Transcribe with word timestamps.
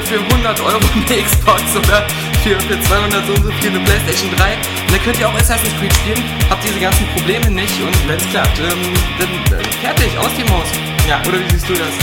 für, 0.00 0.18
für 0.18 0.34
100 0.34 0.60
Euro 0.60 0.80
eine 0.94 1.22
Xbox 1.22 1.62
oder 1.76 2.06
für, 2.42 2.58
für 2.60 2.80
200 2.80 3.26
so 3.26 3.32
und 3.34 3.44
so 3.44 3.52
viel 3.60 3.70
eine 3.70 3.80
Playstation 3.80 4.30
3. 4.36 4.54
Und 4.54 4.92
dann 4.92 5.02
könnt 5.04 5.18
ihr 5.20 5.28
auch 5.28 5.34
Assassin's 5.34 5.72
Creed 5.78 5.92
spielen, 5.94 6.22
habt 6.50 6.64
diese 6.64 6.80
ganzen 6.80 7.06
Probleme 7.14 7.50
nicht 7.50 7.74
und 7.80 8.08
wenn 8.08 8.16
es 8.16 8.28
klappt, 8.30 8.58
ähm, 8.58 8.92
dann 9.18 9.58
äh, 9.58 9.62
fertig, 9.82 10.10
aus 10.18 10.34
dem 10.36 10.48
Haus. 10.50 10.66
Ja. 11.08 11.20
Oder 11.28 11.38
wie 11.38 11.50
siehst 11.50 11.68
du 11.68 11.74
das? 11.74 11.94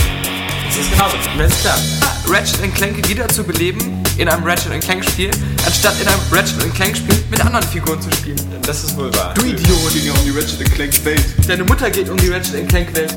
Das 0.66 0.76
ist 0.78 0.90
genauso. 0.90 1.16
Wenn 1.36 1.46
es 1.46 1.60
klappt. 1.60 1.82
Ratchet 2.28 2.74
Clank 2.74 3.08
wieder 3.08 3.28
zu 3.28 3.44
beleben 3.44 4.02
in 4.16 4.28
einem 4.28 4.44
Ratchet 4.44 4.80
Clank 4.80 5.04
Spiel, 5.04 5.30
anstatt 5.66 6.00
in 6.00 6.08
einem 6.08 6.20
Ratchet 6.30 6.74
Clank 6.74 6.96
Spiel 6.96 7.22
mit 7.30 7.44
anderen 7.44 7.66
Figuren 7.66 8.00
zu 8.00 8.10
spielen. 8.12 8.40
Das 8.64 8.84
ist 8.84 8.96
wohl 8.96 9.12
wahr. 9.16 9.34
Du 9.34 9.42
Idiot! 9.42 9.68
Es 9.88 9.92
ging 9.92 10.06
ja 10.06 10.12
um 10.12 10.24
die 10.24 10.30
Ratchet 10.30 10.72
Clank 10.72 11.04
Welt. 11.04 11.24
Deine 11.46 11.64
Mutter 11.64 11.90
geht 11.90 12.08
um 12.08 12.16
die 12.16 12.28
Ratchet 12.28 12.66
Clank 12.68 12.94
Welt. 12.96 13.14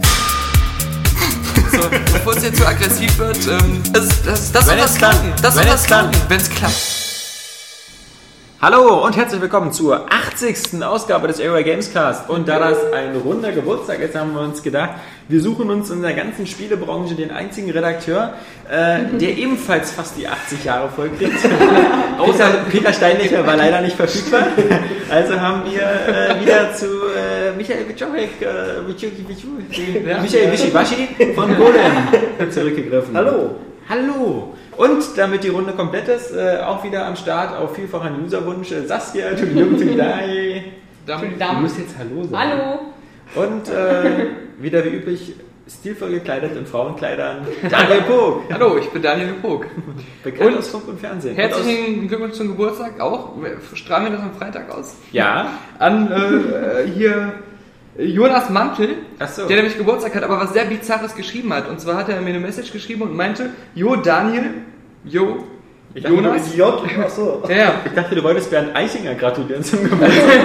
So, 1.81 1.89
bevor 1.89 2.35
es 2.37 2.43
jetzt 2.43 2.57
zu 2.57 2.65
aggressiv 2.67 3.17
wird, 3.17 3.47
ähm, 3.47 3.81
das, 3.91 4.07
das, 4.23 4.51
das 4.51 4.67
Wenn 4.67 4.77
soll 4.79 4.87
klappt. 4.87 4.97
klappen. 4.97 5.33
Das 5.41 5.53
soll 5.55 5.63
klappt. 5.63 5.85
klappen, 5.87 6.11
wenn 6.29 6.39
es 6.39 6.49
klappt. 6.49 6.94
Hallo 8.61 9.05
und 9.05 9.17
herzlich 9.17 9.41
willkommen 9.41 9.73
zur 9.73 10.05
80. 10.09 10.81
Ausgabe 10.81 11.27
des 11.27 11.41
Area 11.41 11.61
Games 11.61 11.91
Cast. 11.91 12.29
Und 12.29 12.47
da 12.47 12.57
das 12.57 12.77
ein 12.93 13.13
runder 13.17 13.51
Geburtstag 13.51 13.99
ist, 13.99 14.15
haben 14.15 14.33
wir 14.33 14.39
uns 14.39 14.63
gedacht, 14.63 14.91
wir 15.27 15.41
suchen 15.41 15.69
uns 15.69 15.89
in 15.89 16.01
der 16.01 16.13
ganzen 16.13 16.47
Spielebranche 16.47 17.15
den 17.15 17.31
einzigen 17.31 17.69
Redakteur, 17.69 18.33
äh, 18.71 19.17
der 19.19 19.37
ebenfalls 19.37 19.91
fast 19.91 20.17
die 20.17 20.25
80 20.25 20.63
Jahre 20.63 20.87
voll 20.87 21.09
kriegt. 21.09 21.37
Außer 22.17 22.45
Peter 22.71 22.93
Steinlecher 22.93 23.45
war 23.45 23.57
leider 23.57 23.81
nicht 23.81 23.97
verfügbar. 23.97 24.47
Also 25.09 25.37
haben 25.39 25.63
wir 25.69 25.81
äh, 25.81 26.41
wieder 26.41 26.73
zu 26.73 26.85
äh, 26.85 27.51
Michael 27.57 27.89
Wiczorek, 27.89 28.41
äh. 28.41 28.81
Michael 30.21 30.51
Wischiwaschi 30.53 31.33
von 31.35 31.57
Golem 31.57 32.49
zurückgegriffen. 32.49 33.17
Hallo. 33.17 33.57
Hallo! 33.87 34.55
Und 34.77 35.17
damit 35.17 35.43
die 35.43 35.49
Runde 35.49 35.73
komplett 35.73 36.07
ist, 36.07 36.31
äh, 36.31 36.59
auch 36.65 36.83
wieder 36.83 37.05
am 37.05 37.15
Start 37.15 37.57
auf 37.57 37.75
vielfachen 37.75 38.23
Userwunsch 38.25 38.71
äh, 38.71 38.85
Saskia, 38.85 39.27
Entschuldigung, 39.27 39.77
Tudai. 39.77 40.63
Du 41.05 41.13
musst 41.61 41.77
jetzt 41.77 41.95
Hallo 41.99 42.23
sagen. 42.23 42.35
Hallo. 42.35 42.79
Und 43.35 43.69
äh, 43.69 44.25
wieder 44.59 44.83
wie 44.83 44.89
üblich 44.89 45.35
stilvoll 45.67 46.11
gekleidet 46.11 46.55
in 46.57 46.65
Frauenkleidern 46.65 47.45
Daniel 47.69 48.01
Pog. 48.01 48.41
Hallo, 48.51 48.77
ich 48.77 48.89
bin 48.89 49.03
Daniel 49.03 49.33
Pog. 49.33 49.67
Bekannt 50.23 50.49
Und 50.49 50.57
aus 50.57 50.69
Funk 50.69 50.87
und 50.87 50.99
Fernsehen. 50.99 51.35
Herzlichen 51.35 52.07
Glückwunsch 52.07 52.33
zum 52.33 52.47
Geburtstag 52.47 52.99
auch. 52.99 53.33
Strahlen 53.73 54.05
wir 54.05 54.11
das 54.13 54.21
am 54.21 54.33
Freitag 54.33 54.75
aus? 54.75 54.95
Ja. 55.11 55.59
An 55.77 56.11
äh, 56.11 56.87
hier 56.87 57.33
Jonas 57.97 58.49
Mantel, 58.49 58.89
Ach 59.19 59.29
so. 59.29 59.47
der 59.47 59.57
nämlich 59.57 59.77
Geburtstag 59.77 60.15
hat, 60.15 60.23
aber 60.23 60.39
was 60.39 60.53
sehr 60.53 60.65
Bizarres 60.65 61.15
geschrieben 61.15 61.53
hat. 61.53 61.69
Und 61.69 61.79
zwar 61.79 61.95
hat 61.95 62.09
er 62.09 62.19
mir 62.21 62.29
eine 62.29 62.39
Message 62.39 62.71
geschrieben 62.73 63.03
und 63.03 63.15
meinte, 63.15 63.51
Jo, 63.73 63.95
Daniel, 63.95 64.43
Jo, 65.05 65.43
Jonas. 65.93 66.55
J. 66.55 66.81
Achso. 66.99 67.41
Ja, 67.49 67.55
ja. 67.55 67.73
Ich 67.85 67.93
dachte, 67.93 68.15
du 68.15 68.23
wolltest 68.23 68.49
Bernd 68.51 68.75
Eichinger 68.75 69.15
gratulieren 69.15 69.63
zum 69.63 69.83
Geburtstag. 69.89 70.41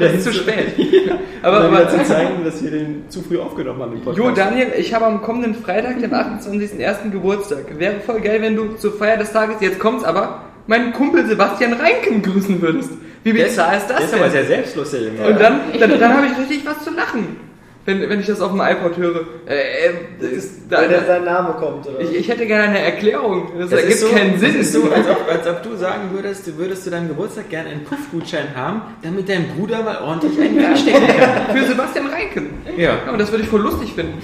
Das 0.00 0.12
ist 0.14 0.24
zu 0.24 0.32
spät. 0.34 0.74
Aber, 1.42 1.62
Aber, 1.62 1.82
um 1.82 1.88
zu 1.88 2.04
zeigen, 2.04 2.44
dass 2.44 2.62
wir 2.62 2.70
den 2.70 3.04
zu 3.08 3.22
früh 3.22 3.38
aufgenommen 3.38 3.80
haben 3.80 3.92
im 3.94 4.02
Podcast. 4.02 4.18
Jo, 4.18 4.30
Daniel, 4.32 4.72
ich 4.76 4.92
habe 4.92 5.06
am 5.06 5.22
kommenden 5.22 5.54
Freitag, 5.54 5.98
den 5.98 6.12
28.01. 6.12 7.10
Geburtstag. 7.10 7.78
Wäre 7.78 8.00
voll 8.00 8.20
geil, 8.20 8.42
wenn 8.42 8.54
du 8.54 8.74
zur 8.74 8.92
Feier 8.92 9.16
des 9.16 9.32
Tages, 9.32 9.56
jetzt 9.60 9.78
kommt's 9.80 10.04
aber, 10.04 10.42
meinen 10.66 10.92
Kumpel 10.92 11.26
Sebastian 11.26 11.72
Reinken 11.72 12.22
grüßen 12.22 12.60
würdest. 12.60 12.92
Wie 13.24 13.32
bizarr 13.32 13.76
ist 13.76 13.86
der 13.88 13.96
das 13.96 14.06
ist 14.06 14.14
aber 14.14 14.24
denn? 14.24 14.32
sehr 14.32 14.44
selbstlos, 14.46 14.90
der 14.90 15.00
Junge. 15.02 15.26
Und 15.26 15.40
dann, 15.40 15.60
dann, 15.78 16.00
dann 16.00 16.16
habe 16.16 16.26
ich 16.26 16.38
richtig 16.38 16.66
was 16.66 16.82
zu 16.84 16.90
lachen, 16.90 17.36
wenn, 17.84 18.08
wenn 18.08 18.20
ich 18.20 18.26
das 18.26 18.40
auf 18.40 18.52
dem 18.52 18.60
iPod 18.60 18.96
höre. 18.96 19.20
Äh, 19.48 19.54
äh, 19.54 19.90
das 20.20 20.30
ist, 20.30 20.52
da, 20.70 20.78
Weil 20.78 20.88
der 20.88 21.00
da, 21.00 21.06
sein 21.06 21.24
Name 21.24 21.54
kommt, 21.54 21.86
oder? 21.88 22.00
ich, 22.00 22.14
ich 22.14 22.28
hätte 22.28 22.46
gerne 22.46 22.64
eine 22.64 22.80
Erklärung. 22.80 23.48
Das, 23.58 23.70
Das 23.70 23.80
ergibt 23.82 23.98
so, 24.00 24.08
keinen 24.08 24.38
Sinn. 24.38 24.54
Das 24.56 24.66
ist 24.66 24.72
so, 24.72 24.84
als 24.90 25.08
ob, 25.08 25.28
als 25.28 25.46
ob 25.48 25.62
du 25.64 25.76
sagen 25.76 26.10
würdest, 26.12 26.46
du 26.46 26.56
würdest 26.58 26.84
zu 26.84 26.90
deinem 26.90 27.08
Geburtstag 27.08 27.48
gerne 27.50 27.70
einen 27.70 27.84
Puffgutschein 27.84 28.54
haben, 28.56 28.82
damit 29.02 29.28
dein 29.28 29.48
Bruder 29.48 29.82
mal 29.82 29.98
ordentlich 30.00 30.40
einen 30.40 30.58
wegstecken 30.58 31.06
kann. 31.08 31.56
Für 31.56 31.64
Sebastian 31.66 32.06
Reinken. 32.06 32.46
Ja. 32.76 32.96
Ja, 33.06 33.12
und 33.12 33.18
das 33.20 33.30
würde 33.32 33.42
ich 33.44 33.50
voll 33.50 33.62
lustig 33.62 33.92
finden. 33.94 34.20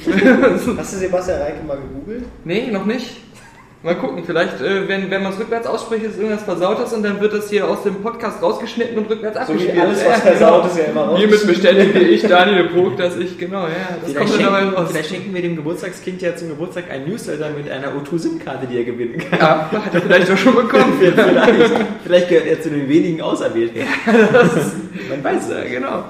Hast 0.76 0.94
du 0.94 0.98
Sebastian 0.98 1.40
Reike 1.40 1.64
mal 1.66 1.78
gegoogelt? 1.78 2.24
nee, 2.44 2.68
noch 2.70 2.84
nicht. 2.86 3.22
Mal 3.80 3.94
gucken, 3.94 4.24
vielleicht, 4.26 4.60
äh, 4.60 4.88
wenn, 4.88 5.08
wenn 5.08 5.22
man 5.22 5.32
es 5.32 5.38
rückwärts 5.38 5.64
ausspricht, 5.68 6.04
ist 6.04 6.16
irgendwas 6.18 6.42
Versautes 6.42 6.92
und 6.92 7.04
dann 7.04 7.20
wird 7.20 7.32
das 7.32 7.48
hier 7.48 7.68
aus 7.68 7.84
dem 7.84 7.94
Podcast 8.02 8.42
rausgeschnitten 8.42 8.98
und 8.98 9.08
rückwärts 9.08 9.36
So 9.36 9.52
abgespielt. 9.52 9.78
alles, 9.78 9.98
was 9.98 10.04
Ja, 10.04 10.12
versaut 10.14 10.66
ist, 10.66 10.78
ja 10.78 10.84
immer 10.86 11.02
raus. 11.02 11.18
Hiermit 11.20 11.46
bestätige 11.46 11.98
ich, 12.00 12.22
Daniel 12.22 12.64
Pog, 12.70 12.96
dass 12.96 13.16
ich, 13.16 13.38
genau, 13.38 13.62
ja, 13.68 13.68
das 14.02 14.10
Vielleicht 14.10 14.18
kommt 14.18 14.32
dann 14.34 14.46
dabei 14.46 14.60
schenken, 14.62 14.74
raus. 14.76 14.88
vielleicht 14.90 15.08
schenken 15.10 15.34
wir 15.34 15.42
dem 15.42 15.54
Geburtstagskind 15.56 16.22
ja 16.22 16.34
zum 16.34 16.48
Geburtstag 16.48 16.84
ein 16.90 17.08
Newsletter 17.08 17.50
mit 17.56 17.70
einer 17.70 17.92
O2-SIM-Karte, 17.92 18.66
die 18.66 18.78
er 18.78 18.84
gewinnen 18.84 19.18
kann. 19.30 19.38
Ja, 19.38 19.70
hat 19.70 19.94
er 19.94 20.02
vielleicht 20.02 20.28
auch 20.32 20.38
schon 20.38 20.56
bekommen. 20.56 20.94
vielleicht, 21.00 21.72
vielleicht 22.02 22.28
gehört 22.30 22.46
er 22.48 22.60
zu 22.60 22.70
den 22.70 22.88
wenigen 22.88 23.20
Auserwählten. 23.22 23.82
Man 25.08 25.22
weiß 25.22 25.44
es. 25.44 25.50
Ja, 25.50 25.64
genau. 25.64 26.04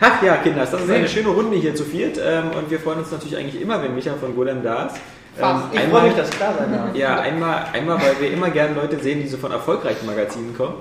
Ach 0.00 0.22
ja, 0.22 0.36
Kinders, 0.36 0.70
das 0.70 0.82
ist 0.84 0.90
eine 0.90 1.08
schöne 1.08 1.30
Runde 1.30 1.56
hier 1.56 1.74
zu 1.74 1.82
viert. 1.82 2.16
Ähm, 2.24 2.50
und 2.56 2.70
wir 2.70 2.78
freuen 2.78 3.00
uns 3.00 3.10
natürlich 3.10 3.36
eigentlich 3.36 3.60
immer, 3.60 3.82
wenn 3.82 3.96
Micha 3.96 4.14
von 4.20 4.36
Golem 4.36 4.62
da 4.62 4.86
ist. 4.86 4.96
Ähm, 5.38 5.44
Fast. 5.44 5.64
Ich 5.72 5.80
freue 5.82 6.02
mich, 6.02 6.14
dass 6.16 6.30
klar 6.30 6.52
sein 6.58 6.72
darf. 6.72 6.94
Ja, 6.94 7.20
einmal, 7.20 7.64
einmal, 7.72 7.96
weil 8.00 8.20
wir 8.20 8.32
immer 8.32 8.50
gerne 8.50 8.74
Leute 8.74 8.98
sehen, 8.98 9.20
die 9.22 9.28
so 9.28 9.36
von 9.36 9.52
erfolgreichen 9.52 10.04
Magazinen 10.06 10.56
kommen. 10.56 10.74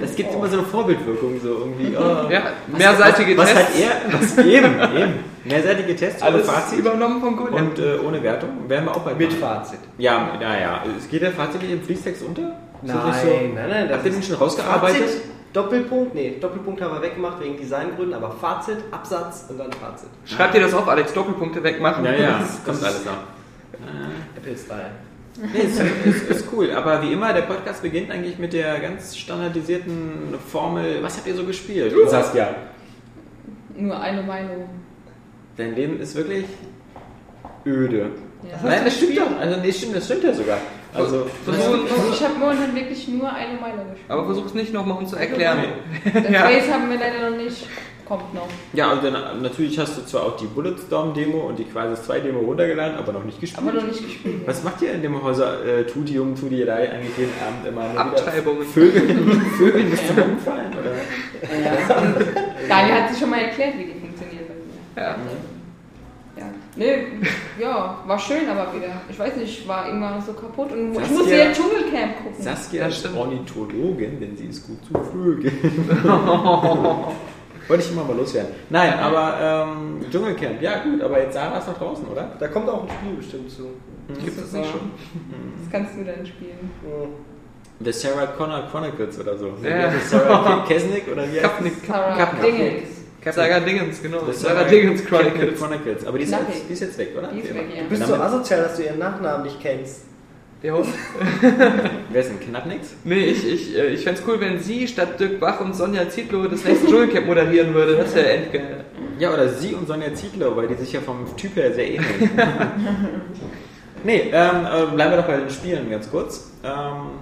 Das 0.00 0.16
gibt 0.16 0.34
immer 0.34 0.48
so 0.48 0.58
eine 0.58 0.66
Vorbildwirkung, 0.66 1.40
so 1.42 1.48
irgendwie. 1.48 1.96
Oh, 1.96 2.30
Ja, 2.30 2.42
mehrseitige 2.66 3.36
was, 3.38 3.46
was 3.54 3.54
Tests. 3.54 3.84
hat 3.84 4.04
er? 4.12 4.20
Was, 4.20 4.38
eben, 4.38 4.96
eben. 4.96 5.14
Mehrseitige 5.44 5.94
Tests 5.96 6.22
ohne 6.22 6.38
Fazit 6.40 6.78
übernommen 6.78 7.20
von 7.20 7.36
Golem. 7.36 7.54
und 7.54 7.78
äh, 7.78 7.98
ohne 8.04 8.22
Wertung. 8.22 8.50
Werden 8.68 8.86
wir 8.86 8.92
auch 8.96 9.00
bei 9.02 9.14
Mit 9.14 9.32
Fazit. 9.34 9.78
Ja, 9.98 10.30
naja. 10.40 10.82
Es 10.98 11.08
geht 11.08 11.22
der 11.22 11.32
Fazit 11.32 11.62
nicht 11.62 11.72
im 11.72 11.82
Fließtext 11.82 12.22
unter? 12.22 12.42
Nein, 12.82 12.96
so? 13.22 13.28
nein, 13.54 13.68
nein. 13.68 13.90
Habt 13.92 14.04
ihr 14.06 14.10
den 14.12 14.22
schon 14.22 14.36
rausgearbeitet? 14.36 15.02
Fazit, 15.02 15.22
Doppelpunkt, 15.52 16.14
nee, 16.16 16.34
Doppelpunkt 16.40 16.82
haben 16.82 16.94
wir 16.94 17.02
weggemacht 17.02 17.40
wegen 17.40 17.56
Designgründen, 17.56 18.14
aber 18.14 18.32
Fazit, 18.40 18.78
Absatz 18.90 19.46
und 19.48 19.58
dann 19.58 19.70
Fazit. 19.72 20.08
Schreib 20.24 20.50
dir 20.50 20.60
das 20.62 20.74
auf, 20.74 20.88
Alex, 20.88 21.12
Doppelpunkte 21.12 21.62
wegmachen. 21.62 22.04
Ja, 22.04 22.12
ja, 22.12 22.38
Das 22.40 22.64
kommt 22.64 22.82
alles 22.82 23.04
noch. 23.04 23.12
Apple-Style. 24.36 24.90
Nee, 25.52 25.60
ist, 25.60 25.80
ist, 26.04 26.30
ist 26.30 26.46
cool. 26.52 26.70
Aber 26.72 27.02
wie 27.02 27.12
immer, 27.12 27.32
der 27.32 27.42
Podcast 27.42 27.82
beginnt 27.82 28.10
eigentlich 28.10 28.38
mit 28.38 28.52
der 28.52 28.78
ganz 28.78 29.16
standardisierten 29.16 30.34
Formel. 30.48 31.02
Was 31.02 31.16
habt 31.16 31.26
ihr 31.26 31.34
so 31.34 31.44
gespielt? 31.44 31.92
Saskia. 32.08 32.54
Nur 33.76 34.00
eine 34.00 34.22
Meinung. 34.22 34.68
Dein 35.56 35.74
Leben 35.74 35.98
ist 36.00 36.14
wirklich 36.14 36.44
öde. 37.66 38.10
Ja. 38.48 38.58
Nein, 38.62 38.82
das 38.84 38.96
stimmt 38.96 39.18
doch. 39.18 39.38
Also, 39.38 39.60
nee, 39.60 39.72
stimmt, 39.72 39.96
das 39.96 40.04
stimmt 40.04 40.24
ja 40.24 40.32
sogar. 40.34 40.58
Also, 40.92 41.26
Versuch, 41.44 41.88
Ich 42.12 42.22
habe 42.22 42.34
momentan 42.38 42.74
wirklich 42.74 43.08
nur 43.08 43.32
eine 43.32 43.58
Meinung 43.60 43.90
gespielt. 43.90 44.10
aber 44.10 44.26
versuch's 44.26 44.54
nicht 44.54 44.72
nochmal 44.72 44.98
uns 44.98 45.10
zu 45.10 45.16
erklären. 45.16 45.64
Das 46.12 46.30
ja. 46.30 46.44
Race 46.44 46.70
haben 46.70 46.88
wir 46.90 46.98
leider 46.98 47.30
noch 47.30 47.36
nicht. 47.36 47.66
Kommt 48.06 48.34
noch. 48.34 48.46
ja, 48.74 48.92
und 48.92 49.02
dann 49.02 49.40
natürlich 49.40 49.78
hast 49.78 49.96
du 49.96 50.04
zwar 50.04 50.24
auch 50.24 50.36
die 50.36 50.44
Bulletstorm-Demo 50.46 51.38
und 51.38 51.58
die 51.58 51.64
Quasis 51.64 52.08
2-Demo 52.08 52.40
runtergeladen, 52.40 52.96
aber 52.98 53.12
noch 53.14 53.24
nicht 53.24 53.40
gespielt. 53.40 53.62
Aber 53.66 53.72
noch 53.72 53.86
nicht 53.86 54.04
gespielt. 54.04 54.42
Was 54.46 54.62
macht 54.62 54.82
ihr 54.82 54.92
in 54.92 55.00
dem 55.02 55.22
Häuser 55.22 55.64
äh, 55.64 55.84
Tudium, 55.86 56.34
Tudierei 56.36 56.90
eigentlich 56.92 57.16
jeden 57.16 57.32
Abend 57.46 57.66
immer? 57.66 57.98
Abtreibungen. 57.98 58.64
Vögeln, 58.66 59.40
Vögeln 59.58 59.90
bis 59.90 60.06
zum 60.06 60.18
Umfallen? 60.18 60.70
Oder? 60.72 60.92
Ja. 61.62 62.02
Daniel 62.68 62.94
hat 63.02 63.10
sich 63.10 63.18
schon 63.20 63.30
mal 63.30 63.40
erklärt, 63.40 63.74
wie 63.78 63.84
die 63.84 63.98
funktioniert 64.00 64.48
bei 64.48 64.54
mir. 65.02 65.08
Ja. 65.08 65.16
Ja. 66.36 66.44
Nee, 66.76 67.06
ja, 67.60 67.98
war 68.06 68.18
schön, 68.18 68.48
aber 68.50 68.74
wieder. 68.74 69.00
Ich 69.08 69.16
weiß 69.18 69.36
nicht, 69.36 69.68
war 69.68 69.86
irgendwann 69.86 70.20
so 70.20 70.32
kaputt 70.32 70.72
und 70.72 70.92
ich 70.92 70.98
Saskia- 70.98 71.16
musste 71.16 71.36
ja 71.36 71.52
Dschungelcamp 71.52 72.16
gucken. 72.24 72.42
Saskia 72.42 72.82
Ja, 72.82 72.88
ist. 72.88 73.08
Ornithologin, 73.16 74.18
denn 74.20 74.36
sie 74.36 74.46
ist 74.46 74.66
gut 74.66 74.78
zu 74.84 74.92
Vögeln. 75.12 75.56
Wollte 77.68 77.82
ich 77.84 77.92
immer 77.92 78.04
mal 78.04 78.16
loswerden. 78.16 78.52
Nein, 78.70 78.98
aber 78.98 79.66
ähm, 79.68 80.04
Dschungelcamp, 80.10 80.60
ja 80.60 80.82
gut, 80.82 81.02
aber 81.02 81.20
jetzt 81.20 81.34
Sarah 81.34 81.58
ist 81.58 81.68
noch 81.68 81.78
draußen, 81.78 82.06
oder? 82.06 82.32
Da 82.38 82.48
kommt 82.48 82.68
auch 82.68 82.82
ein 82.82 82.88
Spiel 82.88 83.14
bestimmt 83.16 83.50
zu. 83.50 83.68
Gibt 84.22 84.38
es 84.38 84.52
nicht 84.52 84.70
schon? 84.70 84.90
Das 85.60 85.72
kannst 85.72 85.96
du 85.96 86.04
dann 86.04 86.26
spielen. 86.26 86.70
The 87.80 87.92
Sarah 87.92 88.26
Connor 88.26 88.68
Chronicles 88.70 89.18
oder 89.18 89.36
so. 89.36 89.54
Ja. 89.62 89.90
Das? 89.90 90.10
Sarah 90.10 90.64
Kesnick 90.68 91.08
oder 91.10 91.24
wie 91.24 91.36
heißt 91.36 91.42
Kapnick. 91.42 91.72
Sarah 91.86 92.16
Kappen. 92.16 92.42
Dingens. 92.42 92.88
Sarah 93.30 93.60
Dingens, 93.60 94.02
genau. 94.02 94.20
das? 94.20 94.40
Sarah 94.40 94.64
Dingens 94.64 95.04
Chronicles. 95.04 95.58
Chronicles. 95.58 96.06
Aber 96.06 96.18
die 96.18 96.24
ist, 96.24 96.30
jetzt, 96.32 96.68
die 96.68 96.72
ist 96.72 96.80
jetzt 96.80 96.98
weg, 96.98 97.10
oder? 97.16 97.28
Die 97.28 97.40
ist 97.40 97.54
weg, 97.54 97.66
ja. 97.74 97.82
Du 97.82 97.88
bist 97.88 98.06
so 98.06 98.14
asozial, 98.14 98.62
dass 98.62 98.76
du 98.76 98.84
ihren 98.84 98.98
Nachnamen 98.98 99.44
nicht 99.44 99.60
kennst. 99.60 100.02
Der 100.64 100.72
Hund? 100.72 100.86
Wer 102.10 102.20
ist 102.22 102.30
denn 102.30 102.40
Knappnix? 102.40 102.94
Nee, 103.04 103.26
ich, 103.26 103.46
ich, 103.46 103.76
äh, 103.76 103.88
ich 103.88 104.02
fände 104.02 104.18
es 104.18 104.26
cool, 104.26 104.40
wenn 104.40 104.58
sie 104.58 104.88
statt 104.88 105.20
Dirk 105.20 105.38
Bach 105.38 105.60
und 105.60 105.76
Sonja 105.76 106.08
Zietlow 106.08 106.48
das 106.48 106.64
nächste 106.64 106.86
Dschungelcamp 106.86 107.26
moderieren 107.26 107.74
würde. 107.74 107.96
Das 107.98 108.14
wäre 108.14 108.30
endgeil. 108.30 108.84
Ja, 109.18 109.34
oder 109.34 109.50
sie 109.50 109.74
und 109.74 109.86
Sonja 109.86 110.14
Zietlow, 110.14 110.56
weil 110.56 110.66
die 110.68 110.74
sich 110.76 110.90
ja 110.94 111.02
vom 111.02 111.36
Typ 111.36 111.54
her 111.56 111.70
sehr 111.74 111.86
ähneln. 111.86 112.30
nee, 114.04 114.30
ähm, 114.32 114.64
äh, 114.64 114.94
bleiben 114.94 115.10
wir 115.10 115.16
doch 115.18 115.26
bei 115.26 115.36
den 115.36 115.50
Spielen 115.50 115.90
ganz 115.90 116.10
kurz. 116.10 116.52
Ähm, 116.64 117.18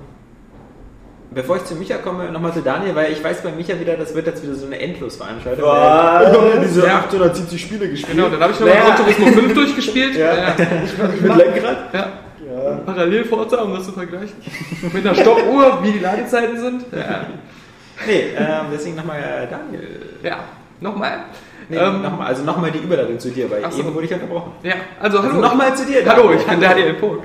bevor 1.32 1.56
ich 1.56 1.64
zu 1.64 1.74
Micha 1.74 1.96
komme, 1.96 2.30
nochmal 2.30 2.52
zu 2.52 2.60
Daniel, 2.60 2.94
weil 2.94 3.10
ich 3.10 3.24
weiß 3.24 3.42
bei 3.42 3.50
Micha 3.50 3.80
wieder, 3.80 3.96
das 3.96 4.14
wird 4.14 4.28
jetzt 4.28 4.44
wieder 4.44 4.54
so 4.54 4.66
eine 4.66 4.78
Endlosveranstaltung. 4.78 5.64
Was? 5.64 6.36
Oh, 6.36 6.60
diese 6.62 6.88
870 6.88 7.60
Spiele 7.60 7.88
gespielt. 7.88 8.16
Genau, 8.16 8.28
dann 8.28 8.40
habe 8.40 8.52
ich 8.52 8.60
noch 8.60 8.68
Naja. 8.68 8.94
Turismo 8.94 9.26
5 9.26 9.52
durchgespielt. 9.52 10.14
Ja. 10.14 10.32
Ja. 10.32 10.54
mit 11.20 11.36
Lenkrad. 11.36 11.92
Ja. 11.92 12.21
Ja. 12.86 12.92
parallel 12.92 13.24
Forza, 13.24 13.56
um 13.62 13.74
das 13.74 13.84
zu 13.84 13.92
vergleichen. 13.92 14.36
Mit 14.92 15.06
einer 15.06 15.14
Stoppuhr, 15.14 15.78
wie 15.82 15.92
die 15.92 15.98
Ladezeiten 15.98 16.58
sind. 16.58 16.84
Ja, 16.92 17.26
Nee, 18.06 18.24
ähm, 18.36 18.66
deswegen 18.72 18.96
nochmal 18.96 19.18
äh, 19.20 19.46
Daniel. 19.48 20.00
ja. 20.22 20.38
nochmal. 20.80 21.24
Nee, 21.68 21.76
Ähm, 21.76 22.02
nochmal, 22.02 22.26
also 22.26 22.42
nochmal 22.42 22.70
die 22.72 22.78
Überleitung 22.80 23.18
zu 23.18 23.30
dir, 23.30 23.48
weil 23.50 23.62
so. 23.70 23.78
eben 23.78 23.94
wurde 23.94 24.06
ich 24.06 24.12
unterbrochen. 24.12 24.52
Ja, 24.64 24.74
also 25.00 25.18
hallo. 25.18 25.28
Also 25.28 25.40
nochmal 25.40 25.76
zu 25.76 25.86
dir. 25.86 26.04
Hallo, 26.04 26.32
ich 26.32 26.44
bin 26.44 26.60
Daniel 26.60 26.94
Pog. 26.94 27.20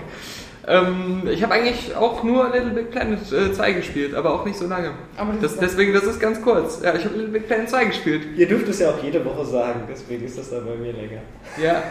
Ähm, 0.69 1.23
ich 1.31 1.41
habe 1.43 1.53
eigentlich 1.53 1.95
auch 1.95 2.23
nur 2.23 2.49
Little 2.49 2.71
Big 2.71 2.91
Planet 2.91 3.19
äh, 3.31 3.53
2 3.53 3.71
gespielt, 3.71 4.13
aber 4.13 4.33
auch 4.33 4.43
nicht 4.45 4.57
so 4.57 4.67
lange. 4.67 4.91
Aber 5.15 5.31
das 5.31 5.41
Das, 5.41 5.51
ist 5.53 5.61
deswegen, 5.61 5.93
das 5.93 6.03
ist 6.03 6.19
ganz 6.19 6.41
kurz. 6.41 6.81
Ja, 6.83 6.93
ich 6.93 7.05
habe 7.05 7.15
Little 7.15 7.31
Big 7.31 7.47
Planet 7.47 7.69
2 7.69 7.85
gespielt. 7.85 8.21
Ihr 8.35 8.47
dürft 8.49 8.67
es 8.67 8.79
ja 8.79 8.89
auch 8.89 9.01
jede 9.01 9.23
Woche 9.23 9.45
sagen, 9.45 9.81
deswegen 9.89 10.25
ist 10.25 10.37
das 10.37 10.49
dann 10.49 10.65
bei 10.65 10.75
mir 10.75 10.91
länger. 10.91 11.21
Ja, 11.61 11.83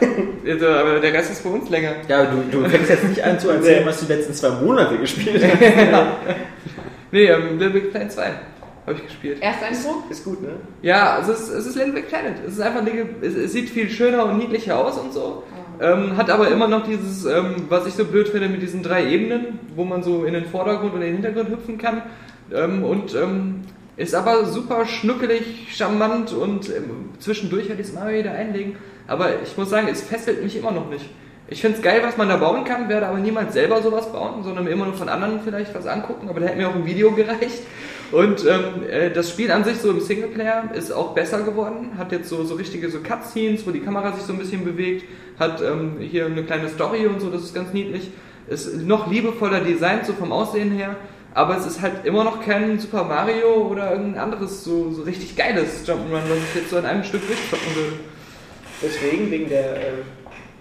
äh, 0.46 0.64
aber 0.80 1.00
der 1.00 1.12
Rest 1.14 1.32
ist 1.32 1.40
für 1.40 1.48
uns 1.48 1.70
länger. 1.70 1.92
Ja, 2.06 2.26
du, 2.26 2.42
du 2.50 2.68
fängst 2.68 2.90
jetzt 2.90 3.04
nicht 3.08 3.24
an 3.24 3.40
zu 3.40 3.48
erzählen, 3.48 3.80
Nee. 3.82 3.88
was 3.88 4.00
du 4.00 4.04
die 4.06 4.12
letzten 4.12 4.34
zwei 4.34 4.50
Monate 4.50 4.98
gespielt 4.98 5.42
hast. 5.92 6.06
Nee, 7.12 7.24
ähm, 7.26 7.58
Little 7.58 7.70
Big 7.80 7.90
Planet 7.92 8.12
2 8.12 8.22
habe 8.86 8.98
ich 8.98 9.04
gespielt. 9.06 9.38
Ersteindruck? 9.42 10.04
Ist 10.10 10.22
gut, 10.24 10.42
ne? 10.42 10.50
Ja, 10.82 11.18
es 11.20 11.28
ist, 11.28 11.48
es 11.48 11.66
ist 11.66 11.76
Little 11.76 11.92
Big 11.94 12.08
Planet. 12.08 12.34
Es 12.46 12.52
ist 12.52 12.60
einfach, 12.60 12.82
es, 13.22 13.34
es 13.34 13.52
sieht 13.52 13.70
viel 13.70 13.88
schöner 13.90 14.26
und 14.26 14.38
niedlicher 14.38 14.78
aus 14.78 14.98
und 14.98 15.12
so. 15.12 15.42
Ähm, 15.80 16.16
hat 16.16 16.30
aber 16.30 16.48
immer 16.48 16.68
noch 16.68 16.86
dieses, 16.86 17.24
ähm, 17.24 17.66
was 17.68 17.86
ich 17.86 17.94
so 17.94 18.04
blöd 18.04 18.28
finde, 18.28 18.48
mit 18.48 18.62
diesen 18.62 18.82
drei 18.82 19.10
Ebenen, 19.10 19.58
wo 19.74 19.84
man 19.84 20.02
so 20.02 20.24
in 20.24 20.34
den 20.34 20.46
Vordergrund 20.46 20.94
und 20.94 21.02
in 21.02 21.08
den 21.08 21.22
Hintergrund 21.22 21.50
hüpfen 21.50 21.78
kann. 21.78 22.02
Ähm, 22.52 22.82
und 22.84 23.14
ähm, 23.14 23.62
ist 23.96 24.14
aber 24.14 24.44
super 24.44 24.86
schnuckelig, 24.86 25.68
charmant 25.74 26.32
und 26.32 26.68
ähm, 26.68 27.10
zwischendurch 27.18 27.68
hätte 27.68 27.80
ich 27.80 27.88
es 27.88 27.94
mal 27.94 28.12
wieder 28.12 28.32
einlegen. 28.32 28.76
Aber 29.06 29.42
ich 29.42 29.56
muss 29.56 29.70
sagen, 29.70 29.88
es 29.90 30.02
fesselt 30.02 30.42
mich 30.42 30.56
immer 30.56 30.70
noch 30.70 30.90
nicht. 30.90 31.08
Ich 31.48 31.60
finde 31.60 31.76
es 31.76 31.82
geil, 31.82 32.00
was 32.02 32.16
man 32.16 32.28
da 32.28 32.36
bauen 32.36 32.64
kann, 32.64 32.88
werde 32.88 33.06
aber 33.06 33.18
niemals 33.18 33.52
selber 33.52 33.80
sowas 33.80 34.10
bauen, 34.12 34.42
sondern 34.42 34.64
mir 34.64 34.70
immer 34.70 34.84
nur 34.84 34.94
von 34.94 35.08
anderen 35.08 35.40
vielleicht 35.44 35.74
was 35.74 35.86
angucken. 35.86 36.28
Aber 36.28 36.40
da 36.40 36.46
hätte 36.46 36.58
mir 36.58 36.68
auch 36.68 36.74
ein 36.74 36.86
Video 36.86 37.10
gereicht. 37.14 37.62
Und 38.12 38.46
ähm, 38.46 38.88
äh, 38.88 39.10
das 39.10 39.30
Spiel 39.30 39.50
an 39.50 39.64
sich 39.64 39.78
so 39.78 39.90
im 39.90 40.00
Singleplayer 40.00 40.70
ist 40.74 40.92
auch 40.92 41.12
besser 41.14 41.42
geworden. 41.42 41.98
Hat 41.98 42.12
jetzt 42.12 42.28
so, 42.28 42.44
so 42.44 42.54
richtige 42.54 42.88
so 42.90 43.00
Cutscenes, 43.00 43.66
wo 43.66 43.72
die 43.72 43.80
Kamera 43.80 44.12
sich 44.12 44.22
so 44.22 44.32
ein 44.32 44.38
bisschen 44.38 44.64
bewegt. 44.64 45.04
Hat 45.38 45.60
ähm, 45.60 45.96
hier 46.00 46.26
eine 46.26 46.44
kleine 46.44 46.68
Story 46.68 47.06
und 47.06 47.20
so, 47.20 47.30
das 47.30 47.42
ist 47.42 47.54
ganz 47.54 47.72
niedlich. 47.72 48.10
Ist 48.48 48.76
noch 48.82 49.10
liebevoller 49.10 49.60
designt, 49.60 50.06
so 50.06 50.12
vom 50.12 50.30
Aussehen 50.30 50.70
her. 50.70 50.94
Aber 51.34 51.58
es 51.58 51.66
ist 51.66 51.82
halt 51.82 52.04
immer 52.04 52.22
noch 52.24 52.40
kein 52.42 52.78
Super 52.78 53.02
Mario 53.04 53.68
oder 53.68 53.90
irgendein 53.90 54.22
anderes 54.22 54.62
so, 54.64 54.92
so 54.92 55.02
richtig 55.02 55.36
geiles 55.36 55.86
Jump'n'Run, 55.86 56.22
was 56.28 56.38
ich 56.38 56.54
jetzt 56.62 56.70
so 56.70 56.78
in 56.78 56.86
einem 56.86 57.04
Stück 57.04 57.26
durchzocken 57.26 57.74
würde. 57.74 57.92
Deswegen, 58.82 59.30
wegen 59.30 59.48
der 59.48 59.76
äh, 59.76 59.92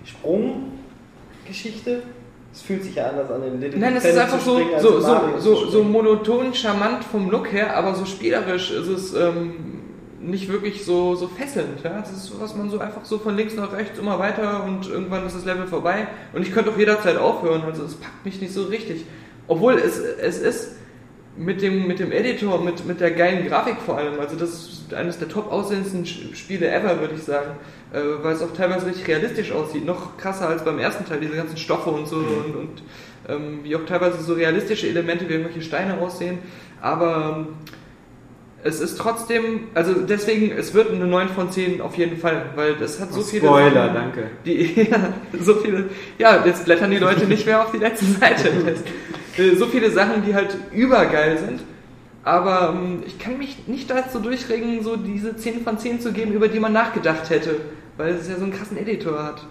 Sprunggeschichte. 0.03 2.03
Es 2.55 2.61
fühlt 2.61 2.85
sich 2.85 2.95
ja 2.95 3.09
anders 3.09 3.29
an, 3.29 3.43
in 3.43 3.59
Little 3.59 3.77
Nein, 3.77 3.97
es 3.97 4.05
ist 4.05 4.17
einfach 4.17 4.39
so, 4.39 4.61
so, 4.79 5.01
so, 5.01 5.19
so, 5.39 5.65
so 5.65 5.83
monoton, 5.83 6.53
charmant 6.53 7.03
vom 7.03 7.29
Look 7.29 7.51
her, 7.51 7.75
aber 7.75 7.95
so 7.95 8.05
spielerisch 8.05 8.71
ist 8.71 8.87
es 8.87 9.13
ähm, 9.13 9.55
nicht 10.21 10.47
wirklich 10.47 10.85
so, 10.85 11.15
so 11.15 11.27
fesselnd. 11.27 11.83
Ja? 11.83 11.99
Das 11.99 12.13
ist 12.13 12.27
so, 12.27 12.39
was 12.39 12.55
man 12.55 12.69
so 12.69 12.79
einfach 12.79 13.03
so 13.03 13.17
von 13.17 13.35
links 13.35 13.55
nach 13.55 13.73
rechts 13.73 13.99
immer 13.99 14.19
weiter 14.19 14.63
und 14.63 14.87
irgendwann 14.87 15.25
ist 15.25 15.35
das 15.35 15.43
Level 15.43 15.67
vorbei. 15.67 16.07
Und 16.31 16.43
ich 16.43 16.53
könnte 16.53 16.71
auch 16.71 16.77
jederzeit 16.77 17.17
aufhören, 17.17 17.63
also 17.63 17.83
es 17.83 17.95
packt 17.95 18.23
mich 18.23 18.39
nicht 18.39 18.53
so 18.53 18.63
richtig. 18.63 19.05
Obwohl 19.47 19.73
es, 19.73 19.99
es 19.99 20.39
ist 20.39 20.75
mit 21.35 21.61
dem, 21.61 21.87
mit 21.87 21.99
dem 21.99 22.13
Editor, 22.13 22.63
mit, 22.63 22.85
mit 22.85 23.01
der 23.01 23.11
geilen 23.11 23.45
Grafik 23.45 23.75
vor 23.85 23.97
allem, 23.97 24.17
also 24.17 24.37
das 24.37 24.49
ist 24.49 24.93
eines 24.93 25.19
der 25.19 25.27
top 25.27 25.51
aussehendsten 25.51 26.05
Spiele 26.05 26.71
ever, 26.71 27.01
würde 27.01 27.15
ich 27.15 27.23
sagen, 27.23 27.57
äh, 27.95 28.23
weil 28.23 28.35
es 28.35 28.41
auch 28.41 28.53
teilweise 28.53 28.87
richtig 28.87 29.07
realistisch 29.07 29.51
aussieht, 29.51 29.85
noch 29.85 30.17
krasser 30.17 30.49
als 30.49 30.63
beim 30.63 30.79
ersten 30.79 31.05
Teil, 31.05 31.19
diese 31.19 31.35
ganzen 31.35 31.57
Stoffe 31.57 31.89
und 31.89 32.07
so 32.07 32.17
und, 32.17 32.55
und 32.55 32.83
ähm, 33.27 33.59
wie 33.63 33.75
auch 33.75 33.85
teilweise 33.85 34.21
so 34.21 34.33
realistische 34.33 34.87
Elemente 34.87 35.27
wie 35.29 35.33
irgendwelche 35.33 35.61
Steine 35.61 35.97
aussehen, 35.97 36.39
aber 36.81 37.45
ähm, 37.47 37.47
es 38.65 38.79
ist 38.79 38.97
trotzdem, 38.97 39.67
also 39.75 39.93
deswegen, 39.93 40.51
es 40.51 40.73
wird 40.73 40.91
eine 40.91 41.05
9 41.05 41.29
von 41.29 41.51
10 41.51 41.81
auf 41.81 41.95
jeden 41.97 42.17
Fall, 42.17 42.47
weil 42.55 42.75
das 42.75 42.99
hat 42.99 43.13
so 43.13 43.21
viele 43.21 43.45
Spoiler, 43.45 43.71
Sachen, 43.71 43.93
danke. 43.93 44.23
die, 44.43 44.81
ja, 44.91 45.13
so 45.39 45.53
viele, 45.55 45.89
ja, 46.17 46.43
jetzt 46.43 46.65
blättern 46.65 46.89
die 46.89 46.97
Leute 46.97 47.27
nicht 47.27 47.45
mehr 47.45 47.61
auf 47.61 47.71
die 47.71 47.77
letzte 47.77 48.05
Seite. 48.05 48.49
Äh, 49.37 49.57
so 49.57 49.65
viele 49.65 49.91
Sachen, 49.91 50.23
die 50.25 50.33
halt 50.33 50.55
übergeil 50.71 51.37
sind. 51.37 51.59
Aber 52.23 52.73
ähm, 52.73 53.03
ich 53.05 53.19
kann 53.19 53.37
mich 53.37 53.67
nicht 53.67 53.89
dazu 53.89 54.19
durchregen, 54.19 54.81
so 54.81 54.95
diese 54.95 55.35
10 55.35 55.65
von 55.65 55.77
10 55.77 55.99
zu 55.99 56.13
geben, 56.13 56.31
über 56.31 56.47
die 56.47 56.61
man 56.61 56.71
nachgedacht 56.71 57.29
hätte. 57.29 57.57
Weil 57.97 58.15
es 58.15 58.27
ja 58.27 58.35
so 58.35 58.43
einen 58.43 58.53
krassen 58.53 58.77
Editor 58.77 59.23
hat. 59.23 59.41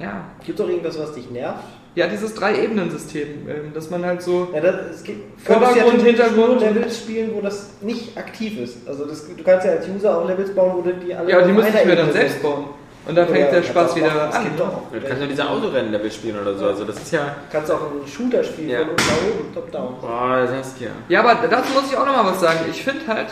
Ja. 0.00 0.24
Gibt 0.44 0.58
doch 0.60 0.68
irgendwas, 0.68 0.98
was 0.98 1.12
dich 1.14 1.30
nervt? 1.30 1.64
Ja, 1.94 2.06
dieses 2.06 2.34
Drei-Ebenen-System, 2.34 3.48
ähm, 3.48 3.72
dass 3.72 3.88
man 3.88 4.04
halt 4.04 4.20
so. 4.20 4.48
Ja, 4.52 4.60
das, 4.60 4.96
es 4.96 5.02
gibt 5.02 5.40
Vordergrund, 5.40 5.98
ja 5.98 6.04
Hintergrund 6.04 6.60
Levels 6.60 6.98
spielen, 6.98 7.30
wo 7.34 7.40
das 7.40 7.70
nicht 7.80 8.16
aktiv 8.18 8.60
ist. 8.60 8.86
Also 8.86 9.06
das, 9.06 9.26
du 9.34 9.42
kannst 9.42 9.64
ja 9.64 9.72
als 9.72 9.88
User 9.88 10.18
auch 10.18 10.28
Levels 10.28 10.54
bauen, 10.54 10.72
wo 10.76 10.82
du 10.82 10.92
die 10.92 11.14
alle 11.14 11.30
Ja, 11.30 11.40
die 11.40 11.52
muss 11.52 11.64
ich 11.66 11.84
mir 11.86 11.96
dann 11.96 12.12
selbst 12.12 12.42
bauen. 12.42 12.66
Und 13.08 13.14
da 13.14 13.24
fängt 13.24 13.52
der 13.52 13.62
Spaß 13.62 13.92
auch 13.92 13.96
wieder 13.96 14.08
das 14.08 14.34
an. 14.34 14.44
gibt 14.44 14.58
ne? 14.58 14.64
doch 14.64 14.74
auch. 14.74 14.82
Du 14.92 15.00
kannst 15.00 15.22
ja 15.22 15.26
diese 15.26 15.48
Autorennen-Level 15.48 16.10
spielen 16.10 16.40
oder 16.40 16.54
so. 16.54 16.66
Also 16.66 16.84
das 16.84 16.96
ist 16.96 17.12
ja. 17.12 17.36
kannst 17.50 17.70
auch 17.70 17.80
einen 17.90 18.06
Shooter 18.06 18.42
spielen 18.42 18.68
Ja. 18.68 18.80
von 18.80 18.88
unten 18.90 19.04
nach 19.06 19.40
oben, 19.40 19.54
top-down. 19.54 19.94
Boah, 20.00 20.40
das 20.42 20.50
hast 20.52 20.80
ja. 20.80 20.90
Ja, 21.08 21.20
aber 21.20 21.48
dazu 21.48 21.72
muss 21.72 21.90
ich 21.90 21.96
auch 21.96 22.04
nochmal 22.04 22.26
was 22.26 22.40
sagen. 22.40 22.58
Ich 22.68 22.82
finde 22.82 23.06
halt, 23.06 23.28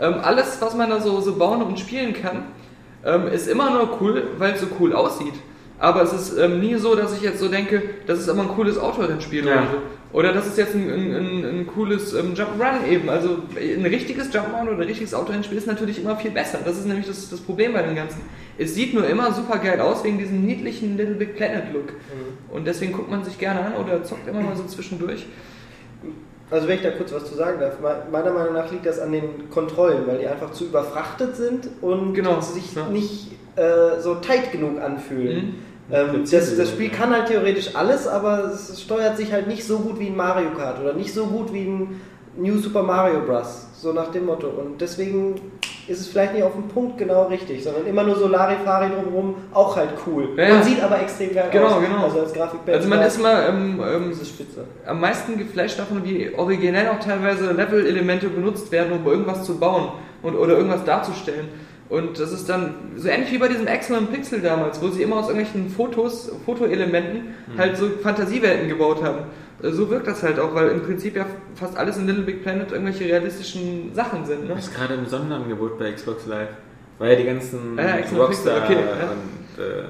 ähm, 0.00 0.16
alles, 0.22 0.60
was 0.60 0.74
man 0.74 0.90
da 0.90 1.00
so, 1.00 1.20
so 1.20 1.34
bauen 1.36 1.62
und 1.62 1.80
spielen 1.80 2.12
kann, 2.12 2.44
ähm, 3.04 3.28
ist 3.28 3.48
immer 3.48 3.70
nur 3.70 3.98
cool, 4.00 4.22
weil 4.38 4.54
es 4.54 4.60
so 4.60 4.66
cool 4.80 4.92
aussieht. 4.94 5.34
Aber 5.78 6.02
es 6.02 6.12
ist 6.12 6.38
ähm, 6.38 6.60
nie 6.60 6.76
so, 6.76 6.94
dass 6.94 7.14
ich 7.16 7.22
jetzt 7.22 7.40
so 7.40 7.48
denke, 7.48 7.82
das 8.06 8.18
ist 8.20 8.28
aber 8.28 8.42
ein 8.42 8.48
cooles 8.48 8.78
Autorennspiel 8.78 9.44
Ja. 9.46 9.64
oder 10.12 10.32
das 10.32 10.46
ist 10.46 10.56
jetzt 10.56 10.74
ein, 10.74 10.88
ein, 10.88 11.14
ein, 11.14 11.44
ein 11.44 11.66
cooles 11.66 12.14
ähm, 12.14 12.34
Jump'n'Run 12.34 12.86
eben. 12.88 13.08
Also 13.10 13.38
ein 13.56 13.84
richtiges 13.84 14.32
Jump'n'Run 14.32 14.68
oder 14.68 14.72
ein 14.82 14.88
richtiges 14.88 15.12
Autorennspiel 15.12 15.58
ist 15.58 15.66
natürlich 15.66 16.00
immer 16.00 16.16
viel 16.16 16.30
besser. 16.30 16.60
Das 16.64 16.78
ist 16.78 16.86
nämlich 16.86 17.06
das, 17.06 17.28
das 17.28 17.40
Problem 17.40 17.72
bei 17.72 17.82
dem 17.82 17.96
Ganzen. 17.96 18.20
Es 18.56 18.74
sieht 18.76 18.94
nur 18.94 19.06
immer 19.06 19.32
super 19.32 19.58
geil 19.58 19.80
aus 19.80 20.04
wegen 20.04 20.16
diesem 20.18 20.46
niedlichen 20.46 20.96
Little 20.96 21.16
Big 21.16 21.34
Planet 21.36 21.72
Look. 21.72 21.92
Und 22.50 22.66
deswegen 22.66 22.92
guckt 22.92 23.10
man 23.10 23.24
sich 23.24 23.36
gerne 23.38 23.60
an 23.66 23.72
oder 23.74 24.04
zockt 24.04 24.28
immer 24.28 24.40
mal 24.40 24.56
so 24.56 24.62
zwischendurch. 24.64 25.26
Also 26.50 26.68
wenn 26.68 26.76
ich 26.76 26.82
da 26.82 26.90
kurz 26.90 27.12
was 27.12 27.24
zu 27.24 27.34
sagen 27.34 27.58
darf, 27.58 27.80
me- 27.80 28.02
meiner 28.12 28.30
Meinung 28.32 28.54
nach 28.54 28.70
liegt 28.70 28.86
das 28.86 28.98
an 29.00 29.12
den 29.12 29.50
Kontrollen, 29.50 30.06
weil 30.06 30.18
die 30.18 30.26
einfach 30.28 30.52
zu 30.52 30.64
überfrachtet 30.64 31.36
sind 31.36 31.68
und 31.80 32.14
Genau, 32.14 32.40
sich 32.40 32.74
ja. 32.74 32.86
nicht 32.88 33.32
äh, 33.56 34.00
so 34.00 34.16
tight 34.16 34.52
genug 34.52 34.80
anfühlen. 34.80 35.46
Mhm. 35.46 35.54
Ähm, 35.94 36.24
das, 36.30 36.56
das 36.56 36.68
Spiel 36.70 36.90
kann 36.90 37.10
halt 37.12 37.26
theoretisch 37.26 37.74
alles, 37.74 38.06
aber 38.06 38.44
es, 38.52 38.68
es 38.70 38.82
steuert 38.82 39.16
sich 39.16 39.32
halt 39.32 39.46
nicht 39.48 39.64
so 39.64 39.78
gut 39.78 39.98
wie 39.98 40.06
ein 40.08 40.16
Mario 40.16 40.50
Kart 40.50 40.80
oder 40.80 40.92
nicht 40.92 41.12
so 41.12 41.26
gut 41.26 41.52
wie 41.52 41.64
ein 41.64 42.00
New 42.36 42.58
Super 42.58 42.82
Mario 42.82 43.20
Bros. 43.20 43.66
So 43.76 43.92
nach 43.92 44.10
dem 44.10 44.26
Motto. 44.26 44.48
Und 44.48 44.80
deswegen 44.80 45.36
ist 45.88 46.00
es 46.00 46.08
vielleicht 46.08 46.34
nicht 46.34 46.42
auf 46.42 46.52
den 46.54 46.68
Punkt 46.68 46.98
genau 46.98 47.24
richtig, 47.24 47.62
sondern 47.62 47.86
immer 47.86 48.02
nur 48.04 48.16
so 48.16 48.28
Larifari 48.28 48.88
drumherum, 48.88 49.36
auch 49.52 49.76
halt 49.76 49.90
cool. 50.06 50.28
Ja, 50.36 50.54
Man 50.54 50.62
sieht 50.62 50.82
aber 50.82 51.00
extrem 51.00 51.34
geil 51.34 51.48
Genau, 51.50 51.66
aus. 51.66 51.82
genau. 51.84 52.04
Also 52.04 52.20
als 52.20 52.32
Grafik 52.32 52.60
Also 52.66 52.88
man 52.88 53.02
ist 53.02 53.22
mal 53.22 53.46
ähm, 53.48 53.80
ähm, 53.86 54.10
ist 54.10 54.34
am 54.86 55.00
meisten 55.00 55.38
geflasht 55.38 55.78
davon, 55.78 56.04
wie 56.04 56.32
originell 56.36 56.88
auch 56.88 56.98
teilweise 57.00 57.52
Level-Elemente 57.52 58.28
benutzt 58.28 58.70
werden, 58.72 58.92
um 58.92 59.06
irgendwas 59.06 59.44
zu 59.44 59.58
bauen 59.58 59.88
und, 60.22 60.34
oder 60.36 60.56
irgendwas 60.56 60.84
darzustellen. 60.84 61.48
Und 61.90 62.18
das 62.18 62.32
ist 62.32 62.48
dann 62.48 62.74
so 62.96 63.08
ähnlich 63.08 63.30
wie 63.30 63.38
bei 63.38 63.48
diesem 63.48 63.66
Excellent 63.66 64.10
Pixel 64.10 64.40
damals, 64.40 64.80
wo 64.82 64.88
sie 64.88 65.02
immer 65.02 65.16
aus 65.16 65.28
irgendwelchen 65.28 65.68
Fotos, 65.68 66.32
Fotoelementen 66.46 67.34
halt 67.58 67.76
so 67.76 67.88
Fantasiewelten 68.02 68.68
gebaut 68.68 69.02
haben. 69.02 69.18
Äh, 69.64 69.70
So 69.72 69.88
wirkt 69.90 70.06
das 70.06 70.22
halt 70.22 70.38
auch, 70.38 70.54
weil 70.54 70.68
im 70.68 70.82
Prinzip 70.82 71.16
ja 71.16 71.26
fast 71.54 71.76
alles 71.76 71.96
in 71.96 72.06
Little 72.06 72.22
Big 72.24 72.42
Planet 72.42 72.70
irgendwelche 72.72 73.04
realistischen 73.06 73.94
Sachen 73.94 74.24
sind. 74.26 74.48
Ne? 74.48 74.54
Das 74.54 74.66
ist 74.66 74.74
gerade 74.74 74.94
im 74.94 75.06
Sonderangebot 75.06 75.78
bei 75.78 75.92
Xbox 75.92 76.26
Live. 76.26 76.48
Weil 76.98 77.10
ja 77.12 77.16
die 77.16 77.24
ganzen 77.24 77.76
Ja, 77.76 77.96
Xbox 78.00 78.20
Rockstar 78.28 78.62
okay, 78.64 78.74
ja. 78.74 79.10
und 79.10 79.62
äh, 79.64 79.84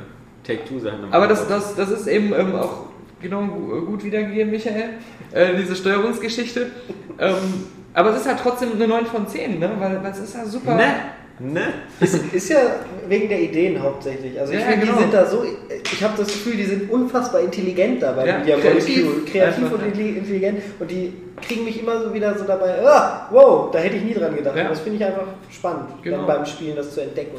Take-Two-Sachen. 0.46 1.12
Aber 1.12 1.26
das, 1.26 1.46
das, 1.48 1.74
das 1.74 1.90
ist 1.90 2.06
eben 2.06 2.32
ähm, 2.34 2.54
auch 2.54 2.86
genau 3.20 3.42
gu- 3.42 3.82
gut 3.86 4.04
wiedergegeben, 4.04 4.50
Michael, 4.50 4.90
äh, 5.32 5.54
diese 5.56 5.74
Steuerungsgeschichte. 5.76 6.70
Ähm, 7.18 7.34
aber 7.94 8.10
es 8.10 8.22
ist 8.22 8.26
halt 8.28 8.38
trotzdem 8.42 8.72
eine 8.72 8.88
9 8.88 9.06
von 9.06 9.26
10, 9.28 9.58
ne? 9.58 9.70
weil, 9.78 10.02
weil 10.02 10.10
es 10.12 10.18
ist 10.18 10.34
ja 10.34 10.44
super. 10.46 10.74
Ne? 10.76 10.84
Ne? 11.40 11.62
Ist, 12.00 12.32
ist 12.32 12.48
ja 12.48 12.58
wegen 13.08 13.28
der 13.28 13.40
Ideen 13.40 13.82
hauptsächlich. 13.82 14.38
Also 14.38 14.52
ich 14.52 14.60
Ja, 14.60 14.66
finde, 14.66 14.86
genau. 14.86 14.96
die 14.98 15.02
sind 15.02 15.14
da 15.14 15.26
so, 15.26 15.44
ich 15.92 16.02
habe 16.04 16.14
das 16.16 16.28
Gefühl, 16.28 16.56
die 16.56 16.64
sind 16.64 16.88
unfassbar 16.88 17.40
intelligent 17.40 18.00
dabei. 18.02 18.26
Ja, 18.26 18.38
Media 18.38 18.56
kreativ. 18.56 19.04
Molecule. 19.04 19.24
kreativ 19.24 19.64
Einfach, 19.64 19.78
und 19.78 19.98
intelligent. 19.98 20.62
Und 20.78 20.90
die 20.90 21.12
kriegen 21.42 21.64
mich 21.64 21.80
immer 21.82 22.00
so 22.00 22.14
wieder 22.14 22.38
so 22.38 22.44
dabei, 22.44 22.80
ah, 22.86 23.28
wow, 23.32 23.68
da 23.72 23.80
hätte 23.80 23.96
ich 23.96 24.04
nie 24.04 24.14
dran 24.14 24.36
gedacht. 24.36 24.56
Ja. 24.56 24.62
Und 24.64 24.70
das 24.70 24.80
finde 24.80 24.98
ich 24.98 25.04
einfach 25.04 25.26
spannend, 25.50 25.88
Genau. 26.02 26.18
dann 26.18 26.26
beim 26.26 26.46
Spielen 26.46 26.76
das 26.76 26.94
zu 26.94 27.00
entdecken. 27.02 27.38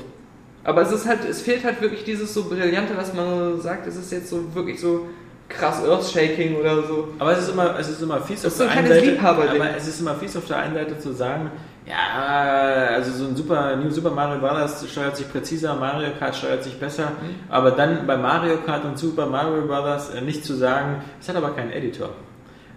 Aber 0.65 0.81
es 0.81 0.91
ist 0.91 1.07
halt, 1.07 1.19
es 1.29 1.41
fehlt 1.41 1.63
halt 1.63 1.81
wirklich 1.81 2.03
dieses 2.03 2.33
so 2.33 2.43
Brillante, 2.49 2.95
dass 2.95 3.13
man 3.13 3.61
sagt, 3.61 3.87
es 3.87 3.95
ist 3.95 4.11
jetzt 4.11 4.29
so 4.29 4.53
wirklich 4.53 4.81
so 4.81 5.05
krass 5.47 5.81
Earthshaking 5.87 6.55
oder 6.57 6.83
so. 6.83 7.09
Aber 7.19 7.31
es 7.31 7.39
ist 7.43 7.49
immer, 7.49 7.79
es 7.79 7.87
ist 7.87 8.01
immer 8.01 8.19
fies 8.19 8.41
Das 8.41 8.53
auf 8.59 8.67
der 8.67 8.71
ein 8.71 8.77
einen 8.79 8.87
Seite. 8.87 9.19
Aber 9.21 9.45
es 9.77 9.87
ist 9.87 10.01
immer 10.01 10.15
fies 10.15 10.35
auf 10.35 10.45
der 10.45 10.57
einen 10.57 10.73
Seite 10.73 10.99
zu 10.99 11.13
sagen, 11.13 11.51
Ja, 11.87 12.87
also 12.95 13.11
so 13.11 13.25
ein 13.29 13.35
Super, 13.35 13.75
New 13.75 13.89
Super 13.91 14.09
Mario 14.11 14.39
Bros. 14.39 14.85
steuert 14.91 15.17
sich 15.17 15.31
präziser, 15.31 15.75
Mario 15.75 16.09
Kart 16.17 16.35
steuert 16.35 16.63
sich 16.63 16.79
besser, 16.79 17.11
Mhm. 17.21 17.35
aber 17.49 17.71
dann 17.71 18.07
bei 18.07 18.17
Mario 18.17 18.57
Kart 18.65 18.83
und 18.85 18.97
Super 18.97 19.27
Mario 19.27 19.67
Bros. 19.67 20.09
äh, 20.09 20.21
nicht 20.21 20.43
zu 20.43 20.55
sagen, 20.55 21.01
es 21.21 21.29
hat 21.29 21.35
aber 21.35 21.51
keinen 21.51 21.71
Editor. 21.71 22.09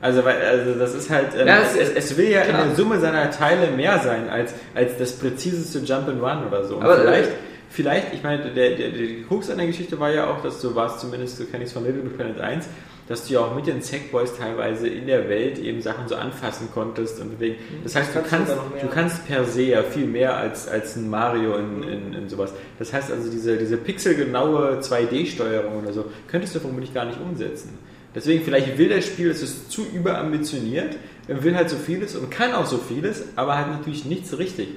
Also, 0.00 0.24
weil, 0.24 0.36
also 0.42 0.74
das 0.78 0.94
ist 0.94 1.10
halt, 1.10 1.28
ähm, 1.36 1.48
Ja, 1.48 1.58
es, 1.60 1.74
es- 1.74 1.90
es, 2.10 2.16
will 2.16 2.28
ja 2.28 2.42
klar. 2.42 2.60
in 2.62 2.66
der 2.68 2.76
Summe 2.76 3.00
seiner 3.00 3.30
Teile 3.30 3.70
mehr 3.72 3.98
sein 3.98 4.28
als, 4.30 4.52
als 4.74 4.96
das 4.98 5.12
präziseste 5.18 5.78
Jump 5.80 6.06
and 6.08 6.22
Run 6.22 6.46
oder 6.46 6.64
so. 6.64 6.76
Und 6.76 6.84
Aber, 6.84 6.98
äh, 6.98 7.00
vielleicht, 7.00 7.30
vielleicht, 7.70 8.14
ich 8.14 8.22
meine, 8.22 8.44
der, 8.52 8.76
der, 8.76 8.90
der 8.90 9.22
Krux 9.26 9.50
an 9.50 9.56
der 9.58 9.66
Geschichte 9.66 9.98
war 9.98 10.10
ja 10.10 10.26
auch, 10.30 10.40
dass 10.42 10.60
du 10.60 10.74
warst 10.76 11.00
zumindest, 11.00 11.38
so 11.38 11.44
kenne 11.46 11.64
ich 11.64 11.68
es 11.70 11.72
von 11.72 11.84
Little 11.84 12.02
Big 12.02 12.16
Planet 12.16 12.40
1, 12.40 12.68
dass 13.08 13.26
du 13.26 13.34
ja 13.34 13.40
auch 13.40 13.54
mit 13.54 13.66
den 13.66 13.80
Sackboys 13.80 14.36
teilweise 14.36 14.86
in 14.86 15.06
der 15.06 15.28
Welt 15.28 15.58
eben 15.58 15.80
Sachen 15.80 16.06
so 16.08 16.14
anfassen 16.14 16.68
konntest 16.72 17.20
und 17.20 17.30
bewegen. 17.30 17.56
Das 17.82 17.96
heißt, 17.96 18.14
du 18.14 18.20
Kannst 18.28 18.52
du 18.52 18.88
kannst, 18.88 19.18
du 19.18 19.22
per 19.26 19.44
se 19.44 19.62
ja 19.62 19.82
viel 19.82 20.06
mehr 20.06 20.36
als, 20.36 20.68
als 20.68 20.96
ein 20.96 21.08
Mario 21.08 21.56
in, 21.56 21.82
in, 21.82 22.14
in 22.14 22.28
sowas. 22.28 22.52
Das 22.78 22.92
heißt 22.92 23.10
also, 23.10 23.30
diese, 23.30 23.56
diese 23.56 23.78
pixelgenaue 23.78 24.80
2D-Steuerung 24.80 25.82
oder 25.82 25.92
so, 25.92 26.04
könntest 26.28 26.54
du 26.54 26.60
vermutlich 26.60 26.92
gar 26.92 27.06
nicht 27.06 27.18
umsetzen. 27.20 27.78
Deswegen, 28.14 28.44
vielleicht 28.44 28.76
will 28.78 28.88
das 28.88 29.06
Spiel, 29.06 29.30
es 29.30 29.42
ist 29.42 29.70
zu 29.70 29.86
überambitioniert, 29.94 30.96
will 31.28 31.54
halt 31.54 31.70
so 31.70 31.76
vieles 31.76 32.16
und 32.16 32.30
kann 32.30 32.52
auch 32.52 32.66
so 32.66 32.78
vieles, 32.78 33.24
aber 33.36 33.56
halt 33.56 33.68
natürlich 33.68 34.04
nichts 34.04 34.36
richtig. 34.38 34.68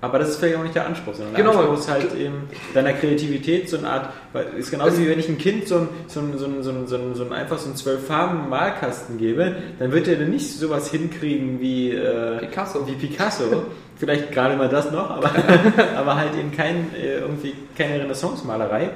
Aber 0.00 0.20
das 0.20 0.28
ist 0.30 0.36
vielleicht 0.36 0.56
auch 0.56 0.62
nicht 0.62 0.76
der 0.76 0.86
Anspruch, 0.86 1.14
sondern 1.14 1.34
der 1.34 1.44
Genau. 1.44 1.58
Anspruch 1.58 1.78
ist 1.78 1.90
halt 1.90 2.14
eben 2.14 2.48
deiner 2.72 2.92
Kreativität 2.92 3.68
so 3.68 3.78
eine 3.78 3.90
Art, 3.90 4.10
weil 4.32 4.46
ist 4.56 4.70
genauso 4.70 4.98
wie 4.98 5.08
wenn 5.08 5.18
ich 5.18 5.28
ein 5.28 5.38
Kind 5.38 5.66
so 5.66 5.78
ein, 5.78 5.88
so 6.06 6.20
ein, 6.20 6.38
so 6.38 6.46
ein, 6.46 6.62
so 6.62 6.70
ein, 6.70 6.86
so 6.86 6.96
ein, 6.96 7.14
so 7.16 7.24
ein 7.24 7.32
einfach 7.32 7.58
so 7.58 7.68
ein 7.68 7.74
zwölf 7.76 8.06
Farben 8.06 8.48
Malkasten 8.48 9.18
gebe, 9.18 9.56
dann 9.80 9.90
wird 9.90 10.06
er 10.06 10.16
dann 10.16 10.30
nicht 10.30 10.52
sowas 10.52 10.90
hinkriegen 10.90 11.60
wie 11.60 11.90
äh, 11.90 12.38
Picasso. 12.38 12.86
Wie 12.86 12.92
Picasso. 12.94 13.64
Vielleicht 13.96 14.30
gerade 14.30 14.56
mal 14.56 14.68
das 14.68 14.92
noch, 14.92 15.10
aber, 15.10 15.32
aber 15.96 16.14
halt 16.16 16.36
eben 16.38 16.52
kein, 16.52 16.94
äh, 16.94 17.18
irgendwie 17.18 17.54
keine 17.76 18.00
Renaissance-Malerei. 18.04 18.90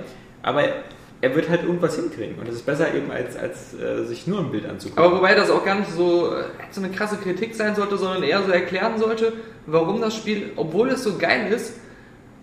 Aber 0.44 0.62
er 1.22 1.34
wird 1.34 1.48
halt 1.48 1.62
irgendwas 1.62 1.96
hinkriegen. 1.96 2.38
Und 2.38 2.46
das 2.48 2.56
ist 2.56 2.66
besser 2.66 2.92
eben, 2.94 3.10
als, 3.10 3.36
als 3.36 3.74
äh, 3.74 4.04
sich 4.04 4.26
nur 4.26 4.40
ein 4.40 4.50
Bild 4.50 4.68
anzugucken. 4.68 5.02
Aber 5.02 5.16
wobei 5.16 5.34
das 5.34 5.50
auch 5.50 5.64
gar 5.64 5.76
nicht 5.76 5.90
so, 5.92 6.34
äh, 6.34 6.42
so 6.70 6.82
eine 6.82 6.90
krasse 6.92 7.16
Kritik 7.16 7.54
sein 7.54 7.74
sollte, 7.74 7.96
sondern 7.96 8.22
eher 8.24 8.42
so 8.42 8.50
erklären 8.50 8.98
sollte, 8.98 9.32
warum 9.66 10.00
das 10.00 10.16
Spiel, 10.16 10.50
obwohl 10.56 10.90
es 10.90 11.04
so 11.04 11.16
geil 11.16 11.50
ist, 11.52 11.74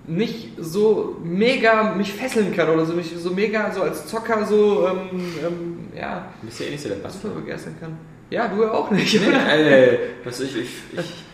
nicht 0.08 0.54
so 0.58 1.18
mega 1.22 1.94
mich 1.94 2.14
fesseln 2.14 2.56
kann 2.56 2.70
oder 2.70 2.86
so 2.86 2.94
mich 2.94 3.14
so 3.16 3.30
mega 3.32 3.72
so 3.72 3.84
als 3.84 4.08
Zocker 4.08 4.44
so 4.46 4.88
ähm, 4.88 5.10
ähm, 5.46 5.80
ja 5.96 6.26
Du 6.42 6.48
bist 6.48 6.60
ja 6.62 6.66
eh 6.66 6.72
nicht 6.72 6.82
so 6.82 6.90
der 6.90 6.96
Bass. 6.96 7.22
super 7.22 7.36
begeistern 7.36 7.76
kann. 7.80 7.96
Ja, 8.32 8.48
du 8.48 8.64
ja 8.64 8.72
auch 8.72 8.90
nicht. 8.90 9.14
Nee, 9.22 9.28
oder? 9.30 9.56
äh, 9.56 10.00
was 10.24 10.40
ich, 10.40 10.56
ich, 10.58 10.70
ich, 10.98 11.26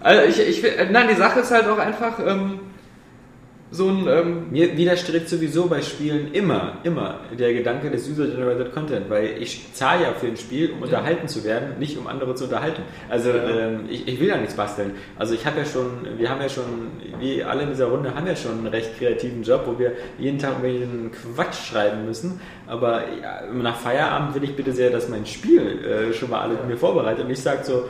Also 0.00 0.22
ich, 0.28 0.62
ich 0.62 0.90
nein, 0.92 1.08
die 1.08 1.16
Sache 1.16 1.40
ist 1.40 1.50
halt 1.50 1.66
auch 1.66 1.78
einfach 1.78 2.20
ähm, 2.24 2.60
so 3.72 3.88
ein 3.88 4.06
ähm, 4.08 4.50
Mir 4.50 4.76
widerstrebt 4.76 5.28
sowieso 5.28 5.66
bei 5.66 5.80
Spielen 5.82 6.32
immer, 6.32 6.78
immer 6.82 7.20
der 7.38 7.52
Gedanke 7.54 7.90
des 7.90 8.08
User-Generated 8.08 8.72
Content, 8.72 9.08
weil 9.08 9.40
ich 9.40 9.72
zahle 9.74 10.04
ja 10.04 10.12
für 10.12 10.26
ein 10.26 10.36
Spiel, 10.36 10.72
um 10.72 10.82
unterhalten 10.82 11.28
zu 11.28 11.44
werden, 11.44 11.78
nicht 11.78 11.96
um 11.96 12.06
andere 12.06 12.34
zu 12.34 12.44
unterhalten. 12.44 12.82
Also 13.08 13.30
ähm, 13.30 13.84
ich, 13.88 14.08
ich 14.08 14.20
will 14.20 14.28
ja 14.28 14.38
nichts 14.38 14.54
basteln. 14.54 14.92
Also 15.18 15.34
ich 15.34 15.46
habe 15.46 15.58
ja 15.58 15.64
schon, 15.64 15.86
wir 16.18 16.28
haben 16.28 16.40
ja 16.40 16.48
schon, 16.48 16.64
wir 17.18 17.48
alle 17.48 17.62
in 17.62 17.68
dieser 17.70 17.86
Runde 17.86 18.14
haben 18.14 18.26
ja 18.26 18.34
schon 18.34 18.58
einen 18.58 18.66
recht 18.66 18.98
kreativen 18.98 19.42
Job, 19.42 19.62
wo 19.66 19.78
wir 19.78 19.92
jeden 20.18 20.38
Tag 20.38 20.62
irgendwelchen 20.62 21.12
Quatsch 21.12 21.70
schreiben 21.70 22.06
müssen. 22.06 22.40
Aber 22.66 23.02
ja, 23.22 23.42
nach 23.52 23.76
Feierabend 23.76 24.34
will 24.34 24.44
ich 24.44 24.56
bitte 24.56 24.72
sehr, 24.72 24.90
dass 24.90 25.08
mein 25.08 25.26
Spiel 25.26 25.84
äh, 25.84 26.12
schon 26.12 26.30
mal 26.30 26.40
alle 26.40 26.58
mir 26.66 26.76
vorbereitet 26.76 27.24
und 27.24 27.30
ich 27.30 27.40
sage 27.40 27.64
so, 27.64 27.84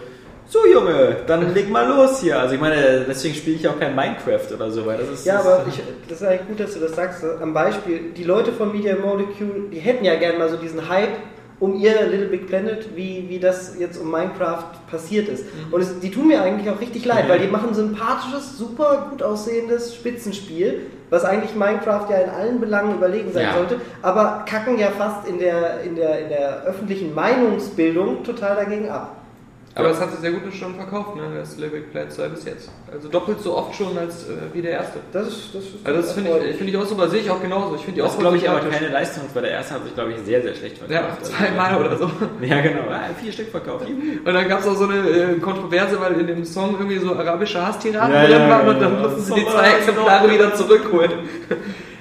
so 0.51 0.67
Junge, 0.67 1.17
dann 1.29 1.55
leg 1.55 1.71
mal 1.71 1.87
los 1.89 2.21
hier. 2.21 2.39
Also 2.41 2.57
ich 2.57 2.61
meine, 2.61 3.05
deswegen 3.09 3.35
spiele 3.37 3.57
ich 3.57 3.69
auch 3.69 3.79
kein 3.79 3.95
Minecraft 3.95 4.53
oder 4.55 4.69
so, 4.71 4.85
weil 4.85 4.99
das 4.99 5.09
ist 5.09 5.25
Ja, 5.25 5.37
das, 5.37 5.47
aber 5.47 5.65
ich, 5.69 5.81
das 6.09 6.21
ist 6.21 6.27
eigentlich 6.27 6.49
gut, 6.49 6.61
dass 6.61 6.75
du 6.75 6.81
das 6.81 6.95
sagst. 6.97 7.25
Am 7.41 7.55
Beispiel, 7.55 8.11
die 8.17 8.25
Leute 8.25 8.53
von 8.53 8.73
Media 8.73 8.97
Molecule, 8.97 9.69
die 9.73 9.79
hätten 9.79 10.05
ja 10.05 10.17
gerne 10.17 10.39
mal 10.39 10.49
so 10.49 10.57
diesen 10.57 10.89
Hype 10.89 11.11
um 11.61 11.77
ihr 11.77 11.93
Little 12.07 12.29
Big 12.29 12.47
Planet, 12.49 12.97
wie, 12.97 13.27
wie 13.29 13.39
das 13.39 13.77
jetzt 13.79 13.99
um 14.01 14.11
Minecraft 14.11 14.65
passiert 14.91 15.29
ist. 15.29 15.45
Und 15.71 15.83
es, 15.83 16.01
die 16.01 16.11
tun 16.11 16.27
mir 16.27 16.43
eigentlich 16.43 16.69
auch 16.75 16.81
richtig 16.81 17.05
leid, 17.05 17.25
Ja. 17.25 17.29
weil 17.35 17.39
die 17.39 17.49
machen 17.49 17.69
ein 17.69 17.75
sympathisches, 17.75 18.57
super 18.57 19.09
gut 19.11 19.23
aussehendes 19.23 19.95
Spitzenspiel, 19.95 20.81
was 21.11 21.25
eigentlich 21.25 21.55
Minecraft 21.55 22.07
ja 22.11 22.17
in 22.19 22.31
allen 22.31 22.61
Belangen 22.61 22.95
überlegen 22.97 23.31
sein 23.33 23.45
Ja. 23.45 23.55
sollte, 23.55 23.77
aber 24.01 24.45
kacken 24.49 24.79
ja 24.79 24.89
fast 24.89 25.29
in 25.29 25.39
der, 25.39 25.83
in, 25.83 25.97
der, 25.97 26.21
in 26.21 26.29
der 26.31 26.63
öffentlichen 26.65 27.15
Meinungsbildung 27.15 28.25
total 28.25 28.57
dagegen 28.57 28.89
ab. 28.89 29.17
Aber 29.81 29.91
es 29.91 30.01
hat 30.01 30.11
sich 30.11 30.21
sehr 30.21 30.33
gut 30.33 30.43
schon 30.55 30.75
verkauft, 30.75 31.17
ne, 31.17 31.23
das 31.39 31.57
Big 31.57 31.91
Planet 31.91 32.13
2 32.13 32.29
bis 32.29 32.45
jetzt. 32.45 32.71
Also 32.93 33.09
doppelt 33.09 33.41
so 33.41 33.57
oft 33.57 33.75
schon 33.75 33.97
als 33.99 34.25
äh, 34.25 34.33
wie 34.53 34.63
der 34.63 34.73
erste. 34.73 35.01
Das 35.13 35.29
ist, 35.29 35.55
das 35.55 35.65
ist 35.65 35.75
Also 35.85 36.01
das 36.01 36.13
finde 36.13 36.31
ich, 36.49 36.57
finde 36.57 36.73
ich 36.73 36.77
auch 36.77 36.87
super, 36.87 37.09
sehe 37.09 37.21
ich 37.21 37.31
auch 37.31 37.41
genauso. 37.41 37.75
Ich 37.75 37.83
finde 37.83 38.01
die 38.01 38.03
Das 38.03 38.15
auch 38.15 38.19
glaube 38.19 38.37
ich 38.37 38.49
aber 38.49 38.61
keine 38.61 38.89
Leistung, 38.89 39.25
weil 39.35 39.43
der 39.43 39.53
erste 39.53 39.75
hat 39.75 39.85
sich, 39.85 39.95
glaube 39.95 40.13
ich, 40.13 40.19
sehr, 40.25 40.43
sehr 40.43 40.55
schlecht 40.55 40.77
Ja, 40.89 41.03
verkauft. 41.03 41.19
Also, 41.21 41.33
zweimal 41.33 41.81
oder 41.81 41.97
so. 41.97 42.11
Ja, 42.43 42.61
genau. 42.61 42.83
Ah, 42.91 43.01
vier 43.21 43.33
Stück 43.33 43.49
verkauft. 43.51 43.87
Und 44.25 44.35
dann 44.35 44.49
gab 44.49 44.61
es 44.61 44.67
auch 44.67 44.77
so 44.77 44.85
eine 44.85 45.09
äh, 45.09 45.39
Kontroverse, 45.39 46.01
weil 46.01 46.21
in 46.21 46.27
dem 46.27 46.45
Song 46.45 46.77
irgendwie 46.79 46.99
so 46.99 47.15
arabische 47.15 47.65
Hasstiraden 47.65 48.13
Ja, 48.15 48.23
drin 48.27 48.33
ja, 48.33 48.49
waren 48.49 48.69
und 48.69 48.79
genau. 48.79 48.91
dann 48.91 49.03
mussten 49.03 49.21
sie 49.23 49.35
die 49.35 49.41
So, 49.41 49.51
zwei 49.51 49.69
ja, 49.69 49.77
Exemplare 49.77 50.29
genau. 50.29 50.35
wieder 50.35 50.55
zurückholen. 50.55 51.11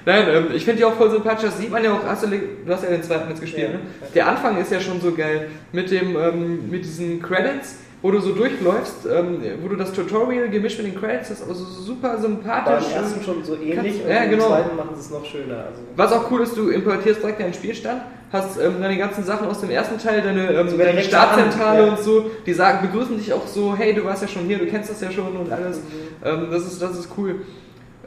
Nein, 0.09 0.25
ähm, 0.27 0.45
ich 0.55 0.65
finde 0.65 0.79
die 0.79 0.85
auch 0.85 0.95
voll 0.95 1.11
sympathisch. 1.11 1.45
Das 1.45 1.59
sieht 1.59 1.69
man 1.71 1.83
ja 1.83 1.93
auch. 1.93 2.03
Hast 2.03 2.23
du, 2.23 2.27
du 2.29 2.73
hast 2.73 2.83
ja 2.83 2.89
den 2.89 3.03
zweiten 3.03 3.29
jetzt 3.29 3.41
gespielt, 3.41 3.67
Ja. 3.67 3.73
ne? 3.73 3.79
Der 4.15 4.27
Anfang 4.27 4.57
ist 4.59 4.71
ja 4.71 4.79
schon 4.79 4.99
so 4.99 5.11
geil. 5.13 5.49
Mit, 5.71 5.91
dem, 5.91 6.15
ähm, 6.15 6.67
mit 6.71 6.83
diesen 6.83 7.21
Credits, 7.21 7.75
wo 8.01 8.09
du 8.09 8.19
so 8.19 8.31
durchläufst, 8.33 9.05
ähm, 9.05 9.39
wo 9.61 9.67
du 9.67 9.75
das 9.75 9.91
Tutorial 9.93 10.49
gemischt 10.49 10.79
mit 10.81 10.87
den 10.87 10.99
Credits 10.99 11.29
hast, 11.29 11.47
also 11.47 11.63
super 11.63 12.17
sympathisch. 12.17 12.87
im 12.89 13.03
ersten 13.03 13.23
schon 13.23 13.43
so 13.43 13.53
ähnlich 13.53 13.75
Kannst- 13.75 14.03
und 14.03 14.09
ja, 14.09 14.23
im 14.23 14.29
genau. 14.31 14.47
zweiten 14.47 14.75
machen 14.77 14.89
sie 14.95 15.01
es 15.01 15.11
noch 15.11 15.25
schöner. 15.25 15.57
Also 15.57 15.81
Was 15.95 16.11
auch 16.11 16.31
cool 16.31 16.41
ist, 16.41 16.57
du 16.57 16.69
importierst 16.69 17.21
direkt 17.21 17.39
deinen 17.41 17.53
Spielstand, 17.53 18.01
hast 18.31 18.59
ähm, 18.59 18.75
deine 18.81 18.97
ganzen 18.97 19.23
Sachen 19.23 19.47
aus 19.47 19.61
dem 19.61 19.69
ersten 19.69 19.99
Teil, 19.99 20.23
deine, 20.23 20.53
ähm, 20.53 20.75
deine 20.75 21.03
Startzentrale 21.03 21.83
Hand, 21.83 21.99
und 21.99 22.03
so, 22.03 22.31
die 22.47 22.53
sagen, 22.53 22.87
begrüßen 22.89 23.15
dich 23.15 23.31
auch 23.31 23.45
so, 23.45 23.75
hey, 23.77 23.93
du 23.93 24.03
warst 24.05 24.23
ja 24.23 24.27
schon 24.27 24.45
hier, 24.45 24.57
du 24.57 24.65
kennst 24.65 24.89
das 24.89 25.01
ja 25.01 25.11
schon 25.11 25.35
und 25.37 25.51
alles. 25.51 25.81
Ähm, 26.25 26.47
das, 26.49 26.63
ist, 26.65 26.81
das 26.81 26.97
ist 26.97 27.09
cool. 27.15 27.41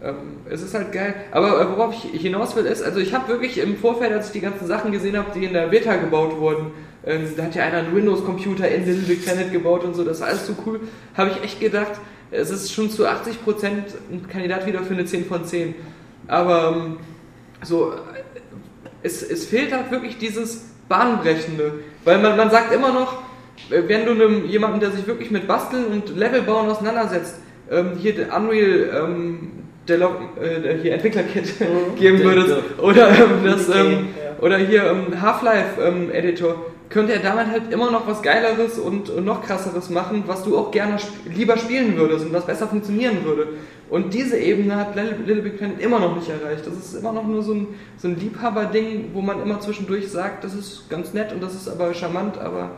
Ähm, 0.03 0.17
es 0.51 0.63
ist 0.63 0.75
halt 0.75 0.91
geil. 0.91 1.15
Aber 1.31 1.61
äh, 1.61 1.69
worauf 1.69 1.95
ich 1.95 2.21
hinaus 2.21 2.57
will, 2.57 2.67
ist, 2.67 2.83
also 2.83 2.99
ich 2.99 3.15
habe 3.15 3.29
wirklich 3.29 3.59
im 3.59 3.77
Vorfeld, 3.77 4.13
als 4.13 4.27
ich 4.27 4.33
die 4.33 4.41
ganzen 4.41 4.67
Sachen 4.67 4.91
gesehen 4.91 5.17
habe, 5.17 5.31
die 5.35 5.45
in 5.45 5.53
der 5.53 5.69
Beta 5.69 5.97
gebaut 5.97 6.39
wurden, 6.39 6.73
ähm, 7.07 7.29
da 7.37 7.45
hat 7.45 7.55
ja 7.55 7.65
einer 7.65 7.79
einen 7.79 7.95
Windows-Computer 7.95 8.69
in 8.69 8.85
Little 8.85 9.03
Big 9.03 9.25
Planet 9.25 9.53
gebaut 9.53 9.85
und 9.85 9.95
so, 9.95 10.05
das 10.05 10.21
war 10.21 10.29
alles 10.29 10.47
so 10.47 10.55
cool, 10.67 10.81
habe 11.17 11.31
ich 11.31 11.45
echt 11.45 11.61
gedacht, 11.61 11.93
es 12.33 12.51
ist 12.51 12.73
schon 12.73 12.91
zu 12.91 13.07
80% 13.07 13.15
ein 14.11 14.27
Kandidat 14.29 14.67
wieder 14.67 14.83
für 14.83 14.95
eine 14.95 15.05
10 15.05 15.27
von 15.27 15.45
10. 15.45 15.75
Aber 16.27 16.75
ähm, 16.75 16.97
so, 17.63 17.93
es, 19.03 19.23
es 19.23 19.45
fehlt 19.45 19.73
halt 19.73 19.91
wirklich 19.91 20.19
dieses 20.19 20.65
Bahnbrechende. 20.89 21.75
Weil 22.05 22.19
man, 22.21 22.37
man 22.37 22.51
sagt 22.51 22.73
immer 22.73 22.93
noch, 22.93 23.19
äh, 23.71 23.83
wenn 23.87 24.07
du 24.07 24.13
einem, 24.13 24.47
jemanden, 24.47 24.81
der 24.81 24.91
sich 24.91 25.07
wirklich 25.07 25.31
mit 25.31 25.47
Basteln 25.47 25.87
und 25.87 26.17
Levelbauen 26.17 26.71
auseinandersetzt, 26.71 27.37
ähm, 27.71 27.93
hier 27.99 28.15
Unreal 28.35 29.05
ähm, 29.05 29.62
Delo- 29.89 30.15
äh, 30.41 30.79
hier 30.81 30.93
Entwicklerkit 30.95 31.61
Mhm. 31.61 31.97
geben 31.99 32.19
Der- 32.19 32.27
würdest, 32.27 32.49
der- 32.79 32.85
oder 32.85 33.09
ähm, 33.11 33.45
das, 33.45 33.69
ähm, 33.69 34.09
oder 34.41 34.59
hier 34.59 34.85
ähm, 34.85 35.21
Half-Life 35.21 35.81
ähm, 35.83 36.11
Editor, 36.11 36.55
könnte 36.89 37.15
er 37.15 37.21
damit 37.21 37.47
halt 37.47 37.73
immer 37.73 37.91
noch 37.91 38.07
was 38.07 38.21
Geileres 38.23 38.79
und, 38.79 39.09
und 39.09 39.25
noch 39.25 39.43
krasseres 39.43 39.89
machen, 39.89 40.25
was 40.27 40.45
du 40.45 40.59
auch 40.59 40.71
gerne 40.71 40.97
sp 41.01 41.09
lieber 41.35 41.57
spielen 41.57 41.97
würdest 41.97 42.27
und 42.27 42.33
was 42.35 42.45
besser 42.45 42.69
funktionieren 42.69 43.25
würde. 43.25 43.47
Und 43.89 44.13
diese 44.13 44.39
Ebene 44.39 44.77
hat 44.77 44.95
Little 44.95 45.17
Little 45.27 45.43
Big 45.43 45.57
Planet 45.59 45.81
immer 45.81 45.99
noch 46.01 46.15
nicht 46.17 46.29
erreicht. 46.29 46.67
Das 46.67 46.75
ist 46.75 46.95
immer 46.95 47.13
noch 47.13 47.27
nur 47.27 47.43
so 47.43 47.53
ein, 47.55 47.67
so 47.97 48.09
ein 48.09 48.19
Liebhaberding, 48.21 49.11
wo 49.15 49.23
man 49.23 49.41
immer 49.43 49.59
zwischendurch 49.61 50.11
sagt, 50.11 50.45
das 50.45 50.55
ist 50.55 50.89
ganz 50.91 51.15
nett 51.15 51.33
und 51.33 51.43
das 51.43 51.55
ist 51.55 51.69
aber 51.69 51.95
charmant, 51.95 52.37
aber 52.39 52.73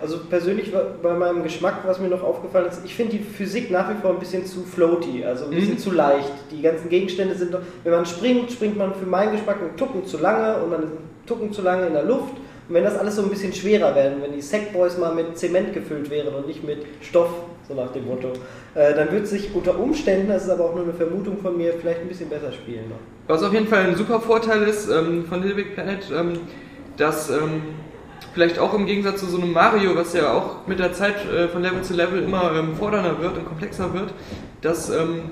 Also 0.00 0.18
persönlich 0.28 0.72
bei 1.02 1.14
meinem 1.14 1.42
Geschmack, 1.42 1.76
was 1.86 1.98
mir 1.98 2.08
noch 2.08 2.22
aufgefallen 2.22 2.66
ist, 2.68 2.82
ich 2.84 2.94
finde 2.94 3.16
die 3.16 3.22
Physik 3.24 3.70
nach 3.70 3.88
wie 3.90 3.98
vor 4.02 4.10
ein 4.10 4.18
bisschen 4.18 4.44
zu 4.44 4.62
floaty, 4.62 5.24
also 5.24 5.44
ein 5.46 5.50
bisschen 5.52 5.74
Mhm. 5.74 5.78
zu 5.78 5.90
leicht. 5.92 6.32
Die 6.50 6.60
ganzen 6.60 6.88
Gegenstände 6.90 7.34
sind 7.34 7.54
doch, 7.54 7.60
wenn 7.82 7.92
man 7.92 8.04
springt, 8.04 8.52
springt 8.52 8.76
man 8.76 8.94
für 8.94 9.06
meinen 9.06 9.32
Geschmack 9.32 9.56
einen 9.60 9.76
Tucken 9.76 10.04
zu 10.04 10.18
lange 10.18 10.62
und 10.62 10.70
man 10.70 10.82
ist 10.82 10.88
einen 10.90 10.98
Tucken 11.26 11.52
zu 11.52 11.62
lange 11.62 11.86
in 11.86 11.94
der 11.94 12.02
Luft. 12.04 12.34
Und 12.68 12.74
wenn 12.74 12.84
das 12.84 12.98
alles 12.98 13.16
so 13.16 13.22
ein 13.22 13.30
bisschen 13.30 13.52
schwerer 13.54 13.94
werden, 13.94 14.14
wenn 14.20 14.32
die 14.32 14.42
Sackboys 14.42 14.98
mal 14.98 15.14
mit 15.14 15.38
Zement 15.38 15.72
gefüllt 15.72 16.10
wären 16.10 16.34
und 16.34 16.46
nicht 16.46 16.62
mit 16.64 16.78
Stoff, 17.00 17.30
so 17.66 17.74
nach 17.74 17.90
dem 17.92 18.06
Motto, 18.06 18.32
äh, 18.74 18.92
dann 18.94 19.10
wird 19.12 19.26
sich 19.28 19.54
unter 19.54 19.78
Umständen, 19.78 20.28
das 20.28 20.44
ist 20.44 20.50
aber 20.50 20.64
auch 20.66 20.74
nur 20.74 20.84
eine 20.84 20.92
Vermutung 20.92 21.38
von 21.38 21.56
mir, 21.56 21.72
vielleicht 21.80 22.00
ein 22.00 22.08
bisschen 22.08 22.28
besser 22.28 22.52
spielen 22.52 22.88
noch. 22.90 22.98
Was 23.28 23.42
auf 23.42 23.52
jeden 23.52 23.66
Fall 23.68 23.84
ein 23.86 23.96
super 23.96 24.20
Vorteil 24.20 24.62
ist 24.64 24.90
ähm, 24.90 25.24
von 25.24 25.40
Little 25.42 25.56
Big 25.56 25.74
Planet, 25.74 26.00
ähm, 26.14 26.32
dass 26.96 27.30
ähm, 27.30 27.62
vielleicht 28.36 28.58
auch 28.58 28.74
im 28.74 28.84
Gegensatz 28.84 29.20
zu 29.20 29.26
so 29.26 29.40
einem 29.40 29.52
Mario, 29.54 29.96
was 29.96 30.12
ja 30.12 30.30
auch 30.30 30.66
mit 30.66 30.78
der 30.78 30.92
Zeit 30.92 31.14
äh, 31.24 31.48
von 31.48 31.62
Level 31.62 31.80
zu 31.80 31.94
Level 31.94 32.22
immer 32.22 32.52
ähm, 32.54 32.76
fordernder 32.76 33.18
wird 33.18 33.38
und 33.38 33.46
komplexer 33.46 33.94
wird, 33.94 34.12
dass 34.60 34.90
ähm, 34.90 35.22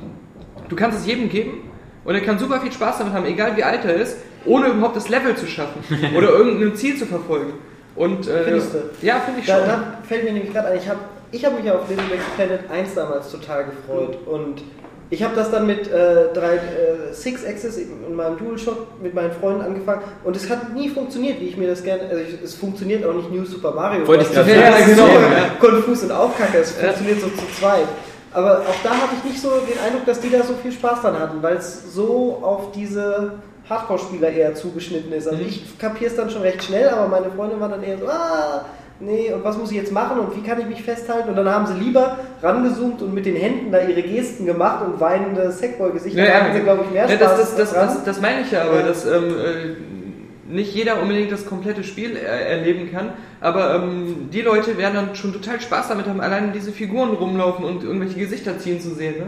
du 0.70 0.74
kannst 0.74 1.00
es 1.00 1.06
jedem 1.06 1.28
geben 1.28 1.70
und 2.06 2.14
er 2.14 2.22
kann 2.22 2.38
super 2.38 2.60
viel 2.62 2.72
Spaß 2.72 2.96
damit 2.98 3.12
haben, 3.12 3.26
egal 3.26 3.58
wie 3.58 3.62
alt 3.62 3.84
er 3.84 3.96
ist, 3.96 4.16
ohne 4.46 4.68
überhaupt 4.68 4.96
das 4.96 5.10
Level 5.10 5.36
zu 5.36 5.46
schaffen 5.46 5.82
oder 6.16 6.30
irgendein 6.30 6.74
Ziel 6.76 6.96
zu 6.96 7.04
verfolgen. 7.04 7.52
Und, 7.94 8.26
äh, 8.26 8.44
Findest 8.44 8.72
du? 8.72 8.78
Ja, 9.06 9.20
finde 9.20 9.40
ich 9.40 9.46
Da, 9.46 9.58
schon. 9.58 9.66
da 9.68 9.98
fällt 10.08 10.24
mir 10.24 10.32
nämlich 10.32 10.50
gerade 10.54 10.68
ein, 10.68 10.78
ich 10.78 10.88
habe 10.88 11.00
ich 11.30 11.44
habe 11.44 11.56
mich 11.56 11.64
ja 11.66 11.74
auf 11.74 11.86
Little 11.90 12.06
Big 12.10 12.20
Planet 12.36 12.70
1 12.70 12.94
damals 12.94 13.30
total 13.30 13.66
gefreut 13.66 14.16
und 14.26 14.62
ich 15.10 15.22
habe 15.22 15.34
das 15.36 15.50
dann 15.50 15.66
mit 15.66 15.86
äh, 15.86 16.32
drei, 16.32 16.54
äh, 16.56 17.12
Six 17.12 17.44
Axis 17.46 17.76
in 17.76 18.14
meinem 18.14 18.38
DualShock 18.38 19.00
mit 19.02 19.14
meinen 19.14 19.32
Freunden 19.32 19.62
angefangen 19.62 20.02
und 20.24 20.34
es 20.34 20.48
hat 20.48 20.74
nie 20.74 20.88
funktioniert, 20.88 21.40
wie 21.40 21.48
ich 21.48 21.56
mir 21.56 21.68
das 21.68 21.82
gerne. 21.82 22.04
Also 22.04 22.22
ich, 22.22 22.42
es 22.42 22.54
funktioniert 22.54 23.04
auch 23.04 23.14
nicht 23.14 23.30
New 23.30 23.44
Super 23.44 23.72
Mario. 23.72 24.06
Wollte 24.06 24.24
ich 24.24 24.30
das 24.30 24.46
sagen, 24.46 24.50
ist 24.50 24.96
genau, 24.96 25.08
ja. 25.08 25.50
konfus 25.60 26.02
und 26.02 26.12
auch 26.12 26.36
kacke. 26.36 26.58
Es 26.58 26.72
funktioniert 26.72 27.20
so 27.20 27.28
zu 27.28 27.46
zweit. 27.58 27.86
Aber 28.32 28.60
auch 28.60 28.82
da 28.82 28.90
hatte 28.90 29.14
ich 29.18 29.30
nicht 29.30 29.40
so 29.40 29.50
den 29.50 29.78
Eindruck, 29.78 30.06
dass 30.06 30.20
die 30.20 30.30
da 30.30 30.42
so 30.42 30.54
viel 30.54 30.72
Spaß 30.72 31.02
dran 31.02 31.18
hatten, 31.18 31.40
weil 31.40 31.56
es 31.56 31.94
so 31.94 32.40
auf 32.42 32.72
diese 32.72 33.34
Hardcore-Spieler 33.68 34.30
eher 34.30 34.54
zugeschnitten 34.54 35.12
ist. 35.12 35.28
Also 35.28 35.40
ich 35.40 35.78
kapiere 35.78 36.10
es 36.10 36.16
dann 36.16 36.28
schon 36.30 36.42
recht 36.42 36.62
schnell, 36.64 36.88
aber 36.88 37.08
meine 37.08 37.30
Freundin 37.30 37.60
war 37.60 37.68
dann 37.68 37.82
eher 37.82 37.96
so, 37.98 38.08
ah, 38.08 38.64
nee, 39.00 39.32
und 39.32 39.44
was 39.44 39.58
muss 39.58 39.70
ich 39.70 39.76
jetzt 39.76 39.92
machen 39.92 40.18
und 40.18 40.36
wie 40.36 40.46
kann 40.46 40.60
ich 40.60 40.66
mich 40.66 40.82
festhalten? 40.82 41.28
Und 41.28 41.36
dann 41.36 41.48
haben 41.48 41.66
sie 41.66 41.74
lieber 41.74 42.18
rangezoomt 42.42 43.02
und 43.02 43.14
mit 43.14 43.26
den 43.26 43.36
Händen 43.36 43.72
da 43.72 43.80
ihre 43.80 44.02
Gesten 44.02 44.46
gemacht 44.46 44.84
und 44.86 45.00
weinende 45.00 45.50
Sackboy-Gesichter. 45.50 46.18
Ja, 46.24 46.46
ja, 46.46 46.54
sie, 46.54 46.60
glaube 46.60 46.84
ich, 46.84 46.90
mehr 46.92 47.08
ja, 47.08 47.16
Spaß 47.16 47.36
das, 47.36 47.56
das, 47.56 47.72
das, 47.72 47.94
das, 47.94 48.04
das 48.04 48.20
meine 48.20 48.42
ich 48.42 48.50
ja, 48.50 48.62
aber 48.62 48.80
Ja. 48.80 48.86
dass 48.86 49.04
ähm, 49.06 49.24
äh, 49.30 50.52
nicht 50.52 50.74
jeder 50.74 51.00
unbedingt 51.00 51.32
das 51.32 51.46
komplette 51.46 51.82
Spiel 51.82 52.16
er 52.16 52.46
erleben 52.46 52.90
kann, 52.92 53.10
aber 53.40 53.74
ähm, 53.76 54.28
die 54.32 54.42
Leute 54.42 54.76
werden 54.76 54.94
dann 54.94 55.16
schon 55.16 55.32
total 55.32 55.60
Spaß 55.60 55.88
damit 55.88 56.06
haben, 56.06 56.20
allein 56.20 56.52
diese 56.52 56.70
Figuren 56.70 57.10
rumlaufen 57.10 57.64
und 57.64 57.82
irgendwelche 57.82 58.18
Gesichter 58.18 58.58
ziehen 58.58 58.80
zu 58.80 58.90
sehen. 58.94 59.14
Ne? 59.18 59.26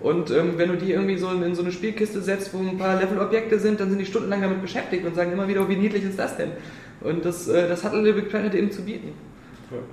Und 0.00 0.30
ähm, 0.30 0.52
wenn 0.56 0.68
du 0.68 0.76
die 0.76 0.92
irgendwie 0.92 1.16
so 1.16 1.30
in, 1.30 1.42
in 1.42 1.54
so 1.54 1.62
eine 1.62 1.72
Spielkiste 1.72 2.20
setzt, 2.20 2.52
wo 2.52 2.58
ein 2.58 2.76
paar 2.78 3.00
Levelobjekte 3.00 3.58
sind, 3.58 3.80
dann 3.80 3.88
sind 3.88 3.98
die 3.98 4.06
stundenlang 4.06 4.42
damit 4.42 4.60
beschäftigt 4.60 5.06
und 5.06 5.14
sagen 5.16 5.32
immer 5.32 5.48
wieder, 5.48 5.62
oh, 5.62 5.68
wie 5.68 5.76
niedlich 5.76 6.04
ist 6.04 6.18
das 6.18 6.36
denn? 6.36 6.50
Und 7.00 7.24
das, 7.24 7.48
äh, 7.48 7.68
das 7.68 7.84
hat 7.84 7.94
Little 7.94 8.14
Big 8.14 8.28
Planet 8.28 8.54
eben 8.54 8.70
zu 8.70 8.82
bieten. 8.82 9.12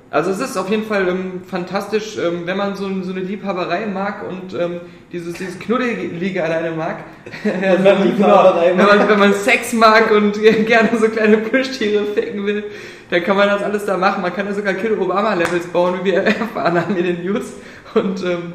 Also 0.09 0.31
es 0.31 0.39
ist 0.39 0.55
auf 0.55 0.69
jeden 0.69 0.85
Fall 0.85 1.07
ähm, 1.09 1.41
fantastisch, 1.45 2.17
ähm, 2.17 2.43
wenn 2.45 2.55
man 2.55 2.77
so, 2.77 2.85
so 3.03 3.11
eine 3.11 3.19
Liebhaberei 3.19 3.85
mag 3.87 4.23
und 4.27 4.53
ähm, 4.57 4.79
dieses, 5.11 5.33
dieses 5.33 5.59
Knuddelige 5.59 6.41
alleine 6.41 6.71
mag. 6.71 7.03
Wenn 7.43 7.83
man 7.83 8.03
Liebhaberei 8.03 8.69
wenn, 8.69 8.85
man, 8.85 9.09
wenn 9.09 9.19
man 9.19 9.33
Sex 9.33 9.73
mag 9.73 10.11
und 10.11 10.41
gerne 10.65 10.89
so 10.97 11.09
kleine 11.09 11.37
Plüschtiere 11.39 12.05
ficken 12.05 12.45
will, 12.45 12.63
dann 13.09 13.21
kann 13.23 13.35
man 13.35 13.49
das 13.49 13.63
alles 13.63 13.85
da 13.85 13.97
machen. 13.97 14.21
Man 14.21 14.33
kann 14.33 14.45
ja 14.45 14.53
sogar 14.53 14.75
Kill 14.75 14.97
Obama 14.97 15.33
Levels 15.33 15.67
bauen, 15.67 15.99
wie 16.01 16.11
wir 16.11 16.13
erfahren 16.23 16.79
haben 16.79 16.95
in 16.95 17.03
den 17.03 17.25
News. 17.25 17.53
Und 17.93 18.23
ähm, 18.23 18.53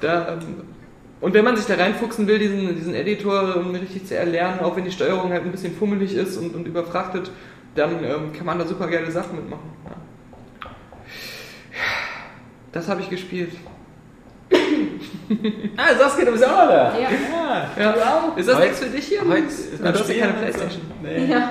da 0.00 0.34
ähm, 0.34 0.38
und 1.20 1.34
wenn 1.34 1.44
man 1.44 1.56
sich 1.56 1.66
da 1.66 1.74
reinfuchsen 1.74 2.28
will, 2.28 2.38
diesen, 2.38 2.76
diesen 2.76 2.94
Editor 2.94 3.64
richtig 3.72 4.06
zu 4.06 4.16
erlernen, 4.16 4.60
auch 4.60 4.76
wenn 4.76 4.84
die 4.84 4.92
Steuerung 4.92 5.32
halt 5.32 5.44
ein 5.44 5.50
bisschen 5.50 5.74
fummelig 5.74 6.14
ist 6.14 6.36
und, 6.36 6.54
und 6.54 6.66
überfrachtet, 6.66 7.32
dann 7.74 8.02
ähm, 8.04 8.32
kann 8.32 8.46
man 8.46 8.58
da 8.58 8.66
super 8.66 8.86
geile 8.88 9.10
Sachen 9.10 9.36
mitmachen. 9.36 9.70
Ja. 10.62 10.70
Das 12.72 12.88
habe 12.88 13.00
ich 13.00 13.10
gespielt. 13.10 13.52
Ah, 15.76 15.94
Saskia, 15.98 16.24
du 16.24 16.32
bist 16.32 16.44
auch 16.44 16.50
noch 16.50 16.68
da. 16.68 16.92
Ja. 16.98 17.66
Ja. 17.78 18.32
Ist 18.34 18.48
das 18.48 18.58
nichts 18.60 18.78
für 18.80 18.86
dich 18.88 19.04
hier? 19.06 19.20
Heute 19.20 19.42
Ja, 19.42 19.46
ist 19.46 19.78
du 19.80 19.84
hast 19.86 19.98
ja 19.98 20.04
Spiel 20.04 20.20
keine 20.20 20.32
und 20.32 20.38
so. 20.38 20.42
Playstation. 20.44 20.82
Nee. 21.02 21.26
Ja. 21.26 21.50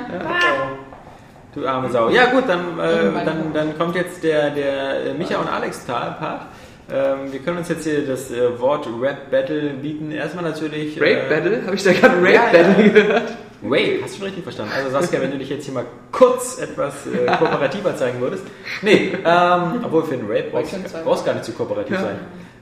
Du 1.53 1.67
arme 1.67 1.89
Sau. 1.89 2.09
Ja 2.09 2.25
gut, 2.31 2.43
dann, 2.47 2.79
äh, 2.79 3.23
dann, 3.25 3.53
dann 3.53 3.77
kommt 3.77 3.95
jetzt 3.95 4.23
der, 4.23 4.49
der 4.49 5.05
äh, 5.05 5.13
Micha 5.13 5.37
und 5.37 5.47
Alex 5.47 5.79
Part. 5.81 6.41
Ähm, 6.91 7.31
wir 7.31 7.39
können 7.39 7.57
uns 7.57 7.69
jetzt 7.69 7.83
hier 7.83 8.05
das 8.05 8.31
äh, 8.31 8.59
Wort 8.59 8.87
Rap 8.99 9.29
Battle 9.29 9.71
bieten. 9.81 10.11
Erstmal 10.11 10.43
natürlich. 10.43 10.99
Rape 10.99 11.27
äh, 11.27 11.29
Battle? 11.29 11.61
Habe 11.65 11.75
ich 11.75 11.83
da 11.83 11.93
gerade 11.93 12.17
Rape 12.17 12.33
Ja, 12.33 12.41
Battle 12.51 12.83
ja. 12.85 12.89
gehört? 12.93 13.37
Rape, 13.63 13.99
hast 14.03 14.13
du 14.13 14.17
schon 14.19 14.25
richtig 14.25 14.43
verstanden. 14.43 14.71
Also 14.75 14.91
Saskia, 14.91 15.19
wenn 15.21 15.31
du 15.31 15.37
dich 15.37 15.49
jetzt 15.49 15.65
hier 15.65 15.73
mal 15.73 15.85
kurz 16.11 16.59
etwas 16.59 16.93
äh, 17.07 17.25
kooperativer 17.37 17.95
zeigen 17.95 18.19
würdest. 18.21 18.43
Nee, 18.81 19.13
ähm, 19.25 19.81
obwohl 19.83 20.03
für 20.03 20.13
einen 20.13 20.27
Rape 20.27 20.49
brauchst 20.51 20.75
brauchst 21.03 21.25
gar 21.25 21.33
nicht 21.33 21.45
zu 21.45 21.53
kooperativ 21.53 21.95
Ja. 21.95 22.01
sein. 22.01 22.19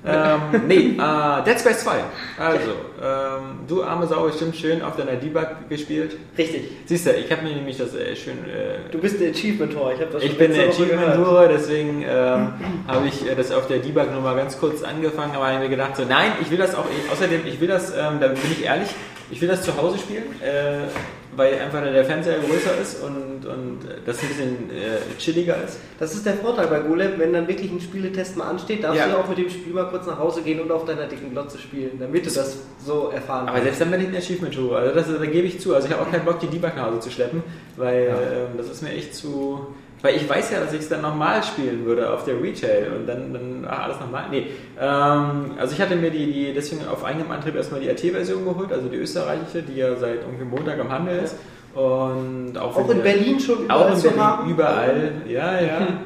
Ähm, 0.07 0.61
nee, 0.67 0.75
äh, 0.99 1.43
Dead 1.45 1.59
Space 1.59 1.79
2. 1.79 1.91
Also, 2.37 2.59
ähm, 3.01 3.59
du 3.67 3.81
arme 3.83 4.05
Sau, 4.05 4.25
bestimmt 4.27 4.55
schön 4.55 4.83
auf 4.83 4.95
deiner 4.95 5.13
Debug 5.13 5.47
gespielt. 5.67 6.15
Richtig. 6.37 6.69
Siehst 6.85 7.07
du, 7.07 7.11
ich 7.11 7.31
habe 7.31 7.41
mir 7.41 7.55
nämlich 7.55 7.77
das 7.79 7.95
äh, 7.95 8.15
schön 8.15 8.37
äh, 8.45 8.91
Du 8.91 8.99
bist 8.99 9.19
der 9.19 9.31
Achievement-Tor. 9.31 9.93
Ich, 9.95 10.01
hab 10.01 10.11
das 10.11 10.21
ich 10.21 10.29
schon 10.29 10.37
bin 10.37 10.51
letzte 10.51 10.85
der. 10.85 10.99
Achievement-Dur, 10.99 11.47
deswegen 11.47 12.03
ähm, 12.07 12.53
habe 12.87 13.07
ich 13.07 13.27
äh, 13.27 13.33
das 13.35 13.51
auf 13.51 13.65
der 13.67 13.79
Debug 13.79 14.11
nur 14.11 14.21
mal 14.21 14.35
ganz 14.35 14.59
kurz 14.59 14.83
angefangen, 14.83 15.35
aber 15.35 15.47
habe 15.47 15.59
mir 15.63 15.69
gedacht, 15.69 15.95
so 15.97 16.03
nein, 16.07 16.33
ich 16.39 16.51
will 16.51 16.59
das 16.59 16.75
auch, 16.75 16.85
ich, 16.85 17.11
außerdem, 17.11 17.41
ich 17.47 17.59
will 17.59 17.67
das, 17.67 17.89
ähm, 17.89 18.19
da 18.21 18.27
bin 18.27 18.37
ich 18.51 18.63
ehrlich, 18.63 18.89
ich 19.31 19.41
will 19.41 19.47
das 19.47 19.63
zu 19.63 19.75
Hause 19.75 19.97
spielen, 19.97 20.23
äh, 20.41 20.87
weil 21.35 21.59
einfach 21.59 21.81
der 21.83 22.05
Fernseher 22.05 22.39
größer 22.39 22.79
ist 22.81 23.03
und, 23.03 23.45
und 23.45 23.79
das 24.05 24.21
ein 24.21 24.27
bisschen 24.29 24.69
äh, 24.71 25.17
chilliger 25.19 25.55
ist. 25.63 25.79
Das 25.99 26.13
ist 26.13 26.25
der 26.25 26.35
Vorteil 26.35 26.67
bei 26.67 26.79
Golem, 26.79 27.13
wenn 27.17 27.33
dann 27.33 27.47
wirklich 27.47 27.71
ein 27.71 27.81
Spieletest 27.81 28.37
mal 28.37 28.49
ansteht, 28.49 28.83
darfst 28.83 28.99
Ja. 28.99 29.07
du 29.07 29.17
auch 29.17 29.27
mit 29.27 29.37
dem 29.37 29.49
Spiel 29.49 29.73
mal 29.73 29.85
kurz 29.89 30.05
nach 30.07 30.17
Hause 30.19 30.41
gehen 30.43 30.59
und 30.61 30.71
auf 30.71 30.85
deiner 30.85 31.07
dicken 31.07 31.31
Glotze 31.31 31.57
spielen, 31.57 31.91
damit 31.99 32.25
du 32.25 32.29
das 32.29 32.57
so 32.85 33.09
erfahren 33.09 33.49
Aber 33.49 33.61
selbst 33.61 33.81
dann 33.81 33.91
bin 33.91 34.01
ich 34.01 34.07
ein 34.07 34.15
Achievement-Tour, 34.15 34.77
also 34.77 34.93
das, 34.95 35.07
da 35.07 35.25
gebe 35.25 35.47
ich 35.47 35.59
zu, 35.59 35.75
also 35.75 35.87
ich 35.87 35.93
habe 35.93 36.03
auch 36.05 36.11
keinen 36.11 36.25
Bock, 36.25 36.39
die 36.39 36.47
Debug 36.47 36.75
nach 36.75 36.87
Hause 36.87 36.99
zu 37.01 37.11
schleppen, 37.11 37.43
weil 37.75 38.07
ähm, 38.07 38.57
das 38.57 38.69
ist 38.69 38.81
mir 38.81 38.91
echt 38.91 39.15
zu... 39.15 39.67
Weil 40.05 40.17
ich 40.17 40.29
weiß 40.29 40.51
ja, 40.51 40.59
dass 40.59 40.71
ich 40.71 40.81
es 40.81 40.89
dann 40.89 41.01
nochmal 41.01 41.41
spielen 41.41 41.83
würde 41.83 42.13
auf 42.13 42.25
der 42.25 42.39
Retail 42.39 42.91
und 42.95 43.07
dann, 43.07 43.33
dann 43.33 43.65
ach, 43.67 43.85
alles 43.85 43.99
nochmal. 43.99 44.25
Nee. 44.29 44.45
Ähm, 44.79 45.53
also 45.57 45.73
ich 45.73 45.81
hatte 45.81 45.95
mir 45.95 46.11
die, 46.11 46.31
die 46.31 46.53
deswegen 46.53 46.87
auf 46.87 47.03
eigenem 47.03 47.31
Antrieb 47.31 47.55
erstmal 47.55 47.81
die 47.81 47.89
RT-Version 47.89 48.45
geholt, 48.45 48.71
also 48.71 48.87
die 48.87 48.97
österreichische, 48.97 49.63
die 49.63 49.77
ja 49.77 49.95
seit 49.95 50.17
irgendwie 50.21 50.45
Montag 50.45 50.79
am 50.79 50.91
Handel 50.91 51.23
ist. 51.23 51.35
Und 51.73 52.55
auch, 52.55 52.77
Auch 52.77 52.87
in 52.91 53.01
Berlin 53.01 53.39
schon 53.39 53.67
Auch 53.71 53.77
überall 53.81 53.89
in 53.93 53.95
zu 53.97 54.03
Berlin, 54.03 54.21
haben? 54.23 54.49
überall. 54.51 55.11
Ja, 55.27 55.59
ja. 55.59 55.87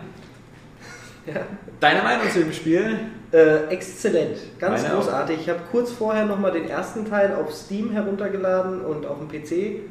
Ja. 1.28 1.42
Deine 1.82 2.02
Meinung 2.02 2.30
zu 2.32 2.40
dem 2.40 2.54
Spiel? 2.54 3.00
Äh, 3.32 3.66
exzellent, 3.70 4.38
ganz 4.58 4.82
Meine 4.82 4.94
auch. 4.96 5.02
großartig. 5.02 5.42
Ich 5.42 5.50
habe 5.50 5.60
kurz 5.70 5.92
vorher 5.92 6.26
nochmal 6.26 6.54
den 6.54 6.68
ersten 6.70 7.06
Teil 7.08 7.36
auf 7.36 7.54
Steam 7.54 7.92
heruntergeladen 7.92 8.82
und 8.82 9.06
auf 9.06 9.18
dem 9.20 9.28
PC, 9.28 9.82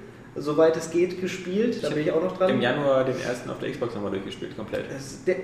soweit 0.40 0.76
es 0.76 0.90
geht, 0.90 1.20
gespielt. 1.20 1.82
Da 1.82 1.88
bin 1.90 1.98
ich 2.00 2.12
auch 2.12 2.22
noch 2.22 2.36
dran. 2.36 2.50
Im 2.50 2.60
Januar 2.60 3.04
den 3.04 3.14
ersten 3.20 3.48
auf 3.50 3.58
der 3.58 3.70
Xbox 3.70 3.94
nochmal 3.94 4.10
durchgespielt, 4.12 4.56
komplett. 4.56 4.84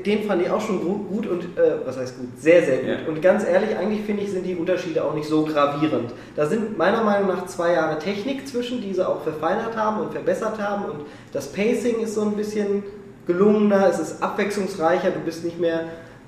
Den 0.07 0.23
fand 0.25 0.43
ich 0.43 0.51
auch 0.51 0.61
schon 0.61 0.81
gu- 0.81 1.05
gut 1.05 1.27
und, 1.27 1.43
äh, 1.57 1.73
was 1.85 1.97
heißt 1.97 2.19
gut, 2.19 2.29
sehr, 2.39 2.63
sehr 2.63 2.79
gut. 2.79 2.89
Ja. 2.89 2.97
Und 3.09 3.21
ganz 3.23 3.45
ehrlich, 3.47 3.77
eigentlich 3.77 4.03
finde 4.03 4.23
ich, 4.23 4.31
sind 4.31 4.45
die 4.45 4.55
Unterschiede 4.55 5.05
auch 5.05 5.15
nicht 5.15 5.29
so 5.29 5.45
gravierend. 5.45 6.13
Da 6.37 6.47
sind 6.47 6.77
meiner 6.79 7.03
Meinung 7.05 7.29
nach 7.29 7.47
zwei 7.47 7.73
Jahre 7.73 7.99
Technik 7.99 8.47
zwischen, 8.49 8.81
die 8.81 8.93
sie 8.95 9.07
auch 9.07 9.23
verfeinert 9.23 9.77
haben 9.77 10.01
und 10.01 10.13
verbessert 10.13 10.59
haben. 10.59 10.85
Und 10.87 11.01
das 11.33 11.49
Pacing 11.53 12.01
ist 12.01 12.15
so 12.15 12.23
ein 12.23 12.33
bisschen 12.37 12.83
gelungener, 13.27 13.89
es 13.89 13.99
ist 13.99 14.23
abwechslungsreicher, 14.23 15.11
du 15.11 15.21
bist 15.21 15.45
nicht 15.45 15.59
mehr 15.59 15.81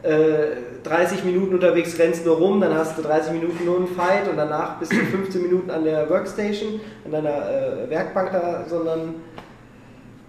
äh, 0.02 0.56
30 0.86 1.24
Minuten 1.24 1.54
unterwegs, 1.54 1.98
rennst 1.98 2.24
nur 2.24 2.36
rum, 2.36 2.60
dann 2.60 2.74
hast 2.74 2.96
du 2.98 3.02
30 3.02 3.32
Minuten 3.32 3.64
nur 3.64 3.76
einen 3.76 3.88
Fight 3.88 4.28
und 4.28 4.36
danach 4.36 4.78
bist 4.78 4.92
du 4.92 4.96
15 4.96 5.42
Minuten 5.42 5.70
an 5.70 5.84
der 5.84 6.08
Workstation, 6.08 6.80
an 7.04 7.12
deiner 7.12 7.28
äh, 7.50 7.90
Werkbank 7.90 8.30
da, 8.32 8.64
sondern 8.68 9.14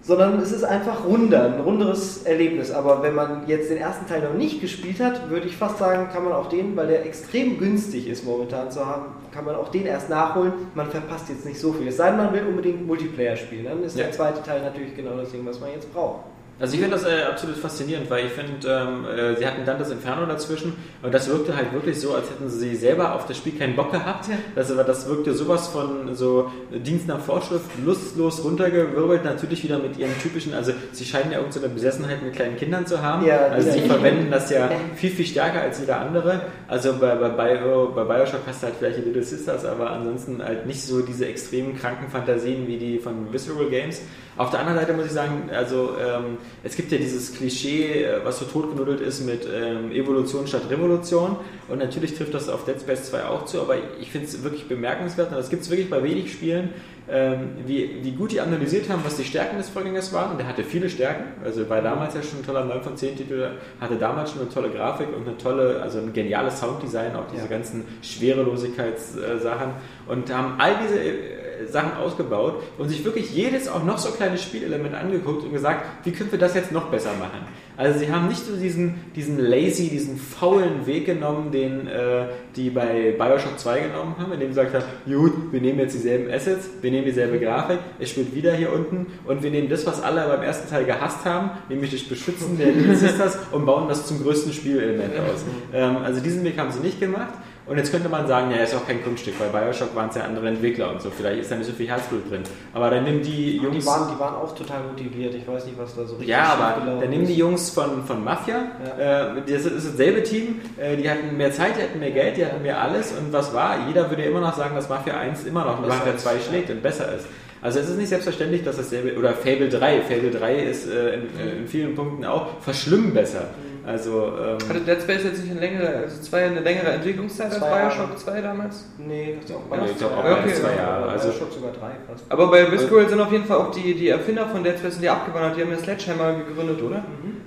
sondern 0.00 0.38
es 0.40 0.52
ist 0.52 0.64
einfach 0.64 1.04
runder, 1.04 1.44
ein 1.44 1.60
runderes 1.60 2.22
Erlebnis. 2.22 2.70
Aber 2.70 3.02
wenn 3.02 3.14
man 3.14 3.42
jetzt 3.46 3.68
den 3.68 3.76
ersten 3.76 4.06
Teil 4.06 4.22
noch 4.22 4.32
nicht 4.32 4.58
gespielt 4.62 5.00
hat, 5.00 5.28
würde 5.28 5.46
ich 5.46 5.56
fast 5.56 5.76
sagen, 5.78 6.08
kann 6.10 6.24
man 6.24 6.32
auch 6.32 6.48
den, 6.48 6.74
weil 6.76 6.86
der 6.86 7.04
extrem 7.04 7.58
günstig 7.58 8.08
ist 8.08 8.24
momentan 8.24 8.70
zu 8.70 8.86
haben, 8.86 9.06
kann 9.34 9.44
man 9.44 9.54
auch 9.56 9.68
den 9.68 9.84
erst 9.84 10.08
nachholen. 10.08 10.52
Man 10.74 10.88
verpasst 10.88 11.28
jetzt 11.28 11.44
nicht 11.44 11.60
so 11.60 11.74
viel. 11.74 11.88
Es 11.88 11.98
sei 11.98 12.08
denn, 12.08 12.16
man 12.16 12.32
will 12.32 12.44
unbedingt 12.48 12.86
Multiplayer 12.86 13.36
spielen. 13.36 13.66
Dann 13.66 13.82
ist 13.82 13.98
Ja. 13.98 14.04
der 14.04 14.12
zweite 14.12 14.42
Teil 14.42 14.62
natürlich 14.62 14.96
genau 14.96 15.14
das 15.14 15.30
Ding, 15.30 15.44
was 15.44 15.60
man 15.60 15.72
jetzt 15.72 15.92
braucht. 15.92 16.20
Also 16.60 16.74
ich 16.74 16.80
finde 16.80 16.96
das 16.96 17.04
äh, 17.04 17.22
absolut 17.22 17.56
faszinierend, 17.56 18.10
weil 18.10 18.26
ich 18.26 18.32
finde, 18.32 18.66
ähm, 18.66 19.04
äh, 19.04 19.36
sie 19.36 19.46
hatten 19.46 19.64
dann 19.64 19.78
das 19.78 19.90
Inferno 19.90 20.26
dazwischen 20.26 20.72
und 21.02 21.14
das 21.14 21.28
wirkte 21.28 21.56
halt 21.56 21.72
wirklich 21.72 22.00
so, 22.00 22.14
als 22.14 22.30
hätten 22.30 22.48
sie 22.48 22.74
selber 22.74 23.14
auf 23.14 23.26
das 23.26 23.36
Spiel 23.36 23.56
keinen 23.56 23.76
Bock 23.76 23.92
gehabt. 23.92 24.28
Das, 24.56 24.74
das 24.74 25.08
wirkte 25.08 25.34
sowas 25.34 25.68
von 25.68 26.14
so 26.16 26.50
Dienst 26.72 27.06
nach 27.06 27.20
Vorschrift, 27.20 27.66
lustlos 27.84 28.42
runtergewirbelt, 28.42 29.24
natürlich 29.24 29.62
wieder 29.62 29.78
mit 29.78 29.96
ihren 29.98 30.18
typischen, 30.20 30.52
also 30.52 30.72
sie 30.92 31.04
scheinen 31.04 31.30
ja 31.30 31.38
irgendeine 31.38 31.68
Besessenheit 31.68 32.22
mit 32.22 32.34
kleinen 32.34 32.56
Kindern 32.56 32.86
zu 32.86 33.02
haben. 33.02 33.24
Ja, 33.24 33.46
also 33.48 33.70
sie 33.70 33.80
ja. 33.80 33.86
verwenden 33.86 34.30
das 34.30 34.50
ja 34.50 34.68
viel, 34.96 35.10
viel 35.10 35.26
stärker 35.26 35.60
als 35.60 35.78
jeder 35.78 36.00
andere. 36.00 36.40
Also 36.66 36.94
bei, 36.94 37.14
bei, 37.14 37.28
Bio, 37.28 37.92
bei 37.94 38.02
Bioshock 38.02 38.40
hast 38.46 38.62
du 38.62 38.66
halt 38.66 38.76
vielleicht 38.78 38.98
die 38.98 39.02
Little 39.02 39.22
Sisters, 39.22 39.64
aber 39.64 39.90
ansonsten 39.90 40.42
halt 40.42 40.66
nicht 40.66 40.82
so 40.82 41.02
diese 41.02 41.26
extremen 41.26 41.76
kranken 41.76 42.08
Fantasien 42.10 42.66
wie 42.66 42.78
die 42.78 42.98
von 42.98 43.32
Visceral 43.32 43.68
Games. 43.68 44.02
Auf 44.38 44.50
der 44.50 44.60
anderen 44.60 44.78
Seite 44.78 44.92
muss 44.94 45.06
ich 45.06 45.12
sagen, 45.12 45.50
also 45.52 45.96
ähm, 46.00 46.38
es 46.62 46.76
gibt 46.76 46.90
ja 46.92 46.98
dieses 46.98 47.34
Klischee, 47.34 48.04
äh, 48.04 48.20
was 48.24 48.38
so 48.38 48.44
totgenuddelt 48.46 49.00
ist 49.00 49.26
mit 49.26 49.46
ähm, 49.52 49.90
Evolution 49.92 50.46
statt 50.46 50.62
Revolution. 50.70 51.36
Und 51.68 51.78
natürlich 51.78 52.14
trifft 52.16 52.32
das 52.34 52.48
auf 52.48 52.64
Dead 52.64 52.80
Space 52.80 53.10
2 53.10 53.24
auch 53.24 53.44
zu, 53.44 53.60
aber 53.60 53.74
ich 54.00 54.10
finde 54.10 54.28
es 54.28 54.42
wirklich 54.42 54.66
bemerkenswert 54.68 55.30
und 55.30 55.36
das 55.36 55.50
gibt 55.50 55.62
es 55.62 55.70
wirklich 55.70 55.90
bei 55.90 56.02
wenig 56.02 56.32
Spielen, 56.32 56.70
ähm, 57.10 57.50
wie, 57.66 57.98
wie 58.02 58.12
gut 58.12 58.32
die 58.32 58.40
analysiert 58.40 58.88
haben, 58.88 59.02
was 59.04 59.16
die 59.16 59.24
Stärken 59.24 59.56
des 59.58 59.68
Vorgängers 59.70 60.12
waren. 60.12 60.30
Und 60.32 60.38
der 60.38 60.46
hatte 60.46 60.62
viele 60.62 60.88
Stärken, 60.88 61.24
also 61.44 61.68
war 61.68 61.82
damals 61.82 62.14
ja 62.14 62.22
schon 62.22 62.38
ein 62.40 62.46
toller 62.46 62.64
9 62.64 62.82
von 62.82 62.96
10 62.96 63.16
Titel, 63.16 63.50
hatte 63.80 63.96
damals 63.96 64.30
schon 64.30 64.40
eine 64.42 64.50
tolle 64.50 64.70
Grafik 64.70 65.08
und 65.16 65.26
eine 65.26 65.36
tolle, 65.36 65.80
also 65.82 65.98
ein 65.98 66.12
geniales 66.12 66.60
Sounddesign, 66.60 67.16
auch 67.16 67.26
diese 67.32 67.42
Ja. 67.44 67.48
ganzen 67.48 67.84
Schwerelosigkeitssachen 68.02 69.70
und 70.06 70.32
haben 70.32 70.54
all 70.58 70.72
diese 70.82 70.98
äh, 71.00 71.37
Sachen 71.66 71.96
ausgebaut 71.96 72.62
und 72.78 72.88
sich 72.88 73.04
wirklich 73.04 73.30
jedes 73.32 73.68
auch 73.68 73.84
noch 73.84 73.98
so 73.98 74.10
kleine 74.10 74.38
Spielelement 74.38 74.94
angeguckt 74.94 75.44
und 75.44 75.52
gesagt, 75.52 75.84
wie 76.04 76.12
können 76.12 76.30
wir 76.30 76.38
das 76.38 76.54
jetzt 76.54 76.72
noch 76.72 76.86
besser 76.90 77.10
machen? 77.18 77.40
Also 77.76 77.98
sie 78.00 78.10
haben 78.10 78.26
nicht 78.26 78.44
so 78.44 78.56
diesen, 78.56 78.96
diesen 79.14 79.38
lazy, 79.38 79.88
diesen 79.88 80.18
faulen 80.18 80.86
Weg 80.86 81.06
genommen, 81.06 81.52
den 81.52 81.86
äh, 81.86 82.26
die 82.56 82.70
bei 82.70 83.14
Bioshock 83.16 83.56
2 83.56 83.80
genommen 83.80 84.16
haben, 84.18 84.32
indem 84.32 84.52
sie 84.52 84.60
gesagt 84.60 84.74
haben, 84.74 84.84
gut, 85.06 85.52
wir 85.52 85.60
nehmen 85.60 85.78
jetzt 85.78 85.94
dieselben 85.94 86.28
Assets, 86.28 86.68
wir 86.80 86.90
nehmen 86.90 87.04
dieselbe 87.04 87.38
Grafik, 87.38 87.78
es 88.00 88.10
spielt 88.10 88.34
wieder 88.34 88.52
hier 88.52 88.72
unten 88.72 89.06
und 89.26 89.44
wir 89.44 89.50
nehmen 89.52 89.68
das, 89.68 89.86
was 89.86 90.02
alle 90.02 90.26
beim 90.26 90.42
ersten 90.42 90.68
Teil 90.68 90.86
gehasst 90.86 91.24
haben, 91.24 91.50
nämlich 91.68 91.92
das 91.92 92.02
Beschützen 92.02 92.58
der 92.58 92.72
Sisters 92.96 93.38
und 93.52 93.64
bauen 93.64 93.88
das 93.88 94.06
zum 94.06 94.22
größten 94.22 94.52
Spielelement 94.52 95.12
aus. 95.16 95.44
Ähm, 95.72 95.98
also 95.98 96.20
diesen 96.20 96.42
Weg 96.42 96.58
haben 96.58 96.72
sie 96.72 96.80
nicht 96.80 96.98
gemacht. 96.98 97.34
Und 97.68 97.76
jetzt 97.76 97.92
könnte 97.92 98.08
man 98.08 98.26
sagen, 98.26 98.50
ja, 98.50 98.62
ist 98.62 98.74
auch 98.74 98.86
kein 98.86 99.04
Kunststück, 99.04 99.34
weil 99.38 99.50
Bioshock 99.50 99.94
waren 99.94 100.08
es 100.08 100.16
ja 100.16 100.22
andere 100.22 100.48
Entwickler 100.48 100.90
und 100.90 101.02
so, 101.02 101.10
vielleicht 101.10 101.42
ist 101.42 101.50
da 101.50 101.56
nicht 101.56 101.66
so 101.66 101.72
viel 101.74 101.86
Herzblut 101.86 102.30
drin. 102.30 102.42
Aber 102.72 102.88
dann 102.90 103.04
nimm 103.04 103.22
die 103.22 103.28
Die 103.30 103.56
Jungs. 103.58 103.84
waren, 103.84 104.10
die 104.14 104.18
waren 104.18 104.34
auch 104.36 104.54
total 104.54 104.80
motiviert. 104.90 105.34
Ich 105.34 105.46
weiß 105.46 105.66
nicht, 105.66 105.78
was 105.78 105.94
da 105.94 106.04
so 106.06 106.14
richtig 106.14 106.28
Ja, 106.28 106.56
aber 106.58 107.00
dann 107.00 107.10
nehmen 107.10 107.26
die 107.26 107.32
ist. 107.32 107.38
Jungs 107.38 107.70
von, 107.70 108.04
von 108.04 108.24
Mafia, 108.24 108.56
äh, 108.98 109.42
das 109.52 109.66
ist 109.66 109.92
dasselbe 109.92 110.22
Team, 110.22 110.60
äh, 110.78 110.96
die 110.96 111.08
hatten 111.10 111.36
mehr 111.36 111.52
Zeit, 111.52 111.76
die 111.76 111.82
hatten 111.82 111.98
mehr 112.00 112.10
Geld, 112.12 112.38
die 112.38 112.46
hatten 112.46 112.62
mehr 112.62 112.80
alles 112.80 113.12
und 113.12 113.32
was 113.32 113.52
war? 113.52 113.86
Jeder 113.86 114.08
würde 114.08 114.22
immer 114.22 114.40
noch 114.40 114.56
sagen, 114.56 114.74
dass 114.74 114.88
Mafia 114.88 115.18
1 115.18 115.44
immer 115.44 115.64
noch 115.66 115.80
Mafia 115.86 116.12
ist, 116.12 116.22
2 116.22 116.32
ja. 116.32 116.40
schlägt 116.40 116.70
und 116.70 116.82
besser 116.82 117.14
ist. 117.14 117.26
Also 117.60 117.80
es 117.80 117.88
ist 117.90 117.98
nicht 117.98 118.08
selbstverständlich, 118.08 118.62
dass 118.62 118.76
dasselbe, 118.76 119.18
oder 119.18 119.32
Fable 119.34 119.68
3, 119.68 120.02
Fable 120.02 120.30
3 120.30 120.54
ist 120.56 120.86
äh, 120.88 121.14
in, 121.14 121.22
äh, 121.38 121.56
in 121.58 121.66
vielen 121.68 121.94
Punkten 121.94 122.24
auch 122.24 122.60
verschlimm 122.60 123.12
besser. 123.12 123.48
Also, 123.88 124.32
Hatte 124.68 124.78
ähm, 124.78 124.84
Dead 124.86 125.00
Space 125.02 125.24
jetzt 125.24 125.40
nicht 125.42 125.50
eine 125.50 125.60
längere, 125.60 125.86
also 126.04 126.20
zwei 126.22 126.44
eine 126.46 126.60
längere 126.60 126.88
Entwicklungszeit 126.90 127.46
als 127.46 127.58
Zwei 127.58 127.68
Jahre. 127.70 127.88
Bioshock 127.96 128.18
2 128.18 128.40
damals? 128.42 128.84
Nee, 128.98 129.36
das 129.40 129.50
ist 129.50 129.56
auch 129.56 129.76
Ja, 129.76 129.84
ich 129.86 129.96
glaub 129.98 130.18
auch 130.18 130.24
Ja, 130.24 130.32
okay. 130.38 130.54
zwei 130.54 130.76
Jahre. 130.76 131.08
Also, 131.08 131.32
schon 131.32 131.50
sogar 131.50 131.72
drei 131.72 131.92
fast. 132.06 132.24
Aber 132.28 132.50
bei 132.50 132.70
Visceral 132.70 133.08
sind 133.08 133.20
auf 133.20 133.32
jeden 133.32 133.44
Fall 133.44 133.56
auch 133.56 133.70
die, 133.70 133.94
die 133.94 134.08
Erfinder 134.08 134.46
von 134.46 134.62
Dead 134.62 134.78
Space 134.78 134.92
sind 134.94 135.02
die 135.02 135.08
abgewandert, 135.08 135.56
die 135.56 135.62
haben 135.62 135.70
ja 135.70 135.78
Sledgehammer 135.78 136.34
gegründet, 136.34 136.82
oder? 136.82 137.04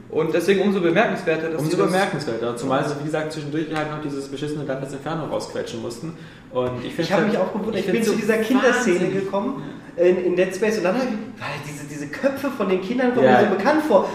Und 0.09 0.33
deswegen 0.33 0.61
umso 0.61 0.81
bemerkenswerter, 0.81 1.49
dass 1.51 1.61
umso 1.61 1.77
bemerkenswerter. 1.77 2.57
Zumal 2.57 2.83
sie, 2.87 2.95
wie 2.99 3.05
gesagt, 3.05 3.31
zwischendurch 3.31 3.67
halt 3.73 3.91
noch 3.91 4.01
dieses 4.01 4.27
beschissene 4.27 4.65
Dantes 4.65 4.91
Inferno 4.93 5.25
rausquetschen 5.25 5.81
mussten. 5.81 6.17
Und 6.51 6.83
ich, 6.83 6.99
Ich 6.99 7.11
habe 7.11 7.21
halt- 7.23 7.31
mich 7.31 7.39
auch 7.39 7.53
gewundert, 7.53 7.75
ich, 7.77 7.85
bin 7.85 7.93
find's 7.95 8.07
zu 8.09 8.13
so 8.15 8.19
dieser 8.19 8.37
Kinderszene 8.39 9.07
gekommen 9.09 9.63
in, 9.97 10.25
in 10.25 10.35
Dead 10.35 10.55
Space 10.55 10.77
und 10.77 10.83
dann 10.85 10.95
habe 10.95 11.05
ich, 11.05 11.11
weil 11.41 11.49
diese, 11.67 11.85
diese 11.85 12.07
Köpfe 12.07 12.49
von 12.49 12.69
den 12.69 12.81
Kindern 12.81 13.13
kommen 13.13 13.25
Ja. 13.25 13.41
mir 13.41 13.49
so 13.49 13.55
bekannt 13.55 13.83
vor. 13.87 14.09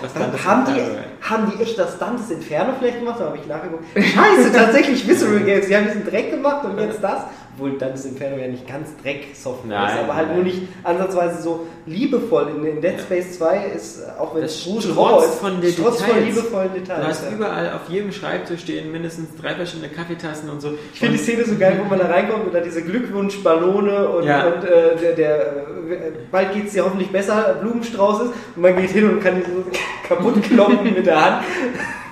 Haben, 0.44 0.64
die, 0.66 0.78
Inferno, 0.78 0.98
haben 1.22 1.52
die 1.56 1.62
echt 1.62 1.78
das 1.78 1.98
Dantes 1.98 2.30
Inferno 2.30 2.72
vielleicht 2.78 2.98
gemacht? 3.00 3.16
Da 3.20 3.26
habe 3.26 3.36
ich 3.38 3.46
nachgeguckt. 3.46 3.84
Scheiße, 3.94 4.52
tatsächlich 4.52 5.06
Visceral 5.06 5.40
Games. 5.40 5.66
Die 5.66 5.76
haben 5.76 5.86
diesen 5.86 6.04
Dreck 6.06 6.30
gemacht 6.30 6.64
und 6.64 6.78
jetzt 6.78 6.98
das. 7.02 7.22
Obwohl 7.58 7.78
Dantes 7.78 8.04
Inferno 8.04 8.36
ja 8.36 8.48
nicht 8.48 8.68
ganz 8.68 8.90
Dreck-Software 9.02 9.86
ist, 9.86 9.94
Nein, 9.94 10.04
aber 10.04 10.14
halt 10.14 10.26
nein. 10.28 10.36
nur 10.36 10.44
nicht 10.44 10.62
ansatzweise 10.82 11.40
so 11.42 11.66
liebevoll. 11.86 12.48
In, 12.54 12.66
in 12.66 12.80
Dead 12.82 13.00
Space 13.00 13.38
2 13.38 13.64
ist, 13.74 14.00
äh, 14.02 14.20
auch 14.20 14.34
wenn 14.34 14.42
Das 14.42 14.52
es 14.56 14.66
Horror 14.94 15.24
ist, 15.24 15.34
von 15.36 15.60
den 15.62 15.72
strotzt 15.72 16.02
von 16.02 16.14
Details. 16.16 16.34
liebevollen 16.36 16.70
Du 16.74 16.80
Details. 16.80 17.06
hast 17.06 17.24
ja. 17.24 17.30
überall 17.36 17.72
auf 17.72 17.88
jedem 17.88 18.12
Schreibtisch 18.12 18.60
stehen 18.60 18.92
mindestens 18.92 19.28
drei 19.40 19.54
verschiedene 19.54 19.88
Kaffeetassen 19.88 20.50
und 20.50 20.60
so. 20.60 20.72
Ich 20.92 20.98
finde 20.98 21.16
die 21.16 21.22
Szene 21.22 21.44
so 21.46 21.56
geil, 21.56 21.80
wo 21.82 21.88
man 21.88 21.98
da 21.98 22.06
reinkommt 22.06 22.44
und 22.46 22.54
da 22.54 22.60
diese 22.60 22.82
Glückwunschballone 22.82 24.08
und, 24.08 24.24
Ja. 24.26 24.46
und 24.48 24.64
äh, 24.64 24.96
der, 25.00 25.12
der 25.14 25.36
äh, 25.46 26.12
bald 26.30 26.52
geht 26.52 26.66
es 26.66 26.72
dir 26.72 26.84
hoffentlich 26.84 27.10
besser, 27.10 27.56
Blumenstrauß 27.62 28.22
ist 28.24 28.32
und 28.56 28.62
man 28.62 28.76
geht 28.76 28.90
hin 28.90 29.08
und 29.08 29.20
kann 29.22 29.36
die 29.36 29.42
so 29.42 29.64
kaputt 30.08 30.42
kloppen 30.42 30.92
mit 30.94 31.06
der 31.06 31.24
Hand. 31.24 31.44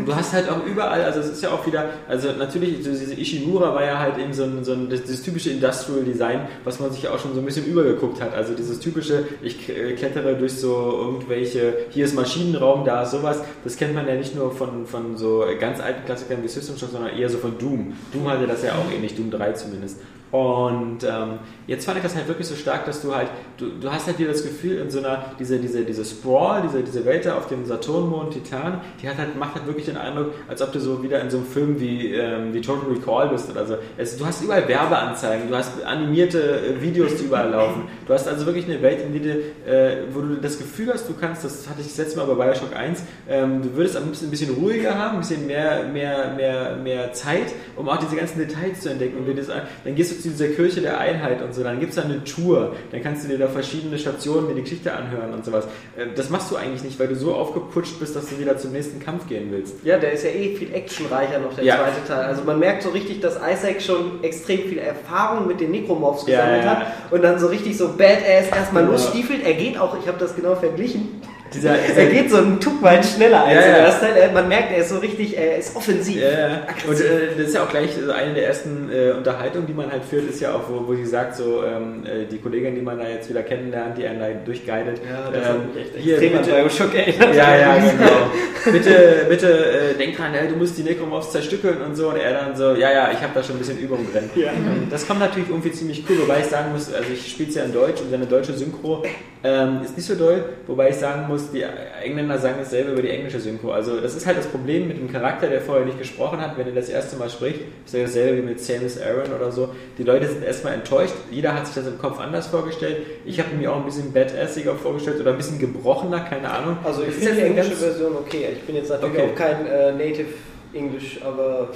Du 0.05 0.15
hast 0.15 0.33
halt 0.33 0.49
auch 0.49 0.65
überall, 0.67 1.03
also 1.03 1.21
es 1.21 1.31
ist 1.31 1.43
ja 1.43 1.51
auch 1.51 1.67
wieder, 1.67 1.91
also 2.09 2.33
natürlich, 2.33 2.79
diese 2.79 3.15
Ishimura 3.15 3.75
war 3.75 3.85
ja 3.85 3.99
halt 3.99 4.19
eben 4.19 4.33
so 4.33 4.45
ein, 4.45 4.65
so 4.65 4.73
ein 4.73 4.89
das, 4.91 5.03
dieses 5.03 5.23
typische 5.23 5.51
Industrial 5.51 6.03
Design, 6.03 6.49
was 6.65 6.81
man 6.81 6.91
sich 6.91 7.09
auch 7.09 7.19
schon 7.19 7.35
so 7.35 7.41
ein 7.41 7.45
bisschen 7.45 7.67
übergeguckt 7.67 8.21
hat. 8.21 8.35
Also 8.35 8.55
dieses 8.55 8.81
typische, 8.81 9.25
ich 9.43 9.69
äh, 9.69 9.93
klettere 9.95 10.35
durch 10.35 10.55
so 10.55 10.75
irgendwelche, 10.75 11.75
hier 11.91 12.05
ist 12.05 12.15
Maschinenraum, 12.15 12.85
da 12.85 13.03
ist 13.03 13.13
sowas, 13.13 13.43
das 13.63 13.77
kennt 13.77 13.95
man 13.95 14.09
ja 14.09 14.15
nicht 14.15 14.35
nur 14.35 14.51
von, 14.51 14.87
von 14.87 15.17
so 15.17 15.45
ganz 15.61 15.81
alten 15.81 16.05
Klassikern 16.05 16.43
wie 16.43 16.49
System 16.49 16.77
Shock, 16.77 16.91
sondern 16.91 17.17
eher 17.17 17.29
so 17.29 17.39
von 17.39 17.57
Doom. 17.59 17.93
Doom 18.13 18.29
hatte 18.29 18.47
das 18.47 18.63
ja 18.63 18.73
auch 18.73 18.93
ähnlich, 18.93 19.15
Doom 19.15 19.31
3 19.31 19.53
zumindest. 19.53 19.99
Und 20.35 21.05
ähm, 21.05 21.39
jetzt 21.69 21.85
fand 21.85 21.99
ich 21.99 22.03
das 22.03 22.17
halt 22.17 22.27
wirklich 22.27 22.49
so 22.49 22.57
stark, 22.57 22.87
dass 22.87 23.01
du 23.03 23.15
halt, 23.15 23.29
du, 23.57 23.71
du 23.81 23.91
hast 23.91 24.07
halt 24.07 24.19
wieder 24.19 24.31
das 24.31 24.43
Gefühl 24.43 24.79
in 24.79 24.91
so 24.91 24.99
einer, 24.99 25.25
diese, 25.39 25.59
diese, 25.59 25.85
diese 25.85 26.05
Sprawl, 26.05 26.63
diese, 26.63 26.83
diese 26.83 27.05
Welt 27.05 27.27
da 27.27 27.37
auf 27.37 27.49
dem 27.49 27.65
Saturnmond 27.65 28.33
Titan, 28.33 28.81
die 29.01 29.09
hat 29.09 29.19
halt, 29.19 29.37
macht 29.37 29.55
halt 29.55 29.67
wirklich 29.67 29.87
den 29.87 29.97
Eindruck, 29.97 30.33
als 30.49 30.63
ob 30.63 30.73
du 30.73 30.81
so 30.81 31.03
wieder 31.03 31.21
in 31.21 31.31
so 31.31 31.39
einem 31.39 31.47
Film 31.47 31.81
wie, 31.81 32.15
ähm, 32.15 32.53
wie 32.53 32.61
Total 32.61 32.91
Recall 32.91 33.29
bist 33.29 33.51
oder 33.51 33.67
so. 33.67 33.77
Es, 33.97 34.17
du 34.17 34.27
hast 34.27 34.43
überall 34.43 34.67
Werbeanzeigen, 34.67 35.49
du 35.49 35.57
hast 35.57 35.83
animierte 35.85 36.41
äh, 36.41 36.83
Videos, 36.83 37.17
die 37.17 37.25
überall 37.25 37.51
laufen. 37.51 37.83
Du 38.07 38.13
hast 38.13 38.29
also 38.29 38.47
wirklich 38.47 38.67
eine 38.67 38.83
Welt, 38.83 39.01
in 39.01 39.13
die 39.13 39.21
du, 39.21 39.31
äh, 39.71 40.05
wo 40.13 40.21
du 40.21 40.37
das 40.37 40.59
Gefühl 40.59 40.93
hast, 40.93 41.09
du 41.09 41.15
kannst, 41.15 41.45
das 41.45 41.69
hatte 41.69 41.81
ich 41.81 41.89
das 41.89 41.99
letzte 41.99 42.19
Mal 42.19 42.27
bei 42.27 42.35
Bioshock 42.35 42.75
1, 42.75 43.03
ähm, 43.29 43.63
du 43.63 43.77
würdest 43.77 43.97
am 43.97 44.05
liebsten 44.05 44.27
ein 44.27 44.31
bisschen 44.31 44.55
ruhiger 44.55 44.99
haben, 44.99 45.15
ein 45.15 45.21
bisschen 45.21 45.47
mehr, 45.47 45.85
mehr, 45.85 46.33
mehr, 46.35 46.77
mehr 46.77 47.13
Zeit, 47.13 47.53
um 47.77 47.89
auch 47.89 47.99
diese 47.99 48.17
ganzen 48.17 48.39
Details 48.39 48.81
zu 48.81 48.91
entdecken. 48.91 49.19
Und 49.19 49.27
du 49.27 49.35
das, 49.35 49.47
dann 49.47 49.95
gehst 49.95 50.13
du 50.13 50.23
zu 50.23 50.29
dieser 50.31 50.49
Kirche 50.49 50.81
der 50.81 50.99
Einheit 50.99 51.43
und 51.43 51.55
so, 51.55 51.63
dann 51.63 51.81
gibt 51.81 51.91
es 51.91 51.97
da 51.97 52.03
eine 52.03 52.25
Tour, 52.25 52.75
dann 52.91 53.03
kannst 53.03 53.25
du 53.25 53.29
dir 53.29 53.39
da 53.47 53.49
verschiedene 53.53 53.99
Stationen, 53.99 54.49
dir 54.49 54.55
die 54.55 54.63
Geschichte 54.63 54.93
anhören 54.93 55.33
und 55.33 55.45
sowas. 55.45 55.65
Äh, 55.97 56.07
Das 56.17 56.31
machst 56.31 56.51
du 56.51 56.57
eigentlich 56.57 56.83
nicht, 56.85 56.99
weil 56.99 57.09
du 57.09 57.17
so 57.17 57.35
aufgeputscht 57.35 57.99
bist, 58.01 58.17
dass 58.17 58.27
du 58.29 58.39
wieder 58.39 58.57
zum 58.59 58.73
nächsten 58.73 59.01
Kampf 59.01 59.27
gehen 59.29 59.49
willst. 59.51 59.75
Ja, 59.85 59.99
der 59.99 60.13
ist 60.13 60.25
ja 60.25 60.31
eh 60.31 60.55
viel 60.57 60.73
actionreicher 60.75 61.39
noch, 61.39 61.55
der 61.55 61.65
Ja. 61.65 61.77
zweite 61.77 62.07
Teil. 62.07 62.25
Also 62.27 62.45
man 62.45 62.59
merkt 62.59 62.83
so 62.83 62.91
richtig, 62.91 63.21
dass 63.21 63.37
Isaac 63.37 63.81
schon 63.83 64.23
extrem 64.23 64.61
viel 64.69 64.79
Erfahrung 64.79 65.47
mit 65.47 65.61
den 65.61 65.71
Necromorphs 65.71 66.25
gesammelt 66.27 66.65
ja, 66.65 66.73
ja. 66.73 66.77
hat 66.81 66.87
und 67.11 67.23
dann 67.23 67.39
so 67.39 67.47
richtig 67.49 67.77
so 67.77 67.89
badass 67.89 68.49
erstmal 68.55 68.85
losstiefelt. 68.85 69.45
Er 69.45 69.55
geht 69.55 69.79
auch, 69.79 69.97
ich 70.01 70.07
habe 70.09 70.19
das 70.19 70.35
genau 70.37 70.55
verglichen, 70.55 71.21
Dieser, 71.55 71.79
er 71.79 72.07
geht 72.07 72.31
so 72.31 72.39
einen 72.39 72.61
Tuck 72.61 72.83
weit 72.83 73.05
schneller 73.05 73.45
als 73.45 73.55
Ja, 73.55 73.61
ja. 73.71 73.77
erste 73.79 74.07
Teil. 74.07 74.17
Er- 74.17 74.33
Man 74.33 74.49
merkt, 74.49 74.73
er 74.73 74.79
ist 74.79 74.89
so 74.91 74.99
richtig, 74.99 75.37
er 75.39 75.59
ist 75.59 75.75
offensiv. 75.77 76.21
Ja, 76.21 76.31
ja. 76.31 76.61
und 76.87 77.01
äh, 77.01 77.05
das 77.39 77.49
ist 77.49 77.55
ja 77.55 77.63
auch 77.63 77.69
gleich 77.71 77.91
so 77.95 78.11
eine 78.13 78.35
der 78.35 78.47
ersten 78.49 78.91
äh, 78.93 79.13
Unterhaltungen, 79.13 79.67
die 79.67 79.73
man 79.73 79.91
halt 79.91 80.05
führt, 80.05 80.29
ist 80.29 80.41
ja 80.41 80.53
auch, 80.55 80.69
wo, 80.69 80.87
wo 80.87 80.95
sie 80.95 81.07
sagt, 81.07 81.37
so 81.37 81.63
ähm, 81.65 82.05
äh, 82.05 82.27
die 82.31 82.39
Kollegin, 82.39 82.75
die 82.75 82.83
man 82.83 82.99
da 82.99 83.09
jetzt 83.09 83.29
wieder 83.31 83.43
kennenlernt, 83.43 83.97
die 83.99 84.07
einen 84.07 84.19
da 84.21 84.27
durchguidet. 84.45 85.01
Ja, 85.09 85.31
das 85.31 85.39
ähm, 85.47 85.49
hat 85.55 85.75
mich 85.75 85.85
echt 85.85 85.97
hier, 85.97 86.15
extrem 86.19 86.39
an 86.39 86.45
bitte, 86.45 86.57
Bioshock 86.57 86.95
erinnert. 86.95 87.35
ja, 87.35 87.57
ja, 87.57 87.75
genau. 87.79 88.73
bitte, 88.73 89.27
bitte 89.29 89.49
äh, 89.93 89.95
denk 89.99 90.17
dran, 90.17 90.33
du 90.49 90.57
musst 90.57 90.77
die 90.79 90.83
Necromorphs 90.83 91.31
zerstückeln 91.33 91.79
und 91.83 91.95
so. 91.97 92.09
Und 92.11 92.17
er 92.17 92.33
dann 92.33 92.57
so, 92.57 92.73
ja, 92.75 92.93
ja, 92.93 93.11
ich 93.13 93.21
habe 93.23 93.33
da 93.35 93.43
schon 93.43 93.57
ein 93.57 93.59
bisschen 93.59 93.79
Übung 93.79 94.07
drin. 94.13 94.31
Ja. 94.35 94.51
Und 94.53 94.89
das 94.91 95.07
kommt 95.07 95.21
natürlich 95.21 95.49
irgendwie 95.49 95.71
ziemlich 95.73 96.05
cool, 96.09 96.19
wobei 96.23 96.41
ich 96.41 96.47
sagen 96.47 96.73
muss, 96.73 96.93
also 96.93 97.07
ich 97.13 97.31
spiele 97.31 97.49
es 97.49 97.55
ja 97.55 97.65
in 97.65 97.73
Deutsch 97.73 98.01
und 98.01 98.11
seine 98.11 98.27
deutsche 98.27 98.53
Synchro 98.53 99.03
ähm, 99.43 99.81
ist 99.85 99.97
nicht 99.97 100.07
so 100.07 100.15
doll, 100.15 100.45
wobei 100.67 100.89
ich 100.89 100.97
sagen 100.97 101.27
muss, 101.29 101.44
die 101.53 101.65
Engländer 102.03 102.39
sagen 102.39 102.57
dasselbe 102.59 102.93
über 102.93 103.03
die 103.03 103.11
englische 103.11 103.41
Synchro. 103.41 103.73
Also 103.73 104.01
das 104.01 104.15
ist 104.15 104.27
halt 104.27 104.39
das 104.39 104.47
Problem 104.47 104.89
mit 104.89 104.99
dem 104.99 105.11
Charakter, 105.11 105.49
der 105.49 105.61
vorher 105.61 105.85
nicht 105.85 105.99
gesprochen 105.99 106.41
hat, 106.41 106.57
wenn 106.59 106.67
er 106.67 106.73
das 106.73 106.89
erste 106.89 107.17
Mal 107.17 107.29
spricht. 107.31 107.61
Ist 107.85 107.95
ja 107.95 108.03
dasselbe 108.03 108.39
wie 108.39 108.43
mit 108.43 108.61
Samus 108.61 109.01
Aran 109.01 109.33
oder 109.35 109.51
so. 109.53 109.71
Die 109.99 110.03
Leute 110.03 110.29
sind 110.29 110.45
erstmal 110.45 110.75
enttäuscht. 110.75 111.15
Jeder 111.31 111.55
hat 111.55 111.67
sich 111.67 111.75
das 111.75 111.87
im 111.87 111.99
Kopf 111.99 112.19
anders 112.21 112.47
vorgestellt. 112.47 112.99
Ich 113.25 113.39
habe 113.41 113.55
mir 113.57 113.73
auch 113.73 113.77
ein 113.77 113.85
bisschen 113.85 114.13
badassiger 114.13 114.75
vorgestellt 114.75 115.21
oder 115.21 115.31
ein 115.33 115.37
bisschen 115.37 115.59
gebrochener, 115.59 116.21
keine 116.21 116.51
Ahnung. 116.51 116.77
Also 116.85 117.03
ich 117.03 117.15
finde 117.15 117.35
die 117.35 117.43
englische 117.43 117.73
Version 117.77 118.13
okay. 118.17 118.49
Ich 118.55 118.63
bin 118.63 118.77
jetzt 118.77 118.91
natürlich 118.91 119.19
Okay. 119.19 119.31
auch 119.31 119.35
kein 119.37 119.67
äh, 119.67 119.93
Native 119.93 120.29
English, 120.73 121.21
aber 121.23 121.69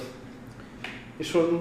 ist 1.19 1.29
schon, 1.31 1.61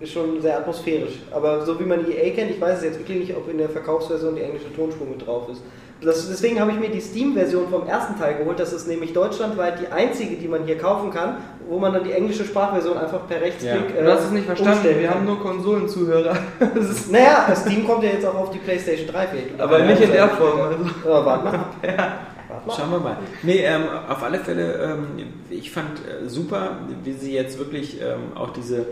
ist 0.00 0.12
schon 0.12 0.40
sehr 0.40 0.58
atmosphärisch. 0.58 1.20
Aber 1.30 1.64
so 1.64 1.78
wie 1.78 1.84
man 1.84 2.00
EA 2.10 2.30
kennt, 2.34 2.50
ich 2.50 2.60
weiß 2.60 2.78
es 2.78 2.84
jetzt 2.84 2.98
wirklich 2.98 3.18
nicht, 3.18 3.36
ob 3.36 3.48
in 3.50 3.58
der 3.58 3.68
Verkaufsversion 3.68 4.36
die 4.36 4.42
englische 4.42 4.72
Tonspur 4.74 5.06
mit 5.06 5.24
drauf 5.26 5.48
ist. 5.50 5.62
Das, 6.00 6.28
deswegen 6.28 6.60
habe 6.60 6.72
ich 6.72 6.78
mir 6.78 6.90
die 6.90 7.00
Steam-Version 7.00 7.68
vom 7.68 7.86
ersten 7.86 8.18
Teil 8.18 8.36
geholt. 8.36 8.58
Das 8.60 8.72
ist 8.72 8.86
nämlich 8.86 9.12
deutschlandweit 9.12 9.80
die 9.80 9.88
einzige, 9.88 10.36
die 10.36 10.48
man 10.48 10.64
hier 10.64 10.76
kaufen 10.76 11.10
kann, 11.10 11.38
wo 11.68 11.78
man 11.78 11.92
dann 11.92 12.04
die 12.04 12.12
englische 12.12 12.44
Sprachversion 12.44 12.98
einfach 12.98 13.26
per 13.26 13.40
Rechtsklick. 13.40 13.96
Ja. 13.96 14.02
Du 14.02 14.12
hast 14.12 14.24
es 14.24 14.30
nicht 14.30 14.44
verstanden, 14.44 15.00
wir 15.00 15.10
haben 15.10 15.24
nur 15.24 15.40
Konsolenzuhörer. 15.40 16.36
Naja, 17.10 17.54
Steam 17.54 17.86
kommt 17.86 18.02
ja 18.02 18.10
jetzt 18.10 18.26
auch 18.26 18.34
auf 18.34 18.50
die 18.50 18.58
PlayStation 18.58 19.06
3 19.06 19.26
vielleicht. 19.26 19.60
aber 19.60 19.78
nicht 19.80 20.00
in 20.00 20.12
der 20.12 20.28
Form. 20.28 20.60
Also. 20.60 20.84
Ja, 21.04 21.26
warte 21.26 21.44
mal. 21.44 21.64
mal. 22.66 22.76
Schauen 22.76 22.90
wir 22.90 22.98
mal. 22.98 23.16
Nee, 23.42 23.64
ähm, 23.64 23.82
auf 24.08 24.22
alle 24.22 24.38
Fälle, 24.38 24.74
ähm, 24.74 25.06
ich 25.50 25.70
fand 25.70 26.00
äh, 26.00 26.28
super, 26.28 26.78
wie 27.02 27.12
sie 27.12 27.32
jetzt 27.32 27.58
wirklich 27.58 28.00
ähm, 28.00 28.36
auch 28.36 28.50
diese, 28.50 28.78
äh, 28.78 28.84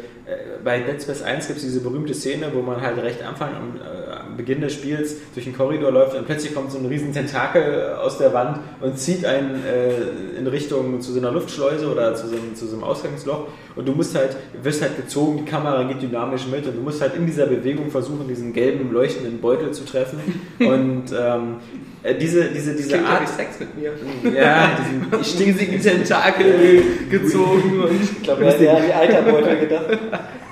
bei 0.64 0.80
Dead 0.80 1.02
Space 1.02 1.22
1 1.22 1.48
gibt 1.48 1.58
es 1.58 1.64
diese 1.64 1.80
berühmte 1.80 2.14
Szene, 2.14 2.50
wo 2.52 2.62
man 2.62 2.80
halt 2.80 2.98
recht 2.98 3.22
Anfang, 3.22 3.50
am, 3.54 3.76
äh, 3.76 4.12
am 4.12 4.36
Beginn 4.36 4.60
des 4.60 4.72
Spiels 4.74 5.16
durch 5.34 5.46
einen 5.46 5.56
Korridor 5.56 5.90
läuft 5.90 6.16
und 6.16 6.26
plötzlich 6.26 6.54
kommt 6.54 6.70
so 6.70 6.78
ein 6.78 6.86
riesen 6.86 7.12
Tentakel 7.12 7.94
aus 7.94 8.18
der 8.18 8.32
Wand 8.32 8.60
und 8.80 8.98
zieht 8.98 9.24
einen 9.24 9.64
äh, 9.64 10.38
in 10.38 10.46
Richtung 10.46 11.00
zu 11.00 11.12
so 11.12 11.18
einer 11.18 11.32
Luftschleuse 11.32 11.90
oder 11.90 12.14
zu 12.14 12.28
so, 12.28 12.36
einem, 12.36 12.54
zu 12.54 12.66
so 12.66 12.74
einem 12.74 12.84
Ausgangsloch 12.84 13.48
und 13.74 13.86
du 13.86 13.92
musst 13.92 14.14
halt, 14.16 14.36
wirst 14.62 14.82
halt 14.82 14.96
gezogen, 14.96 15.38
die 15.38 15.50
Kamera 15.50 15.82
geht 15.84 16.00
dynamisch 16.02 16.46
mit 16.46 16.66
und 16.66 16.76
du 16.76 16.82
musst 16.82 17.00
halt 17.00 17.16
in 17.16 17.26
dieser 17.26 17.46
Bewegung 17.46 17.90
versuchen, 17.90 18.28
diesen 18.28 18.52
gelben, 18.52 18.92
leuchtenden 18.92 19.40
Beutel 19.40 19.72
zu 19.72 19.84
treffen 19.84 20.20
und 20.60 21.12
ähm, 21.18 21.56
Äh, 22.04 22.16
diese, 22.16 22.46
diese, 22.46 22.74
diese 22.74 22.88
Klingt 22.88 23.06
Art. 23.06 23.28
Sex 23.28 23.60
mit 23.60 23.78
mir. 23.78 23.92
Ja, 24.36 24.70
diesen 24.76 25.24
Stinksigen 25.24 25.80
Tentakel 25.80 26.82
gezogen 27.08 27.80
und 27.80 28.02
Ich 28.02 28.22
glaube, 28.22 28.44
er 28.44 28.52
hat 28.52 28.60
ja 28.60 28.74
an 28.74 28.82
die 28.86 28.92
Eiterbeutel 28.92 29.60
gedacht. 29.60 29.98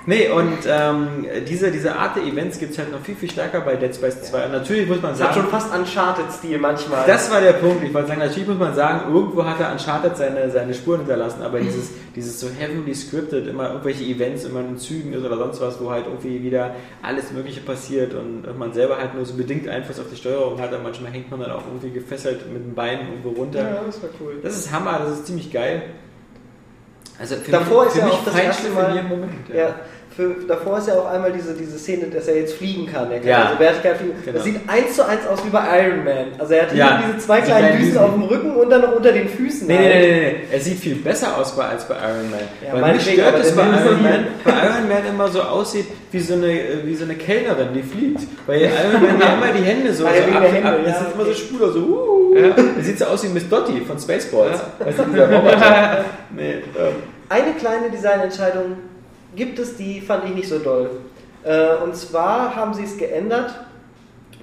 Nee, 0.07 0.29
und 0.29 0.59
ähm, 0.66 1.27
diese, 1.46 1.70
diese 1.70 1.94
Art 1.94 2.16
der 2.16 2.25
Events 2.25 2.59
gibt 2.59 2.73
es 2.73 2.79
halt 2.79 2.90
noch 2.90 3.01
viel, 3.01 3.14
viel 3.14 3.31
stärker 3.31 3.61
bei 3.61 3.77
Dead 3.77 3.94
Space 3.94 4.23
2. 4.23 4.46
Und 4.46 4.53
natürlich 4.53 4.88
muss 4.88 5.03
man 5.03 5.12
Das 5.12 5.20
hat 5.20 5.35
sagen, 5.35 5.40
schon 5.42 5.51
fast 5.51 5.75
Uncharted-Stil 5.75 6.59
manchmal. 6.59 7.07
das 7.07 7.31
war 7.31 7.40
der 7.40 7.53
Punkt. 7.53 7.85
Ich 7.85 7.92
wollte 7.92 8.09
sagen, 8.09 8.20
natürlich 8.20 8.49
muss 8.49 8.59
man 8.59 8.75
sagen, 8.75 9.12
irgendwo 9.12 9.44
hat 9.44 9.61
er 9.61 9.70
Uncharted 9.73 10.16
seine, 10.16 10.51
seine 10.51 10.73
Spuren 10.75 11.01
hinterlassen, 11.01 11.42
aber 11.42 11.61
dieses, 11.61 11.90
dieses 12.16 12.40
so 12.40 12.49
heavily 12.49 12.94
scripted, 12.94 13.46
immer 13.46 13.68
irgendwelche 13.68 14.05
Events, 14.05 14.44
immer 14.44 14.61
in 14.61 14.79
Zügen 14.79 15.12
ist 15.12 15.25
oder 15.25 15.37
sonst 15.37 15.61
was, 15.61 15.81
wo 15.81 15.90
halt 15.90 16.07
irgendwie 16.07 16.42
wieder 16.42 16.75
alles 17.03 17.31
Mögliche 17.31 17.61
passiert 17.61 18.14
und, 18.14 18.49
und 18.49 18.59
man 18.59 18.73
selber 18.73 18.96
halt 18.96 19.14
nur 19.14 19.27
so 19.27 19.35
bedingt 19.35 19.68
Einfluss 19.68 20.01
auf 20.01 20.07
die 20.11 20.16
Steuerung 20.16 20.61
hat 20.61 20.73
und 20.73 20.83
manchmal 20.83 21.12
hängt 21.12 21.31
man 21.31 21.40
dann 21.40 21.53
auch 21.53 21.66
irgendwie 21.66 21.90
gefesselt 21.90 22.51
mit 22.53 22.64
dem 22.64 22.75
Bein 22.75 23.01
irgendwo 23.01 23.31
runter. 23.31 23.61
ja, 23.61 23.83
das 23.85 24.03
war 24.03 24.11
cool. 24.20 24.38
Das 24.42 24.57
ist 24.57 24.73
Hammer, 24.73 24.99
das 25.05 25.18
ist 25.18 25.27
ziemlich 25.27 25.53
geil. 25.53 25.83
Also 27.20 27.37
für 27.37 27.50
Davor 27.50 27.85
mich, 27.85 27.94
ist 27.94 28.00
ja 28.00 28.06
auch 28.09 28.24
das 28.24 28.35
erste 28.35 28.70
Mal- 28.70 29.02
Moment. 29.02 29.48
Ja, 29.52 29.74
für, 30.20 30.35
davor 30.46 30.78
ist 30.78 30.88
ja 30.88 30.94
auch 30.94 31.06
einmal 31.11 31.33
diese, 31.33 31.54
diese 31.54 31.78
Szene, 31.78 32.06
dass 32.09 32.28
er 32.28 32.37
jetzt 32.37 32.54
fliegen 32.54 32.87
kann. 32.87 33.11
Er 33.11 33.18
kann 33.20 33.28
Ja. 33.28 33.44
also 33.46 33.59
vertikal 33.59 33.94
fliegen. 33.94 34.12
Genau. 34.22 34.37
Das 34.37 34.44
sieht 34.44 34.56
eins 34.68 34.94
zu 34.96 35.06
eins 35.06 35.26
aus 35.26 35.44
wie 35.44 35.48
bei 35.50 35.62
Iron 35.80 36.04
Man. 36.04 36.26
Also 36.38 36.54
er 36.54 36.62
hat 36.62 36.74
Ja. 36.74 37.02
diese 37.06 37.18
zwei 37.18 37.40
kleinen 37.40 37.61
kleinen 37.66 37.78
Düsen 37.78 37.92
Düsen. 37.92 38.04
auf 38.04 38.12
dem 38.12 38.22
Rücken 38.24 38.50
und 38.56 38.70
dann 38.70 38.80
noch 38.83 38.94
unter 38.96 39.12
den 39.12 39.28
Füßen. 39.28 39.66
Nee, 39.66 39.78
nee, 39.78 39.85
halt. 39.85 39.94
nee, 39.94 40.11
nee, 40.11 40.20
nee. 40.20 40.37
Er 40.52 40.61
sieht 40.61 40.78
viel 40.78 40.96
besser 40.96 41.38
aus 41.38 41.56
bei, 41.56 41.64
als 41.64 41.85
bei 41.88 41.94
Iron 41.94 42.30
Man. 42.30 42.40
Ja, 42.40 42.72
Weil 42.72 42.72
mich 42.74 42.80
meinetwegen, 43.06 43.20
stört 43.22 43.40
es 43.44 43.56
bei 43.56 43.62
Iron 43.62 44.02
Man, 44.02 44.26
bei 44.44 44.50
Iron 44.50 44.88
Man 44.88 45.06
immer 45.09 45.28
so 45.28 45.40
aussieht 45.42 45.87
wie 46.12 46.20
so 46.20 46.35
eine, 46.35 46.61
wie 46.85 46.94
so 46.94 47.04
eine 47.04 47.14
Kellnerin, 47.14 47.68
die 47.74 47.83
fliegt. 47.83 48.20
Weil 48.46 48.61
Iron 48.62 49.02
Man 49.02 49.20
ja 49.20 49.35
immer 49.35 49.52
die 49.59 49.64
Hände 49.64 49.92
so, 49.94 50.04
ja, 50.06 50.11
so 50.11 50.37
ab, 50.37 50.42
Hände, 50.52 50.68
ab, 50.68 50.78
ja, 50.85 50.90
ist 50.92 51.00
immer 51.14 51.24
so 51.24 51.30
okay. 51.30 51.35
Spur, 51.40 51.72
so 51.72 51.78
uh. 51.80 52.35
Der 52.35 52.85
sieht 52.85 52.98
so 52.98 53.06
aus 53.06 53.24
wie 53.24 53.28
Miss 53.28 53.48
Dottie 53.48 53.80
von 53.80 53.98
Spaceballs. 53.98 54.61
Weißt 54.78 54.98
du, 54.98 55.04
dieser 55.04 55.33
Roboter. 55.33 56.04
nee, 56.37 56.52
ähm, 56.78 56.94
Eine 57.28 57.52
kleine 57.54 57.90
Designentscheidung 57.90 58.76
gibt 59.36 59.58
es, 59.58 59.76
die 59.76 60.00
fand 60.00 60.24
ich 60.26 60.34
nicht 60.34 60.48
so 60.48 60.58
doll. 60.58 60.90
Äh, 61.44 61.76
und 61.82 61.94
zwar 61.96 62.54
haben 62.56 62.74
sie 62.74 62.84
es 62.84 62.96
geändert, 62.98 63.54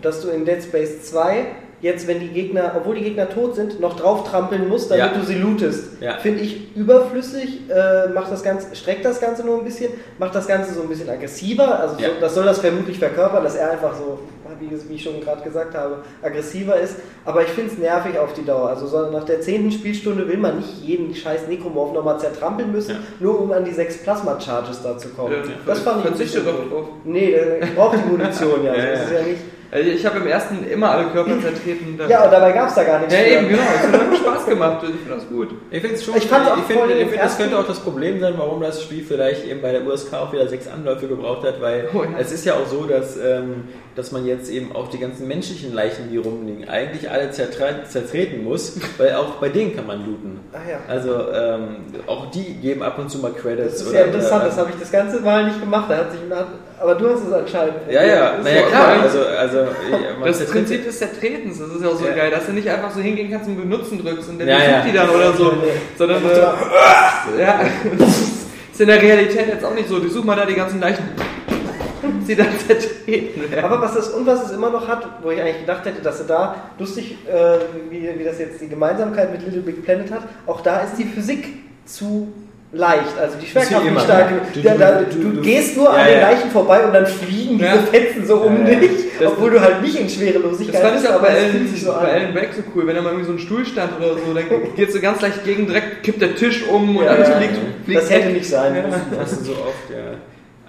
dass 0.01 0.21
du 0.21 0.29
in 0.29 0.45
Dead 0.45 0.61
Space 0.63 1.03
2 1.03 1.45
jetzt, 1.79 2.07
wenn 2.07 2.19
die 2.19 2.29
Gegner, 2.29 2.71
obwohl 2.75 2.95
die 2.95 3.03
Gegner 3.03 3.29
tot 3.29 3.55
sind, 3.55 3.79
noch 3.79 3.95
drauf 3.99 4.27
trampeln 4.29 4.67
musst, 4.67 4.89
damit 4.89 5.05
Ja. 5.05 5.13
du 5.13 5.23
sie 5.23 5.35
lootest. 5.35 6.01
Ja. 6.01 6.17
Finde 6.17 6.41
ich 6.41 6.75
überflüssig, 6.75 7.69
äh, 7.69 8.07
macht 8.09 8.31
das 8.31 8.41
Ganze, 8.41 8.75
streckt 8.75 9.05
das 9.05 9.19
Ganze 9.19 9.45
nur 9.45 9.59
ein 9.59 9.63
bisschen, 9.65 9.91
macht 10.17 10.33
das 10.33 10.47
Ganze 10.47 10.73
so 10.73 10.81
ein 10.81 10.87
bisschen 10.89 11.07
aggressiver. 11.09 11.79
Also 11.79 11.99
Ja. 11.99 12.09
so, 12.09 12.13
das 12.19 12.33
soll 12.33 12.45
das 12.45 12.59
vermutlich 12.59 12.97
verkörpern, 12.97 13.43
dass 13.43 13.55
er 13.55 13.71
einfach 13.71 13.95
so, 13.95 14.19
wie, 14.59 14.95
ich 14.95 15.03
schon 15.03 15.19
gerade 15.21 15.41
gesagt 15.41 15.75
habe, 15.75 15.99
aggressiver 16.21 16.79
ist. 16.79 16.97
Aber 17.25 17.41
ich 17.41 17.49
finde 17.49 17.71
es 17.71 17.77
nervig 17.77 18.17
auf 18.17 18.33
die 18.33 18.45
Dauer. 18.45 18.69
Also 18.69 18.87
so 18.87 19.09
nach 19.11 19.23
der 19.23 19.41
zehnten 19.41 19.71
Spielstunde 19.71 20.27
will 20.27 20.37
man 20.37 20.57
nicht 20.57 20.81
jeden 20.81 21.13
scheiß 21.13 21.47
Necromorph 21.47 21.93
nochmal 21.93 22.19
zertrampeln 22.19 22.71
müssen, 22.71 22.91
Ja. 22.91 22.97
nur 23.19 23.41
um 23.41 23.51
an 23.51 23.65
die 23.65 23.71
sechs 23.71 23.97
Plasma-Charges 24.03 24.81
da 24.83 24.97
zu 24.97 25.09
kommen. 25.09 25.33
Ja, 25.33 25.39
das 25.65 25.79
fand 25.79 26.05
ich 26.19 26.33
doch 26.33 26.43
doof. 26.43 26.53
drauf. 26.69 26.85
Nee, 27.03 27.31
der 27.31 27.65
braucht 27.75 27.97
die 27.97 28.09
Munition 28.09 28.63
ja. 28.63 28.71
Also 28.77 28.87
das 28.91 29.05
ist 29.05 29.11
ja 29.13 29.21
nicht. 29.23 29.41
Also 29.69 29.89
ich 29.89 30.05
habe 30.05 30.19
im 30.19 30.27
ersten 30.27 30.65
immer 30.69 30.91
alle 30.91 31.07
Körper 31.09 31.31
zertreten. 31.41 31.99
Ja, 32.07 32.23
und 32.23 32.31
dabei 32.31 32.51
gab 32.53 32.69
es 32.69 32.75
da 32.75 32.83
gar 32.85 32.99
nichts. 32.99 33.13
ja 33.13 33.19
für. 33.19 33.25
eben, 33.27 33.49
genau. 33.49 33.61
Es 33.61 33.91
hat 33.91 34.17
Spaß 34.17 34.45
gemacht. 34.45 34.77
Ich 34.83 34.89
finde 35.01 35.15
das 35.15 35.27
gut. 35.27 35.49
Ich 35.71 35.81
finde 35.81 35.95
es 35.95 36.05
schon. 36.05 36.15
Ich 36.15 36.23
ich 36.23 36.29
find, 36.29 36.89
den 36.89 36.97
ich 37.01 37.07
find, 37.09 37.21
das 37.21 37.37
könnte 37.37 37.59
auch 37.59 37.67
das 37.67 37.79
Problem 37.79 38.19
sein, 38.21 38.33
warum 38.37 38.61
das 38.61 38.81
Spiel 38.81 39.03
vielleicht 39.03 39.45
eben 39.45 39.61
bei 39.61 39.73
der 39.73 39.85
USK 39.85 40.13
auch 40.13 40.31
wieder 40.31 40.47
sechs 40.47 40.67
Anläufe 40.69 41.07
gebraucht 41.07 41.45
hat, 41.45 41.59
weil 41.61 41.89
Oh 41.93 42.03
ja. 42.03 42.09
es 42.17 42.31
ist 42.31 42.45
ja 42.45 42.53
auch 42.53 42.65
so, 42.65 42.85
dass, 42.85 43.17
ähm, 43.17 43.65
dass 43.95 44.11
man 44.13 44.25
jetzt 44.25 44.49
eben 44.49 44.73
auch 44.73 44.87
die 44.89 44.99
ganzen 44.99 45.27
menschlichen 45.27 45.73
Leichen, 45.73 46.09
die 46.11 46.17
rumliegen, 46.17 46.69
eigentlich 46.69 47.09
alle 47.09 47.31
zertre 47.31 47.83
zertreten 47.89 48.43
muss, 48.45 48.79
weil 48.97 49.15
auch 49.15 49.31
bei 49.41 49.49
denen 49.49 49.75
kann 49.75 49.85
man 49.87 49.99
looten. 50.05 50.39
Ach 50.53 50.59
ja. 50.69 50.79
Also 50.87 51.11
ähm, 51.33 51.77
auch 52.07 52.31
die 52.31 52.53
geben 52.55 52.83
ab 52.83 52.97
und 52.99 53.09
zu 53.11 53.17
mal 53.19 53.33
Credits. 53.33 53.73
Das 53.73 53.81
ist 53.81 53.89
oder- 53.89 53.99
ja 53.99 54.05
interessant, 54.05 54.41
oder- 54.43 54.49
das 54.49 54.57
habe 54.57 54.69
ich 54.73 54.79
das 54.79 54.91
ganze 54.91 55.19
Mal 55.19 55.45
nicht 55.45 55.59
gemacht. 55.59 55.89
Da 55.89 55.97
hat 55.97 56.11
sich, 56.11 56.21
aber 56.79 56.95
du 56.95 57.09
hast 57.09 57.25
es 57.25 57.33
anscheinend. 57.33 57.75
Ja, 57.89 58.03
ja, 58.03 58.29
Das 58.31 58.37
ist 58.39 58.43
naja 58.45 58.59
ja 58.61 58.67
klar, 58.67 58.87
also, 59.01 59.19
also 59.25 59.57
Das 60.23 60.45
Prinzip 60.51 60.85
des 60.85 60.99
Zertretens, 60.99 61.59
das 61.59 61.69
ist 61.69 61.81
ja 61.83 61.89
auch 61.89 61.95
so 61.99 62.05
Ja. 62.05 62.13
geil, 62.13 62.31
dass 62.31 62.45
du 62.45 62.51
nicht 62.53 62.69
einfach 62.69 62.91
so 62.91 62.99
hingehen 63.01 63.31
kannst 63.31 63.47
und 63.47 63.57
benutzen 63.57 64.03
drückst 64.03 64.29
und 64.29 64.39
der 64.39 64.47
Ja, 64.47 64.57
ja. 64.59 64.81
die 64.81 64.91
dann 64.93 65.09
oder 65.09 65.33
so, 65.33 65.53
sondern 65.97 66.23
äh, 66.25 67.39
ja, 67.41 67.59
das 67.97 68.09
ist 68.09 68.81
in 68.81 68.87
der 68.87 69.01
Realität 69.01 69.47
jetzt 69.47 69.65
auch 69.65 69.73
nicht 69.73 69.89
so. 69.89 69.99
Die 69.99 70.07
such 70.09 70.23
mal 70.23 70.35
da 70.35 70.45
die 70.45 70.53
ganzen 70.53 70.79
Leichen, 70.79 71.03
die 72.27 72.35
dann 72.35 72.47
zertreten 72.67 73.49
werden. 73.51 73.65
Aber 73.65 73.81
was 73.81 73.95
das 73.95 74.09
und 74.09 74.27
was 74.27 74.45
es 74.45 74.51
immer 74.51 74.69
noch 74.69 74.87
hat, 74.87 75.07
wo 75.23 75.31
ich 75.31 75.41
eigentlich 75.41 75.61
gedacht 75.61 75.83
hätte, 75.85 76.01
dass 76.03 76.19
er 76.19 76.27
da 76.27 76.55
lustig, 76.77 77.17
äh, 77.27 77.57
wie, 77.89 78.07
wie 78.19 78.23
das 78.23 78.37
jetzt 78.37 78.61
die 78.61 78.67
Gemeinsamkeit 78.69 79.31
mit 79.31 79.41
Little 79.43 79.61
Big 79.61 79.83
Planet 79.83 80.11
hat, 80.11 80.21
auch 80.45 80.61
da 80.61 80.81
ist 80.81 80.95
die 80.97 81.05
Physik 81.05 81.47
zu 81.85 82.31
leicht, 82.77 83.17
also 83.19 83.35
die 83.41 83.47
Schwerkraft 83.47 83.85
nicht 83.85 84.01
stark. 84.01 84.29
Du- 84.53 84.59
ja, 84.59 84.73
du- 84.75 85.05
du- 85.19 85.29
du, 85.35 85.41
gehst 85.41 85.75
nur 85.75 85.85
ja, 85.85 85.91
an 85.91 86.07
den. 86.07 86.21
Leichen 86.21 86.51
vorbei 86.51 86.85
und 86.85 86.93
dann 86.93 87.05
fliegen 87.05 87.59
Ja. 87.59 87.73
diese 87.73 87.87
Fetzen 87.87 88.25
so 88.25 88.35
um 88.37 88.65
Ja, 88.65 88.73
ja. 88.73 88.79
dich, 88.79 88.91
Das- 89.19 89.31
obwohl 89.31 89.49
du 89.51 89.59
halt 89.61 89.81
nicht 89.81 89.95
in 89.99 90.03
Das 90.05 90.13
Schwerelosigkeit 90.13 90.81
fand 90.81 90.95
ich 90.95 91.01
bist, 91.01 91.13
auch 91.13 91.21
bei 91.21 91.27
es 91.29 91.37
Alan, 91.39 91.51
fühlt 91.51 91.69
sich 91.69 91.83
so 91.83 91.91
bei 91.91 91.97
an. 91.97 92.05
Alan 92.07 92.35
Wake 92.35 92.49
so 92.55 92.61
cool, 92.75 92.87
wenn 92.87 92.95
da 92.95 93.01
mal 93.01 93.09
irgendwie 93.09 93.25
so 93.27 93.33
ein 93.33 93.39
Stuhl 93.39 93.65
stand 93.65 93.91
oder 93.97 94.13
so, 94.13 94.33
dann 94.33 94.45
geht 94.75 94.91
so 94.93 94.99
ganz 95.01 95.21
leicht 95.21 95.43
gegen, 95.43 95.65
direkt 95.67 96.03
kippt 96.03 96.21
der 96.21 96.35
Tisch 96.35 96.63
um 96.67 96.95
und 96.97 97.03
Ja, 97.03 97.11
alles 97.11 97.29
ja, 97.29 97.35
fliegt, 97.37 97.53
ja. 97.55 97.59
fliegt 97.85 98.01
Das 98.01 98.09
hätte 98.09 98.27
weg. 98.27 98.33
nicht 98.35 98.49
sein 98.49 98.73
müssen. 98.73 99.01
Das 99.19 99.31
ist 99.31 99.45
so 99.45 99.51
oft, 99.53 99.89
ja. 99.91 100.15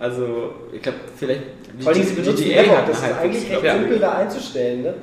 Also, 0.00 0.52
ich 0.72 0.80
glaube, 0.82 0.98
vielleicht. 1.18 1.42
Vor 1.80 1.92
allem, 1.92 2.02
sie 2.02 2.14
benutzen 2.14 2.44
GTA 2.44 2.62
Havoc, 2.62 2.76
hat 2.78 2.88
das 2.88 2.96
ist 2.98 3.04
halt 3.04 3.14
eigentlich 3.22 3.42
ich 3.44 3.50
recht 3.52 3.62
glaub, 3.62 3.74
simpel 3.78 3.98
da 3.98 4.12
einzustellen, 4.14 4.82
ne? 4.82 4.94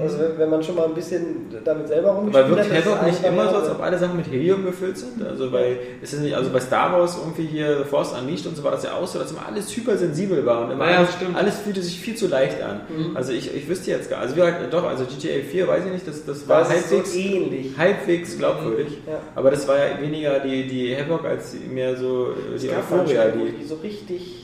Also 0.00 0.18
wenn, 0.20 0.38
wenn 0.38 0.48
man 0.50 0.62
schon 0.62 0.74
mal 0.76 0.86
ein 0.86 0.94
bisschen 0.94 1.50
damit 1.64 1.86
selber 1.88 2.10
rumgespielt 2.12 2.46
Aber 2.46 2.56
wirkt 2.56 2.72
Havoc 2.86 3.02
nicht 3.06 3.22
immer 3.24 3.50
so, 3.50 3.56
als 3.56 3.70
ob 3.70 3.82
alle 3.82 3.98
Sachen 3.98 4.16
mit 4.16 4.26
Helium 4.30 4.64
gefüllt 4.64 4.96
sind? 4.96 5.22
Also 5.22 5.50
bei, 5.50 5.76
ist 6.00 6.14
es 6.14 6.20
nicht, 6.20 6.34
also 6.34 6.50
bei 6.50 6.60
Star 6.60 6.92
Wars 6.92 7.18
irgendwie 7.20 7.44
hier 7.46 7.76
The 7.78 7.84
Force 7.84 8.12
Unleashed 8.18 8.46
und 8.46 8.56
so 8.56 8.64
war 8.64 8.70
das 8.70 8.84
ja 8.84 8.94
auch 8.94 9.06
so, 9.06 9.18
dass 9.18 9.30
immer 9.32 9.46
alles 9.46 9.74
hypersensibel 9.76 10.46
war 10.46 10.64
und 10.64 10.70
immer 10.72 10.90
Ja, 10.90 10.98
alles, 10.98 11.12
stimmt. 11.12 11.36
alles 11.36 11.58
fühlte 11.58 11.82
sich 11.82 12.00
viel 12.00 12.14
zu 12.14 12.26
leicht 12.26 12.62
an. 12.62 12.80
Also 13.14 13.32
ich, 13.32 13.54
ich 13.54 13.68
wüsste 13.68 13.90
jetzt 13.90 14.08
gar, 14.08 14.20
also 14.20 14.34
wie 14.34 14.40
gesagt, 14.40 14.72
doch, 14.72 14.84
also 14.84 15.04
GTA 15.04 15.44
4 15.46 15.68
weiß 15.68 15.84
ich 15.86 15.92
nicht, 15.92 16.08
das, 16.08 16.24
das 16.24 16.48
war 16.48 16.60
Das 16.60 16.70
halbwegs, 16.70 17.12
so 17.12 17.18
ähnlich. 17.18 17.66
halbwegs 17.76 18.38
glaubwürdig. 18.38 18.98
Ja. 19.06 19.18
Aber 19.34 19.50
das 19.50 19.68
war 19.68 19.76
ja 19.76 20.00
weniger 20.00 20.40
die, 20.40 20.66
die 20.68 20.96
Havoc 20.96 21.26
als 21.26 21.54
mehr 21.70 21.96
so 21.96 22.28
äh, 22.54 22.58
die 22.58 22.70
Euphoria, 22.70 23.26
die 23.28 23.52
die 23.60 23.64
so 23.64 23.74
richtig 23.76 24.41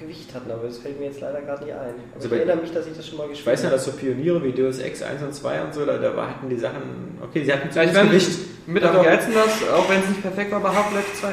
Gewicht 0.00 0.34
hatten, 0.34 0.50
aber 0.50 0.66
das 0.66 0.78
fällt 0.78 0.98
mir 0.98 1.06
jetzt 1.06 1.20
leider 1.20 1.40
gerade 1.42 1.64
nicht 1.64 1.74
ein. 1.74 1.78
Aber 1.80 2.14
Also 2.16 2.26
ich 2.28 2.32
erinnere 2.32 2.56
mich, 2.56 2.72
dass 2.72 2.86
ich 2.86 2.96
das 2.96 3.06
schon 3.06 3.18
mal 3.18 3.24
Ich 3.24 3.30
gespielt 3.30 3.52
weiß 3.52 3.62
ja, 3.64 3.70
dass 3.70 3.84
so 3.84 3.92
Pioniere 3.92 4.42
wie 4.42 4.52
Deus 4.52 4.78
Ex 4.78 5.02
1 5.02 5.22
und 5.22 5.34
2 5.34 5.62
und 5.62 5.74
so, 5.74 5.84
da, 5.84 5.98
da 5.98 6.10
hatten 6.10 6.48
die 6.48 6.56
Sachen, 6.56 7.18
okay, 7.22 7.44
sie 7.44 7.52
hatten 7.52 7.68
Ja, 7.74 7.82
ich 7.84 7.92
Gewicht. 7.92 8.30
mit 8.66 8.82
am 8.82 9.02
geilsten 9.02 9.34
das, 9.34 9.68
auch 9.72 9.88
wenn 9.88 10.00
es 10.00 10.08
nicht 10.08 10.22
perfekt 10.22 10.50
war, 10.52 10.60
bei 10.60 10.68
Half-Life 10.70 11.14
2. 11.20 11.28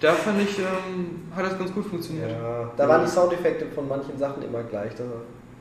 Da 0.00 0.12
fand 0.12 0.42
ich, 0.42 0.58
ähm, 0.58 1.22
hat 1.34 1.46
das 1.46 1.58
ganz 1.58 1.72
gut 1.72 1.86
funktioniert. 1.86 2.30
Ja, 2.30 2.70
da 2.76 2.88
waren 2.88 3.04
die 3.04 3.10
Soundeffekte 3.10 3.66
von 3.74 3.88
manchen 3.88 4.18
Sachen 4.18 4.42
immer 4.42 4.62
gleich. 4.62 4.92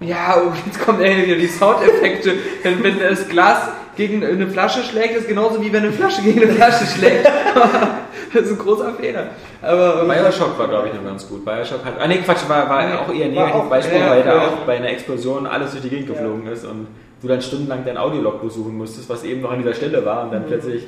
Ja, 0.01 0.35
oh, 0.37 0.51
jetzt 0.65 0.79
kommen 0.79 1.01
ey, 1.01 1.25
wieder 1.25 1.37
die 1.37 1.47
Soundeffekte. 1.47 2.33
wenn, 2.63 2.83
wenn 2.83 2.99
das 2.99 3.29
Glas 3.29 3.69
gegen 3.95 4.25
eine 4.25 4.47
Flasche 4.47 4.83
schlägt, 4.83 5.15
ist 5.15 5.27
genauso 5.27 5.61
wie 5.61 5.71
wenn 5.71 5.83
eine 5.83 5.93
Flasche 5.93 6.21
gegen 6.21 6.41
eine 6.43 6.51
Flasche 6.51 6.85
schlägt. 6.85 7.25
das 8.35 8.43
ist 8.45 8.51
ein 8.51 8.57
großer 8.59 8.93
Fehler. 8.93 9.27
Aber 9.61 10.03
Bioshock 10.05 10.59
war, 10.59 10.67
glaube 10.67 10.87
ich, 10.89 10.93
noch 10.93 11.03
ganz 11.03 11.27
gut. 11.27 11.43
Bioshock 11.45 11.83
hat. 11.85 11.93
Ah, 11.99 12.07
nee, 12.07 12.17
Quatsch, 12.17 12.47
war, 12.47 12.69
war 12.69 13.01
auch 13.01 13.13
eher 13.13 13.25
ein 13.25 13.35
War 13.35 13.43
auch- 13.45 13.47
Negativbeispiel, 13.47 13.99
ja, 13.99 14.09
weil 14.11 14.23
da 14.23 14.35
ja. 14.35 14.41
auch 14.47 14.65
bei 14.67 14.77
einer 14.77 14.89
Explosion 14.89 15.47
alles 15.47 15.71
durch 15.71 15.83
die 15.83 15.89
Gegend 15.89 16.09
Ja. 16.09 16.13
geflogen 16.15 16.47
ist 16.47 16.65
und 16.65 16.87
du 17.21 17.27
dann 17.29 17.41
stundenlang 17.41 17.83
dein 17.85 17.97
Audiolog 17.97 18.41
besuchen 18.41 18.77
musstest, 18.77 19.09
was 19.09 19.23
eben 19.23 19.41
noch 19.41 19.51
an 19.51 19.59
dieser 19.59 19.73
Stelle 19.73 20.05
war 20.05 20.25
und 20.25 20.33
dann 20.33 20.45
plötzlich 20.45 20.85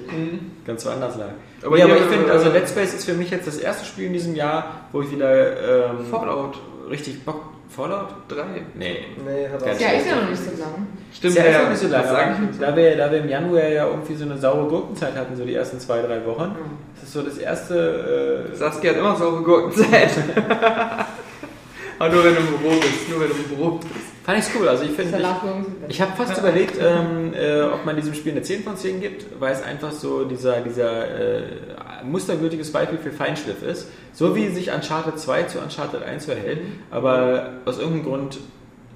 ganz 0.65 0.86
woanders 0.86 1.17
lag. 1.17 1.29
Aber 1.65 1.75
nee, 1.75 1.81
aber 1.83 1.95
ich 1.95 2.03
finde, 2.03 2.27
äh, 2.27 2.31
also 2.31 2.49
Dead 2.49 2.67
Space 2.67 2.93
ist 2.93 3.05
für 3.05 3.13
mich 3.15 3.31
jetzt 3.31 3.47
das 3.47 3.57
erste 3.57 3.86
Spiel 3.86 4.05
in 4.07 4.13
diesem 4.13 4.36
Jahr, 4.36 4.81
wo 4.91 5.01
ich 5.01 5.10
wieder 5.12 5.89
ähm, 5.89 6.05
Fallout 6.12 6.60
richtig 6.89 7.23
Bock. 7.25 7.41
Fallout? 7.69 8.08
3. 8.30 8.43
Nee. 8.75 9.06
Nee, 9.25 9.49
hat 9.51 9.62
Ja, 9.65 9.75
schlecht. 9.75 10.06
ist 10.06 10.10
ja 10.10 10.15
noch 10.15 10.30
nicht 10.30 10.41
so 10.41 10.49
lang. 10.62 10.88
Stimmt, 11.13 11.36
Ist 11.36 11.38
ja, 11.38 11.43
ist 11.45 11.62
noch 11.63 11.69
nicht 11.69 11.80
so 11.80 11.88
nicht. 11.88 12.62
Da 12.62 12.75
wir, 12.75 12.97
da 12.97 13.12
wir 13.12 13.19
im 13.19 13.30
Januar 13.30 13.67
ja 13.67 13.88
irgendwie 13.88 14.15
so 14.15 14.25
eine 14.25 14.38
saure 14.38 14.67
Gurkenzeit 14.67 15.15
hatten, 15.15 15.36
so 15.36 15.45
die 15.45 15.56
ersten 15.56 15.80
zwei, 15.80 16.01
drei 16.01 16.25
Wochen, 16.25 16.56
das 16.95 17.03
ist 17.03 17.13
so 17.13 17.21
das 17.21 17.38
erste. 17.38 18.45
Äh, 18.51 18.56
Saskia 18.56 18.91
hat 18.91 18.97
immer 18.99 19.15
saure 19.15 19.43
Gurkenzeit. 19.43 20.12
Aber 21.99 22.13
nur 22.13 22.23
wenn 22.23 22.36
du 22.36 22.41
im 22.41 22.47
Büro 22.47 22.69
bist, 22.80 23.10
nur 23.10 23.19
wenn 23.21 23.30
du 23.30 23.36
im 23.36 23.56
Büro 23.56 23.71
bist. 23.80 24.07
Fand 24.27 24.37
ich's 24.39 24.51
cool. 24.59 24.67
Also 24.67 24.83
ich 24.83 24.91
finde, 24.91 25.17
ich, 25.87 25.89
Ich 25.89 26.01
habe 26.01 26.11
fast 26.15 26.37
überlegt, 26.37 26.75
ähm, 26.79 27.33
äh, 27.33 27.61
ob 27.63 27.83
man 27.85 27.95
diesem 27.95 28.13
Spiel 28.13 28.33
eine 28.33 28.41
10 28.43 28.61
von 28.63 28.75
10 28.77 29.01
gibt, 29.01 29.25
weil 29.39 29.53
es 29.53 29.63
einfach 29.63 29.91
so 29.91 30.25
dieser, 30.25 30.61
dieser 30.61 31.07
äh, 31.39 31.41
mustergültiges 32.03 32.71
Beispiel 32.71 32.99
für 32.99 33.11
Feinschliff 33.11 33.63
ist. 33.63 33.87
So 34.13 34.35
wie 34.35 34.49
sich 34.49 34.71
Uncharted 34.71 35.17
2 35.17 35.43
zu 35.43 35.59
Uncharted 35.59 36.03
1 36.03 36.25
verhält, 36.25 36.59
aber 36.91 37.51
aus 37.65 37.79
irgendeinem 37.79 38.05
Grund 38.05 38.37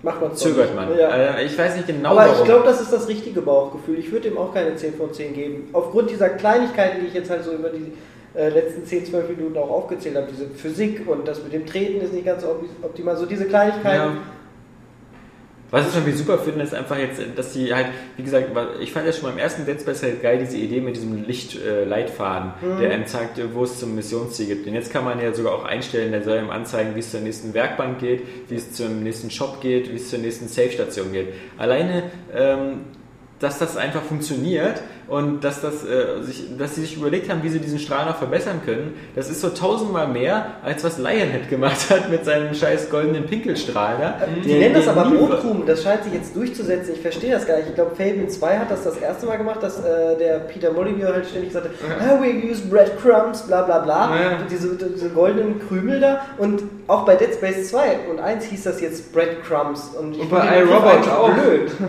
man 0.03 0.35
zögert 0.35 0.75
man. 0.75 0.97
Ja. 0.97 1.09
Äh, 1.37 1.45
ich 1.45 1.57
weiß 1.57 1.75
nicht 1.75 1.87
genau 1.87 2.09
Aber 2.09 2.21
warum. 2.21 2.37
ich 2.39 2.43
glaube, 2.45 2.65
das 2.65 2.81
ist 2.81 2.91
das 2.91 3.07
richtige 3.07 3.41
Bauchgefühl. 3.41 3.99
Ich 3.99 4.11
würde 4.11 4.27
ihm 4.29 4.37
auch 4.37 4.53
keine 4.53 4.75
10 4.75 4.95
von 4.95 5.13
10 5.13 5.33
geben. 5.33 5.69
Aufgrund 5.73 6.09
dieser 6.09 6.29
Kleinigkeiten, 6.29 7.01
die 7.01 7.07
ich 7.07 7.13
jetzt 7.13 7.29
halt 7.29 7.43
so 7.43 7.51
über 7.53 7.69
die 7.69 7.93
äh, 8.37 8.49
letzten 8.49 8.83
10, 8.85 9.05
12 9.05 9.29
Minuten 9.37 9.57
auch 9.57 9.69
aufgezählt 9.69 10.15
habe, 10.15 10.25
diese 10.31 10.47
Physik 10.49 11.07
und 11.07 11.27
das 11.27 11.43
mit 11.43 11.53
dem 11.53 11.65
Treten 11.67 12.01
ist 12.01 12.13
nicht 12.13 12.25
ganz 12.25 12.43
op- 12.43 12.63
optimal, 12.81 13.15
so 13.15 13.25
diese 13.27 13.45
Kleinigkeiten. 13.45 13.95
ja. 13.95 14.17
Was 15.71 15.87
ich 15.87 15.95
irgendwie 15.95 16.11
super 16.17 16.37
finde, 16.37 16.63
ist 16.63 16.73
einfach 16.73 16.97
jetzt, 16.97 17.21
dass 17.35 17.53
die 17.53 17.73
halt, 17.73 17.87
wie 18.17 18.23
gesagt, 18.23 18.49
ich 18.81 18.91
fand 18.91 19.05
ja 19.07 19.13
schon 19.13 19.29
beim 19.29 19.37
ersten 19.37 19.65
Dead 19.65 19.79
Space 19.79 20.03
halt 20.03 20.21
geil, 20.21 20.37
diese 20.39 20.57
Idee 20.57 20.81
mit 20.81 20.97
diesem 20.97 21.23
Lichtleitfaden, 21.25 22.51
Mhm. 22.61 22.79
der 22.79 22.91
einem 22.91 23.05
zeigt, 23.07 23.39
wo 23.53 23.63
es 23.63 23.79
zum 23.79 23.95
Missionsziel 23.95 24.47
gibt. 24.47 24.67
Und 24.67 24.73
jetzt 24.73 24.91
kann 24.91 25.05
man 25.05 25.21
ja 25.21 25.33
sogar 25.33 25.53
auch 25.53 25.63
einstellen, 25.63 26.11
der 26.11 26.23
soll 26.23 26.39
ihm 26.39 26.49
anzeigen, 26.49 26.93
wie 26.95 26.99
es 26.99 27.11
zur 27.11 27.21
nächsten 27.21 27.53
Werkbank 27.53 27.99
geht, 27.99 28.21
wie 28.49 28.55
es 28.55 28.73
zum 28.73 29.01
nächsten 29.03 29.31
Shop 29.31 29.61
geht, 29.61 29.89
wie 29.91 29.95
es 29.95 30.09
zur 30.09 30.19
nächsten 30.19 30.47
Safe-Station 30.47 31.11
geht. 31.13 31.29
Alleine, 31.57 32.03
ähm, 32.35 32.81
dass 33.41 33.57
das 33.59 33.75
einfach 33.75 34.03
funktioniert 34.03 34.81
und 35.07 35.43
dass, 35.43 35.59
das, 35.61 35.83
äh, 35.83 36.21
sich, 36.21 36.45
dass 36.57 36.75
sie 36.75 36.81
sich 36.81 36.95
überlegt 36.95 37.29
haben, 37.29 37.43
wie 37.43 37.49
sie 37.49 37.59
diesen 37.59 37.79
Strahl 37.79 38.05
noch 38.05 38.15
verbessern 38.17 38.61
können, 38.63 38.93
das 39.15 39.29
ist 39.29 39.41
so 39.41 39.49
tausendmal 39.49 40.07
mehr, 40.07 40.45
als 40.63 40.83
was 40.83 40.97
Lionhead 40.99 41.49
gemacht 41.49 41.89
hat 41.89 42.09
mit 42.09 42.23
seinem 42.23 42.53
scheiß 42.53 42.89
goldenen 42.89 43.25
Pinkelstrahl 43.25 43.95
da. 43.99 44.25
Die 44.43 44.47
Der- 44.47 44.59
nennen 44.59 44.75
das 44.75 44.87
aber 44.87 45.09
Brotkrumen, 45.09 45.65
das 45.65 45.83
scheint 45.83 46.03
sich 46.03 46.13
jetzt 46.13 46.35
durchzusetzen. 46.35 46.93
Ich 46.93 47.01
verstehe 47.01 47.31
das 47.31 47.45
gar 47.45 47.57
nicht. 47.57 47.69
Ich 47.69 47.75
glaube, 47.75 47.91
Fable 47.95 48.27
2 48.27 48.57
hat 48.59 48.71
das 48.71 48.83
das 48.83 48.97
erste 48.97 49.25
Mal 49.25 49.37
gemacht, 49.37 49.61
dass 49.61 49.79
äh, 49.79 50.17
der 50.17 50.39
Peter 50.39 50.71
Molyneux 50.71 51.11
halt 51.11 51.25
ständig 51.27 51.51
sagte, 51.51 51.71
ah, 51.99 52.19
we 52.21 52.49
use 52.49 52.61
breadcrumbs, 52.67 53.41
bla 53.47 53.63
bla 53.63 53.79
bla. 53.79 54.15
Ja. 54.15 54.37
Diese, 54.49 54.75
diese 54.75 55.09
goldenen 55.09 55.59
Krümel 55.67 55.99
da. 55.99 56.21
Und 56.37 56.61
auch 56.87 57.05
bei 57.05 57.15
Dead 57.15 57.33
Space 57.33 57.69
2 57.69 57.99
und 58.11 58.19
1 58.19 58.45
hieß 58.45 58.63
das 58.63 58.79
jetzt 58.79 59.11
Breadcrumbs. 59.11 59.91
Und, 59.99 60.17
Und 60.17 60.29
bei 60.29 60.59
iRobot 60.61 61.07
auch. 61.09 61.33
Blöd. 61.33 61.71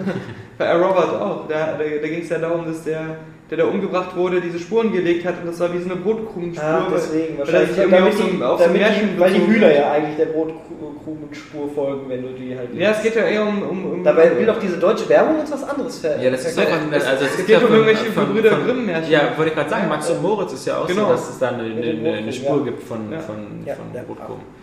Bei 0.58 0.74
iRobot 0.74 1.14
auch. 1.20 1.48
Da, 1.48 1.72
da, 1.72 1.78
da 1.78 2.08
ging 2.08 2.22
es 2.22 2.28
ja 2.28 2.38
darum, 2.38 2.64
dass 2.66 2.84
der, 2.84 3.16
der 3.50 3.58
da 3.58 3.64
umgebracht 3.64 4.14
wurde, 4.16 4.40
diese 4.40 4.58
Spuren 4.58 4.92
gelegt 4.92 5.24
hat 5.26 5.34
und 5.40 5.46
das 5.48 5.58
war 5.60 5.72
wie 5.72 5.78
so 5.78 5.86
eine 5.90 5.96
Brotkrumenspur. 5.96 6.64
Ah, 6.68 6.86
deswegen 6.94 7.38
wahrscheinlich. 7.38 7.76
Damit 7.76 8.02
auf 8.02 8.12
so, 8.16 8.22
die, 8.24 8.42
auf 8.42 8.62
so 8.62 8.70
Märchen 8.70 9.08
die, 9.14 9.20
weil 9.20 9.32
die 9.32 9.46
Hühner 9.46 9.74
ja 9.74 9.92
eigentlich 9.92 10.16
der 10.16 10.26
Brotkrumenspur 10.26 11.68
folgen, 11.74 12.08
wenn 12.08 12.22
du 12.22 12.28
die 12.30 12.56
halt 12.56 12.68
Ja, 12.74 12.90
es 12.90 13.02
geht 13.02 13.16
ja 13.16 13.22
eher 13.24 13.42
um. 13.46 13.62
um, 13.62 13.92
um 13.92 14.04
Dabei 14.04 14.36
will 14.38 14.46
doch 14.46 14.58
diese 14.58 14.76
deutsche 14.78 15.08
Werbung 15.08 15.40
uns 15.40 15.50
was 15.50 15.64
anderes 15.68 15.98
ver 15.98 16.20
Ja, 16.22 16.30
das 16.30 16.44
ist 16.44 16.56
Ja, 16.58 16.64
doch 16.64 16.70
von, 16.70 16.92
es- 16.92 17.06
also 17.06 17.24
es 17.24 17.36
gibt 17.36 17.48
geht 17.48 17.60
ja 17.60 17.66
um 17.66 17.72
irgendwelche 17.74 18.04
von- 18.12 18.34
Grimm-Märchen. 18.34 19.10
Ja, 19.10 19.20
wollte 19.36 19.50
ich 19.50 19.56
gerade 19.56 19.70
sagen, 19.70 19.82
Ja, 19.84 19.88
Max 19.88 20.08
ja. 20.08 20.14
und 20.14 20.22
Moritz 20.22 20.52
ist 20.52 20.66
ja 20.66 20.78
auch 20.78 20.86
Genau. 20.86 21.06
so, 21.06 21.12
dass 21.12 21.30
es 21.30 21.38
da 21.38 21.48
eine, 21.48 21.62
eine, 21.62 22.12
eine, 22.18 22.32
Spur 22.32 22.58
ja. 22.58 22.64
gibt 22.64 22.82
von, 22.82 23.10
Ja. 23.10 23.18
von, 23.20 23.36
Ja, 23.66 23.74
von 23.74 23.84
ja. 23.94 24.02
Brotkrumen. 24.06 24.61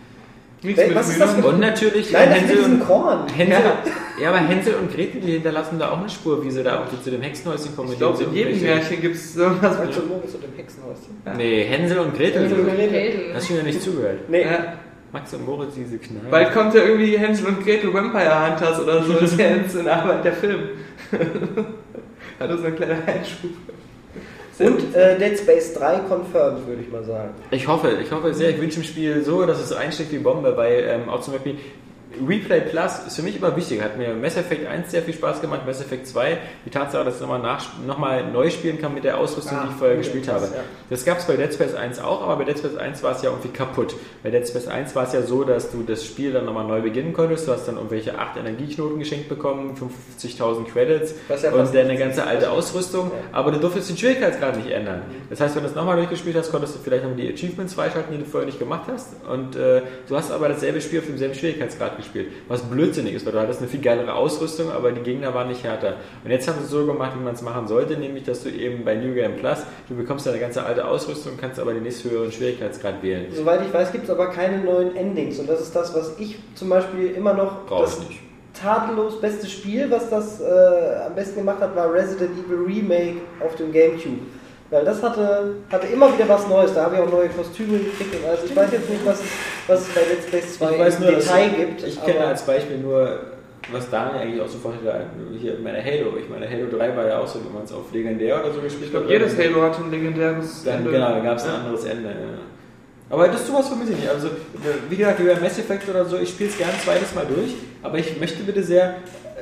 Nichts 0.62 0.86
mit 0.86 0.94
Was 0.94 1.08
ist 1.08 1.20
das. 1.20 1.34
Und 1.34 1.60
natürlich 1.60 2.12
Nein, 2.12 2.28
das 2.28 2.40
mit 2.40 2.48
Hänsel 2.48 2.56
diesem 2.56 2.72
und, 2.80 2.86
Korn. 2.86 3.28
Hänsel, 3.28 3.62
ja. 4.20 4.28
aber 4.28 4.38
Hänsel 4.38 4.74
und 4.74 4.94
Gretel, 4.94 5.20
die 5.20 5.32
hinterlassen 5.32 5.78
da 5.78 5.90
auch 5.90 5.98
eine 5.98 6.08
Spur, 6.08 6.44
wie 6.44 6.50
sie 6.50 6.62
da 6.62 6.80
irgendwie 6.80 7.02
zu 7.02 7.10
dem 7.10 7.22
Hexenhäuschen 7.22 7.74
kommen. 7.74 7.88
Ich 7.88 7.98
mit 7.98 7.98
glaube, 7.98 8.22
in 8.22 8.34
jedem 8.34 8.60
Märchen 8.60 9.00
gibt 9.00 9.16
es 9.16 9.36
und 9.36 9.62
Moritz 9.62 10.34
und 10.34 10.44
dem 10.44 10.54
Hexenhäuschen. 10.56 11.22
Nee, 11.36 11.64
Hänsel 11.64 11.98
und 11.98 12.14
Gretel. 12.14 12.42
Hänsel 12.42 12.60
und 12.60 12.76
Gretel. 12.76 13.34
Hast 13.34 13.48
du 13.48 13.54
mir 13.54 13.62
nicht 13.62 13.82
zugehört? 13.82 14.18
Nee. 14.28 14.42
Ja. 14.42 14.74
Max 15.12 15.34
und 15.34 15.44
Moritz, 15.44 15.74
diese 15.74 15.98
Knall. 15.98 16.30
Bald 16.30 16.52
kommt 16.52 16.74
ja 16.74 16.84
irgendwie 16.84 17.18
Hänsel 17.18 17.46
und 17.46 17.64
Gretel 17.64 17.92
Vampire 17.92 18.46
Hunters 18.46 18.80
oder 18.80 19.02
so, 19.02 19.14
ist 19.14 19.38
ja 19.38 19.48
jetzt 19.56 19.74
in 19.74 19.88
Arbeit 19.88 20.24
der 20.24 20.32
Film. 20.34 20.68
Hat 22.38 22.50
das 22.50 22.64
ein 22.64 22.76
kleiner 22.76 22.98
Einschub. 23.06 23.50
Und 24.60 24.94
äh, 24.94 25.18
Dead 25.18 25.38
Space 25.38 25.74
3 25.74 26.00
confirmed, 26.00 26.66
würde 26.66 26.82
ich 26.82 26.90
mal 26.90 27.02
sagen. 27.02 27.30
Ich 27.50 27.66
hoffe, 27.66 27.98
ich 28.02 28.12
hoffe 28.12 28.34
sehr, 28.34 28.50
ich 28.50 28.60
wünsche 28.60 28.78
im 28.78 28.84
Spiel 28.84 29.22
so, 29.24 29.46
dass 29.46 29.58
es 29.58 29.72
einschlägt 29.72 30.12
wie 30.12 30.18
Bombe, 30.18 30.54
weil 30.56 30.84
ähm, 30.86 31.08
auch 31.08 31.22
zum 31.22 31.32
Beispiel 31.32 31.56
Replay 32.26 32.60
Plus 32.60 32.92
ist 33.06 33.16
für 33.16 33.22
mich 33.22 33.36
immer 33.36 33.54
wichtig. 33.56 33.80
Hat 33.82 33.96
mir 33.96 34.14
Mass 34.14 34.36
Effect 34.36 34.66
1 34.66 34.90
sehr 34.90 35.02
viel 35.02 35.14
Spaß 35.14 35.40
gemacht, 35.40 35.60
Mass 35.64 35.80
Effect 35.80 36.06
2, 36.06 36.38
die 36.66 36.70
Tatsache, 36.70 37.04
dass 37.04 37.16
ich 37.16 37.20
nochmal 37.20 37.40
noch 37.86 37.98
mal 37.98 38.30
neu 38.30 38.50
spielen 38.50 38.80
kann 38.80 38.94
mit 38.94 39.04
der 39.04 39.16
Ausrüstung, 39.18 39.56
Ah, 39.58 39.64
die 39.64 39.70
ich 39.70 39.76
vorher 39.76 39.96
okay, 39.96 40.02
gespielt 40.04 40.28
habe. 40.28 40.46
ja. 40.46 40.62
Das 40.90 41.04
gab 41.04 41.18
es 41.18 41.24
bei 41.26 41.36
Dead 41.36 41.52
Space 41.54 41.74
1 41.74 42.00
auch, 42.00 42.22
aber 42.22 42.36
bei 42.36 42.44
Dead 42.44 42.58
Space 42.58 42.76
1 42.76 43.02
war 43.02 43.12
es 43.14 43.22
ja 43.22 43.30
irgendwie 43.30 43.48
kaputt. 43.50 43.94
Bei 44.22 44.30
Dead 44.30 44.46
Space 44.46 44.66
1 44.66 44.94
war 44.96 45.04
es 45.04 45.12
ja 45.12 45.22
so, 45.22 45.44
dass 45.44 45.70
du 45.70 45.82
das 45.82 46.04
Spiel 46.04 46.32
dann 46.32 46.44
nochmal 46.46 46.66
neu 46.66 46.80
beginnen 46.80 47.12
konntest. 47.12 47.46
Du 47.46 47.52
hast 47.52 47.66
dann 47.68 47.76
irgendwelche 47.76 48.18
8 48.18 48.36
Energieknoten 48.38 48.98
geschenkt 48.98 49.28
bekommen, 49.28 49.76
50.000 50.18 50.66
Credits 50.72 51.14
ja 51.42 51.52
und 51.52 51.72
deine 51.74 51.96
ganze 51.96 52.24
alte 52.26 52.50
Ausrüstung, 52.50 53.10
aber 53.32 53.52
du 53.52 53.60
durftest 53.60 53.88
den 53.90 53.96
Schwierigkeitsgrad 53.96 54.56
nicht 54.56 54.70
ändern. 54.70 55.02
Das 55.30 55.40
heißt, 55.40 55.54
wenn 55.54 55.62
du 55.62 55.68
es 55.68 55.74
nochmal 55.76 55.96
durchgespielt 55.96 56.36
hast, 56.36 56.50
konntest 56.50 56.74
du 56.74 56.78
vielleicht 56.80 57.04
noch 57.04 57.14
die 57.16 57.32
Achievements 57.32 57.74
freischalten, 57.74 58.12
die 58.12 58.18
du 58.18 58.24
vorher 58.28 58.46
nicht 58.46 58.58
gemacht 58.58 58.88
hast. 58.92 59.10
Und 59.30 59.54
äh, 59.56 59.82
du 60.08 60.16
hast 60.16 60.32
aber 60.32 60.48
dasselbe 60.48 60.80
Spiel 60.80 60.98
auf 61.00 61.06
demselben 61.06 61.34
Schwierigkeitsgrad 61.34 61.96
gespielt. 62.00 62.28
Was 62.48 62.62
blödsinnig 62.62 63.14
ist, 63.14 63.24
weil 63.24 63.32
du 63.32 63.40
hattest 63.40 63.60
eine 63.60 63.68
viel 63.68 63.80
geilere 63.80 64.14
Ausrüstung, 64.14 64.70
aber 64.70 64.92
die 64.92 65.00
Gegner 65.02 65.32
waren 65.34 65.48
nicht 65.48 65.64
härter. 65.64 65.94
Und 66.24 66.30
jetzt 66.30 66.48
haben 66.48 66.58
sie 66.58 66.64
es 66.64 66.70
so 66.70 66.84
gemacht, 66.84 67.12
wie 67.18 67.24
man 67.24 67.34
es 67.34 67.42
machen 67.42 67.66
sollte, 67.68 67.96
nämlich, 67.96 68.24
dass 68.24 68.42
du 68.42 68.50
eben 68.50 68.84
bei 68.84 68.94
New 68.94 69.14
Game 69.14 69.36
Plus, 69.36 69.58
du 69.88 69.94
bekommst 69.94 70.26
deine 70.26 70.38
ganze 70.38 70.64
alte 70.64 70.86
Ausrüstung, 70.86 71.32
kannst 71.40 71.58
aber 71.60 71.72
den 71.72 71.82
nächsthöheren 71.82 72.30
Schwierigkeitsgrad 72.30 73.02
wählen. 73.02 73.26
Soweit 73.32 73.60
ich 73.66 73.72
weiß, 73.72 73.92
gibt 73.92 74.04
es 74.04 74.10
aber 74.10 74.28
keine 74.28 74.58
neuen 74.58 74.96
Endings. 74.96 75.38
Und 75.38 75.48
das 75.48 75.60
ist 75.60 75.74
das, 75.74 75.94
was 75.94 76.18
ich 76.18 76.36
zum 76.54 76.68
Beispiel 76.68 77.10
immer 77.12 77.34
noch 77.34 77.66
Brauch 77.66 77.82
das 77.82 77.98
ich 78.00 78.08
nicht. 78.08 78.20
tadellos 78.54 79.20
beste 79.20 79.46
Spiel, 79.46 79.90
was 79.90 80.10
das 80.10 80.40
äh, 80.40 80.44
am 81.06 81.14
besten 81.14 81.40
gemacht 81.40 81.60
hat, 81.60 81.74
war 81.76 81.92
Resident 81.92 82.30
Evil 82.32 82.64
Remake 82.66 83.20
auf 83.44 83.54
dem 83.56 83.72
Gamecube. 83.72 84.20
Weil 84.70 84.84
das 84.84 85.02
hatte, 85.02 85.54
hatte 85.70 85.86
immer 85.88 86.12
wieder 86.14 86.28
was 86.28 86.46
Neues. 86.48 86.72
Da 86.74 86.84
habe 86.84 86.94
ich 86.96 87.00
auch 87.00 87.10
neue 87.10 87.28
Kostüme 87.28 87.78
gekriegt. 87.78 88.14
Und 88.14 88.30
also 88.30 88.44
ich 88.46 88.54
weiß 88.54 88.70
jetzt 88.72 88.88
nicht, 88.88 89.04
was 89.04 89.18
es, 89.20 89.26
was 89.66 89.80
es 89.80 89.88
bei 89.88 90.00
Let's 90.08 90.26
Space 90.28 90.58
2 90.58 90.72
Ich 90.72 90.78
weiß 90.78 90.94
im 90.96 91.02
nur, 91.02 91.12
Detail 91.12 91.46
ich, 91.50 91.56
gibt. 91.56 91.82
ich 91.86 92.04
kenne 92.04 92.26
als 92.26 92.42
Beispiel 92.42 92.78
nur, 92.78 93.18
was 93.72 93.90
Daniel 93.90 94.20
eigentlich 94.22 94.40
auch 94.40 94.48
sofort 94.48 94.76
hatte, 94.76 95.06
hier 95.40 95.56
meine 95.62 95.84
Halo. 95.84 96.16
Ich 96.18 96.28
meine, 96.28 96.48
Halo 96.48 96.66
3 96.70 96.96
war 96.96 97.06
ja 97.06 97.18
auch 97.18 97.26
so, 97.26 97.40
wenn 97.44 97.52
man 97.52 97.64
es 97.64 97.72
auf 97.72 97.92
legendär 97.92 98.40
oder 98.44 98.52
so 98.52 98.60
gespielt 98.60 98.94
hat, 98.94 99.08
jedes 99.08 99.36
Halo 99.36 99.62
hat 99.62 99.76
ein 99.78 99.90
legendäres 99.90 100.62
Dann, 100.64 100.78
Ende. 100.78 100.90
genau, 100.92 101.14
da 101.14 101.18
gab 101.20 101.36
es 101.36 101.44
ein 101.44 101.50
Ja. 101.50 101.56
anderes 101.58 101.84
Ende. 101.84 102.08
Ja. 102.08 102.14
Aber 103.12 103.26
das 103.26 103.44
sowas 103.44 103.66
vermisse 103.66 103.90
ich 103.92 103.98
nicht. 103.98 104.08
Also, 104.08 104.28
wie 104.88 104.96
gesagt, 104.96 105.18
wie 105.18 105.24
bei 105.26 105.34
Mass 105.40 105.58
Effect 105.58 105.88
oder 105.88 106.04
so, 106.04 106.16
ich 106.16 106.28
spiele 106.28 106.48
es 106.48 106.56
gerne 106.56 106.74
ein 106.74 106.78
zweites 106.80 107.12
Mal 107.12 107.26
durch, 107.26 107.54
aber 107.82 107.98
ich 107.98 108.20
möchte 108.20 108.44
bitte 108.44 108.62
sehr 108.62 108.94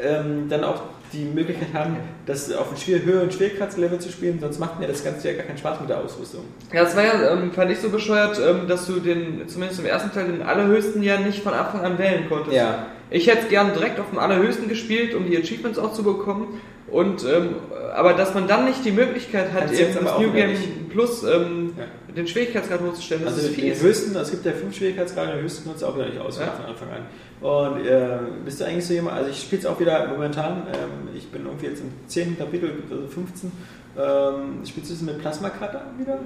ähm, 0.03 0.47
dann 0.49 0.65
auch 0.65 0.81
die 1.13 1.25
Möglichkeit 1.25 1.69
haben, 1.75 1.97
das 2.27 2.53
auf 2.53 2.69
einem 2.71 3.05
höheren 3.05 3.31
Schwierigkeitslevel 3.31 3.99
zu 3.99 4.11
spielen, 4.11 4.39
sonst 4.41 4.59
macht 4.59 4.79
mir 4.81 4.87
das 4.87 5.03
Ganze 5.05 5.29
ja 5.29 5.35
gar 5.35 5.45
keinen 5.45 5.59
Spaß 5.59 5.81
mit 5.81 5.89
der 5.91 5.99
Ausrüstung. 6.01 6.45
Ja, 6.73 6.85
das 6.85 6.95
war 6.97 7.05
ja, 7.05 7.33
ähm, 7.33 7.53
fand 7.53 7.71
ich 7.71 7.79
so 7.79 7.89
bescheuert, 7.91 8.39
ähm, 8.45 8.69
dass 8.69 8.87
du 8.87 9.01
den, 9.01 9.49
zumindest 9.49 9.81
im 9.81 9.87
ersten 9.87 10.13
Teil, 10.13 10.27
den 10.27 10.43
allerhöchsten 10.43 11.03
ja 11.03 11.19
nicht 11.19 11.43
von 11.43 11.55
Anfang 11.55 11.81
an 11.85 11.99
wählen 11.99 12.29
konntest. 12.29 12.57
Ja. 12.57 12.87
Ich 13.11 13.27
hätte 13.27 13.47
gern 13.49 13.73
direkt 13.73 13.99
auf 14.01 14.11
dem 14.11 14.19
allerhöchsten 14.19 14.69
gespielt, 14.69 15.15
um 15.15 15.25
die 15.29 15.37
Achievements 15.39 15.79
auch 15.79 15.93
zu 15.95 16.03
bekommen. 16.03 16.61
Und, 16.91 17.23
ähm, 17.25 17.57
aber 17.95 18.15
dass 18.15 18.33
man 18.35 18.49
dann 18.49 18.65
nicht 18.65 18.83
die 18.85 18.93
Möglichkeit 18.93 19.53
hat, 19.53 19.71
eben 19.73 19.95
das 19.95 20.07
auch 20.07 20.21
New 20.21 20.31
Game. 20.33 20.57
Plus 20.91 21.23
ähm, 21.23 21.75
Ja. 21.77 21.85
den 22.15 22.27
Schwierigkeitsgrad 22.27 22.81
hochzustellen, 22.81 23.25
das 23.25 23.35
Also 23.35 23.49
ist 23.49 23.57
den 23.59 23.65
fies. 23.75 23.83
höchsten, 23.83 24.17
es 24.17 24.31
gibt 24.31 24.45
ja 24.47 24.53
fünf 24.53 24.75
Schwierigkeitsgrade, 24.75 25.33
den 25.33 25.43
höchsten 25.43 25.65
kannst 25.69 25.83
du 25.83 25.87
auch 25.87 25.95
wieder 25.97 26.07
nicht 26.07 26.19
auswählen 26.19 26.49
Ja. 26.49 26.57
von 26.57 26.65
Anfang 26.71 26.89
an. 26.89 27.03
Und 27.41 27.87
äh, 27.87 28.19
bist 28.45 28.61
du 28.61 28.65
eigentlich 28.65 28.87
so 28.87 28.95
jemand, 28.95 29.17
also 29.17 29.31
ich 29.31 29.41
spiele 29.41 29.61
es 29.63 29.67
auch 29.67 29.79
wieder 29.79 30.07
momentan, 30.09 30.67
ähm, 30.73 31.09
ich 31.15 31.31
bin 31.31 31.45
irgendwie 31.47 31.67
jetzt 31.67 31.81
im 31.81 31.91
10. 32.09 32.37
Kapitel, 32.39 32.71
also 32.91 33.07
15. 33.07 33.53
Ähm, 33.97 34.65
spielst 34.65 34.91
du 34.91 34.95
es 34.95 35.03
mit 35.03 35.19
Plasma-Cutter 35.21 35.83
wieder? 35.99 36.19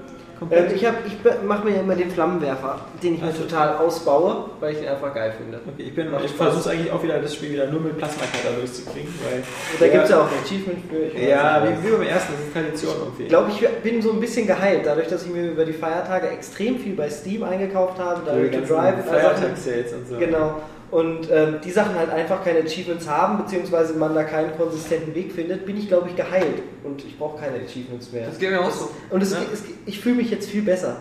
Ähm, 0.50 0.74
ich 0.74 0.84
hab- 0.84 1.06
ich 1.06 1.16
mache 1.46 1.64
mir 1.64 1.76
ja 1.76 1.80
immer 1.80 1.94
den 1.94 2.10
Flammenwerfer, 2.10 2.80
den 3.02 3.14
ich 3.14 3.22
mir 3.22 3.28
Ach 3.32 3.36
so. 3.36 3.44
total 3.44 3.76
ausbaue, 3.76 4.50
weil 4.60 4.72
ich 4.74 4.80
den 4.80 4.88
einfach 4.88 5.14
geil 5.14 5.32
finde. 5.38 5.58
Okay, 5.66 5.84
ich, 5.84 5.94
bin- 5.94 6.08
ich 6.24 6.32
versuche 6.32 6.70
eigentlich 6.70 6.92
auch 6.92 7.02
wieder 7.02 7.18
das 7.20 7.34
Spiel 7.34 7.52
wieder 7.52 7.66
nur 7.68 7.80
mit 7.80 7.96
Plasma-Cutter 7.96 8.56
durchzukriegen, 8.58 9.08
weil. 9.24 9.42
Da 9.80 9.88
gibt 9.92 10.04
es 10.04 10.10
ja 10.10 10.20
auch 10.20 10.26
ein 10.26 10.38
Achievement 10.44 10.78
für. 10.90 11.18
Ja, 11.18 11.62
wie, 11.64 11.86
wie 11.86 11.92
beim 11.92 12.02
ersten, 12.02 12.32
das 12.34 12.46
ist 12.46 12.52
Tradition 12.52 12.94
irgendwie. 13.04 13.22
Ich 13.24 13.28
glaube, 13.28 13.50
ich 13.50 13.68
bin 13.82 14.02
so 14.02 14.12
ein 14.12 14.20
bisschen 14.20 14.46
geheilt, 14.46 14.82
dadurch, 14.84 15.08
dass 15.08 15.24
ich 15.24 15.30
mir 15.32 15.52
über 15.52 15.64
die 15.64 15.72
Feiertage 15.72 16.28
extrem 16.28 16.78
viel 16.78 16.94
bei 16.94 17.08
Steam 17.08 17.42
eingekauft 17.44 17.98
habe, 17.98 18.20
to 18.20 18.50
ganzen 18.50 18.74
Drive. 18.74 19.04
Feiertagssales 19.06 19.92
und 19.94 20.08
so. 20.08 20.18
Genau. 20.18 20.60
Und 20.92 21.28
ähm, 21.32 21.56
die 21.64 21.70
Sachen 21.70 21.94
halt 21.96 22.10
einfach 22.10 22.44
keine 22.44 22.60
Achievements 22.60 23.08
haben, 23.08 23.38
beziehungsweise 23.42 23.94
man 23.94 24.14
da 24.14 24.24
keinen 24.24 24.54
konsistenten 24.58 25.14
Weg 25.14 25.32
findet, 25.32 25.64
bin 25.66 25.76
ich, 25.78 25.88
glaube 25.88 26.08
ich, 26.10 26.14
geheilt. 26.16 26.62
Und 26.84 27.02
ich 27.04 27.18
brauche 27.18 27.40
keine 27.40 27.56
Achievements 27.64 28.12
mehr. 28.12 28.26
Das 28.26 28.38
geht 28.38 28.50
mir 28.50 28.60
auch 28.60 28.70
so. 28.70 28.90
Und 29.08 29.22
es, 29.22 29.32
Ja. 29.32 29.38
es, 29.52 29.62
ich 29.86 29.98
fühle 30.00 30.16
mich 30.16 30.30
jetzt 30.30 30.50
viel 30.50 30.60
besser. 30.62 30.98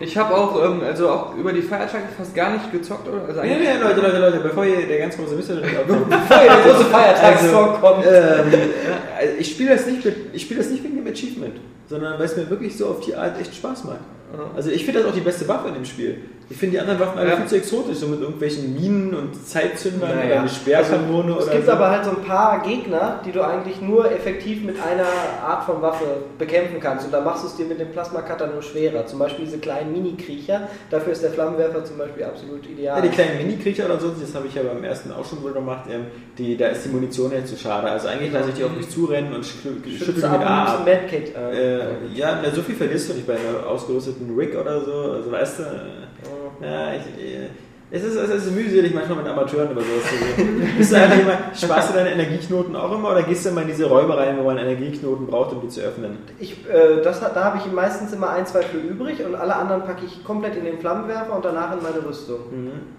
Ich 0.00 0.16
habe 0.16 0.34
auch, 0.34 0.64
ähm, 0.64 0.80
also 0.84 1.08
auch 1.10 1.36
über 1.36 1.52
die 1.52 1.60
Feiertage 1.62 2.04
fast 2.16 2.34
gar 2.34 2.52
nicht 2.54 2.72
gezockt, 2.72 3.06
oder? 3.06 3.26
Also 3.28 3.42
Nee, 3.42 3.56
nee, 3.60 3.76
Leute, 3.80 4.00
Leute, 4.00 4.18
Leute, 4.18 4.38
bevor 4.40 4.64
hier 4.64 4.86
der 4.88 4.98
ganz 4.98 5.14
große 5.16 5.34
aufkommt. 5.36 6.08
Bevor 6.10 6.36
der 6.38 6.56
große 6.72 6.84
Feiertagssong 6.86 7.80
kommt. 7.80 8.04
Ähm, 8.06 8.44
also 9.18 9.32
ich 9.38 9.50
spiele 9.50 9.70
das, 9.76 9.86
nicht 9.86 10.04
mit- 10.04 10.16
ich 10.32 10.42
spiele 10.42 10.60
das 10.62 10.70
nicht 10.70 10.82
wegen 10.82 10.96
dem 10.96 11.06
Achievement, 11.12 11.54
sondern 11.88 12.18
weil 12.18 12.24
es 12.24 12.36
mir 12.36 12.48
wirklich 12.50 12.76
so 12.76 12.86
auf 12.88 13.00
die 13.00 13.14
Art 13.14 13.38
echt 13.40 13.54
Spaß 13.54 13.84
macht. 13.84 14.00
Also 14.56 14.70
ich 14.70 14.84
finde 14.84 15.00
das 15.00 15.10
auch 15.10 15.14
die 15.14 15.20
beste 15.20 15.46
Waffe 15.46 15.68
in 15.68 15.74
dem 15.74 15.84
Spiel. 15.84 16.22
Ich 16.50 16.58
finde 16.58 16.72
die 16.76 16.80
anderen 16.80 17.00
Waffen 17.00 17.18
alle 17.18 17.30
Ja. 17.30 17.36
viel 17.36 17.46
zu 17.46 17.56
exotisch, 17.56 17.96
so 17.98 18.06
mit 18.06 18.20
irgendwelchen 18.20 18.74
Minen 18.74 19.14
und 19.14 19.34
Zeitzündern 19.46 20.10
Naja. 20.10 20.26
oder 20.26 20.40
eine 20.40 20.48
Sperrkanone 20.48 21.32
Es 21.38 21.44
oder 21.44 21.52
gibt 21.54 21.66
so. 21.66 21.72
aber 21.72 21.90
halt 21.90 22.04
so 22.04 22.10
ein 22.10 22.22
paar 22.22 22.60
Gegner, 22.62 23.20
die 23.24 23.32
du 23.32 23.40
eigentlich 23.42 23.80
nur 23.80 24.10
effektiv 24.12 24.62
mit 24.62 24.76
einer 24.80 25.06
Art 25.42 25.64
von 25.64 25.80
Waffe 25.80 26.04
bekämpfen 26.38 26.80
kannst. 26.80 27.06
Und 27.06 27.12
da 27.12 27.20
machst 27.22 27.44
du 27.44 27.48
es 27.48 27.56
dir 27.56 27.64
mit 27.64 27.80
dem 27.80 27.90
Plasma-Cutter 27.92 28.48
nur 28.48 28.60
schwerer. 28.62 29.06
Zum 29.06 29.18
Beispiel 29.20 29.46
diese 29.46 29.56
kleinen 29.58 29.92
Mini-Kriecher. 29.92 30.68
Dafür 30.90 31.12
ist 31.14 31.22
der 31.22 31.30
Flammenwerfer 31.30 31.82
zum 31.84 31.96
Beispiel 31.96 32.24
absolut 32.24 32.66
ideal. 32.66 32.96
Ja, 32.96 33.02
die 33.02 33.08
kleinen 33.08 33.38
Mini-Kriecher 33.38 33.86
oder 33.86 33.98
so, 33.98 34.08
das 34.10 34.34
habe 34.34 34.46
ich 34.46 34.54
ja 34.54 34.62
beim 34.62 34.84
ersten 34.84 35.12
auch 35.12 35.24
schon 35.24 35.42
wohl 35.42 35.52
gemacht, 35.52 35.84
ähm, 35.90 36.04
die, 36.36 36.56
da 36.58 36.66
ist 36.66 36.84
die 36.84 36.90
Munition 36.90 37.32
jetzt 37.32 37.48
zu 37.50 37.56
schade. 37.56 37.90
Also 37.90 38.08
eigentlich 38.08 38.32
lasse 38.32 38.50
ich 38.50 38.56
die 38.56 38.64
auf 38.64 38.76
mich 38.76 38.90
zurennen 38.90 39.32
und 39.34 39.44
schü- 39.44 39.82
schüttel 39.98 40.14
mit 40.16 40.24
ab 40.24 40.68
ab. 40.68 40.84
Medkit. 40.84 41.34
Äh, 41.34 41.78
Äh, 41.80 41.84
ja, 42.14 42.38
so 42.54 42.60
viel 42.62 42.74
verlierst 42.74 43.08
du 43.08 43.14
nicht 43.14 43.26
bei 43.26 43.32
einer 43.34 43.66
ausgerüsteten 43.66 44.36
Rig 44.38 44.54
oder 44.54 44.80
so. 44.84 44.92
Also 45.12 45.32
weißt 45.32 45.58
du, 45.60 45.62
äh, 45.62 45.66
ja, 46.62 46.92
ich, 46.94 47.22
äh, 47.24 47.48
Es 47.90 48.02
ist, 48.02 48.16
es 48.16 48.30
ist 48.46 48.50
mühselig, 48.52 48.92
manchmal 48.92 49.18
mit 49.18 49.26
Amateuren 49.28 49.70
über 49.70 49.80
sowas 49.82 50.02
zu 50.08 50.42
reden. 50.42 50.68
Bist 50.78 50.90
du 50.90 50.96
einfach 50.96 51.18
immer, 51.20 51.38
sparst 51.54 51.90
du 51.90 51.94
deine 51.94 52.10
Energieknoten 52.12 52.74
auch 52.74 52.90
immer 52.92 53.10
oder 53.12 53.22
gehst 53.22 53.44
du 53.44 53.50
immer 53.50 53.60
in 53.62 53.68
diese 53.68 53.84
Räume 53.86 54.16
rein, 54.16 54.36
wo 54.38 54.42
man 54.42 54.58
Energieknoten 54.58 55.26
braucht, 55.28 55.52
um 55.52 55.60
die 55.60 55.68
zu 55.68 55.80
öffnen? 55.80 56.18
Ich, 56.40 56.52
äh, 56.68 57.02
das, 57.04 57.20
da 57.20 57.32
habe 57.44 57.58
ich 57.58 57.70
meistens 57.72 58.12
immer 58.12 58.30
ein, 58.30 58.46
zwei 58.46 58.62
für 58.62 58.78
übrig 58.78 59.24
und 59.24 59.36
alle 59.36 59.54
anderen 59.54 59.82
packe 59.84 60.06
ich 60.06 60.24
komplett 60.24 60.56
in 60.56 60.64
den 60.64 60.78
Flammenwerfer 60.80 61.36
und 61.36 61.44
danach 61.44 61.76
in 61.76 61.82
meine 61.84 62.04
Rüstung. 62.04 62.38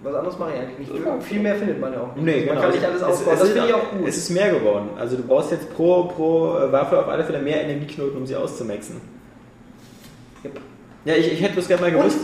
Was 0.02 0.14
anderes 0.14 0.38
mache 0.38 0.50
ich 0.54 0.60
eigentlich 0.60 0.88
nicht. 0.88 1.02
Viel 1.24 1.40
mehr 1.40 1.56
findet 1.56 1.78
man 1.80 1.92
ja 1.92 2.00
auch 2.00 2.14
nicht. 2.14 2.24
Nee, 2.24 2.36
man 2.46 2.48
genau. 2.54 2.60
kann 2.62 2.70
nicht 2.70 2.84
alles 2.84 2.96
Es- 3.02 3.02
aufbauen. 3.02 3.34
es 3.34 3.40
das 3.40 3.48
ist- 3.48 3.54
finde 3.54 3.68
ich 3.68 3.74
auch 3.74 3.90
gut. 3.90 4.08
Es 4.08 4.16
ist 4.16 4.30
mehr 4.30 4.50
geworden. 4.54 4.88
Also 4.98 5.16
du 5.16 5.22
brauchst 5.24 5.50
jetzt 5.50 5.74
pro, 5.74 6.04
pro 6.04 6.56
äh, 6.58 6.72
Waffe 6.72 6.98
auf 7.00 7.08
alle 7.08 7.24
Fälle 7.24 7.40
mehr 7.40 7.60
Energieknoten, 7.64 8.16
um 8.16 8.24
sie 8.26 8.34
auszumaxen. 8.36 9.00
Yep. 10.44 10.60
Ja, 11.04 11.14
ich, 11.14 11.32
ich 11.32 11.40
hätte 11.42 11.52
bloß 11.54 11.68
gerne 11.68 11.82
mal 11.82 11.90
gewusst, 11.92 12.18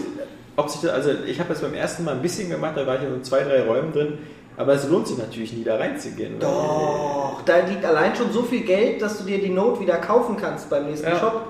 ob 0.57 0.68
sich 0.70 0.80
das, 0.82 0.90
also 0.92 1.11
ich 1.26 1.38
habe 1.38 1.48
das 1.50 1.61
beim 1.61 1.74
ersten 1.74 2.05
Mal 2.05 2.12
ein 2.14 2.22
bisschen 2.22 2.50
gemacht, 2.50 2.72
da 2.76 2.86
war 2.86 2.96
ich 2.96 3.03
in 3.03 3.11
so 3.14 3.20
zwei, 3.20 3.40
drei 3.40 3.62
Räumen 3.62 3.92
drin, 3.92 4.18
aber 4.57 4.74
es 4.74 4.88
lohnt 4.88 5.07
sich 5.09 5.18
natürlich 5.18 5.53
nie, 5.53 5.64
da 5.64 5.76
reinzugehen. 5.76 6.38
Doch, 6.38 7.40
da 7.44 7.59
liegt 7.66 7.84
allein 7.84 8.14
schon 8.14 8.30
so 8.32 8.42
viel 8.42 8.62
Geld, 8.62 9.00
dass 9.00 9.18
du 9.18 9.24
dir 9.24 9.38
die 9.38 9.48
Note 9.50 9.80
wieder 9.80 9.96
kaufen 9.96 10.36
kannst 10.38 10.68
beim 10.70 10.86
nächsten 10.86 11.09
Ja. 11.09 11.18
Shop. 11.18 11.42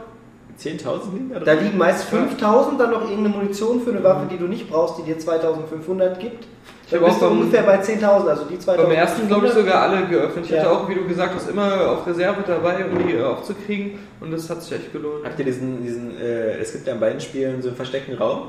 10.000 0.61 1.13
liegen 1.15 1.31
da 1.33 1.41
Da 1.41 1.53
liegen 1.55 1.79
meist 1.79 2.05
5000, 2.05 2.79
dann 2.79 2.91
noch 2.91 3.03
irgendeine 3.09 3.31
Munition 3.31 3.81
für 3.81 3.91
eine 3.91 4.05
Waffe, 4.05 4.27
die 4.31 4.37
du 4.37 4.45
nicht 4.45 4.71
brauchst, 4.71 4.99
die 4.99 5.03
dir 5.03 5.19
2500 5.19 6.21
gibt. 6.21 6.45
Dann 6.91 7.01
hab 7.01 7.09
bist 7.09 7.23
auch 7.23 7.29
du 7.29 7.33
ungefähr 7.35 7.63
bei 7.63 7.81
10.000, 7.81 8.29
also 8.29 8.45
die 8.45 8.59
2500. 8.59 8.77
Beim 8.87 8.93
ersten, 8.93 9.27
glaube 9.27 9.47
ich, 9.47 9.53
sogar 9.55 9.83
alle 9.83 10.07
geöffnet. 10.07 10.45
Ich 10.45 10.51
Ja. 10.51 10.59
hatte 10.61 10.71
auch, 10.71 10.89
wie 10.89 10.95
du 10.95 11.07
gesagt 11.07 11.35
hast, 11.35 11.49
immer 11.49 11.91
auf 11.91 12.07
Reserve 12.07 12.45
dabei, 12.47 12.85
um 12.85 13.07
die 13.07 13.15
äh, 13.15 13.23
aufzukriegen. 13.25 13.99
Und 14.21 14.31
das 14.31 14.49
hat 14.51 14.63
sich 14.63 14.73
echt 14.73 14.93
gelohnt. 14.93 15.25
Habt 15.25 15.39
ihr 15.39 15.45
diesen, 15.47 15.83
diesen 15.83 16.21
äh, 16.21 16.59
es 16.59 16.73
gibt 16.73 16.87
ja 16.87 16.93
in 16.93 17.01
beiden 17.01 17.21
Spielen 17.21 17.63
so 17.63 17.69
einen 17.69 17.77
versteckten 17.77 18.17
Raum 18.19 18.49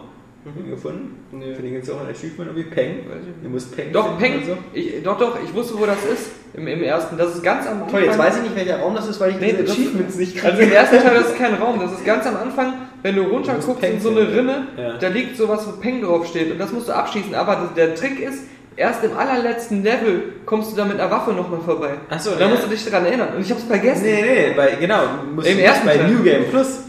gefunden? 0.69 1.17
Nö. 1.31 1.55
Für 1.55 1.61
den 1.61 1.71
gibt 1.73 1.83
es 1.85 1.89
auch 1.89 2.01
ein 2.01 2.07
Achievement 2.09 2.51
irgendwie 2.51 2.63
Peng. 2.69 2.95
Du 3.41 3.49
musst 3.49 3.75
Peng 3.75 3.91
Doch, 3.93 4.17
Peng. 4.19 4.43
so. 4.45 4.57
Ich, 4.73 5.01
doch, 5.03 5.17
doch, 5.17 5.37
ich 5.43 5.53
wusste, 5.53 5.77
wo 5.79 5.85
das 5.85 5.97
ist. 6.11 6.31
Im, 6.55 6.67
im 6.67 6.83
ersten. 6.83 7.17
Das 7.17 7.33
ist 7.33 7.41
ganz 7.43 7.65
am 7.65 7.73
Anfang. 7.83 7.89
Toll, 7.91 8.03
jetzt 8.03 8.17
weiß 8.17 8.37
ich 8.37 8.43
nicht, 8.43 8.55
welcher 8.55 8.79
Raum 8.79 8.93
das 8.95 9.07
ist, 9.07 9.19
weil 9.19 9.31
ich 9.31 9.39
Nee, 9.39 9.55
diese 9.59 9.71
Achievements 9.71 10.15
nicht 10.17 10.43
Also 10.45 10.61
im 10.61 10.71
ersten 10.71 10.97
Teil, 10.97 11.15
das 11.15 11.27
ist 11.29 11.37
kein 11.37 11.53
Raum. 11.55 11.79
Das 11.79 11.91
ist 11.93 12.05
ganz 12.05 12.25
am 12.27 12.35
Anfang, 12.35 12.73
wenn 13.01 13.15
du 13.15 13.23
runterguckst 13.23 13.79
Peng 13.81 13.93
in 13.93 14.01
so 14.01 14.09
eine. 14.11 14.19
Rinne, 14.31 14.67
Ja. 14.77 14.97
da 14.97 15.07
liegt 15.07 15.37
sowas, 15.37 15.65
wo 15.67 15.79
Peng 15.79 16.01
draufsteht. 16.01 16.51
Und 16.51 16.59
das 16.59 16.71
musst 16.71 16.89
du 16.89 16.93
abschießen. 16.93 17.33
Aber 17.33 17.71
der 17.75 17.95
Trick 17.95 18.19
ist, 18.19 18.43
erst 18.75 19.03
im 19.03 19.15
allerletzten 19.17 19.81
Level 19.83 20.23
kommst 20.45 20.71
du 20.71 20.75
da 20.75 20.85
mit 20.85 20.99
einer 20.99 21.09
Waffe 21.09 21.31
nochmal 21.31 21.61
vorbei. 21.61 21.91
Ach 22.09 22.19
so, 22.19 22.31
Und 22.31 22.39
da 22.41 22.45
ja. 22.45 22.51
musst 22.51 22.65
du 22.65 22.69
dich 22.69 22.85
dran 22.85 23.05
erinnern. 23.05 23.29
Und 23.35 23.41
ich 23.41 23.49
hab's 23.49 23.63
vergessen. 23.63 24.03
Nee, 24.03 24.21
nee, 24.21 24.53
bei, 24.55 24.75
genau. 24.79 25.01
du 25.25 25.35
Musst 25.35 25.47
Im 25.47 25.57
du 25.57 25.63
ersten 25.63 25.85
bei 25.87 25.97
Teil. 25.97 26.11
New 26.11 26.21
Game 26.23 26.43
Plus 26.51 26.79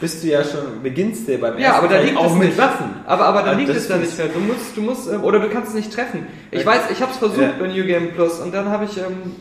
bist 0.00 0.22
du 0.22 0.28
ja 0.28 0.42
schon, 0.44 0.82
beginnst 0.82 1.26
du 1.28 1.38
beim 1.38 1.58
Ja, 1.58 1.68
ersten 1.68 1.78
aber 1.78 1.88
da 1.88 1.94
Teil 1.96 2.04
liegt 2.06 2.16
auch 2.18 2.26
es 2.26 2.32
mit 2.34 2.48
nicht. 2.48 2.58
Waffen. 2.58 2.90
Aber, 3.06 3.24
aber 3.24 3.42
da 3.42 3.50
Ah, 3.50 3.54
liegt 3.54 3.70
es 3.70 3.88
da 3.88 3.96
nicht 3.96 4.16
mehr. 4.16 4.28
Du 4.28 4.38
musst, 4.40 4.76
du 4.76 4.80
musst, 4.82 5.12
ähm, 5.12 5.24
oder 5.24 5.40
du 5.40 5.48
kannst 5.48 5.70
es 5.70 5.74
nicht 5.74 5.92
treffen. 5.92 6.26
Ich 6.50 6.60
Ja. 6.60 6.66
weiß, 6.66 6.82
ich 6.92 7.00
habe 7.02 7.10
es 7.12 7.18
versucht 7.18 7.40
Ja. 7.40 7.50
bei 7.58 7.66
New 7.66 7.84
Game 7.84 8.12
Plus 8.12 8.38
und 8.40 8.54
dann 8.54 8.68
habe 8.70 8.84
ich 8.84 8.96
ähm, 8.98 9.34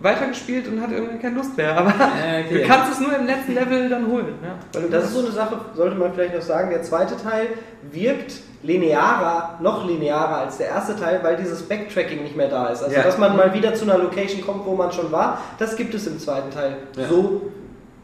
weitergespielt 0.00 0.66
und 0.66 0.80
hatte 0.82 0.94
irgendwie 0.94 1.18
keine 1.18 1.36
Lust 1.36 1.56
mehr. 1.56 1.76
Aber 1.78 1.90
okay. 1.90 2.44
du 2.62 2.66
kannst 2.66 2.92
es 2.92 3.00
nur 3.00 3.16
im 3.16 3.26
letzten 3.26 3.54
Level 3.54 3.88
dann 3.88 4.06
holen. 4.08 4.34
Ja, 4.42 4.80
Das 4.90 5.04
ist 5.04 5.14
so 5.14 5.20
eine 5.20 5.30
Sache, 5.30 5.56
sollte 5.76 5.94
man 5.96 6.12
vielleicht 6.12 6.34
noch 6.34 6.42
sagen. 6.42 6.70
Der 6.70 6.82
zweite 6.82 7.16
Teil 7.16 7.46
wirkt 7.92 8.34
linearer, 8.64 9.58
noch 9.60 9.86
linearer 9.86 10.38
als 10.38 10.58
der 10.58 10.68
erste 10.68 10.96
Teil, 10.96 11.20
weil 11.22 11.36
dieses 11.36 11.62
Backtracking 11.62 12.22
nicht 12.22 12.36
mehr 12.36 12.48
da 12.48 12.66
ist. 12.68 12.82
Also, 12.82 12.94
Ja. 12.96 13.02
dass 13.02 13.18
man 13.18 13.36
mal 13.36 13.52
wieder 13.54 13.74
zu 13.74 13.84
einer 13.84 13.98
Location 13.98 14.40
kommt, 14.44 14.64
wo 14.66 14.74
man 14.74 14.90
schon 14.92 15.10
war, 15.12 15.38
das 15.58 15.76
gibt 15.76 15.94
es 15.94 16.06
im 16.06 16.18
zweiten 16.18 16.50
Teil 16.50 16.76
Ja. 16.96 17.08
so, 17.08 17.42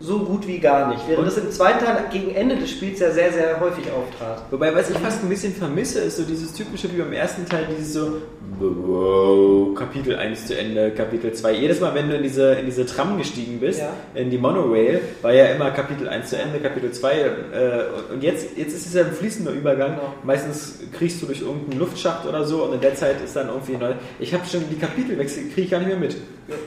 so 0.00 0.20
gut 0.20 0.46
wie 0.46 0.58
gar 0.58 0.88
nicht. 0.88 1.00
Während 1.08 1.20
Und- 1.26 1.26
das 1.26 1.38
im 1.38 1.50
zweiten 1.50 1.84
Teil 1.84 2.04
gegen 2.12 2.32
Ende 2.34 2.56
des 2.56 2.70
Spiels 2.70 3.00
ja 3.00 3.10
sehr, 3.10 3.32
sehr 3.32 3.58
häufig 3.60 3.84
auftrat. 3.90 4.42
Wobei, 4.50 4.72
was 4.74 4.90
ich 4.90 4.96
fast 4.98 5.22
ein 5.24 5.28
bisschen 5.28 5.52
vermisse, 5.54 6.00
ist 6.00 6.16
so 6.18 6.22
dieses 6.22 6.52
typische 6.54 6.92
wie 6.92 6.98
beim 6.98 7.12
ersten 7.12 7.44
Teil, 7.48 7.66
dieses 7.70 7.94
so 7.94 8.12
wow, 8.60 9.74
Kapitel 9.74 10.16
1 10.16 10.46
zu 10.46 10.56
Ende, 10.58 10.90
Kapitel 10.92 11.32
2. 11.32 11.52
Jedes 11.52 11.80
Mal, 11.80 11.94
wenn 11.94 12.08
du 12.08 12.16
in 12.16 12.22
diese, 12.22 12.52
in 12.54 12.66
diese 12.66 12.86
Tram 12.86 13.18
gestiegen 13.18 13.58
bist, 13.60 13.80
Ja. 13.80 13.90
in 14.14 14.30
die 14.30 14.38
Monorail, 14.38 15.00
war 15.22 15.32
ja 15.32 15.46
immer 15.46 15.70
Kapitel 15.70 16.08
1 16.08 16.30
zu 16.30 16.36
Ende, 16.36 16.58
Kapitel 16.60 16.92
2. 16.92 17.12
Äh, 17.12 17.24
und- 17.26 18.14
und 18.16 18.22
jetzt, 18.22 18.56
jetzt 18.56 18.74
ist 18.74 18.86
es 18.86 18.94
ja 18.94 19.04
ein 19.04 19.12
fließender 19.12 19.52
Übergang. 19.52 19.96
Genau. 19.96 20.14
Meistens 20.24 20.80
kriegst 20.96 21.20
du 21.22 21.26
durch 21.26 21.40
irgendeinen 21.42 21.78
Luftschacht 21.80 22.26
oder 22.26 22.44
so 22.44 22.64
und 22.64 22.74
in 22.74 22.80
der 22.80 22.94
Zeit 22.94 23.16
ist 23.24 23.34
dann 23.36 23.48
irgendwie 23.48 23.76
neu. 23.76 23.92
Ich 24.18 24.32
habe 24.34 24.44
schon 24.46 24.62
die 24.70 24.76
Kapitelwechsel, 24.78 25.44
kriege 25.48 25.62
ich 25.62 25.70
gar 25.70 25.78
nicht 25.78 25.88
mehr 25.88 25.96
mit. 25.98 26.16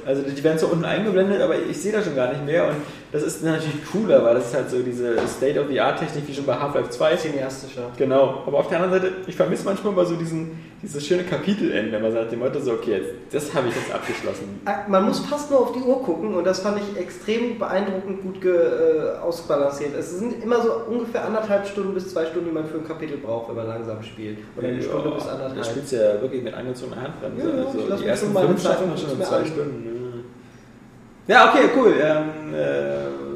Also 0.05 0.21
die 0.21 0.43
werden 0.43 0.59
so 0.59 0.67
unten 0.67 0.85
eingeblendet, 0.85 1.41
aber 1.41 1.55
ich 1.57 1.77
sehe 1.81 1.91
da 1.91 2.03
schon 2.03 2.15
gar 2.15 2.29
nicht 2.29 2.45
mehr. 2.45 2.67
Und 2.67 2.75
das 3.11 3.23
ist 3.23 3.43
natürlich 3.43 3.83
cooler, 3.91 4.23
weil 4.23 4.35
das 4.35 4.47
ist 4.47 4.55
halt 4.55 4.69
so 4.69 4.79
diese 4.79 5.15
State-of-the-Art-Technik 5.27 6.27
wie 6.27 6.33
schon 6.33 6.45
bei 6.45 6.55
Half-Life 6.55 6.89
2. 6.91 7.15
Cineastischer. 7.17 7.89
Genau, 7.97 8.43
aber 8.45 8.59
auf 8.59 8.67
der 8.67 8.81
anderen 8.81 9.01
Seite, 9.01 9.15
ich 9.25 9.35
vermisse 9.35 9.65
manchmal 9.65 9.93
mal 9.93 10.05
so 10.05 10.15
diesen, 10.15 10.59
dieses 10.81 11.05
schöne 11.05 11.23
Kapitelende. 11.23 11.99
Man 11.99 12.11
sagt 12.11 12.31
dem 12.31 12.39
Motto 12.39 12.59
so, 12.59 12.73
okay, 12.73 12.97
jetzt, 12.97 13.09
das 13.31 13.53
habe 13.53 13.67
ich 13.67 13.75
jetzt 13.75 13.93
abgeschlossen. 13.93 14.59
Ah, 14.65 14.79
Man 14.87 15.05
muss 15.05 15.19
fast 15.19 15.51
nur 15.51 15.59
auf 15.61 15.73
die 15.73 15.79
Uhr 15.79 16.01
gucken 16.03 16.33
und 16.33 16.43
das 16.43 16.59
fand 16.61 16.79
ich 16.79 16.99
extrem 16.99 17.59
beeindruckend 17.59 18.21
gut 18.21 18.41
ge, 18.41 18.55
äh, 18.55 19.17
ausbalanciert. 19.21 19.95
Es 19.97 20.17
sind 20.17 20.43
immer 20.43 20.61
so 20.61 20.71
ungefähr 20.89 21.25
anderthalb 21.25 21.67
Stunden 21.67 21.93
bis 21.93 22.09
zwei 22.11 22.25
Stunden, 22.25 22.47
die 22.49 22.53
man 22.53 22.65
für 22.65 22.77
ein 22.79 22.87
Kapitel 22.87 23.17
braucht, 23.17 23.49
wenn 23.49 23.55
man 23.57 23.67
langsam 23.67 24.01
spielt. 24.01 24.39
Oder 24.57 24.67
eine 24.69 24.81
Stunde 24.81 25.11
bis 25.11 25.23
Da 25.25 25.31
anderthalb. 25.33 25.65
spielst 25.65 25.91
du 25.91 25.95
ja 25.97 26.21
wirklich 26.21 26.43
mit 26.43 26.53
angezogener 26.53 27.01
Handbremse. 27.01 27.47
Ja, 27.47 27.55
ja, 27.55 27.65
also 27.65 27.79
lass 27.87 27.99
die 28.01 28.07
ersten 28.07 28.25
fünf 28.35 28.63
lang 28.63 28.97
schon 28.97 29.21
zwei 29.21 29.35
an. 29.37 29.45
Stunden. 29.45 30.23
Ja, 31.27 31.49
okay, 31.53 31.69
cool. 31.77 31.93
Ähm, 32.01 32.53
äh, 32.55 33.30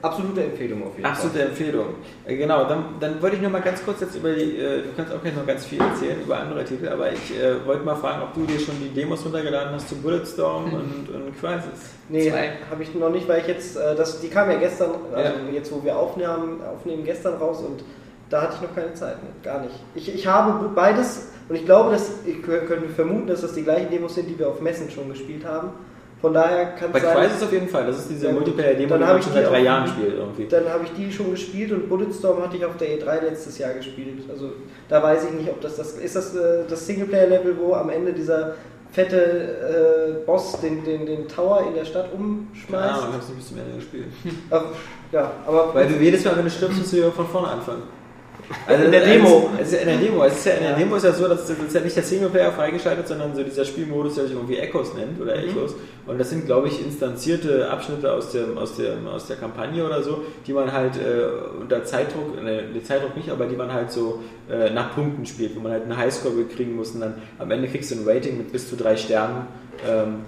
Absolute 0.00 0.44
Empfehlung 0.44 0.84
auf 0.86 0.94
jeden 0.96 1.06
Absolute 1.06 1.42
Empfehlung. 1.42 1.86
Äh, 2.24 2.36
Genau, 2.36 2.64
dann, 2.68 2.84
dann 3.00 3.20
wollte 3.20 3.36
ich 3.36 3.42
noch 3.42 3.50
mal 3.50 3.60
ganz 3.62 3.84
kurz 3.84 4.00
jetzt 4.00 4.14
über 4.14 4.32
die, 4.32 4.56
äh, 4.56 4.82
du 4.82 4.88
kannst 4.96 5.12
auch 5.12 5.20
gleich 5.20 5.34
noch 5.34 5.46
ganz 5.46 5.64
viel 5.64 5.80
erzählen 5.80 6.20
über 6.22 6.38
andere 6.38 6.64
Titel, 6.64 6.88
aber 6.88 7.10
ich 7.12 7.36
äh, 7.36 7.66
wollte 7.66 7.84
mal 7.84 7.96
fragen, 7.96 8.22
ob 8.22 8.32
du 8.34 8.44
dir 8.44 8.60
schon 8.60 8.76
die 8.80 8.90
Demos 8.90 9.24
runtergeladen 9.24 9.72
hast 9.74 9.88
zu 9.88 9.96
Bulletstorm 9.96 10.72
und, 10.72 11.08
und 11.12 11.40
Crisis. 11.40 11.90
Nee, 12.08 12.30
habe 12.70 12.82
ich 12.82 12.94
noch 12.94 13.10
nicht, 13.10 13.26
weil 13.28 13.40
ich 13.40 13.48
jetzt, 13.48 13.76
äh, 13.76 13.96
das, 13.96 14.20
die 14.20 14.28
kam 14.28 14.48
ja 14.50 14.58
gestern, 14.58 14.90
also 15.12 15.30
Ja. 15.30 15.52
jetzt 15.52 15.72
wo 15.72 15.82
wir 15.82 15.96
aufnehmen, 15.96 16.60
aufnehmen, 16.62 17.04
gestern 17.04 17.34
raus 17.34 17.60
und 17.66 17.82
da 18.30 18.42
hatte 18.42 18.54
ich 18.56 18.68
noch 18.68 18.74
keine 18.76 18.94
Zeit, 18.94 19.22
ne? 19.22 19.30
gar 19.42 19.60
nicht. 19.62 19.74
Ich, 19.96 20.14
ich 20.14 20.26
habe 20.26 20.68
beides 20.74 21.28
und 21.48 21.56
ich 21.56 21.64
glaube, 21.64 21.90
dass, 21.90 22.10
ich 22.24 22.36
kö- 22.36 22.66
könnte 22.66 22.88
vermuten, 22.90 23.26
dass 23.26 23.40
das 23.40 23.54
die 23.54 23.62
gleichen 23.64 23.90
Demos 23.90 24.14
sind, 24.14 24.28
die 24.28 24.38
wir 24.38 24.48
auf 24.48 24.60
Messen 24.60 24.90
schon 24.90 25.08
gespielt 25.08 25.44
haben. 25.44 25.70
Von 26.20 26.34
daher 26.34 26.72
kann 26.74 26.90
Bei 26.90 26.98
es 26.98 27.04
sein, 27.04 27.16
Crisis 27.16 27.42
auf 27.44 27.52
jeden 27.52 27.68
Fall, 27.68 27.86
das 27.86 27.98
ist 27.98 28.10
diese 28.10 28.26
Ja. 28.26 28.32
Multiplayer-Demo, 28.32 28.94
die 28.94 29.00
man 29.04 29.18
ich 29.18 29.24
schon 29.24 29.32
seit 29.34 29.48
drei 29.48 29.60
Jahren 29.60 29.86
spielt 29.86 30.14
irgendwie. 30.14 30.46
dann 30.46 30.68
habe 30.68 30.84
ich 30.84 30.92
die 30.92 31.12
schon 31.12 31.30
gespielt 31.30 31.70
und 31.70 31.88
Bulletstorm 31.88 32.42
hatte 32.42 32.56
ich 32.56 32.64
auf 32.64 32.76
der 32.76 32.88
E3 32.88 33.22
letztes 33.22 33.56
Jahr 33.58 33.74
gespielt. 33.74 34.28
Also 34.28 34.50
da 34.88 35.00
weiß 35.02 35.26
ich 35.26 35.30
nicht, 35.32 35.48
ob 35.48 35.60
das 35.60 35.76
das 35.76 35.92
ist 35.92 36.16
das 36.16 36.34
äh, 36.34 36.64
das 36.68 36.86
Singleplayer-Level, 36.86 37.56
wo 37.58 37.74
am 37.74 37.90
Ende 37.90 38.12
dieser 38.12 38.54
fette 38.90 40.16
äh, 40.20 40.26
Boss 40.26 40.58
den, 40.60 40.82
den, 40.82 41.06
den 41.06 41.28
Tower 41.28 41.64
in 41.68 41.74
der 41.74 41.84
Stadt 41.84 42.06
umschmeißt. 42.12 43.02
Ja, 43.02 43.08
ich 43.08 43.14
hab's 43.14 43.28
nicht 43.28 43.38
bis 43.38 43.48
zum 43.48 43.58
Ende 43.58 43.76
gespielt. 43.76 44.06
Ach, 44.50 44.64
ja, 45.12 45.30
aber 45.46 45.74
Weil 45.74 45.86
du 45.88 45.94
jedes 46.02 46.24
Mal, 46.24 46.36
wenn 46.36 46.44
du 46.44 46.50
stirbst, 46.50 46.78
musst 46.78 46.92
du 46.92 46.96
wieder 46.96 47.12
von 47.12 47.26
vorne 47.28 47.48
anfangen. 47.48 47.82
Also 48.66 48.84
In 48.84 48.92
der 48.92 49.04
Demo. 49.04 49.50
Ja 49.58 49.78
in 49.78 49.86
der 49.86 49.96
Demo. 49.98 50.24
Es 50.24 50.38
ist 50.38 50.46
ja 50.46 50.52
in 50.54 50.62
der. 50.62 50.76
Demo 50.76 50.96
ist 50.96 51.04
ja 51.04 51.12
so, 51.12 51.28
dass 51.28 51.46
das 51.46 51.58
ist 51.58 51.74
ja 51.74 51.80
nicht 51.80 51.96
der 51.96 52.02
Singleplayer 52.02 52.52
freigeschaltet, 52.52 53.06
sondern 53.06 53.34
so 53.34 53.42
dieser 53.42 53.64
Spielmodus, 53.64 54.14
der 54.14 54.24
sich 54.24 54.34
irgendwie 54.34 54.56
Echos 54.56 54.94
nennt 54.94 55.20
oder 55.20 55.36
Mhm. 55.36 55.50
Echos. 55.50 55.74
Und 56.06 56.18
das 56.18 56.30
sind, 56.30 56.46
glaube 56.46 56.68
ich, 56.68 56.82
instanzierte 56.82 57.68
Abschnitte 57.70 58.10
aus 58.12 58.32
der, 58.32 58.44
aus 58.56 58.76
der, 58.76 58.94
aus 59.12 59.26
der 59.26 59.36
Kampagne 59.36 59.84
oder 59.84 60.02
so, 60.02 60.22
die 60.46 60.52
man 60.54 60.72
halt 60.72 60.96
äh, 60.96 61.60
unter 61.60 61.84
Zeitdruck, 61.84 62.42
ne, 62.42 62.62
den 62.74 62.84
Zeitdruck 62.84 63.14
nicht, 63.16 63.28
aber 63.28 63.44
die 63.46 63.56
man 63.56 63.72
halt 63.72 63.92
so 63.92 64.20
äh, 64.50 64.70
nach 64.70 64.94
Punkten 64.94 65.26
spielt, 65.26 65.54
wo 65.54 65.60
man 65.60 65.72
halt 65.72 65.84
eine 65.84 65.96
Highscore 65.96 66.44
kriegen 66.44 66.74
muss 66.76 66.92
und 66.92 67.00
dann 67.02 67.14
am 67.38 67.50
Ende 67.50 67.68
kriegst 67.68 67.90
du 67.90 67.96
ein 67.96 68.08
Rating 68.08 68.38
mit 68.38 68.52
bis 68.52 68.68
zu 68.70 68.76
drei 68.76 68.96
Sternen. 68.96 69.46
Ähm, 69.86 70.20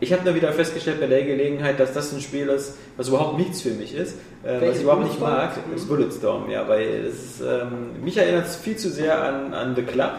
ich 0.00 0.12
habe 0.12 0.24
nur 0.24 0.34
wieder 0.34 0.52
festgestellt 0.52 1.00
bei 1.00 1.06
der 1.06 1.22
Gelegenheit, 1.24 1.80
dass 1.80 1.92
das 1.92 2.12
ein 2.12 2.20
Spiel 2.20 2.48
ist, 2.48 2.76
was 2.96 3.08
überhaupt 3.08 3.38
nichts 3.38 3.62
für 3.62 3.70
mich 3.70 3.94
ist, 3.94 4.16
äh, 4.44 4.60
was 4.60 4.76
ich 4.76 4.82
überhaupt 4.82 5.04
nicht 5.04 5.20
mag. 5.20 5.52
Ist 5.74 5.88
Bulletstorm, 5.88 6.50
ja, 6.50 6.68
weil 6.68 7.06
es 7.06 7.40
ähm, 7.40 8.02
mich 8.02 8.16
erinnert 8.16 8.46
es 8.46 8.56
viel 8.56 8.76
zu 8.76 8.90
sehr 8.90 9.22
an, 9.22 9.54
an 9.54 9.74
The 9.74 9.82
Club. 9.82 10.12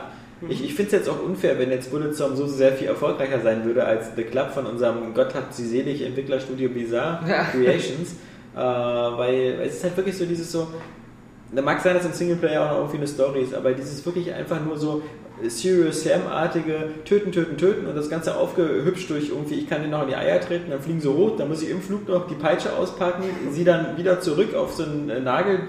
Ich, 0.49 0.63
ich 0.63 0.75
finde 0.75 0.87
es 0.87 0.91
jetzt 0.93 1.09
auch 1.09 1.21
unfair, 1.23 1.57
wenn 1.57 1.71
jetzt 1.71 1.89
Bulletstorm 1.91 2.35
so 2.35 2.45
sehr 2.45 2.73
viel 2.73 2.87
erfolgreicher 2.87 3.41
sein 3.41 3.65
würde 3.65 3.83
als 3.83 4.15
The 4.15 4.23
Club 4.23 4.51
von 4.51 4.67
unserem 4.67 5.13
Gott 5.13 5.33
hat 5.33 5.53
sie 5.53 5.67
selig 5.67 6.03
Entwicklerstudio 6.03 6.69
Bizarre 6.69 7.27
Ja. 7.27 7.43
Creations, 7.51 8.11
äh, 8.55 8.59
weil 8.59 9.59
es 9.65 9.77
ist 9.77 9.83
halt 9.83 9.97
wirklich 9.97 10.17
so 10.17 10.25
dieses 10.25 10.51
so, 10.51 10.67
da 11.51 11.61
mag 11.61 11.81
sein, 11.81 11.95
dass 11.95 12.05
im 12.05 12.13
Singleplayer 12.13 12.63
auch 12.63 12.71
noch 12.71 12.77
irgendwie 12.79 12.97
eine 12.97 13.07
Story 13.07 13.41
ist, 13.41 13.53
aber 13.55 13.71
dieses 13.71 14.05
wirklich 14.05 14.31
einfach 14.31 14.63
nur 14.63 14.77
so 14.77 15.01
Serious 15.47 16.03
Sam-artige 16.03 16.89
Töten, 17.05 17.31
Töten, 17.31 17.57
Töten 17.57 17.85
und 17.85 17.95
das 17.95 18.09
Ganze 18.09 18.35
aufgehübscht 18.35 19.09
durch 19.09 19.29
irgendwie, 19.29 19.55
ich 19.55 19.69
kann 19.69 19.81
den 19.81 19.91
noch 19.91 20.03
in 20.03 20.09
die 20.09 20.15
Eier 20.15 20.41
treten, 20.41 20.71
dann 20.71 20.81
fliegen 20.81 20.99
sie 20.99 21.09
rot, 21.09 21.39
dann 21.39 21.47
muss 21.47 21.61
ich 21.61 21.69
im 21.69 21.81
Flug 21.81 22.07
noch 22.07 22.27
die 22.27 22.35
Peitsche 22.35 22.73
auspacken, 22.73 23.23
sie 23.51 23.63
dann 23.63 23.97
wieder 23.97 24.19
zurück 24.19 24.55
auf 24.55 24.73
so 24.73 24.83
einen 24.83 25.09
äh, 25.09 25.19
Nagel, 25.19 25.59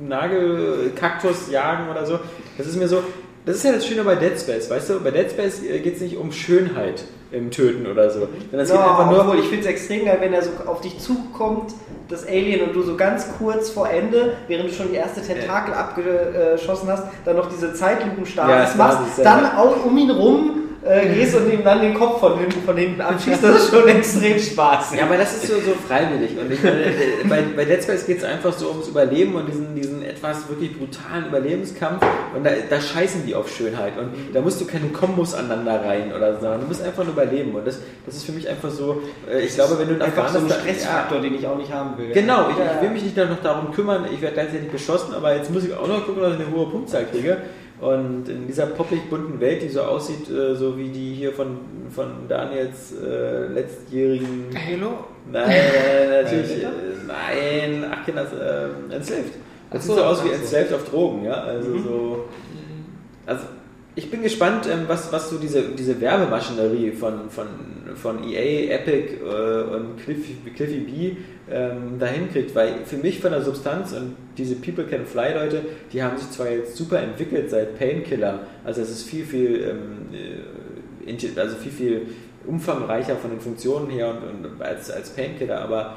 Nagelkaktus 0.00 1.50
jagen 1.50 1.90
oder 1.90 2.06
so. 2.06 2.18
Das 2.56 2.66
ist 2.66 2.76
mir 2.76 2.88
so, 2.88 3.02
das 3.44 3.56
ist 3.56 3.64
ja 3.64 3.72
das 3.72 3.86
Schöne 3.86 4.02
bei 4.04 4.16
Dead 4.16 4.38
Space, 4.38 4.70
weißt 4.70 4.90
du? 4.90 5.00
Bei 5.00 5.10
Dead 5.10 5.30
Space 5.30 5.60
geht 5.60 5.94
es 5.94 6.00
nicht 6.00 6.16
um 6.16 6.32
Schönheit 6.32 7.04
im 7.32 7.50
Töten 7.50 7.86
oder 7.86 8.10
so. 8.10 8.28
Sondern 8.50 8.60
es 8.60 8.68
Ja, 8.70 8.76
geht 8.76 8.84
einfach 8.84 9.24
nur 9.26 9.34
ich 9.36 9.46
finde 9.46 9.60
es 9.60 9.66
extrem 9.66 10.04
geil, 10.04 10.18
wenn 10.20 10.32
er 10.32 10.42
so 10.42 10.50
auf 10.66 10.80
dich 10.80 10.98
zukommt, 10.98 11.74
das 12.08 12.26
Alien, 12.26 12.62
und 12.68 12.74
du 12.74 12.82
so 12.82 12.96
ganz 12.96 13.26
kurz 13.38 13.70
vor 13.70 13.88
Ende, 13.88 14.34
während 14.48 14.70
du 14.70 14.74
schon 14.74 14.90
die 14.90 14.96
erste 14.96 15.22
Tentakel 15.22 15.72
abgeschossen 15.74 16.88
hast, 16.90 17.04
dann 17.24 17.36
noch 17.36 17.48
diese 17.48 17.72
Zeitlupenstart 17.74 18.48
Ja, 18.48 18.60
das 18.60 18.76
machst, 18.76 18.98
das, 19.16 19.24
ja. 19.24 19.24
dann 19.24 19.56
auch 19.56 19.84
um 19.84 19.96
ihn 19.96 20.10
rum 20.10 20.61
äh, 20.84 21.08
gehst 21.14 21.36
und 21.36 21.52
ihm 21.52 21.62
dann 21.62 21.80
den 21.80 21.94
Kopf 21.94 22.18
von 22.20 22.38
hinten, 22.38 22.60
von 22.62 22.76
hinten 22.76 23.00
abschießt. 23.00 23.42
Das 23.42 23.56
ist 23.64 23.70
schon 23.70 23.86
extrem 23.88 24.38
spaßig. 24.38 24.98
Ja, 24.98 25.04
aber 25.06 25.16
das 25.16 25.34
ist 25.36 25.46
so, 25.46 25.54
so 25.54 25.72
freiwillig. 25.86 26.32
Und 26.38 26.52
ich 26.52 26.62
meine, 26.62 26.84
äh, 26.84 26.90
bei, 27.28 27.42
bei 27.56 27.64
Dead 27.64 27.82
Space 27.82 28.04
geht 28.06 28.18
es 28.18 28.24
einfach 28.24 28.52
so 28.52 28.68
ums 28.70 28.88
Überleben 28.88 29.34
und 29.36 29.46
diesen, 29.46 29.74
diesen 29.76 30.02
etwas 30.02 30.48
wirklich 30.48 30.76
brutalen 30.76 31.26
Überlebenskampf. 31.28 32.04
Und 32.34 32.44
da, 32.44 32.50
da 32.68 32.80
scheißen 32.80 33.24
die 33.26 33.34
auf 33.34 33.48
Schönheit. 33.48 33.92
Und 33.96 34.10
da 34.34 34.40
musst 34.40 34.60
du 34.60 34.64
keine 34.66 34.88
Kombos 34.88 35.34
aneinander 35.34 35.84
rein 35.84 36.12
oder 36.16 36.34
so. 36.40 36.46
Du 36.60 36.66
musst 36.66 36.82
einfach 36.82 37.04
nur 37.04 37.12
überleben. 37.12 37.54
Und 37.54 37.66
das, 37.66 37.78
das 38.04 38.16
ist 38.16 38.24
für 38.24 38.32
mich 38.32 38.48
einfach 38.48 38.70
so, 38.70 39.02
äh, 39.30 39.40
ich 39.40 39.54
glaube, 39.54 39.78
wenn 39.78 39.88
du 39.88 39.94
in 39.94 40.02
Einfach 40.02 40.28
so 40.28 40.38
ein 40.38 40.44
Afghanistan- 40.46 40.60
Stressfaktor, 40.62 41.20
den 41.20 41.34
ich 41.36 41.46
auch 41.46 41.56
nicht 41.56 41.72
haben 41.72 41.96
will. 41.96 42.10
Genau, 42.12 42.48
ich, 42.50 42.56
Ja. 42.58 42.72
ich 42.76 42.82
will 42.82 42.90
mich 42.90 43.02
nicht 43.04 43.16
noch 43.16 43.40
darum 43.42 43.72
kümmern, 43.72 44.06
ich 44.12 44.20
werde 44.20 44.34
gleichzeitig 44.34 44.68
beschossen, 44.70 45.14
aber 45.14 45.36
jetzt 45.36 45.50
muss 45.50 45.64
ich 45.64 45.72
auch 45.74 45.86
noch 45.86 46.04
gucken, 46.04 46.22
dass 46.22 46.34
ich 46.34 46.40
eine 46.46 46.54
hohe 46.54 46.66
Punktzahl 46.70 47.04
kriege. 47.04 47.36
Und 47.82 48.28
in 48.28 48.46
dieser 48.46 48.66
poppig 48.66 49.10
bunten 49.10 49.40
Welt, 49.40 49.60
die 49.60 49.68
so 49.68 49.80
aussieht, 49.80 50.30
äh, 50.30 50.54
so 50.54 50.78
wie 50.78 50.88
die 50.88 51.14
hier 51.14 51.32
von, 51.32 51.58
von 51.90 52.28
Daniels 52.28 52.92
äh, 52.92 53.48
letztjährigen. 53.48 54.46
Halo? 54.54 55.04
Nein, 55.30 55.48
nein, 55.48 56.08
natürlich. 56.22 56.62
Äh, 56.62 56.68
Nein, 57.08 57.84
ach, 57.90 58.04
Kinder, 58.04 58.22
äh, 58.22 58.94
Enslaved. 58.94 59.32
Das 59.70 59.80
Ach 59.80 59.86
sieht 59.86 59.90
so, 59.90 59.94
so 59.96 60.04
aus 60.04 60.24
wie 60.24 60.28
ach 60.28 60.34
so. 60.34 60.40
Enslaved 60.42 60.72
auf 60.74 60.88
Drogen, 60.88 61.24
ja. 61.24 61.32
Also 61.32 61.78
so. 61.78 62.24
Also 63.26 63.46
ich 63.96 64.10
bin 64.12 64.22
gespannt, 64.22 64.68
ähm, 64.70 64.84
was, 64.86 65.12
was 65.12 65.30
so 65.30 65.38
diese, 65.38 65.62
diese 65.62 66.00
Werbemaschinerie 66.00 66.92
von, 66.92 67.30
von, 67.30 67.46
von 67.96 68.22
EA, 68.22 68.74
Epic 68.76 69.16
äh, 69.16 69.74
und 69.74 69.96
Cliffy, 70.02 70.36
Cliffy 70.54 70.78
B 70.78 71.16
ähm, 71.52 71.98
dahin 71.98 72.30
kriegt, 72.30 72.54
weil 72.54 72.84
für 72.84 72.96
mich 72.96 73.20
von 73.20 73.30
der 73.30 73.42
Substanz 73.42 73.92
und 73.92 74.16
diese 74.38 74.56
People 74.56 74.84
Can 74.84 75.06
Fly 75.06 75.34
Leute, 75.34 75.62
die 75.92 76.02
haben 76.02 76.16
sich 76.16 76.30
zwar 76.30 76.48
jetzt 76.50 76.76
super 76.76 77.00
entwickelt 77.00 77.50
seit 77.50 77.78
Painkiller, 77.78 78.40
also 78.64 78.80
es 78.80 78.90
ist 78.90 79.02
viel, 79.04 79.24
viel, 79.24 79.62
ähm, 79.70 80.08
äh, 80.12 81.40
also 81.40 81.56
viel, 81.56 81.72
viel 81.72 82.06
umfangreicher 82.46 83.16
von 83.16 83.30
den 83.30 83.40
Funktionen 83.40 83.90
her 83.90 84.10
und, 84.10 84.46
und 84.46 84.62
als, 84.62 84.90
als 84.90 85.10
Painkiller, 85.10 85.60
aber 85.60 85.96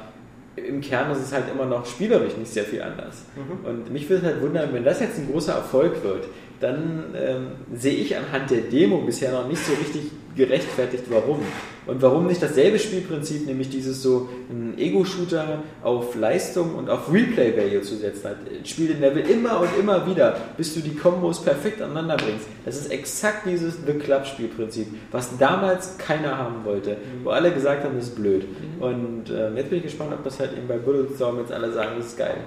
im 0.56 0.80
Kern 0.80 1.10
ist 1.10 1.18
es 1.18 1.32
halt 1.32 1.44
immer 1.52 1.66
noch 1.66 1.84
spielerisch 1.84 2.36
nicht 2.36 2.50
sehr 2.50 2.64
viel 2.64 2.82
anders. 2.82 3.24
Und 3.64 3.92
mich 3.92 4.08
würde 4.08 4.26
es 4.26 4.32
halt 4.32 4.42
wundern, 4.42 4.72
wenn 4.72 4.84
das 4.84 5.00
jetzt 5.00 5.18
ein 5.18 5.30
großer 5.30 5.52
Erfolg 5.52 6.02
wird, 6.02 6.24
dann 6.60 7.14
ähm, 7.14 7.46
sehe 7.74 7.94
ich 7.94 8.16
anhand 8.16 8.50
der 8.50 8.62
Demo 8.62 9.02
bisher 9.02 9.32
noch 9.32 9.46
nicht 9.46 9.62
so 9.62 9.74
richtig 9.74 10.10
gerechtfertigt, 10.36 11.04
warum. 11.08 11.40
Und 11.86 12.02
warum 12.02 12.26
nicht 12.26 12.42
dasselbe 12.42 12.78
Spielprinzip, 12.78 13.46
nämlich 13.46 13.70
dieses 13.70 14.02
so 14.02 14.28
ein 14.50 14.76
Ego-Shooter 14.76 15.62
auf 15.82 16.16
Leistung 16.16 16.74
und 16.74 16.90
auf 16.90 17.12
Replay-Value 17.12 17.82
zu 17.82 17.96
setzen 17.96 18.30
hat. 18.30 18.36
Spiel 18.64 18.88
den 18.88 19.00
Level 19.00 19.22
immer 19.22 19.60
und 19.60 19.68
immer 19.78 20.06
wieder, 20.06 20.36
bis 20.56 20.74
du 20.74 20.80
die 20.80 20.96
Kombos 20.96 21.42
perfekt 21.42 21.80
aneinander 21.80 22.16
bringst. 22.16 22.46
Das 22.64 22.76
ist 22.76 22.90
exakt 22.90 23.46
dieses 23.46 23.76
The 23.86 23.92
Club-Spielprinzip, 23.92 24.88
was 25.12 25.38
damals 25.38 25.96
keiner 25.98 26.36
haben 26.36 26.64
wollte, 26.64 26.96
wo 27.22 27.30
alle 27.30 27.52
gesagt 27.52 27.84
haben, 27.84 27.96
das 27.96 28.08
ist 28.08 28.16
blöd. 28.16 28.46
Und 28.80 29.30
ähm, 29.30 29.56
jetzt 29.56 29.70
bin 29.70 29.78
ich 29.78 29.84
gespannt, 29.84 30.12
ob 30.12 30.24
das 30.24 30.40
halt 30.40 30.52
eben 30.56 30.66
bei 30.66 30.78
Bulletstorm 30.78 31.38
jetzt 31.38 31.52
alle 31.52 31.72
sagen, 31.72 31.92
das 31.98 32.06
ist 32.06 32.18
geil. 32.18 32.38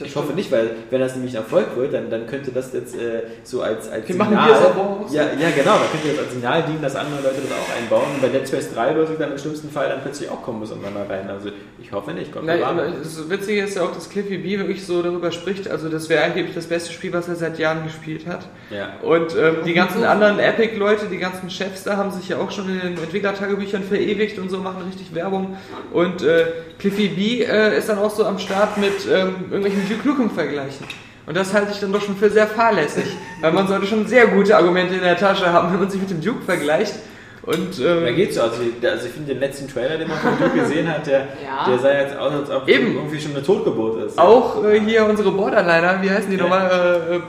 Ich 0.00 0.16
hoffe 0.16 0.32
nicht, 0.32 0.52
weil 0.52 0.70
wenn 0.90 1.00
das 1.00 1.14
nämlich 1.14 1.36
ein 1.36 1.42
Erfolg 1.42 1.76
wird, 1.76 1.94
dann, 1.94 2.10
dann 2.10 2.26
könnte 2.26 2.52
das 2.52 2.72
jetzt 2.72 2.94
äh, 2.94 3.22
so 3.42 3.62
als, 3.62 3.90
als 3.90 4.08
Wir 4.08 4.16
machen 4.16 4.34
of 4.34 4.40
War 4.40 4.76
auch 4.76 5.12
ja, 5.12 5.22
ja, 5.22 5.50
genau, 5.50 5.78
da 5.78 5.84
könnte 5.90 6.08
das 6.08 6.18
als 6.18 6.32
Signal 6.32 6.62
dienen, 6.62 6.82
dass 6.82 6.94
andere 6.94 7.22
Leute 7.22 7.40
das 7.42 7.52
auch 7.52 7.76
einbauen. 7.76 8.14
Und 8.14 8.22
bei 8.22 8.28
Dead 8.28 8.46
Space 8.46 8.72
3 8.74 8.94
würde 8.94 9.08
sich 9.08 9.18
dann 9.18 9.32
im 9.32 9.38
schlimmsten 9.38 9.70
Fall 9.70 9.88
dann 9.88 10.00
plötzlich 10.02 10.30
auch 10.30 10.42
Kombos 10.42 10.70
untereinander 10.70 11.08
rein. 11.12 11.28
Also 11.28 11.50
ich 11.80 11.92
hoffe 11.92 12.12
nicht, 12.12 12.32
Gott 12.32 12.44
Nein, 12.44 12.62
aber 12.62 12.86
das 12.86 13.28
Witzige 13.28 13.62
ist 13.62 13.76
ja 13.76 13.82
auch, 13.82 13.92
dass 13.92 14.08
Cliffy 14.08 14.38
B 14.38 14.58
wirklich 14.58 14.84
so 14.86 15.02
darüber 15.02 15.32
spricht, 15.32 15.68
also 15.68 15.88
das 15.88 16.08
wäre 16.08 16.24
angeblich 16.24 16.54
das 16.54 16.66
beste 16.66 16.92
Spiel, 16.92 17.12
was 17.12 17.28
er 17.28 17.36
seit 17.36 17.58
Jahren 17.58 17.84
gespielt 17.84 18.26
hat. 18.26 18.46
Ja. 18.70 18.94
Und 19.02 19.34
ähm, 19.36 19.56
die 19.64 19.74
ganzen 19.74 20.04
anderen 20.04 20.38
Epic-Leute, 20.38 21.06
die 21.06 21.18
ganzen 21.18 21.50
Chefs 21.50 21.84
da 21.84 21.96
haben 21.96 22.10
sich 22.10 22.28
ja 22.28 22.38
auch 22.38 22.50
schon 22.50 22.68
in 22.68 22.80
den 22.80 22.98
Entwicklertagebüchern 22.98 23.82
verewigt 23.82 24.38
und 24.38 24.50
so, 24.50 24.58
machen 24.58 24.82
richtig 24.86 25.14
Werbung. 25.14 25.56
Und 25.92 26.22
äh, 26.22 26.46
Cliffy 26.78 27.08
B 27.08 27.42
äh, 27.42 27.78
ist 27.78 27.88
dann 27.88 27.98
auch 27.98 28.10
so 28.10 28.24
am 28.24 28.38
Start 28.38 28.78
mit 28.78 29.06
ähm, 29.10 29.34
irgendwelchen 29.50 29.87
Duke 29.88 30.06
Nukem-Vergleichen. 30.08 30.86
Und 31.26 31.36
das 31.36 31.52
halte 31.52 31.72
ich 31.72 31.80
dann 31.80 31.92
doch 31.92 32.00
schon 32.02 32.16
für 32.16 32.30
sehr 32.30 32.46
fahrlässig, 32.46 33.04
weil 33.42 33.52
man 33.52 33.68
sollte 33.68 33.86
schon 33.86 34.06
sehr 34.06 34.26
gute 34.28 34.56
Argumente 34.56 34.94
in 34.94 35.02
der 35.02 35.16
Tasche 35.16 35.52
haben, 35.52 35.72
wenn 35.72 35.80
man 35.80 35.90
sich 35.90 36.00
mit 36.00 36.10
dem 36.10 36.20
Duke 36.22 36.42
vergleicht. 36.42 36.94
Und 37.42 37.78
ähm, 37.80 38.04
Da 38.04 38.12
geht's 38.12 38.34
so. 38.36 38.42
Also, 38.42 38.56
also 38.82 39.06
ich 39.06 39.12
finde 39.12 39.32
den 39.32 39.40
letzten 39.40 39.68
Trailer, 39.68 39.96
den 39.98 40.08
man 40.08 40.18
von 40.18 40.38
Duke 40.38 40.58
gesehen 40.60 40.88
hat, 40.88 41.06
der, 41.06 41.20
Ja. 41.44 41.66
der 41.68 41.78
sah 41.78 41.92
jetzt 41.92 42.16
aus, 42.16 42.32
als 42.32 42.50
ob 42.50 42.68
Eben. 42.68 42.94
irgendwie 42.94 43.20
schon 43.20 43.32
eine 43.32 43.42
Totgeburt 43.42 44.04
ist. 44.06 44.18
auch 44.18 44.64
äh, 44.64 44.80
hier 44.80 45.04
unsere 45.06 45.30
Borderliner, 45.32 45.98
wie 46.02 46.10
heißen 46.10 46.30
die 46.30 46.36
Ja. 46.36 46.42
nochmal? 46.42 46.70
Äh, 47.10 47.16
äh, 47.16 47.20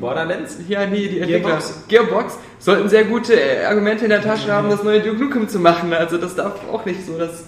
Borderlands? 0.00 0.56
Ja, 0.68 0.86
nee, 0.86 1.08
die 1.08 1.20
Entwickler. 1.20 1.40
Gearbox. 1.50 1.84
Gearbox 1.88 2.38
sollten 2.58 2.88
sehr 2.88 3.04
gute 3.04 3.34
äh, 3.38 3.64
Argumente 3.66 4.04
in 4.04 4.10
der 4.10 4.22
Tasche 4.22 4.50
haben, 4.52 4.70
das 4.70 4.82
neue 4.82 5.00
Duke 5.00 5.22
Nukem 5.22 5.48
zu 5.48 5.58
machen. 5.58 5.92
Also 5.92 6.16
das 6.18 6.34
darf 6.34 6.54
auch 6.72 6.84
nicht 6.86 7.04
so, 7.06 7.18
dass 7.18 7.44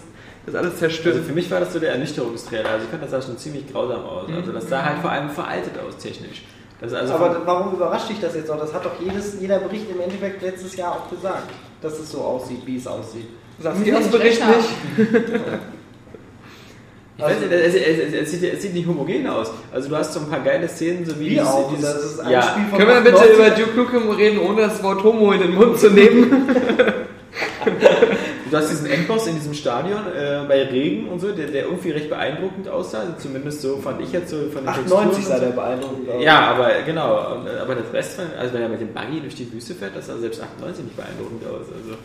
das 0.46 0.54
alles 0.54 0.76
zerstört. 0.76 1.16
Also 1.16 1.28
für 1.28 1.34
mich 1.34 1.50
war 1.50 1.60
das 1.60 1.72
so 1.72 1.78
der 1.78 1.92
Ernüchterungstrailer. 1.92 2.68
Also 2.68 2.84
ich 2.84 2.90
fand, 2.90 3.02
das 3.02 3.10
sah 3.10 3.22
schon 3.22 3.38
ziemlich 3.38 3.70
grausam 3.70 4.04
aus. 4.04 4.26
Also 4.34 4.52
das 4.52 4.68
sah 4.68 4.84
halt 4.84 4.98
vor 4.98 5.10
allem 5.10 5.30
veraltet 5.30 5.72
aus 5.78 5.96
technisch. 5.96 6.42
Das 6.80 6.92
ist 6.92 6.98
also 6.98 7.14
Aber 7.14 7.42
warum 7.44 7.74
überrascht 7.74 8.10
dich 8.10 8.20
das 8.20 8.34
jetzt 8.34 8.48
noch? 8.48 8.58
Das 8.58 8.74
hat 8.74 8.84
doch 8.84 9.00
jedes, 9.00 9.40
jeder 9.40 9.58
Bericht 9.58 9.86
im 9.90 10.00
Endeffekt 10.00 10.42
letztes 10.42 10.76
Jahr 10.76 10.92
auch 10.92 11.08
gesagt, 11.08 11.50
dass 11.80 11.98
es 11.98 12.10
so 12.10 12.20
aussieht, 12.20 12.60
wie 12.66 12.76
es 12.76 12.86
aussieht. 12.86 13.26
Saskias 13.58 14.08
Bericht 14.08 14.42
Schlechter. 14.42 14.56
nicht. 14.98 15.60
Ich 17.16 17.22
weiß 17.22 17.38
nicht, 17.38 17.52
es, 17.52 17.74
es, 17.74 17.84
es, 17.84 18.12
es, 18.12 18.30
sieht, 18.32 18.54
es 18.54 18.62
sieht 18.62 18.74
nicht 18.74 18.88
homogen 18.88 19.24
aus. 19.28 19.52
Also 19.72 19.88
du 19.88 19.96
hast 19.96 20.12
so 20.12 20.18
ein 20.18 20.28
paar 20.28 20.40
geile 20.40 20.68
Szenen, 20.68 21.06
so 21.06 21.14
wie, 21.20 21.26
Wie 21.26 21.28
dieses, 21.30 21.46
auch. 21.46 21.70
dieses 21.72 21.94
das 21.94 22.04
ist 22.04 22.20
ein 22.20 22.30
ja, 22.30 22.42
Spiel 22.42 22.64
von 22.68 22.78
Können 22.78 22.90
wir 22.90 23.00
bitte 23.12 23.16
98. 23.18 23.38
über 23.38 23.50
Duke 23.50 23.76
Nukem 23.76 24.10
reden, 24.10 24.38
ohne 24.40 24.62
das 24.62 24.82
Wort 24.82 25.04
Homo 25.04 25.30
in 25.30 25.40
den 25.40 25.54
Mund 25.54 25.78
zu 25.78 25.90
nehmen? 25.90 26.48
Du 28.54 28.60
hast 28.60 28.70
diesen 28.70 28.86
Endboss 28.86 29.26
in 29.26 29.34
diesem 29.34 29.52
Stadion 29.52 30.06
äh, 30.16 30.44
bei 30.46 30.62
Regen 30.62 31.08
und 31.08 31.18
so, 31.18 31.32
der, 31.32 31.48
der 31.48 31.64
irgendwie 31.64 31.90
recht 31.90 32.08
beeindruckend 32.08 32.68
aussah. 32.68 33.00
Also 33.00 33.14
zumindest 33.18 33.62
so 33.62 33.78
fand 33.78 34.00
ich 34.00 34.12
jetzt 34.12 34.30
so 34.30 34.48
von 34.48 34.62
den 34.62 34.68
98 34.68 35.24
sah 35.24 35.34
Texturen 35.34 35.40
der 35.40 35.60
beeindruckend 35.60 36.08
aus. 36.08 36.14
so. 36.18 36.22
Ja, 36.22 36.40
aber 36.52 36.70
genau. 36.86 37.34
Und, 37.34 37.48
aber 37.48 37.74
das 37.74 37.92
Rest, 37.92 38.14
von, 38.14 38.26
also 38.38 38.54
wenn 38.54 38.62
er 38.62 38.68
mit 38.68 38.80
dem 38.80 38.94
Buggy 38.94 39.20
durch 39.22 39.34
die 39.34 39.52
Wüste 39.52 39.74
fährt, 39.74 39.96
das 39.96 40.06
sah 40.06 40.18
selbst 40.18 40.40
98 40.40 40.84
nicht 40.84 40.96
beeindruckend 40.96 41.42
aus. 41.48 41.66
Also, 41.66 41.98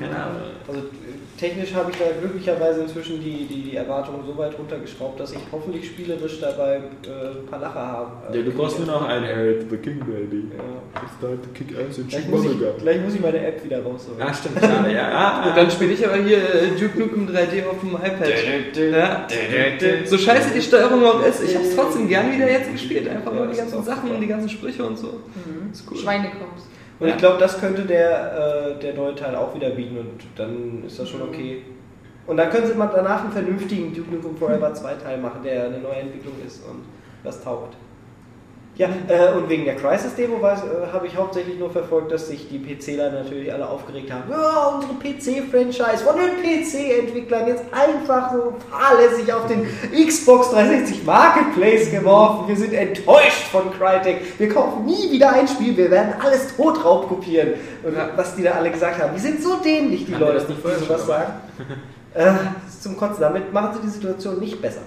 keine 0.00 0.16
Ahnung. 0.16 0.42
Also 0.66 0.80
äh, 0.80 1.38
technisch 1.38 1.72
habe 1.74 1.90
ich 1.90 1.96
da 1.98 2.04
glücklicherweise 2.20 2.80
inzwischen 2.82 3.22
die, 3.22 3.46
die, 3.46 3.62
die 3.70 3.76
Erwartungen 3.76 4.24
so 4.26 4.36
weit 4.36 4.58
runtergeschraubt, 4.58 5.20
dass 5.20 5.32
ich 5.32 5.38
hoffentlich 5.52 5.86
spielerisch 5.86 6.40
dabei 6.40 6.76
äh, 6.76 7.38
ein 7.38 7.46
paar 7.48 7.60
Lacher 7.60 7.86
habe. 7.86 8.36
Ja, 8.36 8.42
du 8.42 8.50
brauchst 8.50 8.78
nur 8.78 8.88
noch 8.88 9.06
ein 9.08 9.22
Hate 9.22 9.66
the 9.70 9.76
King 9.76 10.00
Baby. 10.00 10.48
Ja. 10.56 11.02
It's 11.02 11.18
time 11.20 11.38
to 11.42 11.48
kick 11.54 11.76
ass 11.78 11.98
and 11.98 12.08
Gleich 12.08 12.22
shoot 12.22 12.30
muss, 12.30 12.44
ich, 12.44 12.50
bubblegum. 12.52 12.78
gleich 12.80 13.00
muss 13.02 13.14
ich 13.14 13.20
meine 13.20 13.46
App 13.46 13.64
wieder 13.64 13.82
rausholen. 13.82 14.20
Ah, 14.20 14.34
stimmt, 14.34 14.60
schade, 14.60 14.92
ja. 14.92 15.08
Ah, 15.12 15.48
Und 15.48 15.56
dann 15.56 15.70
spiele 15.70 15.92
ich 15.92 16.06
aber 16.06 16.16
hier 16.16 16.38
äh, 16.38 16.68
Duke 16.78 16.98
Nukem 16.98 17.28
3D 17.28 17.66
auf 17.66 17.80
dem 17.80 17.94
iPad. 17.94 18.28
Ja. 18.92 20.06
So 20.06 20.18
scheiße 20.18 20.54
die 20.54 20.62
Steuerung 20.62 21.04
auch 21.04 21.24
ist, 21.24 21.42
ich 21.42 21.54
habe 21.54 21.64
es 21.64 21.76
trotzdem 21.76 22.08
gern 22.08 22.32
wieder 22.32 22.50
jetzt 22.50 22.72
gespielt. 22.72 23.08
Einfach 23.08 23.32
nur 23.32 23.46
die 23.46 23.56
ganzen 23.56 23.82
Sachen 23.84 24.10
und 24.10 24.20
die 24.20 24.26
ganzen 24.26 24.48
Sprüche 24.48 24.84
und 24.84 24.98
so. 24.98 25.20
Ist 25.72 25.84
cool. 25.90 25.98
Schweinekoms. 25.98 26.73
Und 27.00 27.08
ich 27.08 27.16
glaube, 27.16 27.38
das 27.38 27.60
könnte 27.60 27.82
der, 27.82 28.76
äh, 28.76 28.80
der 28.80 28.94
neue 28.94 29.14
Teil 29.14 29.34
auch 29.34 29.54
wieder 29.54 29.70
bieten 29.70 29.98
und 29.98 30.20
dann 30.36 30.84
ist 30.86 30.98
das 30.98 31.08
schon 31.08 31.22
okay. 31.22 31.62
Und 32.26 32.36
dann 32.36 32.50
können 32.50 32.66
sie 32.66 32.74
mal 32.74 32.90
danach 32.94 33.22
einen 33.22 33.32
vernünftigen 33.32 33.92
Duke 33.92 34.14
Nukem 34.14 34.36
Forever 34.36 34.72
2 34.72 34.94
Teil 34.94 35.18
machen, 35.18 35.42
der 35.42 35.66
eine 35.66 35.78
neue 35.78 35.96
Entwicklung 35.96 36.34
ist 36.46 36.64
und 36.64 36.84
was 37.22 37.42
taugt. 37.42 37.76
Ja, 38.76 38.88
äh, 39.06 39.32
und 39.36 39.48
wegen 39.48 39.64
der 39.64 39.76
Crisis-Demo 39.76 40.38
äh, 40.38 40.92
habe 40.92 41.06
ich 41.06 41.16
hauptsächlich 41.16 41.56
nur 41.60 41.70
verfolgt, 41.70 42.10
dass 42.10 42.26
sich 42.26 42.48
die 42.48 42.58
PCler 42.58 43.12
natürlich 43.12 43.52
alle 43.52 43.68
aufgeregt 43.68 44.12
haben. 44.12 44.24
Ja, 44.28 44.74
unsere 44.74 44.94
PC-Franchise 44.94 46.02
von 46.04 46.16
den 46.16 46.42
PC-Entwicklern 46.42 47.46
jetzt 47.46 47.62
einfach 47.70 48.32
so 48.32 48.54
fahrlässig 48.68 49.32
auf 49.32 49.46
den 49.46 49.64
Xbox 49.92 50.50
360 50.50 51.04
Marketplace 51.04 51.92
geworfen. 51.92 52.48
Wir 52.48 52.56
sind 52.56 52.72
enttäuscht 52.72 53.46
von 53.52 53.70
Crytek. 53.70 54.40
Wir 54.40 54.48
kaufen 54.48 54.86
nie 54.86 55.08
wieder 55.12 55.32
ein 55.32 55.46
Spiel, 55.46 55.76
wir 55.76 55.92
werden 55.92 56.14
alles 56.20 56.56
totraub 56.56 57.08
kopieren. 57.08 57.50
Und 57.84 57.94
was 58.16 58.34
die 58.34 58.42
da 58.42 58.52
alle 58.52 58.72
gesagt 58.72 59.00
haben, 59.00 59.14
die 59.14 59.20
sind 59.20 59.40
so 59.40 59.54
dämlich, 59.56 60.04
die 60.04 60.12
die 60.12 60.18
Leute, 60.18 60.34
das 60.34 60.48
nicht 60.48 60.58
die 60.58 60.62
vorher 60.62 60.80
schon 60.80 61.06
sagen. 61.06 61.32
äh, 62.14 62.32
zum 62.80 62.96
Kotzen. 62.96 63.20
Damit 63.20 63.52
machen 63.52 63.76
sie 63.76 63.82
die 63.82 63.92
Situation 63.92 64.40
nicht 64.40 64.60
besser. 64.60 64.82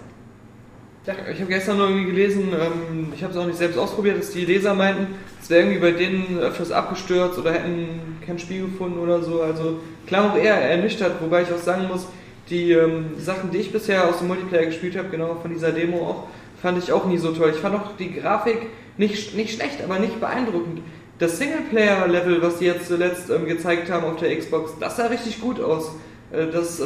Ich 1.08 1.40
habe 1.40 1.50
gestern 1.50 1.78
nur 1.78 1.88
irgendwie 1.88 2.12
gelesen, 2.12 2.50
ähm, 2.52 3.14
ich 3.16 3.24
habe 3.24 3.32
es 3.32 3.40
auch 3.40 3.46
nicht 3.46 3.58
selbst 3.58 3.78
ausprobiert, 3.78 4.20
dass 4.20 4.32
die 4.32 4.44
Leser 4.44 4.74
meinten, 4.74 5.16
es 5.42 5.50
wäre 5.50 5.62
irgendwie 5.62 5.80
bei 5.80 5.92
denen 5.92 6.38
öfters 6.38 6.70
abgestürzt 6.70 7.40
oder 7.40 7.54
hätten 7.54 8.18
kein 8.26 8.38
Spiel 8.38 8.64
gefunden 8.64 9.00
oder 9.00 9.24
so. 9.24 9.42
Also 9.42 9.80
klang 10.06 10.32
auch 10.32 10.38
eher 10.38 10.56
ernüchtert, 10.56 11.22
wobei 11.22 11.44
ich 11.44 11.52
auch 11.54 11.60
sagen 11.60 11.88
muss, 11.88 12.08
die 12.50 12.74
ähm, 12.74 13.12
Sachen, 13.18 13.52
die 13.52 13.60
ich 13.60 13.72
bisher 13.72 14.10
aus 14.10 14.18
dem 14.18 14.28
Multiplayer 14.28 14.66
gespielt 14.66 14.98
habe, 14.98 15.08
genau 15.08 15.36
von 15.42 15.50
dieser 15.50 15.72
Demo 15.72 15.98
auch, 16.10 16.24
fand 16.62 16.78
ich 16.78 16.92
auch 16.92 17.06
nie 17.06 17.18
so 17.18 17.32
toll. 17.32 17.52
Ich 17.56 17.62
fand 17.62 17.76
auch 17.76 17.96
die 17.98 18.12
Grafik 18.12 18.64
nicht, 18.98 19.34
nicht 19.34 19.56
schlecht, 19.56 19.82
aber 19.82 20.00
nicht 20.00 20.20
beeindruckend. 20.20 20.82
das 21.20 21.38
Singleplayer-Level, 21.38 22.42
was 22.42 22.58
die 22.58 22.66
jetzt 22.66 22.88
zuletzt 22.88 23.30
ähm, 23.30 23.46
gezeigt 23.46 23.90
haben 23.90 24.04
auf 24.04 24.18
der 24.18 24.38
Xbox, 24.38 24.74
das 24.78 24.98
sah 24.98 25.06
richtig 25.06 25.40
gut 25.40 25.62
aus. 25.62 25.92
Äh, 26.30 26.48
das, 26.52 26.82
äh, 26.82 26.84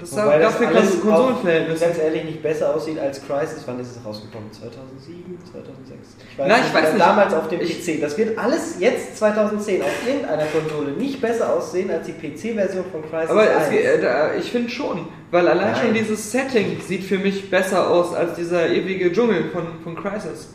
das 0.00 0.12
Wobei 0.12 0.38
das 0.38 0.52
dafür 0.54 0.68
alles 0.68 1.00
Kon- 1.02 1.10
Konsolenverhältnisse. 1.12 1.84
ganz 1.84 1.98
ehrlich 1.98 2.24
nicht 2.24 2.42
besser 2.42 2.74
aussieht 2.74 2.98
als 2.98 3.20
Crisis. 3.26 3.62
Wann 3.66 3.78
ist 3.80 3.90
es 3.96 4.04
rausgekommen? 4.04 4.50
2007, 4.50 5.38
2006? 5.52 6.16
Ich 6.32 6.38
weiß 6.38 6.46
Na, 6.48 6.56
ich 6.56 6.62
nicht, 6.62 6.74
weiß 6.74 6.92
nicht. 6.94 7.04
Damals 7.04 7.34
auf 7.34 7.48
dem 7.48 7.60
Ich- 7.60 7.84
PC. 7.84 8.00
Das 8.00 8.16
wird 8.16 8.38
alles 8.38 8.76
jetzt 8.80 9.18
2010 9.18 9.82
auf 9.82 9.88
irgendeiner 10.06 10.46
Konsole 10.46 10.92
nicht 10.92 11.20
besser 11.20 11.52
aussehen 11.52 11.90
als 11.90 12.06
die 12.06 12.12
PC-Version 12.12 12.84
von 12.90 13.02
Crisis 13.10 13.30
Aber 13.30 13.42
es, 13.50 13.56
1. 13.66 13.70
ge- 13.70 13.82
äh, 13.84 14.38
ich 14.38 14.50
finde 14.50 14.70
schon, 14.70 15.06
weil 15.32 15.46
allein 15.46 15.72
Nein. 15.72 15.80
schon 15.84 15.92
dieses 15.94 16.32
Setting 16.32 16.80
sieht 16.80 17.04
für 17.04 17.18
mich 17.18 17.50
besser 17.50 17.90
aus 17.90 18.14
als 18.14 18.36
dieser 18.36 18.68
ewige 18.70 19.12
Dschungel 19.12 19.50
von, 19.52 19.66
von 19.84 19.96
Crisis. 19.96 20.48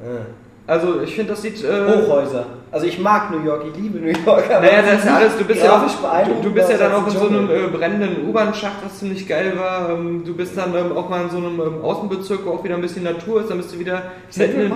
Ah. 0.00 0.26
Also 0.66 1.02
ich 1.02 1.14
finde, 1.14 1.32
das 1.32 1.42
sieht... 1.42 1.62
Äh, 1.62 1.86
Hochhäuser. 1.86 2.46
Also 2.72 2.86
ich 2.86 2.98
mag 2.98 3.30
New 3.30 3.44
York, 3.44 3.66
ich 3.70 3.80
liebe 3.80 3.98
New 3.98 4.06
York. 4.08 4.50
aber 4.50 4.60
Naja, 4.66 4.82
das 4.82 5.00
ist 5.00 5.04
ja 5.06 5.16
alles, 5.16 5.36
du 5.36 5.44
bist 5.44 5.62
ja 5.62 5.76
auch, 5.76 6.24
du, 6.24 6.48
du 6.48 6.54
bist 6.54 6.70
ja 6.70 6.78
dann 6.78 6.92
auch 6.92 7.06
in 7.06 7.12
so 7.12 7.28
einem 7.28 7.48
äh, 7.50 7.68
brennenden 7.68 8.26
U-Bahn-Schacht, 8.28 8.78
was 8.84 8.98
ziemlich 8.98 9.28
geil 9.28 9.52
war. 9.56 9.90
Ähm, 9.90 10.24
du 10.24 10.34
bist 10.34 10.56
dann 10.56 10.74
ähm, 10.74 10.96
auch 10.96 11.08
mal 11.08 11.22
in 11.24 11.30
so 11.30 11.36
einem 11.36 11.60
ähm, 11.60 11.82
Außenbezirk, 11.82 12.40
wo 12.46 12.50
auch 12.52 12.64
wieder 12.64 12.74
ein 12.76 12.80
bisschen 12.80 13.04
Natur 13.04 13.42
ist, 13.42 13.50
dann 13.50 13.58
bist 13.58 13.74
du 13.74 13.78
wieder 13.78 14.02
mitten 14.36 14.60
in- 14.62 14.72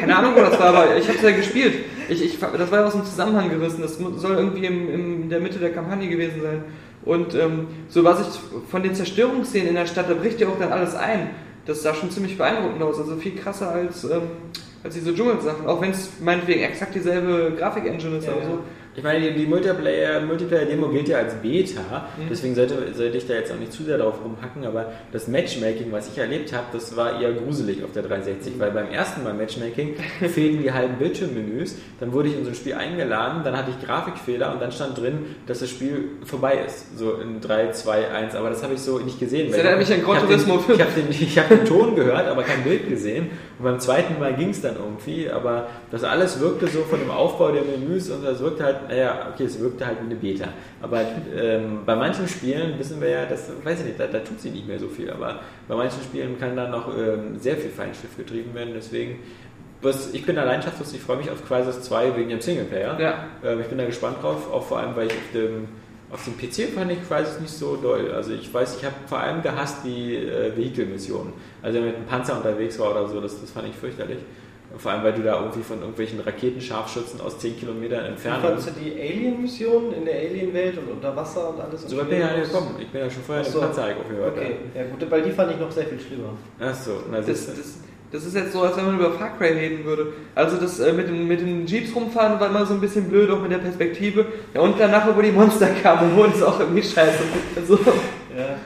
Keine 0.00 0.16
Ahnung, 0.16 0.32
wo 0.36 0.40
das 0.40 0.58
war, 0.58 0.66
aber 0.66 0.96
ich 0.96 1.08
hab's 1.08 1.22
ja 1.22 1.30
gespielt. 1.30 1.74
Ich, 2.08 2.22
ich, 2.24 2.38
das 2.38 2.70
war 2.72 2.80
ja 2.80 2.86
aus 2.86 2.92
dem 2.92 3.04
Zusammenhang 3.04 3.48
gerissen, 3.48 3.80
das 3.82 3.96
soll 3.98 4.34
irgendwie 4.36 4.66
im, 4.66 4.92
im, 4.92 5.22
in 5.22 5.30
der 5.30 5.40
Mitte 5.40 5.58
der 5.60 5.72
Kampagne 5.72 6.08
gewesen 6.08 6.42
sein. 6.42 6.64
Und 7.04 7.34
ähm, 7.34 7.68
so 7.88 8.04
was 8.04 8.20
ich 8.20 8.40
von 8.70 8.82
den 8.82 8.94
Zerstörungsszenen 8.94 9.68
in 9.68 9.74
der 9.76 9.86
Stadt, 9.86 10.10
da 10.10 10.14
bricht 10.14 10.40
ja 10.40 10.48
auch 10.48 10.58
dann 10.58 10.72
alles 10.72 10.94
ein. 10.96 11.30
Das 11.64 11.82
sah 11.82 11.94
schon 11.94 12.10
ziemlich 12.10 12.36
beeindruckend 12.36 12.82
aus, 12.82 12.98
also 12.98 13.16
viel 13.16 13.36
krasser 13.36 13.70
als, 13.70 14.04
ähm, 14.04 14.22
als 14.82 14.94
diese 14.94 15.14
Dschungelsachen. 15.14 15.66
Auch 15.66 15.80
wenn 15.80 15.90
es 15.90 16.10
meinetwegen 16.20 16.62
exakt 16.62 16.94
dieselbe 16.94 17.54
Grafik-Engine 17.58 18.16
ist 18.16 18.26
Ja, 18.26 18.32
oder 18.32 18.42
ja. 18.42 18.48
so. 18.48 18.58
Ich 18.96 19.04
meine, 19.04 19.20
die, 19.30 19.38
die 19.38 19.46
Multiplayer- 19.46 20.20
Multiplayer-Demo 20.20 20.88
gilt 20.88 21.08
ja 21.08 21.18
als 21.18 21.34
Beta, 21.34 22.08
Mhm. 22.18 22.22
deswegen 22.28 22.54
sollte, 22.56 22.74
sollte 22.92 23.16
ich 23.18 23.26
da 23.26 23.34
jetzt 23.34 23.52
auch 23.52 23.56
nicht 23.58 23.72
zu 23.72 23.84
sehr 23.84 23.98
drauf 23.98 24.14
rumhacken, 24.24 24.64
aber 24.66 24.92
das 25.12 25.28
Matchmaking, 25.28 25.92
was 25.92 26.08
ich 26.08 26.18
erlebt 26.18 26.52
habe, 26.52 26.64
das 26.72 26.96
war 26.96 27.20
eher 27.22 27.32
gruselig 27.32 27.84
auf 27.84 27.92
der 27.92 28.02
360, 28.02 28.54
weil 28.58 28.72
beim 28.72 28.90
ersten 28.90 29.22
Mal 29.22 29.32
Matchmaking 29.34 29.94
fehlten 30.28 30.60
die 30.62 30.72
halben 30.72 30.94
Bildschirmmenüs, 30.96 31.76
dann 32.00 32.12
wurde 32.12 32.30
ich 32.30 32.36
in 32.36 32.42
so 32.44 32.50
ein 32.50 32.56
Spiel 32.56 32.74
eingeladen, 32.74 33.42
dann 33.44 33.56
hatte 33.56 33.70
ich 33.70 33.86
Grafikfehler 33.86 34.52
und 34.52 34.60
dann 34.60 34.72
stand 34.72 34.98
drin, 34.98 35.18
dass 35.46 35.60
das 35.60 35.70
Spiel 35.70 36.08
vorbei 36.24 36.58
ist, 36.66 36.98
so 36.98 37.12
in 37.14 37.40
3, 37.40 37.70
2, 37.70 38.08
1, 38.10 38.34
aber 38.34 38.50
das 38.50 38.62
habe 38.64 38.74
ich 38.74 38.80
so 38.80 38.98
nicht 38.98 39.20
gesehen. 39.20 39.48
Das 39.50 39.58
erinnert 39.58 39.78
mich 39.78 39.92
an 39.92 39.98
ich 40.00 40.04
Gran 40.04 40.18
Turismo 40.20 40.58
5. 40.58 40.78
Ich 40.78 40.84
habe 40.84 41.00
den, 41.00 41.10
ich 41.10 41.38
hab 41.38 41.48
den 41.48 41.64
Ton 41.64 41.94
gehört, 41.94 42.26
aber 42.26 42.42
kein 42.42 42.64
Bild 42.64 42.88
gesehen. 42.88 43.30
Und 43.58 43.64
beim 43.64 43.78
zweiten 43.78 44.18
Mal 44.18 44.34
ging 44.34 44.48
es 44.50 44.62
dann 44.62 44.74
irgendwie, 44.76 45.30
aber 45.30 45.68
das 45.92 46.02
alles 46.02 46.40
wirkte 46.40 46.66
so 46.66 46.80
von 46.80 46.98
dem 46.98 47.10
Aufbau 47.10 47.52
der 47.52 47.62
Menüs 47.62 48.10
und 48.10 48.24
das 48.24 48.40
wirkte 48.40 48.64
halt, 48.64 48.76
naja, 48.88 49.28
okay, 49.32 49.44
es 49.44 49.58
wirkte 49.60 49.86
halt 49.86 49.98
wie 50.00 50.06
eine 50.06 50.14
Beta. 50.14 50.48
Aber 50.80 51.02
ähm, 51.36 51.80
bei 51.84 51.96
manchen 51.96 52.26
Spielen 52.28 52.78
wissen 52.78 53.00
wir 53.00 53.08
ja, 53.08 53.26
das 53.26 53.50
weiß 53.62 53.80
ich 53.80 53.86
nicht, 53.86 54.00
da, 54.00 54.06
da 54.06 54.20
tut 54.20 54.40
sie 54.40 54.50
nicht 54.50 54.66
mehr 54.66 54.78
so 54.78 54.88
viel, 54.88 55.10
aber 55.10 55.40
bei 55.68 55.74
manchen 55.74 56.02
Spielen 56.02 56.38
kann 56.38 56.56
da 56.56 56.68
noch 56.68 56.96
ähm, 56.96 57.38
sehr 57.38 57.56
viel 57.56 57.70
Feinschliff 57.70 58.16
getrieben 58.16 58.54
werden, 58.54 58.72
deswegen. 58.74 59.20
Was, 59.82 60.12
ich 60.12 60.26
bin 60.26 60.36
da 60.36 60.44
leidenschaftslos, 60.44 60.92
ich 60.92 61.00
freue 61.00 61.16
mich 61.16 61.30
auf 61.30 61.46
Crisis 61.46 61.80
2 61.82 62.14
wegen 62.14 62.28
dem 62.28 62.40
Singleplayer. 62.42 63.00
Ja. 63.00 63.24
Ähm, 63.42 63.60
ich 63.60 63.66
bin 63.66 63.78
da 63.78 63.86
gespannt 63.86 64.22
drauf, 64.22 64.52
auch 64.52 64.62
vor 64.62 64.78
allem, 64.78 64.94
weil 64.94 65.06
ich 65.06 65.14
auf 65.14 65.32
dem, 65.32 65.68
auf 66.12 66.24
dem 66.24 66.36
PC 66.36 66.74
fand 66.74 66.92
ich 66.92 66.98
Crisis 67.08 67.40
nicht 67.40 67.52
so 67.52 67.76
doll. 67.76 68.10
Also 68.12 68.32
ich 68.32 68.52
weiß, 68.52 68.76
ich 68.76 68.84
habe 68.84 68.94
vor 69.06 69.20
allem 69.20 69.42
gehasst 69.42 69.78
die 69.84 70.16
äh, 70.16 70.54
Vehikelmissionen. 70.54 71.32
Also 71.62 71.76
wenn 71.76 71.84
man 71.84 71.90
mit 71.92 71.96
einem 71.96 72.06
Panzer 72.06 72.36
unterwegs 72.36 72.78
war 72.78 72.90
oder 72.90 73.08
so, 73.08 73.22
das, 73.22 73.40
das 73.40 73.50
fand 73.50 73.68
ich 73.68 73.74
fürchterlich. 73.74 74.18
Vor 74.78 74.92
allem, 74.92 75.02
weil 75.02 75.12
du 75.12 75.22
da 75.22 75.40
irgendwie 75.40 75.62
von 75.62 75.80
irgendwelchen 75.80 76.20
Raketenscharfschützen 76.20 77.20
aus 77.20 77.38
10 77.38 77.58
Kilometern 77.58 78.04
Wie 78.04 78.08
entfernt 78.08 78.42
fandst 78.42 78.68
du 78.68 78.72
die 78.80 78.92
Alien-Mission 79.00 79.92
in 79.94 80.04
der 80.04 80.14
Alien-Welt 80.14 80.78
und 80.78 80.92
unter 80.92 81.14
Wasser 81.16 81.50
und 81.50 81.60
alles? 81.60 81.82
So 81.82 81.96
weit 81.98 82.08
bin 82.08 82.18
ich 82.18 82.24
ja 82.24 82.36
nicht 82.36 82.52
gekommen. 82.52 82.76
Ich 82.78 82.88
bin 82.88 83.00
ja 83.00 83.10
schon 83.10 83.22
vorher 83.22 83.42
Ach 83.42 83.46
in 83.46 83.52
so. 83.52 83.58
den 83.60 83.66
Panzer 83.66 83.86
aufgehört. 84.00 84.32
Okay, 84.36 84.56
ja 84.74 84.82
gut, 84.84 85.10
weil 85.10 85.22
die 85.22 85.30
fand 85.32 85.52
ich 85.52 85.58
noch 85.58 85.70
sehr 85.70 85.86
viel 85.86 86.00
schlimmer. 86.00 86.30
Achso, 86.60 86.92
na 87.10 87.18
Das, 87.18 87.46
das, 87.46 87.78
das 88.12 88.24
ist 88.26 88.34
jetzt 88.34 88.52
so, 88.52 88.62
als 88.62 88.76
wenn 88.76 88.86
man 88.86 88.96
über 88.98 89.12
Far 89.12 89.36
Cry 89.36 89.48
reden 89.48 89.84
würde. 89.84 90.12
Also 90.34 90.56
das 90.56 90.80
äh, 90.80 90.92
mit, 90.92 91.08
den, 91.08 91.26
mit 91.28 91.40
den 91.40 91.66
Jeeps 91.66 91.94
rumfahren 91.94 92.40
war 92.40 92.48
immer 92.48 92.64
so 92.66 92.74
ein 92.74 92.80
bisschen 92.80 93.08
blöd, 93.08 93.30
auch 93.30 93.40
mit 93.40 93.52
der 93.52 93.58
Perspektive. 93.58 94.26
Ja, 94.54 94.60
und 94.62 94.78
danach, 94.78 95.06
wo 95.16 95.20
die 95.20 95.30
Monster 95.30 95.68
kamen, 95.82 96.16
wurde 96.16 96.32
es 96.34 96.42
auch 96.42 96.58
irgendwie 96.60 96.82
scheiße. 96.82 97.22
Also, 97.56 97.78
Ja. 98.36 98.56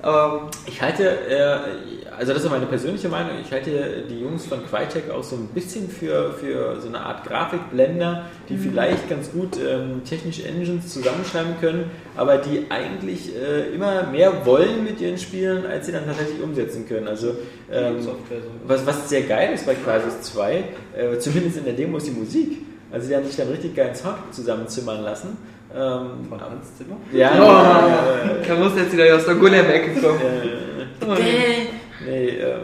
Aber 0.00 0.50
Ich 0.66 0.80
halte, 0.80 1.04
äh, 1.28 2.12
also 2.16 2.32
das 2.32 2.44
ist 2.44 2.50
meine 2.50 2.66
persönliche 2.66 3.08
Meinung, 3.08 3.32
ich 3.42 3.50
halte 3.50 4.04
die 4.08 4.20
Jungs 4.20 4.46
von 4.46 4.60
Crytek 4.66 5.10
auch 5.10 5.24
so 5.24 5.36
ein 5.36 5.48
bisschen 5.48 5.88
für, 5.88 6.32
für 6.34 6.80
so 6.80 6.88
eine 6.88 7.00
Art 7.00 7.24
Grafikblender, 7.24 8.26
die 8.48 8.56
vielleicht 8.56 9.08
ganz 9.08 9.32
gut 9.32 9.56
ähm, 9.56 10.02
technische 10.04 10.46
Engines 10.46 10.92
zusammenschreiben 10.92 11.54
können, 11.60 11.90
aber 12.16 12.38
die 12.38 12.66
eigentlich 12.70 13.34
äh, 13.34 13.74
immer 13.74 14.04
mehr 14.04 14.46
wollen 14.46 14.84
mit 14.84 15.00
ihren 15.00 15.18
Spielen, 15.18 15.66
als 15.66 15.86
sie 15.86 15.92
dann 15.92 16.06
tatsächlich 16.06 16.40
umsetzen 16.42 16.86
können. 16.86 17.08
Also 17.08 17.34
ähm, 17.70 17.96
was, 18.66 18.86
was 18.86 19.08
sehr 19.08 19.22
geil 19.22 19.52
ist 19.54 19.66
bei 19.66 19.74
Crisis 19.74 20.22
2, 20.32 20.64
äh, 20.96 21.18
zumindest 21.18 21.58
in 21.58 21.64
der 21.64 21.74
Demo, 21.74 21.96
ist 21.96 22.06
die 22.06 22.12
Musik. 22.12 22.58
Also 22.90 23.08
die 23.08 23.16
haben 23.16 23.26
sich 23.26 23.36
dann 23.36 23.48
richtig 23.48 23.74
geilen 23.74 23.94
Sound 23.94 24.32
zusammenzimmern 24.32 25.02
lassen. 25.02 25.36
Ähm, 25.74 26.26
Von 26.28 26.40
Hans 26.40 26.76
Zimmer? 26.78 26.96
ja, 27.12 27.30
Oh. 27.34 28.46
da 28.46 28.54
muss 28.54 28.72
jetzt 28.76 28.92
wieder 28.92 29.14
aus 29.16 29.26
der 29.26 29.34
Golem-Ecke 29.34 30.00
kommen. 30.00 30.20
äh, 30.20 31.20
nee. 31.20 31.68
Nee, 32.06 32.28
ähm, 32.28 32.60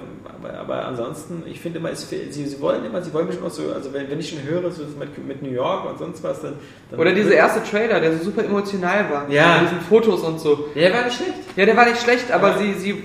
aber, 0.51 0.85
ansonsten, 0.87 1.43
ich 1.47 1.61
finde 1.61 1.79
immer, 1.79 1.91
es 1.91 2.05
fehlt, 2.05 2.35
sie, 2.35 2.45
sie 2.47 2.61
wollen 2.61 2.85
immer, 2.85 3.01
sie 3.03 3.13
wollen 3.13 3.27
bestimmt 3.27 3.49
auch 3.49 3.53
so, 3.53 3.73
also 3.73 3.93
wenn, 3.93 4.11
wenn 4.11 4.21
ich 4.21 4.29
schon 4.31 4.43
höre, 4.43 4.71
so 4.71 4.83
mit, 4.99 5.27
mit 5.27 5.43
New 5.43 5.51
York 5.51 5.89
und 5.89 5.99
sonst 5.99 6.23
was, 6.23 6.43
dann. 6.43 6.55
dann 6.91 7.01
Oder 7.01 7.13
dieser 7.13 7.35
erste 7.35 7.63
Trailer, 7.63 8.01
der 8.01 8.19
so 8.19 8.25
super 8.25 8.45
emotional 8.45 9.07
war. 9.11 9.29
Ja. 9.31 9.61
Mit 9.61 9.71
diesen 9.71 9.81
Fotos 9.83 10.21
und 10.23 10.41
so. 10.41 10.69
Ja, 10.75 10.89
der 10.89 10.95
war 10.95 11.05
nicht 11.05 11.17
schlecht. 11.17 11.33
Ja, 11.57 11.67
der 11.67 11.77
war 11.77 11.87
nicht 11.87 12.03
schlecht, 12.03 12.31
aber 12.33 12.49
Ja. 12.49 12.59
sie, 12.59 12.73
sie, 12.75 13.03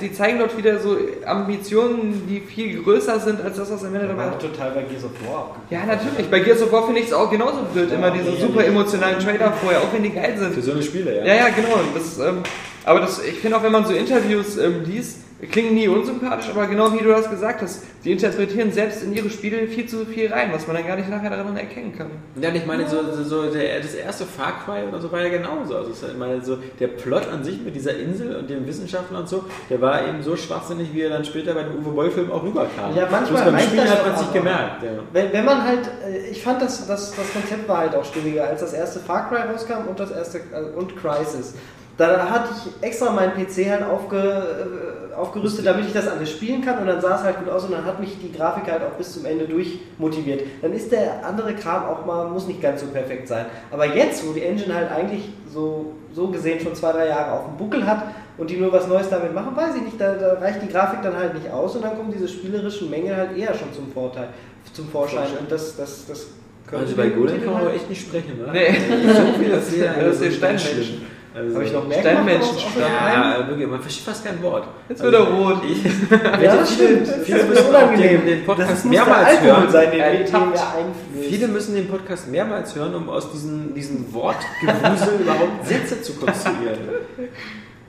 sie 0.00 0.12
zeigen 0.12 0.38
dort 0.38 0.56
wieder 0.56 0.78
so 0.78 0.96
Ambitionen, 1.24 2.26
die 2.28 2.40
viel 2.40 2.82
größer 2.82 3.20
sind 3.20 3.40
als 3.40 3.56
das, 3.56 3.70
was 3.70 3.84
am 3.84 3.94
Ende 3.94 4.08
Da 4.08 4.14
dabei 4.14 4.26
war 4.30 4.38
total 4.38 4.70
bei 4.72 4.82
Gears 4.82 5.04
of 5.04 5.10
War. 5.26 5.56
Ja, 5.70 5.84
natürlich. 5.86 6.28
Bei 6.30 6.40
Gears 6.40 6.62
of 6.62 6.72
War 6.72 6.84
finde 6.84 7.00
ich 7.00 7.06
es 7.06 7.12
auch 7.12 7.30
genauso 7.30 7.58
blöd, 7.72 7.92
immer 7.92 8.10
diese 8.10 8.36
super 8.36 8.64
emotionalen 8.64 9.18
Trailer 9.18 9.52
vorher, 9.52 9.80
auch 9.80 9.92
wenn 9.92 10.02
die 10.02 10.10
geil 10.10 10.34
sind. 10.38 10.54
Für 10.54 10.62
so 10.62 10.72
eine 10.72 10.82
Spiele, 10.82 11.18
ja. 11.18 11.24
Ja, 11.24 11.34
ja, 11.34 11.48
genau. 11.48 11.78
Das, 11.94 12.18
ähm, 12.18 12.42
aber 12.84 13.00
das, 13.00 13.22
ich 13.24 13.38
finde 13.38 13.56
auch, 13.56 13.62
wenn 13.62 13.72
man 13.72 13.86
so 13.86 13.92
Interviews 13.92 14.56
ähm, 14.58 14.82
liest, 14.84 15.18
klingen 15.50 15.74
nie 15.74 15.88
unsympathisch, 15.88 16.50
aber 16.50 16.66
genau 16.66 16.92
wie 16.92 16.98
du 16.98 17.08
das 17.08 17.28
gesagt 17.28 17.62
hast, 17.62 17.82
die 18.04 18.12
interpretieren 18.12 18.72
selbst 18.72 19.02
in 19.02 19.12
ihre 19.12 19.28
Spiele 19.28 19.66
viel 19.66 19.86
zu 19.86 20.04
viel 20.06 20.32
rein, 20.32 20.50
was 20.52 20.66
man 20.66 20.76
dann 20.76 20.86
gar 20.86 20.96
nicht 20.96 21.08
nachher 21.08 21.30
daran 21.30 21.56
erkennen 21.56 21.96
kann. 21.96 22.08
Ja, 22.40 22.50
ich 22.50 22.64
meine, 22.66 22.88
so, 22.88 22.98
so, 23.24 23.50
der, 23.50 23.80
das 23.80 23.94
erste 23.94 24.24
Far 24.24 24.64
Cry 24.64 24.86
oder 24.88 25.00
so 25.00 25.10
war 25.10 25.20
ja 25.20 25.28
genauso. 25.28 25.76
Also 25.76 25.90
ich 25.90 26.16
meine, 26.16 26.44
so 26.44 26.58
der 26.78 26.88
Plot 26.88 27.28
an 27.28 27.42
sich 27.42 27.60
mit 27.60 27.74
dieser 27.74 27.96
Insel 27.96 28.36
und 28.36 28.50
den 28.50 28.66
Wissenschaftlern 28.66 29.22
und 29.22 29.28
so, 29.28 29.44
der 29.68 29.80
war 29.80 30.06
eben 30.06 30.22
so 30.22 30.36
schwachsinnig, 30.36 30.92
wie 30.92 31.02
er 31.02 31.10
dann 31.10 31.24
später 31.24 31.54
bei 31.54 31.64
dem 31.64 31.84
Uwe 31.84 31.90
Boll-Film 31.90 32.30
auch 32.30 32.42
rüberkam. 32.42 32.94
Ja, 32.94 33.08
manchmal 33.10 33.44
beim 33.44 33.54
das 33.54 33.90
hat 33.90 34.06
man 34.06 34.16
sich 34.16 34.32
gemerkt. 34.32 34.82
Ja. 34.82 34.90
Wenn, 35.12 35.32
wenn 35.32 35.44
man 35.44 35.64
halt, 35.64 35.90
äh, 36.06 36.30
ich 36.30 36.42
fand 36.42 36.62
das, 36.62 36.86
das, 36.86 37.14
das 37.14 37.32
Konzept 37.32 37.68
war 37.68 37.78
halt 37.78 37.94
auch 37.94 38.04
stimmiger, 38.04 38.46
als 38.46 38.60
das 38.60 38.72
erste 38.72 39.00
Far 39.00 39.28
Cry 39.28 39.50
rauskam 39.50 39.88
und 39.88 39.98
das 39.98 40.10
erste 40.10 40.38
äh, 40.38 40.76
und 40.76 40.96
Crisis. 40.96 41.54
Da 41.98 42.28
hatte 42.30 42.48
ich 42.56 42.86
extra 42.86 43.10
meinen 43.12 43.32
PC 43.32 43.70
halt 43.70 43.82
aufge, 43.84 44.16
äh, 44.18 45.14
aufgerüstet, 45.14 45.66
damit 45.66 45.86
ich 45.86 45.92
das 45.92 46.08
alles 46.08 46.30
spielen 46.30 46.64
kann 46.64 46.78
und 46.78 46.86
dann 46.86 47.00
sah 47.00 47.16
es 47.16 47.22
halt 47.22 47.38
gut 47.38 47.50
aus 47.50 47.64
und 47.64 47.72
dann 47.72 47.84
hat 47.84 48.00
mich 48.00 48.16
die 48.18 48.32
Grafik 48.32 48.70
halt 48.70 48.82
auch 48.82 48.96
bis 48.96 49.12
zum 49.12 49.26
Ende 49.26 49.44
durch 49.46 49.78
motiviert. 49.98 50.42
Dann 50.62 50.72
ist 50.72 50.90
der 50.90 51.24
andere 51.24 51.54
Kram 51.54 51.84
auch 51.84 52.06
mal, 52.06 52.28
muss 52.30 52.46
nicht 52.46 52.62
ganz 52.62 52.80
so 52.80 52.86
perfekt 52.86 53.28
sein. 53.28 53.44
Aber 53.70 53.84
jetzt, 53.86 54.26
wo 54.26 54.32
die 54.32 54.42
Engine 54.42 54.74
halt 54.74 54.90
eigentlich 54.90 55.28
so, 55.52 55.92
so 56.14 56.28
gesehen 56.28 56.60
schon 56.60 56.74
zwei, 56.74 56.92
drei 56.92 57.08
Jahre 57.08 57.32
auf 57.32 57.44
dem 57.44 57.56
Buckel 57.58 57.86
hat 57.86 58.04
und 58.38 58.48
die 58.48 58.56
nur 58.56 58.72
was 58.72 58.86
Neues 58.88 59.10
damit 59.10 59.34
machen, 59.34 59.54
weiß 59.54 59.76
ich 59.76 59.82
nicht, 59.82 60.00
da, 60.00 60.14
da 60.14 60.34
reicht 60.40 60.62
die 60.62 60.68
Grafik 60.68 61.02
dann 61.02 61.14
halt 61.16 61.34
nicht 61.34 61.50
aus 61.50 61.76
und 61.76 61.84
dann 61.84 61.94
kommen 61.96 62.10
diese 62.10 62.26
spielerischen 62.26 62.88
Mängel 62.88 63.14
halt 63.14 63.36
eher 63.36 63.52
schon 63.54 63.70
zum 63.74 63.92
Vorteil, 63.92 64.28
zum 64.72 64.88
Vorschein 64.88 65.26
und 65.38 65.52
das, 65.52 65.76
das, 65.76 66.06
das 66.06 66.26
können 66.66 66.82
Also 66.84 66.96
bei 66.96 67.10
Golem 67.10 67.36
kann 67.36 67.52
man 67.52 67.56
aber 67.56 67.66
halt- 67.66 67.76
echt 67.76 67.90
nicht 67.90 68.00
sprechen, 68.00 68.38
ne? 68.38 68.48
Nee. 68.50 68.72
So 69.12 69.38
viel 69.38 69.52
erzählen, 69.52 69.92
Das 70.02 70.20
ist 70.20 70.40
der 70.40 70.48
ganz 70.48 70.62
Steinmenschen. 70.62 71.11
Also, 71.34 71.54
Habe 71.54 71.64
ich 71.64 71.72
noch 71.72 71.88
mehr 71.88 72.40
außer 72.40 72.80
Ja, 72.80 73.38
äh, 73.38 73.48
wirklich, 73.48 73.66
man 73.66 73.80
versteht 73.80 74.04
fast 74.04 74.24
kein 74.24 74.42
Wort. 74.42 74.68
Jetzt 74.88 75.02
wird 75.02 75.14
er 75.14 75.20
rot. 75.20 75.62
Ich, 75.66 75.82
Ja, 76.10 76.56
das 76.56 76.74
stimmt. 76.74 77.08
Viele 77.24 77.44
müssen 77.44 77.68
unangenehm. 77.68 78.08
den, 78.20 78.26
den 78.26 78.44
Podcast 78.44 78.84
mehrmals 78.84 79.40
hören. 79.40 79.70
sein, 79.70 79.90
den, 79.92 80.00
einflößen. 80.02 80.92
Viele 81.28 81.48
müssen 81.48 81.74
den 81.74 81.88
Podcast 81.88 82.28
mehrmals 82.28 82.74
hören, 82.74 82.94
um 82.94 83.08
aus 83.08 83.32
diesen, 83.32 83.74
diesen 83.74 84.12
Wortgewusel 84.12 85.14
überhaupt 85.20 85.66
Sätze 85.66 86.02
zu 86.02 86.12
konstruieren. 86.14 86.78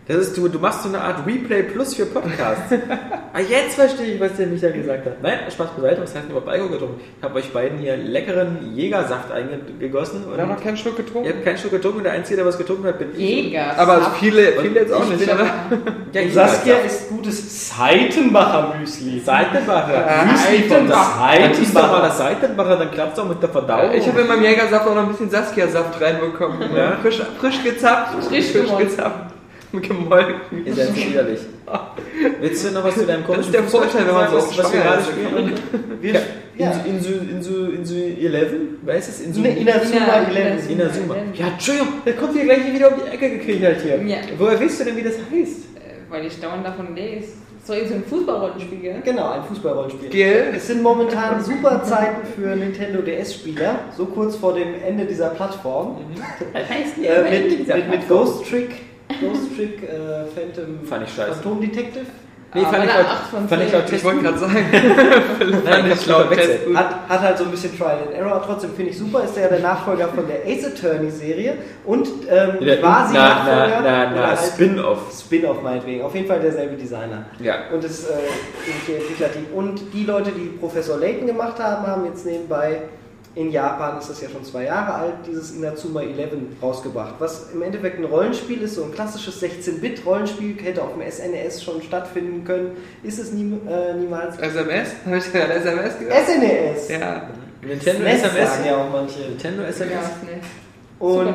Das 0.05 0.17
ist, 0.17 0.35
du, 0.37 0.49
du 0.49 0.59
machst 0.59 0.83
so 0.83 0.89
eine 0.89 0.99
Art 0.99 1.25
Replay 1.25 1.63
Plus 1.63 1.95
für 1.95 2.05
Podcasts. 2.05 2.73
ah, 3.33 3.39
jetzt 3.39 3.75
verstehe 3.75 4.15
ich, 4.15 4.19
was 4.19 4.33
der 4.35 4.47
Michael 4.47 4.73
gesagt 4.73 5.05
hat. 5.05 5.21
Nein, 5.23 5.39
Spaß 5.49 5.69
beiseite, 5.77 6.01
was 6.01 6.13
heißt 6.13 6.25
denn 6.25 6.31
überhaupt 6.31 6.49
Alkohol 6.49 6.71
getrunken? 6.71 6.99
Ich 7.17 7.23
habe 7.23 7.35
euch 7.35 7.53
beiden 7.53 7.77
hier 7.77 7.95
leckeren 7.95 8.75
Jägersaft 8.75 9.31
eingegossen. 9.31 10.25
Wir 10.29 10.41
haben 10.41 10.49
noch 10.49 10.61
keinen 10.61 10.75
Schluck 10.75 10.97
Ihr 10.99 11.05
getrunken. 11.05 11.29
habt 11.29 11.45
keinen 11.45 11.57
Schluck 11.57 11.71
getrunken 11.71 11.97
und 11.99 12.03
der 12.03 12.11
Einzige, 12.13 12.35
der 12.35 12.45
was 12.45 12.57
getrunken 12.57 12.85
hat, 12.85 12.99
bin 12.99 13.11
ich. 13.13 13.17
Jäger. 13.19 13.77
Aber 13.77 14.11
viele, 14.19 14.51
viele 14.61 14.81
jetzt 14.81 14.91
auch 14.91 15.03
Ich 15.09 15.19
nicht, 15.19 15.31
aber- 15.31 15.43
Ja, 16.13 16.21
Und 16.21 16.27
Jägersaft. 16.27 16.55
Saskia 16.55 16.75
ist 16.85 17.09
gutes 17.09 17.69
Seitenbacher 17.69 18.75
Müsli. 18.77 19.21
Seitenbacher. 19.21 20.25
Müsli 20.29 20.63
von 20.67 20.87
doch 20.89 20.95
mal 20.97 21.29
Seitenbacher. 21.39 22.01
das 22.01 22.17
Seitenbacher, 22.17 22.75
dann 22.75 22.91
klappt 22.91 23.13
es 23.13 23.19
auch 23.19 23.29
mit 23.29 23.41
der 23.41 23.49
Verdauung. 23.49 23.93
Ich 23.93 24.05
habe 24.05 24.19
in 24.19 24.27
meinem 24.27 24.43
Jägersaft 24.43 24.85
auch 24.85 24.95
noch 24.95 25.03
ein 25.03 25.07
bisschen 25.07 25.29
Saskia-Saft 25.29 26.01
reinbekommen. 26.01 26.59
Ja? 26.75 26.97
Frisch, 27.01 27.21
frisch 27.39 27.63
gezapft. 27.63 28.21
Frisch 28.25 28.51
gemolken. 28.51 28.87
gezapft. 28.89 29.32
Gemolken. 29.81 30.35
Ihr 30.65 30.73
seid 30.75 30.95
widerlich. 30.95 31.39
Willst 32.39 32.65
du 32.65 32.71
noch 32.71 32.83
was 32.83 32.95
zu 32.95 33.05
deinem 33.05 33.23
Das 33.27 33.37
ist 33.39 33.53
der 33.53 33.63
Vorteil, 33.63 34.05
wenn 34.07 34.13
man 34.13 34.29
so 34.29 34.37
was, 34.37 34.57
was 34.57 34.73
wir 34.73 34.79
gerade 34.81 35.01
spielen? 35.03 35.51
Wir, 36.01 36.13
ja. 36.57 36.71
Insu, 36.85 37.09
Insu, 37.31 37.65
Insu, 37.71 37.95
Insu 37.95 38.27
11? 38.27 38.51
Wer 38.83 38.95
ist 38.97 39.09
es? 39.09 39.21
Insu, 39.21 39.41
Ne, 39.41 39.57
Inazuma 39.57 39.97
Ina- 40.29 40.39
11. 40.39 40.69
Inazuma. 40.69 41.15
Ja, 41.33 41.47
Entschuldigung, 41.47 41.87
der 42.05 42.13
kommt 42.13 42.33
hier 42.33 42.43
gleich 42.43 42.71
wieder 42.73 42.89
um 42.93 42.99
die 43.03 43.11
Ecke 43.11 43.29
gekriegt 43.37 43.81
hier. 43.81 44.01
Ja. 44.03 44.17
Woher 44.37 44.59
weißt 44.61 44.81
du 44.81 44.85
denn, 44.85 44.97
wie 44.97 45.01
das 45.03 45.15
heißt? 45.15 45.31
Äh, 45.75 46.11
Weil 46.11 46.25
ich 46.27 46.39
dauernd 46.39 46.65
davon 46.65 46.95
lese. 46.95 47.29
So 47.65 47.71
ist 47.73 47.87
so 47.89 47.95
ein 47.95 48.03
Fußballrollenspiel, 48.03 48.77
gell? 48.79 49.01
Genau, 49.05 49.31
ein 49.31 49.43
Fußballrollenspiel. 49.45 50.09
Gell? 50.09 50.53
Es 50.55 50.67
sind 50.67 50.83
momentan 50.83 51.41
super 51.41 51.81
Zeiten 51.83 52.27
für 52.35 52.55
Nintendo 52.57 53.01
DS-Spieler, 53.01 53.79
so 53.97 54.05
kurz 54.05 54.35
vor 54.35 54.53
dem 54.53 54.67
Ende 54.85 55.05
dieser 55.05 55.29
Plattform. 55.29 55.97
Was 56.51 56.69
heißt 56.69 56.97
Äh, 57.01 57.39
mit, 57.47 57.65
mit, 57.67 57.89
mit 57.89 58.09
Ghost 58.09 58.45
Trick, 58.49 58.71
Ghost 59.21 59.55
Trick 59.55 59.83
äh, 59.83 60.25
Phantom 60.35 60.85
Fand 60.85 61.03
ich 61.07 61.13
scheiße. 61.13 61.33
Phantom 61.33 61.61
Detective. 61.61 62.05
Nee, 62.55 62.61
Ah, 62.65 62.69
fand 62.69 62.83
ich, 62.85 62.91
der 62.91 63.05
von 63.31 63.49
fand 63.49 63.63
ich 63.63 63.71
laut 63.73 63.91
Ich 63.91 64.03
wollte 64.03 64.21
gerade 64.21 64.37
sagen. 64.37 64.53
Nein, 65.65 65.91
ich 65.91 66.05
testen. 66.05 66.77
Hat, 66.77 67.09
hat 67.09 67.21
halt 67.21 67.37
so 67.39 67.45
ein 67.45 67.51
bisschen 67.51 67.75
Trial 67.75 67.97
and 68.05 68.13
Error, 68.15 68.43
trotzdem 68.45 68.75
finde 68.75 68.91
ich 68.91 68.97
super, 68.97 69.23
ist 69.23 69.35
ja 69.35 69.47
der 69.47 69.59
Nachfolger 69.59 70.09
von 70.09 70.27
der 70.27 70.45
Ace 70.45 70.65
Attorney 70.65 71.09
Serie 71.09 71.57
und 71.83 72.07
ähm, 72.29 72.59
quasi 72.79 73.13
na, 73.15 73.29
Nachfolger 73.29 73.81
na, 73.81 74.05
na, 74.05 74.11
na, 74.15 74.27
halt 74.27 74.39
Spin-off. 74.39 75.11
Spin-off 75.11 75.63
meinetwegen, 75.63 76.03
auf 76.03 76.13
jeden 76.13 76.27
Fall 76.27 76.41
derselbe 76.41 76.75
Designer. 76.75 77.25
Ja. 77.39 77.55
Und 77.73 77.83
das 77.83 78.03
äh, 78.03 78.91
Entwicklerteam. 78.91 79.47
Und 79.55 79.81
die 79.91 80.03
Leute, 80.03 80.29
die 80.31 80.55
Professor 80.59 80.99
Layton 80.99 81.25
gemacht 81.25 81.57
haben, 81.59 81.87
haben 81.87 82.05
jetzt 82.05 82.23
nebenbei 82.23 82.83
in 83.35 83.51
Japan, 83.51 83.97
ist 83.97 84.09
das 84.09 84.21
ja 84.21 84.29
schon 84.29 84.43
zwei 84.43 84.65
Jahre 84.65 84.93
alt, 84.93 85.13
dieses 85.27 85.51
Inazuma 85.51 86.01
11 86.01 86.33
rausgebracht. 86.61 87.15
Was 87.19 87.51
im 87.51 87.61
Endeffekt 87.63 87.97
ein 87.97 88.05
Rollenspiel 88.05 88.61
ist, 88.61 88.75
so 88.75 88.83
ein 88.83 88.91
klassisches 88.91 89.41
16-Bit-Rollenspiel, 89.41 90.57
hätte 90.61 90.83
auf 90.83 90.93
dem 90.93 91.01
SNES 91.09 91.63
schon 91.63 91.81
stattfinden 91.81 92.45
können, 92.45 92.77
ist 93.01 93.19
es 93.19 93.31
nie, 93.31 93.51
äh, 93.67 93.95
niemals. 93.95 94.37
SMS? 94.37 94.89
Habe 95.05 95.17
ich 95.17 95.31
gerade 95.31 95.53
SMS 95.53 95.99
gehört? 95.99 96.25
SNES! 96.27 96.89
Ja. 96.89 97.29
Nintendo 97.61 98.01
SNES 98.01 98.23
SMS. 98.23 98.49
sagen 98.49 98.65
ja 98.65 98.77
auch 98.77 98.91
manche. 98.91 99.19
Nintendo 99.21 99.63
SMS. 99.63 99.91
Ja, 99.91 100.11
Und 100.99 101.27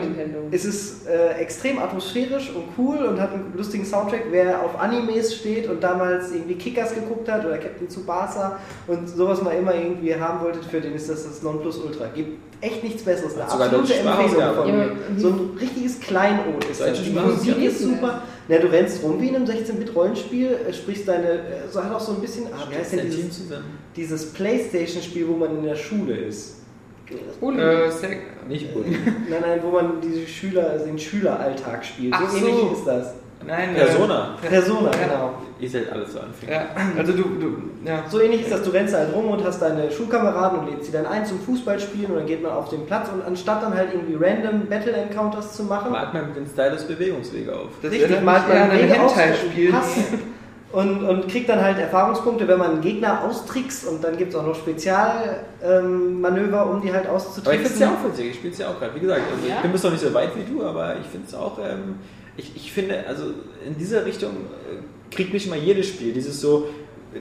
es 0.51 0.65
ist 0.65 1.07
äh, 1.07 1.35
extrem 1.41 1.79
atmosphärisch 1.79 2.51
und 2.55 2.65
cool 2.79 3.05
und 3.05 3.21
hat 3.21 3.33
einen 3.35 3.53
lustigen 3.55 3.85
Soundtrack. 3.85 4.25
Wer 4.31 4.63
auf 4.63 4.79
Animes 4.81 5.35
steht 5.35 5.69
und 5.69 5.83
damals 5.83 6.33
irgendwie 6.33 6.55
Kickers 6.55 6.95
geguckt 6.95 7.31
hat 7.31 7.45
oder 7.45 7.59
Captain 7.59 7.87
Tsubasa 7.89 8.59
und 8.87 9.07
sowas 9.09 9.43
mal 9.43 9.51
immer 9.51 9.75
irgendwie 9.75 10.15
haben 10.15 10.43
wollte, 10.43 10.61
für 10.63 10.81
den 10.81 10.95
ist 10.95 11.11
das 11.11 11.25
das 11.25 11.43
Nonplusultra. 11.43 12.07
Gibt 12.15 12.39
echt 12.63 12.83
nichts 12.83 13.03
Besseres. 13.03 13.35
Eine 13.35 13.45
absolute 13.45 13.77
Empfehlung 13.95 14.03
Sprachausgabe. 14.15 14.57
von 14.57 14.69
Ja, 14.69 14.75
mir. 14.75 14.83
aber- 14.85 14.95
So 15.21 15.29
ein 15.29 15.51
richtiges 15.61 16.01
Kleinod 16.01 16.65
ist 16.71 16.81
das. 16.81 17.03
Die. 17.03 17.11
Musik 17.11 17.63
ist 17.63 17.81
super. 17.81 18.23
Na, 18.49 18.57
du 18.59 18.69
rennst 18.69 19.03
rum 19.03 19.21
wie 19.21 19.29
in 19.29 19.37
einem 19.37 19.45
16-Bit-Rollenspiel, 19.45 20.57
äh, 20.69 20.73
sprichst 20.73 21.07
deine, 21.07 21.29
äh, 21.31 21.41
so 21.71 21.85
hat 21.85 21.93
auch 21.93 22.01
so 22.01 22.13
ein 22.13 22.21
bisschen, 22.23 22.47
ah, 22.47 22.67
wie 22.71 22.77
heißt 22.77 22.93
denn 22.93 23.05
dieses, 23.11 23.43
dieses 23.95 24.33
Playstation-Spiel, 24.33 25.29
wo 25.29 25.35
man 25.37 25.59
in 25.59 25.65
der 25.65 25.77
Schule 25.77 26.17
ist? 26.17 26.55
Uli. 27.41 27.61
Äh, 27.61 27.91
Sek 27.91 28.19
Nicht 28.49 28.73
gut. 28.75 28.87
Nein, 29.31 29.41
nein, 29.43 29.61
wo 29.63 29.71
man 29.71 30.01
diese 30.01 30.27
Schüler, 30.27 30.71
also 30.71 30.87
den 30.87 30.99
Schüleralltag 30.99 31.85
spielt. 31.85 32.15
So 32.15 32.21
Ach 32.25 32.31
so. 32.31 32.37
ähnlich 32.47 32.73
ist 32.73 32.87
das. 32.87 33.15
Nein, 33.47 33.75
Persona. 33.75 34.37
Äh, 34.43 34.47
Persona, 34.49 34.91
Ja. 34.91 35.07
genau. 35.07 35.35
Ihr 35.61 35.71
seid 35.71 35.91
alles 35.93 36.13
so 36.13 36.21
Anfänger. 36.21 36.53
Ja, 36.53 36.67
also 36.97 37.13
du, 37.13 37.23
du, 37.23 37.57
ja. 37.85 38.03
So 38.09 38.21
ähnlich 38.21 38.43
ist 38.43 38.51
das, 38.53 38.63
du 38.63 38.71
rennst 38.71 38.95
halt 38.95 39.13
rum 39.15 39.31
und 39.31 39.45
hast 39.45 39.61
deine 39.63 39.91
Schulkameraden 39.91 40.61
und 40.61 40.71
lädst 40.71 40.87
sie 40.87 40.93
dann 40.93 41.07
ein 41.07 41.25
zum 41.25 41.41
Fußballspielen 41.41 42.11
und 42.11 42.17
dann 42.19 42.27
geht 42.27 42.43
man 42.43 42.53
auf 42.53 42.69
den 42.69 42.85
Platz 42.87 43.09
und 43.13 43.23
anstatt 43.25 43.63
dann 43.63 43.75
halt 43.75 43.91
irgendwie 43.93 44.15
random 44.23 44.67
Battle 44.67 44.93
Encounters 44.93 45.53
zu 45.55 45.65
machen, 45.65 45.93
Malt 45.93 46.13
man 46.15 46.27
mit 46.29 46.37
dem 46.37 46.47
Stylus 46.47 46.83
Bewegungswege 46.85 47.53
auf. 47.55 47.69
Das 47.83 47.91
richtig, 47.93 48.23
malt 48.23 48.49
man 48.49 48.73
Wege 48.73 49.01
aus 49.01 49.17
Hentai-Spiel. 49.17 49.71
Pass 49.71 49.97
und, 50.73 51.03
und 51.05 51.29
kriegt 51.29 51.49
dann 51.49 51.63
halt 51.63 51.79
Erfahrungspunkte, 51.79 52.47
wenn 52.47 52.59
man 52.59 52.73
einen 52.73 52.81
Gegner 52.83 53.25
austrickst 53.25 53.87
und 53.87 54.05
dann 54.05 54.17
gibt 54.19 54.33
es 54.33 54.39
auch 54.39 54.45
noch 54.47 54.55
Spezialmanöver, 54.55 56.71
um 56.71 56.83
die 56.83 56.93
halt 56.93 57.07
Aber 57.07 57.17
ich 57.17 57.23
finde 57.23 57.31
es 57.35 57.37
auszutricksen. 57.37 57.81
ja 57.81 57.89
auch 57.95 58.05
witzig, 58.05 58.27
ich 58.31 58.37
spiele 58.37 58.53
es 58.53 58.59
ja 58.59 58.69
auch 58.71 58.79
gerade. 58.79 58.95
Wie 58.95 59.01
gesagt, 59.01 59.23
also 59.33 59.49
Ja? 59.49 59.57
ich 59.57 59.63
bin 59.63 59.73
bis 59.73 59.83
noch 59.83 59.91
nicht 59.91 60.03
so 60.03 60.13
weit 60.15 60.31
wie 60.37 60.45
du, 60.53 60.65
aber 60.65 60.97
ich 61.01 61.07
finde 61.07 61.27
es 61.29 61.35
auch, 61.35 61.59
ähm, 61.59 61.97
ich, 62.37 62.55
ich 62.57 62.73
finde, 62.73 63.05
also 63.07 63.25
in 63.67 63.77
dieser 63.79 64.05
Richtung 64.05 64.31
äh, 64.31 65.15
kriegt 65.15 65.33
mich 65.33 65.49
mal 65.49 65.59
jedes 65.59 65.89
Spiel, 65.89 66.13
dieses 66.13 66.41
so, 66.41 66.69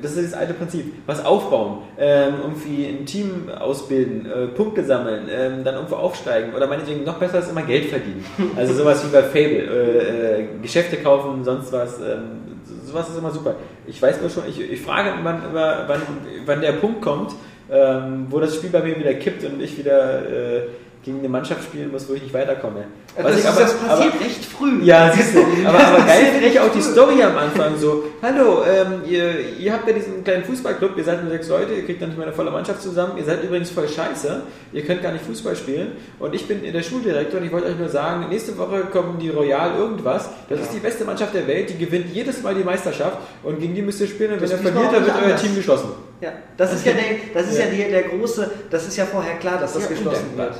das 0.02 0.16
ist 0.16 0.34
das 0.34 0.40
alte 0.40 0.54
Prinzip, 0.54 0.94
was 1.06 1.24
aufbauen, 1.24 1.80
ähm, 1.98 2.34
irgendwie 2.44 2.86
ein 2.86 3.06
Team 3.06 3.50
ausbilden, 3.50 4.26
äh, 4.26 4.48
Punkte 4.48 4.84
sammeln, 4.84 5.28
ähm, 5.32 5.64
dann 5.64 5.76
irgendwo 5.76 5.96
aufsteigen 5.96 6.54
oder 6.54 6.68
meinetwegen 6.68 7.04
noch 7.04 7.18
besser 7.18 7.40
ist 7.40 7.50
immer 7.50 7.64
Geld 7.64 7.86
verdienen. 7.86 8.26
Also 8.58 8.74
sowas 8.74 9.06
wie 9.06 9.12
bei 9.12 9.24
Fable, 9.24 9.64
äh, 9.64 10.42
äh, 10.42 10.48
Geschäfte 10.62 10.98
kaufen, 10.98 11.44
sonst 11.44 11.72
was, 11.72 12.00
ähm, 12.00 12.60
sowas 12.86 13.10
ist 13.10 13.18
immer 13.18 13.32
super. 13.32 13.56
Ich 13.86 14.02
weiß 14.02 14.20
nur 14.22 14.30
schon, 14.30 14.44
ich, 14.50 14.60
ich 14.60 14.82
frage, 14.82 15.12
wann, 15.24 15.42
wann, 15.54 16.02
wann 16.46 16.62
der 16.62 16.74
Punkt 16.74 17.02
kommt, 17.02 17.34
ähm, 17.70 18.28
wo 18.30 18.40
das 18.40 18.56
Spiel 18.56 18.70
bei 18.70 18.82
mir 18.82 18.98
wieder 18.98 19.14
kippt 19.14 19.44
und 19.44 19.62
ich 19.62 19.78
wieder 19.78 20.26
äh, 20.26 20.62
gegen 21.08 21.20
eine 21.20 21.30
Mannschaft 21.30 21.64
spielen 21.64 21.90
muss, 21.90 22.08
wo 22.10 22.14
ich 22.16 22.22
nicht 22.22 22.34
weiterkomme. 22.34 22.84
Also 23.16 23.30
das, 23.30 23.40
ich 23.40 23.46
ist, 23.46 23.60
das 23.60 23.74
passiert 23.78 24.14
recht 24.20 24.46
früh. 24.46 24.84
ja, 24.84 25.12
siehst 25.14 25.34
du. 25.36 25.40
Aber, 25.66 25.80
aber 25.80 26.06
geil 26.06 26.26
finde 26.34 26.48
ich 26.48 26.60
auch 26.60 26.72
die. 26.72 26.82
Story 26.82 27.24
am 27.24 27.38
Anfang 27.38 27.78
so. 27.78 28.04
Hallo, 28.22 28.64
ähm, 28.64 29.02
ihr, 29.08 29.58
ihr 29.58 29.72
habt 29.74 29.88
ja 29.88 29.94
diesen 29.94 30.24
kleinen 30.24 30.44
Fußballclub, 30.44 30.98
ihr 30.98 31.04
seid 31.04 31.24
nur 31.24 31.32
sechs 31.32 31.48
Leute, 31.48 31.74
ihr 31.74 31.86
kriegt 31.86 32.02
dann 32.02 32.10
nicht 32.10 32.18
mehr 32.18 32.28
eine 32.28 32.36
volle 32.36 32.52
Mannschaft 32.52 32.82
zusammen, 32.82 33.18
ihr 33.18 33.24
seid 33.24 33.44
übrigens 33.44 33.70
voll 33.70 33.88
scheiße, 33.88 34.42
ihr 34.74 34.84
könnt 34.84 35.02
gar 35.02 35.14
nicht 35.14 35.24
Fußball 35.26 35.56
spielen 35.56 35.94
und 36.20 36.36
ich 36.36 36.48
bin 36.48 36.62
der 36.62 36.84
Schuldirektor 36.84 37.40
und 37.40 37.46
ich 37.46 37.52
wollte 37.52 37.68
euch 37.68 37.78
nur 37.78 37.90
sagen, 37.90 38.28
nächste 38.30 38.58
Woche 38.58 38.82
kommen 38.92 39.18
die 39.20 39.30
Royal 39.30 39.78
irgendwas, 39.78 40.30
das 40.50 40.62
ist 40.62 40.74
die 40.74 40.80
beste 40.80 41.06
Mannschaft 41.06 41.34
der 41.34 41.48
Welt, 41.48 41.70
die 41.70 41.78
gewinnt 41.78 42.14
jedes 42.14 42.42
Mal 42.44 42.54
die 42.56 42.64
Meisterschaft 42.64 43.18
und 43.44 43.60
gegen 43.60 43.76
die 43.76 43.82
müsst 43.82 44.02
ihr 44.02 44.08
spielen 44.08 44.34
und 44.34 44.42
wenn 44.42 44.50
ihr 44.50 44.58
verliert, 44.58 44.86
dann 44.86 44.94
wird 44.94 45.04
diesmal 45.06 45.20
euer 45.20 45.26
anders. 45.26 45.42
Team 45.42 45.56
geschlossen. 45.56 45.90
Ja, 46.22 46.32
das 46.58 46.74
ist 46.74 46.86
ja 46.86 46.92
der, 47.34 47.34
das 47.34 47.52
ist 47.52 47.60
ja. 47.60 47.66
Ja. 47.66 47.72
die, 47.72 47.92
der 47.92 48.04
große, 48.04 48.52
das 48.70 48.88
ist 48.88 48.98
ja 48.98 49.06
vorher 49.06 49.36
klar, 49.38 49.60
dass 49.60 49.74
das 49.74 49.84
Ja, 49.84 49.90
geschlossen 49.90 50.36
wird. 50.36 50.56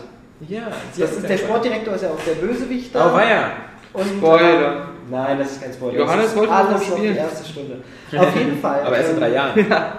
Ja, 0.48 0.68
Das 0.98 1.12
ist, 1.12 1.28
der 1.28 1.38
Sportdirektor 1.38 1.96
ist 1.96 2.04
ja 2.04 2.10
auch 2.10 2.24
der 2.26 2.36
Bösewicht 2.36 2.94
da. 2.94 3.12
Oh, 3.12 3.16
weia. 3.16 3.52
Und, 3.94 4.06
Spoiler. 4.18 4.90
Nein, 5.10 5.40
das 5.40 5.54
ist 5.54 5.62
kein 5.62 5.74
Spoiler. 5.74 6.00
Johannes 6.00 6.36
wollte 6.36 6.52
alles 6.52 6.70
noch 6.70 6.80
noch 6.80 6.96
die 6.96 7.02
spielen. 7.02 7.16
erste 7.16 7.50
Stunde. 7.50 7.82
Auf 8.18 8.36
jeden 8.36 8.58
Fall. 8.62 8.82
Aber 8.84 8.98
erst 8.98 9.10
in 9.10 9.16
ähm, 9.16 9.20
drei 9.22 9.30
Jahren. 9.32 9.66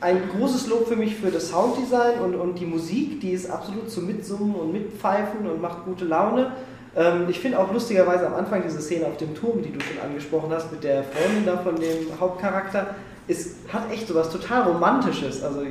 Ein 0.00 0.20
großes 0.36 0.68
Lob 0.68 0.86
für 0.86 0.94
mich 0.94 1.16
für 1.16 1.30
das 1.30 1.48
Sounddesign 1.48 2.20
und, 2.20 2.36
und 2.36 2.54
die 2.56 2.66
Musik, 2.66 3.20
die 3.20 3.32
ist 3.32 3.50
absolut 3.50 3.90
zum 3.90 4.06
Mitsummen 4.06 4.54
und 4.54 4.72
Mitpfeifen 4.72 5.48
und 5.50 5.60
macht 5.60 5.84
gute 5.84 6.04
Laune. 6.04 6.52
Ähm, 6.96 7.26
ich 7.28 7.40
finde 7.40 7.58
auch 7.58 7.72
lustigerweise 7.72 8.26
am 8.26 8.34
Anfang 8.34 8.62
diese 8.62 8.80
Szene 8.80 9.06
auf 9.06 9.16
dem 9.16 9.34
Turm, 9.34 9.60
die 9.62 9.72
du 9.72 9.80
schon 9.80 9.98
angesprochen 10.04 10.50
hast, 10.52 10.70
mit 10.70 10.84
der 10.84 11.02
Freundin 11.02 11.46
da 11.46 11.56
von 11.56 11.76
dem 11.76 12.20
Hauptcharakter, 12.20 12.94
ist, 13.26 13.56
hat 13.72 13.90
echt 13.92 14.06
sowas 14.06 14.30
total 14.30 14.62
Romantisches. 14.62 15.42
Also 15.42 15.62
äh, 15.62 15.66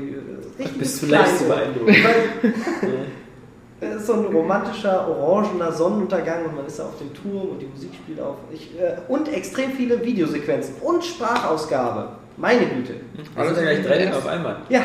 richtig 0.59 0.77
Bist 0.77 1.01
du 1.01 1.05
leicht 1.05 1.37
zu 1.37 1.45
beeindrucken. 1.45 1.95
Es 3.79 3.95
ist 3.95 4.07
so 4.07 4.13
ein 4.13 4.25
romantischer, 4.25 5.07
orangener 5.07 5.71
Sonnenuntergang 5.71 6.45
und 6.45 6.55
man 6.55 6.65
ist 6.65 6.79
da 6.79 6.85
auf 6.85 6.97
dem 6.97 7.13
Turm 7.13 7.49
und 7.51 7.61
die 7.61 7.67
Musik 7.67 7.91
spielt 7.93 8.19
auf. 8.19 8.37
Ich, 8.51 8.71
äh, 8.79 8.97
und 9.07 9.31
extrem 9.31 9.71
viele 9.71 10.03
Videosequenzen 10.03 10.75
und 10.81 11.05
Sprachausgabe. 11.05 12.09
Meine 12.37 12.65
Güte. 12.65 12.95
Also 13.35 13.61
gleich 13.61 13.85
drei 13.85 13.97
Dinge 13.99 14.15
auf 14.15 14.25
einmal. 14.27 14.57
Ja, 14.69 14.81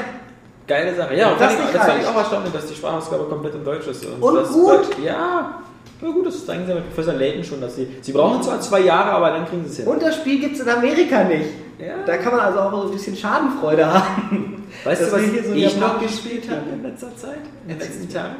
Geile 0.66 0.95
Sache. 0.95 1.16
Ja, 1.16 1.28
Und 1.28 1.32
und 1.32 1.40
das 1.40 1.49
das, 1.49 1.57
fand 1.57 1.68
ich, 1.68 1.76
das 1.76 1.86
fand 1.86 2.03
ich 2.03 2.09
auch 2.09 2.16
erstaunlich, 2.16 2.53
dass 2.53 2.66
die 2.66 2.74
Sprachausgabe 2.74 3.24
komplett 3.24 3.55
in 3.55 3.64
Deutsch 3.64 3.86
ist. 3.88 4.07
Und 4.20 4.34
das, 4.34 4.53
gut. 4.53 4.80
Ja, 5.05 5.61
ja 6.01 6.09
gut, 6.09 6.26
das 6.26 6.47
zeigen 6.47 6.66
sie 6.66 6.74
mit 6.74 6.86
Professor 6.88 7.14
Layton 7.14 7.45
schon, 7.45 7.61
dass 7.61 7.76
sie. 7.76 7.88
Sie 8.01 8.12
brauchen 8.12 8.43
zwar 8.43 8.61
zwei 8.61 8.80
Jahre, 8.80 9.11
aber 9.11 9.30
dann 9.30 9.47
kriegen 9.47 9.64
sie 9.64 9.70
es 9.70 9.76
hin. 9.78 9.86
und 9.86 10.03
das 10.03 10.16
Spiel 10.16 10.40
gibt 10.40 10.55
es 10.55 10.61
in 10.61 10.68
Amerika 10.68 11.24
nicht. 11.24 11.51
Ja. 11.78 11.95
Da 12.07 12.16
kann 12.16 12.36
man 12.36 12.47
also 12.47 12.61
auch 12.61 12.70
so 12.70 12.82
ein 12.88 12.93
bisschen 12.93 13.16
Schadenfreude 13.16 13.86
haben. 13.93 14.64
weißt 14.84 15.03
du, 15.03 15.12
was 15.12 15.20
wir 15.20 15.28
hier 15.28 15.45
so 15.45 15.53
ich 15.53 15.80
noch 15.80 16.01
gespielt 16.01 16.49
habe 16.49 16.62
in 16.72 16.82
letzter 16.82 17.16
Zeit? 17.16 17.38
In 17.64 17.70
den 17.70 17.78
letzten. 17.78 18.09
Tagen? 18.09 18.36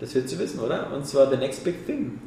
Das 0.00 0.14
willst 0.14 0.34
du 0.34 0.38
wissen, 0.38 0.60
oder? 0.60 0.90
Und 0.94 1.06
zwar 1.06 1.30
The 1.30 1.36
Next 1.36 1.64
Big 1.64 1.86
Thing. 1.86 2.18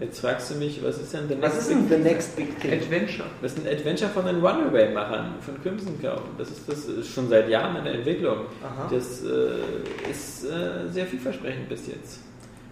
Jetzt 0.00 0.20
fragst 0.20 0.50
du 0.50 0.54
mich, 0.54 0.80
was 0.84 0.96
ist 0.98 1.12
denn 1.12 1.28
The 1.28 1.34
Next 1.34 1.42
Was 1.56 1.58
ist 1.58 1.68
Big 1.70 1.88
denn 1.88 2.02
The 2.04 2.08
Next 2.08 2.36
Big 2.36 2.60
Thing? 2.60 2.72
Adventure. 2.72 3.28
Das 3.42 3.52
ist 3.54 3.66
ein 3.66 3.72
Adventure 3.72 4.10
von 4.10 4.26
den 4.26 4.36
Runaway-Machern, 4.36 5.34
von 5.40 5.60
Crimson 5.60 6.00
Cow. 6.00 6.20
Das 6.38 6.48
ist, 6.50 6.68
das 6.68 6.84
ist 6.84 7.08
schon 7.12 7.28
seit 7.28 7.48
Jahren 7.48 7.74
in 7.76 7.84
der 7.84 7.94
Entwicklung. 7.94 8.38
Aha. 8.62 8.88
Das 8.92 9.22
äh, 9.24 10.08
ist 10.10 10.44
äh, 10.44 10.88
sehr 10.92 11.04
vielversprechend 11.06 11.68
bis 11.68 11.88
jetzt. 11.88 12.20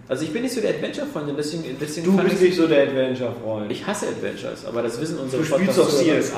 Also 0.09 0.23
ich 0.23 0.31
bin 0.31 0.41
nicht 0.43 0.53
so 0.55 0.61
der 0.61 0.69
Adventure-Freund 0.69 1.27
und 1.31 1.37
deswegen, 1.37 1.65
deswegen 1.81 2.05
Du 2.07 2.15
bist 2.23 2.35
ich- 2.35 2.41
nicht 2.43 2.55
so 2.55 2.65
der 2.65 2.83
Adventure-Freund. 2.83 3.69
Ich 3.73 3.85
hasse 3.85 4.07
Adventures, 4.07 4.65
aber 4.65 4.81
das 4.83 5.01
wissen 5.01 5.17
unsere 5.19 5.43
Du 5.43 5.47
spielst 5.53 5.77
doch 5.77 5.89
CSI. 5.89 6.31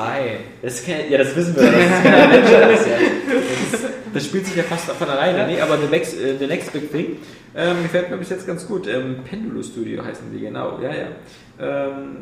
Das 0.63 0.83
kein, 0.83 1.11
ja, 1.11 1.19
das 1.19 1.35
wissen 1.35 1.55
wir, 1.55 1.61
dass 1.71 1.75
es 1.83 2.01
kein 2.03 2.13
Adventure 2.15 2.71
ist. 2.73 2.87
Ja. 2.87 2.93
Das, 4.13 4.25
spielt 4.25 4.45
sich 4.45 4.55
ja 4.55 4.63
fast 4.63 4.85
von 4.85 5.09
alleine. 5.09 5.47
Nee, 5.47 5.61
aber 5.61 5.77
The 5.77 5.87
Next, 5.87 6.19
äh, 6.19 6.37
The 6.37 6.47
Next 6.47 6.73
Big 6.73 6.91
Thing 6.91 7.17
ähm, 7.55 7.83
gefällt 7.83 8.09
mir 8.09 8.17
bis 8.17 8.29
jetzt 8.29 8.45
ganz 8.45 8.67
gut. 8.67 8.87
Ähm, 8.87 9.17
Pendulo 9.23 9.63
Studio 9.63 10.03
heißen 10.03 10.31
die, 10.31 10.39
genau. 10.39 10.79
Ja, 10.81 10.91
ja. 10.93 11.07
Ähm, 11.59 12.17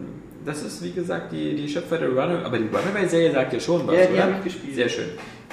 das 0.46 0.64
ist, 0.64 0.84
wie 0.84 0.92
gesagt, 0.92 1.32
die, 1.32 1.56
die 1.56 1.68
Schöpfer 1.68 1.98
der 1.98 2.10
Runaway, 2.10 2.44
aber 2.44 2.58
die 2.58 2.68
Runaway-Serie 2.68 3.32
sagt 3.32 3.54
ja 3.54 3.60
schon 3.60 3.86
was, 3.86 3.96
Ja, 3.96 4.06
die 4.06 4.22
habe 4.22 4.36
ich 4.38 4.44
gespielt. 4.46 4.76
Sehr 4.76 4.90
schön. 4.90 5.10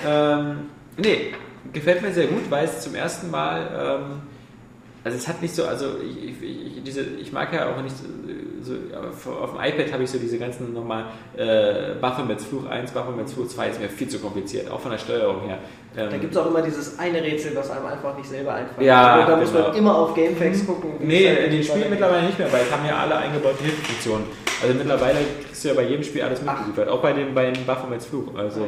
Ähm, 0.06 0.56
nee, 0.96 1.32
gefällt 1.72 2.02
mir 2.02 2.12
sehr 2.12 2.26
gut, 2.26 2.50
weil 2.50 2.64
es 2.66 2.80
zum 2.80 2.94
ersten 2.94 3.30
Mal, 3.30 3.70
ähm, 3.72 4.22
also 5.02 5.18
es 5.18 5.26
hat 5.26 5.42
nicht 5.42 5.54
so, 5.54 5.64
also 5.64 5.96
ich, 6.00 6.42
ich, 6.42 6.76
ich, 6.76 6.82
diese, 6.84 7.02
ich 7.20 7.32
mag 7.32 7.52
ja 7.52 7.74
auch 7.74 7.82
nicht 7.82 7.96
so, 8.64 8.72
auf 9.30 9.52
dem 9.52 9.60
iPad 9.60 9.92
habe 9.92 10.02
ich 10.04 10.10
so 10.10 10.18
diese 10.18 10.38
ganzen 10.38 10.72
nochmal 10.72 11.04
äh, 11.36 11.94
Baphomets 12.00 12.44
Fluch 12.44 12.66
1, 12.66 12.90
Baphomets 12.92 13.32
Fluch 13.34 13.48
2 13.48 13.68
ist 13.68 13.80
mir 13.80 13.88
viel 13.88 14.08
zu 14.08 14.18
kompliziert, 14.18 14.70
auch 14.70 14.80
von 14.80 14.90
der 14.90 14.98
Steuerung 14.98 15.42
her. 15.42 15.58
Ähm, 15.96 16.08
Da 16.10 16.16
gibt 16.16 16.32
es 16.34 16.38
auch 16.40 16.46
immer 16.46 16.62
dieses 16.62 16.98
eine 16.98 17.22
Rätsel, 17.22 17.54
was 17.54 17.70
einem 17.70 17.86
einfach 17.86 18.16
nicht 18.16 18.28
selber 18.28 18.54
einfällt. 18.54 18.86
Ja, 18.86 19.20
Und 19.20 19.28
da 19.28 19.36
muss 19.36 19.52
genau. 19.52 19.68
man 19.68 19.76
immer 19.76 19.96
auf 19.98 20.14
Gamefax 20.14 20.66
gucken. 20.66 20.90
wie 20.98 21.04
es 21.04 21.08
Nee, 21.08 21.28
halt 21.28 21.38
in 21.44 21.50
den 21.52 21.62
Spielen 21.62 21.90
mittlerweile 21.90 22.26
nicht 22.26 22.38
mehr, 22.38 22.52
weil 22.52 22.62
es 22.62 22.72
haben 22.72 22.86
ja 22.86 22.96
alle 22.98 23.16
eingebaute 23.16 23.62
Hilfefunktionen. 23.62 24.26
Also 24.62 24.74
mittlerweile 24.74 25.18
kriegst 25.44 25.64
du 25.64 25.68
ja 25.68 25.74
bei 25.74 25.82
jedem 25.82 26.02
Spiel 26.02 26.22
alles 26.22 26.42
mitgeliefert, 26.42 26.88
auch 26.88 27.00
bei 27.00 27.12
den, 27.12 27.34
bei 27.34 27.50
den 27.50 27.64
Baphomets 27.66 28.06
Fluch. 28.06 28.34
Also, 28.36 28.66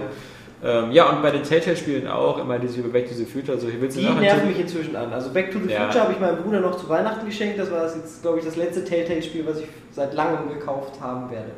ähm, 0.64 0.90
ja, 0.90 1.10
und 1.10 1.22
bei 1.22 1.30
den 1.30 1.42
Telltale-Spielen 1.42 2.08
auch 2.08 2.38
immer 2.38 2.58
diese 2.58 2.80
Back 2.82 3.08
to 3.08 3.14
the 3.14 3.24
Future. 3.24 3.58
So, 3.58 3.68
hier 3.68 3.80
willst 3.80 3.96
du 3.96 4.00
Die 4.00 4.08
nerven 4.08 4.48
mich 4.48 4.58
inzwischen 4.58 4.96
an. 4.96 5.12
Also 5.12 5.30
Back 5.30 5.50
to 5.52 5.58
the 5.58 5.70
Ja. 5.70 5.84
Future 5.84 6.04
habe 6.04 6.12
ich 6.14 6.20
meinem 6.20 6.42
Bruder 6.42 6.60
noch 6.60 6.76
zu 6.76 6.88
Weihnachten 6.88 7.26
geschenkt. 7.26 7.58
Das 7.58 7.70
war 7.70 7.82
das 7.82 7.96
jetzt, 7.96 8.22
glaube 8.22 8.38
ich, 8.38 8.44
das 8.44 8.56
letzte 8.56 8.84
Telltale-Spiel, 8.84 9.46
was 9.46 9.60
ich 9.60 9.66
seit 9.92 10.14
langem 10.14 10.48
gekauft 10.48 11.00
haben 11.00 11.30
werde. 11.30 11.50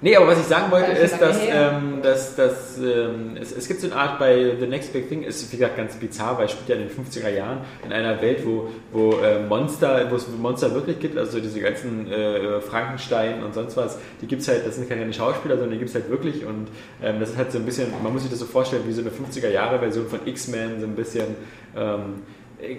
Nee, 0.00 0.14
aber 0.14 0.28
was 0.28 0.38
ich 0.38 0.46
sagen 0.46 0.70
wollte, 0.70 0.92
ist 0.92 1.20
dass, 1.20 1.38
ähm, 1.48 2.00
dass, 2.02 2.36
dass 2.36 2.78
ähm, 2.78 3.36
es, 3.40 3.50
es 3.50 3.66
gibt 3.66 3.80
so 3.80 3.88
eine 3.88 3.96
Art 3.96 4.20
bei 4.20 4.54
The 4.58 4.66
Next 4.66 4.92
Big 4.92 5.08
Thing, 5.08 5.24
ist 5.24 5.52
wie 5.52 5.56
gesagt 5.56 5.76
ganz 5.76 5.96
bizarr, 5.96 6.38
weil 6.38 6.44
es 6.44 6.52
spielt 6.52 6.68
ja 6.68 6.76
in 6.76 6.82
den 6.82 6.90
50er 6.90 7.28
Jahren 7.30 7.58
in 7.84 7.92
einer 7.92 8.22
Welt, 8.22 8.46
wo, 8.46 8.68
wo 8.92 9.18
äh, 9.18 9.42
Monster, 9.42 10.08
wo 10.08 10.14
es 10.14 10.28
Monster 10.28 10.72
wirklich 10.72 11.00
gibt, 11.00 11.18
also 11.18 11.40
diese 11.40 11.60
ganzen 11.60 12.10
äh, 12.12 12.60
Frankenstein 12.60 13.42
und 13.42 13.54
sonst 13.54 13.76
was, 13.76 13.98
die 14.22 14.28
gibt 14.28 14.42
es 14.42 14.48
halt, 14.48 14.64
das 14.64 14.76
sind 14.76 14.88
keine 14.88 15.12
Schauspieler, 15.12 15.56
sondern 15.56 15.72
die 15.72 15.78
gibt 15.78 15.88
es 15.88 15.96
halt 15.96 16.08
wirklich 16.08 16.44
und 16.44 16.68
ähm, 17.02 17.18
das 17.18 17.30
ist 17.30 17.36
halt 17.36 17.50
so 17.50 17.58
ein 17.58 17.64
bisschen, 17.64 17.90
man 18.00 18.12
muss 18.12 18.22
sich 18.22 18.30
das 18.30 18.38
so 18.38 18.46
vorstellen, 18.46 18.84
wie 18.86 18.92
so 18.92 19.00
eine 19.00 19.10
50er 19.10 19.50
Jahre 19.50 19.80
Version 19.80 20.06
von 20.06 20.20
X-Men, 20.24 20.78
so 20.78 20.86
ein 20.86 20.94
bisschen 20.94 21.34
ähm, 21.76 22.22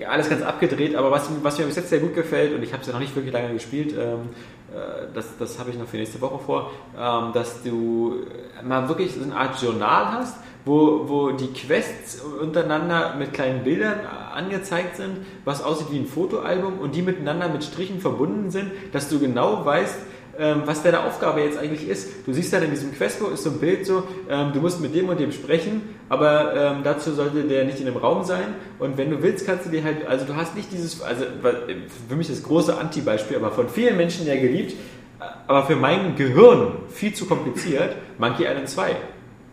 alles 0.10 0.30
ganz 0.30 0.42
abgedreht, 0.42 0.96
aber 0.96 1.12
was, 1.12 1.30
was 1.42 1.58
mir 1.58 1.66
bis 1.66 1.76
jetzt 1.76 1.90
sehr 1.90 2.00
gut 2.00 2.16
gefällt, 2.16 2.54
und 2.54 2.64
ich 2.64 2.72
habe 2.72 2.82
es 2.82 2.88
ja 2.88 2.94
noch 2.94 3.00
nicht 3.00 3.16
wirklich 3.16 3.34
lange 3.34 3.54
gespielt, 3.54 3.94
ähm, 3.98 4.00
äh, 4.00 4.59
das, 5.14 5.38
das 5.38 5.60
habe 5.60 5.70
ich 5.70 5.78
noch 5.78 5.88
für 5.88 5.98
nächste 5.98 6.22
Woche 6.22 6.40
vor, 6.40 6.72
ähm, 6.98 7.34
dass 7.34 7.64
du 7.64 8.24
mal 8.64 8.88
wirklich 8.88 9.14
so 9.14 9.24
eine 9.24 9.36
Art 9.36 9.62
Journal 9.62 10.12
hast, 10.14 10.38
wo, 10.66 11.08
wo 11.08 11.32
die 11.32 11.52
Quests 11.54 12.22
untereinander 12.22 13.16
mit 13.18 13.34
kleinen 13.34 13.64
Bildern 13.64 14.00
angezeigt 14.34 14.98
sind, 14.98 15.26
was 15.46 15.64
aussieht 15.64 15.88
wie 15.92 16.00
ein 16.00 16.08
Fotoalbum 16.08 16.80
und 16.80 16.96
die 16.96 17.02
miteinander 17.02 17.50
mit 17.50 17.64
Strichen 17.64 18.00
verbunden 18.00 18.52
sind, 18.52 18.72
dass 18.92 19.10
du 19.10 19.20
genau 19.20 19.66
weißt, 19.66 19.98
ähm, 20.40 20.64
was 20.66 20.82
deine 20.82 21.04
Aufgabe 21.04 21.42
jetzt 21.42 21.58
eigentlich 21.58 21.88
ist. 21.88 22.26
Du 22.26 22.34
siehst 22.34 22.54
dann 22.54 22.64
in 22.64 22.72
diesem 22.72 22.94
Questbuch 22.94 23.32
ist 23.32 23.44
so 23.44 23.50
ein 23.50 23.60
Bild 23.60 23.86
so, 23.86 24.04
ähm, 24.30 24.52
du 24.54 24.62
musst 24.62 24.80
mit 24.80 24.96
dem 24.96 25.10
und 25.10 25.20
dem 25.20 25.32
sprechen, 25.32 25.82
aber 26.08 26.56
ähm, 26.56 26.78
dazu 26.84 27.12
sollte 27.12 27.44
der 27.44 27.66
nicht 27.66 27.80
in 27.80 27.86
dem 27.86 27.98
Raum 27.98 28.24
sein. 28.24 28.56
Und 28.80 28.98
wenn 28.98 29.10
du 29.10 29.22
willst, 29.22 29.46
kannst 29.46 29.66
du 29.66 29.70
dir 29.70 29.84
halt, 29.84 30.08
also 30.08 30.26
du 30.26 30.36
hast 30.36 30.56
nicht 30.56 30.72
dieses, 30.72 31.02
also 31.02 31.26
für 32.08 32.16
mich 32.16 32.28
das 32.28 32.44
große 32.44 32.78
Anti-Beispiel, 32.78 33.38
aber 33.38 33.52
von 33.52 33.68
vielen 33.70 33.98
Menschen 33.98 34.26
ja 34.26 34.36
geliebt, 34.36 34.76
aber 35.48 35.66
für 35.66 35.76
mein 35.76 36.16
Gehirn 36.16 36.72
viel 36.90 37.14
zu 37.14 37.26
kompliziert, 37.26 37.96
Monkey 38.18 38.46
Island 38.46 38.70
2. 38.70 38.96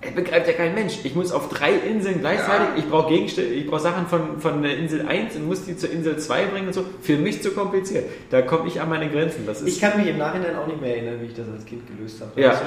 Er 0.06 0.12
begreift 0.12 0.46
ja 0.46 0.52
kein 0.52 0.74
Mensch. 0.74 1.00
Ich 1.04 1.14
muss 1.14 1.32
auf 1.32 1.48
drei 1.48 1.72
Inseln 1.72 2.20
gleichzeitig, 2.20 2.68
ich 2.76 2.88
brauche 2.88 3.08
Gegenstände, 3.08 3.50
ich 3.50 3.66
brauche 3.66 3.80
Sachen 3.80 4.06
von, 4.06 4.40
von 4.40 4.62
der 4.62 4.78
Insel 4.78 5.06
1 5.06 5.36
und 5.36 5.46
muss 5.46 5.64
die 5.64 5.76
zur 5.76 5.90
Insel 5.90 6.18
2 6.18 6.46
bringen 6.46 6.68
und 6.68 6.72
so. 6.72 6.84
Für 7.02 7.16
mich 7.16 7.42
zu 7.42 7.50
kompliziert. 7.50 8.04
Da 8.30 8.42
komme 8.42 8.68
ich 8.68 8.80
an 8.80 8.88
meine 8.88 9.10
Grenzen. 9.10 9.44
Das 9.46 9.60
ist, 9.60 9.68
Ich 9.68 9.80
kann 9.80 9.98
mich 9.98 10.08
im 10.08 10.18
Nachhinein 10.18 10.56
auch 10.56 10.66
nicht 10.66 10.80
mehr 10.80 10.96
erinnern, 10.96 11.20
wie 11.20 11.26
ich 11.26 11.34
das 11.34 11.46
als 11.52 11.64
Kind 11.64 11.82
gelöst 11.86 12.20
habe. 12.20 12.30
Da 12.36 12.40
ja, 12.40 12.60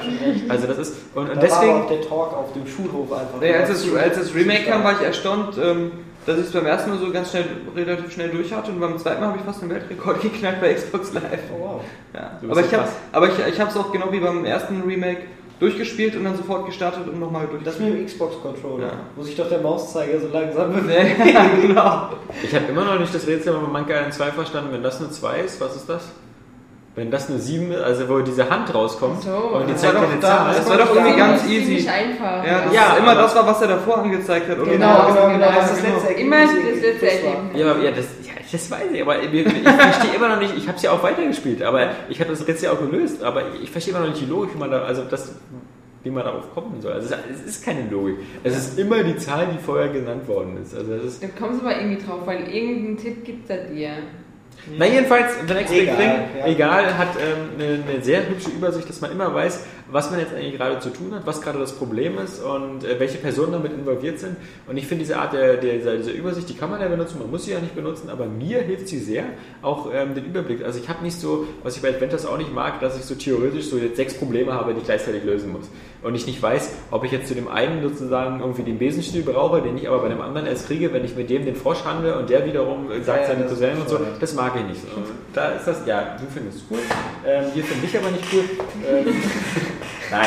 also 0.48 0.66
das 0.66 0.78
ist, 0.78 0.96
und, 1.14 1.26
Da 1.26 1.32
und 1.32 1.36
war 1.36 1.42
deswegen, 1.42 1.72
aber 1.72 1.84
auch 1.84 1.88
der 1.88 2.00
Talk 2.02 2.32
auf 2.34 2.52
dem 2.52 2.66
Schulhof 2.66 3.12
einfach. 3.12 3.40
Nee, 3.40 3.54
als, 3.54 3.68
das, 3.68 3.94
als 3.94 4.18
das 4.18 4.34
Remake 4.34 4.64
kam, 4.64 4.84
war 4.84 4.92
ich 4.92 5.06
erstaunt, 5.06 5.56
ähm, 5.62 5.92
dass 6.26 6.38
ich 6.38 6.46
es 6.46 6.52
beim 6.52 6.66
ersten 6.66 6.90
Mal 6.90 6.98
so 6.98 7.10
ganz 7.10 7.30
schnell, 7.30 7.44
relativ 7.74 8.12
schnell 8.12 8.28
durch 8.28 8.52
hatte 8.52 8.70
und 8.70 8.80
beim 8.80 8.98
zweiten 8.98 9.20
Mal 9.20 9.28
habe 9.28 9.38
ich 9.38 9.44
fast 9.44 9.62
einen 9.62 9.70
Weltrekord 9.70 10.20
geknackt 10.20 10.60
bei 10.60 10.74
Xbox 10.74 11.12
Live. 11.14 11.40
Oh, 11.54 11.60
wow. 11.60 11.80
Ja. 12.14 12.38
Aber 12.42 12.60
ja 12.60 12.66
ich 12.66 12.72
habe 12.74 12.82
krass. 12.84 12.92
aber 13.12 13.28
ich, 13.28 13.54
ich 13.54 13.60
habe 13.60 13.70
es 13.70 13.76
auch 13.76 13.90
genau 13.90 14.12
wie 14.12 14.20
beim 14.20 14.44
ersten 14.44 14.82
Remake 14.82 15.22
durchgespielt 15.60 16.16
und 16.16 16.24
dann 16.24 16.36
sofort 16.36 16.66
gestartet 16.66 17.06
und 17.06 17.20
nochmal 17.20 17.46
durch. 17.50 17.62
Das 17.62 17.78
mit 17.78 17.92
dem 17.94 18.06
Xbox-Controller, 18.06 18.86
Ja. 18.86 18.92
wo 19.14 19.22
sich 19.22 19.36
doch 19.36 19.48
der 19.48 19.60
Mauszeiger 19.60 20.18
so 20.18 20.28
langsam 20.32 20.72
bewegt. 20.74 21.18
Nee, 21.24 21.34
genau. 21.68 22.08
ich 22.42 22.54
habe 22.54 22.64
immer 22.68 22.84
noch 22.84 22.98
nicht 22.98 23.14
das 23.14 23.26
Rätsel 23.26 23.52
bei 23.52 23.60
Monkey 23.78 23.92
Island 23.92 24.14
2 24.14 24.24
verstanden. 24.32 24.70
Wenn 24.72 24.82
das 24.82 24.98
eine 25.00 25.10
2 25.10 25.40
ist, 25.40 25.60
was 25.60 25.76
ist 25.76 25.88
das? 25.88 26.02
Wenn 26.96 27.10
das 27.10 27.30
eine 27.30 27.38
7 27.38 27.70
ist, 27.70 27.80
also 27.82 28.08
wo 28.08 28.18
diese 28.18 28.50
Hand 28.50 28.74
rauskommt 28.74 29.22
So. 29.22 29.30
und 29.30 29.68
die 29.68 29.72
Das 29.72 29.80
zeigt 29.82 29.94
war 29.94 30.00
dir 30.00 30.06
doch 30.06 30.12
eine 30.12 30.20
da- 30.20 30.28
Zahl. 30.28 30.54
das 30.56 30.68
war 30.70 30.76
doch 30.78 30.94
irgendwie 30.96 31.16
ganz 31.18 31.46
easy. 31.46 31.88
Einfach. 31.88 32.44
Ja, 32.44 32.62
das 32.64 32.74
Ja, 32.74 32.92
ist 32.94 32.98
immer 32.98 33.14
das 33.14 33.34
war, 33.36 33.46
was 33.46 33.62
er 33.62 33.68
davor 33.68 33.98
angezeigt 33.98 34.48
hat. 34.48 34.58
Oder 34.58 34.72
Genau, 34.72 35.06
genau, 35.06 35.14
genau. 35.14 35.28
genau, 35.34 35.46
Das 35.54 35.64
ist 35.66 35.70
das 35.70 35.82
genau. 35.84 35.94
letzte 35.98 36.12
Immer 36.14 36.36
Ergebnis. 36.36 36.64
das 36.64 36.82
letzte 36.82 37.06
Das 37.06 37.14
war- 37.24 37.30
Ergebnis. 37.32 37.60
Ja, 37.62 37.70
aber, 37.70 37.80
ja, 37.80 37.90
das, 37.92 38.04
ja, 38.24 38.29
das 38.52 38.70
weiß 38.70 38.90
ich, 38.92 39.02
aber 39.02 39.22
ich, 39.22 39.32
ich 39.32 39.62
verstehe 39.68 40.14
immer 40.14 40.28
noch 40.28 40.38
nicht, 40.40 40.56
ich 40.56 40.66
habe 40.66 40.76
es 40.76 40.82
ja 40.82 40.92
auch 40.92 41.02
weitergespielt, 41.02 41.62
aber 41.62 41.90
ich 42.08 42.20
habe 42.20 42.30
das 42.30 42.46
Rätsel 42.46 42.66
ja 42.66 42.72
auch 42.72 42.78
gelöst, 42.80 43.22
aber 43.22 43.42
ich 43.62 43.70
verstehe 43.70 43.94
immer 43.94 44.04
noch 44.04 44.10
nicht 44.12 44.22
die 44.22 44.26
Logik, 44.30 44.54
wie 44.54 44.58
man 44.58 44.70
da, 44.70 44.82
also 44.82 45.04
das, 45.04 45.34
wie 46.02 46.10
man 46.10 46.24
darauf 46.24 46.52
kommen 46.54 46.80
soll. 46.80 46.92
Also 46.92 47.14
es 47.32 47.42
ist 47.44 47.64
keine 47.64 47.88
Logik. 47.90 48.16
Es 48.42 48.56
ist 48.56 48.78
immer 48.78 49.02
die 49.02 49.16
Zahl, 49.18 49.48
die 49.52 49.58
vorher 49.62 49.88
genannt 49.88 50.26
worden 50.26 50.58
ist. 50.62 50.74
Also 50.74 50.94
ist, 50.94 51.22
Da 51.22 51.28
kommst 51.38 51.60
du 51.60 51.66
aber 51.66 51.76
irgendwie 51.78 52.02
drauf, 52.02 52.20
weil 52.24 52.48
irgendeinen 52.48 52.96
Tipp 52.96 53.24
gibt 53.24 53.50
er 53.50 53.64
dir. 53.64 53.90
na 54.78 54.86
jedenfalls, 54.86 55.32
The 55.46 55.54
Next 55.54 55.72
Big 55.72 55.82
Egal, 55.82 55.96
Thing, 55.96 56.16
egal, 56.52 56.98
hat 56.98 57.08
ähm, 57.16 57.50
eine, 57.58 57.84
eine 57.94 58.02
sehr 58.04 58.28
hübsche 58.28 58.50
Übersicht, 58.50 58.88
dass 58.88 59.00
man 59.00 59.12
immer 59.12 59.32
weiß, 59.34 59.64
was 59.92 60.10
man 60.10 60.20
jetzt 60.20 60.34
eigentlich 60.34 60.56
gerade 60.56 60.78
zu 60.80 60.90
tun 60.90 61.14
hat, 61.14 61.26
was 61.26 61.40
gerade 61.40 61.58
das 61.58 61.72
Problem 61.72 62.18
ist 62.18 62.42
und 62.42 62.84
äh, 62.84 62.98
welche 62.98 63.18
Personen 63.18 63.52
damit 63.52 63.72
involviert 63.72 64.18
sind. 64.18 64.36
Und 64.66 64.76
ich 64.76 64.86
finde 64.86 65.04
diese 65.04 65.18
Art 65.18 65.32
der, 65.32 65.56
der, 65.56 65.78
dieser, 65.78 65.96
dieser 65.96 66.12
Übersicht, 66.12 66.48
die 66.48 66.54
kann 66.54 66.70
man 66.70 66.80
ja 66.80 66.88
benutzen, 66.88 67.18
man 67.18 67.30
muss 67.30 67.44
sie 67.44 67.52
ja 67.52 67.60
nicht 67.60 67.74
benutzen, 67.74 68.10
aber 68.10 68.26
mir 68.26 68.60
hilft 68.60 68.88
sie 68.88 68.98
sehr, 68.98 69.24
auch 69.62 69.90
ähm, 69.92 70.14
den 70.14 70.24
Überblick. 70.24 70.64
Also 70.64 70.78
ich 70.78 70.88
habe 70.88 71.02
nicht 71.02 71.18
so, 71.18 71.46
was 71.62 71.76
ich 71.76 71.82
bei 71.82 71.88
Adventures 71.88 72.26
auch 72.26 72.38
nicht 72.38 72.54
mag, 72.54 72.80
dass 72.80 72.98
ich 72.98 73.04
so 73.04 73.14
theoretisch 73.14 73.66
so 73.66 73.76
jetzt 73.78 73.96
sechs 73.96 74.14
Probleme 74.14 74.52
habe, 74.52 74.72
die 74.74 74.80
ich 74.80 74.86
gleichzeitig 74.86 75.24
lösen 75.24 75.52
muss. 75.52 75.68
Und 76.02 76.14
ich 76.14 76.26
nicht 76.26 76.42
weiß, 76.42 76.70
ob 76.90 77.04
ich 77.04 77.12
jetzt 77.12 77.28
zu 77.28 77.34
dem 77.34 77.48
einen 77.48 77.82
sozusagen 77.82 78.40
irgendwie 78.40 78.62
den 78.62 78.78
Besenstiel 78.78 79.22
brauche, 79.22 79.60
den 79.60 79.76
ich 79.76 79.86
aber 79.86 79.98
bei 79.98 80.08
dem 80.08 80.20
anderen 80.20 80.46
erst 80.46 80.66
kriege, 80.66 80.92
wenn 80.92 81.04
ich 81.04 81.14
mit 81.14 81.28
dem 81.28 81.44
den 81.44 81.54
Frosch 81.54 81.84
handle 81.84 82.18
und 82.18 82.30
der 82.30 82.46
wiederum 82.46 82.86
sagt 83.02 83.22
Ja, 83.22 83.26
seine 83.28 83.44
Cousinen 83.44 83.80
und 83.82 83.88
so. 83.88 83.98
Das 84.18 84.34
mag 84.34 84.54
ich 84.56 84.64
nicht. 84.64 84.82
Und 84.96 85.04
da 85.34 85.50
ist 85.50 85.66
das, 85.66 85.86
ja, 85.86 86.16
du 86.18 86.24
findest 86.32 86.58
es 86.58 86.64
cool. 86.70 86.78
Ähm, 87.26 87.44
wir 87.54 87.64
finden 87.64 87.82
dich 87.82 87.98
aber 87.98 88.10
nicht 88.10 88.24
cool. 88.32 88.44
Ähm, 88.88 89.06
nein. 90.10 90.26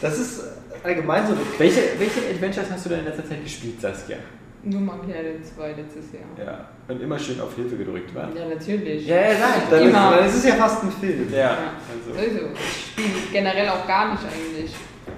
Das 0.00 0.18
ist 0.18 0.42
allgemein 0.82 1.26
so 1.26 1.32
eine 1.32 1.40
Welche, 1.58 1.80
welche 1.98 2.20
Adventures 2.30 2.70
hast 2.70 2.84
du 2.86 2.88
denn 2.90 3.00
in 3.00 3.04
letzter 3.06 3.26
Zeit 3.28 3.42
gespielt, 3.42 3.80
Saskia? 3.80 4.16
Nur 4.62 4.80
Monkey 4.82 5.10
Island 5.10 5.44
2 5.56 5.68
letztes 5.72 6.12
Jahr. 6.12 6.46
Ja. 6.46 6.68
Und 6.88 7.00
immer 7.00 7.18
schön 7.18 7.40
auf 7.40 7.54
Hilfe 7.56 7.76
gedrückt, 7.76 8.14
wa? 8.14 8.28
Ja, 8.36 8.46
natürlich. 8.46 9.06
Ja, 9.06 9.16
ja, 9.16 9.28
nein. 9.40 9.62
Dann 9.70 9.80
ist, 9.82 9.88
Immer. 9.88 10.16
dann 10.16 10.26
ist 10.28 10.34
es 10.34 10.44
ja 10.44 10.54
fast 10.54 10.82
ein 10.84 10.92
Film. 10.92 11.28
Ja, 11.32 11.38
Ja. 11.38 11.58
also. 11.90 12.12
Sowieso. 12.18 12.46
Ich 12.54 12.86
spiele 12.92 13.08
generell 13.32 13.68
auch 13.70 13.86
gar 13.86 14.12
nicht 14.12 14.22
eigentlich. 14.24 14.74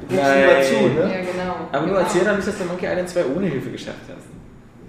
Du 0.09 0.15
lieber 0.15 0.63
zu, 0.63 0.99
Ja, 1.01 1.07
ne? 1.09 1.27
genau. 1.33 1.55
Aber 1.73 1.79
du 1.81 1.87
genau. 1.87 1.99
erzähl 2.01 2.25
doch 2.25 2.37
nicht, 2.37 2.47
dass 2.49 2.59
du 2.59 2.65
Monkey 2.65 2.87
Island 2.87 3.09
2 3.09 3.25
ohne 3.37 3.47
Hilfe 3.47 3.71
geschafft 3.71 3.99
hast. 4.09 4.27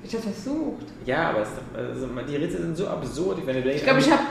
Ich 0.06 0.14
habe 0.14 0.24
versucht. 0.24 0.86
Ja, 1.06 1.30
aber 1.30 1.42
es, 1.42 1.50
also, 1.76 2.08
die 2.30 2.36
Rätsel 2.36 2.62
sind 2.62 2.78
so 2.78 2.88
absurd. 2.88 3.38
Wenn 3.46 3.64
du 3.64 3.72
Ich 3.72 3.84
glaube, 3.84 4.00
ich 4.00 4.12
habe 4.12 4.22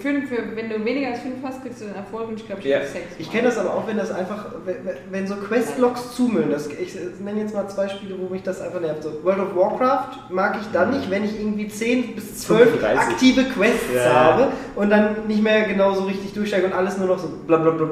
fünf, 0.00 0.30
wenn 0.30 0.70
du 0.70 0.84
weniger 0.84 1.08
als 1.08 1.20
fünf 1.20 1.36
hast, 1.44 1.62
kriegst 1.62 1.82
du 1.82 1.84
den 1.86 1.94
Erfolg 1.94 2.28
und 2.28 2.36
ich 2.40 2.46
glaube, 2.46 2.60
ich 2.62 2.66
Ja. 2.68 2.78
habe 2.78 2.86
sechs. 2.88 3.06
Ich 3.18 3.30
kenne 3.30 3.44
das 3.48 3.58
aber 3.58 3.74
auch, 3.74 3.86
wenn 3.86 3.98
das 3.98 4.10
einfach, 4.10 4.46
wenn, 4.64 4.76
wenn 5.10 5.26
so 5.26 5.36
Questlogs 5.36 6.14
zumüllen. 6.16 6.50
Das, 6.50 6.66
ich 6.68 6.94
nenne 7.22 7.40
jetzt 7.40 7.54
mal 7.54 7.68
zwei 7.68 7.88
Spiele, 7.88 8.16
wo 8.18 8.28
mich 8.32 8.42
das 8.42 8.60
einfach 8.60 8.80
nervt. 8.80 9.02
So 9.02 9.22
World 9.22 9.40
of 9.40 9.54
Warcraft 9.56 10.30
mag 10.30 10.56
ich 10.60 10.66
dann 10.72 10.90
nicht, 10.90 11.10
wenn 11.10 11.24
ich 11.24 11.38
irgendwie 11.38 11.68
10 11.68 12.14
bis 12.14 12.38
12 12.40 12.70
35. 12.70 13.12
aktive 13.12 13.44
Quests 13.44 13.94
Ja. 13.94 14.12
habe 14.14 14.48
und 14.76 14.90
dann 14.90 15.26
nicht 15.28 15.42
mehr 15.42 15.62
genau 15.64 15.92
so 15.92 16.04
richtig 16.04 16.32
durchsteige 16.32 16.66
und 16.66 16.72
alles 16.72 16.96
nur 16.96 17.08
noch 17.08 17.18
so 17.18 17.28
blablabla 17.46 17.90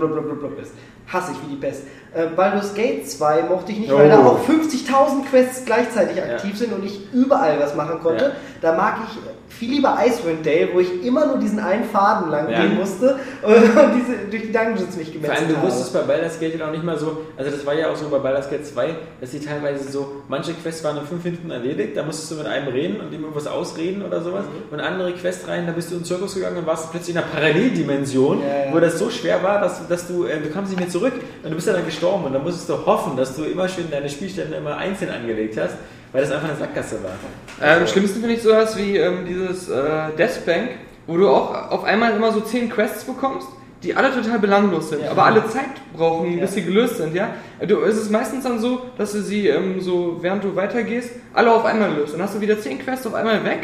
ist. 0.63 0.73
Hasse 1.07 1.33
ich 1.33 1.43
wie 1.49 1.55
die 1.55 1.61
Pest. 1.61 1.85
Äh, 2.19 2.27
Baldur's 2.35 2.75
Gate 2.75 3.09
2 3.09 3.43
mochte 3.43 3.73
ich 3.73 3.79
nicht, 3.79 3.93
weil 3.93 4.07
Oh. 4.07 4.09
da 4.11 4.19
auch 4.27 4.39
50.000 4.45 5.25
Quests 5.31 5.65
gleichzeitig 5.65 6.21
aktiv 6.23 6.57
sind 6.59 6.73
und 6.73 6.85
ich 6.85 7.01
überall 7.13 7.59
was 7.61 7.75
machen 7.77 8.01
konnte. 8.03 8.25
Ja. 8.25 8.31
Da 8.61 8.73
mag 8.77 8.97
ich 9.07 9.19
viel 9.57 9.71
lieber 9.71 9.97
Icewind 10.05 10.45
Dale, 10.45 10.69
wo 10.75 10.81
ich 10.81 11.05
immer 11.05 11.27
nur 11.27 11.39
diesen 11.39 11.59
einen 11.59 11.85
Faden 11.85 12.31
lang 12.31 12.51
Ja. 12.51 12.61
gehen 12.61 12.77
musste 12.77 13.19
und 13.43 13.55
diese, 13.97 14.19
durch 14.31 14.43
die 14.43 14.53
Dungeons 14.53 14.97
mich 14.97 15.07
Vor 15.11 15.15
gemetzelt 15.15 15.39
allem, 15.39 15.49
du 15.49 15.57
habe. 15.57 15.67
wusstest 15.69 15.93
bei 15.95 16.01
Baldur's 16.03 16.39
Gate 16.41 16.61
auch 16.63 16.71
nicht 16.71 16.85
mal 16.85 16.99
so, 16.99 17.19
also 17.37 17.51
das 17.51 17.65
war 17.65 17.75
ja 17.75 17.91
auch 17.91 17.97
so 17.97 18.09
bei 18.09 18.19
Baldur's 18.19 18.51
Gate 18.51 18.67
2, 18.67 18.95
dass 19.21 19.31
die 19.31 19.41
teilweise 19.41 19.91
so, 19.91 20.23
manche 20.29 20.53
Quests 20.55 20.83
waren 20.85 20.97
in 20.99 21.07
fünf 21.07 21.25
Minuten 21.25 21.51
erledigt, 21.51 21.97
da 21.97 22.03
musstest 22.03 22.31
du 22.33 22.35
mit 22.37 22.47
einem 22.47 22.69
reden 22.69 23.01
und 23.01 23.13
ihm 23.13 23.21
irgendwas 23.23 23.47
ausreden 23.47 24.03
oder 24.05 24.21
sowas. 24.23 24.45
Und 24.71 24.81
andere 24.81 25.13
Quests 25.13 25.47
rein, 25.49 25.67
da 25.67 25.73
bist 25.73 25.91
du 25.91 25.95
in 25.95 26.01
den 26.01 26.05
Zirkus 26.07 26.35
gegangen 26.35 26.59
und 26.59 26.67
warst 26.67 26.91
plötzlich 26.91 27.15
in 27.17 27.23
einer 27.23 27.31
Paralleldimension, 27.31 28.41
Ja, 28.43 28.67
ja. 28.67 28.73
wo 28.75 28.79
das 28.81 28.99
so 28.99 29.11
schwer 29.11 29.43
war, 29.43 29.61
dass, 29.61 29.87
dass 29.89 30.07
du, 30.09 30.25
äh, 30.25 30.41
du 30.41 30.51
kamst 30.51 30.71
nicht 30.73 30.81
mehr 30.81 30.89
zurück 30.91 31.15
und 31.43 31.51
du 31.51 31.55
bist 31.55 31.67
ja 31.67 31.73
dann 31.73 31.85
gestorben 31.87 32.08
und 32.15 32.33
dann 32.33 32.43
musstest 32.43 32.69
du 32.69 32.87
hoffen, 32.87 33.17
dass 33.17 33.35
du 33.37 33.45
immer 33.45 33.69
schön 33.69 33.91
deine 33.91 34.09
Spielstände 34.09 34.57
immer 34.57 34.77
einzeln 34.77 35.11
angelegt 35.11 35.59
hast, 35.61 35.77
weil 36.13 36.23
das 36.23 36.31
einfach 36.33 36.49
eine 36.49 36.57
Sackgasse 36.59 36.99
war. 37.03 37.77
Am 37.77 37.87
schlimmsten 37.87 38.21
finde 38.21 38.35
ich 38.35 38.43
sowas 38.43 38.77
wie 38.77 38.97
ähm, 38.97 39.25
dieses 39.27 39.69
äh, 39.69 40.11
Deathbank, 40.19 40.71
wo 41.07 41.17
du 41.17 41.29
auch 41.29 41.71
auf 41.71 41.85
einmal 41.85 42.15
immer 42.15 42.33
so 42.33 42.41
10 42.41 42.71
Quests 42.71 43.05
bekommst, 43.05 43.49
die 43.83 43.95
alle 43.95 44.13
total 44.13 44.39
belanglos 44.39 44.91
sind, 44.91 45.03
Ja. 45.05 45.11
aber 45.13 45.25
alle 45.25 45.47
Zeit 45.49 45.65
brauchen, 45.97 46.35
Ja. 46.35 46.41
bis 46.43 46.55
sie 46.55 46.63
gelöst 46.65 46.97
sind, 46.97 47.15
ja. 47.15 47.29
Du, 47.67 47.81
es 47.83 47.97
ist 47.97 48.11
meistens 48.11 48.45
dann 48.45 48.59
so, 48.59 48.83
dass 48.99 49.13
du 49.13 49.23
sie 49.23 49.49
ähm, 49.49 49.81
so, 49.81 50.19
während 50.21 50.43
du 50.45 50.55
weitergehst, 50.57 51.11
alle 51.35 51.53
auf 51.53 51.65
einmal 51.65 51.93
löst. 51.95 52.15
Dann 52.15 52.23
hast 52.23 52.35
du 52.35 52.41
wieder 52.41 52.61
10 52.61 52.79
Quests 52.81 53.07
auf 53.07 53.15
einmal 53.15 53.45
weg 53.45 53.61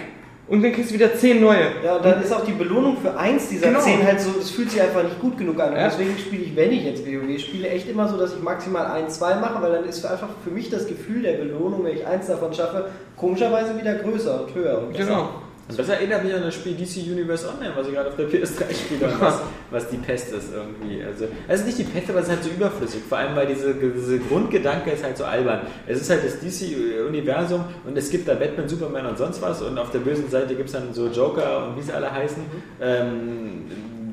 und 0.48 0.62
dann 0.62 0.72
kriegst 0.72 0.90
du 0.90 0.94
wieder 0.94 1.14
10 1.14 1.40
neue. 1.40 1.66
Ja, 1.84 1.96
und 1.96 2.04
dann 2.04 2.22
ist 2.22 2.32
auch 2.32 2.44
die 2.44 2.52
Belohnung 2.52 2.96
für 2.98 3.16
eins 3.16 3.48
dieser 3.48 3.68
Genau. 3.68 3.80
zehn 3.80 4.04
halt 4.06 4.20
so, 4.20 4.30
es 4.38 4.50
fühlt 4.50 4.70
sich 4.70 4.80
einfach 4.82 5.02
nicht 5.02 5.20
gut 5.20 5.38
genug 5.38 5.58
an. 5.60 5.70
Und 5.70 5.76
Ja. 5.76 5.88
deswegen 5.88 6.16
spiele 6.18 6.42
ich, 6.44 6.56
wenn 6.56 6.72
ich 6.72 6.84
jetzt 6.84 7.06
WoW 7.06 7.38
spiele, 7.40 7.68
echt 7.68 7.88
immer 7.88 8.08
so, 8.08 8.16
dass 8.18 8.34
ich 8.34 8.42
maximal 8.42 8.86
ein, 8.86 9.08
zwei 9.08 9.36
mache, 9.36 9.62
weil 9.62 9.72
dann 9.72 9.84
ist 9.84 10.04
einfach 10.04 10.28
für 10.44 10.50
mich 10.50 10.68
das 10.70 10.86
Gefühl 10.86 11.22
der 11.22 11.34
Belohnung, 11.34 11.84
wenn 11.84 11.96
ich 11.96 12.06
eins 12.06 12.26
davon 12.26 12.52
schaffe, 12.52 12.86
komischerweise 13.16 13.78
wieder 13.78 13.94
größer 13.94 14.44
und 14.46 14.54
höher. 14.54 14.78
Und. 14.86 14.96
Genau. 14.96 15.30
Und 15.66 15.78
das 15.78 15.88
erinnert 15.88 16.22
mich 16.22 16.34
an 16.34 16.42
das 16.42 16.54
Spiel 16.54 16.74
DC 16.74 17.10
Universe 17.10 17.48
Online, 17.48 17.72
was 17.74 17.86
ich 17.86 17.94
gerade 17.94 18.10
auf 18.10 18.16
der 18.16 18.28
PS3 18.28 18.74
spiele, 18.74 19.12
was, 19.18 19.40
was 19.70 19.88
die 19.88 19.96
Pest 19.96 20.32
ist 20.32 20.50
irgendwie. 20.52 21.02
Also, 21.02 21.26
also 21.48 21.64
nicht 21.64 21.78
die 21.78 21.84
Pest, 21.84 22.10
aber 22.10 22.18
es 22.18 22.26
ist 22.26 22.32
halt 22.32 22.44
so 22.44 22.50
überflüssig. 22.50 23.00
Vor 23.08 23.18
allem, 23.18 23.34
weil 23.34 23.46
diese, 23.46 23.74
diese 23.74 24.18
Grundgedanke 24.18 24.90
ist 24.90 25.02
halt 25.02 25.16
so 25.16 25.24
albern. 25.24 25.60
Es 25.86 26.02
ist 26.02 26.10
halt 26.10 26.20
das 26.22 26.38
DC-Universum 26.40 27.64
und 27.86 27.96
es 27.96 28.10
gibt 28.10 28.28
da 28.28 28.34
Batman, 28.34 28.68
Superman 28.68 29.06
und 29.06 29.16
sonst 29.16 29.40
was 29.40 29.62
und 29.62 29.78
auf 29.78 29.90
der 29.90 30.00
bösen 30.00 30.28
Seite 30.28 30.54
gibt 30.54 30.68
es 30.68 30.74
dann 30.74 30.92
so 30.92 31.08
Joker 31.08 31.68
und 31.68 31.78
wie 31.78 31.82
sie 31.82 31.92
alle 31.92 32.12
heißen. 32.12 32.42
Ähm, 32.82 33.64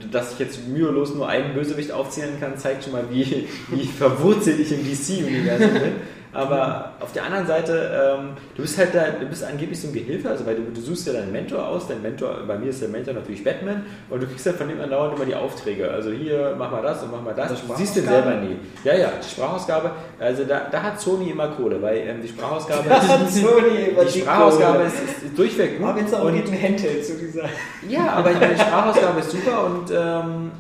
dass 0.10 0.34
ich 0.34 0.40
jetzt 0.40 0.68
mühelos 0.68 1.14
nur 1.14 1.28
einen 1.28 1.54
Bösewicht 1.54 1.92
aufzählen 1.92 2.40
kann, 2.40 2.58
zeigt 2.58 2.84
schon 2.84 2.94
mal, 2.94 3.04
wie, 3.10 3.48
wie 3.70 3.86
verwurzelt 3.86 4.60
ich 4.60 4.72
im 4.72 4.84
DC-Universum 4.84 5.74
bin. 5.74 5.92
Aber 6.34 6.94
auf 7.02 7.12
der 7.12 7.26
anderen 7.26 7.46
Seite, 7.46 8.18
ähm, 8.18 8.30
du 8.56 8.62
bist 8.62 8.78
halt 8.78 8.96
da, 8.96 9.10
du 9.20 9.26
bist 9.26 9.44
angeblich 9.44 9.82
so 9.82 9.90
ein 9.90 9.94
Gehilfe, 9.94 10.30
also 10.30 10.46
weil 10.46 10.56
du, 10.56 10.62
du 10.74 10.80
suchst 10.80 11.08
ja 11.08 11.14
deinen 11.14 11.32
Mentor 11.32 11.68
aus, 11.68 11.88
dein 11.88 12.02
Mentor, 12.02 12.38
bei 12.48 12.58
mir 12.58 12.70
ist 12.70 12.82
der 12.82 12.88
Mentor 12.88 13.16
natürlich 13.16 13.44
Batman 13.44 13.86
und 14.10 14.24
du 14.24 14.28
kriegst 14.28 14.46
halt 14.46 14.56
von 14.56 14.70
dem 14.70 14.80
andauernd 14.80 15.16
immer 15.16 15.26
die 15.26 15.36
Aufträge. 15.36 15.92
Also 15.92 16.12
hier, 16.12 16.56
mach 16.58 16.72
mal 16.72 16.82
das 16.82 17.04
und 17.04 17.12
mach 17.12 17.22
mal 17.22 17.34
das. 17.34 17.50
Das 17.50 17.68
Du 17.68 17.76
siehst 17.76 17.98
den 17.98 18.06
selber 18.06 18.36
nie. 18.36 18.56
Ja, 18.86 18.96
ja, 18.96 19.12
die 19.22 19.30
Sprachausgabe, 19.30 19.92
also 20.20 20.46
da, 20.46 20.68
da 20.72 20.82
hat 20.82 21.02
Sony 21.02 21.32
immer 21.32 21.50
Kohle, 21.50 21.82
weil 21.82 21.98
ähm, 21.98 22.22
die 22.22 22.30
Sprachausgabe 22.30 22.90
hat 22.90 23.30
Sony 23.30 23.90
immer 23.90 24.06
die 24.06 24.20
Sprachausgabe 24.22 24.84
ist, 24.84 24.96
ist, 24.96 25.24
ist 25.24 25.38
durchweg 25.38 25.80
gut. 25.80 25.88
Aber 25.88 25.98
wenn 25.98 26.06
es 26.06 26.14
auch 26.14 26.24
und, 26.24 26.34
ein 26.34 26.62
Handheld 26.62 27.06
zu 27.06 27.18
dieser. 27.18 27.44
ja, 27.90 28.08
aber 28.14 28.30
die 28.30 28.60
Sprachausgabe 28.60 29.20
ist 29.20 29.32
super 29.32 29.66
und 29.66 29.92
ähm, 29.92 30.52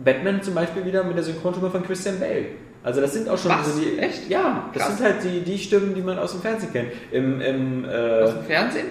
Batman 0.00 0.42
zum 0.42 0.54
Beispiel 0.54 0.84
wieder 0.84 1.04
mit 1.04 1.16
der 1.16 1.22
Synchronstimme 1.22 1.70
von 1.70 1.84
Christian 1.84 2.18
Bale. 2.18 2.46
Also 2.82 3.02
das 3.02 3.12
sind 3.12 3.28
auch 3.28 3.36
schon 3.36 3.50
Was? 3.50 3.74
so 3.74 3.80
die. 3.80 3.98
Echt? 3.98 4.30
Ja, 4.30 4.70
das 4.72 4.82
Krass. 4.82 4.96
sind 4.96 5.06
halt 5.06 5.16
die, 5.22 5.40
die 5.40 5.58
Stimmen, 5.58 5.94
die 5.94 6.00
man 6.00 6.18
aus 6.18 6.32
dem 6.32 6.40
Fernsehen 6.40 6.72
kennt. 6.72 6.88
Im, 7.12 7.40
im 7.42 7.84
äh, 7.84 8.22
Aus 8.22 8.32
dem 8.34 8.44
Fernsehen? 8.44 8.86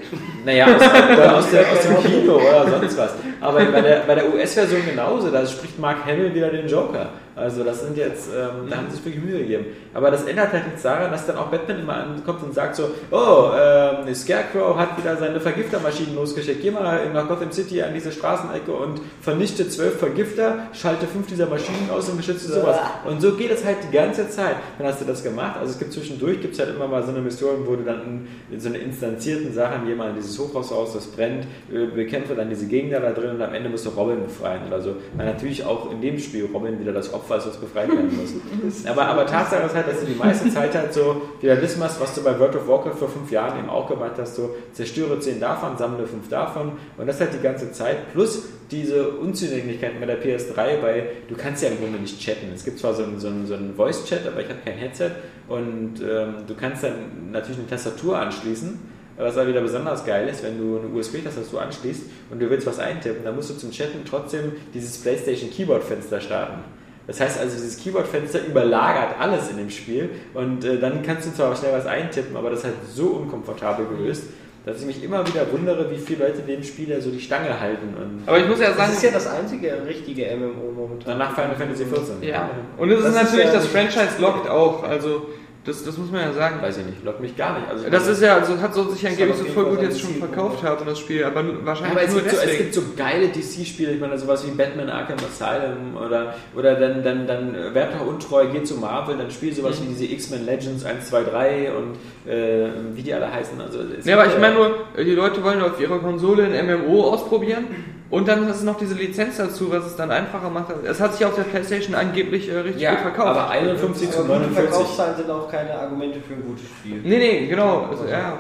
naja, 0.46 0.66
aus, 0.68 0.74
aus, 1.46 1.50
der, 1.52 1.62
aus 1.72 1.82
dem 1.82 2.04
Kino 2.04 2.36
oder 2.36 2.70
sonst 2.70 2.98
was. 2.98 3.14
Aber 3.42 3.66
bei 3.66 3.82
der, 3.82 4.02
bei 4.02 4.14
der 4.16 4.32
US-Version 4.32 4.82
genauso, 4.86 5.32
da 5.32 5.44
spricht 5.46 5.80
Mark 5.80 6.06
Hamill 6.06 6.34
wieder 6.36 6.50
den 6.50 6.68
Joker. 6.68 7.10
Also 7.40 7.64
das 7.64 7.82
sind 7.82 7.98
jetzt, 7.98 8.28
ähm, 8.28 8.70
da 8.70 8.78
haben 8.78 8.88
sie 8.90 8.98
sich 8.98 9.06
wirklich 9.06 9.24
Mühe 9.24 9.40
gegeben. 9.40 9.66
Aber 9.94 10.12
das 10.12 10.26
ändert 10.26 10.52
halt 10.52 10.66
nichts 10.66 10.84
daran, 10.84 11.12
dass 11.12 11.26
dann 11.26 11.38
auch 11.38 11.48
Batman 11.48 11.80
immer 11.80 11.96
ankommt 11.96 12.44
und 12.44 12.54
sagt 12.54 12.76
so, 12.76 12.90
oh, 13.12 13.52
ähm, 13.58 14.14
Scarecrow 14.14 14.78
hat 14.78 14.98
wieder 14.98 15.16
seine 15.18 15.40
Vergiftermaschinen 15.40 16.16
losgeschickt. 16.16 16.62
Geh 16.62 16.72
mal 16.72 17.10
nach 17.14 17.28
Gotham 17.28 17.52
City 17.52 17.82
an 17.82 17.94
diese 17.94 18.12
Straßenecke 18.12 18.72
und 18.72 19.02
vernichte 19.22 19.68
zwölf 19.70 19.98
Vergifter, 19.98 20.68
schalte 20.74 21.08
fünf 21.08 21.28
dieser 21.28 21.48
Maschinen 21.48 21.90
aus 21.92 22.10
und 22.10 22.18
beschütze 22.18 22.52
sowas. 22.52 22.78
Und 23.06 23.22
so 23.22 23.34
geht 23.34 23.52
es 23.52 23.64
halt 23.66 23.78
die 23.88 23.96
ganze 23.96 24.30
Zeit. 24.30 24.56
Dann 24.78 24.88
hast 24.88 25.02
du 25.02 25.06
das 25.06 25.24
gemacht. 25.24 25.58
Also 25.60 25.72
es 25.72 25.80
gibt 25.80 25.94
zwischendurch, 25.94 26.42
gibt 26.42 26.54
es 26.54 26.60
halt 26.60 26.76
immer 26.76 26.88
mal 26.88 27.04
so 27.04 27.10
eine 27.10 27.22
Mission, 27.22 27.66
wo 27.66 27.76
du 27.76 27.84
dann 27.84 28.28
in 28.52 28.60
so 28.60 28.70
eine 28.70 28.78
instanzierten 28.80 29.54
Sachen, 29.54 29.98
mal 30.00 30.10
in 30.10 30.16
dieses 30.16 30.38
Hochhaus 30.40 30.72
raus, 30.72 30.94
das 30.94 31.08
brennt, 31.08 31.46
äh, 31.72 31.86
bekämpfe 31.86 32.34
dann 32.36 32.50
diese 32.50 32.66
Gegner 32.68 33.00
da 33.00 33.12
drin 33.12 33.32
und 33.32 33.42
am 33.42 33.54
Ende 33.54 33.70
musst 33.70 33.86
du 33.86 33.90
Robin 33.90 34.24
befreien 34.24 34.62
oder 34.68 34.82
so. 34.82 34.96
Weil 35.16 35.26
natürlich 35.28 35.64
auch 35.66 35.92
in 35.92 36.02
dem 36.02 36.18
Spiel 36.18 36.50
Robin 36.52 36.80
wieder 36.80 36.94
das 36.94 37.14
Opfer 37.14 37.29
ist, 37.38 37.48
das 37.48 37.58
befreit 37.58 37.90
werden 37.90 38.12
muss. 38.16 38.86
aber, 38.86 39.06
aber 39.06 39.26
Tatsache 39.26 39.64
ist 39.64 39.76
halt, 39.76 39.88
dass 39.88 40.00
du 40.02 40.06
die 40.06 40.16
meiste 40.16 40.50
Zeit 40.50 40.76
halt 40.76 40.94
so 40.94 41.22
wieder 41.42 41.56
das 41.56 41.78
machst, 41.78 42.00
was 42.00 42.14
du 42.16 42.24
bei 42.24 42.38
World 42.40 42.56
of 42.56 42.68
Warcraft 42.68 42.98
vor 42.98 43.10
fünf 43.10 43.32
Jahren 43.32 43.60
eben 43.60 43.70
auch 43.70 43.88
gemacht 43.88 44.14
hast, 44.18 44.36
so 44.36 44.56
zerstöre 44.74 45.20
zehn 45.20 45.40
davon, 45.40 45.78
sammle 45.78 46.06
fünf 46.08 46.30
davon 46.30 46.74
und 46.98 47.08
das 47.08 47.20
halt 47.20 47.34
die 47.34 47.42
ganze 47.42 47.72
Zeit. 47.72 48.12
Plus 48.14 48.44
diese 48.72 49.10
Unzulänglichkeiten 49.10 50.00
bei 50.00 50.06
der 50.06 50.22
PS3, 50.22 50.82
weil 50.82 51.10
du 51.28 51.36
kannst 51.36 51.64
ja 51.64 51.70
im 51.70 51.80
Grunde 51.80 52.00
nicht 52.00 52.20
chatten. 52.20 52.52
Es 52.54 52.64
gibt 52.64 52.80
zwar 52.80 52.94
so 52.94 53.04
einen, 53.04 53.20
so 53.20 53.28
einen, 53.28 53.48
so 53.48 53.56
einen 53.56 53.76
Voice-Chat, 53.76 54.28
aber 54.28 54.42
ich 54.42 54.50
habe 54.50 54.60
kein 54.64 54.76
Headset 54.76 55.12
und 55.48 55.96
ähm, 56.02 56.36
du 56.48 56.54
kannst 56.56 56.84
dann 56.84 57.32
natürlich 57.32 57.60
eine 57.60 57.68
Tastatur 57.68 58.18
anschließen. 58.20 59.00
Was 59.18 59.36
aber 59.36 59.50
wieder 59.50 59.60
besonders 59.60 60.06
geil 60.06 60.30
ist, 60.30 60.44
wenn 60.44 60.58
du 60.58 60.80
eine 60.80 60.88
USB-Tastatur 60.88 61.62
anschließt 61.62 62.04
und 62.30 62.40
du 62.40 62.50
willst 62.50 62.66
was 62.66 62.80
eintippen, 62.80 63.26
dann 63.26 63.36
musst 63.36 63.50
du 63.50 63.56
zum 63.56 63.70
Chatten 63.70 64.06
trotzdem 64.10 64.54
dieses 64.74 64.98
PlayStation 64.98 65.50
Keyboard-Fenster 65.50 66.22
starten. 66.22 66.64
Das 67.10 67.20
heißt 67.20 67.40
also, 67.40 67.56
dieses 67.56 67.76
Keyboard-Fenster 67.78 68.46
überlagert 68.48 69.16
alles 69.20 69.50
in 69.50 69.58
dem 69.58 69.72
Spiel 69.72 70.12
und 70.36 70.64
äh, 70.64 70.78
dann 70.80 71.02
kannst 71.02 71.28
du 71.28 71.34
zwar 71.34 71.56
schnell 71.56 71.74
was 71.74 71.88
eintippen, 71.88 72.38
aber 72.38 72.52
das 72.52 72.60
ist 72.60 72.66
halt 72.66 72.76
so 72.94 73.08
unkomfortabel 73.08 73.88
gelöst, 73.88 74.26
dass 74.64 74.80
ich 74.82 74.86
mich 74.86 75.04
immer 75.04 75.26
wieder 75.28 75.52
wundere, 75.52 75.90
wie 75.90 75.98
viele 75.98 76.28
Leute 76.28 76.42
dem 76.44 76.62
Spiel 76.62 76.90
ja 76.90 77.02
so 77.02 77.10
die 77.10 77.20
Stange 77.20 77.60
halten. 77.60 77.96
Und 77.98 78.22
Aber 78.28 78.38
ich 78.38 78.48
muss 78.48 78.60
ja 78.60 78.68
Das 78.68 78.78
sagen, 78.78 78.92
ist 78.94 79.02
ja 79.04 79.10
das 79.12 79.26
einzige 79.26 79.74
richtige 79.88 80.26
MMO 80.38 80.72
momentan. 80.76 81.18
danach 81.18 81.34
Final 81.34 81.56
Fantasy 81.56 81.86
XIV. 81.86 82.22
ja. 82.22 82.48
Und 82.78 82.92
es 82.92 83.00
ist 83.00 83.06
Das 83.06 83.16
ist 83.16 83.24
natürlich, 83.24 83.46
ja- 83.48 83.54
das 83.54 83.66
Franchise 83.68 84.22
lockt 84.22 84.48
auch. 84.48 84.84
Also, 84.84 85.30
das, 85.70 85.84
das 85.86 85.98
muss 85.98 86.12
man 86.12 86.22
ja 86.22 86.34
sagen. 86.34 86.62
Weiß 86.62 86.78
ich 86.80 86.86
nicht, 86.86 87.04
lockt 87.06 87.22
mich 87.22 87.38
gar 87.38 87.58
nicht. 87.60 87.70
Also 87.70 87.86
Das 87.90 88.02
meine- 88.04 88.14
ist 88.14 88.22
ja, 88.22 88.36
also 88.38 88.60
hat 88.60 88.74
so 88.74 88.90
sich 88.90 89.06
angeblich 89.08 89.38
hat 89.40 89.48
so 89.48 89.54
voll 89.54 89.66
gut 89.66 89.82
jetzt 89.82 90.02
schon 90.02 90.10
seine 90.16 90.26
verkauft 90.28 90.64
haben, 90.64 90.86
das 90.86 91.00
Spiel, 91.00 91.24
aber 91.24 91.44
wahrscheinlich 91.66 91.92
Aber 91.92 92.04
es 92.06 92.12
nur 92.12 92.22
gibt, 92.22 92.32
so, 92.32 92.38
es 92.38 92.44
deswegen. 92.44 92.64
gibt 92.64 92.74
so 92.74 92.82
geile 92.98 93.28
DC-Spiele, 93.30 93.92
ich 93.94 94.00
meine, 94.02 94.18
sowas 94.18 94.46
wie 94.46 94.52
Batman 94.52 94.90
Arkham 94.90 95.18
Asylum 95.20 95.96
oder, 96.06 96.34
oder 96.56 96.76
dann, 96.76 97.04
dann, 97.04 97.28
dann 97.28 97.56
äh, 97.56 97.74
Werter 97.74 98.06
Untreu 98.06 98.48
geht 98.48 98.68
zu 98.68 98.76
Marvel, 98.76 99.18
dann 99.18 99.30
spiel 99.32 99.54
sowas 99.54 99.82
wie 99.82 99.88
diese 99.88 100.06
X-Men 100.06 100.46
Legends 100.46 100.84
1, 100.84 101.08
2, 101.10 101.24
3 101.24 101.72
und 101.72 102.30
äh, 102.32 102.68
wie 102.96 103.04
die 103.04 103.14
alle 103.14 103.32
heißen. 103.32 103.62
Also, 103.62 103.80
Ja, 104.04 104.20
aber 104.20 104.28
ich 104.28 104.38
meine 104.40 104.56
nur, 104.56 104.72
die 104.98 105.12
Leute 105.16 105.44
wollen 105.44 105.62
auf 105.62 105.80
ihrer 105.80 106.00
Konsole 106.00 106.44
ein 106.46 106.66
MMO 106.66 107.10
ausprobieren 107.14 107.66
und 108.12 108.28
dann 108.28 108.48
ist 108.48 108.58
es 108.58 108.64
noch 108.64 108.78
diese 108.78 108.96
Lizenz 108.96 109.38
dazu, 109.38 109.72
was 109.72 109.86
es 109.86 109.96
dann 109.96 110.10
einfacher 110.10 110.50
macht. 110.50 110.74
Es 110.84 111.00
hat 111.00 111.14
sich 111.14 111.26
auf 111.26 111.36
der 111.36 111.44
Playstation 111.44 111.94
angeblich 111.94 112.50
äh, 112.50 112.58
richtig 112.58 112.82
ja, 112.82 112.92
gut 112.92 113.02
verkauft. 113.02 113.28
aber 113.28 113.50
51 113.52 114.10
zu 114.10 114.20
Aber 114.20 114.28
gute 114.28 114.40
49. 114.40 114.70
Verkaufszahlen 114.70 115.16
sind 115.18 115.30
auch 115.30 115.52
keine 115.52 115.78
Argumente 115.78 116.20
für 116.20 116.34
ein 116.34 116.44
gutes 116.44 116.66
Spiel. 116.66 117.02
Nee, 117.04 117.18
nee, 117.18 117.48
genau. 117.48 117.88
Also, 117.92 118.06
ja. 118.08 118.36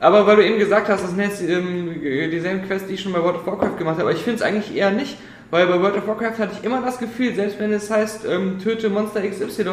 Aber 0.00 0.26
weil 0.26 0.36
du 0.36 0.44
eben 0.44 0.58
gesagt 0.58 0.88
hast, 0.88 1.02
das 1.02 1.10
sind 1.10 1.20
jetzt 1.20 1.42
ähm, 1.42 2.00
dieselben 2.30 2.66
Quests, 2.66 2.88
die 2.88 2.94
ich 2.94 3.00
schon 3.00 3.12
bei 3.12 3.22
World 3.22 3.36
of 3.36 3.46
Warcraft 3.46 3.78
gemacht 3.78 3.96
habe, 3.96 4.02
aber 4.02 4.12
ich 4.12 4.22
finde 4.22 4.36
es 4.36 4.42
eigentlich 4.42 4.76
eher 4.76 4.90
nicht, 4.90 5.16
weil 5.50 5.66
bei 5.66 5.80
World 5.80 5.96
of 5.96 6.06
Warcraft 6.06 6.38
hatte 6.38 6.52
ich 6.58 6.64
immer 6.64 6.82
das 6.82 6.98
Gefühl, 6.98 7.34
selbst 7.34 7.58
wenn 7.58 7.72
es 7.72 7.90
heißt, 7.90 8.26
ähm, 8.28 8.58
töte 8.62 8.88
Monster 8.90 9.22
XY, 9.22 9.64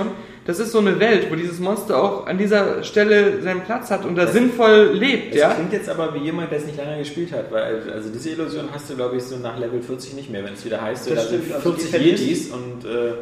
das 0.46 0.60
ist 0.60 0.72
so 0.72 0.80
eine 0.80 1.00
Welt, 1.00 1.28
wo 1.32 1.36
dieses 1.36 1.60
Monster 1.60 2.02
auch 2.02 2.28
an 2.28 2.38
dieser 2.38 2.84
Stelle 2.84 3.42
seinen 3.42 3.62
Platz 3.62 3.92
hat 3.92 4.06
und 4.06 4.16
da 4.16 4.24
Das- 4.26 4.34
sinnvoll 4.34 4.92
lebt, 4.94 5.34
Es 5.34 5.42
ja? 5.42 5.54
klingt 5.54 5.74
jetzt 5.74 5.90
aber 5.90 6.14
wie 6.14 6.20
jemand, 6.20 6.52
der 6.52 6.60
es 6.60 6.66
nicht 6.66 6.78
lange 6.78 6.98
gespielt 7.00 7.32
hat, 7.34 7.52
weil 7.52 7.82
also 7.92 8.10
diese 8.10 8.30
Illusion 8.30 8.70
hast 8.72 8.90
du, 8.90 8.96
glaube 8.96 9.18
ich, 9.18 9.24
so 9.24 9.38
nach 9.38 9.58
Level 9.60 9.82
40 9.82 10.14
nicht 10.14 10.30
mehr, 10.30 10.44
wenn 10.44 10.54
es 10.54 10.64
wieder 10.64 10.82
heißt, 10.82 11.10
Das 11.10 11.16
da 11.16 11.22
sind 11.30 11.44
stimmt, 11.44 11.56
also 11.56 11.72
die 11.72 11.82
40 11.82 11.92
verlierst- 11.92 12.24
Yetis 12.24 12.52
und 12.52 12.86
äh, 12.86 13.14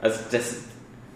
also 0.00 0.18
das 0.30 0.56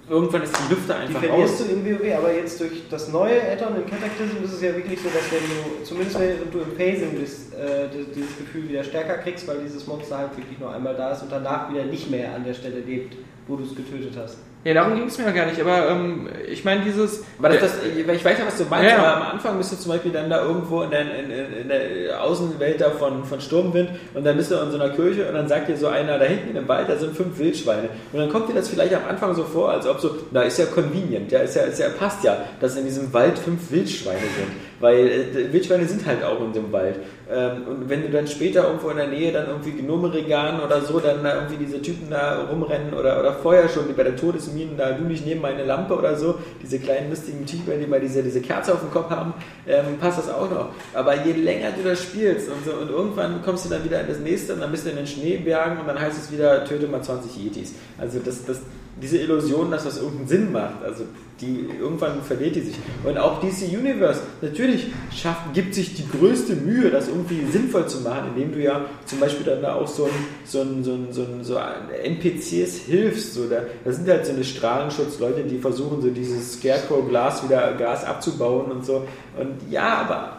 irgendwann 0.09 0.43
ist 0.43 0.55
die 0.57 0.75
Lüfte 0.75 0.93
Die 0.93 0.99
einfach 0.99 1.21
verlierst 1.23 1.61
aus. 1.63 1.67
du 1.69 1.73
im 1.75 1.85
WoW, 1.85 2.15
aber 2.19 2.35
jetzt 2.35 2.61
durch 2.61 2.83
das 2.91 3.09
neue 3.09 3.41
Add-on 3.51 3.77
in 3.77 3.87
Cataclysm 3.87 4.45
ist 4.45 4.53
es 4.55 4.63
ja 4.63 4.75
wirklich 4.75 4.99
so, 5.01 5.09
dass 5.09 5.31
wenn 5.31 5.41
du, 5.49 5.85
zumindest 5.85 6.19
wenn 6.19 6.51
du 6.51 6.59
im 6.59 6.77
Phasing 6.77 7.19
bist, 7.19 7.55
äh, 7.55 7.89
di- 7.89 8.07
dieses 8.15 8.37
Gefühl 8.39 8.69
wieder 8.69 8.83
stärker 8.85 9.19
kriegst, 9.19 9.47
weil 9.49 9.59
dieses 9.65 9.87
Monster 9.87 10.19
halt 10.19 10.37
wirklich 10.37 10.59
nur 10.59 10.73
einmal 10.75 10.95
da 10.95 11.13
ist 11.13 11.23
und 11.23 11.31
danach 11.33 11.71
wieder 11.73 11.85
nicht 11.85 12.11
mehr 12.11 12.35
an 12.35 12.45
der 12.45 12.55
Stelle 12.55 12.81
lebt, 12.81 13.17
wo 13.47 13.57
du 13.57 13.65
es 13.65 13.75
getötet 13.75 14.13
hast. 14.17 14.39
Ja, 14.65 14.75
darum 14.75 14.95
ging 14.95 15.07
es 15.07 15.19
mir 15.19 15.25
ja 15.25 15.33
gar 15.33 15.47
nicht, 15.47 15.61
aber 15.61 15.89
ähm, 15.91 16.29
ich 16.47 16.65
meine 16.65 16.85
dieses... 16.85 17.25
Aber 17.39 17.49
das, 17.49 17.61
das, 17.61 17.73
ich 17.85 18.25
weiß 18.25 18.39
ja, 18.39 18.47
was 18.47 18.59
du 18.59 18.65
meinst, 18.65 18.91
Ja, 18.91 18.99
aber 18.99 19.17
am 19.17 19.33
Anfang 19.33 19.59
bist 19.59 19.73
du 19.73 19.77
zum 19.77 19.91
Beispiel 19.91 20.13
dann 20.13 20.31
da 20.31 20.45
irgendwo 20.45 20.83
in 20.83 20.91
der, 20.91 21.01
in, 21.01 21.31
in 21.63 21.69
der 21.69 22.23
Außenwelt 22.23 22.81
da 22.81 22.91
von, 22.91 23.25
von 23.25 23.41
Sturmwind 23.41 23.91
und 24.15 24.25
dann 24.25 24.37
bist 24.37 24.53
du 24.53 24.57
in 24.57 24.71
so 24.71 24.79
einer 24.79 24.91
Kirche 24.91 25.27
und 25.27 25.35
dann 25.35 25.49
sagt 25.49 25.69
dir 25.69 25.77
so 25.77 25.89
einer, 25.89 26.17
da 26.17 26.27
hinten 26.27 26.57
im 26.57 26.69
Wald, 26.69 26.89
da 26.89 26.97
sind 26.97 27.17
fünf 27.17 27.37
Wildschweine. 27.39 27.89
Und 28.13 28.21
dann 28.21 28.31
kommt 28.31 28.49
dir 28.49 28.55
das 28.55 28.69
vielleicht 28.69 28.95
am 28.95 29.05
Anfang 29.09 29.35
so 29.35 29.43
vor, 29.43 29.71
als 29.71 29.85
ob 29.85 29.99
so, 29.99 30.17
na, 30.31 30.43
ist 30.43 30.59
ja 30.59 30.67
convenient, 30.67 31.33
ja, 31.33 31.41
ist 31.41 31.57
ja, 31.57 31.63
ist 31.63 31.81
ja 31.81 31.89
passt 31.89 32.23
ja, 32.23 32.39
dass 32.61 32.77
in 32.77 32.85
diesem 32.85 33.13
Wald 33.13 33.39
fünf 33.39 33.69
Wildschweine 33.71 34.21
sind. 34.21 34.53
Weil 34.83 35.07
äh, 35.07 35.53
Wildschweine 35.53 35.87
sind 35.87 36.05
halt 36.05 36.25
auch 36.25 36.41
in 36.41 36.53
dem 36.53 36.73
Wald. 36.73 36.97
Ähm, 37.31 37.69
und 37.69 37.89
wenn 37.89 38.03
du 38.03 38.11
dann 38.11 38.27
später 38.27 38.65
irgendwo 38.65 38.91
in 38.91 38.97
der 38.97 39.07
Nähe 39.07 39.31
dann 39.31 39.47
irgendwie 39.47 39.71
Gnomeregan 39.71 40.61
oder 40.61 40.81
so, 40.81 40.99
dann 40.99 41.23
da 41.23 41.37
irgendwie 41.37 41.65
diese 41.65 41.81
Typen 41.81 42.11
da 42.11 42.47
rumrennen 42.51 42.93
oder, 42.93 43.21
oder 43.21 43.33
vorher 43.33 43.69
schon 43.69 43.87
die 43.87 43.93
bei 43.93 44.03
der 44.03 44.17
Todesminen 44.17 44.77
da, 44.77 44.91
du 44.91 45.05
nicht 45.05 45.25
neben 45.25 45.41
meine 45.41 45.65
Lampe 45.65 45.97
oder 45.97 46.17
so, 46.17 46.35
diese 46.61 46.81
kleinen 46.81 47.11
lustigen 47.11 47.47
Typen, 47.47 47.81
die 47.81 47.87
mal 47.87 48.01
diese, 48.01 48.25
diese 48.25 48.41
Kerze 48.41 48.75
auf 48.75 48.81
dem 48.81 48.91
Kopf 48.91 49.09
haben, 49.09 49.35
ähm, 49.69 49.99
passt 50.01 50.19
das 50.19 50.29
auch 50.29 50.51
noch. 50.51 50.71
Aber 50.95 51.15
je 51.25 51.33
länger 51.33 51.69
du 51.71 51.89
das 51.89 52.03
spielst 52.03 52.49
und 52.49 52.65
so, 52.65 52.73
und 52.73 52.91
irgendwann 52.91 53.41
kommst 53.45 53.65
du 53.65 53.69
dann 53.69 53.85
wieder 53.85 54.01
in 54.01 54.09
das 54.09 54.19
nächste 54.19 54.55
und 54.55 54.61
dann 54.63 54.73
bist 54.73 54.85
du 54.85 54.91
in 54.91 54.97
den 54.97 55.07
Schneebergen 55.07 55.79
und 55.79 55.87
dann 55.87 56.01
heißt 56.01 56.19
es 56.19 56.33
wieder, 56.33 56.65
töte 56.65 56.89
mal 56.89 57.03
20 57.03 57.37
Yetis. 57.37 57.75
Also 57.99 58.19
das, 58.19 58.45
das, 58.45 58.59
diese 59.01 59.19
Illusion, 59.19 59.71
dass 59.71 59.85
das 59.85 59.99
irgendeinen 59.99 60.29
Sinn 60.29 60.53
macht, 60.53 60.83
also 60.85 61.05
die, 61.43 61.69
irgendwann 61.79 62.23
verliert 62.23 62.55
die 62.55 62.61
sich. 62.61 62.77
Und 63.05 63.19
auch 63.19 63.41
DC 63.41 63.69
Universe, 63.77 64.21
natürlich 64.41 64.87
schafft, 65.15 65.53
gibt 65.53 65.75
sich 65.75 65.95
die 65.95 66.09
größte 66.09 66.55
Mühe, 66.55 66.91
das 66.91 67.09
irgendwie 67.09 67.45
sinnvoll 67.51 67.87
zu 67.89 68.01
machen, 68.01 68.29
indem 68.35 68.53
du 68.53 68.63
ja 68.63 68.83
zum 69.05 69.21
Beispiel 69.21 69.45
dann 69.45 69.61
da 69.61 69.75
auch 69.75 69.89
so 69.89 70.05
ein, 70.05 70.11
so 70.45 70.61
ein, 70.61 70.85
so 70.85 70.93
ein, 70.93 71.13
so 71.13 71.23
ein, 71.23 71.45
so 71.45 71.57
ein 71.57 71.91
NPCs 72.05 72.77
hilfst. 72.87 73.35
So, 73.35 73.49
da, 73.49 73.63
da 73.85 73.93
sind 73.93 74.09
halt 74.09 74.25
so 74.25 74.33
eine 74.33 74.45
Strahlenschutzleute, 74.45 75.43
die 75.43 75.59
versuchen, 75.59 76.01
so 76.01 76.09
dieses 76.09 76.55
Scarecrow-Glas 76.55 77.45
wieder 77.45 77.73
Gas 77.75 78.05
abzubauen 78.05 78.71
und 78.71 78.87
so. 78.87 79.07
Und 79.39 79.71
ja, 79.71 80.05
aber 80.07 80.37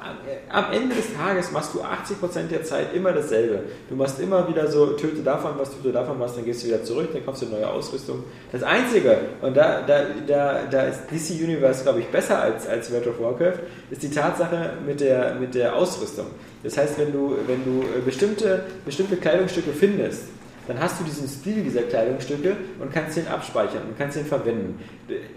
am, 0.50 0.66
am 0.66 0.72
Ende 0.72 0.96
des 0.96 1.14
Tages 1.16 1.52
machst 1.52 1.74
du 1.74 1.82
80% 1.82 2.48
der 2.50 2.64
Zeit 2.64 2.94
immer 2.94 3.12
dasselbe. 3.12 3.64
Du 3.90 3.96
machst 3.96 4.20
immer 4.20 4.48
wieder 4.48 4.68
so, 4.72 4.88
töte 4.94 5.22
davon 5.24 5.54
was, 5.58 5.72
töte 5.72 5.92
davon 5.92 6.20
was, 6.20 6.36
dann 6.36 6.46
gehst 6.46 6.64
du 6.64 6.68
wieder 6.68 6.84
zurück, 6.84 7.10
dann 7.12 7.26
kaufst 7.26 7.42
du 7.42 7.48
neue 7.48 7.68
Ausrüstung. 7.68 8.24
Das 8.52 8.62
Einzige, 8.62 9.18
und 9.42 9.58
da, 9.58 9.82
da, 9.82 10.04
da, 10.28 10.60
da 10.70 10.84
ist 10.98 11.12
DC 11.12 11.44
Universe, 11.44 11.84
glaube 11.84 12.00
ich, 12.00 12.08
besser 12.08 12.42
als, 12.42 12.68
als 12.68 12.92
World 12.92 13.08
of 13.08 13.20
Warcraft, 13.20 13.60
ist 13.90 14.04
die 14.04 14.10
Tatsache 14.10 14.74
mit 14.86 15.00
der, 15.00 15.36
mit 15.36 15.56
der 15.56 15.76
Ausrüstung. 15.76 16.28
Das 16.64 16.78
heißt, 16.78 16.98
wenn 16.98 17.12
du, 17.12 17.36
wenn 17.48 17.64
du 17.64 17.82
äh, 17.82 18.02
bestimmte, 18.04 18.64
bestimmte 18.86 19.18
Kleidungsstücke 19.18 19.72
findest, 19.72 20.24
dann 20.68 20.80
hast 20.80 21.00
du 21.00 21.04
diesen 21.04 21.28
Stil 21.28 21.62
dieser 21.62 21.82
Kleidungsstücke 21.82 22.56
und 22.80 22.92
kannst 22.94 23.18
den 23.18 23.28
abspeichern 23.28 23.84
und 23.90 23.98
kannst 23.98 24.16
den 24.16 24.26
verwenden. 24.26 24.80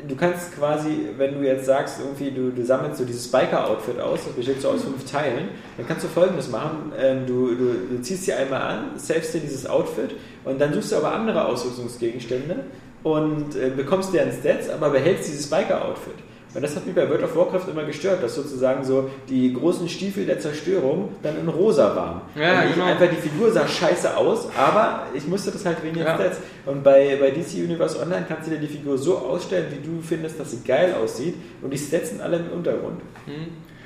Du 0.07 0.15
kannst 0.15 0.55
quasi, 0.57 1.09
wenn 1.17 1.35
du 1.35 1.45
jetzt 1.45 1.67
sagst, 1.67 1.99
irgendwie 2.01 2.31
du, 2.31 2.51
du 2.51 2.65
sammelst 2.65 2.99
so 2.99 3.05
dieses 3.05 3.29
Biker-Outfit 3.31 3.99
aus, 3.99 4.21
das 4.25 4.35
besteht 4.35 4.63
so 4.63 4.69
aus 4.69 4.85
fünf 4.85 5.05
Teilen, 5.11 5.49
dann 5.77 5.87
kannst 5.87 6.05
du 6.05 6.09
folgendes 6.09 6.49
machen, 6.49 6.93
ähm, 6.97 7.27
du, 7.27 7.57
du, 7.57 7.75
du 7.91 8.01
ziehst 8.03 8.27
dir 8.27 8.37
einmal 8.37 8.63
an, 8.63 8.91
savest 8.97 9.35
dir 9.35 9.41
dieses 9.41 9.67
Outfit 9.67 10.15
und 10.45 10.61
dann 10.61 10.73
suchst 10.73 10.93
du 10.93 10.97
aber 10.97 11.13
andere 11.13 11.45
Ausrüstungsgegenstände 11.47 12.65
und 13.07 13.55
äh, 13.55 13.71
bekommst 13.71 14.13
deren 14.13 14.33
Stats, 14.33 14.69
aber 14.69 14.91
behältst 14.91 15.29
dieses 15.29 15.49
Biker-Outfit. 15.49 16.15
Und 16.53 16.63
das 16.63 16.75
hat 16.75 16.87
mich 16.87 16.95
bei 16.95 17.09
World 17.09 17.23
of 17.23 17.37
Warcraft 17.37 17.71
immer 17.71 17.85
gestört, 17.85 18.21
dass 18.21 18.35
sozusagen 18.35 18.83
so 18.83 19.09
die 19.29 19.53
großen 19.53 19.89
Stiefel 19.89 20.27
der 20.27 20.41
Zerstörung 20.41 21.11
dann 21.23 21.39
in 21.39 21.47
rosa 21.47 21.95
waren. 21.95 22.23
Ja, 22.35 22.63
und 22.63 22.69
ich 22.71 22.75
genau. 22.75 22.87
einfach 22.87 23.07
die 23.09 23.29
Figur 23.29 23.53
sah 23.53 23.69
scheiße 23.69 24.17
aus, 24.17 24.49
aber 24.57 25.05
ich 25.15 25.25
musste 25.29 25.53
das 25.53 25.65
halt 25.65 25.85
wegen 25.85 25.99
Ja. 25.99 26.17
Stats. 26.17 26.39
Und 26.65 26.83
bei, 26.83 27.17
bei 27.21 27.31
DC 27.31 27.63
Universe 27.63 28.01
Online 28.01 28.25
kannst 28.27 28.49
du 28.49 28.55
dir 28.55 28.59
die 28.59 28.67
Figur 28.67 28.99
so 28.99 29.19
ausstellen, 29.19 29.67
wie 29.71 29.87
du 29.87 30.03
findest, 30.03 30.41
dass 30.41 30.51
sie 30.51 30.65
geil 30.67 30.95
aussieht 31.01 31.37
und 31.63 31.71
die 31.71 31.79
Stats 31.79 32.09
sind 32.09 32.21
alle 32.21 32.39
im 32.39 32.51
Untergrund. 32.51 33.03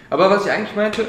Aber 0.08 0.30
was 0.30 0.46
ich 0.46 0.50
eigentlich 0.50 0.74
meinte, 0.74 1.04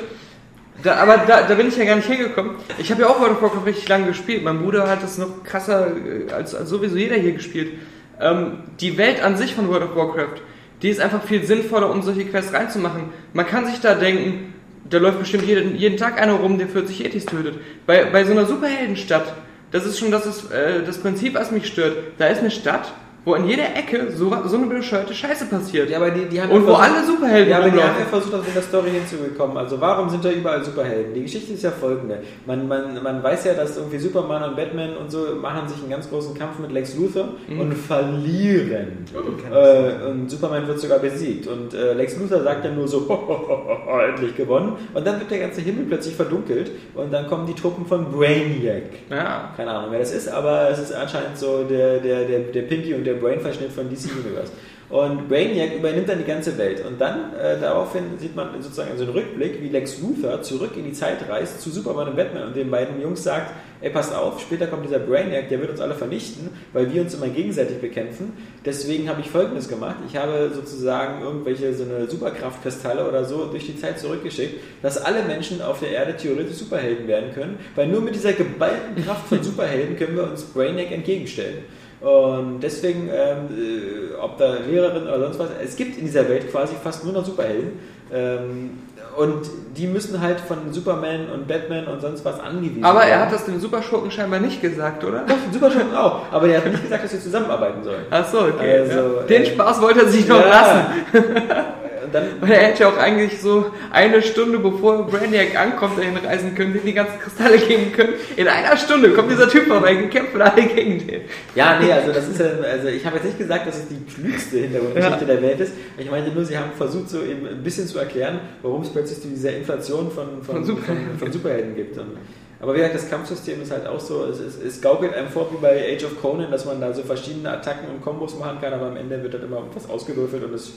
da, 0.83 0.95
aber 0.95 1.17
da, 1.27 1.43
da 1.43 1.55
bin 1.55 1.67
ich 1.67 1.77
ja 1.77 1.85
gar 1.85 1.95
nicht 1.95 2.09
hingekommen. 2.09 2.55
Ich 2.77 2.91
habe 2.91 3.01
ja 3.03 3.07
auch 3.07 3.21
World 3.21 3.33
of 3.33 3.41
Warcraft 3.41 3.65
richtig 3.67 3.87
lange 3.87 4.07
gespielt. 4.07 4.43
Mein 4.43 4.59
Bruder 4.61 4.89
hat 4.89 5.03
es 5.03 5.17
noch 5.17 5.43
krasser 5.43 5.91
äh, 5.95 6.31
als, 6.33 6.55
als 6.55 6.69
sowieso 6.69 6.97
jeder 6.97 7.15
hier 7.15 7.33
gespielt. 7.33 7.73
Ähm, 8.21 8.59
die 8.79 8.97
Welt 8.97 9.23
an 9.23 9.35
sich 9.35 9.55
von 9.55 9.67
World 9.67 9.83
of 9.83 9.95
Warcraft, 9.95 10.41
die 10.81 10.89
ist 10.89 10.99
einfach 10.99 11.23
viel 11.23 11.43
sinnvoller, 11.43 11.89
um 11.89 12.01
solche 12.01 12.25
Quests 12.25 12.53
reinzumachen. 12.53 13.05
Man 13.33 13.45
kann 13.45 13.65
sich 13.65 13.79
da 13.81 13.95
denken, 13.95 14.53
da 14.89 14.97
läuft 14.97 15.19
bestimmt 15.19 15.45
jeden, 15.45 15.75
jeden 15.75 15.97
Tag 15.97 16.21
einer 16.21 16.33
rum, 16.33 16.57
der 16.57 16.67
40 16.67 17.05
Etis 17.05 17.25
tötet. 17.25 17.55
Bei, 17.85 18.05
bei 18.05 18.23
so 18.23 18.31
einer 18.31 18.45
Superheldenstadt, 18.45 19.33
das 19.71 19.85
ist 19.85 19.99
schon 19.99 20.11
das, 20.11 20.25
ist, 20.25 20.51
äh, 20.51 20.83
das 20.83 20.97
Prinzip, 20.97 21.33
was 21.33 21.51
mich 21.51 21.67
stört. 21.67 21.97
Da 22.17 22.27
ist 22.27 22.39
eine 22.39 22.51
Stadt, 22.51 22.93
wo 23.23 23.35
in 23.35 23.45
jeder 23.47 23.65
Ecke 23.75 24.11
so, 24.11 24.35
so 24.45 24.57
eine 24.57 24.65
bescheuerte 24.65 25.13
Scheiße 25.13 25.45
passiert. 25.45 25.89
Ja, 25.91 25.97
aber 25.97 26.09
die, 26.09 26.25
die 26.25 26.41
haben 26.41 26.49
Und 26.51 26.63
wo 26.65 26.73
versucht- 26.75 26.83
alle 26.97 27.05
Superhelden 27.05 27.49
Ja, 27.51 27.57
aber 27.59 27.69
die 27.69 27.77
haben 27.81 27.99
ja 27.99 28.05
versucht, 28.05 28.33
das 28.33 28.47
in 28.47 28.53
der 28.55 28.63
Story 28.63 28.89
hinzubekommen. 28.89 29.57
Also 29.57 29.79
warum 29.79 30.09
sind 30.09 30.25
da 30.25 30.31
überall 30.31 30.63
Superhelden? 30.65 31.13
Die 31.13 31.21
Geschichte 31.21 31.53
ist 31.53 31.63
ja 31.63 31.69
folgende. 31.69 32.19
Man, 32.47 32.67
man, 32.67 33.01
man 33.03 33.21
weiß 33.21 33.45
ja, 33.45 33.53
dass 33.53 33.77
irgendwie 33.77 33.99
Superman 33.99 34.43
und 34.49 34.55
Batman 34.55 34.97
und 34.97 35.11
so 35.11 35.27
machen 35.39 35.67
sich 35.67 35.77
einen 35.81 35.91
ganz 35.91 36.09
großen 36.09 36.33
Kampf 36.35 36.57
mit 36.59 36.71
Lex 36.71 36.95
Luthor 36.97 37.29
Mhm. 37.47 37.59
und 37.59 37.73
verlieren. 37.75 39.05
Äh, 39.53 40.05
und 40.09 40.29
Superman 40.29 40.67
wird 40.67 40.79
sogar 40.79 40.99
besiegt. 40.99 41.47
Und 41.47 41.73
äh, 41.73 41.93
Lex 41.93 42.17
Luthor 42.17 42.41
sagt 42.41 42.65
dann 42.65 42.75
nur 42.75 42.87
so, 42.87 43.07
endlich 44.09 44.35
gewonnen. 44.35 44.73
Und 44.93 45.05
dann 45.05 45.19
wird 45.19 45.29
der 45.31 45.39
ganze 45.39 45.61
Himmel 45.61 45.85
plötzlich 45.85 46.15
verdunkelt 46.15 46.71
und 46.95 47.11
dann 47.13 47.27
kommen 47.27 47.45
die 47.45 47.53
Truppen 47.53 47.85
von 47.85 48.05
Brainiac. 48.11 48.83
Ja. 49.09 49.51
Keine 49.55 49.71
Ahnung, 49.71 49.91
wer 49.91 49.99
das 49.99 50.11
ist, 50.13 50.27
aber 50.27 50.69
es 50.69 50.79
ist 50.79 50.93
anscheinend 50.93 51.37
so 51.37 51.63
der, 51.63 51.99
der, 51.99 52.25
der, 52.25 52.39
der 52.39 52.61
Pinky 52.63 52.93
und 52.93 53.03
der 53.05 53.10
Brain-Verschnitt 53.15 53.71
von 53.71 53.89
DC 53.89 54.11
Universe. 54.23 54.51
Und 54.91 55.29
Brainiac 55.29 55.73
übernimmt 55.73 56.09
dann 56.09 56.17
die 56.17 56.25
ganze 56.25 56.57
Welt. 56.57 56.85
Und 56.85 56.99
dann 56.99 57.33
äh, 57.35 57.57
daraufhin 57.59 58.19
sieht 58.19 58.35
man 58.35 58.61
sozusagen 58.61 58.97
so 58.97 59.03
einen 59.03 59.13
Rückblick, 59.13 59.61
wie 59.61 59.69
Lex 59.69 60.01
Luthor 60.01 60.41
zurück 60.41 60.71
in 60.75 60.83
die 60.83 60.91
Zeit 60.91 61.29
reist 61.29 61.61
zu 61.61 61.69
Superman 61.69 62.09
und 62.09 62.17
Batman 62.17 62.47
und 62.47 62.57
den 62.57 62.69
beiden 62.69 63.01
Jungs 63.01 63.23
sagt, 63.23 63.53
ey, 63.79 63.89
passt 63.89 64.13
auf, 64.13 64.41
später 64.41 64.67
kommt 64.67 64.85
dieser 64.85 64.99
Brainiac, 64.99 65.47
der 65.47 65.61
wird 65.61 65.71
uns 65.71 65.79
alle 65.79 65.95
vernichten, 65.95 66.49
weil 66.73 66.93
wir 66.93 67.01
uns 67.01 67.13
immer 67.13 67.29
gegenseitig 67.29 67.79
bekämpfen. 67.79 68.33
Deswegen 68.65 69.07
habe 69.07 69.21
ich 69.21 69.29
Folgendes 69.29 69.69
gemacht. 69.69 69.95
Ich 70.09 70.17
habe 70.17 70.51
sozusagen 70.53 71.21
irgendwelche 71.21 71.73
so 71.73 71.85
eine 71.85 72.09
Superkraftkristalle 72.09 73.07
oder 73.07 73.23
so 73.23 73.45
durch 73.45 73.67
die 73.67 73.79
Zeit 73.79 73.97
zurückgeschickt, 73.97 74.59
dass 74.81 74.97
alle 74.97 75.23
Menschen 75.23 75.61
auf 75.61 75.79
der 75.79 75.91
Erde 75.91 76.17
theoretisch 76.17 76.57
Superhelden 76.57 77.07
werden 77.07 77.33
können, 77.33 77.57
weil 77.75 77.87
nur 77.87 78.01
mit 78.01 78.13
dieser 78.13 78.33
geballten 78.33 79.01
Kraft 79.05 79.29
von 79.29 79.41
Superhelden 79.43 79.95
können 79.95 80.17
wir 80.17 80.23
uns 80.23 80.43
Brainiac 80.43 80.91
entgegenstellen. 80.91 81.59
Und 82.01 82.61
deswegen, 82.61 83.09
ähm, 83.13 83.47
äh, 83.55 84.15
ob 84.19 84.37
da 84.39 84.55
Lehrerin 84.67 85.03
oder 85.03 85.19
sonst 85.19 85.39
was, 85.39 85.49
es 85.63 85.75
gibt 85.75 85.97
in 85.97 86.05
dieser 86.05 86.27
Welt 86.27 86.49
quasi 86.51 86.73
fast 86.83 87.03
nur 87.03 87.13
noch 87.13 87.23
Superhelden. 87.23 87.73
Ähm, 88.11 88.71
und 89.17 89.41
die 89.77 89.87
müssen 89.87 90.19
halt 90.21 90.39
von 90.39 90.71
Superman 90.71 91.29
und 91.33 91.47
Batman 91.47 91.85
und 91.87 92.01
sonst 92.01 92.23
was 92.25 92.39
angewiesen 92.39 92.83
Aber 92.83 93.01
er 93.03 93.09
werden. 93.09 93.21
hat 93.25 93.33
das 93.33 93.45
dem 93.45 93.59
Superschurken 93.59 94.09
scheinbar 94.09 94.39
nicht 94.39 94.61
gesagt, 94.61 95.03
oder? 95.03 95.25
Doch, 95.27 95.35
Superschurken 95.51 95.93
auch. 95.95 96.21
Aber 96.31 96.47
der 96.47 96.57
hat 96.57 96.65
nicht 96.71 96.81
gesagt, 96.83 97.03
dass 97.03 97.11
wir 97.13 97.19
zusammenarbeiten 97.19 97.83
sollen. 97.83 98.05
Ach 98.09 98.25
so, 98.27 98.39
okay. 98.39 98.79
Also, 98.79 98.93
ja. 99.17 99.23
Den 99.29 99.43
äh, 99.43 99.45
Spaß 99.47 99.81
wollte 99.81 99.99
er 100.01 100.07
sich 100.09 100.27
noch 100.27 100.39
Ja. 100.39 100.47
lassen. 100.47 100.85
Und 102.03 102.15
dann, 102.15 102.41
Weil 102.41 102.51
er 102.51 102.61
hätte 102.67 102.83
ja 102.83 102.89
auch 102.89 102.97
eigentlich 102.97 103.39
so 103.39 103.65
eine 103.91 104.21
Stunde 104.21 104.59
bevor 104.59 105.05
Brainiac 105.05 105.55
ankommt, 105.59 105.99
dahin 105.99 106.17
reisen 106.17 106.55
können, 106.55 106.73
den 106.73 106.85
die 106.85 106.93
ganzen 106.93 107.19
Kristalle 107.19 107.57
geben 107.59 107.91
können. 107.91 108.13
In 108.35 108.47
einer 108.47 108.75
Stunde 108.75 109.11
kommt 109.11 109.29
dieser 109.31 109.49
Typ 109.49 109.67
vorbei, 109.67 109.95
und 109.95 110.09
kämpfen 110.09 110.41
alle 110.41 110.63
gegen 110.63 111.05
den. 111.05 111.21
ja, 111.55 111.79
nee, 111.79 111.91
also 111.91 112.11
das 112.11 112.27
ist 112.27 112.39
ja, 112.39 112.47
also 112.47 112.87
ich 112.87 113.05
habe 113.05 113.17
jetzt 113.17 113.25
nicht 113.25 113.37
gesagt, 113.37 113.67
dass 113.67 113.77
es 113.77 113.87
die 113.87 114.03
klügste 114.05 114.57
Hintergrundgeschichte 114.59 115.25
der 115.25 115.41
Welt 115.41 115.59
ist. 115.59 115.73
Ich 115.97 116.09
meinte 116.09 116.31
nur, 116.31 116.43
sie 116.43 116.57
haben 116.57 116.71
versucht, 116.75 117.09
so 117.09 117.21
eben 117.23 117.47
ein 117.47 117.63
bisschen 117.63 117.87
zu 117.87 117.99
erklären, 117.99 118.39
warum 118.61 118.81
es 118.81 118.89
plötzlich 118.89 119.19
diese 119.21 119.49
Inflation 119.49 120.11
von, 120.11 120.41
von, 120.41 120.43
Von 120.43 120.55
von, 120.55 120.65
Superhelden. 120.65 121.19
von, 121.19 121.31
Superhelden 121.31 121.75
gibt. 121.75 121.97
Und, 121.97 122.17
aber 122.59 122.73
wie 122.73 122.77
gesagt, 122.77 122.95
das 122.95 123.09
Kampfsystem 123.09 123.61
ist 123.61 123.71
halt 123.71 123.87
auch 123.87 123.99
so, 123.99 124.25
es, 124.25 124.39
es, 124.39 124.61
es 124.61 124.81
gaukelt 124.81 125.13
einem 125.13 125.29
vor 125.29 125.51
wie 125.51 125.57
bei 125.61 125.95
Age 125.95 126.05
of 126.05 126.21
Conan, 126.21 126.51
dass 126.51 126.65
man 126.65 126.79
da 126.79 126.93
so 126.93 127.03
verschiedene 127.03 127.49
Attacken 127.49 127.89
und 127.89 128.01
Kombos 128.01 128.37
machen 128.37 128.59
kann, 128.61 128.73
aber 128.73 128.87
am 128.87 128.97
Ende 128.97 129.21
wird 129.21 129.33
halt 129.33 129.43
immer 129.43 129.63
was 129.73 129.89
ausgewürfelt 129.89 130.43
und 130.43 130.53
es 130.53 130.73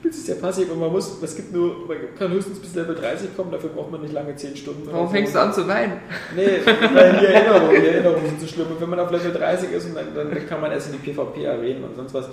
spielt 0.00 0.14
sich 0.14 0.24
sehr 0.24 0.36
passiv 0.36 0.72
und 0.72 0.80
man 0.80 0.90
muss, 0.90 1.18
es 1.22 1.36
gibt 1.36 1.52
nur, 1.52 1.86
man 1.86 1.98
kann 2.18 2.32
höchstens 2.32 2.58
bis 2.58 2.74
Level 2.74 2.94
30 2.94 3.36
kommen, 3.36 3.50
dafür 3.50 3.68
braucht 3.68 3.92
man 3.92 4.00
nicht 4.00 4.14
lange 4.14 4.34
10 4.34 4.56
Stunden. 4.56 4.88
Warum 4.90 5.06
so. 5.06 5.12
fängst 5.12 5.34
du 5.34 5.38
an 5.40 5.52
zu 5.52 5.68
weinen? 5.68 6.00
Nee, 6.34 6.60
weil 6.94 7.18
die 7.18 7.26
Erinnerungen, 7.26 7.70
die 7.70 7.86
Erinnerungen 7.86 8.26
sind 8.26 8.40
so 8.40 8.46
schlimm. 8.46 8.68
Und 8.70 8.80
wenn 8.80 8.88
man 8.88 8.98
auf 8.98 9.10
Level 9.10 9.30
30 9.30 9.72
ist, 9.72 9.86
und 9.86 9.96
dann, 9.96 10.14
dann 10.14 10.46
kann 10.48 10.62
man 10.62 10.72
erst 10.72 10.90
in 10.90 10.98
die 10.98 11.10
PvP-Arenen 11.10 11.84
und 11.84 11.96
sonst 11.96 12.14
was. 12.14 12.30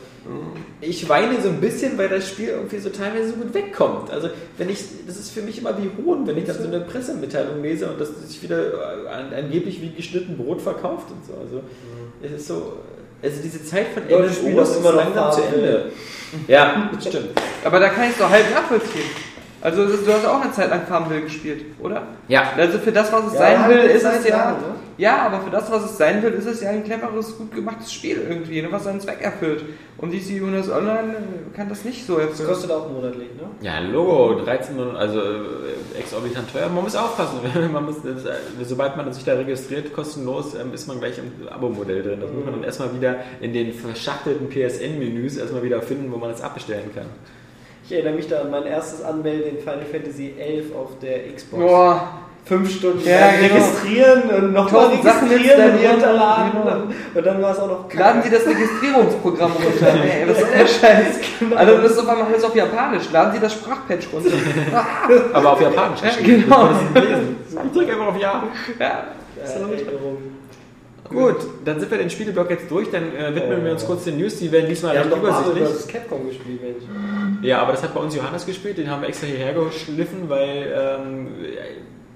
Ich 0.79 1.09
weine 1.09 1.41
so 1.41 1.49
ein 1.49 1.59
bisschen, 1.59 1.97
weil 1.97 2.07
das 2.07 2.29
Spiel 2.29 2.49
irgendwie 2.49 2.77
so 2.77 2.89
teilweise 2.89 3.31
so 3.31 3.35
gut 3.35 3.53
wegkommt. 3.53 4.11
Also, 4.11 4.29
wenn 4.57 4.69
ich, 4.69 4.85
das 5.05 5.17
ist 5.17 5.31
für 5.31 5.41
mich 5.41 5.57
immer 5.59 5.77
wie 5.77 5.91
Hohn, 6.01 6.25
wenn 6.25 6.37
ich 6.37 6.45
dann 6.45 6.57
so 6.57 6.67
eine 6.67 6.79
Pressemitteilung 6.79 7.61
lese 7.61 7.89
und 7.89 7.99
das 7.99 8.09
sich 8.29 8.41
wieder 8.41 9.03
äh, 9.05 9.07
an, 9.09 9.33
angeblich 9.33 9.81
wie 9.81 9.91
geschnitten 9.91 10.37
Brot 10.37 10.61
verkauft 10.61 11.07
und 11.11 11.25
so. 11.25 11.33
Also, 11.41 11.61
es 12.21 12.31
ist 12.31 12.47
so, 12.47 12.77
also 13.21 13.41
diese 13.41 13.63
Zeit 13.65 13.87
von 13.93 14.03
das 14.07 14.19
MMOs 14.19 14.35
Spiel 14.35 14.57
ist 14.57 14.75
immer 14.77 14.91
noch 14.91 15.03
langsam 15.03 15.31
zu. 15.31 15.41
Ende. 15.41 15.91
Ja, 16.47 16.89
das 16.95 17.07
stimmt. 17.07 17.29
Aber 17.63 17.79
da 17.79 17.89
kann 17.89 18.05
ich 18.05 18.11
es 18.11 18.17
doch 18.17 18.29
halb 18.29 18.49
nachvollziehen. 18.51 19.09
Also 19.61 19.85
das- 19.85 20.03
du 20.05 20.13
hast 20.13 20.25
auch 20.25 20.41
eine 20.41 20.51
Zeit 20.51 20.69
lang 20.69 20.81
Farmville 20.87 21.21
gespielt, 21.21 21.65
oder? 21.81 22.03
Ja. 22.27 22.51
Also 22.55 22.77
für 22.77 22.91
das, 22.91 23.11
was 23.11 23.25
es 23.27 23.33
Ja, 23.33 23.39
sein 23.39 23.63
halt 23.63 23.73
will, 23.75 23.83
ist 23.89 24.03
es 24.03 24.27
ja. 24.27 24.51
Ne? 24.51 24.57
Ja, 24.99 25.17
aber 25.27 25.41
für 25.41 25.51
das, 25.51 25.71
was 25.71 25.85
es 25.85 25.97
sein 25.97 26.23
will, 26.23 26.31
ist 26.31 26.45
es 26.47 26.61
ja 26.61 26.69
ein 26.71 26.83
cleveres, 26.83 27.37
gut 27.37 27.53
gemachtes 27.53 27.93
Spiel 27.93 28.19
irgendwie, 28.27 28.61
ne, 28.63 28.67
was 28.71 28.83
seinen 28.83 28.99
Zweck 28.99 29.21
erfüllt. 29.21 29.63
Und 29.99 30.11
DC 30.11 30.41
Universe 30.41 30.73
Online 30.73 31.13
äh, 31.13 31.55
kann 31.55 31.69
das 31.69 31.85
nicht 31.85 32.05
so 32.05 32.15
Das 32.17 32.25
erfüllen. 32.29 32.49
kostet 32.49 32.71
auch 32.71 32.89
monatlich, 32.91 33.29
ne? 33.35 33.43
Ja, 33.61 33.79
Logo, 33.79 34.41
13 34.43 34.75
Minuten, 34.75 34.95
also 34.95 35.19
äh, 35.19 35.99
exorbitant 35.99 36.51
teuer. 36.51 36.69
Man 36.69 36.83
muss 36.83 36.95
aufpassen, 36.95 37.39
man 37.73 37.85
muss, 37.85 37.97
das, 38.03 38.25
äh, 38.25 38.37
sobald 38.63 38.97
man 38.97 39.11
sich 39.13 39.23
da 39.23 39.33
registriert, 39.33 39.93
kostenlos, 39.93 40.55
ähm, 40.55 40.73
ist 40.73 40.87
man 40.87 40.99
gleich 40.99 41.17
im 41.19 41.47
Abo-Modell 41.47 42.01
drin. 42.03 42.19
Das 42.21 42.31
muss 42.31 42.43
man 42.45 42.53
dann 42.55 42.63
erstmal 42.63 42.93
wieder 42.95 43.17
in 43.39 43.53
den 43.53 43.73
verschachtelten 43.73 44.49
PSN-Menüs 44.49 45.37
erstmal 45.37 45.61
wieder 45.63 45.81
finden, 45.81 46.11
wo 46.11 46.17
man 46.17 46.31
das 46.31 46.41
abbestellen 46.41 46.89
kann. 46.95 47.05
Ich 47.87 47.93
erinnere 47.93 48.15
mich 48.15 48.27
da 48.27 48.41
an 48.41 48.51
mein 48.51 48.65
erstes 48.65 49.01
Anmelden 49.01 49.55
in 49.55 49.59
Final 49.59 49.85
Fantasy 49.89 50.33
11 50.37 50.75
auf 50.75 50.99
der 51.01 51.33
Xbox. 51.33 51.63
Boah, 51.63 52.09
Fünf 52.43 52.69
Stunden 52.69 53.07
Ja, 53.07 53.31
genau. 53.31 53.53
registrieren 53.55 54.23
und 54.29 54.51
nochmal 54.51 54.87
registrieren 54.87 55.71
und 55.71 55.91
runterladen. 55.93 56.51
Genau. 56.51 56.75
Und, 57.15 57.25
dann 57.25 57.41
war 57.41 57.51
es 57.51 57.59
auch 57.59 57.67
noch 57.67 57.93
laden 57.93 58.23
Sie 58.23 58.29
das 58.29 58.45
Registrierungsprogramm 58.45 59.51
runter. 59.53 59.87
Ey, 60.03 60.27
was 60.27 60.41
ist 60.41 60.53
der 60.53 60.67
Scheiß? 60.67 61.19
Also 61.55 61.77
das 61.77 61.91
ist 61.91 61.99
auf 61.99 62.09
einmal 62.09 62.27
alles 62.27 62.43
auf 62.43 62.55
Japanisch. 62.55 63.09
Laden 63.11 63.33
Sie 63.33 63.39
das 63.39 63.53
Sprachpatch 63.53 64.07
runter. 64.11 64.31
Aber 65.31 65.53
auf 65.53 65.61
Japanisch 65.61 66.01
Ja, 66.01 66.09
genau. 66.25 66.69
Ich 66.91 67.71
drücke 67.71 67.91
einfach 67.93 68.07
auf 68.07 68.19
Ja. 68.19 68.43
Ja. 68.79 68.85
Ja, 68.85 69.51
Erinnerung. 69.53 70.36
Gut, 71.09 71.37
dann 71.65 71.79
sind 71.79 71.89
wir 71.91 71.97
den 71.97 72.09
Spieleblock 72.09 72.49
jetzt 72.49 72.69
durch, 72.69 72.89
dann 72.91 73.03
äh, 73.15 73.33
widmen 73.35 73.59
Ja. 73.59 73.65
wir 73.65 73.71
uns 73.71 73.85
kurz 73.85 74.03
den 74.03 74.17
News, 74.17 74.37
die 74.39 74.51
werden 74.51 74.67
diesmal 74.69 74.97
haben 74.97 75.09
recht 75.09 75.23
doch 75.23 75.29
Marvel 75.29 75.51
übersichtlich. 75.57 75.85
vs. 75.85 75.87
Capcom 75.87 76.27
gespielt, 76.27 76.61
Mensch. 76.61 76.83
Ja, 77.41 77.59
aber 77.61 77.71
das 77.73 77.83
hat 77.83 77.93
bei 77.93 77.99
uns 78.01 78.15
Johannes 78.15 78.45
gespielt, 78.45 78.77
den 78.77 78.89
haben 78.89 79.01
wir 79.01 79.09
extra 79.09 79.27
hierher 79.27 79.53
geschliffen, 79.53 80.27
weil 80.27 80.73
ähm, 80.75 81.27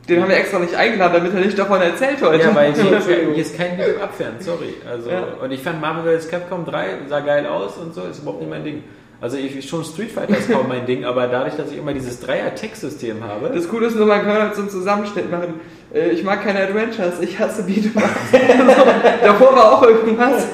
Den 0.09 0.21
haben 0.21 0.29
wir 0.29 0.37
extra 0.37 0.59
nicht 0.59 0.75
eingeladen, 0.75 1.13
damit 1.13 1.33
er 1.33 1.39
nicht 1.45 1.57
davon 1.57 1.81
erzählt 1.81 2.21
heute. 2.21 2.43
Ja, 2.43 2.55
weil 2.55 2.73
hier, 2.73 2.91
Entschuldigung. 2.95 3.33
hier 3.33 3.43
ist 3.43 3.55
kein 3.57 3.77
Video 3.77 4.01
abfern, 4.03 4.33
sorry. 4.39 4.73
Also, 4.89 5.09
Ja. 5.09 5.23
Und 5.41 5.51
ich 5.51 5.61
fand 5.61 5.79
Marvel 5.79 6.19
vs. 6.19 6.27
Capcom 6.29 6.65
3 6.65 6.87
sah 7.07 7.19
geil 7.21 7.45
aus 7.45 7.77
und 7.77 7.93
so, 7.93 8.01
ist 8.03 8.19
überhaupt 8.19 8.41
nicht 8.41 8.49
mein 8.49 8.63
Ding. 8.63 8.83
Also 9.21 9.37
ich, 9.37 9.69
schon 9.69 9.83
Street 9.85 10.09
Fighter 10.11 10.35
ist 10.35 10.51
kaum 10.51 10.67
mein 10.67 10.87
Ding, 10.87 11.05
aber 11.05 11.27
dadurch, 11.27 11.55
dass 11.55 11.71
ich 11.71 11.77
immer 11.77 11.93
dieses 11.93 12.19
Dreier-Text-System 12.21 13.23
habe, 13.23 13.51
Das 13.53 13.69
Coole 13.69 13.85
ist 13.85 13.95
nur, 13.95 14.07
man 14.07 14.23
kann 14.23 14.33
halt 14.41 14.55
so 14.55 14.61
einen 14.61 14.71
Zusammenschnitt 14.71 15.29
machen. 15.29 15.59
Äh, 15.93 16.09
Ich 16.11 16.23
mag 16.23 16.43
keine 16.43 16.59
Adventures, 16.61 17.19
ich 17.21 17.37
hasse 17.39 17.63
Beat'em 17.63 17.95
Ups. 17.95 18.31
Davor 19.23 19.55
war 19.55 19.73
auch 19.73 19.83
irgendwas. 19.83 20.47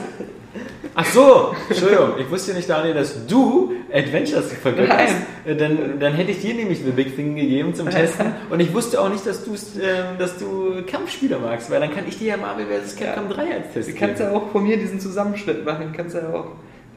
Ach 0.99 1.05
so, 1.05 1.53
Entschuldigung, 1.69 2.13
ich 2.19 2.27
wusste 2.31 2.55
nicht, 2.55 2.67
Daniel, 2.67 2.95
dass 2.95 3.27
du 3.27 3.71
Adventures 3.93 4.51
vergötterst. 4.51 5.13
Äh, 5.45 5.55
Dann, 5.55 5.99
dann 5.99 6.13
hätte 6.13 6.31
ich 6.31 6.41
dir 6.41 6.55
nämlich 6.55 6.79
The 6.83 6.89
Big 6.89 7.15
Thing 7.15 7.35
gegeben 7.35 7.75
zum 7.75 7.87
Testen. 7.87 8.33
Und 8.49 8.59
ich 8.59 8.73
wusste 8.73 8.99
auch 8.99 9.09
nicht, 9.09 9.23
dass, 9.27 9.45
du's, 9.45 9.75
ähm, 9.75 10.17
dass 10.17 10.37
du 10.39 10.81
Kampfspiele 10.89 11.37
magst, 11.37 11.69
weil 11.69 11.81
dann 11.81 11.93
kann 11.93 12.05
ich 12.07 12.17
dir 12.17 12.29
ja 12.29 12.37
Marvel 12.37 12.65
vs. 12.65 12.95
Capcom 12.95 13.29
3 13.29 13.41
als 13.41 13.73
Test 13.73 13.89
Du 13.89 13.93
kannst 13.93 14.19
ja 14.21 14.31
auch 14.31 14.49
von 14.51 14.63
mir 14.63 14.77
diesen 14.77 14.99
Zusammenschnitt 14.99 15.63
machen, 15.63 15.93
kannst 15.95 16.15
ja 16.15 16.21
auch. 16.33 16.47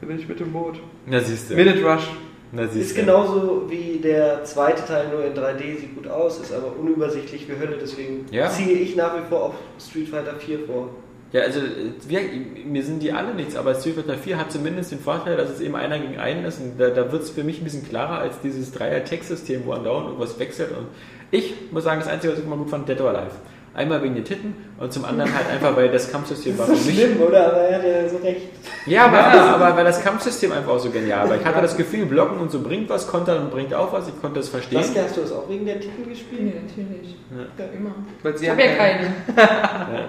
Da 0.00 0.06
bin 0.06 0.18
ich 0.18 0.26
mit 0.26 0.40
dem 0.40 0.50
Boot. 0.50 0.80
Na 1.04 1.20
siehst 1.20 1.50
du. 1.50 1.54
Minute 1.54 1.84
Rush. 1.84 2.08
Na 2.52 2.62
Ist 2.62 2.96
genauso 2.96 3.66
wie 3.68 4.00
der 4.02 4.42
zweite 4.44 4.84
Teil 4.84 5.08
nur 5.08 5.24
in 5.24 5.34
3D, 5.34 5.78
sieht 5.78 5.94
gut 5.94 6.08
aus, 6.08 6.40
ist 6.40 6.52
aber 6.52 6.72
unübersichtlich 6.78 7.48
wie 7.48 7.52
Hölle, 7.58 7.78
deswegen 7.80 8.26
Ja. 8.32 8.48
ziehe 8.50 8.76
ich 8.76 8.96
nach 8.96 9.14
wie 9.16 9.28
vor 9.28 9.44
auf 9.44 9.54
Street 9.78 10.08
Fighter 10.08 10.34
4 10.34 10.60
vor. 10.66 10.88
Ja, 11.32 11.42
also 11.42 11.60
wir, 12.08 12.20
mir 12.66 12.82
sind 12.82 13.04
die 13.04 13.12
alle 13.12 13.34
nichts, 13.34 13.54
aber 13.54 13.74
Street 13.76 13.94
Fighter 13.94 14.14
4 14.18 14.36
hat 14.36 14.50
zumindest 14.50 14.90
den 14.90 14.98
Vorteil, 14.98 15.36
dass 15.36 15.48
es 15.50 15.60
eben 15.60 15.76
einer 15.76 15.98
gegen 16.00 16.18
einen 16.18 16.44
ist 16.44 16.60
und 16.60 16.76
da, 16.76 16.90
da 16.90 17.12
wird 17.12 17.22
es 17.22 17.30
für 17.30 17.44
mich 17.44 17.60
ein 17.60 17.64
bisschen 17.64 17.88
klarer 17.88 18.18
als 18.18 18.40
dieses 18.40 18.72
Dreier-Text-System, 18.72 19.62
wo 19.64 19.72
andauernd 19.72 20.06
irgendwas 20.06 20.38
wechselt 20.40 20.70
und 20.76 20.86
ich 21.30 21.54
muss 21.70 21.84
sagen, 21.84 22.00
das 22.00 22.08
Einzige, 22.08 22.32
was 22.32 22.40
ich 22.40 22.46
immer 22.46 22.56
gut 22.56 22.70
fand, 22.70 22.88
Dead 22.88 23.00
or 23.00 23.10
Alive. 23.10 23.30
Einmal 23.72 24.02
wegen 24.02 24.16
den 24.16 24.24
Titten 24.24 24.54
und 24.78 24.92
zum 24.92 25.04
anderen 25.04 25.32
halt 25.32 25.48
einfach, 25.48 25.76
weil 25.76 25.90
das 25.90 26.10
Kampfsystem 26.10 26.58
war 26.58 26.66
Das 26.66 26.76
für 26.80 26.80
ist 26.80 26.86
mich... 26.96 27.04
schlimm, 27.04 27.22
oder? 27.22 27.46
Aber 27.52 27.58
er 27.58 27.78
hat 27.78 27.84
ja 27.84 28.08
so 28.08 28.16
recht. 28.16 28.40
Ja, 28.86 29.04
aber, 29.06 29.18
aber, 29.24 29.40
aber 29.64 29.76
weil 29.76 29.84
das 29.84 30.02
Kampfsystem 30.02 30.50
einfach 30.50 30.72
auch 30.72 30.78
so 30.80 30.90
genial 30.90 31.28
war. 31.28 31.36
Ich 31.36 31.44
hatte 31.44 31.62
das 31.62 31.76
Gefühl, 31.76 32.06
blocken 32.06 32.38
und 32.40 32.50
so 32.50 32.60
bringt 32.60 32.88
was, 32.90 33.06
kontern 33.06 33.42
und 33.44 33.50
bringt 33.52 33.72
auch 33.72 33.92
was, 33.92 34.08
ich 34.08 34.20
konnte 34.20 34.40
es 34.40 34.48
verstehen. 34.48 34.82
Saskia, 34.82 35.04
hast 35.04 35.16
du 35.16 35.20
das 35.20 35.32
auch 35.32 35.48
wegen 35.48 35.66
der 35.66 35.78
Titel 35.78 36.00
Nee, 36.04 36.10
gespielt? 36.10 36.54
natürlich. 36.68 37.16
Ja. 37.30 37.64
Ja, 37.64 37.70
immer. 37.72 37.94
Weil 38.24 38.36
sie 38.36 38.44
Ich 38.46 38.50
habe 38.50 38.62
ja 38.62 38.74
keine- 38.74 39.12
keine. 39.36 40.08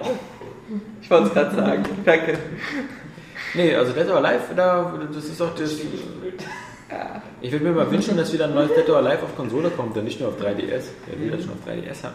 Ich 1.02 1.10
wollte 1.10 1.26
es 1.28 1.34
gerade 1.34 1.54
sagen. 1.56 1.82
Danke. 2.04 2.38
Nee, 3.54 3.74
also 3.74 3.92
Dead 3.92 4.08
or 4.08 4.16
Alive, 4.24 4.54
da, 4.56 4.92
das 5.14 5.24
ist 5.26 5.38
doch 5.40 5.54
das... 5.54 5.72
Ich 7.40 7.52
würde 7.52 7.64
mir 7.64 7.72
mal 7.72 7.90
wünschen, 7.90 8.16
dass 8.16 8.32
wieder 8.32 8.46
ein 8.46 8.54
neues 8.54 8.70
Dead 8.74 8.88
or 8.88 8.96
Alive 8.98 9.22
auf 9.24 9.36
Konsole 9.36 9.68
kommt 9.70 9.96
und 9.96 10.04
nicht 10.04 10.18
nur 10.20 10.30
auf 10.30 10.36
3DS. 10.40 10.84
Ja, 11.10 11.20
will 11.20 11.30
das 11.30 11.42
schon 11.42 11.50
auf 11.50 11.66
3DS 11.68 12.04
haben. 12.04 12.14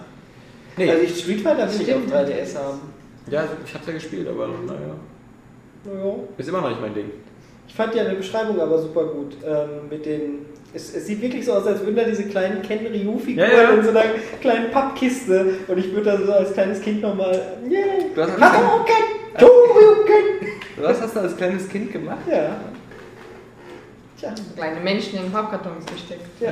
Nee, 0.78 0.90
Also 0.92 1.04
ich 1.04 1.20
Street 1.22 1.42
Fighter 1.42 1.68
will 1.72 1.82
ich 1.82 1.94
auf 1.94 2.02
Stimmt. 2.04 2.14
3DS 2.14 2.56
haben. 2.56 2.80
ja, 3.32 3.44
ich 3.66 3.74
hab's 3.74 3.88
ja 3.88 3.94
gespielt, 3.94 4.28
aber 4.28 4.48
naja. 4.48 4.80
Naja. 5.86 6.16
Ist 6.38 6.50
immer 6.50 6.62
noch 6.62 6.70
nicht 6.70 6.82
mein 6.82 6.94
Ding. 6.94 7.12
Ich 7.68 7.74
fand 7.76 7.94
ja 7.96 8.04
eine 8.06 8.16
Beschreibung 8.16 8.60
aber 8.60 8.78
super 8.80 9.06
gut. 9.06 9.36
Ähm, 9.46 9.90
mit 9.90 10.06
den. 10.06 10.46
Es, 10.74 10.94
es 10.94 11.06
sieht 11.08 11.22
wirklich 11.22 11.46
so 11.46 11.54
aus, 11.54 11.66
als 11.66 11.80
würden 11.82 11.96
da 11.96 12.04
diese 12.04 12.24
kleinen 12.26 12.62
Ken 12.62 12.86
Ryu-Figuren 12.86 13.38
Ja, 13.50 13.62
ja. 13.64 13.70
in 13.72 13.84
so 13.84 13.90
einer 13.90 14.04
kleinen 14.42 14.70
Pappkiste 14.70 15.54
und 15.68 15.78
ich 15.78 15.92
würde 15.94 16.12
da 16.12 16.18
so 16.26 16.32
als 16.32 16.54
kleines 16.54 16.82
Kind 16.82 17.02
nochmal. 17.02 17.32
Yeah! 17.70 17.84
Du 18.14 18.22
hast 18.22 18.40
Hadouken! 18.40 18.94
Shoryuken! 19.40 20.48
Was 20.82 21.02
hast 21.02 21.16
du 21.16 21.20
als 21.22 21.36
kleines 21.38 21.68
Kind 21.70 21.92
gemacht? 21.92 22.20
Ja. 22.30 22.58
Tja. 24.20 24.34
Kleine 24.56 24.80
Menschen 24.82 25.20
in 25.20 25.32
Pappkartons 25.32 25.86
gesteckt. 25.86 26.26
Ja. 26.42 26.52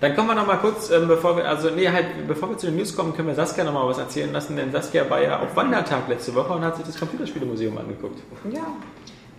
Dann 0.00 0.14
kommen 0.14 0.28
wir 0.28 0.34
noch 0.36 0.46
mal 0.46 0.56
kurz, 0.58 0.90
ähm, 0.90 1.08
bevor 1.08 1.36
wir, 1.36 1.48
also 1.48 1.70
nee, 1.70 1.88
halt, 1.88 2.06
bevor 2.28 2.50
wir 2.50 2.56
zu 2.58 2.66
den 2.66 2.76
News 2.76 2.94
kommen, 2.94 3.14
können 3.16 3.26
wir 3.28 3.34
Saskia 3.34 3.64
noch 3.64 3.72
mal 3.72 3.86
was 3.88 3.98
erzählen 3.98 4.32
lassen, 4.32 4.56
denn 4.56 4.70
Saskia 4.70 5.08
war 5.10 5.20
ja 5.20 5.40
auf 5.40 5.56
Wandertag 5.56 6.08
letzte 6.08 6.34
Woche 6.36 6.52
und 6.52 6.64
hat 6.64 6.76
sich 6.76 6.86
das 6.86 6.98
Computerspielemuseum 6.98 7.76
angeguckt. 7.78 8.20
Ja, 8.52 8.66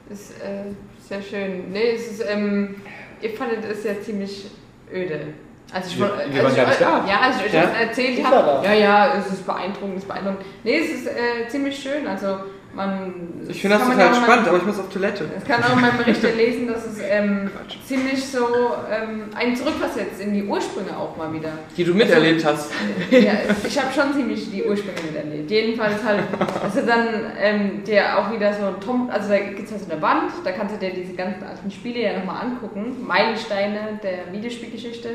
ist 0.10 0.31
äh, 0.41 0.65
sehr 1.07 1.22
schön. 1.22 1.72
Nee, 1.72 1.91
es 1.95 2.11
ist, 2.11 2.26
ähm, 2.27 2.76
ihr 3.22 3.30
fandet 3.31 3.64
es 3.72 3.84
ja 3.86 3.94
ziemlich 4.02 4.48
öde. 4.94 5.27
Also 5.72 5.88
ich, 5.91 5.99
Wir- 5.99 6.07
wir 6.31 6.44
waren 6.44 6.45
als 6.48 6.56
gar 6.56 6.64
ich, 6.64 6.69
nicht 6.69 6.81
da. 6.81 7.06
Ja, 7.07 7.19
als 7.22 7.36
ich 7.38 7.45
euch 7.45 7.53
Ja? 7.53 7.61
das 7.68 7.80
erzählt 7.80 8.26
habe. 8.26 8.65
Ja, 8.65 8.73
ja, 8.73 9.14
es 9.19 9.27
ist 9.27 9.45
beeindruckend, 9.45 9.98
es 9.98 10.02
ist 10.03 10.07
beeindruckend. 10.07 10.45
Nee, 10.64 10.80
es 10.80 10.90
ist 10.90 11.07
äh, 11.07 11.48
ziemlich 11.48 11.77
schön. 11.80 12.06
Also 12.07 12.40
man. 12.76 13.14
Ich 13.48 13.62
finde 13.62 13.78
das 13.78 13.88
man 13.88 13.98
total 13.98 14.06
ja 14.08 14.12
auch 14.14 14.20
mal- 14.20 14.26
spannend, 14.26 14.48
aber 14.48 14.58
ich 14.58 14.66
muss 14.66 14.80
auf 14.80 14.90
Toilette. 14.90 15.26
Es 15.38 15.44
kann 15.46 15.64
auch 15.64 15.74
in 15.74 15.82
meinem 15.82 15.98
Bericht 15.98 16.22
lesen, 16.36 16.68
dass 16.68 16.86
es 16.86 17.00
ähm, 17.02 17.50
ziemlich 17.86 18.26
so 18.26 18.46
ähm, 18.91 19.24
einen 19.36 19.56
zurückversetzt 19.56 20.22
in 20.22 20.34
die 20.34 20.44
Ursprünge 20.44 20.96
auch 20.98 21.18
mal 21.18 21.34
wieder. 21.34 21.50
Die 21.76 21.84
du 21.84 21.94
miterlebt 21.94 22.46
hast. 22.46 22.72
Ja, 23.12 23.34
ich 23.68 23.80
habe 23.82 23.94
schon 23.94 24.14
ziemlich 24.14 24.52
die 24.52 24.64
Ursprünge 24.64 25.12
miterlebt. 25.12 25.50
Jedenfalls 25.50 26.04
halt, 26.04 26.24
dass 26.64 26.76
er 26.76 26.84
dann 26.84 27.08
ähm, 27.41 27.84
dir 27.84 28.18
auch 28.18 28.32
wieder 28.32 28.54
so 28.54 28.72
Tom, 28.86 29.10
also 29.10 29.30
da 29.30 29.40
gibt 29.40 29.64
es 29.66 29.72
halt 29.72 29.82
so 29.82 29.91
eine 29.91 30.02
Wand, 30.02 30.32
da 30.44 30.52
kannst 30.52 30.76
du 30.76 30.80
dir 30.80 30.94
diese 30.94 31.14
ganzen 31.14 31.44
alten 31.44 31.72
Spiele 31.72 32.00
ja 32.02 32.18
nochmal 32.20 32.44
angucken, 32.46 32.98
Meilensteine 33.06 34.00
der 34.04 34.32
Videospielgeschichte. 34.32 35.10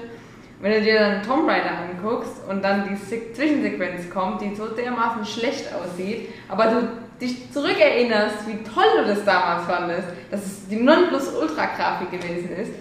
Wenn 0.60 0.72
du 0.72 0.80
dir 0.82 0.98
dann 0.98 1.22
Tomb 1.22 1.46
Raider 1.48 1.72
anguckst 1.78 2.32
und 2.48 2.64
dann 2.64 2.88
die 2.88 2.96
Se 2.96 3.32
Zwischensequenz 3.34 4.08
kommt, 4.08 4.40
die 4.40 4.54
so 4.54 4.66
dermaßen 4.66 5.24
schlecht 5.26 5.66
aussieht, 5.74 6.28
aber 6.48 6.66
du 6.66 6.88
dich 7.20 7.50
zurückerinnerst, 7.52 8.46
wie 8.46 8.62
toll 8.64 8.84
du 9.02 9.06
das 9.14 9.24
damals 9.24 9.64
fandest, 9.66 10.08
dass 10.30 10.44
es 10.44 10.68
die 10.68 10.76
Nonplusultra-Grafik 10.76 12.10
gewesen 12.10 12.50
ist, 12.56 12.72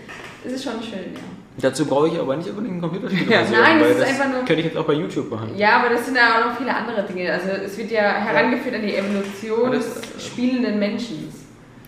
ist 0.45 0.55
es 0.55 0.63
schon 0.63 0.81
schön, 0.81 1.13
ja. 1.13 1.19
Dazu 1.55 1.85
brauche 1.85 2.07
ich 2.07 2.19
aber 2.19 2.35
nicht 2.35 2.49
unbedingt 2.49 2.77
ein 2.77 2.81
Computerspielemuseum, 2.81 3.53
Ja, 3.53 3.61
nein, 3.61 3.79
das 3.79 3.89
ist 3.89 3.99
das 4.01 4.09
einfach 4.09 4.27
nur- 4.29 4.37
könnte 4.39 4.55
ich 4.55 4.65
jetzt 4.65 4.77
auch 4.77 4.85
bei 4.85 4.93
YouTube 4.93 5.29
machen. 5.29 5.51
Ja, 5.55 5.77
aber 5.79 5.89
das 5.93 6.05
sind 6.05 6.17
ja 6.17 6.23
auch 6.41 6.45
noch 6.49 6.57
viele 6.57 6.75
andere 6.75 7.03
Dinge. 7.03 7.31
Also 7.31 7.49
es 7.63 7.77
wird 7.77 7.91
ja 7.91 8.01
herangeführt 8.01 8.73
an 8.73 8.81
die 8.81 8.95
Evolution 8.95 9.71
des 9.71 9.85
spielenden 10.19 10.79
Menschen. 10.79 11.31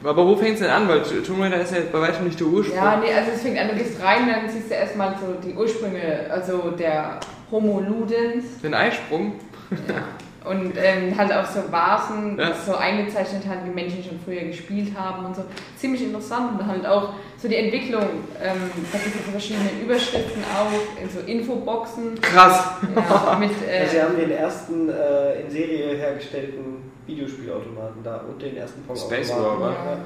Aber 0.03 0.23
wo 0.27 0.35
fängt 0.35 0.53
es 0.53 0.59
denn 0.59 0.69
an? 0.69 0.87
Weil 0.87 1.01
Tomb 1.01 1.41
Raider 1.41 1.59
ist 1.61 1.73
ja 1.73 1.79
bei 1.91 1.99
weitem 1.99 2.25
nicht 2.25 2.39
der 2.39 2.45
Ursprung. 2.45 2.77
Ja, 2.77 2.97
nee, 3.03 3.11
also 3.11 3.31
es 3.33 3.41
fängt 3.41 3.57
an, 3.57 3.69
du 3.69 3.73
gehst 3.75 3.99
rein, 4.03 4.27
dann 4.29 4.47
siehst 4.47 4.69
du 4.69 4.75
erstmal 4.75 5.15
so 5.19 5.33
die 5.43 5.55
Ursprünge, 5.55 6.27
also 6.29 6.69
der 6.77 7.19
Homo 7.49 7.79
Ludens. 7.79 8.61
Den 8.61 8.75
Eisprung. 8.75 9.33
Ja. 9.71 9.95
Und 10.47 10.73
ähm, 10.77 11.17
halt 11.17 11.33
auch 11.33 11.45
so 11.45 11.61
Vasen, 11.71 12.37
Ja. 12.37 12.49
das 12.49 12.65
so 12.65 12.75
eingezeichnet 12.75 13.47
hat, 13.47 13.65
wie 13.65 13.69
Menschen 13.71 14.03
schon 14.03 14.19
früher 14.23 14.41
gespielt 14.43 14.89
haben 14.97 15.25
und 15.25 15.35
so. 15.35 15.43
Ziemlich 15.77 16.03
interessant 16.03 16.59
und 16.59 16.67
halt 16.67 16.85
auch 16.85 17.09
so 17.37 17.47
die 17.47 17.55
Entwicklung. 17.55 18.03
Ähm, 18.41 18.69
da 18.91 18.97
gibt 18.99 19.15
es 19.15 19.25
so 19.25 19.31
verschiedene 19.31 19.69
Überschriften 19.83 20.43
auch, 20.55 21.01
in 21.01 21.09
so 21.09 21.19
Infoboxen. 21.21 22.19
Krass. 22.21 22.65
Ja, 22.95 23.37
mit, 23.39 23.49
Also 23.79 23.91
sie 23.91 23.97
äh, 23.97 24.01
haben 24.01 24.15
den 24.17 24.31
ersten 24.31 24.89
äh, 24.89 25.41
in 25.41 25.49
Serie 25.49 25.95
hergestellten 25.97 26.91
Videospielautomaten 27.07 28.03
da 28.03 28.17
und 28.17 28.41
den 28.41 28.57
ersten 28.57 28.81
Space 28.95 29.31
Pong-Automaten. 29.31 29.61
War, 29.61 29.91
ja. 29.91 29.97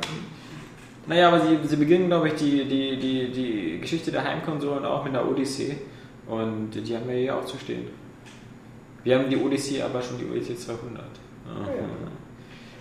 Naja, 1.07 1.27
aber 1.29 1.41
sie, 1.41 1.57
sie 1.63 1.75
beginnen, 1.77 2.07
glaube 2.07 2.27
ich, 2.27 2.35
die, 2.35 2.65
die, 2.65 2.97
die, 2.97 3.31
die 3.31 3.79
Geschichte 3.81 4.11
der 4.11 4.23
Heimkonsolen 4.23 4.85
auch 4.85 5.03
mit 5.03 5.15
einer 5.15 5.27
Odyssey. 5.29 5.77
Und 6.27 6.71
die 6.71 6.95
haben 6.95 7.07
wir 7.07 7.15
hier 7.15 7.35
auch 7.35 7.45
zu 7.45 7.57
stehen. 7.57 7.87
Wir 9.09 9.17
haben 9.17 9.27
die 9.27 9.37
Odyssey, 9.37 9.81
aber 9.81 10.03
schon 10.03 10.19
die 10.19 10.25
Odyssey 10.25 10.55
200. 10.55 11.01
Aha. 11.01 11.71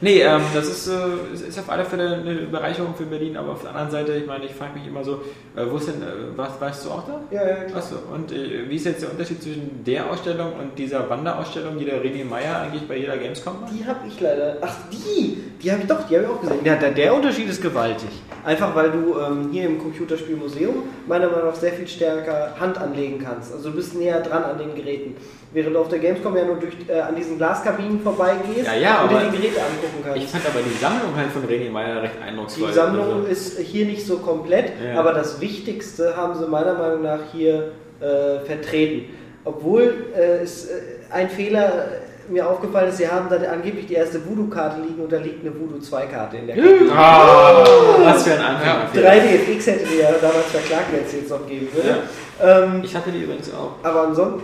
Nee, 0.02 0.20
ähm, 0.20 0.42
das 0.54 0.68
ist, 0.68 0.86
äh, 0.86 1.48
ist, 1.48 1.58
auf 1.58 1.70
alle 1.70 1.86
Fälle 1.86 2.16
eine 2.16 2.34
Bereicherung 2.42 2.94
für 2.94 3.06
Berlin, 3.06 3.36
aber 3.36 3.52
auf 3.52 3.62
der 3.62 3.70
anderen 3.70 3.90
Seite, 3.90 4.12
ich 4.12 4.26
meine, 4.26 4.44
ich 4.44 4.54
frage 4.54 4.78
mich 4.78 4.86
immer 4.86 5.02
so, 5.02 5.22
äh, 5.56 5.64
wo 5.68 5.78
ist 5.78 5.88
denn, 5.88 6.02
äh, 6.02 6.36
was, 6.36 6.60
weißt 6.60 6.84
du 6.84 6.90
auch 6.90 7.04
da? 7.04 7.20
Ja, 7.30 7.48
ja, 7.48 7.64
klar. 7.64 7.78
Achso, 7.78 7.96
und 8.14 8.30
äh, 8.30 8.68
wie 8.68 8.76
ist 8.76 8.84
jetzt 8.84 9.02
der 9.02 9.10
Unterschied 9.10 9.42
zwischen 9.42 9.82
der 9.84 10.08
Ausstellung 10.08 10.52
und 10.52 10.78
dieser 10.78 11.08
Wanderausstellung, 11.08 11.78
die 11.78 11.86
der 11.86 12.04
René 12.04 12.24
Meyer 12.24 12.60
eigentlich 12.60 12.86
bei 12.86 12.98
jeder 12.98 13.16
Gamescom 13.16 13.62
macht? 13.62 13.72
Die 13.72 13.84
habe 13.84 14.06
ich 14.06 14.20
leider. 14.20 14.58
Ach, 14.60 14.76
die! 14.92 15.38
Die 15.60 15.72
habe 15.72 15.82
ich 15.82 15.88
doch, 15.88 16.06
die 16.06 16.14
habe 16.14 16.26
ich 16.26 16.30
auch 16.30 16.40
gesehen. 16.40 16.64
Ja, 16.64 16.76
der, 16.76 16.92
der 16.92 17.14
Unterschied 17.14 17.48
ist 17.48 17.60
gewaltig. 17.60 18.10
Einfach 18.44 18.76
weil 18.76 18.92
du 18.92 19.18
ähm, 19.18 19.48
hier 19.50 19.66
im 19.66 19.78
Computerspielmuseum 19.78 20.84
meiner 21.08 21.28
Meinung 21.28 21.46
nach 21.46 21.56
sehr 21.56 21.72
viel 21.72 21.88
stärker 21.88 22.54
Hand 22.60 22.78
anlegen 22.78 23.18
kannst. 23.18 23.52
Also 23.52 23.70
du 23.70 23.76
bist 23.76 23.96
näher 23.96 24.20
dran 24.20 24.44
an 24.44 24.58
den 24.58 24.76
Geräten. 24.76 25.16
Während 25.50 25.74
du 25.74 25.78
auf 25.80 25.88
der 25.88 25.98
Gamescom 25.98 26.36
ja 26.36 26.44
nur 26.44 26.56
durch, 26.56 26.74
äh, 26.88 27.00
an 27.00 27.16
diesen 27.16 27.38
Glaskabinen 27.38 28.00
vorbeigehst 28.00 28.66
Ja, 28.66 28.74
ja, 28.74 29.02
und 29.02 29.10
dir 29.12 29.30
die 29.30 29.36
Geräte 29.38 29.60
angucken 29.62 30.02
kannst. 30.04 30.18
Ich 30.18 30.28
fand 30.28 30.44
aber 30.46 30.60
die 30.62 30.78
Sammlung 30.78 31.16
halt 31.16 31.30
von 31.32 31.42
René 31.46 31.70
Meyer 31.70 32.02
recht 32.02 32.14
eindrucksvoll. 32.22 32.68
Die 32.68 32.74
Sammlung 32.74 33.06
Also, 33.20 33.26
ist 33.28 33.58
hier 33.58 33.86
nicht 33.86 34.06
so 34.06 34.18
komplett, 34.18 34.72
Ja. 34.84 35.00
aber 35.00 35.12
das 35.14 35.40
Wichtigste 35.40 36.14
haben 36.16 36.34
sie 36.38 36.46
meiner 36.46 36.74
Meinung 36.74 37.02
nach 37.02 37.20
hier 37.32 37.72
äh, 38.00 38.44
vertreten. 38.44 39.06
Obwohl 39.44 40.06
äh, 40.14 40.42
es 40.42 40.66
äh, 40.66 40.72
ein 41.10 41.30
Fehler 41.30 41.86
mir 42.28 42.46
aufgefallen 42.46 42.90
ist, 42.90 42.98
sie 42.98 43.08
haben 43.08 43.28
da 43.30 43.36
angeblich 43.50 43.86
die 43.86 43.94
erste 43.94 44.20
Voodoo-Karte 44.28 44.82
liegen 44.82 45.00
und 45.02 45.10
da 45.10 45.16
liegt 45.16 45.40
eine 45.40 45.54
Voodoo 45.58 45.78
2-Karte 45.78 46.36
in 46.36 46.46
der 46.48 46.56
Karte. 46.56 46.92
Ah, 46.94 47.64
was 48.04 48.22
für 48.24 48.34
ein 48.34 48.40
Anfänger. 48.42 48.90
3DFX 48.94 49.66
hätte 49.66 49.86
die 49.86 50.00
ja 50.00 50.10
damals 50.20 50.44
verklagt, 50.52 50.92
wenn 50.92 51.04
es 51.06 51.12
jetzt 51.14 51.30
noch 51.30 51.46
geben 51.46 51.68
würde. 51.72 52.00
Ähm, 52.42 52.82
Ich 52.84 52.94
hatte 52.94 53.10
die 53.10 53.22
übrigens 53.22 53.50
auch. 53.54 53.76
aber 53.82 54.02
ansonsten, 54.08 54.42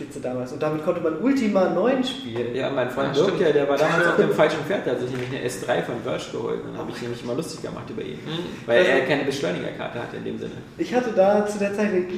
spitze 0.00 0.20
damals 0.20 0.52
und 0.52 0.62
damit 0.62 0.82
konnte 0.84 1.00
man 1.00 1.18
Ultima 1.20 1.68
9 1.68 2.02
spielen. 2.04 2.54
Ja, 2.54 2.70
mein 2.70 2.88
Freund 2.90 3.14
Ja, 3.16 3.50
der, 3.52 3.68
war 3.68 3.76
damals 3.76 4.06
auf 4.06 4.16
dem 4.16 4.30
falschen 4.34 4.60
Pferd, 4.66 4.86
der 4.86 4.94
hat 4.94 5.00
sich 5.00 5.10
nämlich 5.10 5.28
eine 5.28 5.46
S3 5.46 5.84
von 5.84 5.94
Verge 6.02 6.24
geholt. 6.32 6.60
Dann 6.66 6.78
habe 6.78 6.90
ich 6.94 7.02
ihn 7.02 7.10
nicht 7.10 7.26
mal 7.26 7.36
lustig 7.36 7.60
gemacht 7.62 7.84
über 7.90 8.02
ihn. 8.02 8.18
Weil 8.66 8.86
er 8.86 9.00
keine 9.06 9.24
Beschleunigerkarte 9.24 9.98
hatte 10.00 10.16
in 10.16 10.24
dem 10.24 10.38
Sinne. 10.38 10.52
Ich 10.78 10.94
hatte 10.94 11.10
da 11.14 11.46
zu 11.46 11.58
der 11.58 11.74
Zeit 11.74 11.90
einen 11.90 12.08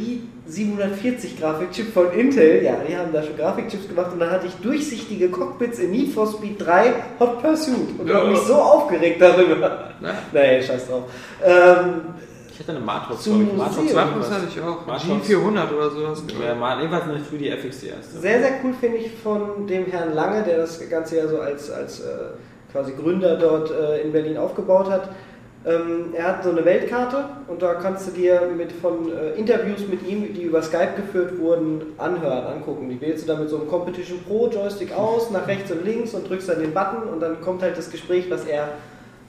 i740 0.48 1.40
Grafikchip 1.40 1.92
von 1.92 2.12
Intel. 2.12 2.62
Ja, 2.62 2.76
die 2.88 2.96
haben 2.96 3.12
da 3.12 3.22
schon 3.22 3.36
Grafikchips 3.36 3.88
gemacht 3.88 4.12
und 4.12 4.20
dann 4.20 4.30
hatte 4.30 4.46
ich 4.46 4.54
durchsichtige 4.56 5.28
Cockpits 5.28 5.78
in 5.80 5.90
Need 5.90 6.12
for 6.12 6.26
Speed 6.28 6.64
3 6.64 6.92
Hot 7.18 7.42
Pursuit 7.42 7.98
und 7.98 8.06
Ja. 8.09 8.14
habe 8.16 8.28
mich 8.30 8.38
so 8.40 8.54
aufgeregt 8.54 9.20
darüber. 9.20 9.90
Ja. 10.00 10.14
Nee, 10.32 10.62
scheiß 10.62 10.86
drauf. 10.88 11.04
Ähm, 11.44 12.02
Ich 12.52 12.58
hatte 12.60 12.72
eine 12.72 12.80
Matrox, 12.80 13.22
Zum 13.22 13.38
glaub 13.38 13.50
ich. 13.50 13.56
Matrox, 13.58 13.92
irgendwas. 13.94 14.30
hatte 14.30 14.44
ich 14.54 14.60
auch. 14.60 14.86
Matrox. 14.86 15.26
G400 15.28 15.74
oder 15.74 15.90
sowas. 15.90 16.22
Ja, 16.46 16.54
Ma- 16.54 16.76
jedenfalls 16.78 17.04
eine 17.04 17.14
3D 17.18 17.48
FX 17.56 17.80
die 17.80 17.88
erste. 17.88 18.18
sehr, 18.18 18.40
sehr 18.40 18.50
cool 18.62 18.74
finde 18.78 18.98
ich 18.98 19.10
von 19.22 19.66
dem 19.66 19.86
Herrn 19.86 20.12
Lange, 20.14 20.42
der 20.42 20.58
das 20.58 20.78
Ganze 20.90 21.16
ja 21.16 21.26
so 21.28 21.38
als, 21.40 21.70
als 21.70 22.00
äh, 22.00 22.04
quasi 22.70 22.92
Gründer 22.92 23.36
dort 23.36 23.70
äh, 23.70 24.02
in 24.02 24.12
Berlin 24.12 24.36
aufgebaut 24.36 24.90
hat. 24.90 25.08
Ähm, 25.64 26.06
er 26.12 26.24
hat 26.26 26.42
so 26.44 26.50
eine 26.50 26.64
Weltkarte 26.64 27.24
und 27.46 27.62
da 27.62 27.74
kannst 27.74 28.08
du 28.08 28.10
dir 28.10 28.42
mit 28.56 28.72
von 28.72 29.12
äh, 29.12 29.30
Interviews 29.38 29.86
mit 29.88 30.04
ihm, 30.06 30.34
die 30.34 30.42
über 30.42 30.60
Skype 30.60 30.94
geführt 30.96 31.38
wurden, 31.38 31.82
anhören, 31.98 32.46
angucken. 32.54 32.88
Die 32.88 33.00
wählst 33.00 33.24
du 33.24 33.28
dann 33.28 33.38
mit 33.40 33.48
so 33.48 33.58
einem 33.58 33.68
Competition 33.68 34.18
Pro 34.26 34.48
Joystick 34.48 34.92
aus, 34.92 35.30
nach 35.30 35.46
rechts 35.46 35.70
und 35.70 35.84
links 35.86 36.14
und 36.14 36.28
drückst 36.28 36.48
dann 36.48 36.58
den 36.60 36.74
Button 36.74 37.04
und 37.12 37.20
dann 37.20 37.40
kommt 37.40 37.62
halt 37.62 37.78
das 37.78 37.90
Gespräch, 37.90 38.28
was 38.28 38.44
er 38.44 38.70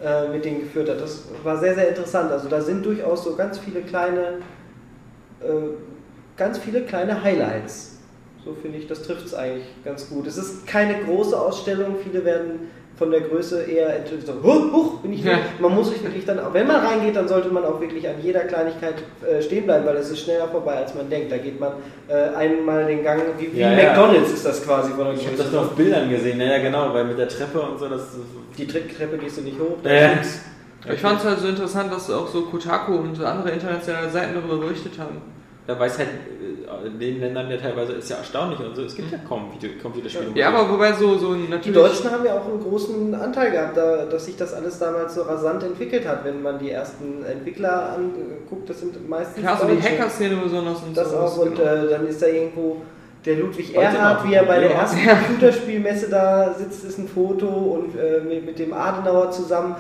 äh, 0.04 0.28
mit 0.28 0.44
denen 0.44 0.60
geführt 0.60 0.90
hat. 0.90 1.00
Das 1.00 1.24
war 1.44 1.58
sehr, 1.58 1.76
sehr 1.76 1.90
interessant. 1.90 2.32
Also 2.32 2.50
da 2.50 2.60
sind 2.62 2.86
durchaus 2.86 3.24
so 3.24 3.36
ganz 3.36 3.58
viele 3.58 3.82
kleine, 3.82 4.40
äh, 5.42 5.46
ganz 6.36 6.58
viele 6.58 6.82
kleine 6.82 7.24
Highlights. 7.24 8.00
So 8.44 8.54
finde 8.54 8.80
ich, 8.80 8.88
das 8.88 9.04
trifft 9.04 9.26
es 9.26 9.34
eigentlich 9.34 9.68
ganz 9.86 10.10
gut. 10.10 10.28
Es 10.28 10.38
ist 10.38 10.68
keine 10.68 11.02
große 11.06 11.40
Ausstellung, 11.40 11.96
viele 12.04 12.26
werden 12.26 12.70
von 12.96 13.10
der 13.12 13.22
Größe 13.22 13.64
eher 13.64 13.96
enttäuscht. 13.96 14.28
So, 14.28 14.34
huch, 14.44 14.72
huch, 14.72 15.00
bin 15.02 15.14
ich 15.14 15.24
Ja. 15.24 15.40
Man 15.60 15.74
muss 15.74 15.90
sich 15.90 16.04
wirklich 16.04 16.26
dann, 16.26 16.40
auch 16.40 16.54
wenn 16.54 16.68
man 16.68 16.86
reingeht, 16.86 17.16
dann 17.16 17.28
sollte 17.28 17.50
man 17.50 17.66
auch 17.66 17.82
wirklich 17.82 18.08
an 18.08 18.16
jeder 18.22 18.42
Kleinigkeit 18.42 18.96
äh, 19.28 19.42
stehen 19.42 19.66
bleiben, 19.66 19.86
weil 19.86 19.96
es 19.98 20.10
ist 20.12 20.20
schneller 20.24 20.48
vorbei, 20.48 20.76
als 20.76 20.94
man 20.94 21.10
denkt. 21.10 21.32
Da 21.32 21.38
geht 21.38 21.60
man 21.60 21.72
äh, 22.08 22.36
einmal 22.36 22.86
den 22.86 23.04
Gang, 23.04 23.22
wie, 23.40 23.52
wie 23.52 23.60
Ja, 23.60 23.72
ja. 23.72 23.90
McDonalds 23.94 24.32
ist 24.34 24.46
das 24.46 24.64
quasi 24.64 24.92
von 24.92 25.06
der 25.06 25.14
Ich 25.16 25.22
habe 25.26 25.30
Größe. 25.32 25.44
das 25.44 25.52
nur 25.52 25.62
auf 25.62 25.72
Bildern 25.72 26.10
gesehen, 26.10 26.40
ja, 26.40 26.46
ja 26.46 26.58
genau, 26.60 26.94
weil 26.94 27.06
mit 27.06 27.18
der 27.18 27.28
Treppe 27.30 27.60
und 27.62 27.80
so, 27.80 27.88
das 27.90 28.02
Die 28.58 28.68
Tricktreppe 28.68 29.18
gehst 29.18 29.38
du 29.38 29.42
nicht 29.42 29.60
hoch. 29.60 29.78
da 29.84 29.90
Ja. 29.92 30.08
ist 30.12 30.16
nix. 30.18 30.42
Ich 30.94 31.00
fand 31.00 31.20
es 31.20 31.26
halt 31.26 31.40
so 31.40 31.48
interessant, 31.48 31.92
dass 31.94 32.12
auch 32.12 32.28
so 32.28 32.42
Kotaku 32.42 32.96
und 32.96 33.24
andere 33.24 33.52
internationale 33.52 34.10
Seiten 34.10 34.34
darüber 34.36 34.58
berichtet 34.66 35.00
haben. 35.00 35.22
da 35.66 35.80
weiß 35.80 35.98
halt 35.98 36.10
in 36.86 37.00
den 37.00 37.20
Ländern 37.20 37.50
ja 37.50 37.58
teilweise 37.58 37.94
ist 37.94 38.10
ja 38.10 38.18
erstaunlich 38.18 38.60
und 38.60 38.76
so, 38.76 38.84
es 38.84 38.96
gibt 38.96 39.12
ja 39.12 39.18
kaum 39.28 39.52
Video 39.54 39.70
Computerspiele. 39.82 40.32
Ja, 40.36 40.50
aber 40.50 40.70
wobei 40.72 40.94
so, 40.94 41.18
so 41.18 41.32
natürlich. 41.32 41.64
Die 41.64 41.72
Deutschen 41.72 42.12
haben 42.12 42.26
ja 42.26 42.36
auch 42.38 42.48
einen 42.48 42.62
großen 42.62 43.16
Anteil 43.16 43.52
gehabt, 43.52 43.78
da, 43.78 44.06
dass 44.06 44.26
sich 44.26 44.36
das 44.38 44.54
alles 44.54 44.80
damals 44.80 45.16
so 45.16 45.22
rasant 45.24 45.64
entwickelt 45.64 46.08
hat. 46.08 46.24
Wenn 46.26 46.42
man 46.42 46.60
die 46.60 46.72
ersten 46.72 47.24
Entwickler 47.26 47.96
anguckt, 47.98 48.70
das 48.70 48.80
sind 48.80 49.08
meistens 49.10 49.38
Klar, 49.44 49.58
so 49.60 49.68
die. 49.68 49.82
Hacker-Szene 49.82 50.36
besonders 50.44 50.80
und 50.84 50.96
Das 50.98 51.12
sowas, 51.12 51.32
auch 51.34 51.38
und 51.46 51.56
genau. 51.56 51.70
äh, 51.70 51.90
dann 51.90 52.08
ist 52.08 52.22
da 52.22 52.28
irgendwo 52.28 52.82
der 53.26 53.38
Ludwig 53.38 53.74
Erhard, 53.74 54.28
wie 54.28 54.34
er 54.34 54.44
bei 54.44 54.60
der 54.60 54.72
Ja. 54.72 54.80
ersten 54.82 55.00
Computerspielmesse 55.08 56.10
da 56.10 56.54
sitzt, 56.54 56.84
ist 56.84 56.98
ein 57.00 57.08
Foto 57.08 57.48
und 57.48 57.96
äh, 57.98 58.20
mit, 58.22 58.46
mit 58.46 58.60
dem 58.60 58.74
Adenauer 58.74 59.32
zusammen. 59.32 59.76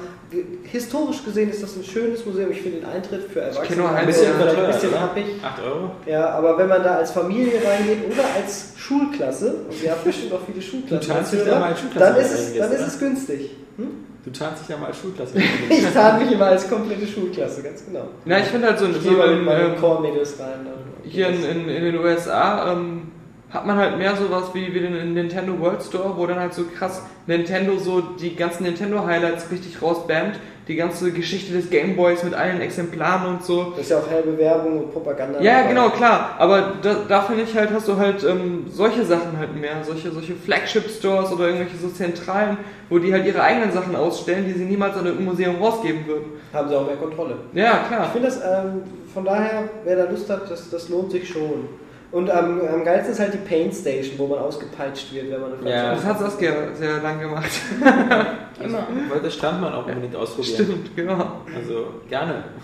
Historisch 0.64 1.23
gesehen 1.23 1.49
ist 1.49 1.61
das 1.61 1.76
ein 1.76 1.84
schönes 1.84 2.26
Museum. 2.26 2.51
Ich 2.51 2.61
finde 2.61 2.80
den 2.80 2.89
Eintritt 2.89 3.23
für 3.31 3.41
Erwachsene 3.41 3.88
ein 3.89 3.95
ein 3.95 4.05
bisschen 4.07 4.34
vielleicht 4.38 4.57
ein 4.57 4.68
bisschen 4.68 4.99
happig. 4.99 5.26
8 5.43 5.61
Euro? 5.64 5.91
Ja, 6.05 6.30
aber 6.30 6.57
wenn 6.57 6.68
man 6.68 6.84
da 6.84 6.95
als 6.95 7.11
Familie 7.11 7.61
reingeht 7.64 7.99
oder 8.11 8.23
als 8.35 8.73
Schulklasse, 8.77 9.55
und 9.69 9.81
wir 9.81 9.91
haben 9.91 9.99
bestimmt 10.03 10.34
auch 10.34 10.41
viele 10.45 10.61
Schulklassen, 10.61 11.07
Du 11.07 11.14
tanzt 11.14 11.34
dich 11.34 11.39
als 11.41 11.49
da 11.49 11.60
mal 11.60 11.69
als 11.69 11.80
Schulklasse 11.80 12.14
dann 12.14 12.22
ist 12.22 12.31
es, 12.34 12.57
dann 12.57 12.72
ist 12.72 12.88
es 12.88 12.99
günstig. 12.99 13.51
Hm? 13.77 13.88
Du 14.26 14.31
tanzt 14.31 14.61
dich 14.64 14.69
ja 14.69 14.77
mal 14.77 14.88
als 14.88 14.97
Schulklasse. 14.97 15.34
Ich 15.69 15.85
tat 15.93 16.19
mich 16.22 16.31
immer 16.31 16.45
als 16.47 16.69
komplette 16.69 17.05
Schulklasse, 17.07 17.61
ganz 17.61 17.85
genau. 17.85 18.07
Na, 18.26 18.39
ich 18.39 18.45
finde 18.45 18.68
halt 18.68 18.80
so, 18.80 18.88
Ich 18.88 18.95
so 18.95 18.99
gehe 19.10 19.11
mal 19.18 19.35
mit 19.35 19.45
meinen 19.45 19.76
Core-Mädels 19.77 20.39
rein. 20.39 20.68
hier 21.03 21.27
in, 21.30 21.43
in, 21.43 21.69
in 21.69 21.84
den 21.84 21.97
USA 21.97 22.72
ähm, 22.73 23.11
hat 23.53 23.65
man 23.67 23.77
halt 23.77 23.97
mehr 23.97 24.15
sowas 24.15 24.45
wie, 24.53 24.73
wie 24.73 24.80
den 24.80 25.13
Nintendo 25.13 25.59
World 25.59 25.84
Store, 25.84 26.13
wo 26.17 26.25
dann 26.25 26.39
halt 26.39 26.53
so 26.53 26.63
krass 26.65 27.03
Nintendo 27.27 27.77
so 27.77 28.01
die 28.01 28.35
ganzen 28.35 28.63
Nintendo-Highlights 28.63 29.51
richtig 29.51 29.81
rausbammt. 29.81 30.39
Die 30.65 30.75
ganze 30.77 31.11
Geschichte 31.11 31.51
des 31.51 31.69
Gameboys 31.69 32.23
mit 32.23 32.34
allen 32.34 32.61
Exemplaren 32.61 33.27
und 33.35 33.43
so. 33.43 33.71
Das 33.71 33.81
ist 33.81 33.91
ja 33.91 33.97
auch 33.99 34.09
halbe 34.09 34.38
Werbung 34.38 34.80
und 34.80 34.93
Propaganda. 34.93 35.41
Ja, 35.41 35.57
dabei. 35.57 35.67
genau, 35.67 35.89
klar. 35.89 36.35
Aber 36.39 36.75
da, 36.81 36.95
da 37.05 37.21
finde 37.21 37.43
ich 37.43 37.53
halt, 37.53 37.69
hast 37.73 37.89
du 37.89 37.97
halt 37.97 38.23
ähm, 38.23 38.65
solche 38.69 39.03
Sachen 39.03 39.38
halt 39.38 39.59
mehr. 39.59 39.84
Solche, 39.85 40.09
solche 40.11 40.35
Flagship-Stores 40.35 41.34
oder 41.34 41.47
irgendwelche 41.47 41.75
so 41.75 41.89
Zentralen, 41.89 42.55
wo 42.89 42.97
die 42.97 43.11
halt 43.11 43.25
ihre 43.25 43.43
eigenen 43.43 43.73
Sachen 43.73 43.93
ausstellen, 43.93 44.45
die 44.47 44.53
sie 44.53 44.63
niemals 44.63 44.95
an 44.95 45.05
irgendein 45.05 45.25
Museum 45.25 45.55
rausgeben 45.61 46.07
würden. 46.07 46.25
Haben 46.53 46.69
sie 46.69 46.75
auch 46.77 46.85
mehr 46.88 46.95
Kontrolle. 46.95 47.35
Ja, 47.51 47.81
Ich 47.84 47.88
klar. 47.89 48.09
finde 48.13 48.27
das, 48.30 48.38
ähm, 48.38 48.84
von 49.13 49.25
daher, 49.25 49.63
wer 49.84 49.97
da 49.97 50.09
Lust 50.09 50.30
hat, 50.30 50.49
das, 50.49 50.69
das 50.69 50.88
lohnt 50.88 51.11
sich 51.11 51.27
schon. 51.27 51.67
Und 52.14 52.30
am, 52.30 52.61
am 52.61 52.84
geilsten 52.85 53.11
ist 53.14 53.19
halt 53.19 53.34
die 53.34 53.38
Paint 53.40 53.73
Station, 53.73 54.18
wo 54.19 54.27
man 54.27 54.40
ausgepeitscht 54.40 55.11
wird, 55.14 55.31
wenn 55.31 55.41
man 55.41 55.60
eine 55.60 55.69
Ja. 55.69 55.95
Das 55.95 56.03
hat 56.06 56.19
Saskia 56.19 56.53
sehr 56.76 57.02
lang 57.02 57.19
gemacht. 57.19 57.49
Also, 58.64 58.77
wollte 59.10 59.31
Strandmann 59.31 59.73
auch 59.73 59.85
unbedingt 59.88 60.15
ausprobieren. 60.15 60.64
Stimmt, 60.64 60.95
genau. 60.95 61.41
Also 61.53 61.88
gerne. 62.07 62.44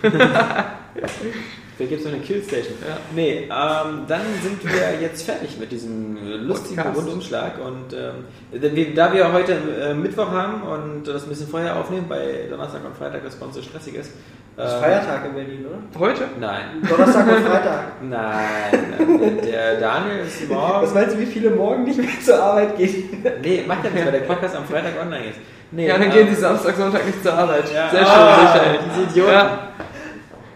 Vielleicht 1.76 1.90
gibt 1.90 2.00
es 2.00 2.04
noch 2.06 2.12
eine 2.14 2.22
Killstation. 2.22 2.74
Ja. 2.86 2.96
Nee, 3.14 3.44
ähm, 3.50 4.02
dann 4.06 4.20
sind 4.42 4.62
wir 4.64 5.00
jetzt 5.00 5.22
fertig 5.22 5.58
mit 5.58 5.72
diesem 5.72 6.16
lustigen 6.46 6.76
Podcast. 6.76 6.98
Rundumschlag. 6.98 7.52
Und 7.58 7.92
ähm, 7.92 8.60
da 8.60 8.74
wir- 8.74 8.94
da 8.94 9.12
wir 9.12 9.32
heute 9.32 9.56
äh, 9.82 9.94
Mittwoch 9.94 10.30
haben 10.30 10.62
und 10.62 11.04
das 11.08 11.24
ein 11.24 11.28
bisschen 11.30 11.48
vorher 11.48 11.76
aufnehmen, 11.76 12.06
bei 12.08 12.46
Donnerstag 12.48 12.84
und 12.84 12.96
Freitag 12.96 13.24
das 13.24 13.34
bei 13.36 13.46
uns 13.46 13.56
so 13.56 13.62
stressig 13.62 13.94
ist. 13.94 14.12
Das 14.62 14.72
ist 14.74 14.78
äh, 14.78 14.82
Feiertag 14.82 15.24
in 15.26 15.34
Berlin, 15.34 15.66
oder? 15.66 16.00
Heute? 16.00 16.24
Nein. 16.38 16.60
Donnerstag 16.88 17.26
und 17.26 17.46
Freitag. 17.46 17.80
Nein, 18.02 18.94
nein, 18.98 19.38
der 19.44 19.80
Daniel 19.80 20.18
ist 20.26 20.48
morgen. 20.48 20.82
Was 20.82 20.94
meinst 20.94 21.14
du, 21.16 21.20
wie 21.20 21.26
viele 21.26 21.50
morgen 21.50 21.84
nicht 21.84 21.98
mehr 21.98 22.08
zur 22.24 22.42
Arbeit 22.42 22.76
gehen? 22.76 23.24
Nee, 23.42 23.64
macht 23.66 23.84
ja 23.84 23.90
nichts, 23.90 24.04
weil 24.06 24.12
der 24.20 24.26
Podcast 24.26 24.56
am 24.56 24.64
Freitag 24.64 24.92
online 25.00 25.30
ist. 25.30 25.38
Nee, 25.72 25.86
Ja, 25.86 25.94
dann 25.94 26.02
ähm, 26.04 26.10
gehen 26.12 26.28
sie 26.28 26.34
Samstag, 26.40 26.74
Sonntag 26.76 27.06
nicht 27.06 27.22
zur 27.22 27.32
Arbeit. 27.32 27.64
Ja. 27.72 27.88
Sehr 27.90 28.00
schön, 28.04 28.08
Ah, 28.08 28.52
sehr 28.52 28.62
schön. 28.64 28.78
diese 28.90 29.02
Idioten. 29.10 29.32
Ja. 29.32 29.58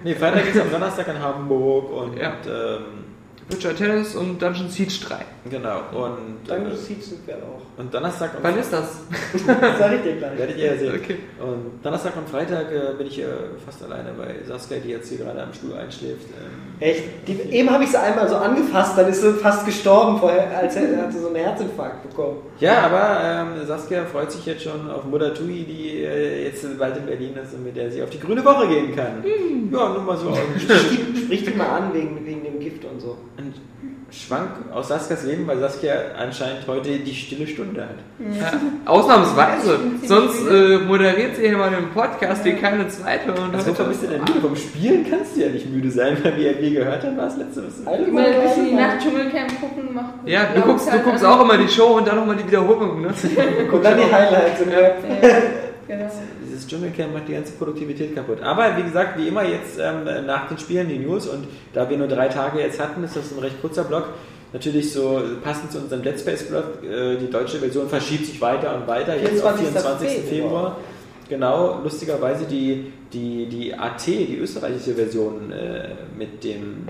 Nee, 0.03 0.15
Freitag 0.15 0.47
ist 0.49 0.61
am 0.61 0.71
Donnerstag 0.71 1.09
in 1.09 1.23
Hamburg 1.23 1.93
und 1.93 2.17
Ja. 2.19 2.33
ähm, 2.47 3.04
Virtual 3.49 3.75
Tennis 3.75 4.15
und 4.17 4.41
Dungeon 4.41 4.69
Siege 4.71 4.95
3. 5.07 5.17
genau. 5.51 5.81
Und, 5.93 6.39
Dann 6.49 6.71
äh, 6.71 6.75
sieht 6.75 7.03
sind 7.05 7.27
wir 7.27 7.37
auch. 7.37 7.61
und 7.79 7.93
Donnerstag 7.93 8.37
und 8.37 8.43
Wann 8.45 8.59
ist 8.59 8.73
das? 8.73 9.01
Das 9.47 9.79
sag 9.79 9.93
ich 9.97 10.03
dir 10.03 10.17
gleich. 10.17 10.39
werdet 10.39 10.57
ihr 10.57 10.65
ja 10.73 10.77
sehen. 10.79 10.95
Okay. 11.03 11.17
Und 11.41 11.85
Donnerstag 11.85 12.17
und 12.17 12.29
Freitag 12.29 12.73
äh, 12.73 12.95
bin 12.97 13.07
ich 13.07 13.19
äh, 13.21 13.25
fast 13.65 13.83
alleine 13.83 14.13
bei 14.17 14.37
Saskia, 14.47 14.79
die 14.79 14.91
jetzt 14.91 15.09
hier 15.11 15.19
gerade 15.19 15.43
am 15.43 15.53
Stuhl 15.53 15.75
einschläft. 15.75 16.23
Ähm, 16.29 16.81
Echt? 16.81 17.05
Die, 17.29 17.33
eben 17.53 17.71
habe 17.71 17.85
ich 17.85 17.91
sie 17.91 18.01
einmal 18.01 18.29
so 18.29 18.37
angefasst, 18.37 18.97
dann 18.97 19.09
ist 19.09 19.21
sie 19.21 19.33
fast 19.35 19.67
gestorben, 19.67 20.19
vorher, 20.19 20.57
als 20.59 20.75
hätte 20.77 20.97
hat 20.97 21.13
sie 21.13 21.21
so 21.21 21.27
einen 21.27 21.37
Herzinfarkt 21.37 22.09
bekommen. 22.09 22.39
Ja, 22.65 22.81
aber 22.87 23.21
ähm, 23.23 23.67
Saskia 23.67 24.05
freut 24.05 24.33
sich 24.33 24.47
jetzt 24.47 24.63
schon 24.63 24.91
auf 24.91 25.05
Mutter 25.05 25.35
Tui, 25.35 25.65
die 25.65 26.03
äh, 26.03 26.45
jetzt 26.45 26.79
bald 26.79 26.97
in 26.97 27.07
Berlin 27.07 27.35
ist 27.37 27.53
und 27.53 27.65
mit 27.65 27.77
der 27.77 27.91
sie 27.91 28.03
auf 28.03 28.11
die 28.11 28.21
grüne 28.21 28.45
Woche 28.45 28.67
gehen 28.69 28.97
kann. 28.97 29.23
Ja, 29.71 29.89
nur 29.91 30.03
mal 30.03 30.17
so. 30.17 30.35
Sprich 31.25 31.45
die, 31.45 31.51
mal 31.51 31.69
an 31.69 31.93
wegen, 31.93 32.25
wegen 32.25 32.43
dem 32.43 32.59
Gift 32.61 32.85
und 32.85 33.01
so. 33.01 33.19
ein 33.37 33.53
Schwank 34.15 34.51
aus 34.73 34.89
Saskas 34.89 35.25
Leben, 35.25 35.47
weil 35.47 35.59
Saskia 35.59 35.95
anscheinend 36.17 36.67
heute 36.69 36.99
die 36.99 37.15
stille 37.15 37.47
Stunde 37.47 37.83
hat. 37.83 37.97
Ja, 38.41 38.53
ausnahmsweise. 38.85 39.79
Sonst 40.05 40.47
äh, 40.49 40.79
moderiert 40.79 41.37
sie 41.37 41.49
hier 41.49 41.59
mal 41.59 41.75
einen 41.75 41.91
Podcast 41.91 42.45
wie 42.45 42.53
keine 42.53 42.87
zweite. 42.89 43.33
Und 43.33 43.55
Also 43.55 43.73
wovon 43.73 43.89
bist 43.89 44.03
du 44.05 44.07
denn 44.07 44.21
müde? 44.21 44.41
Vom 44.41 44.55
Spielen 44.57 45.05
kannst 45.11 45.37
du 45.37 45.41
ja 45.41 45.49
nicht 45.49 45.69
müde 45.71 45.91
sein, 45.91 46.17
weil 46.23 46.37
wir, 46.37 46.61
wie 46.61 46.69
ihr 46.69 46.81
gehört 46.81 47.03
haben, 47.05 47.17
war 47.17 47.27
es 47.27 47.37
letzte 47.37 47.63
Woche. 47.65 47.97
Immer 47.97 48.21
ein 48.25 48.43
bisschen 48.43 48.67
die 48.67 48.75
Nacht-Dschungelcamp 48.75 49.61
gucken 49.61 49.95
macht. 49.95 50.15
Ja, 50.27 50.45
du 50.55 50.61
guckst, 50.63 50.93
du 50.93 50.99
guckst 51.01 51.25
auch 51.25 51.41
immer 51.43 51.59
die 51.59 51.69
Show 51.69 51.97
und 51.97 52.07
dann 52.07 52.17
nochmal 52.17 52.37
die 52.37 52.47
Wiederholung. 52.47 53.03
Ne? 53.03 53.09
Und 53.73 53.85
dann 53.85 53.97
die 53.99 54.13
Highlights. 54.13 54.61
Web. 54.61 54.97
Ja, 55.23 55.29
genau. 55.89 56.11
Dieses 56.65 56.69
Dschungelcamp 56.69 57.13
macht 57.13 57.29
die 57.29 57.33
ganze 57.33 57.53
Produktivität 57.53 58.15
kaputt. 58.15 58.43
Aber 58.43 58.77
wie 58.77 58.83
gesagt, 58.83 59.19
wie 59.19 59.29
immer 59.29 59.45
jetzt 59.45 59.79
ähm, 59.79 60.05
nach 60.27 60.49
den 60.49 60.59
Spielen 60.59 60.89
die 60.89 60.99
News 60.99 61.27
und 61.27 61.47
da 61.73 61.89
wir 61.89 61.97
nur 61.97 62.09
drei 62.09 62.29
Tage 62.29 62.61
jetzt 62.61 62.81
hatten, 62.81 63.05
ist 63.05 63.17
das 63.17 63.33
ein 63.33 63.39
recht 63.39 63.61
kurzer 63.61 63.85
Block. 63.85 64.09
Natürlich 64.53 64.93
so 64.93 65.21
passend 65.43 65.73
zu 65.73 65.79
unserem 65.79 66.03
Dead 66.03 66.19
Space 66.19 66.45
Blog, 66.45 66.65
äh, 66.85 67.17
die 67.17 67.31
deutsche 67.31 67.59
Version 67.59 67.89
verschiebt 67.89 68.27
sich 68.27 68.41
weiter 68.41 68.77
und 68.77 68.87
weiter, 68.87 69.17
jetzt 69.17 69.45
auf 69.45 69.57
24. 69.57 70.09
24. 70.09 70.29
Februar. 70.29 70.77
Genau, 71.29 71.81
lustigerweise 71.83 72.45
die, 72.45 72.93
die, 73.13 73.47
die 73.47 73.75
AT, 73.75 74.07
die 74.07 74.39
österreichische 74.39 74.95
Version 74.95 75.51
äh, 75.51 75.89
mit 76.17 76.45
dem 76.45 76.87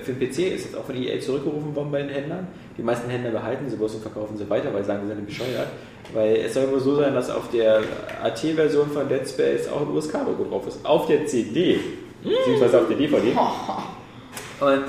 für 0.00 0.12
den 0.12 0.28
PC 0.28 0.54
ist 0.54 0.64
jetzt 0.64 0.76
auch 0.76 0.84
von 0.84 0.96
EA 0.96 1.20
zurückgerufen 1.20 1.74
worden 1.74 1.90
bei 1.90 2.02
den 2.02 2.10
Händlern. 2.10 2.46
Die 2.76 2.82
meisten 2.82 3.10
Händler 3.10 3.30
behalten 3.30 3.68
sie 3.68 3.76
bloß 3.76 3.96
und 3.96 4.02
verkaufen 4.02 4.36
sie 4.36 4.48
weiter, 4.48 4.72
weil 4.72 4.82
sie 4.82 4.88
sagen, 4.88 5.02
sie 5.02 5.14
sind 5.14 5.26
bescheuert. 5.26 5.68
Weil 6.14 6.36
es 6.36 6.54
soll 6.54 6.70
wohl 6.70 6.80
so 6.80 6.96
sein, 6.96 7.14
dass 7.14 7.30
auf 7.30 7.50
der 7.50 7.82
AT-Version 8.22 8.90
von 8.90 9.08
Dead 9.08 9.28
Space 9.28 9.68
auch 9.68 9.82
ein 9.82 9.88
USK-Logo 9.88 10.44
drauf 10.44 10.66
ist. 10.66 10.84
Auf 10.84 11.06
der 11.06 11.26
CD, 11.26 11.80
beziehungsweise 12.22 12.80
auf 12.80 12.88
der 12.88 12.96
DVD. 12.96 13.32
Und 14.60 14.84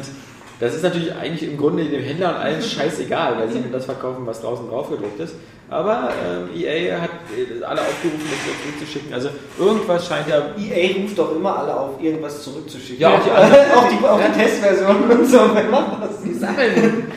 das 0.60 0.76
ist 0.76 0.84
natürlich 0.84 1.14
eigentlich 1.14 1.50
im 1.50 1.58
Grunde 1.58 1.84
dem 1.84 2.02
Händler 2.02 2.30
und 2.30 2.36
allen 2.36 2.62
scheißegal, 2.62 3.38
weil 3.38 3.50
sie 3.50 3.58
ihm 3.58 3.72
das 3.72 3.86
verkaufen, 3.86 4.26
was 4.26 4.40
draußen 4.40 4.70
drauf 4.70 4.90
gedruckt 4.90 5.20
ist. 5.20 5.36
Aber 5.74 6.10
ähm, 6.24 6.50
EA 6.56 7.02
hat 7.02 7.10
äh, 7.36 7.64
alle 7.64 7.82
aufgerufen, 7.82 8.22
das 8.30 8.46
wieder 8.46 8.62
zurückzuschicken. 8.64 9.14
Also 9.14 9.30
irgendwas 9.58 10.08
scheint 10.08 10.28
ja. 10.28 10.38
EA 10.58 11.02
ruft 11.02 11.18
doch 11.18 11.36
immer 11.36 11.58
alle 11.58 11.76
auf, 11.76 12.02
irgendwas 12.02 12.44
zurückzuschicken. 12.44 13.02
Ja, 13.02 13.16
auch 13.16 13.24
die 13.24 13.32
anderen. 13.32 13.72
auch 13.72 13.90
die, 13.90 14.06
auch 14.06 14.20
die 14.20 14.40
Testversion 14.40 15.04
und 15.10 15.26
so. 15.26 15.40
Wer 15.54 15.64
macht 15.64 16.04
das? 16.04 16.22
Die 16.22 16.34
sammeln. 16.34 17.12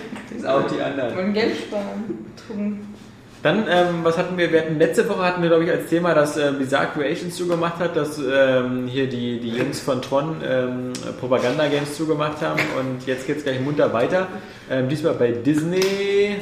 Auch 0.46 0.66
die 0.68 0.80
anderen. 0.80 1.18
Und 1.18 1.34
Geld 1.34 1.56
sparen. 1.56 2.96
Dann, 3.42 3.64
ähm, 3.68 4.00
was 4.02 4.16
hatten 4.16 4.38
wir? 4.38 4.50
Wir 4.50 4.62
hatten 4.62 4.78
letzte 4.78 5.08
Woche 5.08 5.22
hatten 5.22 5.42
wir, 5.42 5.48
glaube 5.48 5.64
ich, 5.64 5.70
als 5.70 5.88
Thema, 5.88 6.14
dass 6.14 6.36
äh, 6.36 6.52
Bizarre 6.56 6.88
Creations 6.94 7.36
zugemacht 7.36 7.78
hat, 7.78 7.94
dass 7.94 8.18
ähm, 8.18 8.86
hier 8.86 9.08
die, 9.08 9.38
die 9.38 9.50
Jungs 9.50 9.80
von 9.80 10.00
Tron 10.02 10.36
ähm, 10.44 10.92
Propaganda-Games 11.20 11.96
zugemacht 11.96 12.40
haben 12.40 12.60
und 12.78 13.06
jetzt 13.06 13.26
geht 13.26 13.38
es 13.38 13.44
gleich 13.44 13.60
munter 13.60 13.92
weiter. 13.92 14.28
Ähm, 14.70 14.88
diesmal 14.88 15.14
bei 15.14 15.32
Disney 15.32 16.36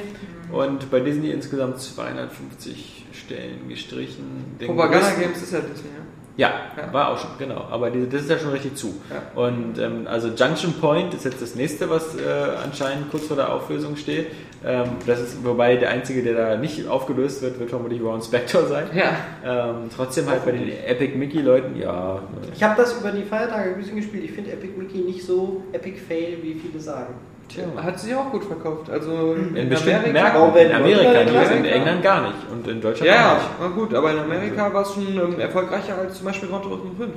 und 0.52 0.90
bei 0.90 1.00
Disney 1.00 1.30
insgesamt 1.30 1.78
250 1.80 3.06
Stellen 3.12 3.68
gestrichen. 3.68 4.56
Den 4.60 4.66
Propaganda 4.68 5.06
größten- 5.08 5.20
Games 5.20 5.42
ist 5.42 5.52
ja 5.52 5.60
Disney, 5.60 5.88
ja. 5.88 6.04
Ja, 6.36 6.52
Ja. 6.76 6.92
war 6.92 7.12
auch 7.12 7.18
schon, 7.18 7.30
genau. 7.38 7.68
Aber 7.70 7.90
die, 7.90 8.08
das 8.08 8.22
ist 8.22 8.30
ja 8.30 8.38
schon 8.40 8.50
richtig 8.50 8.74
zu. 8.74 8.92
Ja. 9.08 9.40
Und 9.40 9.78
ähm, 9.78 10.08
also 10.08 10.28
Junction 10.28 10.72
Point 10.80 11.14
ist 11.14 11.24
jetzt 11.24 11.40
das 11.40 11.54
nächste, 11.54 11.88
was 11.88 12.16
äh, 12.16 12.22
anscheinend 12.64 13.08
kurz 13.12 13.26
vor 13.28 13.36
der 13.36 13.52
Auflösung 13.52 13.94
steht. 13.96 14.26
Ähm, 14.66 14.88
das 15.06 15.20
ist, 15.20 15.44
wobei 15.44 15.76
der 15.76 15.90
einzige, 15.90 16.24
der 16.24 16.34
da 16.34 16.56
nicht 16.56 16.88
aufgelöst 16.88 17.40
wird, 17.40 17.60
wird 17.60 17.70
vermutlich 17.70 18.02
Ron 18.02 18.20
Spector 18.20 18.66
sein. 18.66 18.86
Ja. 18.94 19.70
Ähm, 19.70 19.88
trotzdem 19.94 20.28
halt 20.28 20.44
bei 20.44 20.50
den 20.50 20.68
Epic 20.84 21.16
Mickey 21.16 21.38
Leuten, 21.40 21.76
ja. 21.76 22.20
Ich 22.52 22.60
habe 22.64 22.74
das 22.82 22.98
über 22.98 23.12
die 23.12 23.22
Feiertage 23.22 23.70
ein 23.70 23.76
bisschen 23.76 23.94
gespielt. 23.96 24.24
Ich 24.24 24.32
finde 24.32 24.50
Epic 24.52 24.72
Mickey 24.76 24.98
nicht 25.02 25.24
so 25.24 25.62
Epic 25.72 25.98
Fail, 26.08 26.38
wie 26.42 26.54
viele 26.54 26.80
sagen. 26.80 27.14
Tja. 27.54 27.64
Hat 27.82 28.00
sich 28.00 28.14
auch 28.14 28.30
gut 28.30 28.44
verkauft. 28.44 28.90
Also 28.90 29.34
In 29.54 29.68
bestimmten 29.68 30.12
Warum 30.14 30.52
Märkten, 30.54 30.70
in 30.70 30.76
Amerika, 30.76 31.24
nicht, 31.24 31.34
da 31.34 31.54
in? 31.54 31.64
England 31.64 32.02
gar 32.02 32.20
nicht 32.22 32.34
und 32.50 32.66
in 32.66 32.80
Deutschland 32.80 33.08
Ja, 33.10 33.14
auch 33.14 33.18
ja, 33.28 33.34
nicht. 33.34 33.48
na 33.60 33.66
gut, 33.68 33.94
aber 33.94 34.10
in 34.10 34.18
Amerika 34.18 34.72
war 34.74 34.82
es 34.82 34.92
schon 34.94 35.06
ähm, 35.06 35.38
erfolgreicher 35.40 35.96
als 35.98 36.16
zum 36.16 36.26
Beispiel 36.26 36.48
Gran 36.48 36.62
Turismo 36.62 36.90
5. 36.98 37.10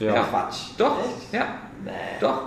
Ja. 0.00 0.14
Ja. 0.14 0.22
Quatsch. 0.24 0.58
Doch, 0.78 0.98
Echt? 1.00 1.32
ja, 1.32 1.46
Nee. 1.84 1.90
doch. 2.20 2.42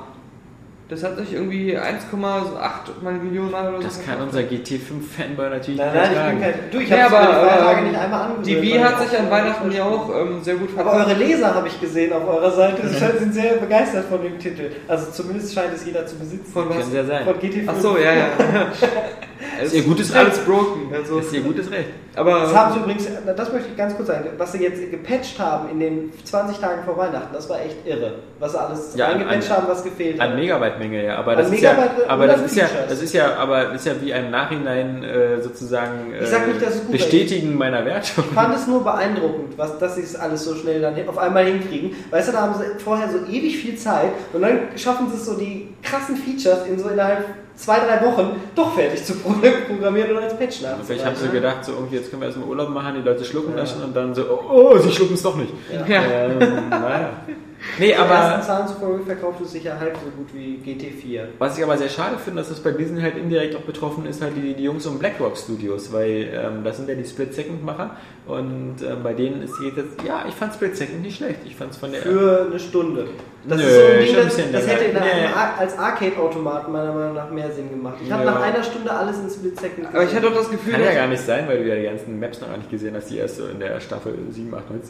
Das 0.89 1.03
hat 1.03 1.17
sich 1.17 1.33
irgendwie 1.33 1.77
1,8 1.77 3.03
mal 3.03 3.11
Millionen 3.21 3.51
Mal 3.51 3.67
oder 3.67 3.81
so. 3.81 3.87
Das 3.87 4.05
kann 4.05 4.21
unser 4.21 4.39
GT5-Fanboy 4.39 5.49
natürlich 5.49 5.79
Nein, 5.79 5.91
nicht 5.93 6.15
nein, 6.15 6.25
ich 6.25 6.31
bin 6.31 6.41
kein. 6.41 6.53
Du, 6.71 6.79
ich 6.79 6.89
Ja, 6.89 6.97
habe 7.03 7.17
aber, 7.17 7.33
Feiertage 7.49 7.79
ähm, 7.79 7.87
nicht 7.87 7.99
einmal 7.99 8.21
angerührt. 8.21 8.47
Die 8.47 8.61
Wii 8.61 8.79
hat 8.79 8.93
ich 9.03 9.09
sich 9.09 9.19
an 9.19 9.29
Weihnachten 9.29 9.71
ja 9.73 9.83
auch 9.83 10.09
ähm, 10.15 10.41
sehr 10.43 10.55
gut 10.55 10.69
Aber 10.77 10.91
verkauft. 10.91 11.07
eure 11.09 11.19
Leser 11.19 11.53
habe 11.55 11.67
ich 11.67 11.81
gesehen 11.81 12.13
auf 12.13 12.25
eurer 12.25 12.51
Seite. 12.51 12.81
Die 12.83 13.19
sind 13.19 13.33
sehr 13.33 13.53
begeistert 13.55 14.05
von 14.05 14.21
dem 14.23 14.39
Titel. 14.39 14.71
Also 14.87 15.11
zumindest 15.11 15.53
scheint 15.53 15.73
es 15.75 15.85
jeder 15.85 16.05
zu 16.05 16.15
besitzen. 16.15 16.51
Von 16.53 16.69
was? 16.69 16.77
Kann 16.79 16.95
ja 16.95 17.03
sein. 17.03 17.25
Von 17.25 17.33
GT5. 17.35 17.63
Ach 17.67 17.75
so, 17.81 17.97
ja, 17.97 18.13
ja. 18.13 18.27
Ist 19.61 19.73
ihr 19.73 19.83
gutes 19.83 20.13
alles 20.13 20.37
Recht. 20.37 20.45
broken. 20.47 20.91
Also, 20.93 21.17
Das 21.17 21.27
ist 21.27 21.33
ihr 21.33 21.41
gutes 21.41 21.69
Recht. 21.71 21.89
aber 22.15 22.39
Das 22.41 22.55
haben 22.55 22.73
sie 22.73 22.79
übrigens, 22.79 23.07
das 23.35 23.51
möchte 23.53 23.69
ich 23.69 23.77
ganz 23.77 23.95
kurz 23.95 24.07
sagen, 24.07 24.29
was 24.37 24.51
sie 24.51 24.59
jetzt 24.63 24.89
gepatcht 24.91 25.39
haben 25.39 25.69
in 25.69 25.79
den 25.79 26.11
20 26.23 26.57
Tagen 26.59 26.83
vor 26.83 26.97
Weihnachten, 26.97 27.33
das 27.33 27.47
war 27.49 27.59
echt 27.61 27.75
irre. 27.85 28.15
Was 28.39 28.51
sie 28.53 28.59
alles 28.59 28.95
Ja, 28.95 29.07
reingepatcht 29.07 29.51
an- 29.51 29.57
haben, 29.57 29.67
was 29.67 29.83
gefehlt 29.83 30.19
hat. 30.19 30.29
Megabyte-Menge, 30.79 31.05
ja. 31.05 31.15
Aber 31.17 31.35
das 31.35 31.51
ist 31.51 31.61
ja, 31.61 31.77
aber 32.07 32.23
oder 32.23 32.33
das 32.33 32.41
ist 32.43 32.55
ja, 32.55 32.67
das 32.89 33.01
ist 33.01 33.13
ja, 33.13 33.35
aber 33.35 33.73
ist 33.73 33.85
ja 33.85 33.93
wie 34.01 34.13
ein 34.13 34.31
Nachhinein 34.31 35.03
äh, 35.03 35.41
sozusagen 35.41 36.13
äh, 36.13 36.23
Ich 36.23 36.29
sag 36.29 36.47
nicht, 36.47 36.61
dass 36.61 36.75
es 36.75 36.85
gut 36.85 36.95
ist. 36.95 37.03
Bestätigen 37.03 37.57
meiner 37.57 37.83
Wertung. 37.85 38.23
Ich 38.29 38.33
fand 38.35 38.55
es 38.55 38.67
nur 38.67 38.83
beeindruckend, 38.83 39.57
was, 39.57 39.77
dass 39.79 39.95
sie 39.95 40.01
es 40.01 40.15
alles 40.15 40.43
so 40.43 40.55
schnell 40.55 40.81
dann 40.81 40.95
auf 41.07 41.17
einmal 41.17 41.45
hinkriegen. 41.45 41.91
Weißt 42.11 42.29
du, 42.29 42.31
da 42.31 42.41
haben 42.41 42.53
sie 42.55 42.83
vorher 42.83 43.09
so 43.09 43.17
ewig 43.29 43.57
viel 43.57 43.75
Zeit 43.77 44.11
und 44.33 44.41
dann 44.41 44.59
schaffen 44.75 45.07
sie 45.09 45.15
es 45.17 45.25
so, 45.25 45.35
die 45.37 45.69
krassen 45.83 46.15
Features 46.17 46.65
in 46.67 46.79
so 46.79 46.89
innerhalb 46.89 47.25
zwei, 47.55 47.79
drei 47.79 48.05
Wochen 48.05 48.35
doch 48.55 48.75
fertig 48.75 49.03
zu 49.03 49.15
pro- 49.15 49.33
programmieren 49.67 50.11
und 50.15 50.23
als 50.23 50.37
Patch 50.37 50.63
Also 50.63 50.83
Vielleicht 50.85 51.05
haben 51.05 51.15
sie 51.15 51.23
nachzureichen. 51.25 51.33
gedacht, 51.33 51.65
so 51.65 51.71
irgendwie 51.73 51.95
jetzt 51.95 52.09
können 52.11 52.21
wir 52.21 52.27
erstmal 52.27 52.47
Urlaub 52.47 52.69
machen, 52.69 52.93
die 52.97 53.01
Leute 53.01 53.25
schlucken 53.25 53.55
lassen 53.55 53.83
und 53.83 53.95
dann 53.95 54.13
so, 54.13 54.23
oh, 54.29 54.73
oh 54.73 54.77
sie 54.77 54.91
schlucken 54.91 55.15
es 55.15 55.23
doch 55.23 55.35
nicht. 55.35 55.51
Ja. 55.87 56.01
Ähm, 56.03 56.37
naja. 56.69 57.09
Nee, 57.79 57.87
Die 57.87 57.91
ersten 57.91 58.11
aber 58.11 58.41
Zahlen 58.41 58.67
zufolge 58.67 59.03
verkauft 59.03 59.41
es 59.41 59.51
sich 59.51 59.63
ja 59.63 59.77
halb 59.79 59.95
so 59.97 60.09
gut 60.17 60.27
wie 60.33 60.59
GT4. 60.65 61.25
was 61.39 61.57
ich 61.57 61.63
aber 61.63 61.77
sehr 61.77 61.89
schade 61.89 62.17
finde, 62.17 62.39
dass 62.41 62.49
das 62.49 62.59
bei 62.61 62.71
Disney 62.71 63.01
halt 63.01 63.17
indirekt 63.17 63.55
auch 63.55 63.61
betroffen 63.61 64.05
ist, 64.05 64.21
halt 64.21 64.33
die, 64.35 64.53
die 64.53 64.63
Jungs 64.63 64.85
um 64.85 64.99
BlackRock 64.99 65.37
Studios, 65.37 65.91
weil 65.93 66.29
ähm, 66.33 66.63
das 66.63 66.77
sind 66.77 66.89
ja 66.89 66.95
die 66.95 67.05
Split-Second-Macher 67.05 67.91
und 68.25 68.75
ähm, 68.81 69.03
bei 69.03 69.13
denen 69.13 69.41
ist 69.43 69.53
jetzt, 69.61 70.01
ja, 70.05 70.25
ich 70.27 70.33
fand 70.33 70.53
Split-Second 70.53 71.01
nicht 71.01 71.17
schlecht. 71.17 71.39
Ich 71.45 71.55
fand 71.55 71.71
es 71.71 71.77
von 71.77 71.91
der 71.91 72.01
Für 72.01 72.47
eine 72.49 72.59
Stunde. 72.59 73.07
Das 73.47 73.57
Nö, 73.57 73.63
ist 73.63 73.75
so 73.75 73.81
ein 73.81 73.99
Ding, 73.99 74.15
ein 74.17 74.51
das, 74.51 74.65
das 74.65 74.67
hätte 74.67 74.93
Nee. 74.93 75.27
Als 75.57 75.77
Arcade-Automaten 75.77 76.71
meiner 76.71 76.91
Meinung 76.93 77.13
nach 77.15 77.29
mehr 77.29 77.49
Sinn 77.51 77.69
gemacht. 77.69 77.95
Ich 78.03 78.11
habe 78.11 78.25
Ja. 78.25 78.31
nach 78.31 78.41
einer 78.41 78.63
Stunde 78.63 78.91
alles 78.91 79.19
in 79.19 79.29
Split 79.29 79.59
Second 79.59 79.87
aber 79.87 80.03
ich 80.03 80.13
hatte 80.13 80.27
auch 80.27 80.33
das 80.33 80.49
Gefühl, 80.49 80.73
Kann 80.73 80.83
ja 80.83 80.93
gar 80.93 81.07
nicht 81.07 81.21
sein, 81.23 81.47
weil 81.47 81.59
du 81.63 81.67
ja 81.69 81.75
die 81.75 81.83
ganzen 81.83 82.19
Maps 82.19 82.41
noch 82.41 82.49
gar 82.49 82.57
nicht 82.57 82.69
gesehen 82.69 82.95
hast, 82.95 83.09
die 83.09 83.17
erst 83.17 83.37
so 83.37 83.45
in 83.47 83.59
der 83.59 83.79
Staffel 83.79 84.15
7, 84.31 84.53
8, 84.53 84.69
9. 84.69 84.81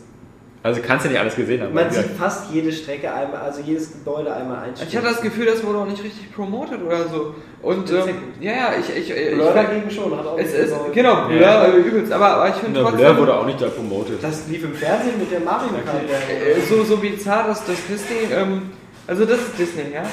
Also 0.63 0.81
kannst 0.85 1.05
du 1.05 1.09
nicht 1.09 1.19
alles 1.19 1.35
gesehen 1.35 1.61
haben. 1.61 1.73
Man 1.73 1.89
sieht 1.91 2.05
fast 2.17 2.51
jede 2.51 2.71
Strecke 2.71 3.13
einmal, 3.13 3.41
also 3.41 3.61
jedes 3.61 3.91
Gebäude 3.91 4.34
einmal 4.34 4.65
einstellen. 4.65 4.89
ich 4.89 4.97
hatte 4.97 5.07
das 5.07 5.21
Gefühl, 5.21 5.45
das 5.45 5.63
wurde 5.63 5.79
auch 5.79 5.85
nicht 5.85 6.03
richtig 6.03 6.34
promotet 6.34 6.81
oder 6.84 7.07
so. 7.07 7.35
Und 7.61 7.89
ähm, 7.91 8.15
ja, 8.39 8.51
ja, 8.51 8.69
ich, 8.79 8.89
ich, 8.89 9.09
ich, 9.11 9.34
Blur 9.35 9.49
ich 9.49 9.53
dagegen 9.53 9.89
schon, 9.89 10.17
hat 10.17 10.25
auch 10.25 10.38
es 10.38 10.53
ist, 10.53 10.73
genau, 10.93 11.27
Blur, 11.27 11.39
Ja. 11.39 11.65
äh, 11.65 11.77
übelst, 11.77 12.11
aber, 12.11 12.27
aber 12.27 12.49
ich 12.49 12.55
finde 12.55 12.81
trotzdem, 12.81 12.99
Blur 12.99 13.17
wurde 13.17 13.34
auch 13.35 13.45
nicht 13.45 13.61
da 13.61 13.67
promotet. 13.67 14.21
Das 14.21 14.47
lief 14.47 14.63
im 14.63 14.73
Fernsehen 14.73 15.19
mit 15.19 15.31
der 15.31 15.39
Mario 15.41 15.69
Kart. 15.85 16.01
äh, 16.03 16.59
so, 16.67 16.84
so 16.84 16.97
bizarr, 16.97 17.47
dass, 17.47 17.65
dass 17.65 17.77
Disney, 17.88 18.34
ähm, 18.34 18.71
also 19.05 19.25
das 19.25 19.39
ist 19.39 19.59
Disney, 19.59 19.93
ja, 19.93 20.03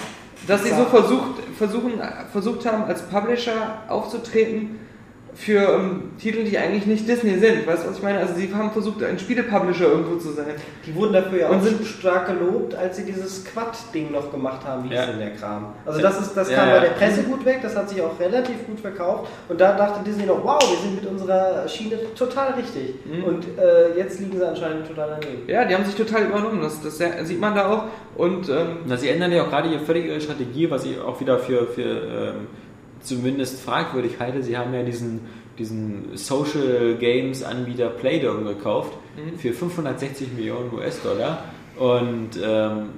dass 0.47 0.63
sie 0.63 0.71
so 0.71 0.85
versucht, 0.85 1.41
versuchen, 1.57 1.93
versucht 2.33 2.67
haben, 2.67 2.85
als 2.85 3.03
Publisher 3.03 3.79
aufzutreten 3.89 4.79
für 5.35 5.59
ähm, 5.59 6.03
Titel, 6.19 6.45
die 6.45 6.57
eigentlich 6.57 6.87
nicht 6.87 7.09
Disney 7.09 7.39
sind. 7.39 7.67
Weißt 7.67 7.85
du, 7.85 7.89
was 7.91 7.97
ich 7.97 8.03
meine? 8.03 8.21
Also 8.21 8.35
sie 8.35 8.53
haben 8.55 8.71
versucht, 8.71 9.03
ein 9.03 9.19
Spielepublisher 9.19 9.87
irgendwo 9.87 10.17
zu 10.17 10.31
sein. 10.33 10.47
Die 10.87 10.95
wurden 10.95 11.13
dafür 11.13 11.39
ja 11.41 11.49
Und 11.49 11.59
auch 11.59 11.63
sind- 11.63 11.85
stark 11.85 12.27
gelobt, 12.29 12.75
als 12.75 12.97
sie 12.97 13.05
dieses 13.05 13.45
Quad-Ding 13.45 14.13
noch 14.13 14.31
gemacht 14.31 14.65
haben, 14.65 14.89
wie 14.89 14.95
Ja. 14.95 15.01
hieß 15.03 15.11
denn 15.11 15.19
der 15.19 15.31
Kram. 15.31 15.73
Also 15.85 16.01
das, 16.01 16.21
ist, 16.21 16.35
das 16.37 16.51
Ja, 16.51 16.57
kam 16.59 16.69
ja. 16.69 16.75
bei 16.75 16.81
der 16.81 16.91
Presse 16.93 17.23
gut 17.25 17.45
weg, 17.45 17.59
das 17.63 17.75
hat 17.77 17.89
sich 17.91 18.01
auch 18.01 18.19
relativ 18.21 18.65
gut 18.67 18.79
verkauft. 18.79 19.29
Und 19.49 19.61
da 19.61 19.77
dachte 19.77 20.05
Disney 20.05 20.27
noch, 20.27 20.45
wow, 20.45 20.59
wir 20.61 20.79
sind 20.79 20.95
mit 20.95 21.07
unserer 21.11 21.67
Schiene 21.67 21.97
total 22.17 22.53
richtig. 22.55 22.95
Mhm. 23.05 23.25
Und 23.25 23.45
äh, 23.59 23.99
jetzt 23.99 24.21
liegen 24.21 24.37
sie 24.39 24.47
anscheinend 24.47 24.87
total 24.87 25.19
daneben. 25.21 25.43
Ja, 25.49 25.65
die 25.65 25.75
haben 25.75 25.85
sich 25.85 25.97
total 25.97 26.23
übernommen. 26.27 26.61
Das, 26.63 26.81
das 26.81 26.99
sieht 27.27 27.41
man 27.41 27.55
da 27.57 27.69
auch. 27.73 27.85
Und 28.17 28.49
ähm, 28.49 28.77
Na, 28.87 28.97
sie 28.97 29.09
ändern 29.09 29.33
ja 29.33 29.43
auch 29.43 29.51
gerade 29.51 29.69
hier 29.69 29.81
völlig 29.81 30.07
ihre 30.07 30.21
Strategie, 30.21 30.71
was 30.71 30.85
ich 30.85 31.01
auch 31.01 31.19
wieder 31.21 31.39
für, 31.41 31.67
für 31.67 31.83
ähm, 31.83 32.47
zumindest 33.05 33.61
fragwürdig 33.61 34.19
halte. 34.19 34.43
Sie 34.43 34.57
haben 34.59 34.75
ja 34.75 34.83
diesen, 34.83 35.21
diesen 35.59 36.17
Social 36.17 36.97
Games 36.99 37.43
Anbieter 37.43 37.89
Playdom 37.89 38.45
gekauft 38.45 38.93
Mhm. 39.17 39.39
für 39.39 39.53
560 39.53 40.33
Millionen 40.33 40.73
US-Dollar 40.75 41.45
und 41.79 42.31
ähm, 42.43 42.89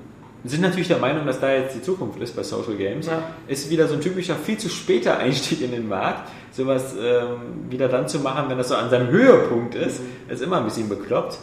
sind 0.45 0.63
natürlich 0.63 0.89
der 0.89 0.99
Meinung, 0.99 1.27
dass 1.27 1.41
da 1.41 1.53
jetzt 1.53 1.75
die 1.77 1.83
Zukunft 1.83 2.21
ist 2.21 2.35
bei 2.37 2.43
Social 2.43 2.75
Games. 2.75 3.07
Ja. 3.07 3.23
Ist 3.49 3.69
wieder 3.69 3.87
so 3.89 3.95
ein 3.95 4.01
typischer 4.01 4.35
viel 4.37 4.57
zu 4.57 4.69
später 4.69 5.19
Einstieg 5.19 5.61
in 5.61 5.73
den 5.73 5.89
Markt. 5.89 6.31
Sowas 6.53 6.95
ähm, 6.99 7.69
wieder 7.69 7.89
dann 7.89 8.09
zu 8.09 8.21
machen, 8.21 8.49
wenn 8.49 8.57
das 8.57 8.69
so 8.69 8.77
an 8.77 8.89
seinem 8.89 9.09
Höhepunkt 9.09 9.75
ist, 9.75 10.01
ist 10.29 10.41
immer 10.43 10.59
ein 10.59 10.65
bisschen 10.65 10.89
bekloppt. 10.89 11.39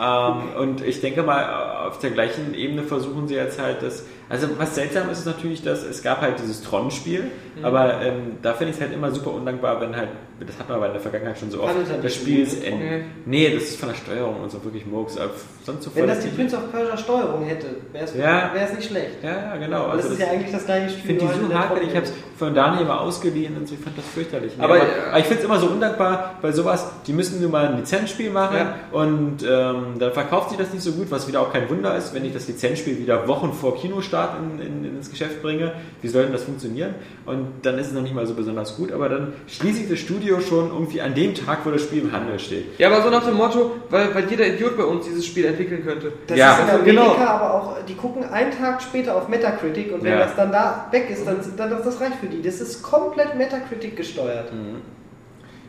Ähm, 0.00 0.34
und 0.60 0.84
ich 0.84 1.00
denke 1.00 1.22
mal, 1.22 1.88
auf 1.88 1.98
der 1.98 2.10
gleichen 2.10 2.54
Ebene 2.54 2.82
versuchen 2.82 3.26
sie 3.26 3.34
jetzt 3.34 3.60
halt 3.60 3.82
das. 3.82 4.04
Also 4.32 4.48
was 4.58 4.74
seltsam 4.74 5.10
ist, 5.10 5.18
ist 5.18 5.26
natürlich, 5.26 5.62
dass 5.62 5.84
es 5.84 6.02
gab 6.02 6.22
halt 6.22 6.38
dieses 6.42 6.62
Tron-Spiel, 6.62 7.24
Mhm. 7.54 7.64
aber 7.66 8.00
ähm, 8.00 8.38
da 8.40 8.54
finde 8.54 8.70
ich 8.70 8.76
es 8.78 8.82
halt 8.82 8.94
immer 8.94 9.10
super 9.10 9.32
undankbar, 9.34 9.78
wenn 9.82 9.94
halt, 9.94 10.08
das 10.40 10.58
hat 10.58 10.70
man 10.70 10.78
aber 10.78 10.86
in 10.86 10.92
der 10.94 11.02
Vergangenheit 11.02 11.38
schon 11.38 11.50
so 11.50 11.62
oft, 11.62 11.72
ich 11.82 11.86
halt 11.90 11.98
das 11.98 12.04
nicht 12.04 12.14
Spiel 12.16 12.42
ist 12.42 12.64
end- 12.64 12.76
Okay. 12.76 13.04
Nee, 13.26 13.50
das 13.54 13.64
ist 13.64 13.78
von 13.78 13.90
der 13.90 13.96
Steuerung 13.96 14.40
und 14.42 14.50
so 14.50 14.64
wirklich 14.64 14.86
Murks. 14.86 15.18
Sonst 15.64 15.84
so 15.84 15.90
Wenn 15.94 16.06
das 16.06 16.20
die 16.20 16.28
Prince 16.28 16.56
of 16.56 16.72
Persia 16.72 16.96
Steuerung 16.96 17.44
hätte, 17.44 17.66
wäre 17.92 18.04
es 18.06 18.14
Ja. 18.16 18.50
nicht 18.74 18.88
schlecht. 18.88 19.22
Ja, 19.22 19.54
genau. 19.56 19.82
Aber 19.84 19.96
das 19.96 20.04
Also 20.06 20.14
ist 20.14 20.20
ja 20.22 20.28
eigentlich 20.30 20.50
das 20.50 20.64
gleiche 20.64 20.86
Ich 20.86 20.92
Spiel. 20.92 21.04
finde 21.08 21.20
die 21.20 21.28
halt 21.28 21.40
so 21.42 21.48
der 21.48 21.58
hakelig, 21.58 21.88
ich 21.90 21.94
habe 21.96 22.06
es 22.06 22.12
von 22.38 22.54
Daniel 22.54 22.86
mal 22.86 22.98
ausgeliehen 22.98 23.54
und 23.58 23.68
so, 23.68 23.74
ich 23.74 23.80
fand 23.80 23.98
das 23.98 24.04
fürchterlich. 24.06 24.56
Nee, 24.56 24.64
Aber, 24.64 24.76
aber, 24.76 24.84
aber 25.10 25.18
ich 25.18 25.26
finde 25.26 25.40
es 25.40 25.44
immer 25.44 25.58
so 25.60 25.66
undankbar 25.66 26.36
bei 26.40 26.50
sowas, 26.52 26.86
die 27.06 27.12
müssen 27.12 27.38
nur 27.42 27.50
mal 27.50 27.66
ein 27.68 27.76
Lizenzspiel 27.76 28.30
machen 28.30 28.56
Ja. 28.56 28.74
und 28.92 29.42
ähm, 29.46 29.98
dann 29.98 30.12
verkauft 30.12 30.48
sich 30.48 30.58
das 30.58 30.72
nicht 30.72 30.82
so 30.82 30.92
gut, 30.92 31.10
was 31.10 31.28
wieder 31.28 31.42
auch 31.42 31.52
kein 31.52 31.68
Wunder 31.68 31.94
ist, 31.96 32.14
wenn 32.14 32.24
ich 32.24 32.32
das 32.32 32.48
Lizenzspiel 32.48 32.98
wieder 32.98 33.28
Wochen 33.28 33.52
vor 33.52 33.76
Kinostart 33.76 34.21
in, 34.40 34.60
in, 34.60 34.96
ins 34.96 35.10
Geschäft 35.10 35.42
bringe. 35.42 35.72
Wie 36.00 36.08
soll 36.08 36.24
denn 36.24 36.32
das 36.32 36.44
funktionieren? 36.44 36.94
Und 37.26 37.46
dann 37.62 37.78
ist 37.78 37.88
es 37.88 37.92
noch 37.92 38.02
nicht 38.02 38.14
mal 38.14 38.26
so 38.26 38.34
besonders 38.34 38.76
gut, 38.76 38.92
aber 38.92 39.08
dann 39.08 39.32
schließe 39.46 39.82
ich 39.82 39.88
das 39.88 39.98
Studio 39.98 40.40
schon 40.40 40.70
irgendwie 40.70 41.00
an 41.00 41.14
dem 41.14 41.34
Tag, 41.34 41.60
wo 41.64 41.70
das 41.70 41.82
Spiel 41.82 42.02
im 42.02 42.12
Handel 42.12 42.38
steht. 42.38 42.78
Ja, 42.78 42.88
aber 42.90 43.02
so 43.02 43.10
nach 43.10 43.24
dem 43.24 43.34
Motto, 43.36 43.72
weil, 43.90 44.14
weil 44.14 44.28
jeder 44.30 44.46
Idiot 44.46 44.76
bei 44.76 44.84
uns 44.84 45.04
dieses 45.06 45.26
Spiel 45.26 45.44
entwickeln 45.44 45.84
könnte. 45.84 46.12
Das 46.26 46.36
Ja, 46.38 46.52
ist 46.52 46.58
in 46.58 46.64
also 46.70 46.80
Amerika 46.82 47.02
genau. 47.14 47.22
aber 47.22 47.54
auch, 47.54 47.76
die 47.86 47.94
gucken 47.94 48.24
einen 48.24 48.50
Tag 48.52 48.82
später 48.82 49.16
auf 49.16 49.28
Metacritic 49.28 49.92
und 49.92 50.02
wenn 50.02 50.12
Ja. 50.12 50.18
das 50.18 50.36
dann 50.36 50.52
da 50.52 50.88
weg 50.90 51.08
ist, 51.10 51.26
dann, 51.26 51.38
dann 51.56 51.70
das, 51.70 51.82
das 51.82 52.00
reicht 52.00 52.16
für 52.16 52.26
die. 52.26 52.42
Das 52.42 52.60
ist 52.60 52.82
komplett 52.82 53.36
Metacritic 53.36 53.96
gesteuert. 53.96 54.52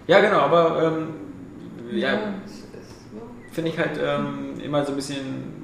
Ja, 0.08 0.20
genau, 0.20 0.40
aber 0.40 0.84
ähm, 0.84 1.08
ja, 1.98 2.14
ja. 2.14 2.20
finde 3.52 3.70
ich 3.70 3.78
halt 3.78 4.00
ähm, 4.04 4.60
immer 4.64 4.84
so 4.86 4.92
ein 4.92 4.96
bisschen 4.96 5.63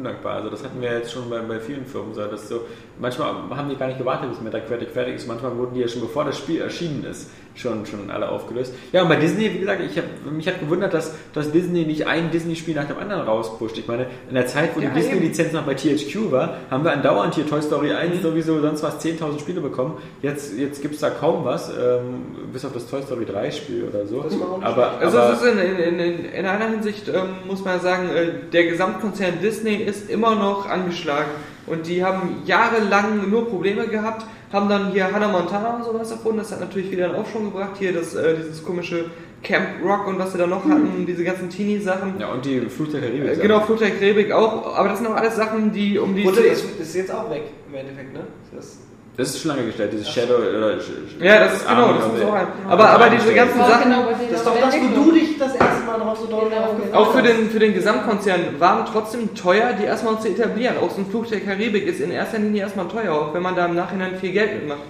undankbar. 0.00 0.36
Also 0.36 0.50
das 0.50 0.64
hatten 0.64 0.80
wir 0.80 0.92
jetzt 0.92 1.12
schon 1.12 1.28
bei, 1.30 1.38
bei 1.40 1.60
vielen 1.60 1.84
Firmen 1.84 2.14
so, 2.14 2.26
dass 2.26 2.48
so 2.48 2.62
manchmal 2.98 3.34
haben 3.50 3.68
die 3.68 3.76
gar 3.76 3.86
nicht 3.86 3.98
gewartet, 3.98 4.30
bis 4.30 4.40
Metacritic 4.40 4.90
fertig 4.90 5.16
ist. 5.16 5.28
Manchmal 5.28 5.56
wurden 5.56 5.74
die 5.74 5.80
ja 5.80 5.88
schon 5.88 6.00
bevor 6.00 6.24
das 6.24 6.38
Spiel 6.38 6.60
erschienen 6.60 7.04
ist 7.04 7.30
schon 7.60 7.86
schon 7.86 8.10
alle 8.10 8.28
aufgelöst. 8.28 8.74
Ja, 8.92 9.02
und 9.02 9.08
bei 9.08 9.16
Disney, 9.16 9.52
wie 9.52 9.58
gesagt, 9.58 9.80
ich 9.82 9.96
hab, 9.98 10.04
mich 10.30 10.46
hat 10.46 10.60
gewundert, 10.60 10.94
dass, 10.94 11.14
dass 11.32 11.52
Disney 11.52 11.84
nicht 11.84 12.06
ein 12.06 12.30
Disney-Spiel 12.30 12.74
nach 12.74 12.86
dem 12.86 12.98
anderen 12.98 13.22
rauspusht. 13.22 13.78
Ich 13.78 13.86
meine, 13.86 14.06
in 14.28 14.34
der 14.34 14.46
Zeit, 14.46 14.70
wo 14.74 14.80
Ja, 14.80 14.88
die 14.88 15.00
Disney-Lizenz 15.00 15.52
noch 15.52 15.62
bei 15.62 15.74
THQ 15.74 16.30
war, 16.30 16.56
haben 16.70 16.84
wir 16.84 16.92
andauernd 16.92 17.34
hier 17.34 17.46
Toy 17.48 17.62
Story 17.62 17.92
1 17.92 18.22
sowieso 18.22 18.60
sonst 18.60 18.82
was 18.82 19.04
10.000 19.04 19.40
Spiele 19.40 19.60
bekommen. 19.60 19.98
Jetzt, 20.22 20.58
jetzt 20.58 20.82
gibt 20.82 20.94
es 20.94 21.00
da 21.00 21.10
kaum 21.10 21.44
was, 21.44 21.68
ähm, 21.70 22.50
bis 22.52 22.64
auf 22.64 22.72
das 22.72 22.86
Toy 22.88 23.02
Story 23.02 23.24
3 23.24 23.50
Spiel 23.50 23.84
oder 23.84 24.06
so. 24.06 24.24
Aber, 24.60 24.98
Also 25.00 25.18
aber 25.18 25.32
es 25.32 25.42
ist 25.42 25.52
in, 25.52 25.58
in, 25.58 26.00
in, 26.00 26.24
in 26.24 26.46
einer 26.46 26.68
Hinsicht, 26.68 27.08
ähm, 27.08 27.46
muss 27.46 27.64
man 27.64 27.80
sagen, 27.80 28.08
äh, 28.10 28.50
der 28.52 28.64
Gesamtkonzern 28.64 29.40
Disney 29.42 29.76
ist 29.76 30.10
immer 30.10 30.34
noch 30.34 30.68
angeschlagen. 30.68 31.30
Und 31.66 31.86
die 31.86 32.02
haben 32.04 32.42
jahrelang 32.46 33.30
nur 33.30 33.48
Probleme 33.48 33.86
gehabt, 33.86 34.26
haben 34.52 34.68
dann 34.68 34.90
hier 34.92 35.10
Hannah 35.12 35.28
Montana 35.28 35.76
und 35.76 35.84
sowas 35.84 36.10
erfunden. 36.10 36.38
Das 36.38 36.52
hat 36.52 36.60
natürlich 36.60 36.90
wieder 36.90 37.06
einen 37.06 37.14
Aufschwung 37.14 37.44
gebracht. 37.44 37.72
Hier 37.78 37.92
das, 37.92 38.14
äh, 38.14 38.36
dieses 38.36 38.64
komische 38.64 39.06
Camp 39.42 39.82
Rock 39.84 40.06
und 40.06 40.18
was 40.18 40.32
sie 40.32 40.38
da 40.38 40.46
noch 40.46 40.64
hatten, 40.64 41.06
diese 41.06 41.24
ganzen 41.24 41.48
Teenie-Sachen. 41.48 42.18
ja, 42.18 42.32
und 42.32 42.44
die 42.44 42.60
Fluch 42.62 42.88
der 42.88 43.00
Karibik. 43.00 43.30
Äh, 43.30 43.36
genau, 43.36 43.60
Flucht 43.60 43.80
der 43.80 43.90
Karibik 43.90 44.32
auch. 44.32 44.76
Aber 44.76 44.88
das 44.88 44.98
sind 44.98 45.06
auch 45.06 45.14
alles 45.14 45.36
Sachen, 45.36 45.72
die 45.72 45.98
um 45.98 46.14
die... 46.14 46.24
Und 46.24 46.36
das 46.36 46.44
ist, 46.44 46.80
ist 46.80 46.94
jetzt 46.94 47.12
auch 47.12 47.30
weg 47.30 47.44
im 47.68 47.74
Endeffekt, 47.74 48.12
ne? 48.12 48.26
Das, 48.54 48.78
Das 49.20 49.28
ist 49.34 49.42
schon 49.42 49.50
lange 49.50 49.64
gestellt, 49.66 49.92
dieses 49.92 50.08
Shadow. 50.08 50.36
Oder, 50.36 50.76
ja, 51.20 51.40
das 51.44 51.56
ist 51.56 51.68
genau, 51.68 51.92
das 51.92 52.04
the- 52.18 52.24
auch 52.24 52.32
ein. 52.32 52.46
Aber, 52.70 52.88
aber 52.88 53.10
diese 53.10 53.34
ganzen 53.34 53.58
War 53.58 53.68
Sachen... 53.68 53.90
genau 53.90 54.06
das 54.10 54.38
ist 54.38 54.46
doch 54.46 54.56
das, 54.58 54.74
wo 54.74 55.04
du 55.04 55.12
dich 55.12 55.38
das 55.38 55.54
erste 55.56 55.84
Mal 55.84 55.98
drauf 55.98 56.18
so 56.18 56.26
doll 56.26 56.48
Genau, 56.48 56.62
drauf 56.62 56.76
genau. 56.82 56.98
Auch 56.98 57.12
für 57.12 57.22
den, 57.22 57.50
für 57.50 57.58
den 57.58 57.74
Gesamtkonzern 57.74 58.40
waren 58.58 58.86
trotzdem 58.90 59.34
teuer, 59.34 59.74
die 59.78 59.84
erstmal 59.84 60.18
zu 60.20 60.28
etablieren. 60.28 60.78
Auch 60.78 60.90
so 60.90 61.02
ein 61.02 61.06
Flug 61.10 61.28
der 61.28 61.40
Karibik 61.40 61.86
ist 61.86 62.00
in 62.00 62.10
erster 62.12 62.38
Linie 62.38 62.62
erstmal 62.62 62.88
teuer, 62.88 63.12
auch 63.12 63.34
wenn 63.34 63.42
man 63.42 63.54
da 63.54 63.66
im 63.66 63.74
Nachhinein 63.74 64.16
viel 64.18 64.32
Geld 64.32 64.54
mitmacht. 64.54 64.80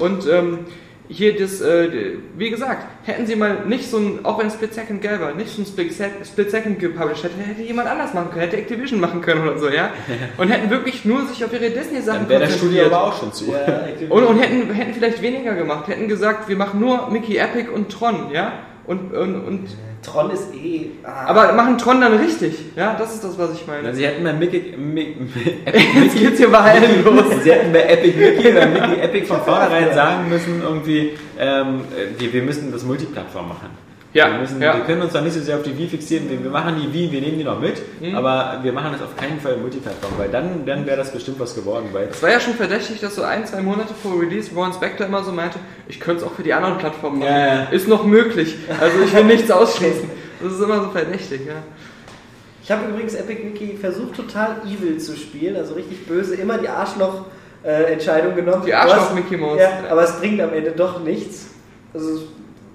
Und 0.00 0.26
ähm, 0.28 0.60
hier 1.08 1.38
das, 1.38 1.60
äh, 1.60 2.16
wie 2.36 2.50
gesagt, 2.50 2.86
hätten 3.02 3.26
sie 3.26 3.36
mal 3.36 3.66
nicht 3.66 3.90
so 3.90 3.98
ein, 3.98 4.24
auch 4.24 4.38
wenn 4.38 4.50
Split 4.50 4.72
Second 4.72 5.02
geil 5.02 5.20
war, 5.20 5.34
nicht 5.34 5.50
so 5.50 5.62
ein 5.62 5.66
Split, 5.66 5.92
Split 6.26 6.50
Second 6.50 6.78
gepublished 6.78 7.24
hätte, 7.24 7.38
hätte 7.38 7.62
jemand 7.62 7.88
anders 7.88 8.14
machen 8.14 8.30
können, 8.30 8.40
hätte 8.42 8.56
Activision 8.56 9.00
machen 9.00 9.20
können 9.20 9.46
oder 9.46 9.58
so, 9.58 9.68
ja. 9.68 9.90
Und 10.38 10.48
hätten 10.48 10.70
wirklich 10.70 11.04
nur 11.04 11.26
sich 11.26 11.44
auf 11.44 11.52
ihre 11.52 11.70
Disney-Sachen 11.70 12.20
Dann 12.20 12.28
wäre 12.28 12.40
das 12.42 12.56
Studio 12.56 12.84
konzentriert. 12.84 12.92
aber 12.92 13.04
auch 13.04 13.18
schon 13.18 13.32
zu. 13.32 13.52
Ja, 13.52 13.84
Und, 14.08 14.24
und 14.24 14.38
hätten, 14.38 14.70
hätten 14.72 14.94
vielleicht 14.94 15.20
weniger 15.20 15.54
gemacht, 15.54 15.88
hätten 15.88 16.08
gesagt, 16.08 16.48
wir 16.48 16.56
machen 16.56 16.80
nur 16.80 17.10
Mickey 17.10 17.36
Epic 17.36 17.68
und 17.68 17.90
Tron, 17.90 18.30
ja. 18.32 18.52
Und, 18.86 19.14
und, 19.14 19.34
und 19.46 19.68
Tron 20.04 20.30
ist 20.30 20.54
eh. 20.54 20.86
Ah. 21.02 21.26
aber 21.30 21.52
machen 21.54 21.78
Tron 21.78 22.00
dann 22.00 22.14
richtig, 22.18 22.54
ja, 22.76 22.94
das 22.98 23.14
ist 23.14 23.24
das, 23.24 23.38
was 23.38 23.52
ich 23.54 23.66
meine. 23.66 23.94
Sie 23.94 24.06
hätten 24.06 24.22
bei 24.22 24.32
Mickey, 24.32 24.74
Mi- 24.76 25.14
Epic 25.64 25.64
Jetzt 25.64 25.94
Mickey, 26.14 26.18
geht's 26.26 26.38
hier 26.38 26.50
bei 26.50 26.58
allen 26.58 27.04
los. 27.04 27.24
Sie 27.42 27.52
hätten 27.52 27.72
bei 27.72 27.82
Epic 27.84 28.16
Mickey 28.18 28.52
oder 28.52 28.66
Mickey 28.66 29.00
Epic 29.00 29.26
von 29.26 29.40
vornherein 29.42 29.94
sagen 29.94 30.28
müssen, 30.28 30.62
irgendwie, 30.62 31.12
ähm, 31.38 31.80
äh, 31.96 32.20
wir, 32.20 32.32
wir 32.32 32.42
müssen 32.42 32.70
das 32.72 32.84
Multiplattform 32.84 33.48
machen. 33.48 33.68
Ja, 34.14 34.30
wir, 34.30 34.38
müssen, 34.38 34.62
ja. 34.62 34.74
wir 34.76 34.84
können 34.84 35.02
uns 35.02 35.12
da 35.12 35.20
nicht 35.20 35.32
so 35.34 35.40
sehr 35.40 35.56
auf 35.56 35.64
die 35.64 35.76
Wii 35.76 35.88
fixieren. 35.88 36.30
Wir, 36.30 36.42
wir 36.42 36.50
machen 36.50 36.76
die 36.80 36.92
Wii, 36.92 37.10
wir 37.10 37.20
nehmen 37.20 37.36
die 37.36 37.44
noch 37.44 37.58
mit, 37.60 37.82
Mhm. 38.00 38.14
aber 38.14 38.60
wir 38.62 38.72
machen 38.72 38.92
das 38.92 39.02
auf 39.02 39.16
keinen 39.16 39.40
Fall 39.40 39.56
Multiplattform, 39.56 40.12
weil 40.16 40.28
dann, 40.30 40.64
dann 40.64 40.86
wäre 40.86 40.96
das 40.96 41.10
bestimmt 41.12 41.40
was 41.40 41.54
geworden. 41.54 41.88
Weil 41.92 42.08
Es 42.12 42.22
war 42.22 42.30
ja 42.30 42.38
schon 42.38 42.54
verdächtig, 42.54 43.00
dass 43.00 43.16
so 43.16 43.22
ein, 43.22 43.44
zwei 43.44 43.60
Monate 43.60 43.92
vor 43.92 44.20
Release 44.20 44.54
Ron 44.54 44.72
Spector 44.72 45.06
immer 45.08 45.24
so 45.24 45.32
meinte, 45.32 45.58
ich 45.88 45.98
könnte 45.98 46.22
es 46.22 46.26
auch 46.28 46.32
für 46.32 46.44
die 46.44 46.52
anderen 46.52 46.78
Plattformen 46.78 47.18
machen. 47.18 47.28
Ja, 47.28 47.46
ja. 47.46 47.62
Ist 47.70 47.88
noch 47.88 48.04
möglich. 48.06 48.54
Also 48.80 49.00
ich 49.04 49.12
will 49.12 49.24
nichts 49.24 49.50
ausschließen. 49.50 50.08
Das 50.42 50.52
ist 50.52 50.60
immer 50.62 50.80
so 50.84 50.90
verdächtig, 50.90 51.40
ja. 51.46 51.54
Ich 52.62 52.70
habe 52.70 52.88
übrigens 52.88 53.14
Epic 53.14 53.42
Mickey 53.42 53.76
versucht, 53.76 54.14
total 54.14 54.56
evil 54.64 54.96
zu 54.98 55.16
spielen, 55.16 55.56
also 55.56 55.74
richtig 55.74 56.06
böse, 56.06 56.34
immer 56.36 56.56
die 56.56 56.68
Arschloch-Entscheidung 56.68 58.34
genommen. 58.36 58.62
Die 58.64 58.72
Arschloch-Mickey 58.74 59.36
Mouse. 59.36 59.58
Ja, 59.60 59.90
aber 59.90 60.04
es 60.04 60.12
bringt 60.20 60.40
am 60.40 60.52
Ende 60.52 60.70
doch 60.70 61.02
nichts. 61.02 61.46
Also 61.92 62.22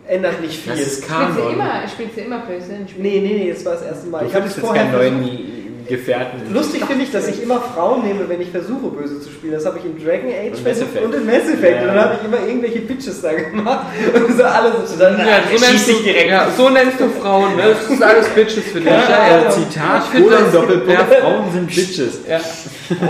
ändert 0.10 0.42
nicht 0.42 0.60
viel. 0.62 0.72
das 0.74 0.82
ist 0.82 1.04
Spielst 1.04 1.10
du 1.10 1.14
Kanon. 1.14 1.54
immer, 1.54 1.82
spielst 1.88 2.18
du 2.18 2.22
immer 2.22 2.40
böse? 2.40 2.74
Nee, 2.98 3.20
nee, 3.22 3.44
nee, 3.46 3.52
das 3.54 3.64
war 3.66 3.74
das 3.74 3.84
erste 3.84 4.08
Mal. 4.08 4.20
Du 4.22 4.26
ich 4.28 4.34
habe 4.34 4.44
findest 4.50 4.58
es 4.58 4.64
vorher 4.66 4.86
neuen 4.92 5.60
Gefährten. 5.88 6.54
Lustig 6.54 6.86
finde 6.86 7.04
ich, 7.04 7.12
dass 7.12 7.28
ich 7.28 7.42
immer 7.42 7.60
Frauen 7.60 8.06
nehme, 8.06 8.30
wenn 8.30 8.40
ich 8.40 8.52
versuche, 8.52 8.90
böse 8.92 9.22
zu 9.22 9.32
spielen. 9.32 9.54
Das 9.54 9.66
habe 9.66 9.80
ich 9.80 9.86
in 9.86 9.98
Dragon 9.98 10.30
Age 10.30 10.58
Und 10.58 10.64
Mass 10.64 10.82
Effect. 10.82 11.04
und 11.04 11.16
in 11.16 11.26
Mass 11.26 11.50
Effect. 11.52 11.64
Ja. 11.64 11.82
Und 11.82 11.88
dann 11.88 12.00
habe 12.00 12.16
ich 12.22 12.28
immer 12.28 12.48
irgendwelche 12.48 12.80
Bitches 12.82 13.22
da 13.24 13.34
gemacht. 13.34 13.88
Und 14.14 14.38
so 14.38 14.44
alles 14.44 14.92
so 14.92 15.00
dann, 15.00 15.18
Ja, 15.18 15.40
so, 15.52 15.66
nennst 15.66 15.90
du, 15.90 15.94
direkt. 16.04 16.30
ja, 16.30 16.48
so 16.56 16.70
nennst 16.70 17.00
du 17.00 17.10
Frauen, 17.20 17.56
ne? 17.56 17.64
Das 17.74 17.90
ist 17.90 18.04
alles 18.04 18.28
Bitches 18.30 18.66
für 18.66 18.80
dich. 18.82 18.86
Ja, 18.88 19.42
Ja. 19.44 19.50
Zitat, 19.50 20.04
Ich 20.06 20.10
finde 20.12 20.30
das- 20.30 20.52
Doppelpunkt, 20.52 20.94
ja. 20.94 21.06
Frauen 21.22 21.52
sind 21.54 21.68
Bitches. 21.68 22.20
ja. 22.30 22.40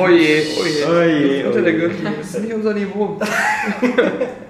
Oh 0.02 0.08
je, 0.08 0.44
oh 0.62 0.66
je. 0.66 0.86
Oh 0.90 1.02
je, 1.02 1.44
Unter 1.48 1.62
der. 1.62 1.74
Gürtellinie. 1.74 2.14
Das 2.18 2.30
ist 2.30 2.40
nicht 2.42 2.54
unser 2.54 2.74
Niveau. 2.74 3.20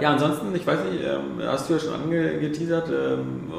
Ja, 0.00 0.10
ansonsten, 0.12 0.54
ich 0.54 0.66
weiß 0.66 0.78
nicht, 0.90 1.02
ähm, 1.04 1.40
hast 1.46 1.68
du 1.68 1.74
ja 1.74 1.80
schon 1.80 1.94
angeteasert, 1.94 2.88
ähm, 2.90 3.50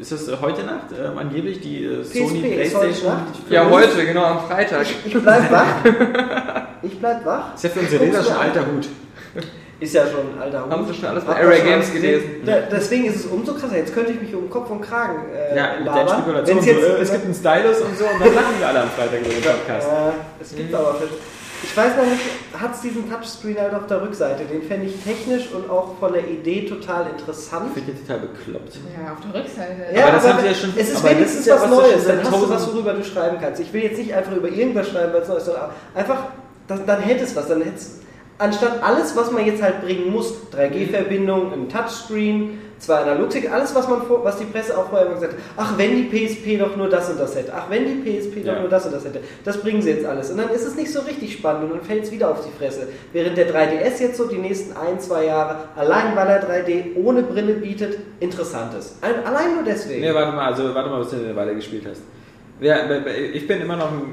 ist 0.00 0.12
das 0.12 0.28
äh, 0.28 0.36
heute 0.40 0.62
Nacht 0.64 0.86
ähm, 0.92 1.18
angeblich 1.18 1.60
die 1.60 1.84
äh, 1.84 2.02
Sony 2.04 2.40
heute 2.42 2.54
Playstation? 2.54 3.12
Nacht. 3.12 3.50
Ja, 3.50 3.68
heute, 3.68 4.04
genau, 4.06 4.24
am 4.24 4.40
Freitag. 4.48 4.86
Ich 5.04 5.12
bleib 5.14 5.50
wach. 5.50 5.66
Ich 6.82 6.98
bleib 6.98 7.26
wach. 7.26 7.54
Ist 7.54 7.64
ja 7.64 7.70
für 7.70 7.80
unsere 7.80 8.04
Leser 8.06 8.24
schon 8.24 8.36
alter 8.36 8.60
Hut. 8.66 8.88
Ist 9.80 9.94
ja 9.94 10.06
schon 10.06 10.34
ein 10.34 10.40
alter 10.40 10.64
Hut. 10.64 10.72
Haben 10.72 10.86
Sie 10.86 10.94
schon 10.94 11.08
alles 11.10 11.24
bei 11.24 11.36
Array 11.36 11.60
Games 11.60 11.92
gelesen? 11.92 12.28
Da, 12.46 12.60
deswegen 12.72 13.04
ist 13.04 13.16
es 13.16 13.26
umso 13.26 13.52
krasser. 13.52 13.76
Jetzt 13.76 13.92
könnte 13.92 14.12
ich 14.12 14.20
mich 14.22 14.34
um 14.34 14.48
Kopf 14.48 14.70
und 14.70 14.80
Kragen 14.80 15.26
äh, 15.30 15.56
Ja, 15.56 15.74
mit 15.78 15.86
deinen 15.86 15.96
labern. 15.96 16.08
Spekulationen. 16.08 16.64
Wenn's 16.66 16.74
So, 16.80 16.86
jetzt, 16.86 16.98
äh, 16.98 17.02
es 17.02 17.12
gibt 17.12 17.24
einen 17.26 17.34
Stylus 17.34 17.80
und 17.82 17.98
so 17.98 18.04
und 18.06 18.20
dann 18.20 18.34
lachen 18.34 18.54
wir 18.58 18.68
alle 18.68 18.80
am 18.80 18.88
Freitag 18.90 19.20
über 19.20 19.28
den 19.28 19.42
Podcast. 19.42 19.88
Äh, 19.88 20.42
es 20.42 20.54
gibt 20.56 20.74
aber 20.74 20.94
Fisch. 20.94 21.10
Ich 21.62 21.76
weiß 21.76 21.96
noch 21.96 22.04
nicht, 22.06 22.20
hat 22.58 22.74
es 22.74 22.80
diesen 22.80 23.08
Touchscreen 23.10 23.58
halt 23.58 23.74
auf 23.74 23.86
der 23.86 24.02
Rückseite? 24.02 24.44
Den 24.44 24.62
fände 24.62 24.86
ich 24.86 24.94
technisch 25.04 25.50
und 25.52 25.68
auch 25.70 25.96
von 25.98 26.12
der 26.12 26.26
Idee 26.28 26.66
total 26.66 27.06
interessant. 27.16 27.66
Ich 27.68 27.82
finde 27.82 27.92
den 27.92 28.06
total 28.06 28.20
bekloppt. 28.20 28.78
Ja, 28.96 29.12
auf 29.12 29.18
der 29.20 29.40
Rückseite. 29.42 30.02
aber 30.02 30.12
das 30.12 30.26
haben 30.28 30.40
sie 30.40 30.46
ja 30.46 30.54
schon- 30.54 30.72
Es 30.76 30.88
ist 30.90 30.96
aber 30.96 31.08
das 31.08 31.16
wenigstens 31.16 31.40
ist 31.40 31.46
ja 31.46 31.54
was 31.56 31.62
was, 31.62 31.70
Neues. 31.70 32.06
Dann 32.06 32.18
hast 32.24 32.32
du 32.42 32.48
was, 32.50 32.66
worüber 32.74 32.92
du 32.94 33.04
schreiben 33.04 33.36
kannst. 33.40 33.60
Ich 33.60 33.72
will 33.72 33.82
jetzt 33.82 33.98
nicht 33.98 34.14
einfach 34.14 34.32
über 34.34 34.48
irgendwas 34.48 34.88
schreiben, 34.88 35.12
weil 35.12 35.22
es 35.22 35.28
neu 35.28 35.36
ist, 35.36 35.44
sondern 35.44 35.70
einfach, 35.94 36.18
das, 36.66 36.84
dann 36.86 37.00
hätte 37.02 37.24
es 37.24 37.36
was. 37.36 37.46
Dann 37.48 37.60
hätte 37.62 37.76
es, 37.76 38.00
anstatt 38.38 38.82
alles, 38.82 39.14
was 39.16 39.30
man 39.30 39.44
jetzt 39.44 39.62
halt 39.62 39.82
bringen 39.82 40.10
muss, 40.10 40.32
3G-Verbindung, 40.52 41.52
ein 41.52 41.68
Touchscreen, 41.68 42.58
zwei 42.80 42.96
Analogstick, 42.96 43.50
alles, 43.52 43.74
was 43.74 43.86
man 43.88 44.02
vor, 44.02 44.24
was 44.24 44.38
die 44.38 44.46
Presse 44.46 44.76
auch 44.76 44.88
vorher 44.88 45.06
immer 45.06 45.14
gesagt 45.16 45.34
hat, 45.34 45.40
ach, 45.56 45.78
wenn 45.78 45.96
die 45.96 46.04
PSP 46.26 46.58
doch 46.58 46.76
nur 46.76 46.88
das 46.88 47.08
und 47.10 47.20
das 47.20 47.36
hätte, 47.36 47.52
ach, 47.54 47.70
wenn 47.70 47.84
die 47.84 48.10
PSP 48.10 48.40
doch 48.44 48.54
Ja. 48.54 48.60
nur 48.60 48.68
das 48.68 48.86
und 48.86 48.94
das 48.94 49.04
hätte, 49.04 49.20
das 49.44 49.58
bringen 49.58 49.80
sie 49.82 49.90
jetzt 49.90 50.06
alles. 50.06 50.30
Und 50.30 50.38
dann 50.38 50.48
ist 50.50 50.64
es 50.64 50.74
nicht 50.76 50.90
so 50.92 51.00
richtig 51.00 51.34
spannend 51.34 51.64
und 51.64 51.70
dann 51.78 51.82
fällt 51.86 52.04
es 52.04 52.10
wieder 52.10 52.30
auf 52.30 52.44
die 52.44 52.50
Fresse. 52.58 52.88
Während 53.12 53.36
der 53.36 53.48
3DS 53.54 54.00
jetzt 54.00 54.16
so 54.16 54.26
die 54.26 54.38
nächsten 54.38 54.74
ein, 54.76 54.98
zwei 54.98 55.26
Jahre, 55.26 55.56
allein 55.76 56.16
weil 56.16 56.26
er 56.28 56.42
3D 56.42 56.96
ohne 56.96 57.22
Brille 57.22 57.52
bietet, 57.54 57.98
interessant 58.18 58.72
ist. 58.78 58.96
Ein- 59.02 59.24
Allein 59.24 59.54
nur 59.54 59.64
deswegen. 59.64 60.00
Nee, 60.00 60.12
warte 60.14 60.32
mal, 60.32 60.46
also 60.46 60.74
warte 60.74 60.90
mal, 60.90 61.00
bis 61.00 61.10
du 61.10 61.16
eine 61.16 61.36
Weile 61.36 61.54
gespielt 61.54 61.84
hast. 61.88 62.00
Ja, 62.60 62.76
ich 63.32 63.46
bin 63.46 63.60
immer 63.60 63.76
noch 63.76 63.90
ein 63.90 64.12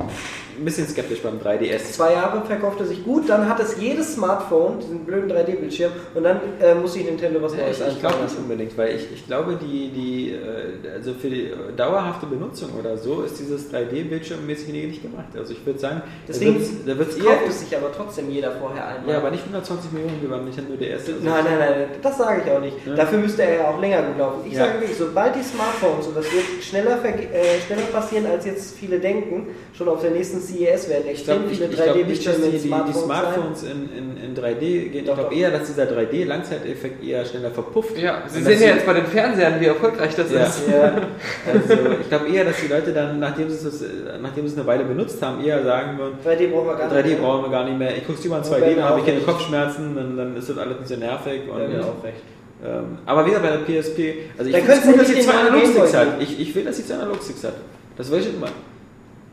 ein 0.58 0.66
bisschen 0.66 0.88
skeptisch 0.88 1.22
beim 1.22 1.40
3DS. 1.40 1.92
Zwei 1.94 2.14
Jahre 2.14 2.44
verkaufte 2.46 2.86
sich 2.86 3.04
gut, 3.04 3.30
dann 3.30 3.48
hat 3.48 3.60
es 3.60 3.78
jedes 3.80 4.14
Smartphone, 4.16 4.80
diesen 4.80 5.06
blöden 5.06 5.32
3D-Bildschirm, 5.32 5.92
und 6.16 6.24
dann 6.24 6.40
äh, 6.60 6.74
muss 6.76 6.94
sich 6.94 7.06
Nintendo 7.06 7.42
was 7.42 7.54
Neues 7.56 7.80
Ich, 7.80 7.88
ich 7.88 8.00
glaube 8.00 8.16
nicht 8.24 8.38
unbedingt, 8.38 8.78
weil 8.78 8.96
ich, 8.96 9.12
ich 9.14 9.26
glaube, 9.28 9.58
die, 9.62 9.90
die, 9.90 10.32
äh, 10.32 10.94
also 10.96 11.14
für 11.14 11.30
die 11.30 11.52
dauerhafte 11.76 12.26
Benutzung 12.26 12.70
oder 12.80 12.98
so 12.98 13.22
ist 13.22 13.40
dieses 13.40 13.72
3D-Bildschirmmäßig 13.72 14.68
nicht 14.74 15.02
gemacht. 15.02 15.26
Also 15.38 15.54
ich 15.54 15.66
würde 15.66 15.80
sagen, 15.80 16.02
Deswegen 16.28 16.60
da 16.86 16.98
wird 16.98 17.10
es 17.10 17.18
eher. 17.18 17.24
kauft 17.26 17.48
es 17.50 17.60
sich 17.62 17.78
aber 17.78 17.92
trotzdem 17.96 18.30
jeder 18.32 18.52
vorher 18.52 18.88
einmal. 18.88 19.12
Ja, 19.14 19.18
aber 19.20 19.32
nicht 19.32 19.44
120 19.44 19.92
Millionen 19.92 20.22
wie 20.22 20.28
beim 20.28 20.44
Nintendo 20.46 20.76
DS. 20.76 21.08
Also 21.08 21.12
Nein, 21.24 21.44
nein, 21.46 21.60
nein, 21.60 21.88
das 22.02 22.18
sage 22.18 22.42
ich 22.46 22.52
auch 22.52 22.62
nicht. 22.62 22.76
Ja. 22.86 22.96
Dafür 22.96 23.20
müsste 23.20 23.44
er 23.44 23.56
ja 23.56 23.68
auch 23.70 23.80
länger 23.80 24.02
gut 24.04 24.18
laufen. 24.18 24.42
Ich 24.46 24.54
Ja. 24.54 24.66
sage 24.66 24.80
wirklich, 24.80 24.98
sobald 24.98 25.36
die 25.36 25.44
Smartphones, 25.44 26.08
und 26.08 26.18
das 26.18 26.26
wird 26.26 26.64
schneller, 26.64 26.98
äh, 27.04 27.60
schneller 27.66 27.82
passieren, 27.92 28.26
als 28.26 28.46
jetzt 28.46 28.78
viele 28.78 29.00
denken, 29.00 29.48
schon 29.78 29.90
auf 29.90 30.02
der 30.02 30.10
nächsten 30.12 30.42
CES 30.42 30.90
werden 30.90 31.04
Ich 31.12 31.24
glaube 31.24 31.44
extrem 31.46 31.52
ich, 31.52 31.58
viele 31.60 31.70
ich 31.70 31.76
glaub 31.84 31.96
nicht, 31.96 32.28
dass 32.28 32.36
3D-Bildschirme 32.38 32.46
die, 32.48 32.58
die, 32.58 32.92
die 32.94 32.94
Smartphones, 32.98 33.64
in, 33.64 33.90
in, 33.96 34.18
in 34.18 34.36
3D 34.36 34.60
gehen. 34.90 35.06
Ich 35.06 35.14
glaube 35.14 35.36
eher, 35.36 35.52
dass 35.52 35.68
dieser 35.68 35.84
3D-Langzeiteffekt 35.84 37.04
eher 37.04 37.24
schneller 37.26 37.52
verpufft. 37.52 37.96
Ja, 37.98 38.24
Sie 38.28 38.42
sehen 38.42 38.60
ja 38.62 38.68
jetzt 38.70 38.86
bei 38.88 38.94
den 38.94 39.06
Fernsehern, 39.06 39.60
wie 39.62 39.66
erfolgreich 39.66 40.16
das 40.16 40.32
Ja. 40.32 40.44
ist. 40.46 40.62
Ja. 40.68 41.02
Also 41.54 41.74
ich 42.02 42.10
glaube 42.10 42.28
eher, 42.28 42.46
dass 42.46 42.56
die 42.60 42.68
Leute 42.68 42.92
dann, 42.92 43.20
nachdem 43.20 43.50
sie 43.50 43.68
es, 43.68 43.84
nachdem 44.22 44.48
sie 44.48 44.54
es 44.54 44.58
eine 44.60 44.68
Weile 44.68 44.84
benutzt 44.84 45.22
haben, 45.22 45.44
eher 45.46 45.64
sagen 45.64 45.98
würden, 45.98 46.16
3D 46.26 46.50
brauchen 46.52 46.68
wir 46.68 46.76
gar 46.76 46.92
3D 46.92 47.04
nicht. 47.04 47.22
brauchen 47.22 47.44
wir 47.44 47.50
gar 47.52 47.66
nicht 47.66 47.78
mehr. 47.78 47.96
Ich 47.98 48.06
gucke 48.08 48.20
lieber 48.24 48.38
in 48.38 48.44
Ja, 48.44 48.50
2D, 48.50 48.62
werden 48.62 48.76
dann 48.78 48.86
habe 48.90 49.00
ich 49.00 49.06
keine. 49.06 49.20
Kopfschmerzen, 49.22 49.96
dann, 49.96 50.18
dann 50.18 50.36
ist 50.36 50.50
das 50.50 50.58
alles 50.58 50.80
nicht 50.80 50.88
so 50.90 50.96
nervig. 50.96 51.42
Und, 51.50 51.60
Ja, 51.74 51.82
auch 51.82 52.04
recht. 52.04 52.18
ähm, 52.66 52.98
aber 53.06 53.26
wieder 53.26 53.40
bei 53.40 53.52
der 53.52 53.60
PSP, 53.60 54.00
also 54.38 54.50
ich 54.50 54.56
finde 54.56 54.58
es 54.58 54.66
könntest 54.66 54.86
du 54.88 54.92
gut, 54.92 55.02
dass 55.02 55.08
sie 55.08 55.20
zwei 55.22 55.34
Analogsticks 55.34 55.94
hat. 55.96 56.08
Ich, 56.22 56.40
ich 56.40 56.56
will, 56.56 56.64
dass 56.66 56.78
sie 56.78 56.86
zwei 56.86 56.96
Analogsticks 56.96 57.44
hat. 57.44 57.54
Das 57.96 58.10
will 58.12 58.20
ich 58.20 58.34
immer. 58.34 58.48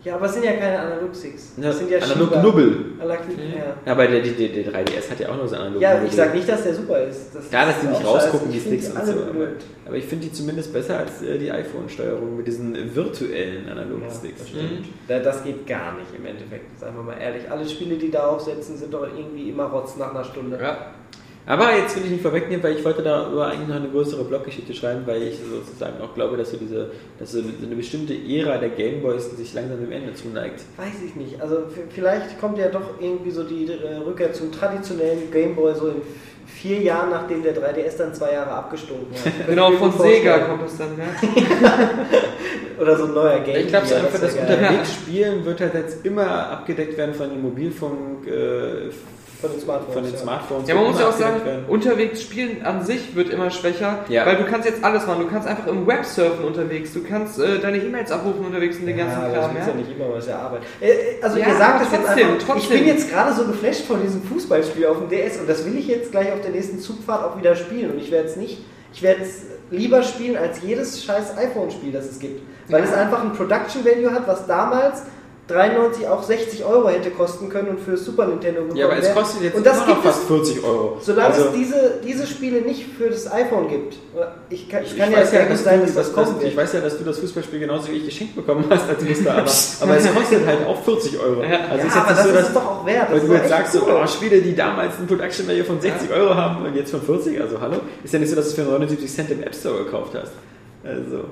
Ja, 0.05 0.17
aber 0.17 0.27
es 0.27 0.35
sind 0.35 0.45
ja 0.45 0.53
keine 0.53 0.79
Analog-Sticks. 0.81 1.53
Das 1.57 1.79
sind 1.79 1.91
ja 1.91 1.99
Analog 1.99 2.29
Schieber. 2.29 2.43
Nubbel. 2.43 2.85
Analog 3.01 3.19
ja. 3.39 3.65
Ja, 3.87 3.93
aber 3.93 4.07
der, 4.07 4.21
der, 4.21 4.33
der 4.33 4.65
3DS 4.73 5.11
hat 5.11 5.19
ja 5.21 5.29
auch 5.31 5.37
nur 5.37 5.49
so 5.49 5.57
analog 5.57 5.81
ja, 5.81 6.03
ich 6.05 6.13
sag 6.13 6.35
nicht, 6.35 6.47
dass 6.49 6.63
der 6.63 6.75
super 6.75 7.03
ist. 7.07 7.35
Das 7.35 7.51
Ja, 7.51 7.65
dass 7.65 7.81
die 7.81 7.87
nicht 7.87 8.05
rausgucken, 8.05 8.53
die 8.53 8.61
Sticks 8.61 8.91
und 8.91 9.07
so. 9.07 9.13
Aber, 9.13 9.49
aber 9.87 9.97
ich 9.97 10.05
finde 10.05 10.27
die 10.27 10.33
zumindest 10.33 10.73
besser 10.75 10.99
als 10.99 11.23
äh, 11.23 11.39
die 11.39 11.51
iPhone-Steuerung 11.51 12.37
mit 12.37 12.47
diesen 12.47 12.95
virtuellen 12.95 13.67
Analogsticks. 13.69 14.41
Ja, 14.41 14.45
das 14.45 14.49
stimmt. 14.49 14.87
Da- 15.09 15.19
Das 15.21 15.43
geht 15.43 15.67
gar 15.67 15.97
nicht 15.97 16.09
im 16.17 16.27
Endeffekt, 16.27 16.79
sagen 16.79 16.97
wir 16.97 17.03
mal 17.03 17.17
ehrlich. 17.19 17.51
Alle 17.51 17.67
Spiele, 17.67 17.97
die 17.97 18.11
da 18.11 18.27
aufsetzen, 18.27 18.77
sind 18.77 18.93
doch 18.93 19.05
irgendwie 19.07 19.49
immer 19.49 19.65
Rotz 19.65 19.97
nach 19.97 20.11
einer 20.15 20.25
Stunde. 20.25 20.59
Ja. 20.61 20.89
Aber 21.47 21.77
jetzt 21.77 21.95
will 21.97 22.05
ich 22.05 22.11
nicht 22.11 22.23
vorwegnehmen, 22.23 22.63
weil 22.63 22.77
ich 22.77 22.85
wollte 22.85 23.03
darüber 23.03 23.49
eigentlich 23.49 23.69
noch 23.69 23.77
eine 23.77 23.89
größere 23.89 24.25
Bloggeschichte 24.25 24.73
schreiben, 24.73 25.03
weil 25.07 25.25
ich 25.25 25.39
sozusagen 25.39 26.01
auch 26.01 26.15
glaube, 26.15 26.39
dass 26.39 26.51
so 26.51 26.57
diese, 26.57 26.91
dass 27.19 27.33
so 27.33 27.41
eine 27.41 27.77
bestimmte 27.77 28.15
Ära 28.15 28.57
der 28.57 28.71
Gameboys 28.71 29.37
sich 29.37 29.53
langsam 29.53 29.81
dem 29.81 29.93
Ende 29.93 30.15
zuneigt. 30.15 30.63
Weiß 30.79 31.03
ich 31.07 31.15
nicht. 31.17 31.41
Also 31.43 31.65
vielleicht 31.91 32.41
kommt 32.41 32.57
ja 32.57 32.69
doch 32.69 32.99
irgendwie 32.99 33.31
so 33.31 33.43
die 33.43 33.67
äh, 33.67 33.97
Rückkehr 33.97 34.33
zum 34.33 34.53
traditionellen 34.53 35.31
Gameboy 35.31 35.75
so 35.75 35.89
in 35.89 36.03
vier 36.47 36.81
Jahren, 36.81 37.11
nachdem 37.11 37.43
der 37.43 37.55
3DS 37.55 37.99
dann 37.99 38.15
zwei 38.15 38.33
Jahre 38.33 38.51
abgestunken 38.53 39.15
hat. 39.15 39.33
Genau, 39.47 39.73
von. 39.73 39.93
Sega 39.93 40.39
kommt 40.39 40.67
es 40.67 40.79
dann, 40.79 40.97
ja. 40.97 41.05
Oder 42.81 42.97
so 42.97 43.05
ein 43.05 43.15
neuer 43.15 43.41
Game. 43.41 43.57
Ich 43.57 43.69
glaube 43.69 43.87
einfach, 43.87 44.21
das 44.21 44.35
wär 44.35 44.47
geil. 44.47 44.59
Unterwegsspielen 44.59 45.45
wird 45.45 45.61
halt 45.61 45.75
jetzt 45.75 46.05
immer 46.07 46.51
abgedeckt 46.51 46.97
werden 46.97 47.15
von 47.15 47.29
den 47.29 47.43
Mobilfunk, 47.43 48.27
äh, 48.27 48.91
Von 49.41 49.51
den 49.53 49.61
Smartphones, 49.61 49.95
Von 49.95 50.03
den 50.05 50.13
ja. 50.13 50.19
Smartphones 50.19 50.69
Ja, 50.69 50.75
man 50.75 50.85
muss 50.85 50.99
ja 51.01 51.09
auch 51.09 51.13
sagen, 51.13 51.45
werden. 51.45 51.65
unterwegs 51.69 52.23
spielen 52.23 52.63
an 52.65 52.85
sich 52.85 53.15
wird 53.15 53.29
immer 53.31 53.51
schwächer, 53.51 53.99
Ja. 54.09 54.25
weil 54.27 54.37
du 54.37 54.45
kannst 54.45 54.67
jetzt 54.69 54.83
alles 54.83 55.07
machen. 55.07 55.21
Du 55.25 55.29
kannst 55.29 55.47
einfach 55.47 55.67
im 55.67 55.87
Web 55.87 56.05
surfen 56.05 56.45
unterwegs, 56.45 56.93
du 56.95 57.03
kannst 57.03 57.39
äh, 57.39 57.59
deine 57.59 57.79
E-Mails 57.79 58.11
abrufen 58.11 58.47
unterwegs 58.47 58.79
und 58.79 58.87
den 58.87 58.97
ganzen 58.97 59.21
ja, 59.21 59.27
aber 59.27 59.35
das 59.37 59.45
Kram. 59.47 59.57
ist 59.59 59.67
Ja? 59.69 59.75
nicht 59.75 59.91
immer, 59.97 60.15
was 60.15 60.27
ja 60.27 60.39
Arbeit. 60.39 60.63
Äh, 60.81 60.89
äh, 60.91 60.95
Also 61.23 61.39
Ja, 61.39 61.49
ihr 61.49 61.57
sagt 61.57 61.85
es 61.87 61.93
jetzt 61.93 62.05
trotzdem, 62.07 62.27
einfach, 62.29 62.39
ich 62.39 62.45
trotzdem. 62.47 62.79
bin 62.79 62.87
jetzt 62.89 63.11
gerade 63.11 63.33
so 63.35 63.45
geflasht 63.47 63.85
von 63.87 64.03
diesem 64.03 64.23
Fußballspiel 64.23 64.87
auf 64.87 64.99
dem 64.99 65.09
DS 65.11 65.39
und 65.39 65.49
das 65.49 65.65
will 65.67 65.77
ich 65.77 65.89
jetzt 65.89 66.11
gleich 66.11 66.33
auf 66.33 66.41
der 66.41 66.51
nächsten 66.53 66.79
Zugfahrt 66.79 67.25
auch 67.25 67.39
wieder 67.39 67.55
spielen 67.57 67.91
und 67.91 67.99
ich 67.99 68.11
werde 68.11 68.29
es 68.29 68.37
nicht, 68.37 68.65
ich 68.95 69.03
werde 69.03 69.23
es 69.23 69.43
lieber 69.71 70.03
spielen 70.03 70.37
als 70.37 70.63
jedes 70.63 71.05
scheiß 71.05 71.37
iPhone-Spiel, 71.37 71.93
das 71.93 72.05
es 72.07 72.19
gibt. 72.19 72.43
Weil 72.69 72.81
Ja. 72.85 72.87
es 72.89 72.93
einfach 72.95 73.23
ein 73.23 73.33
Production 73.33 73.85
Value 73.85 74.11
hat, 74.13 74.27
was 74.27 74.47
damals 74.47 75.03
93 75.47 76.09
auch 76.09 76.23
60 76.23 76.65
Euro 76.65 76.89
hätte 76.89 77.11
kosten 77.11 77.51
können 77.51 77.69
und 77.69 77.81
für 77.81 77.99
Super 77.99 78.27
Nintendo 78.27 78.63
gekommen 78.63 78.77
Ja, 78.79 78.87
aber 78.87 78.97
es 78.97 79.13
kostet 79.15 79.43
jetzt 79.43 79.57
und 79.57 79.67
das 79.67 79.77
immer 79.77 79.89
noch 79.89 79.95
gibt 80.03 80.07
es, 80.07 80.15
fast 80.17 80.27
40 80.27 80.65
Euro. 80.65 80.97
solange 81.03 81.35
Also- 81.35 81.49
es 81.49 81.53
diese, 81.55 81.93
diese 82.03 82.27
Spiele 82.27 82.63
nicht 82.63 82.87
für 82.97 83.11
das 83.11 83.31
iPhone 83.31 83.69
gibt. 83.69 83.97
Ich 84.49 84.71
kann, 84.71 84.83
Ich, 84.83 84.97
kann 84.97 85.11
ich 85.11 85.15
ja 85.17 85.21
weiß 85.23 85.33
ja, 85.33 85.45
dass 85.45 85.63
sein, 85.65 85.81
du, 85.81 85.87
dass 85.87 85.95
das 85.97 86.13
dass, 86.15 86.29
wird. 86.35 86.45
ich 86.45 86.57
weiß 86.57 86.73
ja, 86.73 86.81
dass 86.81 86.97
du 86.97 87.05
das 87.05 87.19
Fußballspiel 87.19 87.61
genauso 87.61 87.89
wie 87.89 87.97
ich 87.99 88.07
geschenkt 88.07 88.37
bekommen 88.37 88.65
hast 88.71 88.89
als 88.89 89.05
Muster, 89.05 89.33
aber, 89.33 89.41
aber 89.43 89.97
es 89.99 90.15
kostet 90.15 90.47
halt 90.47 90.67
auch 90.67 90.83
40 90.83 91.21
Euro. 91.21 91.43
Ja. 91.43 91.49
Also 91.69 91.69
ja, 91.69 91.75
ist 91.77 91.85
jetzt 91.85 91.97
aber 91.97 92.09
nicht 92.09 92.11
das 92.11 92.23
so, 92.23 92.29
ist 92.31 92.37
dass 92.39 92.49
es 92.49 92.55
doch 92.55 92.67
auch 92.67 92.87
wert. 92.87 93.09
Das 93.11 93.21
weil 93.21 93.29
du 93.29 93.35
jetzt 93.35 93.49
sagst, 93.51 93.73
so, 93.75 93.83
cool. 93.83 94.01
oh, 94.03 94.07
Spiele, 94.07 94.41
die 94.41 94.57
damals 94.57 94.95
ein 94.99 95.07
Production 95.07 95.47
Value 95.47 95.65
von 95.65 95.79
60 95.79 96.11
Euro 96.11 96.35
haben 96.35 96.65
und 96.65 96.75
jetzt 96.75 96.91
von 96.91 97.03
40, 97.03 97.39
also 97.39 97.61
hallo, 97.61 97.77
ist 98.03 98.15
ja 98.15 98.19
nicht 98.19 98.31
so, 98.31 98.37
dass 98.37 98.47
du 98.47 98.51
es 98.63 98.67
für 98.67 98.73
79 98.73 99.13
Cent 99.13 99.31
im 99.31 99.43
App 99.43 99.55
Store 99.55 99.85
gekauft 99.85 100.13
hast. 100.15 100.33
Also, 100.85 101.25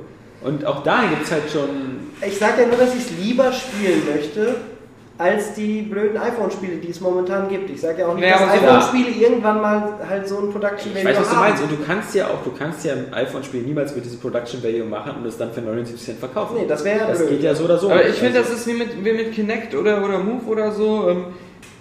und 0.44 0.64
auch 0.66 0.82
da 0.82 1.02
gibt 1.10 1.24
es 1.24 1.32
halt 1.32 1.51
schon 1.51 1.69
Ich 2.27 2.39
sage 2.39 2.62
ja 2.62 2.69
nur, 2.69 2.77
dass 2.77 2.94
ich 2.94 3.01
es 3.02 3.10
lieber 3.19 3.52
spielen 3.52 4.02
möchte, 4.14 4.56
als 5.19 5.55
die 5.55 5.82
blöden 5.82 6.16
iPhone-Spiele, 6.16 6.77
die 6.77 6.90
es 6.90 7.01
momentan 7.01 7.48
gibt. 7.48 7.70
Ich 7.70 7.81
sage 7.81 8.01
ja 8.01 8.09
auch 8.09 8.14
nicht, 8.14 8.24
Ja, 8.27 8.39
dass 8.40 8.55
iPhone-Spiele 8.55 9.10
irgendwann 9.10 9.60
mal 9.60 9.94
halt 10.09 10.27
so 10.27 10.39
ein 10.39 10.51
Production 10.51 10.90
Ich 10.97 11.05
Value 11.05 11.10
weiß, 11.10 11.20
was 11.20 11.28
du 11.31 11.36
haben. 11.36 11.40
meinst. 11.48 11.62
Und 11.62 11.70
du 11.73 11.77
kannst 11.86 12.14
ja 12.14 12.27
auch, 12.27 12.43
du 12.43 12.51
kannst 12.59 12.85
ja 12.85 12.94
im 12.94 13.12
iPhone-Spiel 13.14 13.62
niemals 13.62 13.94
mit 13.94 14.05
diesem 14.05 14.19
Production 14.20 14.62
Value 14.62 14.85
machen 14.85 15.12
und 15.20 15.27
es 15.27 15.36
dann 15.36 15.52
für 15.52 15.60
79 15.60 16.02
Cent 16.05 16.19
verkaufen. 16.19 16.56
Nee, 16.59 16.66
das 16.66 16.82
wäre 16.85 16.98
ja 17.01 17.06
Das 17.06 17.19
blöd. 17.19 17.31
geht 17.31 17.43
ja 17.43 17.55
so 17.55 17.64
oder 17.64 17.78
so. 17.78 17.90
Aber 17.90 18.05
ich 18.05 18.14
finde, 18.16 18.39
Also, 18.39 18.51
das 18.52 18.60
ist 18.60 18.66
wie 18.66 18.73
mit, 18.74 19.05
wie 19.05 19.12
mit 19.12 19.32
Kinect 19.32 19.74
oder, 19.77 20.02
oder 20.05 20.19
Move 20.19 20.44
oder 20.47 20.73
so. 20.73 21.09
Ähm, 21.10 21.24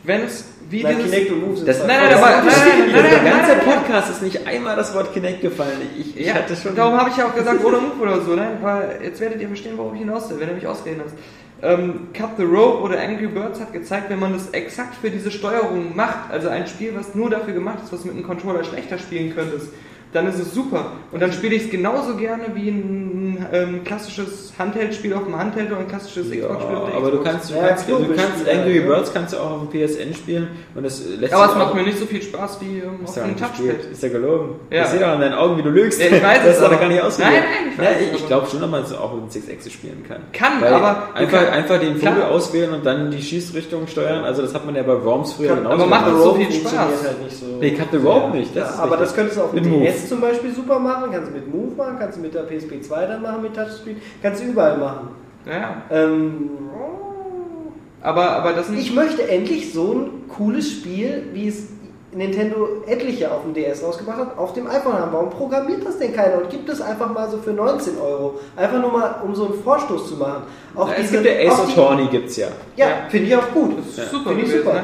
wenn 0.03 0.21
es 0.23 0.45
wie 0.71 0.83
Nein, 0.83 0.95
dieses. 0.97 1.11
Kinect 1.11 1.31
und 1.31 1.41
Move 1.47 1.57
sind 1.57 1.67
Das, 1.67 1.79
zwei 1.79 1.87
nein, 1.87 1.97
nein, 2.05 2.13
aber- 2.17 2.29
nein, 2.29 2.41
unterschiedlich. 2.43 2.93
nein, 2.93 3.03
der 3.03 3.21
nein, 3.23 3.31
ganze 3.33 3.51
nein, 3.55 3.61
nein. 3.65 3.75
Podcast 3.77 4.09
ist 4.11 4.21
nicht 4.21 4.47
einmal 4.47 4.75
das 4.75 4.93
Wort 4.95 5.13
Kinect 5.13 5.41
gefallen. 5.41 5.77
Ich, 5.99 6.17
ich 6.17 6.25
Ja, 6.27 6.33
hatte 6.35 6.55
schon. 6.55 6.75
darum 6.75 6.97
habe 6.97 7.09
ich 7.09 7.17
ja 7.17 7.25
auch 7.27 7.35
gesagt, 7.35 7.63
oder 7.63 7.79
Move 7.81 8.01
oder 8.01 8.21
so. 8.21 8.35
Nein, 8.35 8.57
weil 8.61 8.99
jetzt 9.03 9.19
werdet 9.19 9.41
ihr 9.41 9.47
verstehen, 9.47 9.77
worauf 9.77 9.93
ich 9.93 9.99
hinaus 9.99 10.29
will, 10.29 10.39
wenn 10.39 10.49
ihr 10.49 10.55
mich 10.55 10.67
ausreden 10.67 11.01
lasst. 11.03 11.15
Ähm, 11.63 12.07
Cut 12.13 12.37
the 12.37 12.43
Rope 12.43 12.81
oder 12.81 12.99
Angry 12.99 13.27
Birds 13.27 13.59
hat 13.59 13.71
gezeigt, 13.71 14.09
wenn 14.09 14.17
man 14.19 14.33
das 14.33 14.49
exakt 14.49 14.95
für 14.95 15.11
diese 15.11 15.29
Steuerung 15.29 15.95
macht, 15.95 16.31
also 16.31 16.49
ein 16.49 16.65
Spiel, 16.65 16.93
was 16.95 17.13
nur 17.13 17.29
dafür 17.29 17.53
gemacht 17.53 17.77
ist, 17.83 17.93
was 17.93 18.03
mit 18.03 18.15
einem 18.15 18.25
Controller 18.25 18.63
schlechter 18.63 18.97
spielen 18.97 19.35
könntest, 19.35 19.67
dann 20.11 20.25
ist 20.27 20.39
es 20.39 20.53
super. 20.55 20.93
Und 21.11 21.21
dann 21.21 21.31
spiele 21.31 21.53
ich 21.55 21.65
es 21.65 21.69
genauso 21.69 22.15
gerne 22.17 22.45
wie 22.55 22.67
ein 22.69 23.20
ähm, 23.51 23.83
klassisches 23.83 24.51
Handheld-Spiel 24.57 25.13
auf 25.13 25.23
dem 25.23 25.37
Handheld 25.37 25.71
oder 25.71 25.79
ein 25.81 25.87
klassisches 25.87 26.27
Ja, 26.33 26.41
Xbox-Spiel 26.47 26.75
auf 26.75 26.85
der 26.89 26.95
aber 26.97 27.11
du 27.11 27.17
Xbox. 27.17 27.31
kannst, 27.31 27.49
du 27.51 27.55
Ja, 27.55 27.67
kannst, 27.67 27.89
du 27.89 28.15
kannst 28.15 28.49
Angry? 28.49 28.79
Birds 28.81 29.13
kannst 29.13 29.33
du 29.33 29.37
auch 29.37 29.51
auf 29.51 29.69
dem 29.69 29.87
PSN 29.87 30.13
spielen 30.13 30.47
und 30.75 30.83
das 30.83 31.01
lässt 31.19 31.33
Aber 31.33 31.45
es 31.51 31.55
macht 31.55 31.75
mir 31.75 31.83
nicht 31.83 31.97
so 31.97 32.05
viel 32.05 32.21
Spaß 32.21 32.59
wie 32.61 32.79
ähm, 32.79 32.99
Ist 33.03 33.17
auf 33.17 33.25
dem 33.25 33.37
Touchpad. 33.37 33.91
Ist 33.91 34.03
ja 34.03 34.09
gelogen. 34.09 34.55
Ja. 34.69 34.83
Ich 34.83 34.89
sehe 34.89 34.99
doch 34.99 35.07
an 35.07 35.21
deinen 35.21 35.33
Augen, 35.33 35.57
wie 35.57 35.63
du 35.63 35.69
lügst. 35.69 35.99
Ja, 36.01 36.07
ich 36.07 36.23
weiß 36.23 36.39
das 36.45 36.57
es, 36.57 36.57
aber 36.57 36.67
aber- 36.73 36.77
gar 36.81 36.87
nicht 36.89 37.01
ausprobiert. 37.01 37.33
Nein, 37.33 37.43
nein, 37.43 37.71
ich 37.73 37.77
weiß 37.79 37.85
ja, 37.85 37.91
es, 37.91 38.01
ich, 38.01 38.07
ich 38.07 38.19
aber- 38.19 38.27
glaube 38.27 38.47
schon, 38.49 38.61
dass 38.61 38.69
man 38.69 38.83
es 38.83 38.93
auch 38.93 39.13
mit 39.15 39.31
6 39.31 39.71
spielen 39.71 40.03
kann. 40.07 40.21
Kann, 40.33 40.61
Weil 40.61 40.73
aber 40.73 41.07
du 41.13 41.19
einfach, 41.19 41.39
kann- 41.45 41.53
einfach 41.53 41.79
den 41.79 41.99
klar. 41.99 42.13
Vogel 42.13 42.27
auswählen 42.29 42.73
und 42.73 42.85
dann 42.85 43.11
die 43.11 43.21
Schießrichtung 43.21 43.87
steuern. 43.87 44.23
Also 44.23 44.41
das 44.41 44.53
hat 44.53 44.65
man 44.65 44.75
ja 44.75 44.83
bei 44.83 45.03
Worms 45.03 45.33
früher 45.33 45.55
genauso 45.55 45.73
aber 45.75 45.85
macht 45.87 46.07
das 46.07 46.23
so 46.23 46.33
viel 46.35 46.51
Spaß. 46.51 46.71
funktioniert 46.71 47.03
Halt 47.07 47.23
nicht 47.23 47.37
so. 47.39 47.45
Nee, 47.59 47.71
Cut 47.71 47.87
the 47.91 47.97
Rope 47.97 48.37
nicht. 48.37 48.57
Aber 48.57 48.97
das 48.97 49.15
könntest 49.15 49.37
du 49.37 49.41
auch 49.43 49.53
mit, 49.53 49.65
dem. 49.65 49.79
DS 49.81 50.09
zum 50.09 50.21
Beispiel 50.21 50.53
super 50.53 50.79
machen, 50.79 51.09
kannst 51.11 51.29
du 51.29 51.33
mit 51.33 51.51
Move 51.53 51.75
machen, 51.75 51.95
kannst 51.99 52.17
du 52.17 52.21
mit 52.21 52.33
der 52.33 52.41
PSP 52.43 52.81
2 52.81 53.05
dann 53.05 53.21
machen, 53.21 53.30
mit 53.39 53.55
Touchscreen, 53.55 53.97
kannst 54.21 54.41
du 54.43 54.47
überall 54.47 54.77
machen. 54.77 55.09
Ja, 55.45 55.81
Ähm, 55.89 56.49
aber, 58.01 58.31
aber 58.31 58.53
das 58.53 58.67
sind 58.67 58.77
ich 58.79 58.93
möchte 58.93 59.27
endlich 59.27 59.73
so 59.73 59.93
ein 59.93 60.27
cooles 60.29 60.69
Spiel, 60.71 61.23
wie 61.33 61.47
es 61.47 61.69
Nintendo 62.13 62.67
etliche 62.87 63.31
auf 63.31 63.43
dem 63.43 63.53
DS 63.53 63.83
rausgebracht 63.83 64.17
hat, 64.17 64.37
auf 64.37 64.53
dem 64.53 64.67
iPhone 64.67 64.93
haben. 64.93 65.13
Warum 65.13 65.29
programmiert 65.29 65.85
das 65.85 65.97
denn 65.97 66.13
keiner 66.13 66.41
und 66.41 66.49
gibt 66.49 66.67
es 66.67 66.81
einfach 66.81 67.11
mal 67.13 67.29
so 67.29 67.37
für 67.37 67.51
19 67.53 67.93
Euro? 67.99 68.39
Einfach 68.55 68.81
nur 68.81 68.91
mal, 68.91 69.15
um 69.25 69.33
so 69.33 69.45
einen 69.45 69.63
Vorstoß 69.63 70.09
zu 70.09 70.15
machen. 70.17 70.43
Auch 70.75 70.89
es 70.91 70.97
diese- 71.09 71.21
gibt 71.23 71.25
ja 71.41 71.49
Ace 71.49 71.59
auch 71.59 71.65
die- 71.65 71.71
Attorney, 71.71 72.07
gibt's 72.07 72.35
ja. 72.37 72.47
Ja, 72.75 72.87
Ja. 72.87 72.95
finde 73.07 73.27
ich 73.27 73.35
auch 73.35 73.49
gut. 73.53 73.77
Das 73.77 73.87
ist 73.87 73.97
Ja. 73.97 74.03
super 74.05 74.29
Finde 74.31 74.43
ich 74.45 74.51
super. 74.51 74.73
ne? 74.73 74.83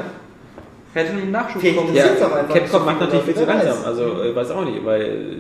Hätte 0.94 1.12
einen 1.12 1.32
Nachschub 1.32 1.62
Vielleicht 1.62 1.76
bekommen. 1.76 1.96
Das 1.96 2.06
ja 2.06 2.12
ist 2.14 2.24
auch 2.24 2.32
einfach 2.36 2.56
Capcom 2.56 2.86
macht 2.86 3.00
natürlich 3.02 3.26
viel 3.26 3.36
zu 3.36 3.46
langsam. 3.46 3.78
Also 3.86 4.24
ich 4.24 4.36
weiß 4.36 4.52
auch 4.52 4.66
nicht, 4.66 4.86
weil 4.86 5.38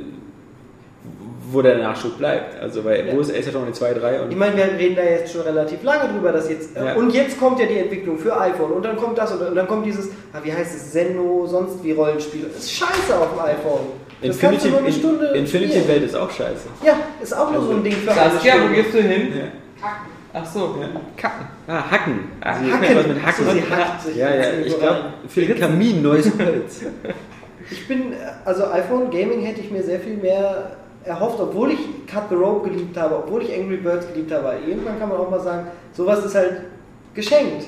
wo 1.51 1.61
der 1.61 1.77
Nachschub 1.77 2.17
bleibt. 2.17 2.61
Also 2.61 2.83
weil 2.83 3.07
Ja. 3.07 3.13
wo 3.15 3.19
ist 3.21 3.33
Ace 3.33 3.47
Attorney 3.47 3.71
2, 3.71 3.93
3 3.93 4.21
und 4.21 4.31
Ich 4.31 4.37
meine, 4.37 4.57
wir 4.57 4.65
reden 4.77 4.95
da 4.95 5.03
jetzt 5.03 5.31
schon 5.31 5.41
relativ 5.41 5.81
lange 5.83 6.11
drüber, 6.13 6.31
dass 6.31 6.49
jetzt. 6.49 6.75
äh, 6.75 6.85
Ja. 6.85 6.93
Und 6.95 7.13
jetzt 7.13 7.39
kommt 7.39 7.59
ja 7.59 7.65
die 7.65 7.77
Entwicklung 7.77 8.17
für 8.17 8.39
iPhone 8.39 8.71
und 8.71 8.83
dann 8.83 8.97
kommt 8.97 9.17
das 9.17 9.31
und, 9.31 9.55
dann 9.55 9.67
kommt 9.67 9.85
dieses, 9.85 10.09
ah, 10.33 10.39
wie 10.43 10.51
heißt 10.53 10.75
es, 10.75 10.91
Senno, 10.91 11.45
sonst 11.47 11.83
wie 11.83 11.91
Rollenspiel. 11.93 12.45
Das 12.53 12.63
ist 12.63 12.71
scheiße 12.73 13.15
auf 13.17 13.29
dem 13.33 13.39
iPhone. 13.39 13.79
Das 14.21 14.39
kannst 14.39 14.65
Infinity, 14.65 14.65
du 14.65 14.69
nur 14.71 14.79
eine 14.79 14.91
Stunde. 14.93 15.25
in, 15.27 15.35
Infinity 15.41 15.71
spielen. 15.73 15.87
Welt 15.87 16.03
ist 16.03 16.15
auch 16.15 16.31
scheiße. 16.31 16.67
Ja, 16.83 16.93
ist 17.21 17.37
auch 17.37 17.51
nur 17.51 17.61
so 17.61 17.71
ein 17.71 17.83
Ding 17.83 17.93
für 17.93 18.11
eine 18.11 18.31
Saskia, 18.31 18.53
wo 18.67 18.73
gehst 18.73 18.93
du 18.93 19.01
hin? 19.01 19.33
Ja. 19.37 19.87
Ach 20.33 20.45
so, 20.45 20.75
kacken. 21.15 21.45
Ah, 21.67 21.83
Hacken. 21.91 22.19
Ah, 22.41 22.55
Sie 22.63 22.71
Hacken. 22.71 22.95
Was 22.97 23.07
mit 23.07 23.25
Hacken. 23.25 23.45
So, 23.45 23.51
sie 23.53 23.61
hackt 23.61 24.01
sich 24.01 24.15
ja, 24.15 24.35
ja, 24.35 24.43
ich 24.65 24.77
glaube, 24.77 24.99
für 25.27 25.41
den 25.41 25.59
Kamin 25.59 26.01
neues 26.01 26.25
Holz. 26.37 26.81
Ich 27.69 27.87
bin, 27.87 28.13
also 28.45 28.65
iPhone 28.71 29.09
Gaming 29.11 29.41
hätte 29.41 29.61
ich 29.61 29.71
mir 29.71 29.83
sehr 29.83 29.99
viel 29.99 30.17
mehr 30.17 30.71
erhofft, 31.07 31.39
obwohl 31.39 31.71
ich 31.71 31.79
Cut 32.07 32.23
the 32.29 32.35
Rope 32.35 32.69
geliebt 32.69 32.97
habe, 32.97 33.15
obwohl 33.15 33.43
ich 33.43 33.53
Angry 33.53 33.77
Birds 33.77 34.07
geliebt 34.07 34.31
habe. 34.31 34.53
Irgendwann 34.67 34.99
kann 34.99 35.09
man 35.09 35.17
auch 35.17 35.29
mal 35.29 35.39
sagen, 35.39 35.67
sowas 35.93 36.23
ist 36.25 36.35
halt 36.35 36.61
geschenkt. 37.13 37.65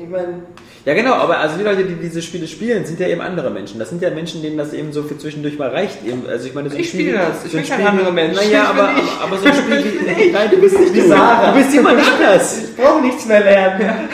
ich 0.00 0.08
meine, 0.08 0.42
Ja, 0.84 0.94
genau, 0.94 1.14
aber 1.14 1.38
also 1.38 1.58
die 1.58 1.64
Leute, 1.64 1.84
die 1.84 1.94
diese 1.94 2.22
Spiele 2.22 2.46
spielen, 2.46 2.86
sind 2.86 2.98
ja 3.00 3.08
eben 3.08 3.20
andere 3.20 3.50
Menschen. 3.50 3.78
Das 3.78 3.90
sind 3.90 4.00
ja 4.00 4.10
Menschen, 4.10 4.42
denen 4.42 4.56
das 4.56 4.72
eben 4.72 4.92
so 4.92 5.02
für 5.02 5.18
zwischendurch 5.18 5.58
mal 5.58 5.68
reicht. 5.70 6.04
Eben, 6.06 6.22
also 6.26 6.46
ich 6.46 6.54
meine, 6.54 6.70
so 6.70 6.76
ein 6.76 6.82
Ich 6.82 6.88
Spiel 6.88 7.06
spiele 7.08 7.18
das. 7.18 7.44
Ich 7.44 7.52
so 7.52 7.58
ein 7.58 7.64
bin 7.64 7.72
kein 7.72 7.86
anderer 7.86 8.12
Mensch. 8.12 8.36
Naja, 8.36 8.64
aber, 8.70 8.90
ich. 8.96 9.12
aber, 9.20 9.24
aber 9.24 9.36
so 9.38 9.46
ein 9.46 9.54
Spiel 9.54 9.84
wie. 10.26 10.30
Nein, 10.32 10.50
du 10.50 10.60
bist 10.60 10.78
nicht 10.78 10.96
du. 10.96 11.08
Sarah. 11.08 11.52
Du 11.52 11.58
bist 11.58 11.74
jemand 11.74 11.98
anders. 12.00 12.58
ich 12.62 12.76
brauche 12.76 13.02
nichts 13.02 13.26
mehr 13.26 13.40
lernen. 13.40 14.08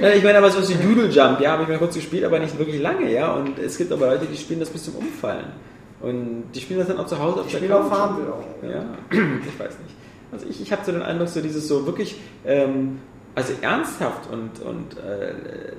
Ja, 0.00 0.10
ich 0.10 0.22
meine 0.22 0.38
aber 0.38 0.50
so 0.50 0.68
wie 0.68 0.74
Doodle 0.74 1.08
Jump, 1.08 1.40
ja, 1.40 1.52
habe 1.52 1.62
ich 1.62 1.68
mal 1.68 1.78
kurz 1.78 1.94
gespielt, 1.94 2.24
aber 2.24 2.38
nicht 2.38 2.58
wirklich 2.58 2.80
lange, 2.82 3.10
ja. 3.10 3.32
Und 3.32 3.58
es 3.58 3.78
gibt 3.78 3.90
aber 3.92 4.08
Leute, 4.08 4.26
die 4.26 4.36
spielen 4.36 4.60
das 4.60 4.68
bis 4.68 4.84
zum 4.84 4.96
Umfallen. 4.96 5.46
Und 6.00 6.44
die 6.54 6.60
spielen 6.60 6.78
das 6.80 6.88
dann 6.88 6.98
auch 6.98 7.06
zu 7.06 7.18
Hause 7.18 7.40
auf 7.40 7.46
Ich 7.46 7.52
der 7.52 7.58
spiele 7.58 7.76
auf 7.78 7.88
Couch. 7.88 7.98
Farmville 7.98 8.32
auch. 8.32 8.44
Ja, 8.62 8.84
ich 9.10 9.58
weiß 9.58 9.78
nicht. 9.78 9.94
Also 10.32 10.46
ich, 10.48 10.60
ich 10.60 10.72
habe 10.72 10.84
so 10.84 10.92
den 10.92 11.02
Eindruck, 11.02 11.28
so 11.28 11.40
dieses 11.40 11.66
so 11.68 11.86
wirklich, 11.86 12.16
ähm, 12.44 12.98
also 13.34 13.52
ernsthaft 13.62 14.30
und, 14.30 14.60
und 14.60 14.98
äh, 14.98 15.32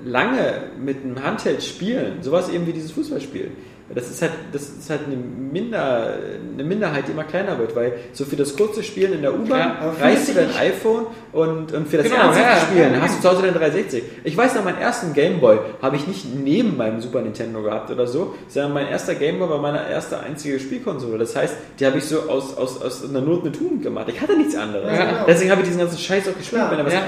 lange 0.04 0.70
mit 0.80 1.04
einem 1.04 1.22
Handheld 1.22 1.62
spielen, 1.62 2.22
sowas 2.22 2.48
eben 2.48 2.66
wie 2.66 2.72
dieses 2.72 2.92
Fußballspiel. 2.92 3.50
Das 3.94 4.10
ist 4.10 4.20
halt, 4.20 4.32
das 4.52 4.62
ist 4.64 4.90
halt 4.90 5.00
eine, 5.06 5.16
Minder, 5.16 6.14
eine 6.52 6.62
Minderheit, 6.64 7.08
die 7.08 7.12
immer 7.12 7.24
kleiner 7.24 7.58
wird, 7.58 7.74
weil 7.74 7.94
so 8.12 8.24
für 8.26 8.36
das 8.36 8.54
kurze 8.56 8.82
Spielen 8.82 9.14
in 9.14 9.22
der 9.22 9.32
U-Bahn 9.34 9.58
Ja, 9.58 9.94
reißt 10.00 10.28
du 10.28 10.34
dein 10.34 10.54
iPhone 10.54 11.06
und, 11.32 11.72
und 11.72 11.88
für 11.88 11.96
das 11.96 12.06
Genau, 12.06 12.24
ernsthafte 12.24 12.50
ja, 12.50 12.56
Spielen 12.66 12.94
ja. 12.94 13.00
hast 13.00 13.18
du 13.18 13.22
zu 13.22 13.30
Hause 13.30 13.42
dein 13.42 13.54
360. 13.54 14.02
Ich 14.24 14.36
weiß 14.36 14.54
noch, 14.56 14.64
meinen 14.64 14.78
ersten 14.78 15.14
Gameboy 15.14 15.58
habe 15.80 15.96
ich 15.96 16.06
nicht 16.06 16.26
neben 16.34 16.76
meinem 16.76 17.00
Super 17.00 17.22
Nintendo 17.22 17.62
gehabt 17.62 17.90
oder 17.90 18.06
so, 18.06 18.34
sondern 18.48 18.74
mein 18.74 18.88
erster 18.88 19.14
Gameboy 19.14 19.48
war 19.48 19.58
meine 19.58 19.88
erste 19.90 20.20
einzige 20.20 20.60
Spielkonsole. 20.60 21.16
Das 21.18 21.34
heißt, 21.34 21.54
die 21.80 21.86
habe 21.86 21.96
ich 21.98 22.04
so 22.04 22.28
aus, 22.28 22.56
aus, 22.56 22.82
aus 22.82 23.08
einer 23.08 23.22
Not 23.22 23.42
eine 23.42 23.52
Tugend 23.52 23.82
gemacht. 23.82 24.06
Ich 24.08 24.20
hatte 24.20 24.36
nichts 24.36 24.54
anderes. 24.54 24.90
Genau. 24.90 25.24
Deswegen 25.26 25.50
habe 25.50 25.62
ich 25.62 25.66
diesen 25.68 25.80
ganzen 25.80 25.98
Scheiß 25.98 26.28
auch 26.28 26.36
gespielt. 26.36 26.62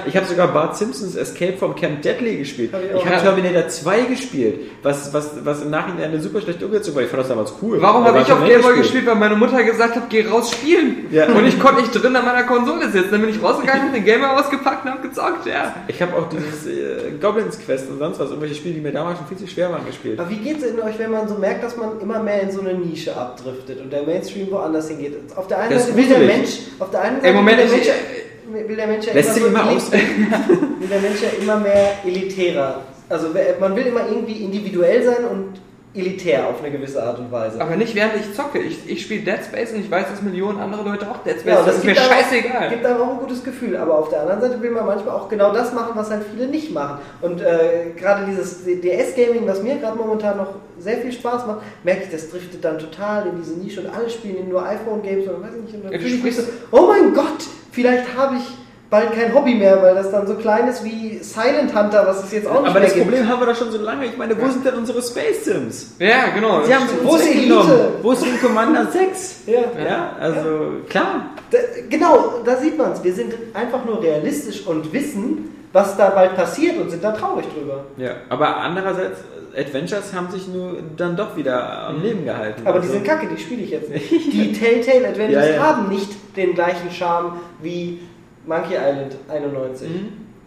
Ich 0.07 0.16
habe 0.16 0.27
sogar 0.27 0.48
Bart 0.48 0.77
Simpsons 0.78 1.15
Escape 1.15 1.59
from 1.59 1.74
Camp 1.74 2.01
Deadly 2.02 2.39
gespielt. 2.39 2.73
Hab 2.73 2.81
ich 2.82 2.90
Ich, 2.90 3.07
habe. 3.07 3.23
Terminator 3.23 3.69
2 3.69 4.01
gespielt, 4.02 4.61
was, 4.82 5.12
was, 5.12 5.44
was 5.44 5.62
im 5.62 5.70
Nachhinein 5.70 6.11
eine 6.11 6.20
super 6.20 6.40
schlechte 6.40 6.69
Umsetzung 6.70 6.94
war. 6.94 7.02
Ich 7.02 7.09
fand 7.09 7.20
das 7.22 7.28
damals 7.28 7.52
cool. 7.60 7.80
Warum 7.82 8.05
habe 8.05 8.20
ich 8.20 8.30
auf 8.32 8.44
Gameboy 8.47 8.76
gespielt? 8.76 9.06
Weil 9.06 9.16
meine 9.16 9.34
Mutter 9.36 9.62
gesagt 9.62 9.97
hat, 9.97 10.09
geh 10.09 10.26
raus 10.26 10.52
spielen. 10.52 11.06
Ja. 11.10 11.26
Und 11.26 11.44
ich 11.47 11.59
konnte 11.59 11.80
nicht 11.82 11.92
drin 11.92 12.14
an 12.16 12.24
meiner 12.24 12.44
Konsole 12.44 12.88
sitzen. 12.90 13.09
Dann 13.10 13.20
bin 13.20 13.30
ich 13.30 13.42
rausgegangen, 13.42 13.86
hab 13.88 13.92
den 13.94 14.05
Gameboy 14.05 14.28
ausgepackt 14.38 14.84
und 14.84 14.90
hab 14.92 15.02
gezockt, 15.02 15.47
ja. 15.47 15.74
Ich 15.88 16.01
habe 16.01 16.16
auch 16.16 16.28
dieses 16.28 16.66
äh, 16.66 17.10
Goblins 17.20 17.59
Quest 17.59 17.90
und 17.90 17.98
sonst 17.98 18.18
was, 18.20 18.28
irgendwelche 18.28 18.55
Spiele, 18.55 18.74
die 18.74 18.80
mir 18.80 18.92
damals 18.92 19.18
schon 19.18 19.26
viel 19.26 19.38
zu 19.38 19.47
schwer 19.47 19.70
waren, 19.70 19.84
gespielt. 19.86 20.18
Aber 20.20 20.30
wie 20.30 20.36
geht 20.36 20.59
es 20.59 20.64
in 20.70 20.80
euch, 20.80 20.98
wenn 20.98 21.10
man 21.10 21.26
so 21.28 21.34
merkt, 21.34 21.62
dass 21.64 21.76
man 21.76 22.01
immer 22.01 22.22
mehr 22.22 22.42
in 22.42 22.51
so 22.51 22.60
eine 22.60 22.74
Nische 22.74 23.16
abdriftet 23.16 23.80
und 23.80 23.92
der 23.92 24.02
Mainstream 24.05 24.51
woanders 24.51 24.88
hingeht? 24.88 25.16
Auf 25.36 25.48
der 25.48 25.59
einen 25.59 25.72
Das 25.72 25.86
Seite 25.86 25.97
will 25.97 26.06
der. 26.09 26.18
Mensch, 26.20 26.51
auf 26.78 26.90
der 26.90 27.01
einen 27.02 27.16
Seite 27.16 27.26
Ey, 27.28 27.34
Moment, 27.34 27.59
will, 27.59 27.66
der 27.66 27.66
ich- 27.66 27.72
Mensch, 27.72 27.86
ja- 27.88 28.68
will 28.68 28.76
der 28.76 28.86
Mensch 28.86 29.06
ja 29.06 29.12
Lässt 29.14 29.34
sich 29.34 29.42
so 29.42 29.48
immer 29.48 29.70
ausreden. 29.70 30.26
will 30.78 30.88
der 30.88 31.01
Mensch 31.01 31.20
ja 31.22 31.28
immer 31.42 31.56
mehr 31.59 31.92
elitärer. 32.05 32.80
Also 33.09 33.28
man 33.59 33.74
will 33.76 33.86
immer 33.86 34.02
irgendwie 34.09 34.44
individuell 34.44 35.02
sein 35.05 35.24
und 35.30 35.60
elitär 35.93 36.47
auf 36.47 36.62
eine 36.62 36.71
gewisse 36.71 37.03
Art 37.03 37.19
und 37.19 37.33
Weise. 37.33 37.61
Aber 37.61 37.75
nicht 37.75 37.95
während 37.97 38.15
ich 38.17 38.33
zocke. 38.35 38.61
Ich, 38.61 38.89
ich 38.89 39.03
spiele 39.03 39.23
Dead 39.23 39.45
Space 39.45 39.73
und 39.73 39.81
ich 39.81 39.91
weiß, 39.91 40.07
dass 40.09 40.23
Millionen 40.23 40.61
andere 40.61 40.85
Leute 40.89 41.11
auch 41.11 41.19
Dead 41.25 41.33
Space 41.41 41.47
Ja, 41.53 41.62
das 41.65 41.79
ist 41.79 41.85
mir 41.85 41.91
einem, 42.01 42.11
scheißegal. 42.11 42.69
gibt 42.71 42.87
einem 42.87 43.01
auch 43.01 43.11
ein 43.11 43.19
gutes 43.19 43.43
Gefühl. 43.43 43.77
Aber 43.77 43.99
auf 43.99 44.09
der 44.09 44.21
anderen 44.23 44.41
Seite 44.41 44.62
will 44.62 44.71
man 44.71 44.87
manchmal 44.87 45.17
auch 45.17 45.29
genau 45.29 45.53
das 45.53 45.73
machen, 45.75 45.93
was 45.95 46.11
halt 46.11 46.23
viele 46.33 46.47
nicht 46.47 46.73
machen. 46.73 46.99
Und 47.23 47.41
äh, 47.41 47.91
gerade 47.97 48.25
dieses 48.27 48.65
DS-Gaming, 48.65 49.47
was 49.47 49.62
mir 49.62 49.77
gerade 49.79 49.97
momentan 49.99 50.37
noch 50.37 50.55
sehr 50.79 50.99
viel 50.99 51.12
Spaß 51.12 51.47
macht, 51.47 51.59
merke 51.83 52.05
ich, 52.05 52.11
das 52.11 52.31
driftet 52.31 52.65
dann 52.65 52.79
total 52.79 53.27
in 53.27 53.37
diese 53.43 53.55
Nische 53.55 53.81
und 53.81 53.89
alle 53.95 54.09
spielen 54.09 54.49
nur 54.49 54.65
iPhone-Games 54.65 55.25
oder 55.29 55.43
weiß 55.43 55.55
ich 55.57 55.62
nicht. 55.62 55.75
Und 55.75 55.85
dann 55.87 55.93
Ja, 55.93 55.99
du 55.99 56.05
mich 56.05 56.37
so, 56.37 56.43
sprichst- 56.43 56.49
oh 56.71 56.87
mein 56.87 57.12
Gott, 57.15 57.45
vielleicht 57.73 58.17
habe 58.17 58.37
ich 58.37 58.45
bald 58.91 59.12
kein 59.12 59.33
Hobby 59.33 59.55
mehr, 59.55 59.81
weil 59.83 59.95
das 59.95 60.11
dann 60.11 60.27
so 60.27 60.35
klein 60.35 60.67
ist 60.69 60.85
wie 60.85 61.19
Silent 61.23 61.75
Hunter, 61.75 62.05
was 62.07 62.25
es 62.25 62.33
jetzt 62.33 62.47
auch 62.49 62.61
nicht 62.61 62.71
Aber 62.71 62.81
mehr 62.81 62.83
das 62.89 62.95
gibt. 62.95 63.07
Problem 63.07 63.29
haben 63.29 63.41
wir 63.41 63.47
doch 63.47 63.57
schon 63.57 63.71
so 63.71 63.79
lange. 63.79 64.07
Ich 64.07 64.17
meine, 64.17 64.41
wo 64.41 64.49
sind 64.49 64.65
denn 64.67 64.75
unsere 64.75 65.01
Space 65.01 65.45
Sims? 65.45 65.95
Ja, 65.99 66.29
genau. 66.35 66.62
Sie 66.65 66.75
haben 66.75 66.85
Wo 67.05 67.12
uns 67.12 67.23
ist. 67.23 67.31
Elite? 67.35 67.89
Wo 68.03 68.12
ist 68.12 68.25
Wing 68.25 68.41
Commander 68.41 68.87
6? 68.93 69.41
Ja. 69.47 69.61
Ja, 69.83 70.12
also 70.21 70.41
klar. 70.89 71.27
Da, 71.51 71.59
genau, 71.89 72.41
da 72.45 72.57
sieht 72.57 72.77
man 72.77 72.93
es. 72.93 73.03
Wir 73.05 73.15
sind 73.15 73.35
einfach 73.55 73.85
nur 73.85 74.03
realistisch 74.03 74.67
und 74.67 74.93
wissen, 74.93 75.57
was 75.73 75.97
da 75.97 76.11
bald 76.11 76.35
passiert 76.35 76.77
und 76.81 76.91
sind 76.91 77.05
da 77.05 77.12
traurig 77.12 77.47
drüber. 77.55 77.85
Ja, 77.97 78.11
aber 78.29 78.57
andererseits, 78.57 79.21
Adventures 79.57 80.12
haben 80.15 80.31
sich 80.31 80.47
nur 80.47 80.77
dann 80.97 81.17
doch 81.17 81.37
wieder 81.37 81.89
am 81.89 82.01
Leben 82.03 82.25
gehalten. 82.25 82.62
Aber 82.65 82.79
die 82.79 82.83
Also- 82.87 82.93
sind 82.95 83.05
kacke, 83.05 83.27
die 83.27 83.41
spiele 83.41 83.62
ich 83.62 83.71
jetzt 83.71 83.91
nicht. 83.91 84.11
Die 84.33 84.53
Telltale 84.53 85.09
Adventures 85.09 85.47
Ja, 85.47 85.55
ja. 85.55 85.62
haben 85.62 85.89
nicht 85.89 86.09
den 86.37 86.55
gleichen 86.55 86.91
Charme 86.93 87.33
wie 87.61 87.99
Monkey 88.47 88.75
Island 88.75 89.17
91. 89.29 89.89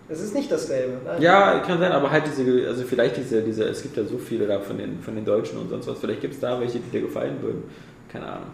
Es 0.10 0.20
ist 0.22 0.36
nicht 0.36 0.52
dasselbe. 0.52 0.98
Nein. 1.06 1.22
Ja, 1.22 1.60
kann 1.60 1.80
sein, 1.80 1.92
aber 1.92 2.12
halt 2.12 2.24
diese, 2.28 2.68
also 2.68 2.84
vielleicht 2.84 3.18
diese, 3.18 3.42
diese, 3.42 3.64
es 3.64 3.82
gibt 3.82 3.96
ja 3.98 4.04
so 4.04 4.18
viele 4.18 4.46
da 4.48 4.60
von 4.60 4.78
den, 4.78 5.00
von 5.00 5.16
den 5.16 5.24
Deutschen 5.26 5.58
und 5.58 5.70
sonst 5.70 5.88
was, 5.88 5.98
vielleicht 6.00 6.22
gibt 6.22 6.34
es 6.34 6.40
da 6.40 6.60
welche, 6.60 6.80
die 6.80 6.90
dir 6.92 7.02
gefallen 7.02 7.38
würden. 7.42 7.64
Keine 8.12 8.26
Ahnung. 8.28 8.48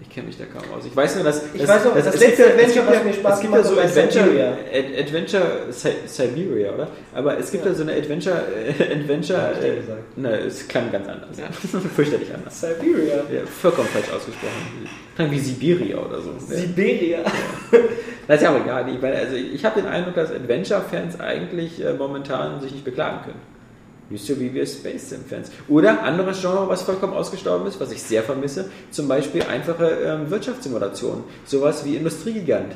Ich 0.00 0.10
kenne 0.10 0.26
mich 0.26 0.36
da 0.38 0.44
kaum 0.44 0.62
aus. 0.76 0.84
Ich 0.84 0.94
weiß 0.94 1.14
nur, 1.16 1.24
dass. 1.24 1.42
Ich 1.54 1.60
dass- 1.62 1.70
weiß 1.70 1.84
noch, 1.86 1.94
das 1.94 2.10
gibt 2.12 2.20
letzte 2.20 2.42
ja- 2.42 2.48
Adventure, 2.50 2.86
was 2.86 2.94
ja- 2.94 3.02
mir 3.02 3.12
Spaß 3.14 3.38
ja 3.42 3.46
gemacht 3.48 3.64
so 3.64 3.70
hat, 3.70 3.76
war 3.76 3.84
Adventure. 3.84 4.58
Ad, 4.72 5.00
Adventure 5.00 5.42
Si- 5.70 5.88
Siberia, 6.06 6.72
oder? 6.74 6.88
Aber 7.14 7.38
es 7.38 7.50
gibt 7.50 7.64
ja, 7.64 7.72
so 7.74 7.82
eine 7.82 7.92
Adventure, 7.94 8.42
äh, 8.78 8.92
Adventure. 8.92 9.52
Dir 9.60 9.72
äh, 9.72 9.76
gesagt. 9.76 10.18
Ne, 10.18 10.38
es 10.40 10.68
klang 10.68 10.92
ganz 10.92 11.08
anders. 11.08 11.30
Fürchterlich 11.96 12.32
anders. 12.32 12.60
Siberia. 12.60 13.16
Ja, 13.32 13.40
vollkommen 13.46 13.88
falsch 13.88 14.10
ausgesprochen. 14.14 14.86
Klang 15.16 15.30
wie 15.30 15.38
Siberia 15.38 15.98
oder 15.98 16.20
so. 16.20 16.30
Ja. 16.30 16.56
Siberia. 16.56 17.18
Das 18.28 18.38
ist 18.38 18.42
ja 18.42 18.52
auch 18.52 18.60
egal. 18.60 18.88
Ich, 18.92 19.00
meine, 19.00 19.16
also 19.18 19.36
ich 19.36 19.64
habe 19.64 19.80
den 19.80 19.88
Eindruck, 19.88 20.16
dass 20.16 20.32
Adventure-Fans 20.32 21.20
eigentlich 21.20 21.84
äh, 21.84 21.92
momentan 21.92 22.60
sich 22.60 22.72
nicht 22.72 22.84
beklagen 22.84 23.20
können. 23.24 23.40
Nicht 24.10 24.24
so 24.24 24.38
wie 24.40 24.52
wir 24.52 24.66
Space 24.66 25.10
Sim-Fans. 25.10 25.50
Oder 25.68 26.02
anderes 26.02 26.40
Genre, 26.40 26.68
was 26.68 26.82
vollkommen 26.82 27.12
ausgestorben 27.12 27.66
ist, 27.66 27.80
was 27.80 27.92
ich 27.92 28.02
sehr 28.02 28.22
vermisse, 28.22 28.68
zum 28.90 29.06
Beispiel 29.06 29.42
einfache 29.44 29.86
ähm, 30.04 30.30
Wirtschaftssimulationen. 30.30 31.24
Sowas 31.44 31.84
wie 31.84 31.96
Industriegigant. 31.96 32.74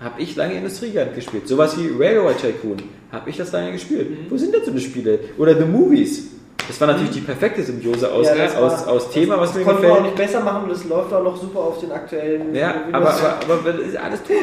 Habe 0.00 0.20
ich 0.20 0.34
lange 0.34 0.54
Industriegigant 0.54 1.14
gespielt. 1.14 1.46
Sowas 1.48 1.76
wie 1.78 1.90
Railroad 1.96 2.38
Tycoon. 2.38 2.76
Habe 3.12 3.30
ich 3.30 3.36
das 3.36 3.52
lange 3.52 3.72
gespielt. 3.72 4.30
Wo 4.30 4.36
sind 4.36 4.54
denn 4.54 4.64
so 4.64 4.70
eine 4.72 4.80
Spiele? 4.80 5.18
Oder 5.38 5.56
The 5.56 5.64
Movies. 5.64 6.30
Das 6.66 6.80
war 6.80 6.88
natürlich 6.88 7.10
die 7.10 7.20
perfekte 7.20 7.62
Symbiose 7.62 8.10
aus, 8.10 8.26
Ja, 8.26 8.34
das 8.36 8.56
aus, 8.56 8.86
war- 8.86 8.92
aus 8.94 9.10
Thema, 9.10 9.38
was 9.38 9.50
das 9.50 9.58
mir 9.58 9.64
konnten 9.64 9.82
wir 9.82 9.90
auch 9.92 9.96
gefällt. 9.98 10.16
nicht 10.18 10.26
besser 10.32 10.40
machen 10.44 10.64
und 10.64 10.70
es 10.70 10.84
läuft 10.84 11.12
auch 11.12 11.22
noch 11.22 11.36
super 11.36 11.58
auf 11.60 11.78
den 11.80 11.92
aktuellen 11.92 12.54
Ja, 12.54 12.74
Windows. 12.86 12.94
aber, 13.20 13.36
aber, 13.44 13.54
aber 13.70 13.80
ist 13.80 13.96
alles 13.96 14.22
tot. 14.22 14.36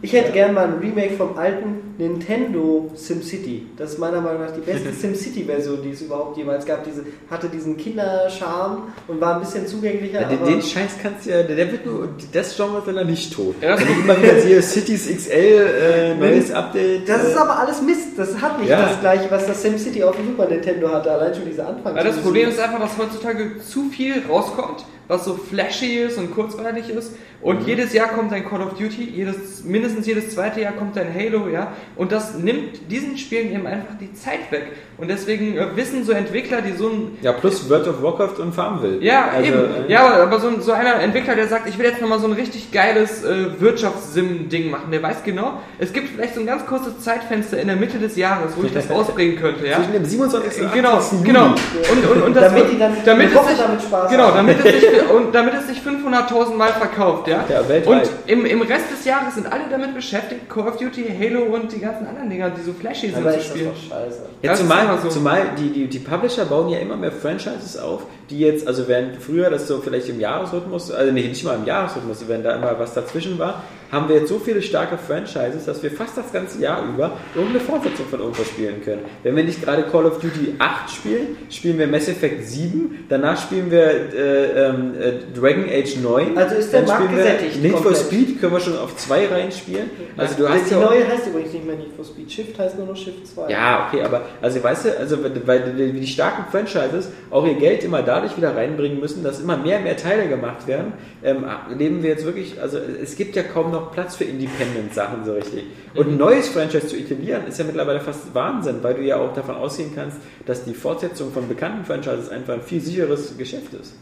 Ich 0.00 0.12
hätte 0.14 0.32
gern 0.32 0.54
mal 0.54 0.64
ein 0.64 0.78
Remake 0.80 1.12
vom 1.14 1.36
alten 1.36 1.94
Nintendo 1.98 2.90
SimCity. 2.94 3.66
Das 3.76 3.92
ist 3.92 3.98
meiner 3.98 4.20
Meinung 4.22 4.40
nach 4.42 4.52
die 4.52 4.60
beste 4.62 4.92
SimCity-Version, 4.92 5.82
die 5.82 5.90
es 5.90 6.00
überhaupt 6.00 6.38
jemals 6.38 6.64
gab. 6.64 6.84
Diese 6.84 7.04
hatte 7.30 7.48
diesen 7.48 7.76
Kindercharme 7.76 8.78
und 9.08 9.20
war 9.20 9.34
ein 9.34 9.40
bisschen 9.40 9.66
zugänglicher. 9.66 10.22
Ja, 10.22 10.28
den, 10.28 10.38
aber 10.38 10.50
den 10.50 10.62
Scheiß 10.62 10.92
kannst 11.02 11.26
du 11.26 11.30
ja, 11.30 11.42
der, 11.42 11.70
wird 11.70 11.84
nur, 11.84 12.08
das 12.32 12.56
Genre 12.56 12.78
ist 12.78 12.86
leider 12.86 13.04
nicht 13.04 13.32
tot. 13.34 13.54
Ja. 13.60 13.78
Wenn 13.78 13.88
ich 13.90 13.98
immer 14.04 14.22
wieder 14.22 14.40
sehe, 14.40 14.62
Cities 14.62 15.08
XL, 15.14 15.30
äh, 15.32 16.14
neues 16.18 16.50
Update. 16.50 17.06
das 17.08 17.24
ist 17.24 17.36
äh, 17.36 17.38
aber 17.38 17.58
alles 17.58 17.82
Mist. 17.82 18.08
Das 18.16 18.40
hat 18.40 18.58
nicht 18.58 18.70
Ja. 18.70 18.86
das 18.88 19.00
gleiche, 19.00 19.30
was 19.30 19.46
das 19.46 19.60
SimCity 19.62 20.02
auf 20.02 20.16
dem 20.16 20.28
Super 20.28 20.46
Nintendo 20.48 20.88
hatte. 20.90 21.10
Allein 21.12 21.34
schon 21.34 21.44
diese 21.44 21.66
Anfang. 21.66 21.94
Weil 21.94 22.04
das 22.04 22.16
Problem 22.18 22.48
ist 22.48 22.58
einfach, 22.58 22.80
dass 22.80 22.96
heutzutage 22.96 23.58
zu 23.60 23.90
viel 23.90 24.14
rauskommt, 24.28 24.84
was 25.08 25.24
so 25.24 25.34
flashy 25.34 25.98
ist 25.98 26.18
und 26.18 26.34
kurzweilig 26.34 26.88
ist. 26.90 27.12
Und 27.40 27.66
jedes 27.66 27.92
Jahr 27.92 28.06
kommt 28.08 28.32
ein 28.32 28.48
Call 28.48 28.62
of 28.62 28.74
Duty, 28.74 29.02
jedes, 29.16 29.64
mindestens 29.64 30.06
jedes 30.06 30.30
zweite 30.32 30.60
Jahr 30.60 30.74
kommt 30.74 30.96
ein 30.96 31.12
Halo, 31.12 31.48
ja. 31.48 31.72
Und 31.96 32.12
das 32.12 32.34
nimmt 32.38 32.88
diesen 32.88 33.18
Spielen 33.18 33.52
eben 33.52 33.66
einfach 33.66 33.96
die 34.00 34.12
Zeit 34.14 34.50
weg. 34.52 34.66
Und 34.96 35.08
deswegen 35.10 35.56
äh, 35.58 35.66
wissen 35.74 36.04
so 36.04 36.12
Entwickler, 36.12 36.62
die 36.62 36.70
so 36.72 36.88
ein 36.88 37.18
ja, 37.20 37.32
plus 37.32 37.68
World 37.68 37.88
of 37.88 38.00
Warcraft 38.00 38.38
und 38.40 38.54
Farmville. 38.54 38.98
ja, 39.02 39.28
Also, 39.34 39.48
eben. 39.50 39.58
äh, 39.88 39.92
Ja, 39.92 40.06
aber, 40.06 40.22
aber 40.22 40.38
so, 40.40 40.46
ein- 40.48 40.60
so 40.60 40.70
einer 40.70 41.00
Entwickler, 41.00 41.34
der 41.34 41.48
sagt, 41.48 41.68
ich 41.68 41.76
will 41.78 41.86
jetzt 41.86 42.00
nochmal 42.00 42.20
so 42.20 42.28
ein 42.28 42.32
richtig 42.34 42.70
geiles 42.70 43.24
äh, 43.24 43.46
Wirtschaftssim-Ding 43.60 44.70
machen, 44.70 44.92
der 44.92 45.02
weiß 45.02 45.24
genau, 45.24 45.54
es 45.78 45.92
gibt 45.92 46.10
vielleicht 46.10 46.34
so 46.34 46.40
ein 46.40 46.46
ganz 46.46 46.64
kurzes 46.66 47.00
Zeitfenster 47.00 47.58
in 47.60 47.66
der 47.66 47.76
Mitte 47.76 47.98
des 47.98 48.14
Jahres, 48.16 48.52
wo 48.56 48.64
ich 48.64 48.72
das 48.72 48.88
rausbringen 48.90 49.36
könnte, 49.40 49.66
ja. 49.66 49.76
Zwischen 49.76 49.92
dem 49.94 50.04
27. 50.04 50.62
und 50.62 50.72
Genau, 50.72 50.92
28. 50.98 51.26
genau. 51.26 51.46
Juli. 51.46 51.60
Und, 51.90 52.10
und, 52.16 52.22
und 52.22 52.36
das 52.36 52.44
Damit 52.44 52.62
wird- 52.62 52.72
die 52.72 52.78
dann 52.78 52.92
damit 53.04 53.34
es 53.34 53.46
sich, 53.48 53.58
damit 53.58 53.82
Spaß 53.82 54.10
genau, 54.10 54.30
damit 54.30 54.64
es 54.64 54.72
sich, 54.80 54.91
und 55.14 55.34
damit 55.34 55.54
es 55.54 55.66
sich 55.68 55.78
500.000 55.78 56.54
Mal 56.54 56.72
verkauft, 56.72 57.28
ja. 57.28 57.44
Ja, 57.48 57.60
und 57.60 57.68
weltweit. 57.68 58.10
im, 58.26 58.46
im 58.46 58.62
Rest 58.62 58.90
des 58.90 59.04
Jahres 59.04 59.34
sind 59.34 59.50
alle 59.52 59.64
damit 59.70 59.94
beschäftigt, 59.94 60.48
Call 60.48 60.68
of 60.68 60.76
Duty, 60.76 61.04
Halo 61.18 61.54
und 61.54 61.72
die 61.72 61.80
ganzen 61.80 62.06
anderen 62.06 62.30
Dinger, 62.30 62.50
die 62.50 62.62
so 62.62 62.72
flashy 62.72 63.08
sind 63.08 63.16
aber 63.18 63.32
zu 63.32 63.38
ist 63.38 63.48
das 63.48 63.56
spielen. 63.56 63.70
doch 63.72 63.96
scheiße. 63.96 64.22
Ja, 64.42 64.50
Das 64.50 64.58
zumal, 64.60 64.98
so. 65.02 65.08
zumal 65.08 65.42
die, 65.58 65.70
die, 65.70 65.86
die 65.88 65.98
Publisher 65.98 66.44
bauen 66.44 66.68
ja 66.68 66.78
immer 66.78 66.96
mehr 66.96 67.12
Franchises 67.12 67.76
auf, 67.78 68.02
die 68.32 68.40
jetzt, 68.40 68.66
also 68.66 68.88
während 68.88 69.22
früher 69.22 69.50
das 69.50 69.68
so 69.68 69.80
vielleicht 69.80 70.08
im 70.08 70.18
Jahresrhythmus, 70.18 70.90
also 70.90 71.12
nee, 71.12 71.28
nicht 71.28 71.44
mal 71.44 71.56
im 71.56 71.66
Jahresrhythmus, 71.66 72.26
wenn 72.28 72.42
da 72.42 72.56
immer 72.56 72.78
was 72.78 72.94
dazwischen 72.94 73.38
war, 73.38 73.62
haben 73.92 74.08
wir 74.08 74.16
jetzt 74.16 74.30
so 74.30 74.38
viele 74.38 74.62
starke 74.62 74.96
Franchises, 74.96 75.66
dass 75.66 75.82
wir 75.82 75.90
fast 75.90 76.16
das 76.16 76.32
ganze 76.32 76.58
Jahr 76.62 76.82
über 76.82 77.12
irgendeine 77.34 77.60
Fortsetzung 77.62 78.06
von 78.06 78.20
irgendwas 78.20 78.48
spielen 78.48 78.82
können. 78.82 79.02
Wenn 79.22 79.36
wir 79.36 79.44
nicht 79.44 79.62
gerade 79.62 79.82
Call 79.82 80.06
of 80.06 80.18
Duty 80.18 80.54
8 80.58 80.90
spielen, 80.90 81.36
spielen 81.50 81.78
wir 81.78 81.86
Mass 81.86 82.08
Effect 82.08 82.48
7, 82.48 83.04
danach 83.10 83.38
spielen 83.38 83.70
wir 83.70 83.84
äh, 83.84 84.68
ähm, 84.68 84.94
äh, 84.98 85.38
Dragon 85.38 85.64
Age 85.68 85.96
9. 85.96 86.38
Also 86.38 86.54
ist 86.54 86.72
der 86.72 86.82
Markt 86.82 87.04
spielen 87.04 87.16
gesättigt, 87.16 87.62
Need 87.62 87.78
for. 87.78 87.94
Speed 87.94 88.40
können 88.40 88.52
wir 88.52 88.60
schon 88.60 88.78
auf 88.78 88.96
2 88.96 89.26
reinspielen. 89.26 89.90
Also 90.16 90.36
du 90.36 90.48
hast 90.48 90.70
die 90.70 90.74
ja 90.74 90.80
neue 90.80 91.06
heißt 91.06 91.26
übrigens 91.26 91.52
nicht 91.52 91.66
mehr 91.66 91.76
Need 91.76 91.92
for 91.94 92.04
Speed. 92.06 92.32
Shift 92.32 92.58
heißt 92.58 92.78
nur 92.78 92.86
noch 92.86 92.96
Shift 92.96 93.26
2. 93.26 93.50
ja, 93.50 93.88
okay, 93.88 94.02
aber 94.02 94.22
also 94.40 94.62
weißt 94.64 94.86
du, 94.86 94.98
also 94.98 95.18
weil 95.44 95.92
die, 95.92 96.06
starken 96.06 96.50
Franchises 96.50 97.10
auch 97.30 97.46
ihr 97.46 97.54
Geld 97.54 97.84
immer 97.84 98.02
dadurch 98.22 98.36
wieder 98.36 98.56
reinbringen 98.56 99.00
müssen, 99.00 99.22
dass 99.22 99.40
immer 99.40 99.56
mehr 99.56 99.78
und 99.78 99.84
mehr 99.84 99.96
Teile 99.96 100.28
gemacht 100.28 100.66
werden, 100.66 100.92
ähm, 101.22 101.44
leben 101.76 102.02
wir 102.02 102.10
jetzt 102.10 102.24
wirklich, 102.24 102.60
also 102.60 102.78
es 102.78 103.16
gibt 103.16 103.36
ja 103.36 103.42
kaum 103.42 103.70
noch 103.72 103.92
Platz 103.92 104.16
für 104.16 104.24
Independent-Sachen 104.24 105.24
so 105.24 105.34
richtig. 105.34 105.64
Und 105.94 106.08
ein 106.08 106.16
neues 106.16 106.48
Franchise 106.48 106.86
zu 106.86 106.96
etablieren 106.96 107.46
ist 107.46 107.58
ja 107.58 107.64
mittlerweile 107.64 108.00
fast 108.00 108.34
Wahnsinn, 108.34 108.76
weil 108.82 108.94
du 108.94 109.02
ja 109.02 109.16
auch 109.16 109.32
davon 109.34 109.56
ausgehen 109.56 109.90
kannst, 109.94 110.18
dass 110.46 110.64
die 110.64 110.74
Fortsetzung 110.74 111.32
von 111.32 111.48
bekannten 111.48 111.84
Franchises 111.84 112.28
einfach 112.28 112.54
ein 112.54 112.62
viel 112.62 112.80
sicheres 112.80 113.36
Geschäft 113.36 113.74
ist. 113.74 113.94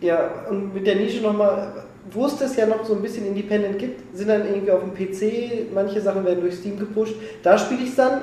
Ja, 0.00 0.46
und 0.48 0.74
mit 0.74 0.86
der 0.86 0.96
Nische 0.96 1.22
nochmal, 1.22 1.84
wo 2.10 2.26
es 2.26 2.36
das 2.38 2.56
ja 2.56 2.66
noch 2.66 2.84
so 2.84 2.94
ein 2.94 3.02
bisschen 3.02 3.26
Independent 3.26 3.78
gibt, 3.78 4.16
sind 4.16 4.28
dann 4.28 4.46
irgendwie 4.46 4.70
auf 4.70 4.80
dem 4.80 4.94
PC, 4.94 5.72
manche 5.74 6.00
Sachen 6.00 6.24
werden 6.24 6.40
durch 6.40 6.54
Steam 6.54 6.78
gepusht. 6.78 7.14
Da 7.42 7.58
spiele 7.58 7.82
ich 7.82 7.90
es 7.90 7.96
dann 7.96 8.22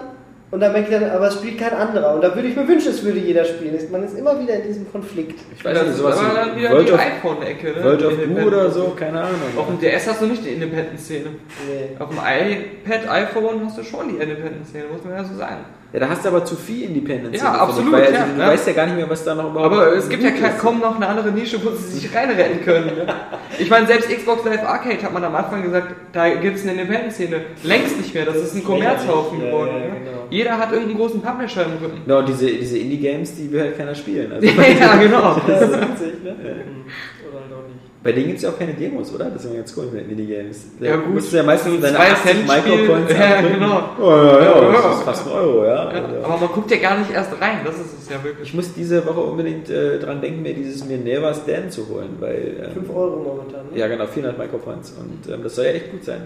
und 0.51 0.59
dann 0.59 0.71
merke 0.71 0.93
ich 0.93 0.99
dann, 0.99 1.09
aber 1.11 1.27
es 1.27 1.35
spielt 1.35 1.57
kein 1.59 1.73
anderer. 1.73 2.15
Und 2.15 2.21
da 2.23 2.33
würde 2.33 2.47
ich 2.47 2.55
mir 2.55 2.67
wünschen, 2.67 2.89
es 2.91 3.03
würde 3.03 3.19
jeder 3.19 3.43
spielen. 3.45 3.75
Ist- 3.75 3.91
Man 3.91 4.03
ist 4.03 4.17
immer 4.17 4.39
wieder 4.39 4.55
in 4.55 4.63
diesem 4.63 4.91
Konflikt. 4.91 5.39
Ich 5.55 5.63
Das 5.63 5.73
weiß 5.75 5.81
nicht, 5.83 5.91
ist 5.91 5.97
sowas 5.97 6.17
aber 6.19 6.33
dann 6.33 6.55
wie 6.55 6.59
wieder 6.59 6.71
World 6.71 6.87
die 6.89 6.93
iPhone-Ecke, 6.93 7.67
ne? 7.73 7.83
World 7.83 8.03
of. 8.05 8.13
Goo 8.27 8.41
oder 8.47 8.69
so, 8.71 8.83
keine 8.97 9.21
Ahnung. 9.21 9.35
Auf 9.57 9.67
dem 9.67 9.79
DS 9.79 10.07
hast 10.07 10.21
du 10.21 10.25
nicht 10.27 10.43
die 10.45 10.49
Independent-Szene. 10.49 11.25
Nee. 11.67 11.97
Auf 11.99 12.09
dem 12.09 12.17
iPad, 12.19 13.09
iPhone 13.09 13.65
hast 13.65 13.77
du 13.77 13.83
schon 13.83 14.09
die 14.09 14.15
Independent-Szene, 14.21 14.85
muss 14.91 15.03
man 15.03 15.13
ja 15.15 15.23
so 15.23 15.35
sagen. 15.35 15.65
Ja, 15.93 16.01
da 16.01 16.09
hast 16.09 16.25
du 16.25 16.29
aber 16.29 16.43
zu 16.43 16.55
viel 16.55 16.83
Independence. 16.83 17.41
Ja, 17.41 17.53
absolut, 17.53 17.93
Weil, 17.93 18.07
also, 18.07 18.13
ja, 18.13 18.25
du 18.25 18.41
ja. 18.41 18.47
weißt 18.47 18.67
ja 18.67 18.73
gar 18.73 18.85
nicht 18.87 18.97
mehr, 18.97 19.09
was 19.09 19.23
da 19.23 19.35
noch 19.35 19.51
überhaupt 19.51 19.73
Aber 19.73 19.95
es 19.95 20.09
gibt 20.09 20.21
ja 20.21 20.31
kein, 20.31 20.57
kaum 20.57 20.79
noch 20.79 20.97
eine 20.97 21.07
andere 21.07 21.31
Nische, 21.31 21.63
wo 21.63 21.69
sie 21.71 21.99
sich 21.99 22.13
reinretten 22.13 22.63
können. 22.63 22.87
Ne? 22.87 23.05
Ich 23.59 23.69
meine, 23.69 23.87
selbst 23.87 24.09
Xbox 24.09 24.45
Live 24.45 24.63
Arcade 24.63 25.01
hat 25.01 25.13
man 25.13 25.23
am 25.23 25.33
Anfang 25.33 25.63
gesagt, 25.63 25.95
da 26.11 26.29
gibt 26.29 26.57
es 26.57 26.63
eine 26.63 26.73
Independent-Szene. 26.73 27.41
Längst 27.63 27.97
nicht 27.97 28.13
mehr, 28.13 28.25
das 28.25 28.35
ist 28.35 28.55
ein 28.55 28.63
Kommerzhaufen 28.63 29.39
geworden. 29.39 29.71
ja, 29.71 29.79
ne? 29.79 29.99
genau. 29.99 30.27
Jeder 30.29 30.57
hat 30.59 30.71
irgendeinen 30.71 30.99
großen 30.99 31.21
Publisher 31.21 31.65
im 31.65 31.83
Rücken. 31.83 32.01
Genau, 32.05 32.21
diese, 32.21 32.45
diese 32.45 32.77
Indie-Games, 32.77 33.35
die 33.35 33.51
will 33.51 33.61
halt 33.61 33.77
keiner 33.77 33.95
spielen. 33.95 34.31
Also 34.31 34.45
ja, 34.79 34.95
genau. 34.97 35.41
Das 35.47 35.61
ist 35.61 35.81
witzig, 35.81 36.23
ne? 36.23 36.35
Oder 36.35 37.39
halt 37.39 37.53
auch 37.53 37.67
nicht. 37.67 37.86
Bei 38.03 38.11
denen 38.11 38.27
gibt 38.27 38.37
es 38.37 38.43
ja 38.43 38.49
auch 38.51 38.57
keine 38.59 38.73
Demos, 38.73 39.13
oder? 39.13 39.25
Das 39.25 39.43
ist 39.43 39.45
immer 39.49 39.57
ganz 39.57 39.73
cool 39.75 39.85
mit 39.91 40.01
den 40.05 40.11
Indie-Games. 40.11 40.65
Ja, 40.79 40.91
Da 40.91 40.97
gut. 40.97 41.13
musst 41.15 41.33
du 41.33 41.37
ja 41.37 41.43
meistens 41.43 41.73
So 41.75 41.81
deine 41.81 41.95
zwei 41.97 42.11
80 42.11 42.23
Cent 42.23 42.49
Spiel. 42.51 42.71
Micropoints 42.77 43.13
Ja, 43.13 43.41
genau. 43.41 43.89
Oh, 43.99 44.09
ja, 44.11 44.39
ja, 44.39 44.61
Ja. 44.63 44.71
das 44.71 44.97
ist 44.97 45.03
fast 45.03 45.27
ein 45.27 45.33
Euro, 45.33 45.65
ja. 45.65 45.73
Ja, 45.75 45.89
Also. 45.89 46.17
aber 46.23 46.37
man 46.37 46.49
guckt 46.49 46.71
ja 46.71 46.77
gar 46.77 46.99
nicht 46.99 47.11
erst 47.11 47.31
rein, 47.41 47.59
das 47.65 47.75
ist 47.75 48.01
es 48.03 48.09
ja 48.09 48.23
wirklich. 48.23 48.47
Ich 48.49 48.53
muss 48.53 48.73
diese 48.73 49.05
Woche 49.05 49.19
unbedingt 49.19 49.69
äh, 49.69 49.99
dran 49.99 50.21
denken, 50.21 50.41
mir 50.43 50.53
dieses 50.53 50.85
mir 50.85 50.97
Never 50.97 51.33
Stand 51.33 51.71
zu 51.73 51.87
holen, 51.89 52.15
weil... 52.19 52.69
5 52.73 52.87
Ähm, 52.89 52.95
Euro 52.95 53.17
momentan, 53.23 53.65
ne? 53.73 53.77
ja, 53.79 53.87
genau, 53.87 54.05
400 54.05 54.37
Micropoints. 54.37 54.93
Und 54.99 55.33
ähm, 55.33 55.41
das 55.43 55.55
soll 55.55 55.65
ja 55.65 55.71
echt 55.71 55.91
gut 55.91 56.03
sein. 56.05 56.21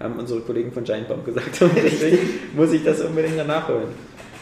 Haben 0.00 0.14
unsere 0.18 0.40
Kollegen 0.40 0.70
von 0.70 0.84
Giant 0.84 1.08
Bomb 1.08 1.24
gesagt. 1.26 1.60
Und 1.62 1.72
deswegen 1.76 2.18
muss 2.56 2.72
ich 2.72 2.84
das 2.84 3.00
unbedingt 3.00 3.36
danach 3.36 3.68
holen. 3.68 3.88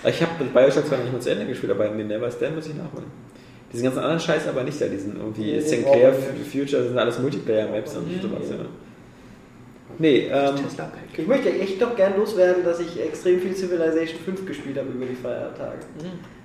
Ich 0.07 0.21
habe 0.23 0.33
Bioshock 0.53 0.87
zwar 0.87 0.99
nicht 0.99 1.11
mal 1.13 1.21
zu 1.21 1.31
Ende 1.31 1.47
gespielt, 1.47 1.73
aber 1.73 1.91
mir 1.91 2.05
Never 2.05 2.31
Stand 2.31 2.55
muss 2.57 2.67
ich 2.67 2.75
nachholen. 2.75 3.07
Diesen 3.73 3.85
ganzen 3.85 3.99
anderen 4.01 4.21
Scheiß 4.21 4.47
aber 4.49 4.63
nicht 4.63 4.81
da, 4.81 4.87
diesen 4.87 5.17
irgendwie 5.17 5.53
Nee, 5.53 5.61
Sinclair. 5.61 6.13
Future, 6.51 6.83
das 6.83 6.89
sind 6.89 6.99
alles 6.99 7.19
Multiplayer-Maps 7.19 7.97
und 7.97 8.07
Mhm. 8.09 8.21
sowas, 8.23 8.49
ja. 8.51 8.57
Nee, 9.99 10.29
ähm, 10.31 10.55
Ich 11.17 11.27
möchte 11.27 11.51
echt 11.51 11.81
doch 11.81 11.97
gern 11.97 12.17
loswerden, 12.19 12.65
dass 12.65 12.81
ich 12.81 13.01
extrem 13.03 13.41
viel 13.41 13.55
Civilization 13.55 14.21
5 14.25 14.47
gespielt 14.47 14.77
habe 14.79 14.89
über 14.91 15.07
die 15.07 15.15
Feiertage. 15.15 15.79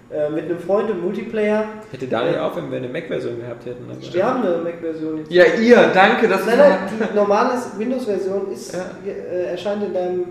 Äh, 0.10 0.30
mit 0.30 0.46
einem 0.46 0.60
Freund 0.60 0.90
im 0.90 1.02
Multiplayer. 1.02 1.66
hätte 1.92 2.08
Daniel 2.08 2.40
auch, 2.40 2.56
wenn 2.58 2.70
wir 2.70 2.78
eine 2.80 2.90
Mac-Version 2.90 3.40
gehabt 3.40 3.66
hätten. 3.66 3.86
Wir 4.14 4.26
haben 4.26 4.44
eine 4.46 4.58
Mac-Version 4.58 5.18
jetzt. 5.20 5.32
Ja, 5.32 5.46
ihr, 5.60 5.90
danke, 5.94 6.28
dass 6.28 6.46
Nein, 6.46 6.58
nein, 6.58 6.78
die 7.12 7.16
normale 7.16 7.52
Windows-Version 7.78 8.52
ist, 8.52 8.74
Ja. 8.74 8.86
äh, 9.06 9.46
erscheint 9.52 9.84
in 9.84 9.94
deinem. 9.94 10.26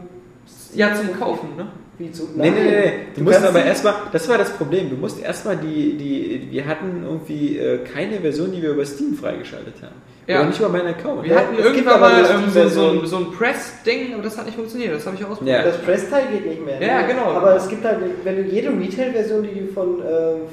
Ja, 0.74 0.94
zum 0.94 1.18
Kaufen, 1.18 1.56
ne? 1.56 1.66
Wie 2.00 2.10
zu, 2.10 2.30
Nee, 2.34 2.48
nee, 2.50 2.60
nee, 2.62 2.70
nee. 2.70 2.92
Du, 3.14 3.22
musst 3.24 3.36
kannst 3.36 3.50
aber 3.50 3.62
erstmal, 3.62 3.94
das 4.10 4.26
war 4.26 4.38
das 4.38 4.50
Problem, 4.54 4.88
du 4.88 4.96
musst 4.96 5.22
erstmal 5.22 5.58
die, 5.58 5.98
die, 5.98 6.48
wir 6.50 6.66
hatten 6.66 7.02
irgendwie 7.04 7.58
äh, 7.58 7.78
keine 7.84 8.18
Version, 8.20 8.50
die 8.52 8.62
wir 8.62 8.70
über 8.70 8.86
Steam 8.86 9.14
freigeschaltet 9.14 9.74
haben. 9.82 9.96
Ja. 10.26 10.38
Oder 10.40 10.48
nicht 10.48 10.58
über 10.60 10.68
meinen 10.70 10.86
Account. 10.86 11.24
Wir 11.24 11.32
Ja, 11.34 11.40
hatten 11.40 11.58
irgendwann 11.58 11.94
aber 11.94 12.08
mal 12.10 12.24
so, 12.50 12.68
so, 12.68 13.04
so 13.04 13.16
ein 13.18 13.32
Press-Ding, 13.32 14.14
aber 14.14 14.22
das 14.22 14.38
hat 14.38 14.46
nicht 14.46 14.54
funktioniert, 14.54 14.94
das 14.94 15.04
habe 15.04 15.16
ich 15.16 15.24
ausprobiert. 15.26 15.58
Ja. 15.58 15.62
Das 15.64 15.76
Press-Teil 15.82 16.22
geht 16.32 16.46
nicht 16.46 16.64
mehr. 16.64 16.80
Ja, 16.80 17.02
ne? 17.02 17.08
genau. 17.08 17.24
Aber 17.32 17.56
es 17.56 17.68
gibt 17.68 17.84
halt, 17.84 17.98
wenn 18.24 18.36
du 18.36 18.42
jede 18.50 18.70
Retail-Version, 18.70 19.42
die 19.42 19.60
du 19.60 19.72
von, 19.74 20.00
äh, 20.00 20.06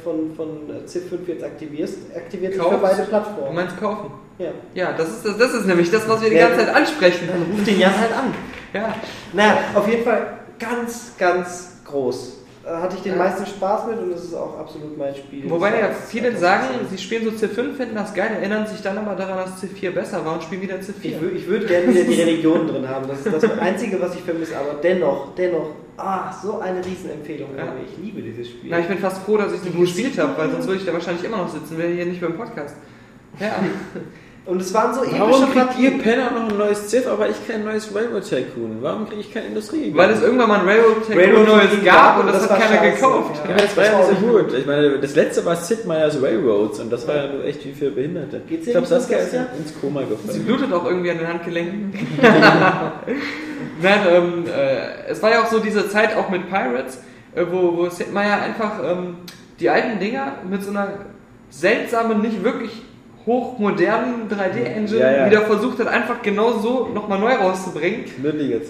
von, 0.03 0.33
von 0.35 0.47
Civ 0.85 1.07
5 1.09 1.27
jetzt 1.29 1.43
aktivierst, 1.45 1.97
aktiviert 2.13 2.55
sich 2.55 2.61
für 2.63 2.77
beide 2.77 3.03
Du 3.03 3.07
Plattformen. 3.07 3.55
meinst 3.55 3.79
kaufen? 3.79 4.11
Ja. 4.39 4.49
Ja, 4.75 4.93
das 4.97 5.09
ist, 5.09 5.25
das, 5.25 5.37
das 5.37 5.53
ist 5.53 5.65
nämlich 5.65 5.89
das, 5.91 6.09
was 6.09 6.21
wir 6.21 6.29
die 6.29 6.35
Ja. 6.35 6.49
ganze 6.49 6.65
Zeit 6.65 6.75
ansprechen. 6.75 7.29
Dann 7.31 7.43
ruf 7.55 7.63
den 7.63 7.79
Jan 7.79 7.97
halt 7.97 8.11
an. 8.11 8.33
Ja. 8.73 8.95
Naja, 9.33 9.57
auf 9.75 9.87
jeden 9.89 10.03
Fall 10.03 10.27
ganz, 10.59 11.11
ganz 11.17 11.77
groß. 11.85 12.33
Da 12.63 12.81
hatte 12.81 12.97
ich 12.97 13.03
den 13.03 13.13
Ja. 13.13 13.19
meisten 13.19 13.45
Spaß 13.45 13.87
mit 13.87 13.97
und 13.99 14.11
das 14.11 14.25
ist 14.25 14.33
auch 14.33 14.59
absolut 14.59 14.97
mein 14.97 15.15
Spiel. 15.15 15.49
Wobei 15.49 15.79
ja 15.79 15.89
viele 15.89 16.35
sagen, 16.35 16.65
sie 16.89 16.97
spielen 16.97 17.23
so 17.23 17.31
C5, 17.31 17.75
finden 17.77 17.95
das 17.95 18.13
geil, 18.13 18.29
erinnern 18.37 18.67
sich 18.67 18.81
dann 18.81 18.97
aber 18.97 19.15
daran, 19.15 19.37
dass 19.37 19.63
C4 19.63 19.91
besser 19.91 20.25
war 20.25 20.33
und 20.33 20.43
spielen 20.43 20.63
wieder 20.63 20.75
C4. 20.75 20.91
Ich, 21.03 21.15
wür- 21.15 21.33
ich 21.33 21.47
würde 21.47 21.65
gerne 21.65 21.87
wieder 21.87 22.03
die 22.03 22.21
Religion 22.21 22.67
drin 22.67 22.89
haben. 22.89 23.07
Das 23.07 23.25
ist 23.25 23.31
das 23.41 23.57
Einzige, 23.57 24.01
was 24.01 24.15
ich 24.15 24.21
vermisse. 24.21 24.57
Aber 24.57 24.81
dennoch, 24.83 25.33
dennoch, 25.35 25.69
ah, 25.95 26.29
so 26.43 26.59
eine 26.59 26.85
Riesenempfehlung. 26.85 27.51
Ja. 27.57 27.71
Ich 27.89 28.03
liebe 28.03 28.21
dieses 28.21 28.49
Spiel. 28.49 28.69
Na, 28.69 28.79
ich 28.79 28.87
bin 28.87 28.97
fast 28.97 29.23
froh, 29.23 29.37
dass 29.37 29.53
ich 29.53 29.59
es 29.59 29.63
nicht 29.63 29.79
gespielt 29.79 30.17
habe, 30.17 30.37
weil 30.37 30.51
sonst 30.51 30.67
würde 30.67 30.79
ich 30.81 30.85
da 30.85 30.91
wahrscheinlich 30.91 31.23
immer 31.23 31.37
noch 31.37 31.47
sitzen, 31.49 31.77
wäre 31.77 31.93
hier 31.93 32.05
nicht 32.05 32.19
beim 32.19 32.35
Podcast. 32.35 32.75
Ja, 33.39 33.55
und 34.47 34.61
es 34.61 34.73
waren 34.73 34.93
so 34.93 35.03
epische 35.03 35.19
Warum 35.19 35.51
kriegt 35.51 35.79
ihr. 35.79 35.97
Penner 35.99 36.31
noch 36.31 36.49
ein 36.49 36.57
neues 36.57 36.87
Ziff, 36.87 37.05
aber 37.07 37.29
ich 37.29 37.35
kein 37.47 37.63
neues 37.65 37.93
Railroad 37.93 38.23
Tycoon? 38.27 38.77
Warum 38.81 39.07
kriege 39.07 39.21
ich 39.21 39.33
kein 39.33 39.45
Industrie? 39.45 39.91
weil 39.93 40.09
es 40.11 40.21
irgendwann 40.21 40.47
mal 40.49 40.59
ein 40.61 40.65
Railroad 40.67 41.05
Tycoon 41.05 41.17
Railroad 41.19 41.47
Neues 41.47 41.83
gab 41.85 42.19
und 42.19 42.27
das, 42.27 42.41
das 42.43 42.51
hat 42.51 42.59
keiner 42.61 42.77
scheiße. 42.81 42.95
gekauft. 42.95 43.41
ja, 43.43 43.51
aber 43.51 43.61
das 43.61 43.77
war 43.77 43.83
Das 43.83 43.91
ja 43.93 43.99
war 43.99 44.09
nicht 44.09 44.19
so 44.21 44.27
gut. 44.27 44.53
Ich 44.53 44.65
meine, 44.65 44.99
das 44.99 45.15
letzte 45.15 45.45
war 45.45 45.55
Sid 45.57 45.85
Meier's 45.85 46.21
Railroads 46.21 46.79
und 46.79 46.91
das 46.91 47.07
war 47.07 47.15
ja 47.15 47.27
nur 47.33 47.43
echt 47.45 47.65
wie 47.65 47.73
für 47.73 47.91
Behinderte. 47.91 48.41
Geht's 48.47 48.67
ich 48.67 48.71
glaube, 48.71 48.87
Saskia 48.87 49.17
ist 49.17 49.31
Saskia? 49.31 49.47
ins 49.57 49.73
Koma 49.81 50.01
Sie 50.01 50.07
gefallen. 50.09 50.45
blutet 50.45 50.73
auch 50.73 50.85
irgendwie 50.85 51.11
an 51.11 51.17
den 51.17 51.27
Handgelenken. 51.27 51.93
Nein, 53.81 53.99
ähm, 54.09 54.45
äh, 54.47 55.09
es 55.09 55.21
war 55.21 55.31
ja 55.31 55.43
auch 55.43 55.47
so 55.47 55.59
diese 55.59 55.89
Zeit 55.89 56.15
auch 56.15 56.29
mit 56.29 56.49
Pirates, 56.49 57.01
äh, 57.35 57.43
wo, 57.51 57.77
wo 57.77 57.89
Sid 57.89 58.11
Meier 58.13 58.41
einfach 58.41 58.71
ähm, 58.83 59.17
die 59.59 59.69
alten 59.69 59.99
Dinger 59.99 60.33
mit 60.49 60.63
so 60.63 60.71
einer 60.71 60.89
seltsamen, 61.49 62.21
nicht 62.21 62.43
wirklich 62.43 62.81
hochmodernen 63.27 64.29
3D-Engine 64.29 64.99
Ja, 64.99 65.11
ja. 65.11 65.25
wieder 65.27 65.41
versucht 65.41 65.79
hat, 65.79 65.87
einfach 65.87 66.21
genau 66.21 66.53
so 66.59 66.87
nochmal 66.93 67.19
neu 67.19 67.33
rauszubringen. 67.33 68.05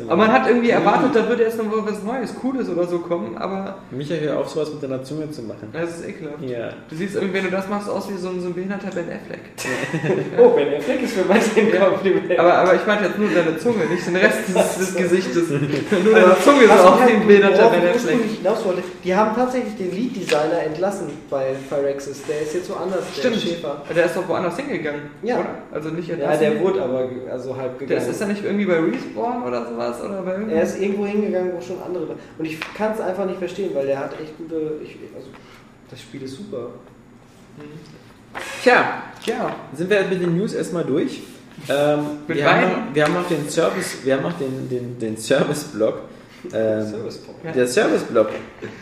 Aber 0.08 0.16
man 0.18 0.32
hat 0.32 0.48
irgendwie 0.48 0.72
erwartet, 0.72 1.12
da 1.14 1.30
würde 1.30 1.44
jetzt 1.44 1.58
noch 1.58 1.66
was 1.86 2.04
Neues, 2.04 2.34
Cooles 2.36 2.68
oder 2.70 2.86
so 2.88 3.00
kommen, 3.00 3.38
aber 3.38 3.78
Michael, 3.92 4.22
hör 4.22 4.40
auf, 4.40 4.50
sowas 4.50 4.72
mit 4.74 4.82
deiner 4.84 5.04
Zunge 5.04 5.30
zu 5.32 5.44
machen. 5.44 5.70
das 5.72 6.00
ist 6.00 6.08
ekelhaft. 6.10 6.42
Ja. 6.42 6.70
Du 6.90 6.96
siehst 6.96 7.16
irgendwie, 7.16 7.36
wenn 7.36 7.46
du 7.46 7.52
das 7.52 7.70
machst, 7.70 7.88
aus 7.90 8.10
wie 8.10 8.18
so 8.18 8.30
ein, 8.30 8.42
so 8.42 8.48
ein 8.48 8.54
behinderter 8.56 8.90
Ben 8.94 9.06
Affleck. 9.06 9.42
Oh, 10.38 10.50
Ben 10.50 10.74
Affleck 10.76 11.04
ist 11.04 11.14
für 11.14 11.26
manche 11.26 11.60
ein 11.60 11.72
Kompliment. 11.80 12.40
Aber, 12.40 12.54
aber 12.56 12.76
ich 12.76 12.86
meinte 12.86 13.06
jetzt 13.06 13.18
nur 13.20 13.30
deine 13.30 13.58
Zunge, 13.60 13.86
nicht 13.86 14.06
den 14.08 14.16
Rest 14.16 14.40
des, 14.50 14.78
des 14.80 14.96
Gesichtes. 14.96 15.50
nur 15.50 16.14
deine 16.14 16.36
Zunge 16.44 16.64
ist 16.64 16.72
auch 16.72 17.00
halt- 17.00 17.10
wie 17.10 17.14
ein 17.16 17.28
behinderter 17.28 17.70
Ben 17.70 17.80
Affleck. 17.82 17.94
ursprünglich 17.96 18.38
hinaus 18.40 18.66
wollte, 18.66 18.82
die 19.04 19.16
haben 19.16 19.36
tatsächlich 19.36 19.76
den 19.78 19.92
Lead-Designer 19.96 20.64
entlassen 20.66 21.10
bei 21.30 21.54
Phyrexis. 21.70 22.24
Der 22.28 22.42
ist 22.42 22.54
jetzt 22.56 22.70
woanders, 22.70 23.02
der 23.16 23.22
Stimmt, 23.22 23.38
Schäfer. 23.42 23.82
der 23.96 24.06
ist 24.06 24.16
doch 24.16 24.28
woanders 24.28 24.47
hingegangen, 24.56 25.02
Ja. 25.24 25.40
oder? 25.40 25.49
Also 25.74 25.90
nicht 25.90 26.07
Ja, 26.07 26.14
entlassen. 26.14 26.40
der 26.41 26.60
wurde 26.61 26.82
aber 26.82 27.10
also 27.30 27.57
halb 27.57 27.78
gegangen. 27.78 27.99
Das 27.99 28.07
ist 28.07 28.22
ja 28.22 28.28
nicht 28.28 28.45
irgendwie 28.45 28.65
bei 28.65 28.80
Respawn 28.80 29.44
oder 29.44 29.65
sowas? 29.68 30.02
Oder 30.02 30.22
bei 30.22 30.53
er 30.53 30.64
ist 30.64 30.80
irgendwo 30.80 31.06
hingegangen, 31.06 31.52
wo 31.53 31.60
schon 31.60 31.82
andere 31.86 32.07
waren. 32.07 32.19
Und 32.38 32.45
ich 32.45 32.57
kann 32.76 32.94
es 32.94 33.02
einfach 33.02 33.26
nicht 33.26 33.40
verstehen, 33.40 33.72
weil 33.74 33.86
der 33.88 33.99
hat 33.99 34.14
echt 34.22 34.38
gute. 34.38 34.56
Ich, 34.84 34.98
also, 35.15 35.28
das 35.90 35.99
Spiel 35.99 36.22
ist 36.22 36.38
super. 36.38 36.68
Tja, 38.64 39.03
Ja, 39.26 39.56
sind 39.74 39.90
wir 39.90 40.03
mit 40.03 40.22
den 40.22 40.38
News 40.38 40.53
erstmal 40.53 40.84
durch. 40.84 41.22
Ähm, 41.69 41.99
wir, 42.28 42.45
haben 42.49 42.61
noch, 42.61 42.78
wir 42.94 43.03
haben 43.03 43.14
noch 43.15 43.28
den 43.28 43.49
Service, 43.49 43.98
wir 44.03 44.15
haben 44.15 44.24
noch 44.24 44.38
den, 44.38 44.69
den, 44.69 44.99
den 44.99 45.18
Service-Blog. 45.18 45.95
Ähm, 46.53 46.86
Service-Blog. 46.86 47.36
Ja. 47.44 47.52
Der 47.52 47.68
Service-Blog. 47.68 48.28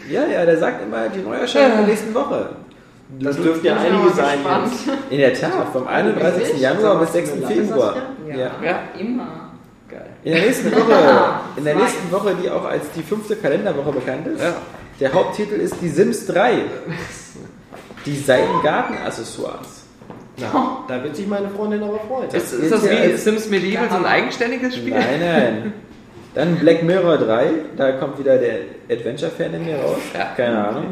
Ja, 0.10 0.28
ja, 0.28 0.46
der 0.46 0.58
sagt 0.58 0.84
immer 0.84 1.08
die 1.10 1.20
Neuerscheinung 1.22 1.78
der 1.80 1.88
nächsten 1.88 2.14
Woche. 2.14 2.50
Das 3.20 3.38
dürften 3.38 3.66
ja 3.66 3.78
einige 3.78 4.10
sein. 4.16 4.40
In 5.10 5.18
der 5.20 5.34
Tat, 5.34 5.70
vom 5.72 5.88
31. 5.88 6.42
Wirklich? 6.44 6.62
Januar 6.62 7.00
bis 7.00 7.14
Sag 7.14 7.22
mal, 7.22 7.26
6. 7.28 7.32
was 7.32 7.48
für 7.48 7.54
eine 7.54 7.66
Februar. 7.66 7.96
Lache, 8.28 8.40
Ja. 8.40 8.52
Ja. 8.64 8.80
Immer. 9.00 9.52
geil. 9.90 10.06
In 10.24 10.32
der 10.34 10.42
nächsten 10.42 10.72
Woche, 10.72 11.40
in 11.56 11.64
der 11.66 11.76
nächsten 11.76 12.12
Woche, 12.12 12.36
die 12.42 12.50
auch 12.50 12.66
als 12.66 12.90
die 12.96 13.04
fünfte 13.04 13.36
Kalenderwoche 13.36 13.92
bekannt 13.92 14.28
ist. 14.28 14.42
Ja. 14.42 14.56
Der 15.00 15.14
Haupttitel 15.14 15.56
ist 15.56 15.76
Die 15.82 15.90
Sims 15.90 16.26
3. 16.26 16.62
Design-Garten-Accessoires. 18.06 19.84
Na, 20.38 20.84
da 20.88 21.04
wird 21.04 21.16
sich 21.16 21.28
meine 21.28 21.50
Freundin 21.50 21.82
aber 21.84 22.00
freuen. 22.00 22.30
Ist, 22.30 22.54
ist 22.54 22.72
das 22.72 22.86
ja 22.86 22.92
wie 22.92 23.16
Sims 23.18 23.50
Medieval 23.50 23.90
so 23.90 23.96
ein 23.98 24.06
eigenständiges 24.06 24.76
Spiel? 24.76 24.92
Nein, 24.94 25.20
nein. 25.20 25.74
Dann 26.36 26.58
Black 26.58 26.84
Mirror 26.84 27.18
3, 27.18 27.48
da 27.78 27.94
kommt 27.94 28.20
wieder 28.20 28.38
der 28.38 28.58
Adventure-Fan 28.90 29.54
in 29.54 29.66
mir 29.66 29.78
raus. 29.78 29.98
Ja. 30.14 30.34
Keine 30.36 30.68
Ahnung. 30.68 30.86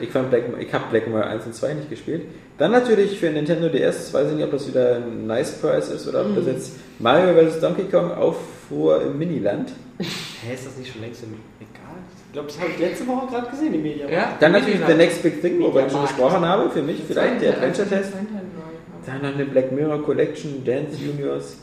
Ich, 0.00 0.08
fand 0.08 0.30
Black, 0.30 0.44
ich 0.58 0.72
habe 0.72 0.84
Black 0.90 1.06
Mirror 1.06 1.26
1 1.26 1.44
und 1.44 1.54
2 1.54 1.74
nicht 1.74 1.90
gespielt. 1.90 2.22
Dann 2.56 2.72
natürlich 2.72 3.18
für 3.18 3.28
Nintendo 3.30 3.68
DS, 3.68 4.12
weiß 4.14 4.28
ich 4.28 4.36
nicht, 4.36 4.44
ob 4.44 4.52
das 4.52 4.66
wieder 4.66 4.96
ein 4.96 5.26
Nice 5.26 5.52
Price 5.52 5.90
ist 5.90 6.08
oder 6.08 6.22
ob 6.22 6.34
das 6.34 6.46
jetzt 6.46 6.72
Mario 6.98 7.34
vs. 7.34 7.60
Donkey 7.60 7.84
Kong 7.84 8.10
Aufruhr 8.10 9.02
im 9.02 9.18
Miniland. 9.18 9.70
Hä, 9.98 10.54
ist 10.54 10.66
das 10.66 10.76
nicht 10.78 10.90
schon 10.90 11.02
längst 11.02 11.22
im 11.24 11.34
Egal? 11.60 11.96
Ich 12.26 12.32
glaube, 12.32 12.48
das 12.48 12.58
habe 12.58 12.70
ich 12.70 12.78
letzte 12.78 13.06
Woche 13.06 13.26
gerade 13.26 13.50
gesehen 13.50 13.74
im 13.74 13.82
Mediamarkt. 13.82 14.14
Ja, 14.14 14.36
Dann 14.40 14.52
natürlich 14.52 14.80
The. 14.86 14.94
Next 14.94 15.22
Big 15.22 15.42
Thing, 15.42 15.60
worüber 15.60 15.84
ich 15.84 15.92
schon 15.92 16.02
gesprochen 16.02 16.44
habe, 16.46 16.70
für 16.70 16.80
mich 16.80 17.02
vielleicht 17.06 17.42
der 17.42 17.54
Adventure-Test. 17.54 18.12
Dann 19.04 19.22
noch 19.22 19.34
eine 19.34 19.44
Black 19.44 19.72
Mirror 19.72 20.02
Collection, 20.02 20.64
Dance 20.64 20.96
Juniors. 20.96 21.58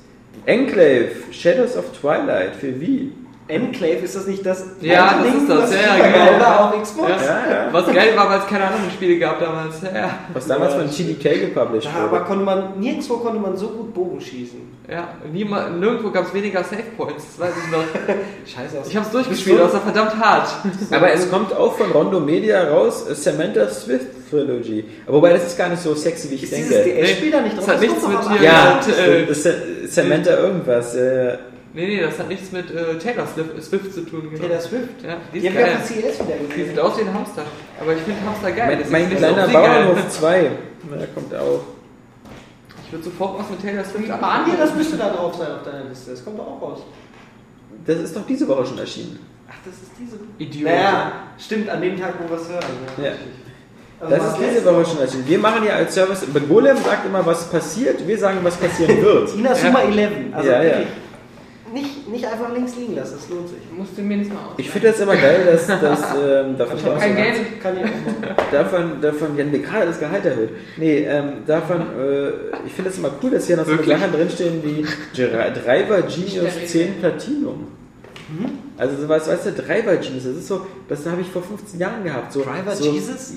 Enclave, 0.47 1.33
Shadows 1.33 1.75
of 1.75 1.91
Twilight 1.91 2.55
für 2.55 2.79
Wii. 2.79 3.11
Enclave, 3.49 3.93
ist 4.03 4.15
das 4.15 4.27
nicht 4.27 4.45
das 4.45 4.65
Ja, 4.81 5.15
das 5.23 5.23
Ding, 5.31 5.41
ist 5.41 5.49
das, 5.49 5.73
ja, 5.73 5.97
ja, 5.97 6.07
genau. 6.29 6.39
war 6.45 6.73
auf 6.73 6.81
Xbox? 6.81 7.09
Ja. 7.09 7.15
Ja, 7.17 7.51
ja. 7.65 7.67
Was 7.71 7.85
geil 7.93 8.09
war, 8.15 8.29
weil 8.29 8.39
es 8.39 8.47
keine 8.47 8.65
anderen 8.65 8.91
Spiele 8.91 9.17
gab 9.19 9.39
damals. 9.39 9.81
Ja, 9.81 9.97
ja. 9.97 10.09
Was 10.33 10.47
damals 10.47 10.73
von 10.73 10.89
GDK 10.89 11.39
gepublished 11.41 11.89
Da 11.93 12.03
aber 12.03 12.11
wurde. 12.11 12.23
konnte 12.25 12.43
man, 12.45 12.79
nirgendwo 12.79 13.17
konnte 13.17 13.39
man 13.39 13.55
so 13.55 13.67
gut 13.69 13.93
Bogen 13.93 14.19
schießen. 14.19 14.59
ja. 14.89 15.07
Niemand, 15.31 15.79
nirgendwo 15.79 16.11
gab 16.11 16.25
es 16.27 16.33
weniger 16.33 16.63
Save 16.63 16.83
Points, 16.97 17.23
das 17.37 17.47
weiß 17.47 17.53
ich 17.65 17.71
noch. 17.71 17.83
Scheiße 18.45 18.79
aus. 18.81 18.87
Ich 18.89 18.97
hab's 18.97 19.11
durchgespielt, 19.11 19.59
das 19.61 19.73
war 19.73 19.81
verdammt 19.81 20.17
hart. 20.19 20.49
Aber 20.91 21.11
es 21.13 21.29
kommt 21.31 21.53
auch 21.55 21.73
von 21.77 21.89
Rondo 21.91 22.19
Media 22.19 22.67
raus, 22.69 23.05
äh, 23.09 23.15
Samantha 23.15 23.67
Swift 23.69 24.07
Trilogy. 24.29 24.83
Wobei 25.07 25.31
das 25.31 25.47
ist 25.47 25.57
gar 25.57 25.69
nicht 25.69 25.81
so 25.81 25.93
sexy, 25.95 26.29
wie 26.31 26.35
ich 26.35 26.43
Ist 26.43 26.51
denke. 26.51 26.67
dieses 26.67 26.83
DS-Spiel 27.11 27.31
da 27.31 27.41
nicht 27.41 27.57
Das 27.57 27.65
drauf? 27.65 27.75
hat 27.75 27.81
nichts 27.81 28.07
mit 28.07 28.17
hier- 28.33 28.43
ja, 28.43 28.79
äh, 29.05 29.25
das 29.25 29.45
ist 29.45 29.95
Samantha 29.95 30.31
irgendwas. 30.31 30.95
Äh, 30.95 31.37
Nee, 31.77 31.85
nee, 31.85 32.01
das 32.01 32.17
hat 32.17 32.27
nichts 32.27 32.51
mit 32.51 32.71
äh, 32.71 32.97
Taylor 32.97 33.27
Swift, 33.27 33.63
Swift 33.63 33.93
zu 33.93 34.01
tun. 34.01 34.23
Genau. 34.31 34.41
Taylor 34.47 34.59
Swift. 34.59 35.03
Ja, 35.03 35.17
die 35.31 35.39
Die 35.39 35.47
ist 35.47 35.53
geil. 35.53 35.77
CS 35.83 35.91
wieder 35.91 36.35
Die 36.41 36.47
gesehen. 36.47 36.69
sieht 36.69 36.79
aus 36.79 36.97
wie 36.97 37.01
ein 37.01 37.13
Hamster. 37.13 37.43
Aber 37.79 37.93
ich 37.93 37.99
finde 38.01 38.19
Hamster 38.25 38.51
geil. 38.51 38.83
mein 38.89 39.09
mein 39.09 39.15
kleiner. 39.17 39.47
Bauernhof 39.47 40.09
2. 40.19 40.51
Der 40.97 41.07
kommt 41.13 41.35
auch. 41.35 41.61
Ich 42.83 42.91
würde 42.91 43.03
sofort 43.05 43.39
was 43.39 43.49
mit 43.51 43.61
Taylor 43.61 43.83
Swift 43.85 44.07
Barnier, 44.09 44.55
das 44.57 44.73
müsste 44.73 44.97
da 44.97 45.09
drauf 45.09 45.35
sein 45.35 45.51
auf 45.51 45.61
deiner 45.63 45.83
Liste. 45.87 46.09
Das 46.11 46.25
kommt 46.25 46.39
doch 46.39 46.47
auch 46.47 46.61
raus. 46.63 46.79
Das 47.85 47.97
ist 47.99 48.15
doch 48.15 48.25
diese 48.25 48.47
Woche 48.47 48.65
schon 48.65 48.79
erschienen. 48.79 49.19
Ach, 49.47 49.53
das 49.63 49.75
ist 49.75 49.91
diese. 49.99 50.17
Idiot. 50.39 50.71
Naja, 50.71 51.11
stimmt, 51.37 51.69
an 51.69 51.79
dem 51.79 51.99
Tag, 51.99 52.15
wo 52.19 52.27
wir 52.27 52.41
es 52.41 52.49
hören. 52.49 52.63
Ja. 53.03 53.11
Aber 53.99 54.15
Das 54.17 54.27
ist 54.33 54.37
diese 54.39 54.65
Woche 54.65 54.83
schon 54.85 54.99
erschienen. 54.99 55.27
Wir 55.27 55.37
machen 55.39 55.63
ja 55.63 55.73
als 55.75 55.93
Service, 55.93 56.25
Golem 56.49 56.77
sagt 56.77 57.05
immer, 57.05 57.23
was 57.23 57.47
passiert, 57.51 58.05
wir 58.07 58.17
sagen, 58.17 58.39
was 58.41 58.55
passieren 58.55 58.99
wird. 59.03 59.35
Inazuma 59.35 59.81
11. 59.81 60.11
Also 60.33 60.49
Ja, 60.49 60.63
ja. 60.63 60.77
Nicht, 61.73 62.07
nicht 62.07 62.25
einfach 62.25 62.53
links 62.53 62.75
liegen 62.77 62.95
lassen, 62.95 63.15
das 63.19 63.29
lohnt 63.29 63.49
sich. 63.49 63.57
musst 63.77 63.97
du 63.97 64.01
mir 64.01 64.17
das 64.19 64.27
mal 64.29 64.35
aus. 64.45 64.53
Ich 64.57 64.69
finde 64.69 64.87
das 64.87 64.99
immer 65.01 65.15
geil, 65.15 65.41
dass, 65.51 65.67
dass 65.81 66.01
ähm, 66.15 66.57
davon, 66.57 66.77
Ich 66.77 66.85
hab 66.85 66.99
Kein 66.99 67.15
Geld. 67.15 67.31
80, 67.41 67.59
Kann 67.61 67.77
ich 67.77 67.83
auch 67.83 67.87
machen. 67.87 68.35
davon, 68.51 69.01
davon, 69.01 69.37
wir 69.37 69.45
haben 69.45 69.61
gerade 69.61 69.85
das 69.87 69.99
Gehalt 69.99 70.25
erhöht. 70.25 70.49
Nee, 70.77 70.99
ähm, 70.99 71.29
davon, 71.45 71.81
äh, 71.81 72.29
ich 72.65 72.73
finde 72.73 72.89
das 72.89 72.97
immer 72.99 73.11
cool, 73.21 73.31
dass 73.31 73.47
hier 73.47 73.57
noch 73.57 73.65
so? 73.65 73.75
Sachen 73.75 74.11
drinstehen 74.13 74.63
wie 74.63 74.85
Dri- 75.15 75.51
Driver 75.51 76.01
Genius 76.03 76.51
Steril. 76.53 76.67
10 76.67 76.93
Platinum. 76.99 77.67
Also 78.77 79.01
sowas, 79.01 79.27
weißt 79.27 79.45
du, 79.47 79.51
Driver 79.53 79.95
Genius, 79.95 80.25
das 80.25 80.35
ist 80.35 80.47
so, 80.47 80.67
das 80.89 81.05
habe 81.05 81.21
ich 81.21 81.27
vor 81.27 81.41
15 81.41 81.79
Jahren 81.79 82.03
gehabt. 82.03 82.31
So, 82.33 82.43
Driver 82.43 82.75
so, 82.75 82.91
Jesus? 82.91 83.33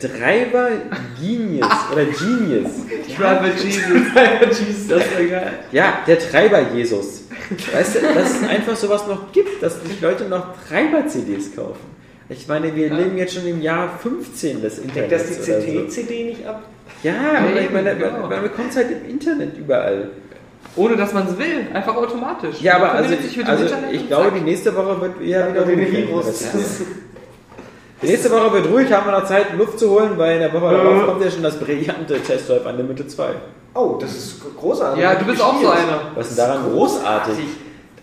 Driver 0.00 0.68
Genius 1.20 1.66
oder 1.92 2.04
Genius. 2.04 2.70
Driver 3.16 3.46
Jesus. 3.56 4.88
Das 4.88 5.02
wäre 5.16 5.26
geil. 5.28 5.52
Ja, 5.72 5.98
der 6.06 6.18
Treiber 6.18 6.60
Jesus. 6.74 7.23
Weißt 7.72 7.96
du, 7.96 8.00
dass 8.00 8.40
es 8.40 8.48
einfach 8.48 8.76
sowas 8.76 9.06
noch 9.06 9.32
gibt, 9.32 9.62
dass 9.62 9.82
sich 9.82 10.00
Leute 10.00 10.24
noch 10.24 10.54
Treiber-CDs 10.68 11.54
kaufen. 11.54 11.94
Ich 12.28 12.48
meine, 12.48 12.74
wir 12.74 12.92
leben 12.92 13.18
jetzt 13.18 13.34
schon 13.34 13.46
im 13.46 13.60
Jahr 13.60 13.98
15 13.98 14.62
des 14.62 14.76
Deckt 14.76 14.96
Internets. 14.96 15.36
das 15.36 15.44
die 15.44 15.52
oder 15.52 15.60
so. 15.60 15.66
CT-CD 15.66 16.24
nicht 16.24 16.46
ab? 16.46 16.62
Ja, 17.02 17.14
aber 17.38 17.60
ich 17.60 17.70
meine, 17.70 17.94
genau. 17.96 18.20
man, 18.20 18.30
man 18.30 18.42
bekommt 18.42 18.70
es 18.70 18.76
halt 18.76 18.90
im 18.90 19.10
Internet 19.10 19.58
überall. 19.58 20.10
Ohne 20.76 20.96
dass 20.96 21.12
man 21.12 21.28
es 21.28 21.38
will. 21.38 21.66
Einfach 21.72 21.94
automatisch. 21.94 22.60
Ja, 22.60 22.76
aber 22.76 22.92
also, 22.92 23.14
also 23.44 23.66
ich 23.92 24.08
glaube, 24.08 24.32
die 24.36 24.40
nächste 24.40 24.74
Woche 24.74 25.00
wird 25.00 25.20
eher 25.20 25.50
wieder 25.50 25.64
den. 25.64 25.80
Virus. 25.80 26.44
Die 28.02 28.10
nächste 28.10 28.30
Woche 28.30 28.52
wird 28.52 28.70
ruhig, 28.70 28.92
haben 28.92 29.06
wir 29.06 29.18
noch 29.18 29.24
Zeit, 29.24 29.56
Luft 29.56 29.78
zu 29.78 29.88
holen, 29.88 30.18
weil 30.18 30.34
in 30.34 30.40
der 30.40 30.52
Woche 30.52 30.74
darauf 30.74 31.06
kommt 31.06 31.24
ja 31.24 31.30
schon 31.30 31.42
das 31.42 31.58
brillante 31.58 32.20
Test 32.20 32.50
Drive 32.50 32.66
Unlimited 32.66 33.10
2. 33.10 33.30
Oh, 33.74 33.96
das 34.00 34.14
ist 34.14 34.40
großartig. 34.56 35.02
Ja, 35.02 35.14
du 35.16 35.24
bist 35.24 35.42
auch 35.42 35.60
so 35.60 35.68
einer. 35.68 36.00
Was 36.14 36.30
ist 36.30 36.38
denn 36.38 36.46
daran 36.46 36.70
großartig? 36.70 37.34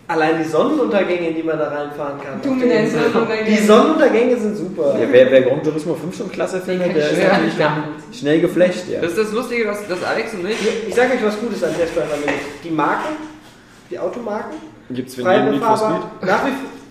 Allein 0.08 0.42
die 0.42 0.48
Sonnenuntergänge, 0.48 1.28
in 1.28 1.36
die 1.36 1.42
man 1.42 1.58
da 1.58 1.68
reinfahren 1.68 2.20
kann. 2.20 2.42
Du 2.42 2.50
mit 2.50 2.70
deinen 2.70 2.90
Sonnenuntergängen. 2.90 3.46
Die 3.46 3.62
Sonnenuntergänge 3.66 4.36
sind 4.36 4.56
super. 4.56 4.98
Ja, 5.00 5.06
wer, 5.10 5.30
wer 5.30 5.42
Gran 5.42 5.62
Turismo 5.62 5.94
5 5.94 6.14
schon 6.16 6.30
klasse 6.30 6.60
findet, 6.60 6.94
der 6.94 7.10
ist 7.10 7.22
natürlich 7.22 7.54
schnell 8.12 8.40
geflasht, 8.40 8.88
ja. 8.90 9.00
Das 9.00 9.12
ist 9.12 9.18
das 9.18 9.32
Lustige, 9.32 9.64
dass, 9.64 9.86
dass 9.88 10.04
Alex 10.04 10.34
und 10.34 10.46
ich. 10.46 10.58
Ich 10.88 10.94
sage 10.94 11.14
euch 11.14 11.24
was 11.24 11.40
Gutes 11.40 11.64
an 11.64 11.70
Drive 11.70 11.96
Unlimited. 11.96 12.40
Die 12.62 12.70
Marken, 12.70 13.16
die 13.90 13.98
Automarken, 13.98 14.58
Gibt's 14.90 15.14
für 15.14 15.22
frei 15.22 15.36
jeden 15.36 15.52
Need 15.52 15.62
for 15.62 15.72
befahrbar. 15.72 16.10
Speed? 16.18 16.28
Nach 16.28 16.44
wie 16.44 16.50
vor. 16.50 16.81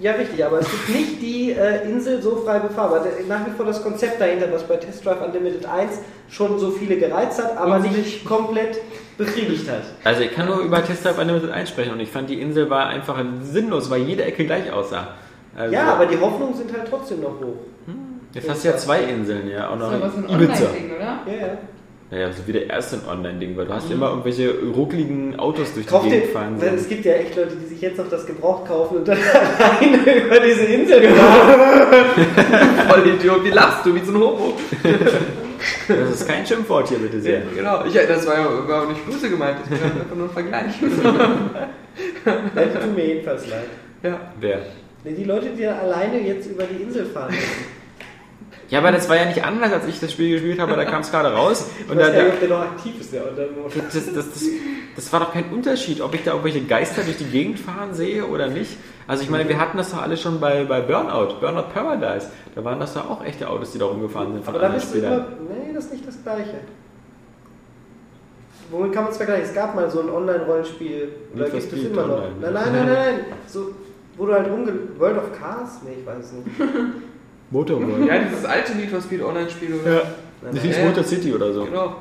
Ja, 0.00 0.12
richtig, 0.12 0.42
aber 0.44 0.60
es 0.60 0.70
gibt 0.70 0.88
nicht 0.88 1.20
die 1.20 1.52
äh, 1.52 1.84
Insel 1.88 2.22
so 2.22 2.36
frei 2.36 2.58
befahrbar. 2.58 3.04
Nach 3.28 3.46
wie 3.46 3.50
vor 3.50 3.66
das 3.66 3.82
Konzept 3.82 4.18
dahinter, 4.20 4.50
was 4.50 4.62
bei 4.62 4.76
Test 4.76 5.04
Drive 5.04 5.20
Unlimited 5.22 5.66
1 5.66 6.00
schon 6.30 6.58
so 6.58 6.70
viele 6.70 6.96
gereizt 6.96 7.42
hat, 7.42 7.56
aber 7.58 7.76
Und 7.76 7.96
nicht 7.96 8.24
komplett 8.24 8.78
befriedigt 9.18 9.68
hat. 9.68 9.82
Also 10.02 10.22
ich 10.22 10.32
kann 10.32 10.46
nur 10.46 10.60
über 10.60 10.82
Test 10.82 11.04
Drive 11.04 11.18
Unlimited 11.18 11.50
einsprechen 11.50 11.92
und 11.92 12.00
ich 12.00 12.08
fand 12.10 12.30
die 12.30 12.40
Insel 12.40 12.70
war 12.70 12.86
einfach 12.86 13.22
sinnlos, 13.42 13.90
weil 13.90 14.00
jede 14.02 14.24
Ecke 14.24 14.46
gleich 14.46 14.72
aussah. 14.72 15.08
Also, 15.54 15.74
Ja, 15.74 15.92
aber 15.94 16.06
die 16.06 16.18
Hoffnungen 16.18 16.54
sind 16.54 16.72
halt 16.72 16.88
trotzdem 16.88 17.20
noch 17.20 17.38
hoch. 17.40 17.56
Jetzt 18.32 18.48
hast 18.48 18.64
du 18.64 18.68
ja 18.68 18.76
zwei 18.76 19.02
Inseln, 19.02 19.50
ja, 19.50 19.68
auch 19.68 19.78
Das 19.78 19.80
noch 19.80 19.92
ist 19.92 20.02
aber 20.02 20.10
so 20.10 20.16
ein 20.18 20.24
Ibiza. 20.42 20.64
Online-Ding, 20.64 20.90
oder? 20.96 21.18
Ja, 21.26 21.46
ja. 21.46 21.58
Naja, 22.12 22.32
so 22.32 22.46
wie 22.46 22.52
der 22.52 22.70
erste 22.70 22.98
Online-Ding, 23.08 23.56
weil 23.56 23.66
du 23.66 23.74
hast 23.74 23.90
immer 23.90 24.08
irgendwelche 24.10 24.52
ruckligen 24.74 25.38
Autos 25.38 25.74
durch 25.74 25.86
die 25.86 25.92
Kauf 25.92 26.04
Gegend 26.04 26.26
fahren 26.30 26.56
es 26.60 26.88
gibt 26.88 27.04
ja 27.04 27.12
echt 27.12 27.36
Leute, 27.36 27.56
die 27.56 27.69
sich 27.80 27.88
jetzt 27.88 27.98
noch 27.98 28.08
das 28.10 28.26
Gebraucht 28.26 28.66
kaufen 28.68 28.98
und 28.98 29.08
dann 29.08 29.18
alleine 29.58 30.24
über 30.24 30.40
diese 30.40 30.64
Insel 30.64 31.14
fahren. 31.14 32.04
Voll 32.88 33.08
Idiot, 33.08 33.44
wie 33.44 33.50
lachst 33.50 33.86
du? 33.86 33.94
Wie 33.94 34.00
so 34.00 34.12
ein 34.12 34.18
Homo. 34.18 34.52
Das 35.88 36.10
ist 36.10 36.28
kein 36.28 36.46
Schimpfwort 36.46 36.88
hier, 36.88 36.98
bitte 36.98 37.20
sehr. 37.20 37.42
Genau. 37.54 37.84
Ich, 37.84 37.94
das 37.94 38.26
war 38.26 38.34
ja 38.34 38.46
auch 38.46 38.88
nicht 38.88 39.04
böse 39.06 39.30
gemeint. 39.30 39.58
Das 39.68 39.80
war 39.80 39.86
einfach 39.86 40.16
nur 40.16 40.26
ein 40.26 40.32
Vergleich. 40.32 40.74
Das 42.54 42.84
tut 42.84 42.94
mir 42.94 43.06
jedenfalls 43.06 43.48
leid. 43.48 43.68
ja. 44.02 44.20
Wer? 44.40 44.60
Die 45.04 45.24
Leute, 45.24 45.46
die 45.56 45.66
alleine 45.66 46.20
jetzt 46.20 46.46
über 46.50 46.64
die 46.64 46.82
Insel 46.82 47.06
fahren 47.06 47.30
müssen. 47.30 47.79
Ja, 48.70 48.78
aber 48.78 48.92
das 48.92 49.08
war 49.08 49.16
ja 49.16 49.24
nicht 49.24 49.44
anders, 49.44 49.72
als 49.72 49.86
ich 49.86 49.98
das 49.98 50.12
Spiel 50.12 50.30
gespielt 50.30 50.60
habe, 50.60 50.76
da 50.76 50.84
kam 50.84 51.00
es 51.00 51.10
gerade 51.10 51.32
raus. 51.32 51.68
Ich 51.84 51.90
Und 51.90 51.98
weiß 51.98 52.06
da, 52.06 52.12
gar 52.12 52.22
nicht, 52.22 52.30
da, 52.30 52.34
ob 52.34 52.40
der 52.40 52.48
noch 52.48 52.60
aktiv 52.60 53.00
ist, 53.00 53.12
der 53.12 53.22
das, 53.22 53.92
das, 53.92 54.14
das, 54.14 54.44
das 54.94 55.12
war 55.12 55.20
doch 55.20 55.32
kein 55.32 55.50
Unterschied, 55.50 56.00
ob 56.00 56.14
ich 56.14 56.22
da 56.22 56.30
irgendwelche 56.30 56.62
Geister 56.62 57.02
durch 57.02 57.16
die 57.16 57.24
Gegend 57.24 57.58
fahren 57.58 57.94
sehe 57.94 58.24
oder 58.24 58.46
nicht. 58.46 58.76
Also 59.08 59.24
ich 59.24 59.30
meine, 59.30 59.48
wir 59.48 59.58
hatten 59.58 59.76
das 59.76 59.90
doch 59.90 60.00
alle 60.02 60.16
schon 60.16 60.38
bei, 60.38 60.64
bei 60.64 60.80
Burnout, 60.80 61.40
Burnout 61.40 61.72
Paradise. 61.74 62.30
Da 62.54 62.64
waren 62.64 62.78
das 62.78 62.94
doch 62.94 63.10
auch 63.10 63.24
echte 63.24 63.48
Autos, 63.48 63.72
die 63.72 63.78
da 63.78 63.86
rumgefahren 63.86 64.34
sind 64.34 64.44
von 64.44 64.54
Aber 64.54 64.60
da 64.62 64.66
anderen 64.68 64.88
Spielern. 64.88 65.12
immer. 65.12 65.26
Nee, 65.48 65.72
das 65.74 65.86
ist 65.86 65.92
nicht 65.92 66.06
das 66.06 66.22
Gleiche. 66.22 66.60
Womit 68.70 68.92
kann 68.92 69.02
man 69.02 69.10
es 69.10 69.16
vergleichen? 69.16 69.46
Es 69.46 69.54
gab 69.54 69.74
mal 69.74 69.90
so 69.90 70.00
ein 70.00 70.10
Online-Rollenspiel. 70.10 71.08
For 71.36 71.44
gibt 71.46 71.72
es 71.72 71.84
immer 71.84 72.06
noch? 72.06 72.22
Nein, 72.40 72.52
nein, 72.52 72.72
nein, 72.72 72.86
nein. 72.86 73.14
So, 73.48 73.74
wo 74.16 74.26
du 74.26 74.32
halt 74.32 74.48
rumge... 74.48 74.72
World 74.96 75.18
of 75.18 75.32
Cars? 75.36 75.80
Nee, 75.84 75.96
ich 75.98 76.06
weiß 76.06 76.24
es 76.24 76.32
nicht. 76.32 76.46
Motorworld. 77.50 78.06
ja, 78.06 78.18
dieses 78.18 78.44
alte 78.44 78.74
Need 78.76 78.90
for 78.90 79.00
Speed 79.00 79.22
Online-Spiel. 79.22 79.74
oder? 79.82 79.92
Ja. 79.94 80.02
Das 80.52 80.62
hieß 80.62 80.76
Ja. 80.78 80.84
Motor 80.84 81.04
City 81.04 81.32
oder 81.34 81.52
so. 81.52 81.64
Genau. 81.64 81.96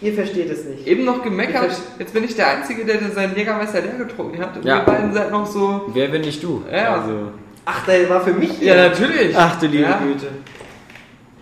Ihr 0.00 0.14
versteht 0.14 0.50
es 0.50 0.64
nicht. 0.64 0.86
Eben 0.86 1.04
noch 1.04 1.22
gemeckert. 1.22 1.70
Ich 1.70 2.00
Jetzt 2.00 2.12
bin 2.14 2.24
ich 2.24 2.34
der 2.34 2.48
Einzige, 2.56 2.84
der 2.84 2.98
seinen 3.10 3.36
Jägermeister 3.36 3.80
leer 3.82 3.94
getrunken 3.98 4.40
hat. 4.40 4.56
Und 4.56 4.64
Ja. 4.64 4.78
wir 4.78 4.84
beiden 4.84 5.12
seid 5.12 5.30
noch 5.30 5.46
so. 5.46 5.82
Wer, 5.92 6.12
wenn 6.12 6.22
nicht 6.22 6.42
du? 6.42 6.62
Ja. 6.70 7.00
Also, 7.02 7.28
Ach, 7.64 7.84
der 7.86 8.10
war 8.10 8.20
für 8.20 8.32
mich 8.32 8.60
Ja, 8.60 8.74
natürlich. 8.88 9.36
ach 9.36 9.58
du 9.60 9.66
liebe 9.66 9.84
Ja. 9.84 9.98
Güte. 10.04 10.26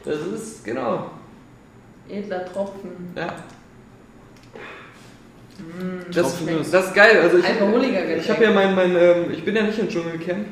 Das 0.05 0.17
ist, 0.35 0.65
genau. 0.65 1.11
Edler 2.11 2.45
Tropfen. 2.45 2.91
Ja. 3.17 3.29
Mm, 5.59 6.11
Das, 6.13 6.39
das 6.71 6.87
ist 6.87 6.95
geil. 6.95 7.21
Also 7.23 7.39
ich, 7.39 7.45
Alkoholiker 7.47 8.17
ich 8.17 8.31
habe 8.31 8.45
ja 8.45 8.51
mein, 8.51 8.75
mein 8.75 8.97
ähm, 8.97 9.25
ich 9.33 9.45
bin 9.45 9.55
ja 9.57 9.63
nicht 9.63 9.79
ins 9.79 9.93
Dschungelcamp 9.93 10.47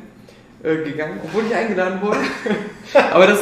äh, 0.62 0.76
gegangen, 0.76 1.20
obwohl 1.24 1.44
ich 1.48 1.54
eingeladen 1.54 2.00
wurde. 2.00 2.18
aber 3.12 3.26
das, 3.26 3.40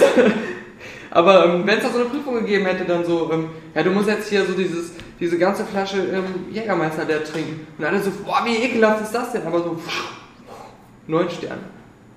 aber 1.11 1.47
ähm, 1.47 1.67
wenn 1.67 1.79
es 1.79 1.85
da 1.85 1.91
so 1.91 2.01
eine 2.01 2.09
Prüfung 2.09 2.35
gegeben 2.35 2.67
hätte, 2.67 2.85
dann 2.85 3.05
so, 3.05 3.31
ähm, 3.33 3.51
ja, 3.75 3.83
du 3.83 3.91
musst 3.91 4.09
jetzt 4.09 4.29
hier 4.29 4.45
so 4.45 4.53
dieses, 4.53 4.93
diese 5.19 5.39
ganze 5.39 5.65
Flasche 5.65 5.99
ähm, 5.99 6.53
Jägermeister 6.53 7.05
leer 7.05 7.25
trinken. 7.25 7.67
Und 7.79 7.85
alle 7.85 8.03
so, 8.03 8.11
boah, 8.25 8.43
wie 8.45 8.57
ekelhaft 8.57 9.03
ist 9.03 9.15
das 9.15 9.33
denn? 9.33 9.47
Aber 9.47 9.63
so, 9.63 9.81
neun 11.07 11.31
Sterne. 11.31 11.63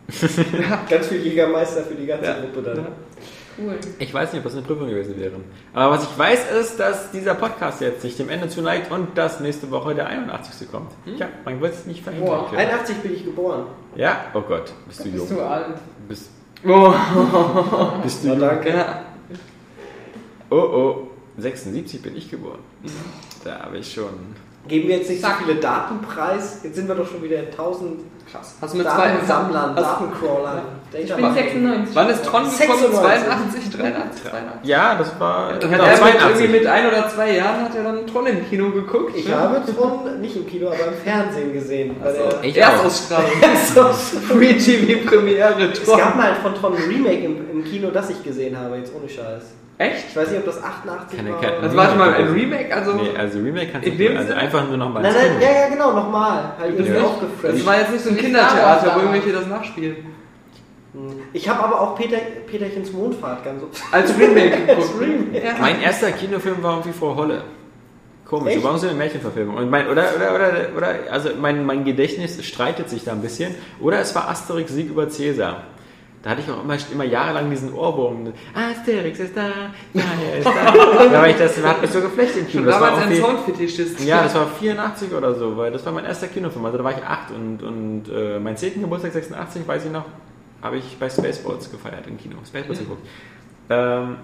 Ganz 0.90 1.08
viel 1.08 1.22
Jägermeister 1.22 1.84
für 1.84 1.96
die 1.96 2.08
ganze 2.08 2.26
Ja. 2.26 2.40
Gruppe 2.42 2.62
dann. 2.62 2.78
Ja. 2.78 2.88
Cool. 3.58 3.78
Ich 4.00 4.14
weiß 4.14 4.32
nicht, 4.32 4.40
ob 4.40 4.44
das 4.46 4.54
eine 4.54 4.62
Prüfung 4.62 4.88
gewesen 4.88 5.20
wäre. 5.20 5.34
Aber 5.74 5.92
was 5.96 6.04
ich 6.04 6.18
weiß, 6.18 6.52
ist, 6.62 6.80
dass 6.80 7.12
dieser 7.12 7.36
Podcast 7.36 7.82
jetzt 7.82 8.02
sich 8.02 8.16
dem 8.18 8.30
Ende 8.30 8.48
zuneigt 8.50 8.92
und 8.92 9.18
dass 9.18 9.40
nächste 9.40 9.70
Woche 9.72 9.96
der 9.96 10.08
81. 10.08 10.72
kommt. 10.72 10.92
Ja, 11.06 11.28
man 11.46 11.60
wird 11.60 11.74
es 11.74 11.86
nicht 11.86 12.04
verhindern 12.04 12.30
Boah. 12.30 12.50
können. 12.50 12.62
81 12.62 12.98
bin 12.98 13.14
ich 13.16 13.26
geboren. 13.26 13.66
Ja? 13.96 14.26
Oh 14.34 14.42
Gott, 14.42 14.72
bist 14.88 15.04
du 15.04 15.10
jung. 15.10 15.28
Bist 15.28 15.32
du 15.32 15.42
alt? 15.42 15.66
Bist, 16.08 16.30
Oh, 16.66 16.94
bist 18.04 18.24
du 18.24 18.28
jung. 18.30 18.40
danke. 18.40 18.86
Oh 20.50 20.56
oh, 20.56 21.08
76 21.38 22.02
bin 22.02 22.16
ich 22.18 22.30
geboren. 22.30 22.60
Da 23.44 23.60
habe 23.62 23.78
ich 23.78 23.94
schon... 23.94 24.10
Geben 24.68 24.88
wir 24.90 24.98
jetzt 24.98 25.10
nicht 25.10 25.22
Zack. 25.22 25.40
so 25.40 25.46
viele 25.46 25.60
Daten 25.60 26.02
preis? 26.02 26.60
Jetzt 26.64 26.76
sind 26.76 26.88
wir 26.88 26.96
doch 26.96 27.08
schon 27.10 27.24
wieder 27.24 27.40
in 27.40 27.46
1000 27.48 28.02
Krass. 28.32 28.56
Hast 28.62 28.74
du 28.74 28.78
mit 28.78 28.88
zwei 28.88 29.10
Hast- 29.10 29.30
Datencrawlern. 29.30 30.62
Ich 30.92 31.16
bin 31.16 31.34
96. 31.34 31.96
Wann 31.96 32.10
ist 32.10 32.26
Tron 32.26 32.44
gekommen? 32.44 32.58
96. 32.58 33.00
82, 33.00 33.70
83, 33.70 34.24
83. 34.32 34.70
Ja, 34.70 34.96
das 34.96 35.20
war... 35.20 35.54
Dann 35.54 35.72
genau, 35.72 35.84
hat 35.84 36.00
er 36.00 36.06
mit, 36.06 36.14
82. 36.20 36.24
irgendwie 36.42 36.48
mit 36.60 36.68
ein 36.68 36.88
oder 36.88 37.10
zwei 37.10 37.36
Jahren 37.36 37.62
hat 37.66 37.76
er 37.76 37.84
dann 37.84 38.08
Tron 38.08 38.26
im 38.28 38.50
Kino 38.50 38.72
geguckt. 38.72 39.16
Ich 39.16 39.32
habe 39.32 39.62
Tron 39.72 40.20
nicht 40.22 40.36
im 40.36 40.48
Kino, 40.48 40.68
aber 40.68 40.88
im 40.88 40.94
Fernsehen 41.04 41.54
gesehen. 41.54 41.96
Der 42.04 42.44
Ich 42.44 42.58
Erstausstrahlung. 42.58 43.30
Free 44.28 44.54
TV 44.56 45.08
Premiere 45.08 45.70
Es 45.72 45.84
Tron. 45.84 45.98
gab 46.00 46.16
mal 46.16 46.36
von 46.36 46.56
Tron 46.56 46.76
ein 46.76 46.84
Remake 46.84 47.24
im, 47.24 47.50
im 47.52 47.64
Kino, 47.64 47.90
das 47.92 48.10
ich 48.10 48.24
gesehen 48.24 48.58
habe, 48.58 48.78
jetzt 48.78 48.92
ohne 48.96 49.08
Scheiß. 49.10 49.44
Echt? 49.80 50.10
Ich 50.10 50.16
weiß 50.16 50.30
nicht, 50.32 50.40
ob 50.40 50.46
das 50.46 50.62
88 50.62 51.18
Keine- 51.18 51.32
war. 51.32 51.40
keine- 51.42 51.54
oder- 51.54 51.64
Also 51.64 51.78
warte 51.78 51.96
mal, 51.98 52.14
ein 52.14 52.28
Remake? 52.28 52.76
Also, 52.76 52.94
Nee, 52.94 53.10
also 53.18 53.40
Remake 53.40 53.68
kannst 53.72 53.88
du 53.88 53.92
nicht, 53.94 54.18
also 54.18 54.34
einfach 54.34 54.68
nur 54.68 54.76
nochmal 54.78 55.02
Nein, 55.04 55.14
nein, 55.16 55.42
ja, 55.42 55.62
ja, 55.62 55.70
genau, 55.70 55.94
nochmal. 55.94 56.52
Halt 56.60 56.74
irgendwie 56.78 56.94
Ja. 57.00 57.06
das 57.44 57.66
war 57.66 57.80
jetzt 57.80 57.92
nicht 57.94 58.04
so 58.04 58.10
ein 58.10 58.18
Kindertheater, 58.18 58.94
wo 58.96 59.00
irgendwelche 59.00 59.32
das 59.32 59.48
nachspielen. 59.48 59.96
Ich 61.34 61.48
habe 61.48 61.64
aber 61.64 61.80
auch 61.80 61.96
Peter, 61.96 62.18
Peterchens 62.48 62.92
Mondfahrt 62.92 63.46
ganz 63.46 63.62
so. 63.62 63.70
Als 63.92 64.12
Remake 64.20 64.66
geguckt. 64.66 64.90
Ja. 65.34 65.52
Mein 65.62 65.82
erster 65.82 66.12
Kinofilm 66.12 66.62
war 66.62 66.74
irgendwie 66.80 66.98
Frau 66.98 67.16
Holle. 67.16 67.44
Komisch, 68.26 68.56
Echt? 68.56 68.64
warum 68.64 68.78
so 68.78 68.88
eine 68.88 68.98
Märchenverfilmung? 68.98 69.56
Und 69.56 69.70
mein, 69.70 69.88
oder, 69.88 70.04
oder, 70.16 70.36
oder, 70.36 70.52
oder, 70.76 70.96
also 71.12 71.30
mein, 71.40 71.66
mein 71.66 71.84
Gedächtnis 71.86 72.44
streitet 72.46 72.90
sich 72.90 73.04
da 73.06 73.14
ein 73.14 73.22
bisschen. 73.22 73.56
Oder 73.80 74.00
es 74.00 74.14
war 74.14 74.30
Asterix 74.30 74.72
Sieg 74.74 74.90
über 74.90 75.10
Cäsar. 75.10 75.64
Da 76.22 76.32
hatte 76.32 76.42
ich 76.46 76.52
auch 76.52 76.62
immer, 76.62 76.76
immer 76.92 77.06
jahrelang 77.06 77.50
diesen 77.50 77.74
Ohrwurm. 77.74 78.34
Asterix 78.54 79.20
ist 79.20 79.38
da, 79.38 79.48
ja, 79.94 80.04
er 80.34 80.38
ist 80.40 80.46
da. 80.48 81.06
ja, 81.06 81.22
weil 81.22 81.32
ich 81.32 81.38
das 81.38 81.64
hat 81.64 81.82
mich 81.82 81.90
so 81.92 82.02
geflecht 82.02 82.36
im 82.36 82.46
Kino. 82.48 82.64
Schon 82.64 82.66
Das 82.72 82.82
war 82.82 82.90
damals 82.90 83.06
ein 83.06 83.12
irgendwie- 83.14 83.32
Soundfetischist. 83.32 84.00
ja, 84.04 84.24
das 84.24 84.36
war 84.36 84.48
84 84.48 85.14
oder 85.14 85.34
so, 85.36 85.56
weil 85.56 85.72
das 85.72 85.86
war 85.86 85.94
mein 85.94 86.04
erster 86.04 86.28
Kinofilm. 86.28 86.66
Also 86.66 86.78
da 86.78 86.84
war 86.84 86.92
ich 86.92 87.04
8 87.06 87.32
und, 87.32 87.64
und 87.64 88.04
äh, 88.14 88.38
mein 88.40 88.58
10. 88.58 88.82
Geburtstag 88.82 89.14
86, 89.14 89.66
weiß 89.66 89.86
ich 89.86 89.92
noch, 89.92 90.04
habe 90.62 90.76
ich 90.78 90.98
bei 91.00 91.10
Spaceballs 91.10 91.72
gefeiert 91.72 92.06
im 92.08 92.18
Kino. 92.18 92.36
Spaceballs 92.46 92.80
geguckt. 92.80 93.08
Ähm, 93.70 94.18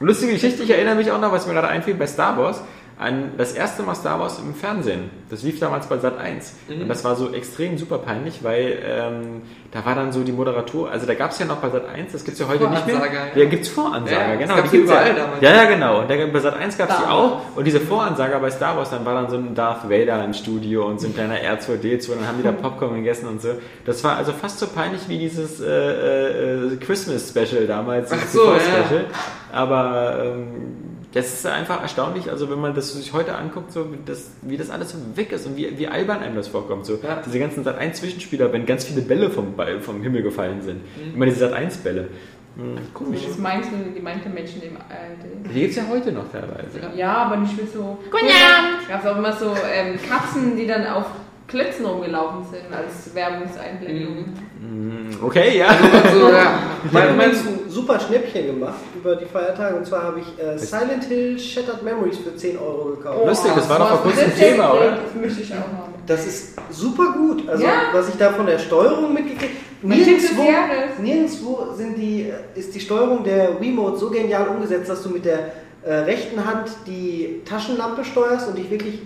lustige 0.00 0.32
Geschichte, 0.32 0.62
ich 0.62 0.70
erinnere 0.70 0.94
mich 0.94 1.10
auch 1.12 1.20
noch, 1.20 1.30
was 1.30 1.46
mir 1.46 1.52
gerade 1.52 1.68
einfiel, 1.68 1.92
bei 1.94 2.06
Star 2.06 2.38
Wars. 2.38 2.62
An 2.96 3.32
das 3.36 3.52
erste 3.52 3.82
Mal 3.82 3.96
Star 3.96 4.20
Wars 4.20 4.38
im 4.38 4.54
Fernsehen. 4.54 5.10
Das 5.28 5.42
lief 5.42 5.58
damals 5.58 5.86
bei 5.86 5.98
Sat 5.98 6.16
1. 6.16 6.54
Und 6.68 6.88
das 6.88 7.02
war 7.02 7.16
so 7.16 7.32
extrem 7.32 7.76
super 7.76 7.98
peinlich, 7.98 8.44
weil 8.44 8.78
ähm, 8.84 9.42
da 9.72 9.84
war 9.84 9.96
dann 9.96 10.12
so 10.12 10.22
die 10.22 10.30
Moderator, 10.30 10.88
also 10.88 11.04
da 11.04 11.14
gab 11.14 11.32
es 11.32 11.40
ja 11.40 11.46
noch 11.46 11.56
bei 11.56 11.70
Sat 11.70 11.88
1, 11.88 12.12
das 12.12 12.24
gibt 12.24 12.34
es 12.34 12.40
ja 12.40 12.46
heute 12.46 12.68
nicht 12.68 12.86
mehr. 12.86 12.96
Ja, 13.34 13.42
ja. 13.42 13.48
gibt 13.48 13.64
es 13.64 13.68
Voransager, 13.68 14.16
Ja, 14.16 14.28
das 14.28 14.38
genau. 14.38 14.56
gab's 14.56 14.70
die 14.70 14.76
gibt's 14.76 14.92
überall 14.92 15.08
ja, 15.08 15.14
damals. 15.14 15.42
Ja, 15.42 15.54
ja, 15.54 15.64
genau. 15.64 16.00
Und 16.02 16.10
da, 16.10 16.14
bei 16.26 16.38
Sat 16.38 16.56
1 16.56 16.78
gab 16.78 16.90
es 16.90 16.96
die 16.98 17.04
auch. 17.04 17.40
Und 17.56 17.64
diese 17.64 17.80
Voransager 17.80 18.38
bei 18.38 18.50
Star 18.50 18.76
Wars, 18.76 18.90
dann 18.90 19.04
war 19.04 19.14
dann 19.14 19.28
so 19.28 19.38
ein 19.38 19.56
Darth 19.56 19.90
Vader 19.90 20.24
im 20.24 20.32
Studio 20.32 20.86
und 20.86 21.00
so 21.00 21.08
ein 21.08 21.14
kleiner 21.14 21.38
R2D2 21.38 22.12
und 22.12 22.20
dann 22.20 22.28
haben 22.28 22.38
die 22.38 22.44
da 22.44 22.52
Popcorn 22.62 22.94
gegessen 22.94 23.26
und 23.26 23.42
so. 23.42 23.48
Das 23.84 24.04
war 24.04 24.16
also 24.16 24.32
fast 24.32 24.60
so 24.60 24.68
peinlich 24.68 25.08
wie 25.08 25.18
dieses 25.18 25.60
äh, 25.60 25.66
äh, 25.66 26.76
Christmas 26.76 27.30
Special 27.30 27.66
damals. 27.66 28.12
Ach 28.12 28.20
das 28.20 28.32
so, 28.32 28.52
ja. 28.52 28.58
TV-Special. 28.58 29.04
Aber 29.50 30.22
ähm, 30.24 30.93
das 31.14 31.32
ist 31.32 31.46
einfach 31.46 31.80
erstaunlich, 31.80 32.28
also 32.30 32.50
wenn 32.50 32.60
man 32.60 32.74
das 32.74 32.92
sich 32.92 33.12
heute 33.12 33.36
anguckt, 33.36 33.72
so 33.72 33.92
wie 33.92 33.98
das, 34.04 34.32
wie 34.42 34.56
das 34.56 34.68
alles 34.70 34.90
so 34.90 34.98
weg 35.14 35.30
ist 35.32 35.46
und 35.46 35.56
wie, 35.56 35.78
wie 35.78 35.86
albern 35.86 36.20
einem 36.20 36.34
das 36.34 36.48
vorkommt. 36.48 36.84
So 36.86 36.98
Ja. 37.02 37.22
diese 37.24 37.38
ganzen 37.38 37.62
Sat 37.64 37.78
1 37.78 37.98
Zwischenspieler, 37.98 38.52
wenn 38.52 38.66
ganz 38.66 38.84
viele 38.84 39.00
Bälle 39.00 39.30
vom, 39.30 39.54
Ball, 39.54 39.80
vom 39.80 40.02
Himmel 40.02 40.22
gefallen 40.22 40.60
sind. 40.62 40.80
Mhm. 40.96 41.14
Immer 41.14 41.26
diese 41.26 41.38
Sat 41.38 41.52
1 41.52 41.76
Bälle. 41.78 42.08
Hm, 42.56 42.76
komisch. 42.92 43.22
Das 43.26 43.38
meinst 43.38 43.70
du, 43.70 43.76
die 43.96 44.00
manche 44.00 44.28
Menschen 44.28 44.62
im 44.62 44.76
Alter. 44.76 45.52
Die 45.52 45.60
gibt 45.60 45.70
es 45.70 45.76
ja 45.76 45.84
heute 45.88 46.12
noch 46.12 46.30
teilweise. 46.30 46.80
Ja, 46.96 47.12
aber 47.24 47.36
nicht 47.38 47.56
mit 47.56 47.72
so. 47.72 47.98
Guten 48.10 48.26
Abend. 48.26 48.88
Gab 48.88 49.04
es 49.04 49.10
auch 49.10 49.16
immer 49.18 49.32
so 49.32 49.54
ähm, 49.72 49.98
Katzen, 50.08 50.56
die 50.56 50.66
dann 50.66 50.86
auf 50.86 51.06
Klötzen 51.46 51.84
rumgelaufen 51.86 52.44
sind 52.50 52.64
als 52.74 53.14
Werbungseinblendung. 53.14 54.24
Hm, 54.60 54.94
Okay, 55.22 55.58
ja. 55.58 55.68
Also, 55.68 56.28
ja. 56.32 56.58
Ich 56.90 56.94
habe 56.94 57.14
übrigens 57.14 57.46
ein 57.46 57.60
super 57.68 57.98
Schnäppchen 58.00 58.46
gemacht 58.46 58.74
über 58.94 59.16
die 59.16 59.24
Feiertage. 59.26 59.76
Und 59.76 59.86
zwar 59.86 60.02
habe 60.04 60.20
ich 60.20 60.44
äh, 60.44 60.58
Silent 60.58 61.04
Hill 61.04 61.38
Shattered 61.38 61.82
Memories 61.82 62.18
für 62.18 62.34
10 62.34 62.58
Euro 62.58 62.96
gekauft. 62.96 63.26
Lustig, 63.26 63.52
das 63.54 63.68
war 63.68 63.78
doch 63.78 63.88
vor 63.88 64.02
kurzem 64.02 64.34
Thema, 64.34 64.68
das? 64.68 64.72
oder? 64.76 64.90
Das 65.04 65.14
möchte 65.14 65.42
ich 65.42 65.52
auch 65.52 65.56
haben. 65.56 65.94
Das 66.06 66.26
ist 66.26 66.56
super 66.70 67.12
gut. 67.12 67.48
Also, 67.48 67.64
Ja. 67.64 67.70
was 67.92 68.08
ich 68.08 68.16
da 68.16 68.30
von 68.32 68.46
der 68.46 68.58
Steuerung 68.58 69.12
mitgekriegt 69.14 69.54
des 69.82 69.88
nirgendwo, 69.88 70.42
nirgendwo 71.02 71.66
sind 71.76 71.96
die, 71.96 72.32
ist 72.54 72.74
die 72.74 72.80
Steuerung 72.80 73.22
der 73.24 73.60
Wiimote 73.60 73.98
so 73.98 74.10
genial 74.10 74.48
umgesetzt, 74.48 74.88
dass 74.88 75.02
du 75.02 75.10
mit 75.10 75.24
der 75.24 75.52
äh, 75.82 75.92
rechten 75.94 76.44
Hand 76.44 76.70
die 76.86 77.42
Taschenlampe 77.44 78.04
steuerst 78.04 78.48
und 78.48 78.56
dich 78.58 78.70
wirklich 78.70 79.00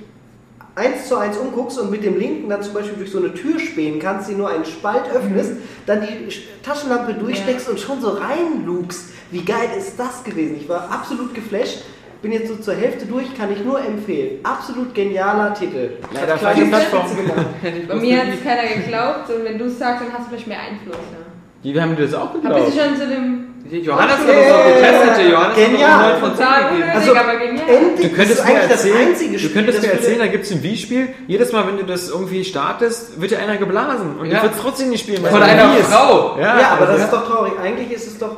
eins 0.79 1.09
zu 1.09 1.17
eins 1.17 1.37
umguckst 1.37 1.79
und 1.79 1.91
mit 1.91 2.05
dem 2.05 2.19
linken 2.19 2.49
dann 2.49 2.63
zum 2.63 2.73
Beispiel 2.75 2.97
durch 2.97 3.11
so 3.11 3.19
eine 3.19 3.35
Tür 3.35 3.59
spähen 3.59 3.99
kannst, 3.99 4.31
die 4.31 4.35
nur 4.35 4.49
einen 4.49 4.65
Spalt 4.65 5.11
öffnest, 5.15 5.53
dann 5.87 6.01
die 6.03 6.31
Sch- 6.31 6.43
Taschenlampe 6.63 7.15
durchsteckst 7.15 7.69
und 7.69 7.79
schon 7.81 8.01
so 8.01 8.11
reinlugst. 8.11 9.11
Wie 9.31 9.45
geil 9.45 9.69
ist 9.77 9.99
das 9.99 10.25
gewesen? 10.25 10.57
Ich 10.61 10.69
war 10.69 10.91
absolut 10.91 11.35
geflasht. 11.35 11.83
Bin 12.23 12.33
jetzt 12.33 12.49
so 12.49 12.57
zur 12.57 12.75
Hälfte 12.75 13.07
durch, 13.07 13.33
kann 13.37 13.53
ich 13.53 13.63
nur 13.65 13.79
empfehlen. 13.81 14.41
Absolut 14.43 14.93
genialer 14.95 15.55
Titel. 15.55 15.91
Leider 16.13 16.37
falsche 16.37 16.65
Plattform. 16.67 17.07
Gemacht. 17.17 17.47
Bei 17.89 17.95
mir 17.95 18.19
hat 18.19 18.27
es 18.35 18.43
keiner 18.43 18.75
geglaubt 18.83 19.31
und 19.31 19.45
wenn 19.45 19.59
du 19.59 19.67
es 19.67 19.79
sagst, 19.79 20.03
dann 20.05 20.13
hast 20.13 20.25
du 20.27 20.31
vielleicht 20.31 20.49
mehr 20.49 20.59
Einfluss. 20.61 20.97
Ja. 20.97 21.19
Die 21.63 21.81
haben 21.81 21.95
dir 21.95 22.03
das 22.03 22.15
auch 22.15 22.33
geglaubt. 22.33 22.65
bist 22.67 22.77
du 22.77 22.83
schon 22.83 22.97
zu 22.97 23.07
dem 23.07 23.48
Johannes 23.71 24.17
hat 24.19 24.29
das 24.29 24.53
auch 24.53 24.65
getestet. 24.67 25.31
Johannes 25.31 25.57
Genial. 25.57 25.91
hat 25.91 26.15
auch 26.15 26.21
9 26.21 26.21
von 26.21 26.37
10 26.37 26.47
total 26.47 27.39
gegeben. 27.39 27.61
Also. 27.61 27.73
Endlich, 27.73 28.11
Du 28.11 28.17
könntest 28.17 28.39
das 28.39 28.39
ist 28.39 28.45
mir 28.45 28.51
eigentlich 28.57 28.69
das 28.71 28.85
erzählen, 28.85 29.09
einzige 29.09 29.33
du 29.33 29.39
Spiel, 29.39 29.51
könntest 29.53 29.79
das 29.79 29.87
mir 29.87 29.93
erzählen, 29.93 30.19
da 30.19 30.27
gibt 30.27 30.45
es 30.45 30.51
ein 30.53 30.63
Wii-Spiel. 30.63 31.09
Jedes 31.27 31.53
Mal, 31.53 31.67
wenn 31.67 31.77
du 31.77 31.85
das 31.85 32.09
irgendwie 32.09 32.45
startest, 32.45 33.21
wird 33.21 33.31
dir 33.31 33.39
einer 33.39 33.57
geblasen. 33.57 34.19
Und 34.19 34.27
Ja. 34.31 34.39
du 34.39 34.43
würdest 34.45 34.61
trotzdem 34.63 34.91
nicht 34.91 35.03
spielen. 35.03 35.23
weil 35.23 35.31
Von 35.31 35.43
es 35.43 35.49
einer 35.49 35.73
Wii 35.75 35.81
ist. 35.81 35.93
Frau. 35.93 36.37
Ja, 36.39 36.61
Ja, 36.61 36.69
aber 36.71 36.87
das 36.87 36.91
also- 37.01 37.05
ist 37.05 37.13
doch 37.13 37.27
traurig. 37.31 37.53
Eigentlich 37.63 37.91
ist 37.93 38.07
es 38.07 38.19
doch. 38.19 38.37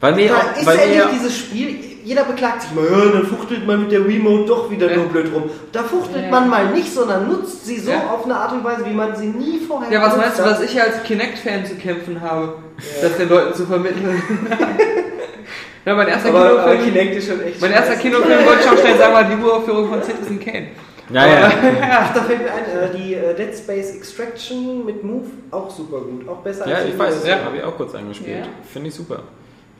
Weil 0.00 0.14
mir 0.14 0.26
ist 0.26 0.66
weil 0.66 0.78
endlich 0.78 0.96
mir, 1.04 1.08
dieses 1.12 1.36
Spiel. 1.36 1.76
Jeder 2.08 2.24
beklagt 2.24 2.62
sich 2.62 2.70
mal, 2.72 2.86
ja, 2.86 3.12
dann 3.12 3.26
fuchtelt 3.26 3.66
man 3.66 3.82
mit 3.82 3.92
der 3.92 4.02
Remote 4.02 4.46
doch 4.46 4.70
wieder 4.70 4.90
Ja. 4.90 4.96
nur 4.96 5.06
blöd 5.08 5.30
rum. 5.34 5.42
Da 5.72 5.82
fuchtelt 5.82 6.24
Ja. 6.24 6.30
man 6.30 6.48
mal 6.48 6.70
nicht, 6.72 6.90
sondern 6.90 7.28
nutzt 7.28 7.66
sie 7.66 7.78
so 7.78 7.90
Ja. 7.90 8.08
auf 8.14 8.24
eine 8.24 8.34
Art 8.34 8.52
und 8.52 8.64
Weise, 8.64 8.86
wie 8.86 8.94
man 8.94 9.14
sie 9.14 9.26
nie 9.26 9.58
vorher 9.60 9.92
Ja, 9.92 10.00
was 10.00 10.16
meinst 10.16 10.38
du, 10.38 10.42
hat. 10.44 10.52
was 10.52 10.62
ich 10.62 10.80
als 10.80 11.02
Kinect-Fan 11.02 11.66
zu 11.66 11.74
kämpfen 11.74 12.18
habe, 12.22 12.54
das 13.02 13.14
den 13.18 13.28
Leuten 13.28 13.52
zu 13.52 13.66
vermitteln? 13.66 14.22
ja, 15.84 15.94
mein 15.94 16.08
erster 16.08 16.30
Aber, 16.30 16.44
aber 16.62 16.76
Kinofilm, 16.76 16.94
Kinect 16.94 17.16
ist 17.16 17.28
schon 17.28 17.42
echt 17.42 17.60
mein 17.60 17.72
erster 17.72 17.90
scheiße. 17.92 18.02
Kinofilm 18.02 18.46
wollte 18.46 18.60
ich 18.64 18.70
auch 18.70 18.78
schnell 18.78 18.96
sagen, 18.96 19.12
war 19.14 19.24
die 19.24 19.42
Uraufführung 19.44 19.88
von 19.90 20.02
Citizen 20.02 20.40
Kane. 20.40 20.68
ja, 21.12 21.26
ja. 21.26 21.52
Ach, 21.90 22.14
da 22.14 22.22
fällt 22.22 22.38
mir 22.42 22.50
ein, 22.52 22.64
äh, 22.94 22.96
die 22.96 23.14
äh, 23.16 23.34
Dead 23.34 23.54
Space 23.54 23.94
Extraction 23.96 24.86
mit 24.86 25.04
Move 25.04 25.26
auch 25.50 25.68
super 25.68 26.00
gut. 26.00 26.26
Auch 26.26 26.38
besser 26.38 26.66
ja, 26.68 26.76
als 26.76 26.86
ich 26.86 26.92
die 26.92 26.98
weiß, 26.98 27.26
ja. 27.26 27.44
habe 27.44 27.58
ich 27.58 27.62
auch 27.64 27.76
kurz 27.76 27.94
angespielt. 27.94 28.38
Ja. 28.38 28.46
Finde 28.72 28.88
ich 28.88 28.94
super. 28.94 29.20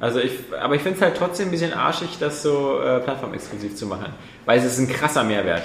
Also 0.00 0.20
ich, 0.20 0.32
aber 0.60 0.76
ich 0.76 0.82
finde 0.82 0.96
es 0.96 1.02
halt 1.02 1.16
trotzdem 1.16 1.48
ein 1.48 1.50
bisschen 1.50 1.72
arschig, 1.72 2.10
das 2.20 2.42
so 2.42 2.80
äh, 2.80 3.00
plattformexklusiv 3.00 3.74
zu 3.74 3.86
machen. 3.86 4.12
Weil 4.46 4.58
es 4.58 4.64
ist 4.64 4.78
ein 4.78 4.88
krasser 4.88 5.24
Mehrwert. 5.24 5.62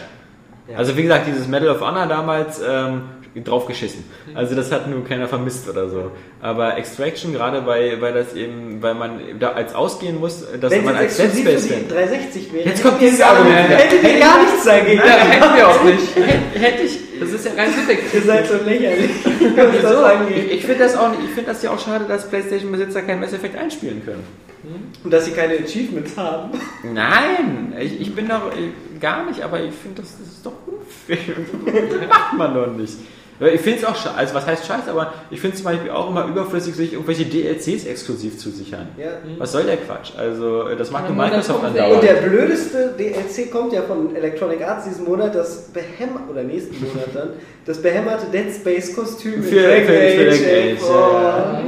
Ja. 0.68 0.78
Also 0.78 0.98
wie 0.98 1.04
gesagt, 1.04 1.28
dieses 1.28 1.48
Medal 1.48 1.70
of 1.70 1.82
Honor 1.82 2.08
damals 2.08 2.62
ähm, 2.66 3.04
drauf 3.42 3.66
geschissen. 3.66 4.04
Also 4.36 4.56
das 4.56 4.72
hat 4.72 4.88
nur 4.88 5.04
keiner 5.04 5.28
vermisst 5.28 5.68
oder 5.68 5.90
so. 5.90 6.12
Aber 6.42 6.78
Extraction, 6.78 7.34
gerade 7.34 7.66
weil, 7.66 8.00
weil 8.02 8.14
das 8.14 8.34
eben, 8.34 8.82
weil 8.82 8.94
man 8.94 9.40
da 9.40 9.52
als 9.54 9.74
ausgehen 9.74 10.20
muss, 10.20 10.46
dass 10.60 10.72
Wenn 10.72 10.86
man 10.86 10.96
als 10.96 11.18
Dead 11.18 11.26
exklusiv 11.26 11.50
Space 11.50 11.68
für 11.68 11.74
die 11.74 11.88
Fan. 11.88 11.98
360 11.98 12.54
wäre, 12.54 12.70
Jetzt 12.70 12.84
kommt 12.84 13.02
ihr 13.02 13.10
dieses 13.10 13.22
Argument. 13.22 13.70
Hättet 13.70 14.04
ihr 14.04 14.20
gar 14.20 14.42
nichts 14.42 14.66
dagegen. 14.66 15.00
Ja, 15.00 15.14
hätten 15.14 15.56
wir 15.56 15.68
auch 15.68 15.84
nicht. 15.84 16.16
Hätte 16.56 16.84
ich. 16.84 17.00
Das 17.20 17.32
ist 17.32 17.46
ja 17.46 17.54
rein 17.54 17.70
subjektiv. 17.72 18.14
Ihr 18.14 18.22
seid 18.22 18.48
so 18.48 18.56
lächerlich, 18.64 19.12
So, 19.24 20.06
ich 20.30 20.52
ich 20.52 20.66
finde 20.66 20.84
das 20.84 20.96
auch 20.96 21.10
nicht, 21.12 21.22
ich 21.24 21.32
finde 21.32 21.52
das 21.52 21.62
ja 21.64 21.72
auch 21.72 21.80
schade, 21.80 22.06
dass 22.08 22.30
Playstation-Besitzer 22.30 23.02
kein 23.04 23.20
Mass 23.20 23.34
Effect 23.34 23.56
einspielen 23.56 24.04
können. 24.04 24.24
Und 25.04 25.12
dass 25.12 25.26
sie 25.26 25.32
keine 25.32 25.56
Achievements 25.56 26.16
haben. 26.16 26.52
Nein, 26.84 27.74
ich, 27.78 28.00
ich 28.00 28.16
bin 28.16 28.30
doch 28.30 28.52
ich, 28.54 29.00
gar 29.02 29.26
nicht, 29.26 29.42
aber 29.42 29.62
ich 29.62 29.74
finde, 29.74 30.02
das, 30.02 30.18
das 30.18 30.28
ist 30.28 30.46
doch 30.46 30.54
unfair. 30.66 31.36
Das 31.66 32.08
macht 32.10 32.34
man 32.38 32.54
doch 32.54 32.68
nicht. 32.68 32.94
Ich 33.40 33.62
finde 33.62 33.80
es 33.80 33.86
auch 33.86 33.96
scheiße, 33.96 34.16
also 34.16 34.34
was 34.36 34.46
heißt 34.46 34.66
scheiße, 34.66 34.90
aber 34.92 35.14
ich 35.32 35.40
finde 35.42 35.56
es 35.56 35.64
zum 35.64 35.72
Beispiel 35.72 35.90
auch 35.92 36.10
immer 36.10 36.26
überflüssig, 36.28 36.76
sich 36.76 36.94
irgendwelche 36.94 37.26
DLCs 37.26 37.86
exklusiv 37.86 38.38
zu 38.38 38.50
sichern. 38.52 38.88
Ja. 38.98 39.10
Was 39.38 39.52
soll 39.52 39.64
der 39.64 39.78
Quatsch? 39.78 40.12
Also, 40.18 40.70
das 40.78 40.92
macht 40.92 41.08
nur 41.10 41.18
Microsoft 41.18 41.64
andauernd. 41.64 41.96
Und 41.96 42.04
der 42.04 42.14
blödeste 42.16 42.94
DLC 42.98 43.52
kommt 43.52 43.74
ja 43.74 43.82
von 43.82 44.16
Electronic 44.16 44.62
Arts 44.62 44.86
diesen 44.86 45.06
Monat, 45.06 45.34
das 45.36 45.70
behämmerte, 45.74 46.30
oder 46.32 46.44
nächsten 46.44 46.80
Monat 46.80 47.10
dann, 47.14 47.30
das 47.66 47.82
behämmerte 47.82 48.28
Dead 48.32 48.54
Space 48.54 48.96
Kostüm 48.96 49.34
in 49.36 49.44
Für- 49.44 49.62
Dragon 49.62 49.86
für- 49.86 49.94
für 49.94 50.30
Age, 50.30 50.34
Age, 50.34 50.82
ja, 50.90 50.98
ja. 51.54 51.62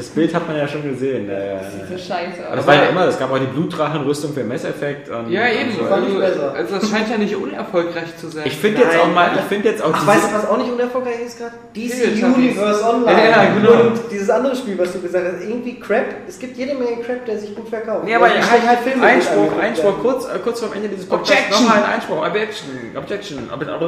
Das 0.00 0.08
Bild 0.08 0.34
hat 0.34 0.48
man 0.48 0.56
ja 0.56 0.66
schon 0.66 0.82
gesehen. 0.82 1.28
Ja, 1.28 1.38
ja, 1.38 1.60
Sieht 1.60 1.86
so 1.88 1.92
ja. 1.92 1.98
scheiße 1.98 2.40
Aber 2.40 2.50
aus. 2.52 2.56
das 2.56 2.66
war 2.66 2.74
ja 2.74 2.82
immer, 2.84 3.04
es 3.06 3.18
gab 3.18 3.30
auch 3.30 3.38
die 3.38 3.46
Blutdrachenrüstung 3.46 4.32
für 4.32 4.44
Mass 4.44 4.64
Effect. 4.64 5.10
Und 5.10 5.30
Ja, 5.30 5.46
eben. 5.46 5.72
Und 5.72 5.78
so. 5.78 5.84
Fand 5.84 6.08
ich 6.08 6.18
besser. 6.18 6.54
also 6.54 6.74
das 6.76 6.88
scheint 6.90 7.10
ja 7.10 7.18
nicht 7.18 7.36
unerfolgreich 7.36 8.16
zu 8.16 8.28
sein. 8.28 8.44
Ich 8.46 8.56
finde 8.56 8.80
jetzt 8.80 8.98
auch 8.98 9.12
mal, 9.12 9.30
ich 9.34 9.42
finde 9.42 9.68
jetzt 9.68 9.82
auch 9.82 9.90
Ach, 9.92 10.06
weißt 10.06 10.24
du, 10.24 10.34
was 10.34 10.48
auch 10.48 10.56
nicht 10.56 10.72
unerfolgreich 10.72 11.20
ist 11.26 11.38
gerade? 11.38 11.52
DC. 11.76 12.24
Universe 12.24 12.82
Online. 12.82 13.12
Ja, 13.12 13.28
ja, 13.28 13.54
genau. 13.54 13.72
Und 13.88 14.00
dieses 14.10 14.30
andere 14.30 14.56
Spiel, 14.56 14.78
was 14.78 14.92
du 14.92 15.02
gesagt 15.02 15.26
hast, 15.34 15.42
irgendwie 15.46 15.78
Crap. 15.78 16.06
Es 16.26 16.38
gibt 16.38 16.56
jede 16.56 16.74
Menge 16.76 17.02
Crap, 17.02 17.26
der 17.26 17.38
sich 17.38 17.54
gut 17.54 17.68
verkauft. 17.68 18.04
Nee, 18.06 18.14
aber 18.14 18.28
Ja, 18.28 18.36
ja, 18.36 18.62
wie 18.62 18.68
halt 18.68 18.78
Filme 18.80 19.04
Einspruch, 19.04 19.58
Einspruch, 19.60 19.98
kurz, 20.00 20.24
äh, 20.24 20.38
kurz 20.42 20.60
vor 20.60 20.70
dem 20.70 20.76
Ende 20.76 20.88
dieses 20.88 21.06
Podcasts 21.06 21.32
Objection. 21.34 21.62
nochmal 21.66 21.82
ein 21.84 21.92
Einspruch, 21.92 22.26
Objection, 22.26 22.70
Objection, 22.96 23.50
Objection. 23.52 23.78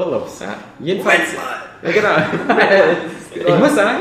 Ja. 0.41 0.55
Jedenfalls, 0.79 1.33
ja 1.83 1.91
genau. 1.91 2.17
ich 3.35 3.59
muss 3.59 3.75
sagen, 3.75 3.99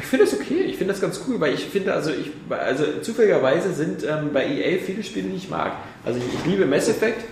ich 0.00 0.06
finde 0.06 0.24
das 0.24 0.34
okay, 0.34 0.62
ich 0.66 0.76
finde 0.76 0.94
das 0.94 1.00
ganz 1.00 1.20
cool, 1.28 1.38
weil 1.40 1.52
ich 1.52 1.66
finde, 1.66 1.92
also 1.92 2.10
ich, 2.10 2.30
also 2.48 2.84
zufälligerweise 3.02 3.72
sind 3.72 4.02
ähm, 4.02 4.30
bei 4.32 4.46
EA 4.46 4.78
viele 4.78 5.02
Spiele, 5.02 5.28
die 5.28 5.36
ich 5.36 5.50
mag. 5.50 5.72
Also 6.04 6.18
ich, 6.18 6.24
ich 6.40 6.46
liebe 6.46 6.64
Mass 6.64 6.88
Effect, 6.88 7.22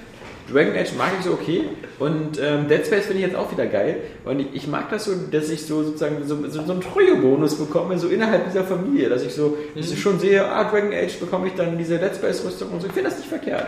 Dragon 0.52 0.74
Age 0.74 0.92
mag 0.96 1.12
ich 1.18 1.24
so 1.24 1.32
okay 1.32 1.64
und 1.98 2.38
ähm, 2.42 2.68
Dead 2.68 2.84
Space 2.86 3.06
finde 3.06 3.20
ich 3.20 3.26
jetzt 3.26 3.36
auch 3.36 3.50
wieder 3.50 3.66
geil 3.66 3.96
und 4.24 4.40
ich, 4.40 4.46
ich 4.52 4.66
mag 4.66 4.90
das 4.90 5.04
so, 5.04 5.12
dass 5.30 5.48
ich 5.48 5.64
so 5.64 5.82
sozusagen 5.82 6.16
so, 6.24 6.46
so, 6.48 6.62
so 6.62 6.72
einen 6.72 6.80
Treuebonus 6.82 7.54
bekomme, 7.56 7.98
so 7.98 8.08
innerhalb 8.08 8.46
dieser 8.46 8.64
Familie, 8.64 9.08
dass 9.08 9.22
ich 9.22 9.32
so 9.32 9.56
dass 9.74 9.90
ich 9.90 10.00
schon 10.00 10.20
sehe, 10.20 10.46
ah, 10.46 10.64
Dragon 10.64 10.92
Age 10.92 11.18
bekomme 11.18 11.48
ich 11.48 11.54
dann 11.54 11.78
diese 11.78 11.98
Dead 11.98 12.14
Space 12.14 12.44
Rüstung 12.44 12.70
und 12.70 12.82
so, 12.82 12.86
ich 12.86 12.92
finde 12.92 13.08
das 13.08 13.18
nicht 13.18 13.28
verkehrt. 13.28 13.66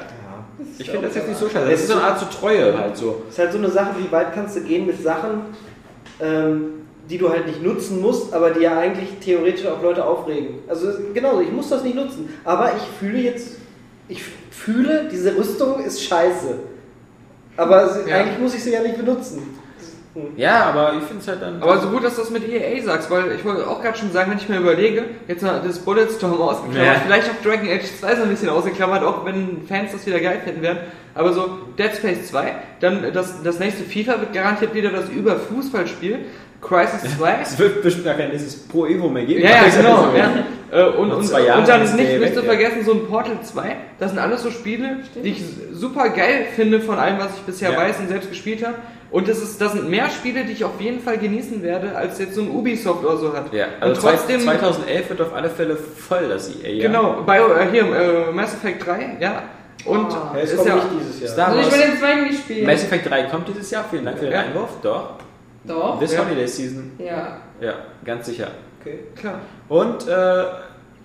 Ich 0.78 0.90
finde 0.90 1.06
das 1.06 1.16
jetzt 1.16 1.28
nicht 1.28 1.40
so 1.40 1.48
scheiße. 1.48 1.70
Das 1.70 1.81
ist 1.81 1.89
so 1.89 1.94
eine 1.94 2.02
Art 2.02 2.20
so 2.20 2.27
Treue 2.27 2.77
halt 2.77 2.97
so. 2.97 3.22
Es 3.28 3.35
ist 3.35 3.39
halt 3.39 3.52
so 3.52 3.59
eine 3.59 3.70
Sache, 3.70 3.94
wie 3.98 4.12
weit 4.12 4.35
kannst 4.35 4.56
du 4.56 4.60
gehen 4.60 4.86
mit 4.86 5.02
Sachen, 5.02 5.40
ähm, 6.20 6.81
die 7.11 7.19
du 7.19 7.28
halt 7.28 7.47
nicht 7.47 7.62
nutzen 7.62 8.01
musst, 8.01 8.32
aber 8.32 8.51
die 8.51 8.61
ja 8.61 8.78
eigentlich 8.78 9.09
theoretisch 9.23 9.66
auch 9.66 9.82
Leute 9.82 10.05
aufregen. 10.05 10.61
Also 10.69 10.89
genauso, 11.12 11.41
ich 11.41 11.51
muss 11.53 11.69
das 11.69 11.82
nicht 11.82 11.97
nutzen, 11.97 12.28
aber 12.45 12.73
ich 12.77 12.82
fühle 12.99 13.19
jetzt, 13.19 13.57
ich 14.09 14.23
fühle, 14.51 15.09
diese 15.11 15.37
Rüstung 15.37 15.81
ist 15.85 16.03
scheiße. 16.05 16.55
Aber 17.57 17.89
sie, 17.89 18.09
Ja. 18.09 18.16
eigentlich 18.16 18.39
muss 18.39 18.55
ich 18.55 18.62
sie 18.62 18.73
ja 18.73 18.81
nicht 18.81 18.97
benutzen. 18.97 19.43
Ja, 20.37 20.65
aber 20.65 20.95
ich 20.95 21.05
finde 21.05 21.23
es 21.23 21.28
halt 21.28 21.41
dann. 21.41 21.62
Aber 21.62 21.78
so 21.78 21.89
gut, 21.89 22.03
dass 22.03 22.16
du 22.16 22.23
das 22.23 22.31
mit 22.31 22.49
EA 22.49 22.82
sagst, 22.82 23.09
weil 23.12 23.31
ich 23.32 23.45
wollte 23.45 23.66
auch 23.69 23.81
gerade 23.81 23.97
schon 23.97 24.11
sagen, 24.11 24.31
wenn 24.32 24.39
ich 24.39 24.49
mir 24.49 24.59
überlege, 24.59 25.05
jetzt 25.28 25.43
mal 25.43 25.62
das 25.65 25.78
Bulletstorm 25.78 26.41
ausgeklammert, 26.41 26.95
Ja. 26.97 27.01
vielleicht 27.07 27.31
auch 27.31 27.43
Dragon 27.45 27.69
Age 27.69 27.85
2 28.01 28.16
so 28.16 28.23
ein 28.24 28.28
bisschen 28.28 28.49
ausgeklammert, 28.49 29.05
auch 29.05 29.24
wenn 29.24 29.62
Fans 29.69 29.93
das 29.93 30.05
wieder 30.07 30.19
geil 30.19 30.41
finden 30.45 30.62
werden, 30.62 30.78
aber 31.15 31.32
so 31.32 31.59
Dead 31.78 31.93
Space 31.97 32.27
2, 32.28 32.55
dann 32.81 33.12
das, 33.12 33.41
das 33.45 33.61
nächste 33.61 33.85
FIFA 33.85 34.19
wird 34.20 34.32
garantiert 34.32 34.74
wieder 34.74 34.91
das 34.91 35.09
Über-Fußballspiel, 35.11 36.19
Crisis 36.61 37.03
2. 37.19 37.39
es 37.43 37.59
wird 37.59 37.82
bestimmt 37.82 38.05
gar 38.07 38.15
kein 38.15 38.28
nächstes 38.31 38.57
Pro 38.69 38.87
Evo 38.87 39.09
mehr 39.09 39.24
geben. 39.24 39.43
Ja, 39.43 39.51
ja, 39.51 39.62
ist 39.62 39.77
genau. 39.77 40.05
so. 40.11 40.16
Ja. 40.16 40.31
Äh, 40.73 40.85
Und, 40.97 41.11
und, 41.11 41.32
und 41.32 41.69
dann 41.69 41.82
ist 41.82 41.97
nicht, 41.97 42.20
nicht 42.20 42.35
zu 42.35 42.43
vergessen, 42.45 42.85
so 42.85 42.93
ein 42.93 43.07
Portal 43.09 43.39
2, 43.43 43.77
das 43.99 44.11
sind 44.11 44.20
alles 44.20 44.43
so 44.43 44.51
Spiele, 44.51 44.99
die 45.16 45.31
ich 45.31 45.43
super 45.73 46.11
geil 46.11 46.47
finde 46.55 46.81
von 46.81 46.97
allem, 46.99 47.19
was 47.19 47.35
ich 47.37 47.43
bisher 47.43 47.73
Ja. 47.73 47.78
weiß 47.78 47.99
und 47.99 48.09
selbst 48.09 48.28
gespielt 48.28 48.65
habe. 48.65 48.77
Und 49.11 49.27
das, 49.27 49.43
ist, 49.43 49.61
das 49.61 49.73
sind 49.73 49.91
mehr 49.91 50.09
Spiele, 50.11 50.45
die 50.45 50.53
ich 50.53 50.62
auf 50.65 50.81
jeden 50.81 51.01
Fall 51.01 51.19
genießen 51.19 51.65
werde, 51.65 51.97
als 51.97 52.20
jetzt 52.20 52.35
so 52.37 52.43
ein 52.43 52.51
Ubisoft 52.51 53.05
oder 53.05 53.16
so 53.16 53.32
hat. 53.32 53.53
Ja, 53.53 53.65
und 53.81 53.82
also 53.82 54.01
trotzdem, 54.03 54.41
2011 54.43 55.09
wird 55.11 55.20
auf 55.23 55.35
alle 55.35 55.51
Fälle 55.51 55.77
voll 55.77 56.28
das 56.28 56.49
EA. 56.62 56.69
Ja. 56.69 56.87
genau, 56.87 57.23
Bio, 57.27 57.47
äh, 57.55 57.66
hier 57.73 57.82
äh, 57.82 58.32
Mass 58.32 58.55
Effect 58.55 58.87
3, 58.87 59.16
ja. 59.19 59.43
Und 59.85 60.07
Oh. 60.12 60.37
Ja, 60.37 60.41
es 60.41 60.51
ist 60.53 60.57
kommt 60.59 60.69
ja, 60.69 60.74
nicht 60.77 60.87
dieses 61.01 61.20
Jahr. 61.23 61.31
Star 61.32 61.49
Also 61.49 61.61
ich 61.69 61.73
will 61.74 61.81
den 61.91 61.99
zweiten 61.99 62.23
nicht 62.24 62.39
spielen. 62.39 62.66
Mass 62.66 62.85
Effect 62.85 63.11
3 63.11 63.23
kommt 63.24 63.49
dieses 63.49 63.70
Jahr. 63.73 63.85
Vielen 63.91 64.05
Dank 64.05 64.19
für 64.19 64.24
den 64.27 64.35
Ja. 64.35 64.41
Einwurf. 64.41 64.69
Doch. 64.82 65.15
Doch. 65.70 65.98
This 66.01 66.12
Ja. 66.12 66.24
Holiday 66.24 66.47
Season. 66.47 66.92
Ja. 66.98 67.38
Ja, 67.60 67.74
ganz 68.05 68.26
sicher. 68.26 68.48
Okay. 68.80 69.01
klar, 69.14 69.40
Und 69.68 70.09
äh, 70.09 70.44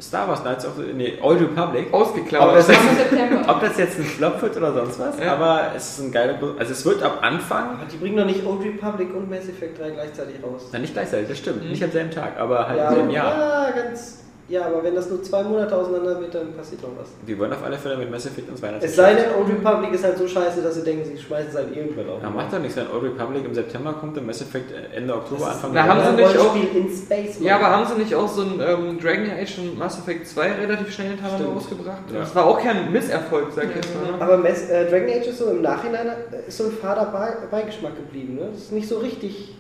Star 0.02 0.28
Wars 0.28 0.42
Knights 0.42 0.66
of 0.66 0.74
the 0.78 0.94
nee, 0.94 1.14
Old 1.22 1.40
Republic. 1.42 1.94
ausgeklammert. 1.94 2.50
Aber 2.50 2.58
das 2.58 2.70
Am 2.70 2.76
September. 2.98 3.46
Ob 3.50 3.62
das 3.62 3.78
jetzt 3.78 3.98
ein 3.98 4.04
Flop 4.06 4.42
wird 4.42 4.58
oder 4.58 4.74
sonst 4.74 5.00
was, 5.00 5.20
Ja. 5.20 5.34
aber 5.36 5.72
es 5.76 5.92
ist 5.98 6.06
ein 6.06 6.12
geiler. 6.12 6.34
Bu- 6.34 6.58
Also 6.58 6.72
es 6.74 6.86
wird 6.86 7.02
ab 7.04 7.20
Anfang, 7.22 7.78
Aber 7.80 7.86
die 7.92 7.98
bringen 7.98 8.18
doch 8.18 8.26
nicht 8.26 8.46
Old 8.46 8.62
Republic 8.64 9.14
und 9.16 9.30
Mass 9.30 9.48
Effect 9.48 9.80
3 9.80 9.92
gleichzeitig 9.92 10.36
raus. 10.44 10.70
na 10.72 10.80
nicht 10.80 10.94
gleichzeitig, 10.94 11.30
das 11.30 11.38
stimmt, 11.38 11.64
Mhm. 11.64 11.70
nicht 11.70 11.84
am 11.84 11.92
selben 11.92 12.12
Tag, 12.12 12.38
aber 12.40 12.68
halt 12.68 12.78
Ja, 12.78 12.90
im 12.90 12.96
selben 12.96 13.10
Jahr. 13.12 13.38
ja, 13.40 13.72
ganz. 13.72 14.25
Ja, 14.48 14.68
aber 14.68 14.84
wenn 14.84 14.94
das 14.94 15.10
nur 15.10 15.24
zwei 15.24 15.42
Monate 15.42 15.76
auseinander 15.76 16.20
wird, 16.22 16.36
dann 16.36 16.54
passiert 16.54 16.84
doch 16.84 16.90
was. 17.00 17.08
Wir 17.26 17.40
wollen 17.40 17.52
auf 17.52 17.64
alle 17.64 17.78
Fälle 17.78 17.98
mit 17.98 18.12
Mass 18.12 18.28
Effect 18.28 18.48
ins 18.48 18.62
Weihnachten. 18.62 18.86
Es 18.86 18.96
sei 18.96 19.16
denn, 19.16 19.26
Old 19.40 19.50
Republic 19.50 19.92
ist 19.94 20.04
halt 20.04 20.20
so 20.20 20.28
scheiße, 20.28 20.62
dass 20.62 20.76
sie 20.76 20.84
denken, 20.84 21.04
sie 21.04 21.18
schmeißen 21.20 21.50
es 21.50 21.56
halt 21.56 21.76
irgendwann 21.76 22.08
auf. 22.10 22.22
Ja, 22.22 22.30
macht 22.30 22.54
doch 22.54 22.60
nichts, 22.60 22.78
wenn 22.78 22.86
Old 22.92 23.02
Republic 23.04 23.44
im 23.44 23.56
September 23.56 23.94
kommt 23.94 24.16
und 24.20 24.28
Mass 24.28 24.42
Effect 24.42 24.72
Ende 24.96 25.16
Oktober, 25.16 25.48
Anfang 25.48 25.72
Na, 25.74 25.84
haben 25.88 25.98
November. 26.00 26.28
sie 26.30 26.36
nicht 26.36 26.40
auch- 26.40 26.76
in 26.76 26.90
Space. 26.96 27.40
Ja, 27.42 27.56
aber 27.56 27.72
haben 27.72 27.86
sie 27.88 27.96
nicht 28.00 28.14
auch 28.14 28.28
so 28.28 28.44
ein 28.44 28.60
ähm, 28.62 29.00
Dragon 29.00 29.32
Age 29.32 29.58
und 29.58 29.80
Mass 29.80 29.98
Effect 29.98 30.28
2 30.28 30.52
relativ 30.52 30.94
schnell 30.94 31.08
hintereinander 31.08 31.44
Stimmt. 31.46 31.58
rausgebracht? 31.58 32.02
Ja. 32.14 32.20
Das 32.20 32.36
war 32.36 32.46
auch 32.46 32.62
kein 32.62 32.92
Misserfolg, 32.92 33.48
sag 33.56 33.66
ich 33.72 33.76
jetzt 33.78 33.96
mal. 33.96 34.12
ne? 34.12 34.22
Aber 34.22 34.38
Mass, 34.38 34.70
äh, 34.70 34.88
Dragon 34.92 35.10
Age 35.10 35.28
ist 35.28 35.40
so 35.40 35.46
im 35.50 35.64
Nachhinein 35.64 36.06
äh, 36.08 36.48
ist 36.48 36.58
so 36.58 36.66
ein 36.66 36.72
fader 36.72 37.06
Be- 37.06 37.48
Beigeschmack 37.50 37.96
geblieben. 37.96 38.36
Ne? 38.36 38.50
Das 38.54 38.62
ist 38.66 38.72
nicht 38.74 38.88
so 38.88 39.00
richtig 39.00 39.56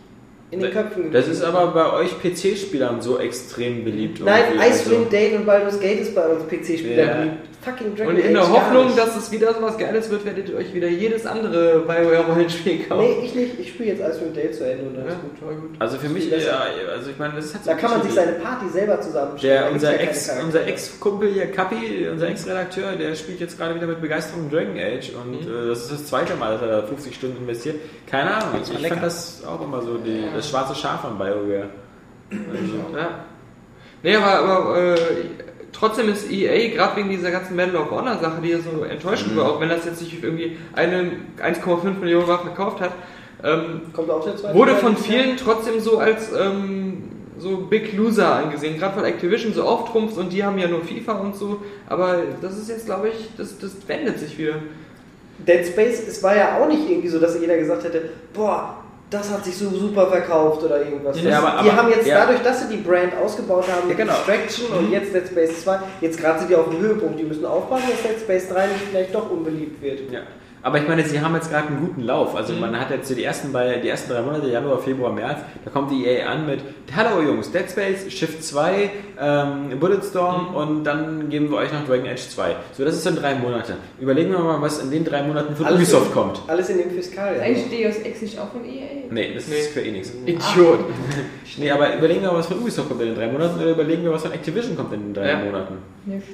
in 0.55 0.61
den 0.61 0.71
Köpfen. 0.71 1.11
Das 1.11 1.27
ist 1.27 1.43
aber 1.43 1.67
bei 1.67 1.93
euch 1.93 2.11
PC-Spielern 2.19 3.01
so 3.01 3.19
extrem 3.19 3.83
beliebt. 3.83 4.21
Nein, 4.23 4.43
Icewind 4.55 5.05
also. 5.05 5.07
Dale 5.11 5.35
und 5.37 5.45
Baldur's 5.45 5.79
Gate 5.79 5.99
ist 5.99 6.15
bei 6.15 6.27
uns 6.27 6.43
PC-Spielern 6.47 7.17
beliebt. 7.17 7.37
Fucking 7.65 7.95
Dragon 7.95 8.13
Und 8.15 8.19
in 8.21 8.33
der 8.33 8.47
Hoffnung, 8.49 8.95
dass 8.95 9.15
es 9.17 9.31
wieder 9.31 9.53
so 9.53 9.61
was 9.61 9.77
Geiles 9.77 10.09
wird, 10.09 10.23
werdet 10.23 10.49
ihr 10.49 10.55
euch 10.57 10.73
wieder 10.73 10.87
jedes 10.87 11.25
andere 11.25 11.79
BioWare-Rollenspiel 11.79 12.85
kaufen. 12.87 13.01
Nee, 13.03 13.25
ich 13.25 13.35
nicht. 13.35 13.59
Ich 13.59 13.69
spiele 13.69 13.89
jetzt 13.93 14.01
Icewind 14.01 14.37
Dale 14.37 14.51
zu 14.51 14.69
Ende 14.69 14.83
und 14.85 14.97
alles 14.97 15.13
Ja, 15.13 15.19
gut. 15.19 15.39
voll 15.39 15.55
gut. 15.55 15.69
Also 15.79 15.97
für 15.97 16.09
mich, 16.09 16.29
ja, 16.29 16.37
also 16.93 17.09
ich 17.09 17.17
meine, 17.17 17.33
das 17.35 17.45
ist 17.45 17.53
halt 17.55 17.63
so 17.65 17.71
Da 17.71 17.75
kann 17.77 17.91
man 17.91 18.03
sich 18.03 18.13
seine. 18.13 18.33
Party 18.33 18.69
selber 18.69 19.01
zusammenstellen. 19.01 19.63
Der, 19.63 19.71
unser 19.71 19.91
ja 19.93 19.97
Ex, 19.99 20.31
unser 20.43 20.67
Ex-Kumpel 20.67 21.31
hier, 21.33 21.51
Kappi, 21.51 22.07
unser 22.11 22.27
Ex-Redakteur, 22.29 22.91
der 22.95 23.15
spielt 23.15 23.39
jetzt 23.39 23.57
gerade 23.57 23.75
wieder 23.75 23.87
mit 23.87 23.99
Begeisterung 24.01 24.49
Dragon 24.51 24.77
Age 24.77 25.11
und 25.15 25.41
äh, 25.41 25.67
das 25.69 25.81
ist 25.83 25.91
das 25.91 26.05
zweite 26.07 26.35
Mal, 26.35 26.53
dass 26.53 26.61
er 26.61 26.81
da 26.81 26.87
50 26.87 27.15
Stunden 27.15 27.37
investiert. 27.37 27.77
Keine 28.09 28.35
Ahnung, 28.35 28.61
ich 28.61 28.69
lecker. 28.79 28.95
fand 28.95 29.05
das 29.05 29.43
auch 29.45 29.61
immer 29.61 29.81
so 29.81 29.97
die, 29.97 30.23
das 30.35 30.49
schwarze 30.49 30.75
Schaf 30.75 31.01
von 31.01 31.17
BioWare. 31.17 31.69
Also, 32.31 32.97
Ja. 32.97 33.25
Nee, 34.03 34.15
aber, 34.17 34.39
aber 34.39 34.77
äh, 34.77 34.95
trotzdem 35.77 36.09
ist 36.09 36.31
EA, 36.31 36.73
gerade 36.75 36.97
wegen 36.97 37.09
dieser 37.09 37.31
ganzen 37.31 37.55
Medal 37.55 37.75
of 37.75 37.91
Honor 37.91 38.17
Sache, 38.19 38.41
die 38.43 38.49
ja 38.49 38.57
so 38.59 38.83
enttäuschend 38.83 39.33
Mhm. 39.33 39.37
war, 39.39 39.51
auch 39.51 39.59
wenn 39.59 39.69
das 39.69 39.85
jetzt 39.85 40.01
nicht 40.01 40.23
irgendwie 40.23 40.57
eine 40.73 41.11
1,5 41.41 41.99
Millionen 41.99 42.27
Mal 42.27 42.37
verkauft 42.39 42.81
hat, 42.81 42.91
ähm, 43.43 43.81
wurde 44.53 44.75
von 44.75 44.97
vielen 44.97 45.37
trotzdem 45.37 45.79
so 45.79 45.99
als 45.99 46.31
ähm, 46.33 47.03
so 47.37 47.57
Big 47.57 47.93
Loser 47.93 48.33
angesehen, 48.35 48.79
gerade 48.79 48.97
weil 48.97 49.05
Activision 49.05 49.53
so 49.53 49.63
auftrumpft 49.63 50.17
und 50.17 50.31
die 50.31 50.43
haben 50.43 50.57
ja 50.57 50.67
nur 50.67 50.81
FIFA 50.81 51.13
und 51.19 51.35
so, 51.35 51.61
aber 51.87 52.19
das 52.41 52.57
ist 52.57 52.69
jetzt, 52.69 52.85
glaube 52.85 53.09
ich, 53.09 53.29
das, 53.37 53.57
das 53.59 53.71
wendet 53.87 54.19
sich 54.19 54.37
wieder. 54.37 54.55
Dead 55.45 55.65
Space, 55.67 56.01
es 56.07 56.23
war 56.23 56.35
ja 56.35 56.57
auch 56.57 56.67
nicht 56.67 56.89
irgendwie 56.89 57.09
so, 57.09 57.19
dass 57.19 57.39
jeder 57.39 57.57
gesagt 57.57 57.83
hätte, 57.83 58.09
boah, 58.33 58.77
das 59.09 59.31
hat 59.31 59.45
sich 59.45 59.55
so 59.57 59.69
super 59.69 60.07
verkauft 60.07 60.63
oder 60.63 60.83
irgendwas. 60.83 61.21
Ja, 61.21 61.39
aber- 61.39 61.63
die 61.63 61.69
aber- 61.69 61.77
haben 61.81 61.89
jetzt 61.89 62.07
ja. 62.07 62.19
dadurch, 62.25 62.41
dass 62.41 62.61
sie 62.67 62.75
die 62.77 62.81
Brand 62.81 63.13
ausgebaut 63.23 63.65
haben, 63.71 63.89
Ja, 63.89 63.95
genau. 63.95 64.13
Distraction 64.13 64.67
und 64.77 64.91
jetzt 64.91 65.13
Dead 65.13 65.27
Space 65.27 65.63
2, 65.63 65.79
jetzt 66.01 66.19
gerade 66.19 66.39
sind 66.39 66.49
die 66.49 66.55
auf 66.55 66.69
dem 66.69 66.79
Höhepunkt, 66.79 67.19
die 67.19 67.23
müssen 67.23 67.45
aufpassen, 67.45 67.85
dass 67.91 68.01
Dead 68.01 68.19
Space 68.19 68.49
3 68.49 68.67
nicht 68.67 68.81
vielleicht 68.89 69.13
doch 69.13 69.29
unbeliebt 69.29 69.81
wird. 69.81 70.11
ja. 70.11 70.21
Aber 70.65 70.79
ich 70.79 70.87
meine, 70.87 71.03
sie 71.07 71.21
haben 71.21 71.35
jetzt 71.35 71.51
gerade 71.51 71.67
einen 71.67 71.79
guten 71.79 72.01
Lauf. 72.01 72.35
Also 72.35 72.53
man 72.53 72.77
hat 72.79 72.89
jetzt 72.89 73.07
so 73.07 73.13
die 73.13 73.23
ersten, 73.23 73.51
bei, 73.51 73.77
die 73.77 73.87
ersten 73.87 74.11
drei 74.11 74.23
Monate, 74.23 74.49
Januar, 74.49 74.79
Februar, 74.79 75.11
März, 75.13 75.37
da 75.63 75.69
kommt 75.69 75.91
die 75.91 76.07
EA 76.07 76.27
an 76.27 76.47
mit 76.47 76.59
Hallo 76.95 77.21
Jungs, 77.21 77.51
Dead 77.51 77.69
Space, 77.69 78.11
Shift 78.11 78.43
2, 78.43 78.89
ähm, 79.21 79.79
Bulletstorm 79.79 80.55
und 80.55 80.83
dann 80.83 81.29
geben 81.29 81.51
wir 81.51 81.57
euch 81.57 81.71
noch 81.71 81.85
Dragon 81.87 82.07
Age 82.09 82.17
2. 82.29 82.55
So, 82.75 82.83
das 82.83 82.95
ist 82.95 83.05
in 83.05 83.15
drei 83.15 83.35
Monate. 83.35 83.75
Überlegen 83.99 84.31
wir 84.31 84.39
mal, 84.39 84.59
was 84.59 84.79
in 84.81 84.89
den 84.89 85.05
drei 85.05 85.21
Monaten 85.21 85.55
von 85.55 85.67
Ubisoft 85.71 86.07
in, 86.07 86.13
kommt. 86.13 86.41
Alles 86.47 86.67
in 86.69 86.79
dem 86.79 86.89
Ist 86.97 87.09
Fiskaljahr. 87.09 87.43
eigentlich 87.45 87.65
Deus 87.83 87.97
Ex 88.03 88.23
nicht 88.23 88.39
auch 88.39 88.49
von 88.51 88.65
EA? 88.65 89.05
Nee, 89.11 89.35
das 89.35 89.47
Nee. 89.47 89.59
ist 89.59 89.69
für 89.71 89.81
eh 89.81 89.91
nichts. 89.91 90.13
Idiot. 90.25 90.79
Nee, 91.57 91.69
aber 91.71 91.95
überlegen 91.95 92.21
wir 92.23 92.31
mal, 92.31 92.39
was 92.39 92.47
von 92.47 92.57
Ubisoft 92.57 92.89
kommt 92.89 93.01
in 93.01 93.09
den 93.09 93.15
drei 93.15 93.27
Monaten 93.27 93.59
oder 93.61 93.69
überlegen 93.71 94.03
wir, 94.03 94.11
was 94.11 94.23
von 94.23 94.31
Activision 94.33 94.75
kommt 94.75 94.91
in 94.93 95.01
den 95.03 95.13
drei 95.13 95.29
Ja. 95.29 95.37
Monaten. 95.37 95.75
Nichts. 96.05 96.27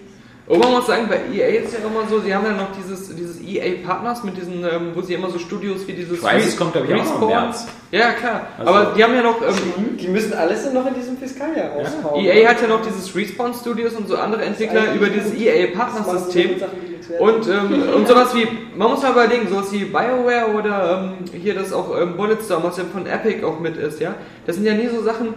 Und 0.48 0.60
man 0.60 0.72
muss 0.72 0.88
sagen, 0.88 1.08
bei 1.08 1.20
EA 1.34 1.62
ist 1.64 1.74
ja 1.74 1.80
immer 1.80 2.08
so, 2.10 2.20
sie 2.20 2.34
haben 2.34 2.46
ja 2.46 2.52
noch 2.54 2.72
dieses, 2.76 3.16
dieses 3.16 3.40
EA 3.42 3.86
Partners 3.86 4.24
mit 4.24 4.36
diesen, 4.36 4.64
ähm, 4.64 4.92
wo 4.94 5.02
sie 5.02 5.14
immer 5.14 5.30
so 5.30 5.40
Studios 5.40 5.88
wie 5.88 5.94
dieses 5.94 6.20
Crisis 6.22 6.58
kommt, 6.58 6.74
glaube 6.74 6.88
ich, 6.88 6.94
auch 7.02 7.06
noch 7.06 7.22
im 7.22 7.28
März. 7.28 7.68
Ja, 7.92 8.12
klar. 8.12 8.48
Also- 8.58 8.74
Aber 8.74 8.94
die 8.96 9.04
haben 9.04 9.14
ja 9.16 9.22
noch, 9.22 9.42
ähm, 9.42 9.98
Die 9.98 10.08
müssen 10.08 10.34
alles 10.34 10.72
noch 10.74 10.86
in 10.88 10.94
diesem 10.96 11.18
Fiskaljahr 11.18 11.70
raushauen. 11.70 12.26
EA 12.26 12.50
hat 12.50 12.62
ja 12.62 12.68
noch 12.68 12.82
dieses 12.82 13.16
Respawn 13.16 13.54
Studios 13.54 13.94
und 13.94 14.08
so 14.08 14.18
andere 14.18 14.44
Entwickler 14.44 14.94
über 14.94 15.08
dieses. 15.08 15.34
EA 15.36 15.68
nichts 15.68 17.10
werden. 17.10 17.22
Und, 17.22 17.48
ähm, 17.48 17.84
und 17.96 18.08
sowas 18.08 18.34
wie, 18.36 18.48
man 18.76 18.90
muss 18.92 19.02
mal 19.02 19.12
überlegen, 19.12 19.48
sowas 19.48 19.72
wie 19.72 19.86
BioWare 19.86 20.54
oder 20.58 21.14
ähm, 21.34 21.40
hier 21.42 21.54
das 21.56 21.72
auch 21.74 21.98
ähm, 22.00 22.18
Bulletstorm, 22.18 22.64
was 22.64 22.78
ja 22.78 22.84
von 22.92 23.06
Epic 23.06 23.44
auch 23.46 23.60
mit 23.60 23.78
ist, 23.78 24.00
ja. 24.00 24.16
Das 24.46 24.56
sind 24.56 24.66
ja 24.66 24.74
nie 24.74 24.88
so 24.88 25.02
Sachen, 25.02 25.30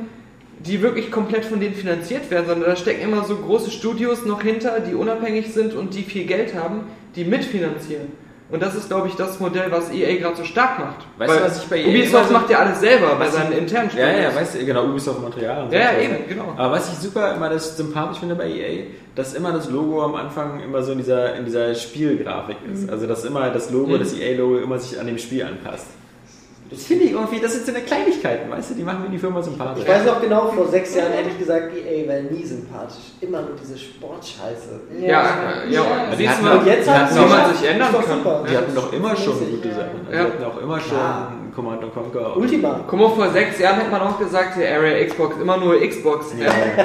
die 0.66 0.81
wirklich 0.82 1.11
komplett 1.11 1.45
von 1.45 1.61
denen 1.61 1.74
finanziert 1.74 2.31
werden, 2.31 2.47
sondern 2.47 2.70
da 2.70 2.77
stecken 2.77 3.03
immer 3.03 3.24
so 3.24 3.36
große 3.36 3.70
Studios 3.70 4.24
noch 4.24 4.43
hinter, 4.43 4.81
die 4.81 4.95
unabhängig 4.95 5.53
sind 5.53 5.74
und 5.74 5.95
die 5.95 6.03
viel 6.03 6.24
Geld 6.24 6.55
haben, 6.55 6.82
die 7.16 7.24
mitfinanzieren. 7.24 8.24
Und 8.51 8.62
das 8.62 8.74
ist, 8.74 8.89
glaube 8.89 9.09
ich, 9.09 9.15
das 9.15 9.41
Modell, 9.41 9.70
was 9.73 9.91
EA 9.91 10.16
gerade 10.20 10.36
so 10.36 10.45
stark 10.45 10.78
macht. 10.78 11.07
Weißt 11.19 11.31
du, 11.32 11.36
Weil 11.36 11.45
was 11.45 11.62
ich 11.62 11.69
bei 11.69 11.78
EA 11.78 11.89
Ubisoft 11.89 12.31
macht 12.31 12.51
ja 12.51 12.59
alles 12.59 12.78
selber 12.78 13.16
bei 13.19 13.27
seinen 13.28 13.53
internen 13.53 13.89
Ja, 13.97 14.07
Spielen. 14.07 14.23
ja, 14.23 14.35
weißt 14.35 14.55
du, 14.55 14.65
genau, 14.66 14.85
Ubisoft 14.85 15.24
und 15.24 15.43
Ja, 15.43 15.66
ja, 15.70 15.99
eben, 15.99 16.16
genau. 16.28 16.53
Aber 16.57 16.74
was 16.77 16.93
ich 16.93 16.99
super 16.99 17.35
immer 17.35 17.49
das 17.49 17.77
sympathisch 17.77 18.19
finde 18.20 18.35
bei 18.35 18.49
EA, 18.49 18.85
dass 19.16 19.32
immer 19.35 19.51
das 19.53 19.70
Logo 19.70 20.03
am 20.05 20.15
Anfang 20.15 20.61
immer 20.62 20.82
so 20.82 20.93
in 20.93 20.99
dieser, 20.99 21.35
in 21.36 21.45
dieser 21.47 21.74
Spielgrafik 21.74 22.57
ist. 22.73 22.89
Also, 22.91 23.07
dass 23.07 23.24
immer 23.24 23.49
das 23.51 23.70
Logo, 23.70 23.93
Mhm. 23.95 23.99
das 24.01 24.12
EA-Logo 24.15 24.59
immer 24.59 24.78
sich 24.78 25.01
an 25.01 25.07
dem 25.07 25.19
Spiel 25.19 25.43
anpasst. 25.45 25.86
Das 26.75 26.85
finde 26.85 27.05
ich 27.05 27.13
irgendwie, 27.13 27.41
das 27.41 27.53
sind 27.53 27.67
so 27.67 27.73
eine 27.73 27.83
Kleinigkeiten, 27.83 28.51
weißt 28.51 28.71
du, 28.71 28.75
die 28.75 28.83
machen 28.83 29.03
mir 29.03 29.11
die 29.11 29.19
Firma 29.19 29.43
sympathisch. 29.43 29.85
Ich 29.85 29.89
weiß 29.89 30.05
noch 30.07 30.21
genau, 30.21 30.49
vor 30.49 30.67
sechs 30.69 30.95
Jahren 30.95 31.13
hätte 31.13 31.31
ich 31.31 31.39
gesagt, 31.39 31.73
EA 31.77 32.09
wäre 32.09 32.23
nie 32.25 32.45
sympathisch. 32.45 33.13
Immer 33.21 33.43
nur 33.43 33.53
diese 33.61 33.79
Sportscheiße. 33.79 34.81
Ja, 35.01 35.07
ja, 35.09 35.25
ja. 35.71 35.83
Die 36.13 36.17
Siehst 36.17 36.31
hatten 36.31 36.45
du 36.45 36.53
Und 36.59 36.67
jetzt 36.67 36.87
geschafft. 36.87 37.57
sich 37.59 37.69
ändern 37.71 37.89
super. 37.93 38.45
Die 38.51 38.57
hatten 38.57 38.75
doch 38.75 38.93
immer 38.93 39.17
schon 39.17 39.39
gute 39.39 39.69
ja. 39.69 39.75
Sachen. 39.75 40.07
Die 40.11 40.15
Ja. 40.15 40.21
hatten 40.25 40.45
auch 40.45 40.61
immer 40.61 40.81
schon 40.81 40.99
Ja. 40.99 41.33
Command 41.55 41.83
and 41.83 41.95
Conquer. 41.95 42.37
Ultima. 42.37 42.81
Guck 42.87 42.99
mal, 42.99 43.09
vor 43.11 43.29
sechs 43.31 43.59
Jahren 43.61 43.77
hätte 43.77 43.91
man 43.91 44.01
auch 44.03 44.19
gesagt, 44.19 44.57
die 44.59 44.67
Area 44.67 45.05
Xbox, 45.07 45.37
immer 45.41 45.57
nur 45.57 45.81
Xbox. 45.81 46.35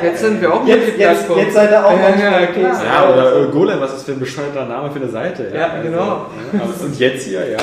Jetzt 0.03 0.19
sind 0.21 0.41
wir 0.41 0.53
auch 0.53 0.65
Jetzt, 0.65 0.97
jetzt, 0.97 1.27
Multiplattform. 1.27 1.39
jetzt 1.39 1.53
seid 1.53 1.71
ihr 1.71 1.85
auch 1.85 1.91
Ja, 1.91 2.39
ja, 2.41 2.45
klar. 2.47 2.85
Ja, 2.85 3.09
oder 3.11 3.47
äh, 3.47 3.51
Golem, 3.51 3.79
was 3.81 3.93
ist 3.97 4.03
für 4.03 4.11
ein 4.13 4.19
bescheuerter 4.19 4.65
Name 4.65 4.91
für 4.91 4.99
eine 4.99 5.09
Seite? 5.09 5.51
Ja, 5.55 5.81
genau. 5.81 5.97
ja. 5.97 6.25
Aber- 6.61 6.85
Und 6.85 6.99
jetzt 6.99 7.25
hier, 7.27 7.49
ja. 7.49 7.57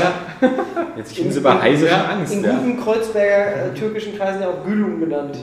Jetzt 0.96 1.14
kriegen 1.14 1.30
sie 1.30 1.40
bei 1.40 1.60
Heise 1.60 1.88
schon 1.88 2.00
Angst. 2.00 2.32
In 2.32 2.44
Ja. 2.44 2.50
guten 2.52 2.80
Kreuzberger 2.82 3.66
äh, 3.66 3.78
türkischen 3.78 4.16
Kreisen 4.18 4.40
ja 4.42 4.48
auch 4.48 4.64
Gülum 4.66 4.98
genannt. 5.00 5.36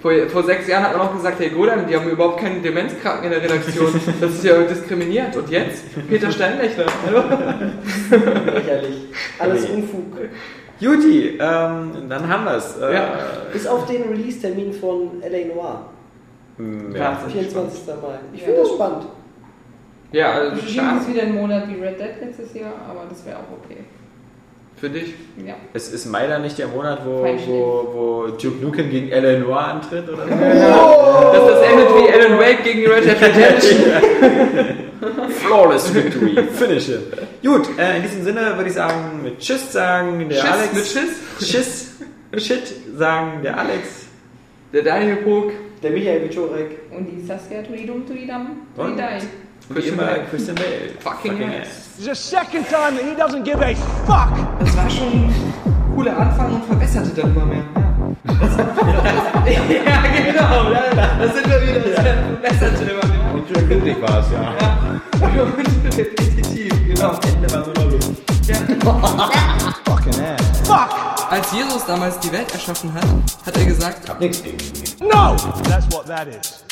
Vor, 0.00 0.12
vor 0.28 0.42
sechs 0.44 0.66
Jahren 0.68 0.84
hat 0.84 0.96
man 0.96 1.06
auch 1.08 1.14
gesagt, 1.14 1.38
hey 1.40 1.50
Golem, 1.50 1.86
die 1.88 1.96
haben 1.96 2.08
überhaupt 2.10 2.40
keinen 2.40 2.62
Demenzkranken 2.62 3.24
in 3.24 3.30
der 3.30 3.42
Redaktion. 3.42 3.92
Das 4.20 4.32
ist 4.32 4.44
ja 4.44 4.60
diskriminiert. 4.62 5.34
Und 5.36 5.48
jetzt? 5.50 5.84
Peter 6.08 6.30
Steinlechner. 6.30 6.84
Hallo? 7.06 7.22
Lächerlich. 8.54 8.96
Alles 9.38 9.64
Okay. 9.64 9.72
Unfug. 9.74 10.04
Juti, 10.78 11.28
ähm, 11.40 12.08
dann 12.08 12.28
haben 12.28 12.44
wir 12.44 12.56
es. 12.56 12.76
Äh, 12.78 12.92
Ja. 12.94 13.18
Bis 13.52 13.66
auf 13.66 13.86
den 13.86 14.02
Release-Termin 14.02 14.72
von 14.74 15.22
LA 15.22 15.54
Noir. 15.54 15.86
mh, 16.58 16.96
Ja. 16.98 17.04
ja. 17.12 17.16
24. 17.28 17.86
Mai. 17.86 18.18
Ich 18.34 18.42
finde 18.42 18.60
das 18.60 18.68
spannend. 18.70 19.06
Ja, 20.12 20.32
also 20.32 20.56
Verschieben 20.56 20.98
es 21.00 21.08
wieder 21.08 21.22
einen 21.22 21.34
Monat 21.34 21.68
wie 21.68 21.82
Red 21.82 21.98
Dead 21.98 22.10
letztes 22.20 22.54
Jahr, 22.54 22.74
aber 22.88 23.04
das 23.08 23.24
wäre 23.26 23.36
auch 23.38 23.64
okay. 23.64 23.78
Für 24.76 24.90
dich. 24.90 25.14
Ja. 25.44 25.54
Es 25.72 25.88
ist 25.92 26.06
Mai 26.06 26.26
dann 26.26 26.42
nicht 26.42 26.58
der 26.58 26.68
Monat, 26.68 27.00
wo, 27.04 27.24
wo, 27.46 27.90
wo 27.94 28.26
Duke 28.32 28.62
Nukem 28.62 28.90
gegen 28.90 29.12
Alan 29.12 29.40
Noir 29.42 29.58
antritt? 29.68 30.08
Oder 30.08 30.24
so? 30.24 30.28
Dass 30.28 31.46
das 31.52 31.62
endet 31.62 31.88
wie 31.94 32.12
Alan 32.12 32.38
Wake 32.38 32.62
gegen 32.62 32.86
Red 32.90 33.04
Dead 33.04 33.22
Redemption. 33.22 33.78
Flawless 35.30 35.94
Victory. 35.94 36.36
Finish 36.52 36.88
it. 36.88 37.00
Gut, 37.42 37.68
äh, 37.78 37.96
in 37.96 38.02
diesem 38.02 38.24
Sinne 38.24 38.56
würde 38.56 38.68
ich 38.68 38.74
sagen, 38.74 39.22
mit 39.22 39.38
Tschüss 39.38 39.72
sagen 39.72 40.28
der 40.28 40.36
Schiss 40.36 40.50
Alex. 40.50 40.72
mit 40.74 40.86
Schiss. 40.86 41.50
Schiss. 41.50 41.92
Shit 42.36 42.74
sagen 42.96 43.42
der 43.42 43.58
Alex. 43.58 44.06
Der 44.72 44.82
Daniel 44.82 45.16
Pog. 45.16 45.52
Der 45.82 45.90
Michael 45.90 46.24
Wiczorek. 46.24 46.78
Und 46.90 47.06
die 47.06 47.24
Saskia 47.24 47.62
Tudidum 47.62 48.06
Tudidam 48.06 48.62
Und? 48.76 48.98
Christian 49.72 49.94
immer 49.98 50.06
Bale. 50.06 50.24
Christian 50.30 50.54
Bale. 50.56 50.90
Fucking 51.00 51.42
ass. 51.42 51.68
The 51.98 52.14
second 52.14 52.66
time 52.68 52.96
that 52.96 53.04
he 53.04 53.14
doesn't 53.14 53.42
give 53.44 53.60
a 53.62 53.74
fuck. 54.06 54.30
Das 54.60 54.76
war 54.76 54.88
schon 54.90 55.12
ein 55.28 55.34
cooler 55.94 56.16
Anfang 56.16 56.54
und 56.54 56.64
verbesserte 56.66 57.10
dann 57.20 57.34
immer 57.34 57.46
mehr. 57.46 57.64
Ja, 58.26 59.52
ja 59.52 60.02
genau. 60.32 60.70
da- 60.70 61.16
Das 61.18 61.34
sind 61.34 61.48
wir 61.48 61.62
wieder. 61.62 61.80
Das 61.80 61.94
verbesserte 62.02 62.84
immer 62.84 63.06
mehr. 63.06 63.34
Und 63.34 63.48
schön 63.48 64.02
war 64.02 64.20
es, 64.20 64.26
ja. 64.30 64.54
Und 65.26 65.96
repetitiv, 65.98 66.72
genau. 66.86 67.18
Ende 67.26 67.50
war 67.52 67.60
noch 67.66 67.90
Luft. 67.90 68.22
Fucking 69.84 70.20
ass. 70.22 70.60
Fuck. 70.68 70.90
Als 71.30 71.52
Jesus 71.52 71.84
damals 71.86 72.18
die 72.20 72.30
Welt 72.32 72.52
erschaffen 72.52 72.92
hat, 72.94 73.04
hat 73.46 73.56
er 73.56 73.64
gesagt, 73.64 74.08
No. 75.00 75.34
That's 75.68 75.86
what 75.92 76.06
that 76.06 76.28
is. 76.28 76.65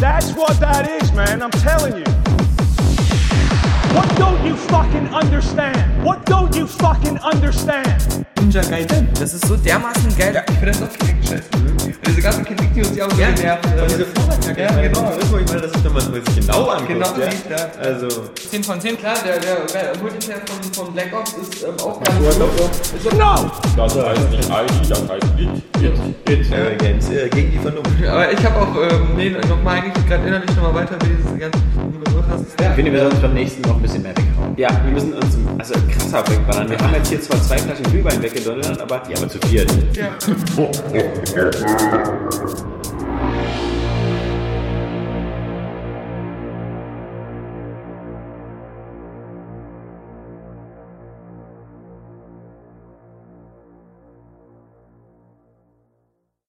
That's 0.00 0.32
what 0.32 0.60
that 0.60 0.88
is, 0.88 1.12
man. 1.12 1.42
I'm 1.42 1.50
telling 1.50 1.96
you. 1.96 2.04
What 3.96 4.08
don't 4.16 4.44
you 4.46 4.54
fucking 4.54 5.08
understand? 5.12 6.04
What 6.04 6.24
don't 6.24 6.54
you 6.54 6.66
fucking 6.66 7.18
understand? 7.18 8.24
Ninja 8.36 8.62
Gaiden. 8.62 9.08
Das 9.18 9.34
ist 9.34 9.46
so 9.46 9.56
dermaßen 9.56 10.16
geil. 10.16 10.44
Ich 10.48 10.54
finde 10.54 10.66
das 10.66 10.82
auch 10.82 10.92
richtig 10.92 11.28
scheiße. 11.28 11.77
Diese 12.06 12.22
ganzen 12.22 12.44
Kritik-News, 12.44 12.92
die 12.92 13.02
auch 13.02 13.10
so 13.10 13.16
genervt. 13.16 13.64
Diese 13.88 14.06
Vorwärtsjacke, 14.06 14.60
Ja, 14.62 14.82
ich 14.82 14.92
genau. 14.92 15.02
das 15.02 15.24
ich 15.24 15.30
meine, 15.30 15.60
das 15.60 15.72
ist, 15.72 15.84
wenn 15.84 15.92
man 15.92 16.24
sich 16.24 16.34
genau 16.36 16.64
anguckt. 16.68 16.88
Genau 16.88 17.06
ja. 17.18 17.30
sieht, 17.30 17.50
ja. 17.50 17.70
Also, 17.82 18.08
10 18.50 18.64
von 18.64 18.80
10, 18.80 18.98
klar, 18.98 19.16
der, 19.24 19.38
der, 19.38 20.00
Multiplayer 20.00 20.40
von, 20.46 20.84
von 20.84 20.94
Black 20.94 21.12
Ops 21.12 21.34
ist 21.34 21.62
ähm, 21.64 21.74
auch 21.80 22.02
ganz 22.02 22.18
gut. 22.18 22.70
Ist 22.96 23.18
No. 23.18 23.50
Das 23.76 23.96
heißt 23.96 24.30
nicht 24.30 24.48
ID, 24.48 24.90
das 24.90 25.08
heißt 25.08 25.26
It. 25.38 25.90
It. 26.28 26.52
Äh, 26.52 26.76
Games 26.76 27.08
äh, 27.10 27.28
gegen 27.28 27.52
die 27.52 27.58
Vernunft. 27.58 27.90
Aber 28.06 28.32
ich 28.32 28.44
habe 28.44 28.56
auch, 28.56 28.74
ähm, 28.76 29.16
nee, 29.16 29.30
nochmal 29.30 29.78
eigentlich 29.78 30.06
gerade 30.06 30.26
innerlich 30.26 30.54
nochmal 30.56 30.74
weiter, 30.74 30.96
wie 31.02 31.14
diese 31.14 31.38
ganzen 31.38 31.62
Ich 32.58 32.74
finde, 32.74 32.92
wir 32.92 33.00
sollen 33.00 33.12
uns 33.12 33.20
beim 33.20 33.34
nächsten 33.34 33.62
noch 33.62 33.76
ein 33.76 33.82
bisschen 33.82 34.02
mehr 34.02 34.16
weghauen. 34.16 34.54
Ja, 34.56 34.68
wir 34.84 34.92
müssen 34.92 35.12
uns 35.14 35.36
also 35.58 35.74
krasser 35.90 36.28
wegballern. 36.28 36.70
Wir 36.70 36.78
haben 36.78 36.94
jetzt 36.94 37.08
hier 37.08 37.20
zwar 37.20 37.40
zwei 37.42 37.58
Flaschen 37.58 37.84
Glühwein 37.84 38.22
weggedonnert, 38.22 38.80
aber 38.80 39.02
Ja, 39.08 39.16
aber 39.16 39.28
zu 39.28 39.38
viert. 39.46 39.70
Ja. 39.94 40.08
Thank 41.78 43.62
you. 43.62 43.67